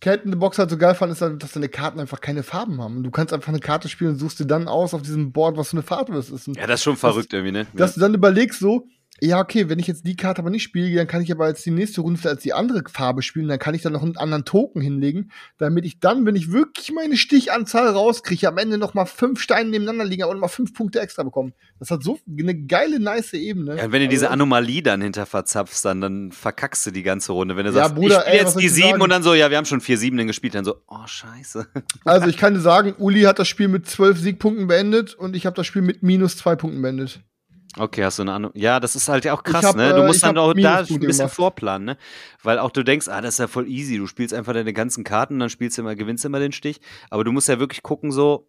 Cat 0.00 0.24
in 0.24 0.30
the 0.30 0.38
Box 0.38 0.58
halt 0.58 0.70
so 0.70 0.78
geil 0.78 0.94
fand, 0.94 1.10
ist, 1.12 1.20
halt, 1.20 1.42
dass 1.42 1.52
deine 1.52 1.68
Karten 1.68 1.98
einfach 1.98 2.20
keine 2.20 2.42
Farben 2.44 2.80
haben. 2.80 2.98
Und 2.98 3.02
du 3.02 3.10
kannst 3.10 3.32
einfach 3.34 3.48
eine 3.48 3.58
Karte 3.58 3.88
spielen 3.88 4.10
und 4.10 4.18
suchst 4.18 4.38
dir 4.38 4.46
dann 4.46 4.68
aus 4.68 4.94
auf 4.94 5.02
diesem 5.02 5.32
Board, 5.32 5.56
was 5.56 5.70
für 5.70 5.76
eine 5.78 5.82
Farbe 5.82 6.12
das 6.14 6.30
ist. 6.30 6.46
Und 6.46 6.56
Ja, 6.56 6.66
das 6.68 6.80
ist 6.80 6.84
schon 6.84 6.96
verrückt 6.96 7.32
irgendwie, 7.32 7.52
ne? 7.52 7.66
dass 7.74 7.94
du 7.94 8.00
dann 8.00 8.14
überlegst 8.14 8.60
so, 8.60 8.86
ja, 9.20 9.40
okay, 9.40 9.68
wenn 9.68 9.78
ich 9.78 9.86
jetzt 9.86 10.06
die 10.06 10.16
Karte 10.16 10.40
aber 10.40 10.50
nicht 10.50 10.62
spiele, 10.62 10.94
dann 10.94 11.06
kann 11.06 11.22
ich 11.22 11.32
aber 11.32 11.48
jetzt 11.48 11.64
die 11.66 11.70
nächste 11.70 12.00
Runde 12.02 12.28
als 12.28 12.42
die 12.42 12.52
andere 12.52 12.82
Farbe 12.88 13.22
spielen, 13.22 13.48
dann 13.48 13.58
kann 13.58 13.74
ich 13.74 13.82
dann 13.82 13.92
noch 13.92 14.02
einen 14.02 14.16
anderen 14.16 14.44
Token 14.44 14.80
hinlegen, 14.80 15.30
damit 15.58 15.84
ich 15.84 16.00
dann, 16.00 16.24
wenn 16.26 16.36
ich 16.36 16.52
wirklich 16.52 16.92
meine 16.92 17.16
Stichanzahl 17.16 17.88
rauskriege, 17.88 18.48
am 18.48 18.58
Ende 18.58 18.78
noch 18.78 18.94
mal 18.94 19.06
fünf 19.06 19.40
Steine 19.40 19.70
nebeneinander 19.70 20.04
liegen 20.04 20.24
und 20.24 20.38
mal 20.38 20.48
fünf 20.48 20.74
Punkte 20.74 21.00
extra 21.00 21.22
bekommen. 21.22 21.52
Das 21.78 21.90
hat 21.90 22.02
so 22.02 22.18
eine 22.38 22.54
geile, 22.54 23.00
nice 23.00 23.32
Ebene. 23.32 23.76
Ja, 23.76 23.92
wenn 23.92 24.02
du 24.02 24.08
diese 24.08 24.26
Also, 24.26 24.34
Anomalie 24.34 24.82
dann 24.82 25.00
hinter 25.00 25.26
verzapfst, 25.26 25.84
dann, 25.84 26.00
dann 26.00 26.32
verkackst 26.32 26.86
du 26.86 26.90
die 26.90 27.02
ganze 27.02 27.32
Runde. 27.32 27.56
Wenn 27.56 27.64
du 27.66 27.72
Ja, 27.72 27.84
sagst, 27.84 27.94
Bruder, 27.94 28.18
ich 28.18 28.22
spiele 28.22 28.36
jetzt 28.36 28.60
die 28.60 28.68
sieben 28.68 29.00
und 29.00 29.10
dann 29.10 29.22
so, 29.22 29.34
ja, 29.34 29.50
wir 29.50 29.56
haben 29.56 29.64
schon 29.64 29.80
vier 29.80 29.98
Siebenen 29.98 30.26
gespielt, 30.26 30.54
dann 30.54 30.64
so, 30.64 30.76
oh, 30.86 31.06
scheiße. 31.06 31.66
Also 32.04 32.28
ich 32.28 32.36
kann 32.36 32.54
dir 32.54 32.60
sagen, 32.60 32.94
Uli 32.98 33.22
hat 33.22 33.38
das 33.38 33.48
Spiel 33.48 33.68
mit 33.68 33.88
zwölf 33.88 34.18
Siegpunkten 34.18 34.66
beendet 34.66 35.14
und 35.14 35.36
ich 35.36 35.46
habe 35.46 35.56
das 35.56 35.66
Spiel 35.66 35.82
mit 35.82 36.02
minus 36.02 36.36
zwei 36.36 36.56
Punkten 36.56 36.80
beendet. 36.80 37.20
Okay, 37.76 38.04
hast 38.04 38.18
du 38.18 38.22
eine 38.22 38.32
Ahnung? 38.32 38.50
Ja, 38.54 38.80
das 38.80 38.96
ist 38.96 39.08
halt 39.08 39.26
auch 39.28 39.42
Ich 39.44 39.52
krass, 39.52 39.64
hab, 39.64 39.76
ne? 39.76 39.92
Du 39.94 40.02
äh, 40.02 40.06
musst 40.06 40.22
dann 40.22 40.38
auch 40.38 40.54
da 40.54 40.78
ein 40.78 40.86
bisschen 40.86 41.00
gemacht. 41.00 41.34
vorplanen, 41.34 41.84
ne? 41.84 41.96
Weil 42.42 42.58
auch 42.58 42.70
du 42.70 42.82
denkst, 42.82 43.08
ah, 43.08 43.20
das 43.20 43.34
ist 43.34 43.38
ja 43.38 43.46
voll 43.46 43.68
easy. 43.68 43.98
Du 43.98 44.06
spielst 44.06 44.32
einfach 44.32 44.54
deine 44.54 44.72
ganzen 44.72 45.04
Karten, 45.04 45.38
dann 45.38 45.50
spielst 45.50 45.76
du 45.76 45.82
immer, 45.82 45.94
gewinnst 45.94 46.24
immer 46.24 46.40
den 46.40 46.52
Stich. 46.52 46.80
Aber 47.10 47.24
du 47.24 47.32
musst 47.32 47.48
ja 47.48 47.58
wirklich 47.58 47.82
gucken, 47.82 48.10
so, 48.10 48.48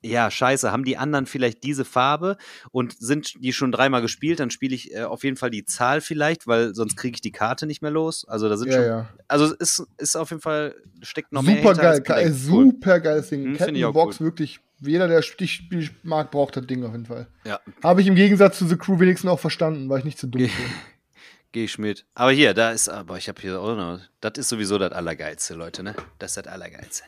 ja, 0.00 0.30
scheiße, 0.30 0.70
haben 0.70 0.84
die 0.84 0.96
anderen 0.96 1.26
vielleicht 1.26 1.64
diese 1.64 1.84
Farbe 1.84 2.36
und 2.70 2.96
sind 2.98 3.34
die 3.42 3.52
schon 3.52 3.72
dreimal 3.72 4.00
gespielt, 4.00 4.38
dann 4.40 4.50
spiele 4.50 4.74
ich 4.74 4.94
äh, 4.94 5.02
auf 5.02 5.24
jeden 5.24 5.36
Fall 5.36 5.50
die 5.50 5.64
Zahl 5.64 6.00
vielleicht, 6.00 6.46
weil 6.46 6.74
sonst 6.74 6.96
kriege 6.96 7.16
ich 7.16 7.20
die 7.20 7.32
Karte 7.32 7.66
nicht 7.66 7.82
mehr 7.82 7.90
los. 7.90 8.26
Also 8.28 8.48
da 8.48 8.56
sind 8.56 8.68
Ja, 8.68 8.76
schon 8.76 8.84
ja. 8.84 9.08
Also 9.26 9.46
es 9.46 9.78
ist, 9.78 9.86
ist 9.98 10.16
auf 10.16 10.30
jeden 10.30 10.42
Fall, 10.42 10.74
steckt 11.02 11.32
noch 11.32 11.42
mehr 11.42 11.56
Super 11.56 11.68
als 11.70 11.78
geil, 11.78 12.00
geil 12.02 12.32
super 12.32 13.00
geiles 13.00 13.28
Ding. 13.28 13.44
Hm, 13.44 13.56
Cat 13.56 13.66
find 13.66 13.68
in 13.70 13.74
ich 13.76 13.80
the 13.80 13.86
auch 13.86 13.92
Box, 13.92 14.20
wirklich, 14.20 14.60
jeder, 14.80 15.08
der 15.08 15.22
Stichspiel 15.22 15.90
mag, 16.04 16.30
braucht 16.30 16.56
das 16.56 16.66
Ding 16.66 16.84
auf 16.84 16.92
jeden 16.92 17.06
Fall. 17.06 17.26
Ja, 17.44 17.58
Habe 17.82 18.00
ich 18.00 18.06
im 18.06 18.14
Gegensatz 18.14 18.58
zu 18.58 18.66
The 18.66 18.76
Crew 18.76 19.00
wenigstens 19.00 19.30
auch 19.30 19.40
verstanden, 19.40 19.88
weil 19.88 19.98
ich 19.98 20.04
nicht 20.04 20.18
zu 20.18 20.28
dumm 20.28 20.42
bin. 20.42 20.50
gehe 21.52 21.64
ich 21.64 21.78
mit. 21.78 22.06
Aber 22.14 22.30
hier, 22.30 22.54
da 22.54 22.70
ist, 22.70 22.88
aber 22.88 23.18
ich 23.18 23.28
habe 23.28 23.40
hier 23.40 23.60
auch 23.60 23.74
noch, 23.74 24.00
das 24.20 24.32
ist 24.36 24.48
sowieso 24.48 24.78
das 24.78 24.92
Allergeilste, 24.92 25.54
Leute, 25.54 25.82
ne? 25.82 25.94
Das 26.18 26.32
ist 26.32 26.36
das 26.36 26.46
Allergeilste. 26.46 27.04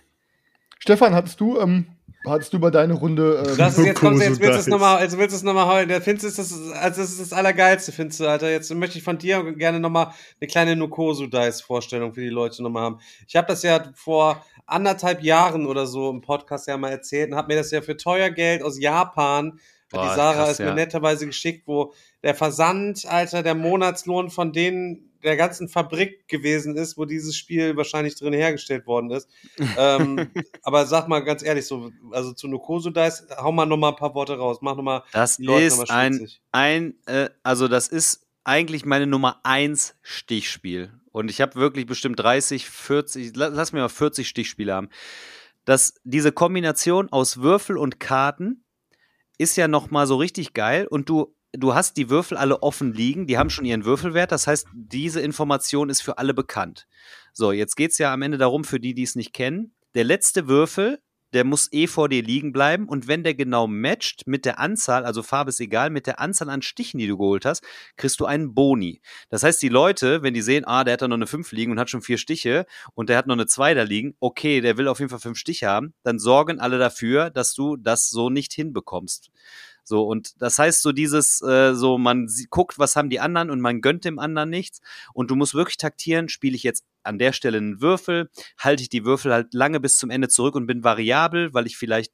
Stefan, 0.79 1.15
hattest 1.15 1.41
du, 1.41 1.61
ähm, 1.61 1.87
hattest 2.26 2.52
du 2.52 2.59
bei 2.59 2.70
deiner 2.70 2.94
Runde 2.94 3.44
ähm, 3.47 3.56
Das 3.56 3.78
ist 3.78 3.84
jetzt, 3.86 4.01
kommst, 4.01 4.22
jetzt 4.22 4.40
willst 4.40 4.55
du 4.55 4.60
es 4.60 4.66
nochmal, 4.66 5.02
jetzt 5.02 5.16
willst 5.16 5.32
du 5.32 5.36
es 5.36 5.42
nochmal 5.42 5.66
heulen. 5.66 5.88
Der 5.88 6.01
findest 6.02 6.36
du, 6.38 6.42
das, 6.42 6.51
ist- 6.51 6.72
also 6.72 7.01
das 7.01 7.10
ist 7.10 7.20
das 7.20 7.32
Allergeilste, 7.32 7.92
findest 7.92 8.20
du, 8.20 8.26
Alter. 8.28 8.51
Jetzt 8.51 8.72
möchte 8.74 8.98
ich 8.98 9.05
von 9.05 9.18
dir 9.18 9.42
gerne 9.55 9.80
nochmal 9.80 10.12
eine 10.40 10.48
kleine 10.48 10.76
Nukosu-Dice-Vorstellung 10.76 12.14
für 12.14 12.20
die 12.20 12.28
Leute 12.28 12.62
nochmal 12.62 12.82
haben. 12.84 12.98
Ich 13.26 13.36
habe 13.36 13.47
das 13.47 13.62
ja 13.62 13.82
vor 13.94 14.44
anderthalb 14.66 15.22
Jahren 15.22 15.66
oder 15.66 15.86
so 15.86 16.10
im 16.10 16.20
Podcast 16.20 16.68
ja 16.68 16.76
mal 16.76 16.90
erzählt 16.90 17.30
und 17.30 17.36
habe 17.36 17.48
mir 17.52 17.59
das 17.59 17.70
ja 17.70 17.82
für 17.82 17.97
teuer 17.97 18.30
Geld 18.30 18.62
aus 18.62 18.78
Japan, 18.78 19.52
hat 19.92 20.01
Boah, 20.01 20.02
die 20.09 20.14
Sarah 20.14 20.34
krass, 20.34 20.51
ist 20.52 20.59
mir 20.60 20.66
ja. 20.66 20.74
netterweise 20.74 21.26
geschickt, 21.26 21.64
wo 21.66 21.92
der 22.22 22.34
Versand, 22.36 23.05
Alter, 23.09 23.42
der 23.42 23.55
Monatslohn 23.56 24.30
von 24.30 24.52
denen 24.52 25.10
der 25.22 25.36
ganzen 25.36 25.68
Fabrik 25.68 26.26
gewesen 26.28 26.76
ist, 26.76 26.97
wo 26.97 27.05
dieses 27.05 27.36
Spiel 27.36 27.76
wahrscheinlich 27.76 28.16
drin 28.16 28.32
hergestellt 28.32 28.86
worden 28.86 29.10
ist. 29.10 29.28
ähm, 29.76 30.30
aber 30.62 30.86
sag 30.86 31.09
mal 31.09 31.20
ganz 31.20 31.42
ehrlich, 31.42 31.66
so, 31.66 31.90
also 32.12 32.32
zu 32.32 32.48
Nukoso 32.48 32.90
Dice, 32.90 33.26
hau 33.36 33.52
mal 33.52 33.66
noch 33.66 33.76
mal 33.76 33.90
ein 33.90 33.97
paar 33.97 34.14
Worte 34.14 34.36
raus. 34.38 34.59
Mach 34.60 34.76
noch 34.76 34.82
mal 34.82 35.02
Das 35.12 35.38
ist 35.66 35.78
ein, 35.90 36.14
ein 36.52 36.94
äh, 37.06 37.30
also 37.42 37.68
das 37.68 37.88
ist 37.88 38.26
eigentlich 38.44 38.84
meine 38.84 39.06
Nummer 39.06 39.40
1 39.44 39.97
Stichspiel. 40.02 40.92
Und 41.12 41.30
ich 41.30 41.40
habe 41.40 41.56
wirklich 41.56 41.86
bestimmt 41.86 42.18
30, 42.20 42.68
40, 42.68 43.36
la- 43.36 43.48
lass 43.48 43.72
mir 43.72 43.80
mal 43.80 43.88
40 43.88 44.28
Stichspiele 44.28 44.72
haben. 44.74 44.88
Das, 45.64 45.94
diese 46.05 46.32
Kombination 46.32 47.10
aus 47.10 47.40
Würfel 47.42 47.76
und 47.76 48.01
Karten 48.01 48.64
ist 49.38 49.56
ja 49.56 49.68
noch 49.68 49.90
mal 49.90 50.06
so 50.06 50.16
richtig 50.16 50.55
geil 50.55 50.86
und 50.86 51.09
du 51.09 51.34
du 51.52 51.74
hast 51.74 51.97
die 51.97 52.10
Würfel 52.10 52.36
alle 52.36 52.62
offen 52.62 52.93
liegen, 52.93 53.27
die 53.27 53.39
haben 53.39 53.51
schon 53.51 53.64
ihren 53.64 53.85
Würfelwert, 53.85 54.32
das 54.32 54.47
heißt, 54.47 54.66
diese 54.72 55.20
Information 55.20 55.90
ist 55.90 56.02
für 56.02 56.18
alle 56.18 56.35
bekannt. 56.35 56.86
So, 57.32 57.52
jetzt 57.52 57.77
geht's 57.77 57.98
ja 57.98 58.12
am 58.12 58.22
Ende 58.22 58.39
darum, 58.39 58.64
für 58.64 58.81
die, 58.81 58.94
die 58.94 59.02
es 59.02 59.16
nicht 59.16 59.32
kennen, 59.32 59.74
der 59.94 60.05
letzte 60.05 60.48
Würfel, 60.48 61.01
der 61.32 61.44
muss 61.44 61.72
eh 61.72 61.86
vor 61.86 62.09
dir 62.09 62.22
liegen 62.22 62.52
bleiben 62.52 62.89
und 62.89 63.06
wenn 63.06 63.22
der 63.22 63.35
genau 63.35 63.66
matcht 63.66 64.27
mit 64.27 64.44
der 64.44 64.59
Anzahl, 64.59 65.05
also 65.05 65.22
Farbe 65.22 65.51
ist 65.51 65.60
egal, 65.60 65.90
mit 65.90 66.06
der 66.06 66.20
Anzahl 66.20 66.51
an 66.51 66.62
Stichen, 66.62 66.98
die 66.98 67.06
du 67.06 67.16
geholt 67.16 67.44
hast, 67.44 67.62
kriegst 67.97 68.18
du 68.20 68.27
einen 68.27 68.55
Boni. 68.55 69.01
Das 69.28 69.43
heißt, 69.43 69.62
die 69.62 69.68
Leute, 69.68 70.22
wenn 70.22 70.35
die 70.35 70.43
sehen, 70.43 70.64
ah, 70.64 70.85
der 70.85 70.94
hat 70.94 71.02
da 71.02 71.09
noch 71.09 71.16
eine 71.16 71.27
5 71.27 71.52
liegen 71.52 71.72
und 71.72 71.78
hat 71.78 71.90
schon 71.90 72.02
vier 72.02 72.18
Stiche 72.18 72.66
und 72.94 73.09
der 73.09 73.16
hat 73.16 73.27
noch 73.27 73.35
eine 73.35 73.47
2 73.47 73.74
da 73.74 73.82
liegen, 73.82 74.16
okay, 74.18 74.60
der 74.60 74.77
will 74.77 74.89
auf 74.89 74.98
jeden 74.98 75.10
Fall 75.10 75.20
fünf 75.20 75.39
Stiche 75.39 75.68
haben, 75.68 75.94
dann 76.02 76.18
sorgen 76.18 76.59
alle 76.59 76.78
dafür, 76.78 77.31
dass 77.31 77.55
du 77.55 77.77
das 77.77 78.10
so 78.10 78.31
nicht 78.31 78.52
hinbekommst. 78.52 79.31
So, 79.91 80.05
und 80.05 80.41
das 80.41 80.57
heißt 80.57 80.83
so 80.83 80.93
dieses, 80.93 81.43
äh, 81.43 81.75
so 81.75 81.99
man 81.99 82.29
guckt, 82.49 82.79
was 82.79 82.95
haben 82.95 83.11
die 83.11 83.19
anderen 83.19 83.51
und 83.51 83.61
man 83.61 83.81
gönnt 83.81 84.05
dem 84.05 84.21
anderen 84.21 84.49
nichts. 84.49 84.81
Und 85.12 85.33
du 85.33 85.35
musst 85.35 85.53
wirklich 85.53 85.79
taktieren, 85.79 86.29
spiele 86.29 86.55
ich 86.55 86.62
jetzt 86.62 86.85
an 87.03 87.19
der 87.19 87.33
Stelle 87.33 87.59
einen 87.59 87.81
Würfel, 87.81 88.31
halte 88.57 88.85
ich 88.85 88.89
die 88.89 89.05
Würfel 89.05 89.33
halt 89.33 89.53
lange 89.53 89.81
bis 89.81 89.97
zum 89.99 90.11
Ende 90.11 90.29
zurück 90.29 90.55
und 90.55 90.69
bin 90.69 90.85
variabel, 90.85 91.53
weil 91.55 91.67
ich 91.67 91.77
vielleicht 91.77 92.12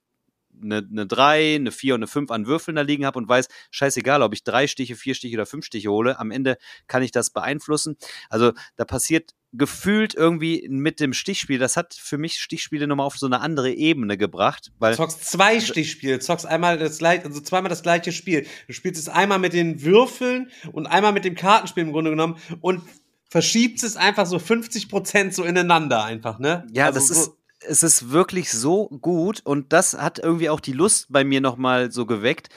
eine, 0.62 0.86
eine 0.90 1.06
3, 1.06 1.56
eine 1.56 1.72
4 1.72 1.94
und 1.94 2.00
eine 2.00 2.06
5 2.06 2.30
an 2.30 2.46
Würfeln 2.46 2.76
da 2.76 2.82
liegen 2.82 3.06
habe 3.06 3.18
und 3.18 3.28
weiß, 3.28 3.48
scheißegal, 3.70 4.22
ob 4.22 4.32
ich 4.32 4.44
drei 4.44 4.66
Stiche, 4.66 4.96
vier 4.96 5.14
Stiche 5.14 5.36
oder 5.36 5.46
fünf 5.46 5.64
Stiche 5.66 5.90
hole, 5.90 6.18
am 6.18 6.30
Ende 6.30 6.56
kann 6.86 7.02
ich 7.02 7.10
das 7.10 7.30
beeinflussen. 7.30 7.96
Also 8.28 8.52
da 8.76 8.84
passiert 8.84 9.32
gefühlt 9.52 10.14
irgendwie 10.14 10.66
mit 10.68 11.00
dem 11.00 11.12
Stichspiel, 11.12 11.58
das 11.58 11.76
hat 11.76 11.94
für 11.94 12.18
mich 12.18 12.40
Stichspiele 12.40 12.86
nochmal 12.86 13.06
auf 13.06 13.16
so 13.16 13.26
eine 13.26 13.40
andere 13.40 13.72
Ebene 13.72 14.18
gebracht, 14.18 14.72
weil 14.78 14.94
zockst 14.94 15.24
zwei 15.24 15.60
Stichspiele, 15.60 16.18
zockst 16.18 16.46
einmal 16.46 16.78
das 16.78 16.98
gleiche, 16.98 17.24
also 17.24 17.40
zweimal 17.40 17.70
das 17.70 17.82
gleiche 17.82 18.12
Spiel. 18.12 18.46
Du 18.66 18.72
spielst 18.72 19.00
es 19.00 19.08
einmal 19.08 19.38
mit 19.38 19.52
den 19.52 19.82
Würfeln 19.82 20.50
und 20.72 20.86
einmal 20.86 21.12
mit 21.12 21.24
dem 21.24 21.34
Kartenspiel 21.34 21.84
im 21.84 21.92
Grunde 21.92 22.10
genommen 22.10 22.36
und 22.60 22.82
verschiebst 23.28 23.84
es 23.84 23.96
einfach 23.96 24.26
so 24.26 24.38
50 24.38 24.88
Prozent 24.88 25.34
so 25.34 25.44
ineinander 25.44 26.04
einfach, 26.04 26.38
ne? 26.38 26.66
Ja, 26.72 26.86
Also 26.86 26.98
das 26.98 27.08
so, 27.08 27.14
ist, 27.14 27.32
es 27.68 27.82
ist 27.82 28.10
wirklich 28.10 28.50
so 28.50 28.88
gut 28.88 29.40
und 29.44 29.72
das 29.72 29.94
hat 29.94 30.18
irgendwie 30.18 30.50
auch 30.50 30.60
die 30.60 30.72
Lust 30.72 31.06
bei 31.10 31.24
mir 31.24 31.40
nochmal 31.40 31.90
so 31.90 32.06
geweckt, 32.06 32.48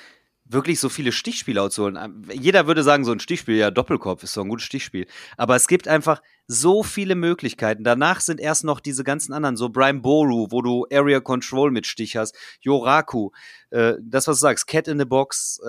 wirklich 0.45 0.79
so 0.79 0.89
viele 0.89 1.11
Stichspiele 1.11 1.61
auszuholen. 1.61 2.25
Jeder 2.31 2.67
würde 2.67 2.83
sagen, 2.83 3.05
so 3.05 3.11
ein 3.11 3.19
Stichspiel, 3.19 3.55
ja, 3.55 3.71
Doppelkopf 3.71 4.23
ist 4.23 4.33
so 4.33 4.41
ein 4.41 4.49
gutes 4.49 4.65
Stichspiel. 4.65 5.07
Aber 5.37 5.55
es 5.55 5.67
gibt 5.67 5.87
einfach 5.87 6.21
so 6.51 6.81
viele 6.81 7.13
Möglichkeiten. 7.13 7.83
Danach 7.83 8.21
sind 8.21 8.39
erst 8.39 8.63
noch 8.63 8.79
diese 8.79 9.03
ganzen 9.03 9.33
anderen, 9.33 9.55
so 9.55 9.69
Brian 9.69 10.01
Boru, 10.01 10.47
wo 10.49 10.63
du 10.63 10.87
Area 10.91 11.19
Control 11.19 11.69
mit 11.69 11.85
Stich 11.85 12.17
hast, 12.17 12.35
Yoraku, 12.59 13.29
äh, 13.69 13.93
das, 14.01 14.27
was 14.27 14.37
du 14.37 14.41
sagst, 14.41 14.65
Cat 14.65 14.87
in 14.87 14.97
the 14.97 15.05
Box, 15.05 15.59
äh, 15.63 15.67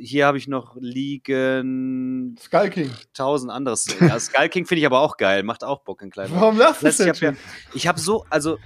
hier 0.00 0.24
habe 0.24 0.38
ich 0.38 0.48
noch 0.48 0.74
liegen 0.80 2.34
Skull 2.40 2.70
King. 2.70 2.90
tausend 3.12 3.52
anderes. 3.52 3.86
Ja, 4.00 4.18
Skull 4.18 4.48
King 4.48 4.64
finde 4.64 4.80
ich 4.80 4.86
aber 4.86 5.00
auch 5.00 5.18
geil, 5.18 5.42
macht 5.42 5.62
auch 5.62 5.82
Bock 5.84 6.00
in 6.00 6.08
kleinen 6.08 6.34
Warum 6.34 6.56
lachst 6.56 6.82
du 6.82 6.86
denn 6.86 7.12
ich 7.12 7.22
habe 7.22 7.36
ja, 7.36 7.42
ich 7.74 7.86
habe 7.86 8.00
so, 8.00 8.24
also 8.30 8.56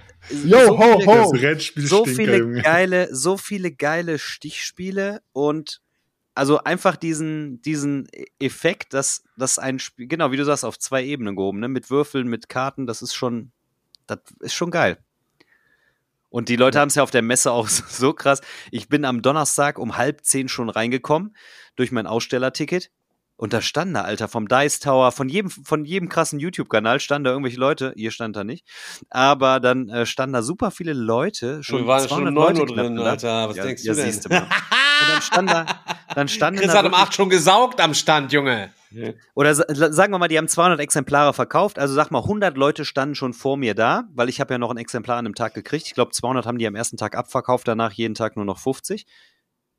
Yo, 0.45 0.67
so 0.67 0.79
ho, 0.79 1.01
viele, 1.33 1.57
ho. 1.57 1.59
So 1.87 2.05
viele 2.05 2.63
geile, 2.63 3.09
so 3.11 3.37
viele 3.37 3.73
geile 3.73 4.21
Stichspiele 4.21 5.21
und 5.33 5.81
also 6.39 6.63
einfach 6.63 6.95
diesen, 6.97 7.61
diesen 7.63 8.09
Effekt, 8.39 8.95
dass, 8.95 9.25
dass 9.37 9.59
ein 9.59 9.81
Spiel, 9.81 10.07
genau 10.07 10.31
wie 10.31 10.37
du 10.37 10.45
sagst, 10.45 10.65
auf 10.65 10.79
zwei 10.79 11.05
Ebenen 11.05 11.35
gehoben, 11.35 11.59
ne? 11.59 11.69
mit 11.69 11.91
Würfeln, 11.91 12.29
mit 12.29 12.49
Karten, 12.49 12.87
das 12.87 13.03
ist 13.03 13.15
schon, 13.15 13.51
das 14.07 14.21
ist 14.41 14.55
schon 14.55 14.71
geil. 14.71 14.99
Und 16.31 16.49
die 16.49 16.57
Leute 16.57 16.79
haben 16.79 16.89
es 16.89 16.95
ja 16.95 17.03
auf 17.03 17.11
der 17.11 17.23
Messe 17.23 17.51
auch 17.51 17.67
so 17.69 18.13
krass. 18.13 18.41
Ich 18.71 18.89
bin 18.89 19.05
am 19.05 19.21
Donnerstag 19.21 19.81
um 19.81 19.97
halb 19.97 20.25
zehn 20.25 20.49
schon 20.49 20.71
reingekommen 20.71 21.35
durch 21.75 21.91
mein 21.91 22.07
Ausstellerticket. 22.07 22.93
Und 23.37 23.53
da 23.53 23.61
standen 23.61 23.95
da, 23.95 24.03
Alter, 24.03 24.29
vom 24.29 24.47
Dice 24.47 24.79
Tower, 24.79 25.11
von 25.11 25.29
jedem, 25.29 25.51
von 25.51 25.85
jedem 25.85 26.09
krassen 26.09 26.39
YouTube-Kanal 26.39 27.01
standen 27.01 27.25
da 27.25 27.31
irgendwelche 27.31 27.59
Leute, 27.59 27.93
ihr 27.97 28.11
stand 28.11 28.35
da 28.35 28.43
nicht, 28.43 28.67
aber 29.11 29.61
dann 29.61 29.89
äh, 29.89 30.07
standen 30.07 30.33
da 30.33 30.43
super 30.43 30.73
viele 30.73 30.93
Leute, 30.93 31.63
schon 31.63 31.83
wir 31.83 31.87
waren 31.87 32.09
schon 32.09 32.25
200 32.25 32.29
um 32.29 32.35
9 32.35 32.59
Uhr 32.59 32.67
drin, 32.67 32.95
ne? 32.95 33.03
Alter. 33.05 33.49
Was 33.49 33.57
ja, 33.57 33.65
denkst 33.65 33.85
ja, 33.85 33.93
du 33.93 34.01
denn? 34.01 34.11
siehst 34.11 34.25
du 34.25 34.29
mal. 34.31 34.49
Und 35.01 35.09
dann 35.11 35.23
stand 35.23 35.51
da, 35.51 35.67
dann 36.15 36.29
standen 36.29 36.61
Chris 36.61 36.73
da 36.73 36.79
hat 36.79 36.85
um 36.87 36.93
wirklich- 36.93 37.07
8 37.07 37.15
schon 37.15 37.29
gesaugt 37.31 37.81
am 37.81 37.95
Stand, 37.95 38.33
Junge. 38.33 38.73
oder 39.35 39.55
sa- 39.55 39.67
sagen 39.93 40.13
wir 40.13 40.19
mal, 40.19 40.29
die 40.29 40.39
haben 40.39 40.49
200 40.49 40.81
Exemplare 40.81 41.33
verkauft. 41.35 41.79
Also 41.79 41.95
sag 41.95 42.11
mal, 42.11 42.21
100 42.23 42.57
Leute 42.57 42.85
standen 42.85 43.15
schon 43.15 43.33
vor 43.35 43.57
mir 43.57 43.75
da, 43.75 44.05
weil 44.15 44.29
ich 44.29 44.41
habe 44.41 44.55
ja 44.55 44.59
noch 44.59 44.71
ein 44.71 44.77
Exemplar 44.79 45.19
an 45.19 45.27
einem 45.27 45.35
Tag 45.35 45.55
gekriegt. 45.55 45.87
Ich 45.87 45.95
glaube, 45.95 46.13
200 46.13 46.47
haben 46.47 46.59
die 46.59 46.67
am 46.67 46.75
ersten 46.75 46.97
Tag 46.97 47.15
abverkauft, 47.17 47.69
danach 47.69 47.93
jeden 47.93 48.15
Tag 48.15 48.37
nur 48.37 48.45
noch 48.45 48.59
50. 48.59 49.07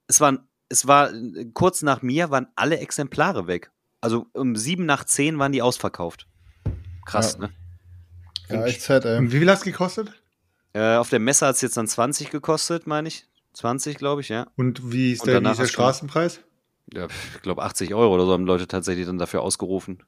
Es 0.08 0.22
waren, 0.22 0.48
es 0.70 0.88
war 0.88 1.10
kurz 1.54 1.82
nach 1.82 2.02
mir 2.02 2.30
waren 2.30 2.48
alle 2.56 2.78
Exemplare 2.80 3.48
weg. 3.48 3.72
Also 4.02 4.28
um 4.34 4.56
sieben 4.56 4.86
nach 4.86 5.04
zehn 5.04 5.38
waren 5.40 5.52
die 5.52 5.62
ausverkauft. 5.62 6.28
Krass, 7.06 7.34
Ja. 7.34 7.48
ne? 7.48 7.54
Ja, 8.50 8.66
echt 8.66 8.82
sad, 8.82 9.06
ey. 9.06 9.18
Und 9.18 9.32
wie 9.32 9.40
viel 9.40 9.50
hat's 9.50 9.64
gekostet? 9.64 10.12
Äh, 10.74 10.96
auf 10.96 11.10
der 11.10 11.20
Messe 11.20 11.46
hat 11.48 11.56
es 11.56 11.62
jetzt 11.62 11.78
dann 11.78 11.88
20 11.88 12.30
gekostet, 12.30 12.86
meine 12.88 13.08
ich. 13.08 13.26
20, 13.60 13.98
glaube 13.98 14.22
ich, 14.22 14.30
ja. 14.30 14.48
Und 14.56 14.92
wie 14.92 15.12
ist 15.14 15.22
Und 15.22 15.28
der, 15.28 15.36
wie 15.36 15.44
danach 15.44 15.52
ist 15.52 15.58
der 15.60 15.64
hast 15.66 15.70
du- 15.70 15.74
Straßenpreis? 15.74 16.40
ja 16.94 17.08
ich 17.36 17.42
glaube 17.44 17.62
80 17.62 17.94
Euro 17.94 18.16
oder 18.16 18.26
so 18.26 18.32
haben 18.34 18.46
Leute 18.46 18.68
tatsächlich 18.68 19.06
dann 19.06 19.18
dafür 19.20 19.42
ausgerufen. 19.42 20.02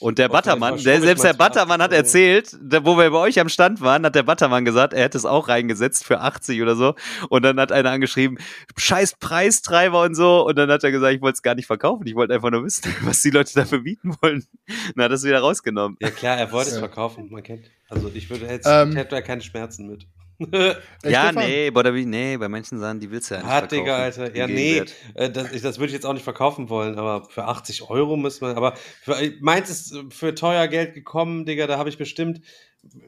Und 0.00 0.18
der 0.18 0.30
Buttermann, 0.30 0.82
der, 0.82 0.98
selbst 1.02 1.24
der 1.24 1.32
zu 1.36 1.38
80 1.40 1.54
Buttermann 1.54 1.82
hat 1.82 1.92
erzählt, 1.92 2.56
da, 2.62 2.86
wo 2.86 2.96
wir 2.96 3.10
bei 3.10 3.18
euch 3.18 3.38
am 3.38 3.50
Stand 3.50 3.82
waren, 3.82 4.04
hat 4.06 4.14
der 4.14 4.22
Buttermann 4.22 4.64
gesagt, 4.64 4.94
er 4.94 5.02
hätte 5.04 5.18
es 5.18 5.26
auch 5.26 5.48
reingesetzt 5.48 6.06
für 6.06 6.20
80 6.20 6.62
oder 6.62 6.74
so. 6.74 6.94
Und 7.28 7.42
dann 7.42 7.60
hat 7.60 7.70
einer 7.70 7.90
angeschrieben, 7.90 8.38
scheiß 8.78 9.16
Preistreiber 9.20 10.02
und 10.02 10.14
so. 10.14 10.46
Und 10.46 10.56
dann 10.56 10.70
hat 10.70 10.82
er 10.84 10.90
gesagt, 10.90 11.14
ich 11.14 11.20
wollte 11.20 11.34
es 11.36 11.42
gar 11.42 11.54
nicht 11.54 11.66
verkaufen. 11.66 12.06
Ich 12.06 12.14
wollte 12.14 12.32
einfach 12.32 12.50
nur 12.50 12.64
wissen, 12.64 12.82
was 13.02 13.20
die 13.20 13.28
Leute 13.30 13.52
dafür 13.54 13.80
bieten 13.80 14.16
wollen. 14.22 14.46
Dann 14.96 15.04
hat 15.04 15.10
er 15.12 15.16
es 15.16 15.24
wieder 15.24 15.40
rausgenommen. 15.40 15.98
Ja 16.00 16.08
klar, 16.10 16.38
er 16.38 16.50
wollte 16.50 16.70
es 16.70 16.78
verkaufen, 16.78 17.28
man 17.30 17.42
kennt. 17.42 17.66
Also 17.90 18.10
ich 18.14 18.30
würde 18.30 18.46
jetzt, 18.46 18.66
Ähm, 18.66 18.90
ich 18.92 18.96
hätte 18.96 19.10
da 19.16 19.20
keine 19.20 19.42
Schmerzen 19.42 19.86
mit. 19.86 20.06
Ja, 21.04 21.28
Stefan, 21.28 21.44
nee, 21.44 21.70
Butter, 21.70 21.92
nee, 21.92 22.36
bei 22.36 22.48
manchen 22.48 22.78
Sachen, 22.78 23.00
die 23.00 23.10
willst 23.10 23.30
du 23.30 23.34
ja 23.34 23.40
nicht 23.42 23.50
Hart, 23.50 23.70
verkaufen. 23.70 23.84
Digga, 23.84 23.96
Alter. 23.96 24.36
Ja, 24.36 24.46
nee, 24.46 24.82
äh, 25.14 25.30
das, 25.30 25.52
ich, 25.52 25.62
das 25.62 25.78
würde 25.78 25.86
ich 25.88 25.92
jetzt 25.94 26.06
auch 26.06 26.12
nicht 26.14 26.22
verkaufen 26.24 26.68
wollen, 26.68 26.98
aber 26.98 27.28
für 27.28 27.44
80 27.44 27.82
Euro 27.90 28.16
müssen 28.16 28.46
wir, 28.46 28.56
aber 28.56 28.74
für, 29.02 29.16
äh, 29.20 29.36
meins 29.40 29.70
ist 29.70 29.92
äh, 29.94 30.02
für 30.10 30.34
teuer 30.34 30.66
Geld 30.68 30.94
gekommen, 30.94 31.44
Digga, 31.46 31.66
da 31.66 31.78
habe 31.78 31.88
ich 31.88 31.98
bestimmt 31.98 32.40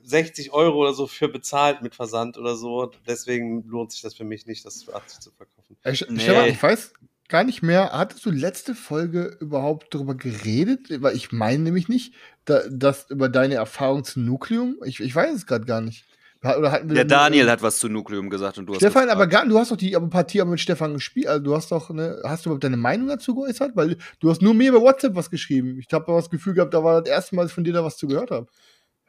60 0.03 0.53
Euro 0.53 0.79
oder 0.83 0.93
so 0.93 1.07
für 1.07 1.29
bezahlt 1.29 1.83
mit 1.83 1.95
Versand 1.95 2.37
oder 2.37 2.57
so. 2.57 2.91
Deswegen 3.07 3.65
lohnt 3.67 3.93
sich 3.93 4.03
das 4.03 4.15
für 4.15 4.25
mich 4.25 4.47
nicht, 4.47 4.65
das 4.67 4.83
für 4.83 4.95
80 4.95 5.21
zu 5.21 5.31
verkaufen. 5.31 5.77
Sch- 5.85 6.07
Nee. 6.11 6.21
Stefan, 6.21 6.49
ich 6.51 6.63
weiß 6.63 6.93
gar 7.29 7.45
nicht 7.45 7.63
mehr, 7.63 7.91
hattest 7.93 8.27
du 8.27 8.31
letzte 8.31 8.75
Folge 8.75 9.37
überhaupt 9.41 9.95
darüber 9.95 10.15
geredet? 10.15 10.89
Weil 11.03 11.17
ich 11.17 11.33
meine 11.33 11.63
nämlich 11.63 11.89
nicht, 11.89 12.13
da, 12.45 12.61
dass 12.71 13.09
über 13.11 13.29
deine 13.31 13.55
Erfahrung 13.55 14.05
zu 14.05 14.21
Nukleum. 14.21 14.77
Ich, 14.85 15.01
ich 15.01 15.15
weiß 15.15 15.35
es 15.35 15.47
gerade 15.47 15.65
gar 15.65 15.81
nicht. 15.81 16.05
Oder 16.45 16.73
hatten 16.73 16.89
wir 16.89 16.95
Der 16.95 17.05
Daniel 17.05 17.49
hat 17.49 17.63
was 17.63 17.79
zu 17.79 17.89
Nukleum 17.89 18.29
gesagt 18.29 18.59
und 18.59 18.67
du 18.67 18.75
hast 18.75 18.81
Stefan, 18.81 19.09
aber 19.09 19.29
gar, 19.29 19.47
du 19.47 19.59
hast 19.59 19.71
doch 19.71 19.77
die 19.77 19.97
Partie 20.11 20.41
aber 20.41 20.51
mit 20.51 20.61
Stefan 20.61 20.95
gespielt. 20.95 21.29
Also 21.29 21.43
du 21.43 21.55
hast 21.55 21.71
doch, 21.71 21.91
ne, 21.91 22.21
hast 22.25 22.45
du 22.45 22.51
überhaupt 22.51 22.65
deine 22.65 22.77
Meinung 22.77 23.07
dazu 23.09 23.35
geäußert? 23.35 23.77
Weil 23.77 23.97
du 24.19 24.31
hast 24.31 24.43
nur 24.43 24.53
mir 24.53 24.71
über 24.71 24.81
WhatsApp 24.81 25.15
was 25.15 25.31
geschrieben. 25.31 25.79
Ich 25.79 25.93
habe 25.93 26.13
das 26.13 26.31
Gefühl 26.31 26.55
gehabt, 26.55 26.75
da 26.75 26.83
war 26.83 27.01
das 27.01 27.11
erste 27.11 27.37
Mal, 27.37 27.43
dass 27.43 27.53
ich 27.53 27.55
von 27.55 27.65
dir 27.65 27.73
da 27.73 27.85
was 27.85 27.97
zu 27.97 28.09
gehört 28.09 28.33
habe. 28.33 28.49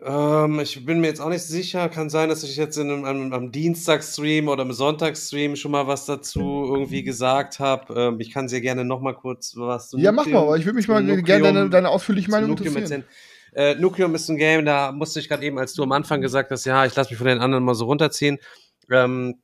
Ähm, 0.05 0.59
ich 0.59 0.85
bin 0.85 0.99
mir 0.99 1.07
jetzt 1.07 1.21
auch 1.21 1.29
nicht 1.29 1.43
sicher. 1.43 1.87
Kann 1.89 2.09
sein, 2.09 2.29
dass 2.29 2.43
ich 2.43 2.55
jetzt 2.55 2.77
in 2.77 2.91
einem, 2.91 3.05
am, 3.05 3.33
am 3.33 3.51
Dienstagsstream 3.51 4.47
oder 4.47 4.63
am 4.63 4.73
Sonntagsstream 4.73 5.55
schon 5.55 5.71
mal 5.71 5.87
was 5.87 6.05
dazu 6.05 6.65
irgendwie 6.67 7.03
gesagt 7.03 7.59
habe. 7.59 7.93
Ähm, 7.95 8.19
ich 8.19 8.31
kann 8.31 8.47
sehr 8.47 8.61
gerne 8.61 8.83
noch 8.85 9.01
mal 9.01 9.13
kurz 9.13 9.53
was 9.55 9.89
zu 9.89 9.97
Ja, 9.97 10.11
mach 10.11 10.27
mal, 10.27 10.57
ich 10.59 10.65
würde 10.65 10.75
mich 10.75 10.87
mal 10.87 11.03
gerne 11.23 11.43
deine, 11.43 11.69
deine 11.69 11.89
ausführliche 11.89 12.27
zu 12.27 12.31
Meinung 12.31 12.51
interessieren. 12.51 12.81
erzählen. 12.81 13.03
Äh, 13.55 13.75
Nucleum 13.75 14.15
ist 14.15 14.29
ein 14.29 14.37
Game, 14.37 14.65
da 14.65 14.91
musste 14.91 15.19
ich 15.19 15.29
gerade 15.29 15.43
eben, 15.43 15.59
als 15.59 15.73
du 15.73 15.83
am 15.83 15.91
Anfang 15.91 16.21
gesagt 16.21 16.51
hast, 16.51 16.65
ja, 16.65 16.85
ich 16.85 16.95
lasse 16.95 17.11
mich 17.11 17.17
von 17.17 17.27
den 17.27 17.39
anderen 17.39 17.63
mal 17.63 17.75
so 17.75 17.85
runterziehen. 17.85 18.39
Ähm, 18.91 19.39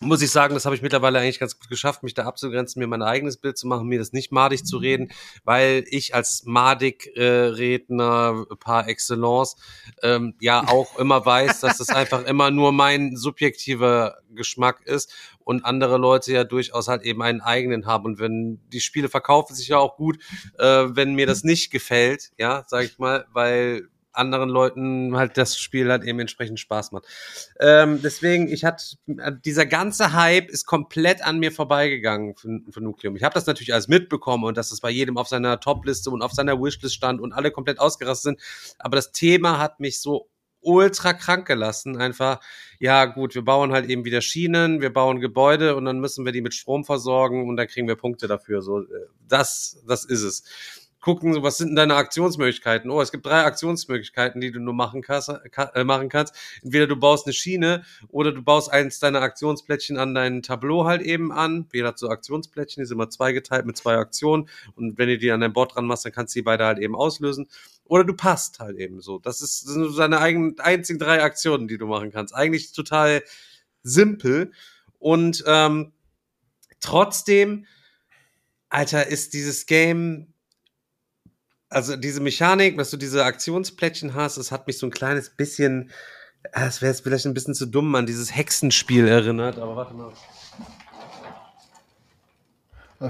muss 0.00 0.22
ich 0.22 0.30
sagen, 0.30 0.54
das 0.54 0.64
habe 0.64 0.74
ich 0.74 0.82
mittlerweile 0.82 1.18
eigentlich 1.18 1.38
ganz 1.38 1.58
gut 1.58 1.68
geschafft, 1.68 2.02
mich 2.02 2.14
da 2.14 2.24
abzugrenzen, 2.24 2.80
mir 2.80 2.86
mein 2.86 3.02
eigenes 3.02 3.36
Bild 3.36 3.58
zu 3.58 3.66
machen, 3.66 3.86
mir 3.86 3.98
das 3.98 4.12
nicht 4.12 4.32
madig 4.32 4.64
zu 4.64 4.78
reden, 4.78 5.10
weil 5.44 5.84
ich 5.88 6.14
als 6.14 6.44
Madig-Redner 6.44 8.46
par 8.60 8.88
excellence 8.88 9.56
ähm, 10.02 10.34
ja 10.40 10.60
auch 10.68 10.98
immer 10.98 11.24
weiß, 11.24 11.60
dass 11.60 11.78
das 11.78 11.88
einfach 11.88 12.24
immer 12.24 12.50
nur 12.50 12.72
mein 12.72 13.16
subjektiver 13.16 14.18
Geschmack 14.30 14.82
ist 14.84 15.14
und 15.44 15.64
andere 15.64 15.96
Leute 15.96 16.32
ja 16.32 16.44
durchaus 16.44 16.88
halt 16.88 17.02
eben 17.02 17.22
einen 17.22 17.40
eigenen 17.40 17.86
haben. 17.86 18.04
Und 18.04 18.18
wenn 18.18 18.60
die 18.72 18.80
Spiele 18.80 19.08
verkaufen 19.08 19.54
sich 19.54 19.68
ja 19.68 19.78
auch 19.78 19.96
gut, 19.96 20.18
äh, 20.58 20.86
wenn 20.88 21.14
mir 21.14 21.26
das 21.26 21.44
nicht 21.44 21.70
gefällt, 21.70 22.32
ja, 22.36 22.64
sag 22.66 22.84
ich 22.84 22.98
mal, 22.98 23.26
weil 23.32 23.88
anderen 24.16 24.48
Leuten 24.48 25.16
halt 25.16 25.36
das 25.36 25.58
Spiel 25.58 25.90
halt 25.90 26.04
eben 26.04 26.18
entsprechend 26.20 26.60
Spaß 26.60 26.92
macht. 26.92 27.06
Ähm, 27.60 28.00
deswegen, 28.02 28.48
ich 28.48 28.64
hatte, 28.64 28.96
dieser 29.44 29.66
ganze 29.66 30.12
Hype 30.12 30.50
ist 30.50 30.66
komplett 30.66 31.24
an 31.24 31.38
mir 31.38 31.52
vorbeigegangen 31.52 32.34
für, 32.34 32.60
für 32.70 32.80
Nucleum. 32.80 33.16
Ich 33.16 33.22
habe 33.22 33.34
das 33.34 33.46
natürlich 33.46 33.72
alles 33.72 33.88
mitbekommen 33.88 34.44
und 34.44 34.56
dass 34.56 34.72
es 34.72 34.80
bei 34.80 34.90
jedem 34.90 35.16
auf 35.18 35.28
seiner 35.28 35.60
Top-Liste 35.60 36.10
und 36.10 36.22
auf 36.22 36.32
seiner 36.32 36.60
Wishlist 36.60 36.94
stand 36.94 37.20
und 37.20 37.32
alle 37.32 37.50
komplett 37.50 37.78
ausgerastet 37.78 38.36
sind. 38.36 38.76
Aber 38.78 38.96
das 38.96 39.12
Thema 39.12 39.58
hat 39.58 39.80
mich 39.80 40.00
so 40.00 40.28
ultra 40.66 41.12
krank 41.12 41.46
gelassen. 41.46 41.96
Einfach, 41.96 42.40
ja 42.80 43.04
gut, 43.04 43.34
wir 43.34 43.44
bauen 43.44 43.72
halt 43.72 43.88
eben 43.88 44.04
wieder 44.04 44.20
Schienen, 44.20 44.80
wir 44.80 44.92
bauen 44.92 45.20
Gebäude 45.20 45.76
und 45.76 45.84
dann 45.84 46.00
müssen 46.00 46.24
wir 46.24 46.32
die 46.32 46.42
mit 46.42 46.54
Strom 46.54 46.84
versorgen 46.84 47.48
und 47.48 47.56
dann 47.56 47.68
kriegen 47.68 47.86
wir 47.86 47.96
Punkte 47.96 48.26
dafür. 48.26 48.62
So, 48.62 48.80
äh, 48.80 48.86
das, 49.28 49.82
das 49.86 50.04
ist 50.04 50.22
es 50.22 50.42
gucken, 51.06 51.32
so, 51.32 51.44
was 51.44 51.56
sind 51.56 51.68
denn 51.68 51.76
deine 51.76 51.94
Aktionsmöglichkeiten? 51.94 52.90
Oh, 52.90 53.00
es 53.00 53.12
gibt 53.12 53.26
drei 53.26 53.44
Aktionsmöglichkeiten, 53.44 54.40
die 54.40 54.50
du 54.50 54.58
nur 54.58 54.74
machen 54.74 55.02
kannst. 55.02 55.28
Äh, 55.28 55.84
machen 55.84 56.08
kannst. 56.08 56.34
Entweder 56.64 56.88
du 56.88 56.96
baust 56.96 57.26
eine 57.26 57.32
Schiene 57.32 57.84
oder 58.08 58.32
du 58.32 58.42
baust 58.42 58.72
eins 58.72 58.98
deiner 58.98 59.20
Aktionsplättchen 59.20 59.98
an 59.98 60.16
dein 60.16 60.42
Tableau 60.42 60.84
halt 60.84 61.02
eben 61.02 61.30
an. 61.30 61.68
Jeder 61.72 61.88
hat 61.88 61.98
so 62.00 62.08
Aktionsplättchen, 62.08 62.82
die 62.82 62.88
sind 62.88 62.96
immer 62.96 63.08
zweigeteilt 63.08 63.66
mit 63.66 63.76
zwei 63.76 63.94
Aktionen. 63.98 64.48
Und 64.74 64.98
wenn 64.98 65.08
du 65.08 65.16
die 65.16 65.30
an 65.30 65.38
dein 65.38 65.52
Board 65.52 65.76
dran 65.76 65.86
machst, 65.86 66.04
dann 66.04 66.10
kannst 66.10 66.34
du 66.34 66.40
die 66.40 66.42
beide 66.42 66.64
halt 66.64 66.80
eben 66.80 66.96
auslösen. 66.96 67.46
Oder 67.84 68.02
du 68.02 68.14
passt 68.14 68.58
halt 68.58 68.76
eben 68.76 69.00
so. 69.00 69.20
Das, 69.20 69.42
ist, 69.42 69.64
das 69.64 69.74
sind 69.74 69.88
so 69.88 69.96
deine 69.96 70.18
eigenen, 70.18 70.58
einzigen 70.58 70.98
drei 70.98 71.22
Aktionen, 71.22 71.68
die 71.68 71.78
du 71.78 71.86
machen 71.86 72.10
kannst. 72.10 72.34
Eigentlich 72.34 72.72
total 72.72 73.22
simpel. 73.84 74.50
Und 74.98 75.44
ähm, 75.46 75.92
trotzdem, 76.80 77.64
Alter, 78.70 79.06
ist 79.06 79.34
dieses 79.34 79.66
Game 79.66 80.32
also 81.68 81.96
diese 81.96 82.20
Mechanik, 82.20 82.76
dass 82.76 82.90
du 82.90 82.96
diese 82.96 83.24
Aktionsplättchen 83.24 84.14
hast, 84.14 84.38
das 84.38 84.52
hat 84.52 84.66
mich 84.66 84.78
so 84.78 84.86
ein 84.86 84.92
kleines 84.92 85.30
bisschen, 85.30 85.90
es 86.52 86.80
wäre 86.80 86.92
jetzt 86.92 87.02
vielleicht 87.02 87.26
ein 87.26 87.34
bisschen 87.34 87.54
zu 87.54 87.66
dumm 87.66 87.94
an 87.94 88.06
dieses 88.06 88.34
Hexenspiel 88.34 89.06
erinnert, 89.06 89.58
aber 89.58 89.76
warte 89.76 89.94
mal. 89.94 90.12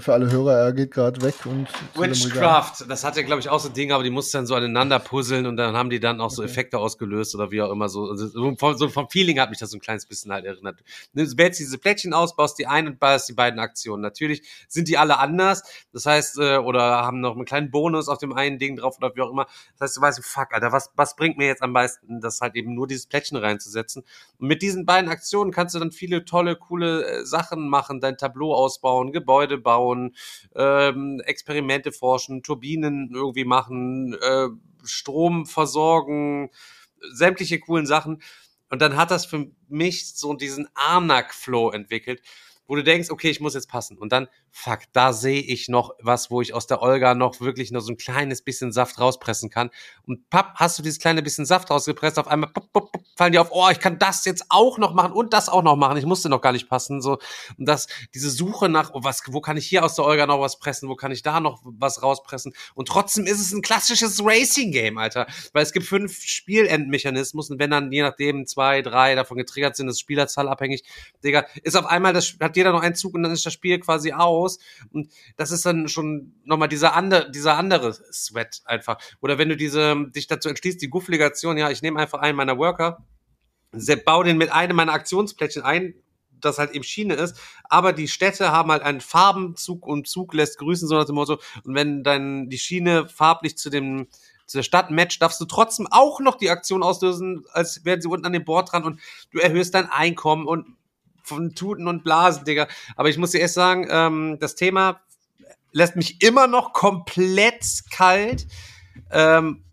Für 0.00 0.14
alle 0.14 0.30
Hörer, 0.30 0.52
er 0.52 0.72
geht 0.72 0.90
gerade 0.90 1.22
weg 1.22 1.34
und. 1.44 1.68
Witchcraft, 1.94 2.84
das 2.88 3.04
hatte, 3.04 3.22
glaube 3.24 3.40
ich, 3.40 3.48
auch 3.48 3.60
so 3.60 3.68
Dinge, 3.68 3.94
aber 3.94 4.02
die 4.02 4.10
musst 4.10 4.34
du 4.34 4.38
dann 4.38 4.46
so 4.46 4.56
aneinander 4.56 4.98
puzzeln 4.98 5.46
und 5.46 5.56
dann 5.56 5.76
haben 5.76 5.90
die 5.90 6.00
dann 6.00 6.20
auch 6.20 6.30
so 6.30 6.42
Effekte 6.42 6.78
ausgelöst 6.78 7.36
oder 7.36 7.52
wie 7.52 7.62
auch 7.62 7.70
immer 7.70 7.88
so. 7.88 8.10
Also 8.10 8.26
so 8.26 8.56
vom, 8.56 8.76
so 8.76 8.88
vom 8.88 9.08
Feeling 9.08 9.38
hat 9.38 9.50
mich 9.50 9.60
das 9.60 9.70
so 9.70 9.76
ein 9.76 9.80
kleines 9.80 10.04
bisschen 10.04 10.32
halt 10.32 10.44
erinnert. 10.44 10.80
Du 11.14 11.22
wählst 11.38 11.60
diese 11.60 11.78
Plättchen 11.78 12.14
aus, 12.14 12.34
baust 12.34 12.58
die 12.58 12.66
ein 12.66 12.88
und 12.88 12.98
baust 12.98 13.28
die 13.28 13.34
beiden 13.34 13.60
Aktionen. 13.60 14.02
Natürlich 14.02 14.42
sind 14.66 14.88
die 14.88 14.98
alle 14.98 15.18
anders, 15.18 15.62
das 15.92 16.04
heißt, 16.04 16.38
äh, 16.38 16.56
oder 16.56 16.82
haben 16.82 17.20
noch 17.20 17.36
einen 17.36 17.44
kleinen 17.44 17.70
Bonus 17.70 18.08
auf 18.08 18.18
dem 18.18 18.32
einen 18.32 18.58
Ding 18.58 18.76
drauf 18.76 18.96
oder 18.98 19.14
wie 19.14 19.20
auch 19.20 19.30
immer. 19.30 19.46
Das 19.78 19.90
heißt, 19.90 19.96
du 19.98 20.00
weißt, 20.00 20.24
fuck, 20.24 20.52
Alter, 20.52 20.72
was, 20.72 20.90
was 20.96 21.14
bringt 21.14 21.38
mir 21.38 21.46
jetzt 21.46 21.62
am 21.62 21.70
meisten, 21.70 22.20
das 22.20 22.40
halt 22.40 22.56
eben 22.56 22.74
nur 22.74 22.88
dieses 22.88 23.06
Plättchen 23.06 23.36
reinzusetzen. 23.36 24.02
Und 24.38 24.48
mit 24.48 24.62
diesen 24.62 24.86
beiden 24.86 25.10
Aktionen 25.10 25.52
kannst 25.52 25.74
du 25.74 25.78
dann 25.78 25.92
viele 25.92 26.24
tolle, 26.24 26.56
coole 26.56 27.04
äh, 27.04 27.24
Sachen 27.24 27.68
machen, 27.68 28.00
dein 28.00 28.16
Tableau 28.16 28.54
ausbauen, 28.54 29.12
Gebäude 29.12 29.58
bauen, 29.58 30.14
ähm, 30.54 31.20
Experimente 31.24 31.92
forschen, 31.92 32.42
Turbinen 32.42 33.10
irgendwie 33.14 33.44
machen, 33.44 34.14
äh, 34.20 34.48
Strom 34.84 35.46
versorgen, 35.46 36.50
sämtliche 37.12 37.60
coolen 37.60 37.86
Sachen. 37.86 38.22
Und 38.70 38.82
dann 38.82 38.96
hat 38.96 39.10
das 39.10 39.26
für 39.26 39.46
mich 39.68 40.14
so 40.14 40.34
diesen 40.34 40.68
Arnak-Flow 40.74 41.70
entwickelt, 41.70 42.20
wo 42.66 42.74
du 42.74 42.82
denkst, 42.82 43.10
okay, 43.10 43.30
ich 43.30 43.40
muss 43.40 43.54
jetzt 43.54 43.68
passen. 43.68 43.96
Und 43.96 44.12
dann, 44.12 44.28
fuck, 44.59 44.81
da 44.95 45.12
sehe 45.12 45.43
ich 45.43 45.69
noch 45.69 45.91
was, 46.01 46.31
wo 46.31 46.41
ich 46.41 46.55
aus 46.55 46.66
der 46.66 46.81
Olga 46.81 47.15
noch 47.15 47.41
wirklich 47.41 47.73
noch 47.73 47.83
so 47.83 47.93
ein 47.93 47.99
kleines 47.99 48.41
bisschen 48.41 48.73
Saft 48.73 48.99
rauspressen 48.99 49.51
kann. 49.51 49.69
Und 50.07 50.31
papp, 50.31 50.55
hast 50.55 50.78
du 50.78 50.83
dieses 50.83 50.99
kleine 50.99 51.23
bisschen 51.23 51.45
Saft 51.45 51.70
rausgepresst, 51.70 52.19
auf 52.19 52.27
einmal 52.27 52.51
pop, 52.51 52.73
pop, 52.73 52.91
pop, 52.91 53.03
fallen 53.16 53.33
die 53.33 53.39
auf, 53.39 53.49
oh, 53.51 53.69
ich 53.70 53.81
kann 53.81 53.99
das 53.99 54.24
jetzt 54.24 54.47
auch 54.49 54.78
noch 54.78 54.95
machen 54.95 55.12
und 55.12 55.35
das 55.35 55.51
auch 55.51 55.62
noch 55.62 55.77
machen. 55.77 55.99
Ich 55.99 56.07
musste 56.07 56.31
noch 56.31 56.41
gar 56.41 56.53
nicht 56.53 56.70
passen. 56.70 57.03
So, 57.03 57.19
und 57.59 57.69
das, 57.69 57.87
diese 58.15 58.31
Suche 58.31 58.70
nach, 58.70 58.93
oh, 58.95 59.05
was, 59.05 59.23
wo 59.27 59.43
kann 59.43 59.59
ich 59.59 59.66
hier 59.66 59.85
aus 59.85 59.95
der 59.95 60.07
Olga 60.07 60.27
noch 60.27 60.41
was 60.41 60.59
pressen, 60.59 60.89
wo 60.89 60.97
kann 60.97 61.12
ich 61.12 61.23
da 61.23 61.39
noch 61.39 61.61
was 61.62 62.03
rauspressen? 62.03 62.55
Und 62.74 62.89
trotzdem 62.89 63.27
ist 63.27 63.41
es 63.41 63.53
ein 63.53 63.61
klassisches 63.61 64.24
Racing-Game, 64.24 64.97
Alter. 64.97 65.27
Weil 65.53 65.65
es 65.65 65.73
gibt 65.73 65.85
fünf 65.85 66.23
Spielendmechanismen 66.23 67.45
und 67.47 67.59
wenn 67.59 67.70
dann 67.70 67.93
je 67.93 68.01
nachdem 68.01 68.47
zwei, 68.47 68.81
drei 68.81 69.15
davon 69.15 69.37
getriggert 69.37 69.77
sind, 69.77 69.89
ist 69.89 70.01
Spielerzahl 70.01 70.49
abhängig, 70.49 70.83
Digga, 71.23 71.45
ist 71.62 71.77
auf 71.77 71.85
einmal 71.85 72.15
das, 72.15 72.37
hat 72.41 72.57
jeder 72.57 72.73
noch 72.73 72.83
einen 72.83 72.95
Zug 72.95 73.12
und 73.12 73.23
dann 73.23 73.33
ist 73.33 73.45
das 73.45 73.53
Spiel 73.53 73.78
quasi 73.81 74.12
aus 74.12 74.45
raus. 74.47 74.59
Und 74.90 75.12
das 75.36 75.51
ist 75.51 75.66
dann 75.66 75.89
schon 75.89 76.35
nochmal 76.44 76.68
dieser 76.68 76.94
andere, 76.94 77.31
dieser 77.31 77.56
andere 77.56 77.93
Sweat 77.93 78.62
einfach. 78.64 78.98
Oder 79.20 79.39
wenn 79.39 79.48
du 79.48 79.56
diese, 79.56 79.97
dich 80.14 80.27
dazu 80.27 80.48
entschließt, 80.48 80.81
die 80.81 80.90
Guffligation, 80.90 81.59
ja, 81.59 81.70
ich 81.70 81.82
nehme 81.82 82.01
einfach 82.01 82.20
einen 82.20 82.36
meiner 82.36 82.59
Worker, 82.59 83.05
baue 84.05 84.24
den 84.24 84.39
mit 84.39 84.52
einem 84.52 84.77
meiner 84.77 84.93
Aktionsplättchen 84.93 85.62
ein, 85.62 85.94
das 86.40 86.59
halt 86.59 86.73
eben 86.73 86.85
Schiene 86.85 87.14
ist, 87.14 87.39
aber 87.64 87.93
die 87.93 88.09
Städte 88.09 88.52
haben 88.52 88.70
halt 88.70 88.82
einen 88.82 89.01
Farbenzug 89.01 89.86
und 89.86 90.06
Zug 90.06 90.35
lässt 90.35 90.59
grüßen, 90.59 90.86
so 90.86 90.94
nach 90.94 91.06
dem 91.06 91.14
Motto. 91.14 91.40
Und 91.64 91.74
wenn 91.74 92.05
dann 92.05 92.51
die 92.51 92.59
Schiene 92.59 93.09
farblich 93.09 93.56
zu 93.56 93.70
dem 93.70 94.06
zu 94.47 94.59
der 94.59 94.62
Stadt 94.62 94.93
matcht, 94.93 95.20
darfst 95.20 95.40
du 95.40 95.44
trotzdem 95.44 95.89
auch 95.90 96.20
noch 96.20 96.36
die 96.36 96.51
Aktion 96.51 96.85
auslösen, 96.85 97.44
als 97.52 97.85
wären 97.85 98.01
sie 98.01 98.06
unten 98.06 98.27
an 98.27 98.32
dem 98.32 98.44
Board 98.44 98.70
dran 98.70 98.85
und 98.85 99.01
du 99.32 99.40
erhöhst 99.40 99.74
dein 99.74 99.90
Einkommen 99.90 100.47
und 100.47 100.77
von 101.27 101.55
Tuten 101.55 101.89
und 101.89 102.05
Blasen, 102.05 102.44
Digga. 102.44 102.69
Aber 102.94 103.09
ich 103.09 103.19
muss 103.19 103.32
dir 103.32 103.40
erst 103.40 103.55
sagen, 103.55 103.86
ähm, 103.90 104.39
das 104.40 104.55
Thema 104.55 105.01
lässt 105.73 105.97
mich 105.97 106.23
immer 106.23 106.47
noch 106.47 106.73
komplett 106.73 107.65
kalt. 107.90 108.47
Ähm, 109.11 109.65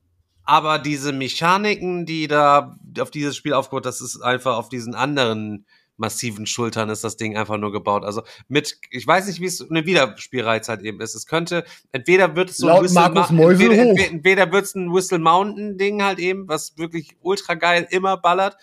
aber 0.44 0.80
diese 0.80 1.14
Mechaniken, 1.14 2.06
die 2.06 2.28
da 2.28 2.76
auf 3.00 3.12
dieses 3.12 3.38
Spiel 3.38 3.54
aufgebaut, 3.54 3.86
das 3.86 4.02
ist 4.02 4.22
einfach 4.22 4.58
auf 4.58 4.68
diesen 4.68 4.96
anderen 4.96 5.66
massiven 5.96 6.48
Schultern 6.48 6.90
ist 6.90 7.04
das 7.04 7.18
Ding 7.18 7.38
einfach 7.38 7.58
nur 7.58 7.72
gebaut. 7.72 8.04
Also 8.04 8.24
mit, 8.48 8.78
ich 8.90 9.06
weiß 9.06 9.28
nicht, 9.28 9.40
wie 9.40 9.46
es 9.46 9.62
eine 9.70 9.86
Wiederspielreiz 9.86 10.68
halt 10.68 10.82
eben 10.82 11.00
ist. 11.00 11.14
Es 11.14 11.28
könnte, 11.28 11.64
entweder 11.92 12.36
wird 12.36 12.50
es 12.50 12.58
so 12.58 12.68
Laut 12.68 12.80
ein 12.80 12.84
Whistle, 12.86 13.02
Markus 13.02 13.30
Ma- 13.30 13.36
Mäusel 13.36 13.72
entweder, 13.72 14.10
entweder 14.10 14.52
wird 14.52 14.66
es 14.66 14.76
ein 14.76 14.92
Whistle 14.92 15.20
Mountain 15.20 15.78
Ding 15.78 16.04
halt 16.04 16.18
eben, 16.18 16.48
was 16.48 16.78
wirklich 16.78 17.16
ultra 17.22 17.54
geil 17.54 17.88
immer 17.92 18.18
ballert. 18.18 18.58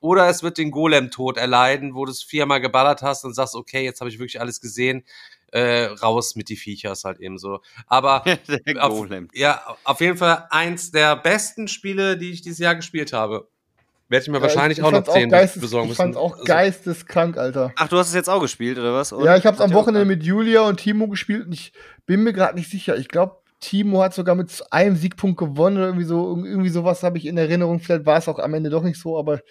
Oder 0.00 0.28
es 0.28 0.42
wird 0.42 0.58
den 0.58 0.70
Golem-Tod 0.70 1.36
erleiden, 1.36 1.94
wo 1.94 2.04
du 2.04 2.10
es 2.10 2.22
viermal 2.22 2.60
geballert 2.60 3.02
hast 3.02 3.24
und 3.24 3.34
sagst, 3.34 3.54
okay, 3.54 3.84
jetzt 3.84 4.00
habe 4.00 4.10
ich 4.10 4.18
wirklich 4.18 4.40
alles 4.40 4.60
gesehen, 4.60 5.04
äh, 5.52 5.84
raus 5.84 6.36
mit 6.36 6.48
die 6.48 6.56
Viechers 6.56 7.04
halt 7.04 7.20
eben 7.20 7.38
so. 7.38 7.60
Aber 7.86 8.22
Der 8.66 8.84
auf, 8.84 9.08
ja, 9.34 9.62
auf 9.84 10.00
jeden 10.00 10.16
Fall 10.16 10.46
eins 10.50 10.90
der 10.90 11.16
besten 11.16 11.68
Spiele, 11.68 12.16
die 12.16 12.30
ich 12.30 12.42
dieses 12.42 12.58
Jahr 12.58 12.74
gespielt 12.74 13.12
habe. 13.12 13.48
Werde 14.08 14.24
ich 14.24 14.28
mir 14.28 14.42
wahrscheinlich 14.42 14.78
ich, 14.78 14.84
auch 14.84 14.90
noch 14.90 15.04
fand's 15.04 15.12
zehn 15.12 15.30
geistes, 15.30 15.62
besorgen 15.62 15.84
Ich 15.84 15.90
müssen. 15.90 16.02
fand's 16.02 16.16
auch 16.16 16.32
Also, 16.32 16.44
geisteskrank, 16.44 17.36
Alter. 17.36 17.72
Ach, 17.76 17.86
du 17.86 17.96
hast 17.96 18.08
es 18.08 18.14
jetzt 18.14 18.28
auch 18.28 18.40
gespielt, 18.40 18.76
oder 18.76 18.92
was? 18.92 19.12
Und? 19.12 19.24
Ja, 19.24 19.36
ich 19.36 19.46
hab's 19.46 19.60
am 19.60 19.72
Wochenende 19.72 20.04
mit 20.04 20.24
Julia 20.24 20.62
und 20.62 20.78
Timo 20.78 21.06
gespielt 21.06 21.46
und 21.46 21.52
ich 21.52 21.72
bin 22.06 22.24
mir 22.24 22.32
gerade 22.32 22.56
nicht 22.56 22.68
sicher. 22.68 22.96
Ich 22.96 23.06
glaube, 23.06 23.36
Timo 23.60 24.02
hat 24.02 24.14
sogar 24.14 24.34
mit 24.34 24.50
einem 24.72 24.96
Siegpunkt 24.96 25.38
gewonnen 25.38 25.76
oder 25.76 25.86
irgendwie 25.86 26.06
so. 26.06 26.36
Irgendwie 26.44 26.70
sowas 26.70 27.04
habe 27.04 27.18
ich 27.18 27.26
in 27.26 27.36
Erinnerung. 27.36 27.78
Vielleicht 27.78 28.04
war 28.04 28.18
es 28.18 28.26
auch 28.26 28.40
am 28.40 28.54
Ende 28.54 28.70
doch 28.70 28.82
nicht 28.82 28.98
so, 28.98 29.16
aber 29.16 29.42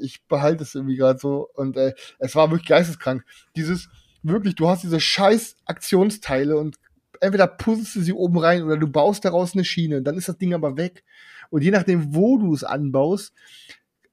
ich 0.00 0.26
behalte 0.26 0.62
es 0.62 0.74
irgendwie 0.74 0.96
gerade 0.96 1.18
so. 1.18 1.48
Und 1.54 1.76
äh, 1.76 1.94
es 2.18 2.34
war 2.34 2.50
wirklich 2.50 2.68
geisteskrank. 2.68 3.24
Dieses, 3.56 3.88
wirklich, 4.22 4.54
du 4.54 4.68
hast 4.68 4.82
diese 4.82 5.00
scheiß 5.00 5.56
Aktionsteile 5.64 6.56
und 6.56 6.76
entweder 7.20 7.46
puzzelst 7.46 7.96
du 7.96 8.00
sie 8.00 8.12
oben 8.12 8.38
rein 8.38 8.62
oder 8.62 8.76
du 8.76 8.86
baust 8.86 9.24
daraus 9.24 9.54
eine 9.54 9.64
Schiene. 9.64 10.02
Dann 10.02 10.16
ist 10.16 10.28
das 10.28 10.38
Ding 10.38 10.54
aber 10.54 10.76
weg. 10.76 11.04
Und 11.50 11.62
je 11.62 11.70
nachdem, 11.70 12.14
wo 12.14 12.38
du 12.38 12.54
es 12.54 12.64
anbaust, 12.64 13.32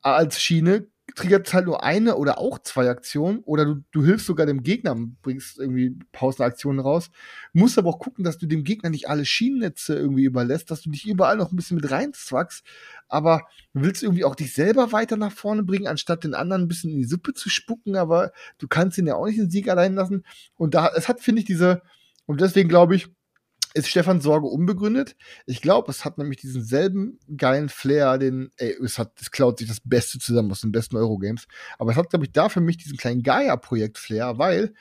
als 0.02 0.41
Schiene 0.41 0.88
triggert 1.16 1.52
halt 1.54 1.66
nur 1.66 1.84
eine 1.84 2.16
oder 2.18 2.38
auch 2.38 2.60
zwei 2.60 2.90
Aktionen 2.90 3.40
oder 3.40 3.66
du, 3.66 3.84
du 3.92 4.04
hilfst 4.04 4.26
sogar 4.26 4.46
dem 4.46 4.62
Gegner, 4.62 4.96
bringst 5.22 5.58
irgendwie 5.58 5.98
Pause 6.12 6.44
Aktionen 6.44 6.80
raus. 6.80 7.10
Musst 7.54 7.78
aber 7.78 7.90
auch 7.90 8.00
gucken, 8.00 8.24
dass 8.24 8.38
du 8.38 8.46
dem 8.46 8.64
Gegner 8.64 8.90
nicht 8.90 9.10
alle 9.10 9.26
Schienennetze 9.26 9.96
irgendwie 9.96 10.26
überlässt, 10.26 10.70
dass 10.70 10.82
du 10.82 10.90
dich 10.90 11.08
überall 11.08 11.38
noch 11.38 11.52
ein 11.52 11.56
bisschen 11.56 11.78
mit 11.78 11.90
reinzwackst, 11.90 12.66
aber 13.08 13.48
du 13.74 13.82
willst 13.82 14.04
irgendwie 14.04 14.26
auch 14.26 14.36
dich 14.36 14.54
selber 14.54 14.92
weiter 14.92 15.18
nach 15.18 15.32
vorne 15.32 15.64
bringen, 15.64 15.88
anstatt 15.88 16.24
den 16.24 16.34
anderen 16.34 16.64
ein 16.64 16.68
bisschen 16.68 16.92
in 16.92 16.98
die 16.98 17.06
Suppe 17.06 17.34
zu 17.34 17.50
spucken, 17.50 17.96
aber 17.96 18.32
du 18.58 18.68
kannst 18.68 18.98
ihn 18.98 19.08
ja 19.08 19.16
auch 19.16 19.26
nicht 19.26 19.40
den 19.40 19.50
Sieg 19.50 19.70
allein 19.70 19.96
lassen. 19.96 20.24
Und 20.56 20.74
da, 20.74 20.92
es 20.96 21.08
hat, 21.08 21.22
finde 21.22 21.42
ich, 21.42 21.46
diese, 21.46 21.82
und 22.26 22.42
deswegen 22.42 22.70
glaube 22.70 22.96
ich, 22.96 23.08
ist 23.78 23.90
Stefans 23.90 24.24
Sorge 24.24 24.48
unbegründet. 24.48 25.16
Ich 25.45 25.62
glaube, 25.62 25.91
es 25.91 26.04
hat 26.04 26.18
nämlich 26.18 26.40
diesen 26.40 26.64
selben 26.64 27.20
geilen 27.36 27.70
Flair, 27.70 28.18
den, 28.18 28.52
ey, 28.58 28.76
es 28.84 28.98
hat, 28.98 29.14
es 29.22 29.32
klaut 29.32 29.60
sich 29.60 29.68
das 29.68 29.80
Beste 29.84 30.20
zusammen 30.20 30.52
aus 30.52 30.62
den 30.62 30.72
besten 30.72 30.98
Eurogames. 30.98 31.48
Aber 31.78 31.91
es 31.91 31.98
hat, 31.98 32.10
glaube 32.10 32.26
ich, 32.26 32.32
da 32.32 32.49
für 32.49 32.62
mich 32.62 32.78
diesen 32.78 32.98
kleinen 32.98 33.24
Gaia-Projekt-Flair, 33.24 34.38
weil 34.38 34.74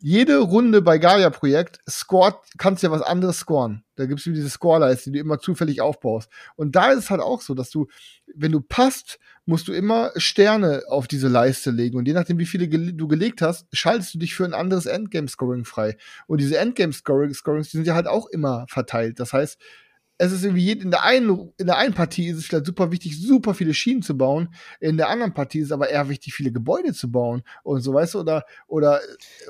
jede 0.00 0.38
Runde 0.38 0.80
bei 0.80 0.98
Gaia-Projekt 0.98 1.80
scored, 1.88 2.36
kannst 2.56 2.82
du 2.82 2.86
ja 2.86 2.92
was 2.92 3.02
anderes 3.02 3.38
scoren. 3.38 3.82
Da 3.96 4.06
gibt's 4.06 4.26
wieder 4.26 4.36
diese 4.36 4.50
Scoreleiste, 4.50 5.10
die 5.10 5.18
du 5.18 5.24
immer 5.24 5.40
zufällig 5.40 5.80
aufbaust. 5.80 6.30
Und 6.54 6.76
da 6.76 6.92
ist 6.92 6.98
es 6.98 7.10
halt 7.10 7.20
auch 7.20 7.40
so, 7.40 7.54
dass 7.54 7.70
du, 7.70 7.88
wenn 8.34 8.52
du 8.52 8.60
passt, 8.60 9.18
musst 9.44 9.66
du 9.66 9.72
immer 9.72 10.12
Sterne 10.16 10.82
auf 10.88 11.08
diese 11.08 11.26
Leiste 11.26 11.70
legen. 11.70 11.96
Und 11.96 12.06
je 12.06 12.14
nachdem, 12.14 12.38
wie 12.38 12.46
viele 12.46 12.68
du 12.68 13.08
gelegt 13.08 13.42
hast, 13.42 13.66
schaltest 13.72 14.14
du 14.14 14.18
dich 14.18 14.34
für 14.34 14.44
ein 14.44 14.54
anderes 14.54 14.86
Endgame-Scoring 14.86 15.64
frei. 15.64 15.96
Und 16.26 16.40
diese 16.40 16.58
Endgame-Scorings, 16.58 17.42
die 17.42 17.76
sind 17.76 17.86
ja 17.86 17.94
halt 17.94 18.06
auch 18.06 18.28
immer 18.28 18.66
verteilt. 18.68 19.18
Das 19.18 19.32
heißt, 19.32 19.58
es 20.18 20.32
ist 20.32 20.44
irgendwie 20.44 20.72
in 20.72 20.90
der 20.90 21.04
einen 21.04 21.52
in 21.58 21.66
der 21.66 21.76
einen 21.78 21.94
Partie 21.94 22.26
ist 22.26 22.38
es 22.38 22.46
vielleicht 22.46 22.66
super 22.66 22.90
wichtig, 22.90 23.16
super 23.20 23.54
viele 23.54 23.72
Schienen 23.72 24.02
zu 24.02 24.18
bauen. 24.18 24.52
In 24.80 24.96
der 24.96 25.08
anderen 25.08 25.32
Partie 25.32 25.60
ist 25.60 25.66
es 25.66 25.72
aber 25.72 25.88
eher 25.88 26.08
wichtig, 26.08 26.34
viele 26.34 26.50
Gebäude 26.50 26.92
zu 26.92 27.10
bauen 27.10 27.42
und 27.62 27.82
so, 27.82 27.94
weißt 27.94 28.14
du, 28.14 28.20
oder 28.20 28.44
oder 28.66 29.00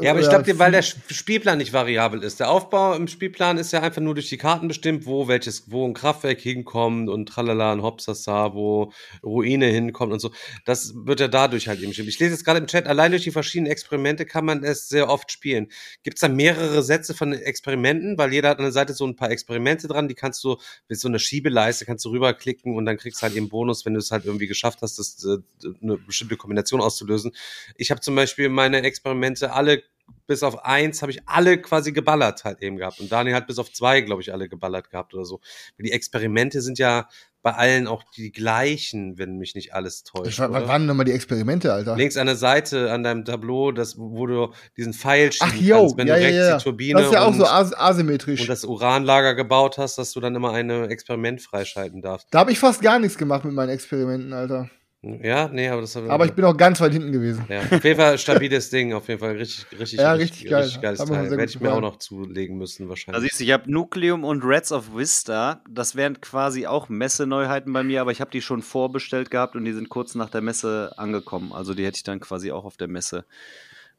Ja, 0.00 0.10
aber 0.10 0.20
ich 0.20 0.26
oder 0.28 0.42
glaube, 0.42 0.58
weil 0.58 0.72
der 0.72 0.80
Sp- 0.84 1.00
Spielplan 1.10 1.56
nicht 1.58 1.72
variabel 1.72 2.22
ist. 2.22 2.38
Der 2.38 2.50
Aufbau 2.50 2.94
im 2.94 3.08
Spielplan 3.08 3.56
ist 3.56 3.72
ja 3.72 3.80
einfach 3.80 4.02
nur 4.02 4.14
durch 4.14 4.28
die 4.28 4.36
Karten 4.36 4.68
bestimmt, 4.68 5.06
wo 5.06 5.26
welches, 5.26 5.70
wo 5.70 5.86
ein 5.86 5.94
Kraftwerk 5.94 6.40
hinkommt 6.40 7.08
und 7.08 7.26
tralala, 7.26 7.72
ein 7.72 7.82
Hopsasa, 7.82 8.52
wo 8.52 8.92
Ruine 9.22 9.66
hinkommt 9.66 10.12
und 10.12 10.20
so. 10.20 10.32
Das 10.66 10.92
wird 10.94 11.20
ja 11.20 11.28
dadurch 11.28 11.68
halt 11.68 11.78
eben 11.80 11.88
bestimmt. 11.88 12.08
Ich 12.10 12.18
lese 12.18 12.32
jetzt 12.32 12.44
gerade 12.44 12.60
im 12.60 12.66
Chat, 12.66 12.86
allein 12.86 13.10
durch 13.12 13.24
die 13.24 13.30
verschiedenen 13.30 13.72
Experimente 13.72 14.26
kann 14.26 14.44
man 14.44 14.62
es 14.62 14.88
sehr 14.88 15.08
oft 15.08 15.32
spielen. 15.32 15.68
Gibt 16.02 16.18
es 16.18 16.20
da 16.20 16.28
mehrere 16.28 16.82
Sätze 16.82 17.14
von 17.14 17.32
Experimenten? 17.32 18.18
Weil 18.18 18.34
jeder 18.34 18.50
hat 18.50 18.58
an 18.58 18.64
der 18.64 18.72
Seite 18.72 18.92
so 18.92 19.06
ein 19.06 19.16
paar 19.16 19.30
Experimente 19.30 19.88
dran, 19.88 20.08
die 20.08 20.14
kannst 20.14 20.44
du 20.44 20.57
mit 20.88 20.98
so 20.98 21.08
einer 21.08 21.18
Schiebeleiste 21.18 21.84
kannst 21.84 22.04
du 22.04 22.10
rüberklicken 22.10 22.76
und 22.76 22.86
dann 22.86 22.96
kriegst 22.96 23.20
du 23.20 23.22
halt 23.22 23.34
eben 23.34 23.48
Bonus, 23.48 23.84
wenn 23.84 23.94
du 23.94 23.98
es 24.00 24.10
halt 24.10 24.24
irgendwie 24.24 24.46
geschafft 24.46 24.82
hast, 24.82 24.98
das, 24.98 25.24
äh, 25.24 25.38
eine 25.82 25.98
bestimmte 25.98 26.36
Kombination 26.36 26.80
auszulösen. 26.80 27.32
Ich 27.76 27.90
habe 27.90 28.00
zum 28.00 28.14
Beispiel 28.14 28.48
meine 28.48 28.82
Experimente 28.82 29.52
alle 29.52 29.82
bis 30.26 30.42
auf 30.42 30.64
eins 30.64 31.02
habe 31.02 31.12
ich 31.12 31.26
alle 31.26 31.60
quasi 31.60 31.92
geballert 31.92 32.44
halt 32.44 32.62
eben 32.62 32.76
gehabt. 32.76 33.00
Und 33.00 33.10
Daniel 33.10 33.34
hat 33.34 33.46
bis 33.46 33.58
auf 33.58 33.72
zwei, 33.72 34.00
glaube 34.00 34.22
ich, 34.22 34.32
alle 34.32 34.48
geballert 34.48 34.90
gehabt 34.90 35.14
oder 35.14 35.24
so. 35.24 35.40
Die 35.78 35.92
Experimente 35.92 36.60
sind 36.60 36.78
ja 36.78 37.08
bei 37.42 37.52
allen 37.54 37.86
auch 37.86 38.02
die 38.16 38.32
gleichen, 38.32 39.16
wenn 39.16 39.36
mich 39.38 39.54
nicht 39.54 39.72
alles 39.72 40.02
täuscht. 40.02 40.40
oder? 40.40 40.66
waren 40.66 40.86
nochmal 40.86 41.04
die 41.04 41.12
Experimente, 41.12 41.72
Alter? 41.72 41.96
Links 41.96 42.16
an 42.16 42.26
der 42.26 42.36
Seite 42.36 42.90
an 42.90 43.02
deinem 43.02 43.24
Tableau, 43.24 43.70
das, 43.72 43.96
wo 43.96 44.26
du 44.26 44.52
diesen 44.76 44.92
Pfeil 44.92 45.30
Ach, 45.40 45.50
schieben 45.52 45.66
yo, 45.66 45.78
kannst, 45.78 45.96
wenn 45.96 46.06
ja, 46.08 46.14
du 46.16 46.20
ja, 46.20 46.26
rechts 46.26 46.48
ja. 46.48 46.56
die 46.56 46.64
Turbine 46.64 46.98
Das 46.98 47.06
ist 47.08 47.14
ja 47.14 47.22
auch 47.22 47.28
und, 47.28 47.38
so 47.38 47.46
as 47.46 47.72
asymmetrisch. 47.74 48.40
und 48.40 48.48
das 48.48 48.64
Uranlager 48.64 49.34
gebaut 49.34 49.78
hast, 49.78 49.98
dass 49.98 50.12
du 50.12 50.20
dann 50.20 50.34
immer 50.34 50.52
eine 50.52 50.88
Experiment 50.88 51.40
freischalten 51.40 52.02
darfst. 52.02 52.26
da 52.30 52.40
habe 52.40 52.52
ich 52.52 52.58
fast 52.58 52.82
gar 52.82 52.98
nichts 52.98 53.16
gemacht 53.16 53.44
mit 53.44 53.54
meinen 53.54 53.70
Experimenten, 53.70 54.32
Alter. 54.32 54.68
Ja, 55.00 55.46
nee, 55.46 55.68
aber 55.68 55.82
das 55.82 55.96
Aber 55.96 56.24
ich 56.24 56.32
bin 56.32 56.44
auch 56.44 56.56
ganz 56.56 56.80
weit 56.80 56.92
hinten 56.92 57.12
gewesen. 57.12 57.44
ja, 57.48 57.60
auf 57.60 57.84
jeden 57.84 57.96
Fall 58.00 58.18
stabiles 58.18 58.68
Ding, 58.70 58.92
auf 58.92 59.06
jeden 59.06 59.20
Fall 59.20 59.36
richtig, 59.36 59.66
richtig, 59.78 60.00
Ja, 60.00 60.10
richtig, 60.12 60.30
richtig 60.38 60.50
geil. 60.50 60.62
richtig 60.64 60.80
geiles 60.82 60.98
Teil. 61.04 61.30
Werde 61.30 61.44
ich 61.44 61.60
mir 61.60 61.72
auch 61.72 61.80
noch 61.80 61.98
zulegen 61.98 62.58
müssen 62.58 62.82
Da 62.84 62.88
wahrscheinlich. 62.88 63.22
siehst 63.30 63.38
du, 63.38 63.44
ich 63.44 63.52
habe 63.52 63.70
Nucleum 63.70 64.24
und 64.24 64.42
Reds 64.44 64.72
of 64.72 64.96
Vista. 64.96 65.62
Das 65.70 65.94
wären 65.94 66.20
quasi 66.20 66.66
auch 66.66 66.88
Messeneuheiten 66.88 67.72
bei 67.72 67.84
mir, 67.84 68.00
aber 68.00 68.10
ich 68.10 68.20
habe 68.20 68.32
die 68.32 68.42
schon 68.42 68.60
vorbestellt 68.60 69.30
gehabt 69.30 69.54
und 69.54 69.64
die 69.64 69.72
sind 69.72 69.88
kurz 69.88 70.16
nach 70.16 70.30
der 70.30 70.40
Messe 70.40 70.92
angekommen. 70.96 71.52
Also 71.52 71.74
die 71.74 71.86
hätte 71.86 71.98
ich 71.98 72.02
dann 72.02 72.18
quasi 72.18 72.50
auch 72.50 72.64
auf 72.64 72.76
der 72.76 72.88
Messe, 72.88 73.24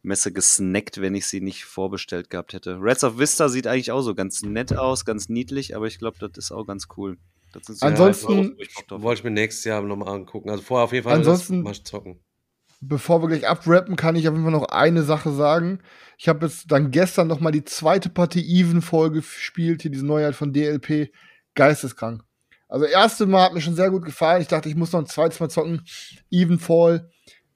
Messe 0.02 0.34
gesnackt, 0.34 1.00
wenn 1.00 1.16
ich 1.16 1.28
sie 1.28 1.40
nicht 1.40 1.64
vorbestellt 1.64 2.30
gehabt 2.30 2.52
hätte. 2.52 2.78
Reds 2.82 3.06
of 3.06 3.18
Vista 3.18 3.48
sieht 3.48 3.68
eigentlich 3.68 3.94
auch 3.94 4.02
so 4.02 4.16
ganz 4.16 4.42
nett 4.44 4.76
aus, 4.76 5.06
ganz 5.06 5.30
niedlich, 5.30 5.78
aber 5.78 5.88
ich 5.88 5.98
glaube, 5.98 6.18
das 6.20 6.32
ist 6.38 6.52
auch 6.52 6.66
ganz 6.66 6.88
cool. 6.98 7.18
Das 7.54 7.64
sind 7.66 7.78
so 7.80 7.86
Ansonsten- 7.86 8.58
drauf 8.88 9.02
Wollte 9.02 9.20
ich 9.20 9.24
mir 9.24 9.32
nächstes 9.32 9.66
Jahr 9.66 9.82
nochmal 9.82 10.14
angucken. 10.14 10.50
Also 10.50 10.64
vorher 10.64 10.86
auf 10.86 10.94
jeden 10.94 11.04
Fall 11.04 11.16
Ansonsten- 11.18 11.64
das 11.64 11.78
mal 11.80 11.84
zocken. 11.84 12.20
Bevor 12.82 13.22
wir 13.22 13.28
gleich 13.28 13.48
abrappen, 13.48 13.96
kann 13.98 14.16
ich 14.16 14.28
auf 14.28 14.34
jeden 14.34 14.44
Fall 14.46 14.54
noch 14.54 14.70
eine 14.70 15.04
Sache 15.04 15.32
sagen. 15.34 15.80
Ich 16.18 16.30
habe 16.30 16.46
jetzt 16.46 16.72
dann 16.72 16.92
gestern 16.92 17.28
noch 17.28 17.42
mal 17.42 17.52
die 17.52 17.66
zweite 17.66 18.10
Partie 18.10 18.40
Even-Folge 18.42 19.20
gespielt, 19.20 19.82
hier 19.82 19.92
diese 19.92 20.06
Neuheit 20.06 20.36
von 20.36 20.54
DLP. 20.54 21.12
Geisteskrank. 21.56 22.24
Also 22.70 22.86
erste 22.86 23.26
Mal 23.26 23.44
hat 23.46 23.54
mir 23.54 23.60
schon 23.62 23.76
sehr 23.76 23.90
gut 23.90 24.06
gefallen. 24.06 24.42
Ich 24.42 24.48
dachte, 24.48 24.70
ich 24.70 24.76
muss 24.76 24.92
noch 24.94 25.00
ein 25.02 25.08
zweites 25.08 25.40
Mal 25.40 25.50
zocken. 25.50 25.82
Evenfall. 26.32 27.10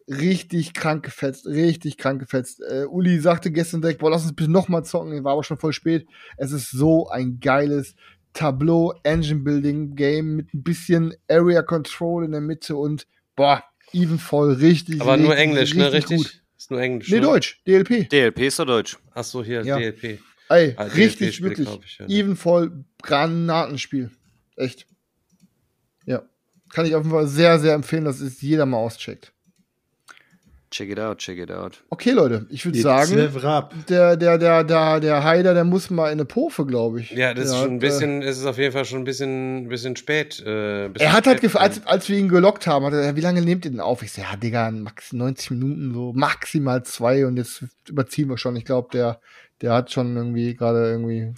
Richtig 0.10 0.74
krank 0.74 1.06
gefetzt, 1.06 1.46
richtig 1.46 1.98
krank 1.98 2.20
gefetzt. 2.20 2.62
Äh, 2.70 2.86
Uli 2.90 3.20
sagte 3.22 3.52
gestern 3.52 3.82
direkt, 3.82 4.00
boah, 4.00 4.10
lass 4.12 4.24
uns 4.24 4.36
bitte 4.36 4.52
noch 4.52 4.68
mal 4.68 4.84
zocken. 4.84 5.24
War 5.24 5.32
aber 5.34 5.44
schon 5.46 5.58
voll 5.58 5.72
spät. 5.72 6.06
Es 6.36 6.52
ist 6.52 6.72
so 6.72 7.08
ein 7.08 7.40
geiles 7.40 7.96
Tableau 8.34 8.94
Engine 9.04 9.42
Building 9.42 9.96
Game 9.96 10.36
mit 10.36 10.54
ein 10.54 10.64
bisschen 10.64 11.14
Area 11.30 11.62
Control 11.62 12.26
in 12.26 12.32
der 12.32 12.42
Mitte 12.42 12.76
und 12.76 13.08
boah, 13.36 13.64
Evenfall 13.94 14.54
richtig. 14.54 15.02
Aber 15.02 15.18
nur 15.18 15.32
richtig, 15.32 15.44
Englisch, 15.44 15.74
ne? 15.76 15.92
richtig 15.92 16.20
Richtig? 16.20 16.34
gut. 16.34 16.44
Ist 16.58 16.72
nur 16.72 16.82
Englisch. 16.82 17.10
Nee, 17.10 17.16
ne? 17.18 17.22
Deutsch, 17.22 17.62
DLP. 17.68 18.10
DLP 18.10 18.40
ist 18.40 18.60
doch 18.60 18.66
Deutsch. 18.66 18.98
Ach 19.14 19.24
so, 19.24 19.44
hier, 19.44 19.64
Ja. 19.64 19.78
DLP. 19.78 20.20
Ey, 20.50 20.74
Ah, 20.78 20.86
DLP 20.86 20.96
richtig, 20.98 21.36
Spiel 21.36 21.50
wirklich. 21.50 21.70
ich, 21.86 21.98
ja. 22.00 22.06
Evenfall 22.08 22.86
Granatenspiel. 23.02 24.12
Echt. 24.56 24.88
Ja. 26.06 26.24
Kann 26.72 26.86
ich 26.86 26.96
auf 26.96 27.04
jeden 27.04 27.16
Fall 27.16 27.28
sehr, 27.28 27.60
sehr 27.60 27.74
empfehlen, 27.74 28.06
dass 28.06 28.20
es 28.20 28.42
jeder 28.42 28.66
mal 28.66 28.78
auscheckt. 28.78 29.33
Check 30.74 30.90
it 30.90 31.00
out, 31.00 31.20
check 31.20 31.38
it 31.38 31.52
out. 31.52 31.84
Okay, 31.92 32.10
Leute, 32.12 32.48
ich 32.50 32.66
würde 32.66 32.80
sagen, 32.80 33.16
der, 33.90 34.18
der, 34.18 34.40
der, 34.40 34.64
der, 34.64 35.00
der 35.00 35.24
Heider, 35.24 35.54
der 35.54 35.64
muss 35.66 35.92
mal 35.92 36.08
in 36.08 36.14
eine 36.14 36.26
Pofe, 36.26 36.66
glaube 36.66 37.00
ich. 37.02 37.12
Ja, 37.12 37.36
das 37.36 37.46
ist 37.46 37.52
Der 37.52 37.58
schon 37.60 37.68
ein 37.70 37.74
hat, 37.76 37.80
bisschen, 37.82 38.22
es 38.24 38.40
ist 38.40 38.46
auf 38.48 38.58
jeden 38.58 38.72
Fall 38.72 38.84
schon 38.84 39.02
ein 39.02 39.04
bisschen, 39.04 39.68
bisschen 39.70 39.96
spät. 39.96 40.42
Äh, 40.44 40.86
Äh, 40.86 40.90
bisschen 40.90 41.08
er 41.10 41.14
hat 41.14 41.28
halt, 41.28 41.38
spät 41.38 41.52
gef- 41.52 41.58
als, 41.58 41.86
als 41.86 42.10
wir 42.10 42.18
ihn 42.18 42.28
gelockt 42.28 42.66
haben, 42.66 42.86
hat 42.86 42.94
er, 42.94 43.00
gesagt, 43.02 43.18
wie 43.18 43.22
lange 43.22 43.42
nehmt 43.44 43.66
ihr 43.66 43.72
denn 43.72 43.80
auf? 43.82 44.02
Ich 44.02 44.12
so, 44.14 44.22
ja, 44.24 44.36
Digga, 44.36 44.72
max 44.72 45.14
90 45.14 45.52
Minuten, 45.52 45.94
so 45.94 46.12
maximal 46.14 46.82
zwei 46.84 47.28
und 47.28 47.38
jetzt 47.38 47.64
überziehen 47.88 48.28
wir 48.30 48.40
schon. 48.40 48.56
Ich 48.56 48.66
glaube, 48.66 48.90
der, 48.94 49.20
der 49.62 49.74
hat 49.74 49.92
schon 49.92 50.18
irgendwie 50.18 50.56
gerade 50.56 50.90
irgendwie. 50.90 51.34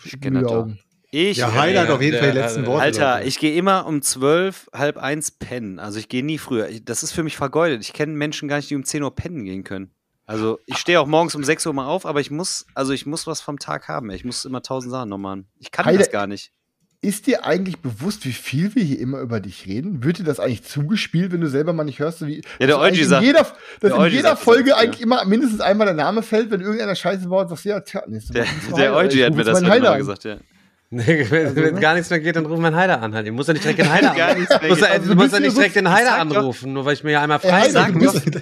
Augen. 0.46 0.80
Ich, 1.18 1.38
Ja, 1.38 1.54
hat 1.54 1.70
ja, 1.72 1.88
auf 1.94 2.02
jeden 2.02 2.12
der- 2.12 2.22
Fall 2.22 2.32
die 2.34 2.38
letzten 2.40 2.62
der- 2.64 2.68
Worte. 2.72 2.84
Alter, 2.84 3.26
ich 3.26 3.40
gehe 3.40 3.56
immer 3.56 3.86
um 3.86 4.02
zwölf, 4.02 4.68
halb 4.74 4.98
eins 4.98 5.32
pennen. 5.32 5.80
Also 5.80 5.98
ich 5.98 6.10
gehe 6.10 6.26
nie 6.26 6.38
früher. 6.38 6.68
Ich- 6.68 6.84
Das 6.84 7.04
ist 7.04 7.14
für 7.14 7.24
mich 7.24 7.38
vergeudet. 7.38 7.82
Ich 7.84 7.94
kenne 7.94 8.12
Menschen 8.14 8.50
gar 8.50 8.58
nicht, 8.58 8.70
die 8.70 8.76
um 8.76 8.84
10 8.84 9.02
Uhr 9.02 9.16
pennen 9.16 9.46
gehen 9.46 9.64
können. 9.64 9.92
Also 10.26 10.60
ich 10.66 10.78
stehe 10.78 11.00
auch 11.00 11.08
morgens 11.08 11.34
um 11.36 11.44
6 11.46 11.66
Uhr 11.68 11.74
mal 11.74 11.86
auf, 11.86 12.06
aber 12.06 12.20
ich 12.20 12.32
muss, 12.32 12.66
also 12.74 12.92
ich 12.92 13.06
muss 13.06 13.28
was 13.28 13.40
vom 13.40 13.60
Tag 13.60 13.88
haben. 13.88 14.10
Ich 14.10 14.26
muss 14.26 14.44
immer 14.44 14.62
tausend 14.62 14.92
Sachen 14.92 15.08
noch 15.08 15.18
machen. 15.18 15.48
Ich 15.58 15.72
kann 15.72 15.86
Heide- 15.86 16.00
das 16.00 16.12
gar 16.12 16.28
nicht. 16.28 16.52
Ist 17.02 17.28
dir 17.28 17.46
eigentlich 17.46 17.78
bewusst, 17.80 18.26
wie 18.26 18.32
viel 18.34 18.74
wir 18.76 18.84
hier 18.84 19.00
immer 19.00 19.20
über 19.20 19.40
dich 19.40 19.68
reden? 19.68 20.04
Wird 20.04 20.18
dir 20.18 20.24
das 20.24 20.40
eigentlich 20.40 20.64
zugespielt, 20.64 21.32
wenn 21.32 21.40
du 21.42 21.48
selber 21.48 21.72
mal 21.72 21.84
nicht 21.84 22.00
hörst? 22.00 22.26
Wie, 22.26 22.42
der 22.60 22.78
Eugi 22.80 22.88
eigentlich 22.88 23.02
in 23.04 23.08
sagt- 23.10 23.24
Jeder, 23.24 23.40
dass 23.42 23.54
der 23.80 23.96
in 23.96 24.12
jeder 24.12 24.22
sagt 24.24 24.34
das 24.34 24.44
Folge 24.44 24.70
ja. 24.72 24.78
eigentlich 24.78 25.02
immer 25.02 25.24
mindestens 25.26 25.62
einmal 25.62 25.86
der 25.86 25.94
Name 25.96 26.24
fällt, 26.24 26.50
wenn 26.52 26.62
irgendeiner 26.62 26.96
Scheiße 26.96 27.28
baut, 27.30 27.48
sagst 27.50 27.64
du, 27.66 27.70
ja, 27.70 27.80
tja, 27.82 28.04
nächste 28.08 28.34
Der, 28.34 28.44
ist 28.44 28.52
der 28.72 28.78
Heider. 28.78 28.96
Eugi 28.96 29.20
hat 29.20 29.34
mir 29.36 29.44
das 29.46 29.64
heute 29.64 29.82
mal 29.84 29.98
gesagt, 29.98 30.24
ja. 30.24 30.38
Nee, 30.92 31.26
wenn, 31.32 31.56
wenn 31.56 31.80
gar 31.80 31.96
nichts 31.96 32.10
mehr 32.12 32.20
geht, 32.20 32.36
dann 32.36 32.46
ruf 32.46 32.60
meinen 32.60 32.76
Heider 32.76 33.02
an. 33.02 33.14
Halt. 33.16 33.26
Ich 33.26 33.32
muss 33.34 33.48
ja 33.48 33.54
nicht 33.54 33.64
direkt 33.66 33.80
den 33.80 33.92
Heider 33.92 34.12
anrufen. 34.16 34.68
Muss 34.70 34.80
ja, 34.80 34.88
geht. 34.88 34.96
Also 35.00 35.10
du 35.10 35.16
musst 35.16 35.34
ja 35.34 35.40
nicht 35.40 35.58
direkt 35.58 35.76
den 35.76 35.90
Heider 35.90 36.04
Ich 36.10 36.10
sag 36.16 36.30
doch- 36.30 36.36
anrufen, 36.38 36.74
nur 36.74 36.86
weil 36.86 36.94
ich 36.94 37.04
mir 37.04 37.12
ja 37.14 37.22
einmal 37.22 37.40
frei 37.40 37.52
Heider, 37.62 37.72
sag. 37.72 37.94
du 37.94 38.00
muss. 38.00 38.14
bist- 38.20 38.42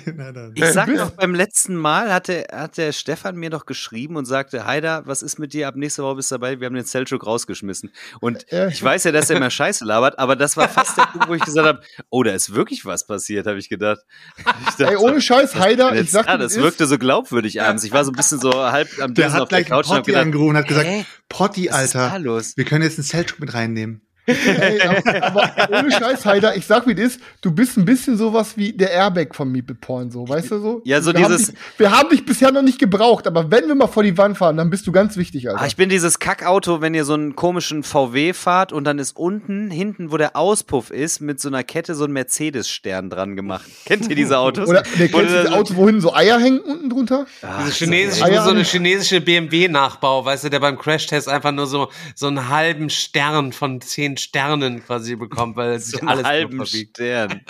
Ich 0.55 0.65
sag 0.65 0.87
doch, 0.97 1.11
beim 1.11 1.33
letzten 1.35 1.75
Mal 1.75 2.13
hatte, 2.13 2.45
hat 2.51 2.77
der 2.77 2.91
Stefan 2.91 3.35
mir 3.37 3.49
doch 3.49 3.65
geschrieben 3.65 4.17
und 4.17 4.25
sagte, 4.25 4.65
Heider, 4.65 5.03
was 5.05 5.23
ist 5.23 5.39
mit 5.39 5.53
dir? 5.53 5.67
Ab 5.69 5.75
nächste 5.77 6.03
Woche 6.03 6.15
bist 6.17 6.31
du 6.31 6.35
dabei. 6.35 6.59
Wir 6.59 6.65
haben 6.67 6.75
den 6.75 6.83
Selchuk 6.85 7.25
rausgeschmissen. 7.25 7.91
Und 8.19 8.45
ich 8.51 8.83
weiß 8.83 9.05
ja, 9.05 9.11
dass 9.13 9.29
er 9.29 9.37
immer 9.37 9.49
Scheiße 9.49 9.85
labert, 9.85 10.19
aber 10.19 10.35
das 10.35 10.57
war 10.57 10.67
fast 10.67 10.97
der 10.97 11.03
Punkt, 11.03 11.29
wo 11.29 11.33
ich 11.35 11.43
gesagt 11.43 11.65
habe, 11.67 11.79
oh, 12.09 12.23
da 12.23 12.31
ist 12.31 12.53
wirklich 12.53 12.85
was 12.85 13.07
passiert, 13.07 13.47
habe 13.47 13.57
ich 13.57 13.69
gedacht. 13.69 14.01
Ich 14.67 14.75
dachte 14.75 14.87
Ey, 14.91 14.95
ohne 14.97 15.21
Scheiß, 15.21 15.55
Heider, 15.55 15.95
ich 15.95 16.11
sag 16.11 16.27
ja, 16.27 16.37
das 16.37 16.57
wirkte 16.57 16.85
so 16.87 16.97
glaubwürdig 16.97 17.61
abends. 17.61 17.83
Ich 17.85 17.93
war 17.93 18.03
so 18.03 18.11
ein 18.11 18.15
bisschen 18.15 18.39
so 18.39 18.53
halb 18.53 18.89
am 19.01 19.13
Der 19.13 19.25
Dösen 19.25 19.33
hat 19.35 19.41
auf 19.43 19.49
der 19.49 19.63
gleich 19.63 19.71
einen 19.71 19.81
Couch 19.81 19.89
und 19.89 19.95
hab 19.95 19.99
Potti 20.03 20.11
gedacht, 20.11 20.21
angerufen 20.25 20.49
und 20.49 20.57
hat 20.57 20.67
gesagt? 20.67 20.89
Potti, 21.29 21.69
Alter, 21.71 22.11
los? 22.35 22.57
wir 22.57 22.65
können 22.65 22.83
jetzt 22.83 22.97
einen 22.97 23.03
Selchuk 23.05 23.39
mit 23.39 23.53
reinnehmen. 23.53 24.01
Ey, 24.25 24.81
aber 25.21 25.51
ohne 25.71 25.91
Scheiß, 25.91 26.25
Heider, 26.25 26.55
ich 26.55 26.65
sag 26.65 26.87
wie 26.87 26.93
es 26.93 27.15
ist, 27.15 27.21
du 27.41 27.51
bist 27.51 27.77
ein 27.77 27.83
bisschen 27.85 28.15
sowas 28.17 28.55
wie 28.55 28.71
der 28.71 28.91
Airbag 28.91 29.35
von 29.35 29.51
Meeple 29.51 29.75
Porn, 29.75 30.11
so, 30.11 30.27
weißt 30.27 30.51
du 30.51 30.59
so? 30.59 30.81
Ja, 30.85 31.01
so 31.01 31.07
wir 31.13 31.19
dieses- 31.19 31.47
Haben 31.49 31.55
dich, 31.55 31.79
wir 31.79 31.91
haben 31.91 32.09
dich 32.09 32.25
bisher 32.25 32.51
noch 32.51 32.61
nicht 32.61 32.79
gebraucht, 32.79 33.27
aber 33.27 33.51
wenn 33.51 33.67
wir 33.67 33.75
mal 33.75 33.87
vor 33.87 34.03
die 34.03 34.17
Wand 34.17 34.37
fahren, 34.37 34.55
dann 34.57 34.69
bist 34.69 34.87
du 34.87 34.91
ganz 34.93 35.17
wichtig, 35.17 35.49
Alter. 35.49 35.61
Ah, 35.61 35.65
ich 35.67 35.75
bin 35.75 35.89
dieses 35.89 36.19
Kackauto, 36.19 36.79
wenn 36.81 36.93
ihr 36.93 37.03
so 37.05 37.13
einen 37.15 37.35
komischen 37.35 37.83
VW 37.83 38.31
fahrt 38.33 38.71
und 38.71 38.85
dann 38.85 38.97
ist 38.97 39.17
unten, 39.17 39.69
hinten, 39.69 40.11
wo 40.11 40.17
der 40.17 40.35
Auspuff 40.37 40.89
ist, 40.89 41.19
mit 41.19 41.41
so 41.41 41.49
einer 41.49 41.63
Kette 41.63 41.93
so 41.95 42.05
ein 42.05 42.11
Mercedes-Stern 42.13 43.09
dran 43.09 43.35
gemacht. 43.35 43.65
Kennt 43.85 44.09
ihr 44.09 44.15
diese 44.15 44.37
Autos? 44.37 44.69
Oder 44.69 44.83
kennst 44.83 45.13
du 45.13 45.17
du 45.19 45.25
das 45.25 45.47
so- 45.49 45.53
Auto, 45.53 45.75
wo 45.75 45.85
hinten 45.87 46.01
so 46.01 46.13
Eier 46.13 46.39
hängen 46.39 46.59
unten 46.61 46.89
drunter? 46.89 47.25
Ah, 47.41 47.63
Diese 47.65 47.71
chinesische, 47.85 48.31
ja. 48.31 48.43
so 48.43 48.51
eine 48.51 48.63
chinesische 48.63 49.19
BMW-Nachbau, 49.21 50.23
weißt 50.25 50.45
du, 50.45 50.49
der 50.49 50.59
beim 50.59 50.77
Crashtest 50.77 51.27
einfach 51.27 51.51
nur 51.51 51.67
so, 51.67 51.89
so 52.15 52.27
einen 52.27 52.49
halben 52.49 52.89
Stern 52.89 53.51
von 53.53 53.81
zehn 54.13 54.17
Sternen 54.17 54.83
quasi 54.85 55.15
bekommt, 55.15 55.55
weil 55.55 55.73
es 55.73 55.87
sich 55.87 56.03
alles 56.03 56.25
halben 56.25 56.57
verbiegt. 56.57 56.97
Stern. 56.97 57.41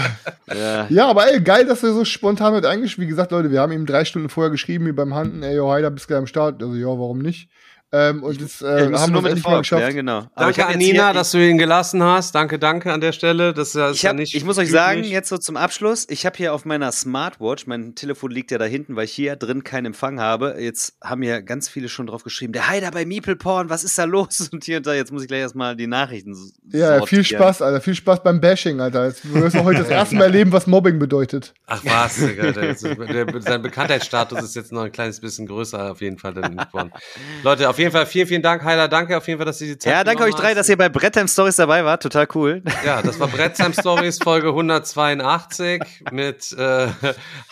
ja. 0.54 0.86
Ja, 0.88 1.08
aber 1.08 1.30
ey, 1.30 1.40
geil, 1.40 1.66
dass 1.66 1.82
er 1.82 1.92
so 1.92 2.04
spontan 2.04 2.54
mit 2.54 2.66
eingeschrieben 2.66 3.04
Wie 3.04 3.08
gesagt, 3.08 3.32
Leute, 3.32 3.50
wir 3.50 3.60
haben 3.60 3.72
ihm 3.72 3.86
drei 3.86 4.04
Stunden 4.04 4.28
vorher 4.28 4.50
geschrieben, 4.50 4.86
wie 4.86 4.92
beim 4.92 5.14
Handen, 5.14 5.42
ey, 5.42 5.56
yo, 5.56 5.70
Heider, 5.70 5.90
bist 5.90 6.08
gleich 6.08 6.18
am 6.18 6.26
Start. 6.26 6.62
Also, 6.62 6.74
ja, 6.74 6.86
warum 6.86 7.18
nicht? 7.18 7.48
Ähm, 7.94 8.22
und 8.22 8.40
das 8.40 8.60
Ja, 8.60 8.78
äh, 8.78 8.92
haben 8.94 9.12
wir 9.12 9.20
der 9.22 9.36
mal 9.42 9.58
geschafft. 9.58 9.80
klären, 9.82 9.94
genau. 9.94 10.26
Danke 10.34 10.64
an 10.64 10.78
Nina, 10.78 11.12
dass 11.12 11.30
du 11.32 11.38
ihn 11.46 11.58
gelassen 11.58 12.02
hast. 12.02 12.34
Danke, 12.34 12.58
danke 12.58 12.90
an 12.90 13.02
der 13.02 13.12
Stelle. 13.12 13.52
Das 13.52 13.68
ist 13.68 13.74
ja, 13.74 13.90
Ich, 13.90 14.02
ja 14.02 14.10
hab, 14.10 14.16
nicht. 14.16 14.34
ich 14.34 14.44
muss 14.46 14.56
euch 14.56 14.70
sagen, 14.70 15.04
jetzt 15.04 15.28
so 15.28 15.36
zum 15.36 15.58
Abschluss, 15.58 16.06
ich 16.08 16.24
habe 16.24 16.36
hier 16.38 16.54
auf 16.54 16.64
meiner 16.64 16.90
Smartwatch, 16.90 17.66
mein 17.66 17.94
Telefon 17.94 18.30
liegt 18.30 18.50
ja 18.50 18.56
da 18.56 18.64
hinten, 18.64 18.96
weil 18.96 19.04
ich 19.04 19.12
hier 19.12 19.36
drin 19.36 19.62
keinen 19.62 19.86
Empfang 19.86 20.20
habe. 20.20 20.56
Jetzt 20.58 20.94
haben 21.04 21.22
ja 21.22 21.40
ganz 21.40 21.68
viele 21.68 21.90
schon 21.90 22.06
drauf 22.06 22.24
geschrieben, 22.24 22.54
der 22.54 22.66
Heider 22.68 22.90
bei 22.92 23.04
Meeple 23.04 23.36
Porn, 23.36 23.68
was 23.68 23.84
ist 23.84 23.98
da 23.98 24.04
los? 24.04 24.48
Und 24.52 24.64
hier 24.64 24.78
und 24.78 24.86
da, 24.86 24.94
jetzt 24.94 25.12
muss 25.12 25.22
ich 25.22 25.28
gleich 25.28 25.40
erstmal 25.40 25.76
die 25.76 25.86
Nachrichten 25.86 26.34
Ja, 26.70 27.04
viel 27.04 27.18
sortieren. 27.22 27.24
Spaß, 27.42 27.60
Alter. 27.62 27.80
Viel 27.82 27.94
Spaß 27.94 28.22
beim 28.22 28.40
Bashing, 28.40 28.80
Alter. 28.80 29.06
Jetzt 29.08 29.34
wirst 29.34 29.54
du 29.56 29.64
heute 29.64 29.80
das 29.80 29.88
erste 29.90 30.14
Mal 30.16 30.24
erleben, 30.24 30.50
was 30.52 30.66
Mobbing 30.66 30.98
bedeutet. 30.98 31.52
Ach 31.66 31.82
was, 31.84 32.16
Digga, 32.16 32.52
der, 32.52 32.70
ist- 32.70 32.84
der, 32.84 33.42
sein 33.42 33.60
Bekanntheitsstatus 33.60 34.42
ist 34.42 34.56
jetzt 34.56 34.72
noch 34.72 34.82
ein 34.82 34.92
kleines 34.92 35.20
bisschen 35.20 35.46
größer 35.46 35.90
auf 35.92 36.00
jeden 36.00 36.18
Fall. 36.18 36.32
Leute, 37.42 37.68
auf 37.68 37.78
jeden 37.78 37.81
Fall 37.90 38.06
vielen, 38.06 38.28
vielen 38.28 38.42
Dank, 38.42 38.62
Heiler. 38.62 38.86
Danke 38.86 39.16
auf 39.16 39.26
jeden 39.26 39.38
Fall, 39.38 39.46
dass 39.46 39.60
ihr 39.60 39.66
die 39.68 39.78
Zeit 39.78 39.92
Ja, 39.92 40.04
danke 40.04 40.22
euch 40.22 40.34
drei, 40.34 40.50
hast. 40.50 40.56
dass 40.58 40.68
ihr 40.68 40.76
bei 40.76 40.88
Brettheim 40.88 41.26
Stories 41.26 41.56
dabei 41.56 41.84
wart. 41.84 42.02
Total 42.02 42.28
cool. 42.34 42.62
Ja, 42.86 43.02
das 43.02 43.18
war 43.18 43.26
Brettsheim 43.28 43.72
Stories 43.72 44.18
Folge 44.22 44.48
182 44.48 45.82
mit 46.12 46.52
äh, 46.52 46.86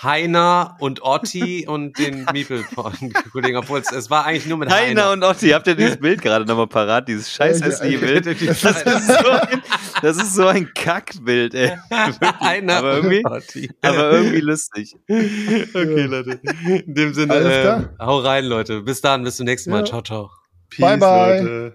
Heiner 0.02 0.77
und 0.78 1.02
Otti 1.02 1.66
und 1.66 1.98
den 1.98 2.24
Meeple-Kollegen. 2.32 3.57
Obwohl 3.57 3.81
es, 3.81 3.90
es 3.90 4.11
war 4.11 4.27
eigentlich 4.27 4.47
nur 4.47 4.59
mit 4.59 4.70
Heiner 4.70 5.02
Heiner. 5.07 5.12
und 5.12 5.24
Otti, 5.24 5.48
habt 5.51 5.66
ihr 5.66 5.74
dieses 5.74 5.97
Bild 5.98 6.23
gerade 6.23 6.44
nochmal 6.44 6.66
parat? 6.66 7.09
Dieses 7.09 7.32
scheiß 7.32 7.61
Ja, 7.61 7.66
ich- 7.66 7.73
hässliche 7.73 7.98
Bild. 7.98 8.27
Das 8.27 8.36
ist 8.62 9.09
so 9.09 9.31
ein, 9.31 9.62
das 10.02 10.16
ist 10.16 10.35
so 10.35 10.47
ein 10.47 10.73
Kackbild, 10.74 11.55
ey. 11.55 11.73
Heiner 12.40 12.77
Aber 12.77 12.94
irgendwie- 12.97 13.24
und 13.24 13.32
Otti. 13.32 13.70
Aber 13.82 14.12
irgendwie 14.12 14.40
lustig. 14.40 14.94
Okay, 15.09 16.02
Leute. 16.05 16.40
In 16.86 16.94
dem 16.94 17.15
Sinne, 17.15 17.32
Alles 17.35 17.52
äh, 17.52 17.62
klar. 17.62 17.89
hau 17.98 18.19
rein, 18.19 18.44
Leute. 18.44 18.82
Bis 18.82 19.01
dann, 19.01 19.24
bis 19.24 19.36
zum 19.36 19.47
nächsten 19.47 19.70
Mal. 19.70 19.81
Ja. 19.81 19.85
Ciao, 19.86 20.02
ciao. 20.02 20.19
Bye, 20.78 20.97
bye. 20.97 21.40
Leute. 21.40 21.74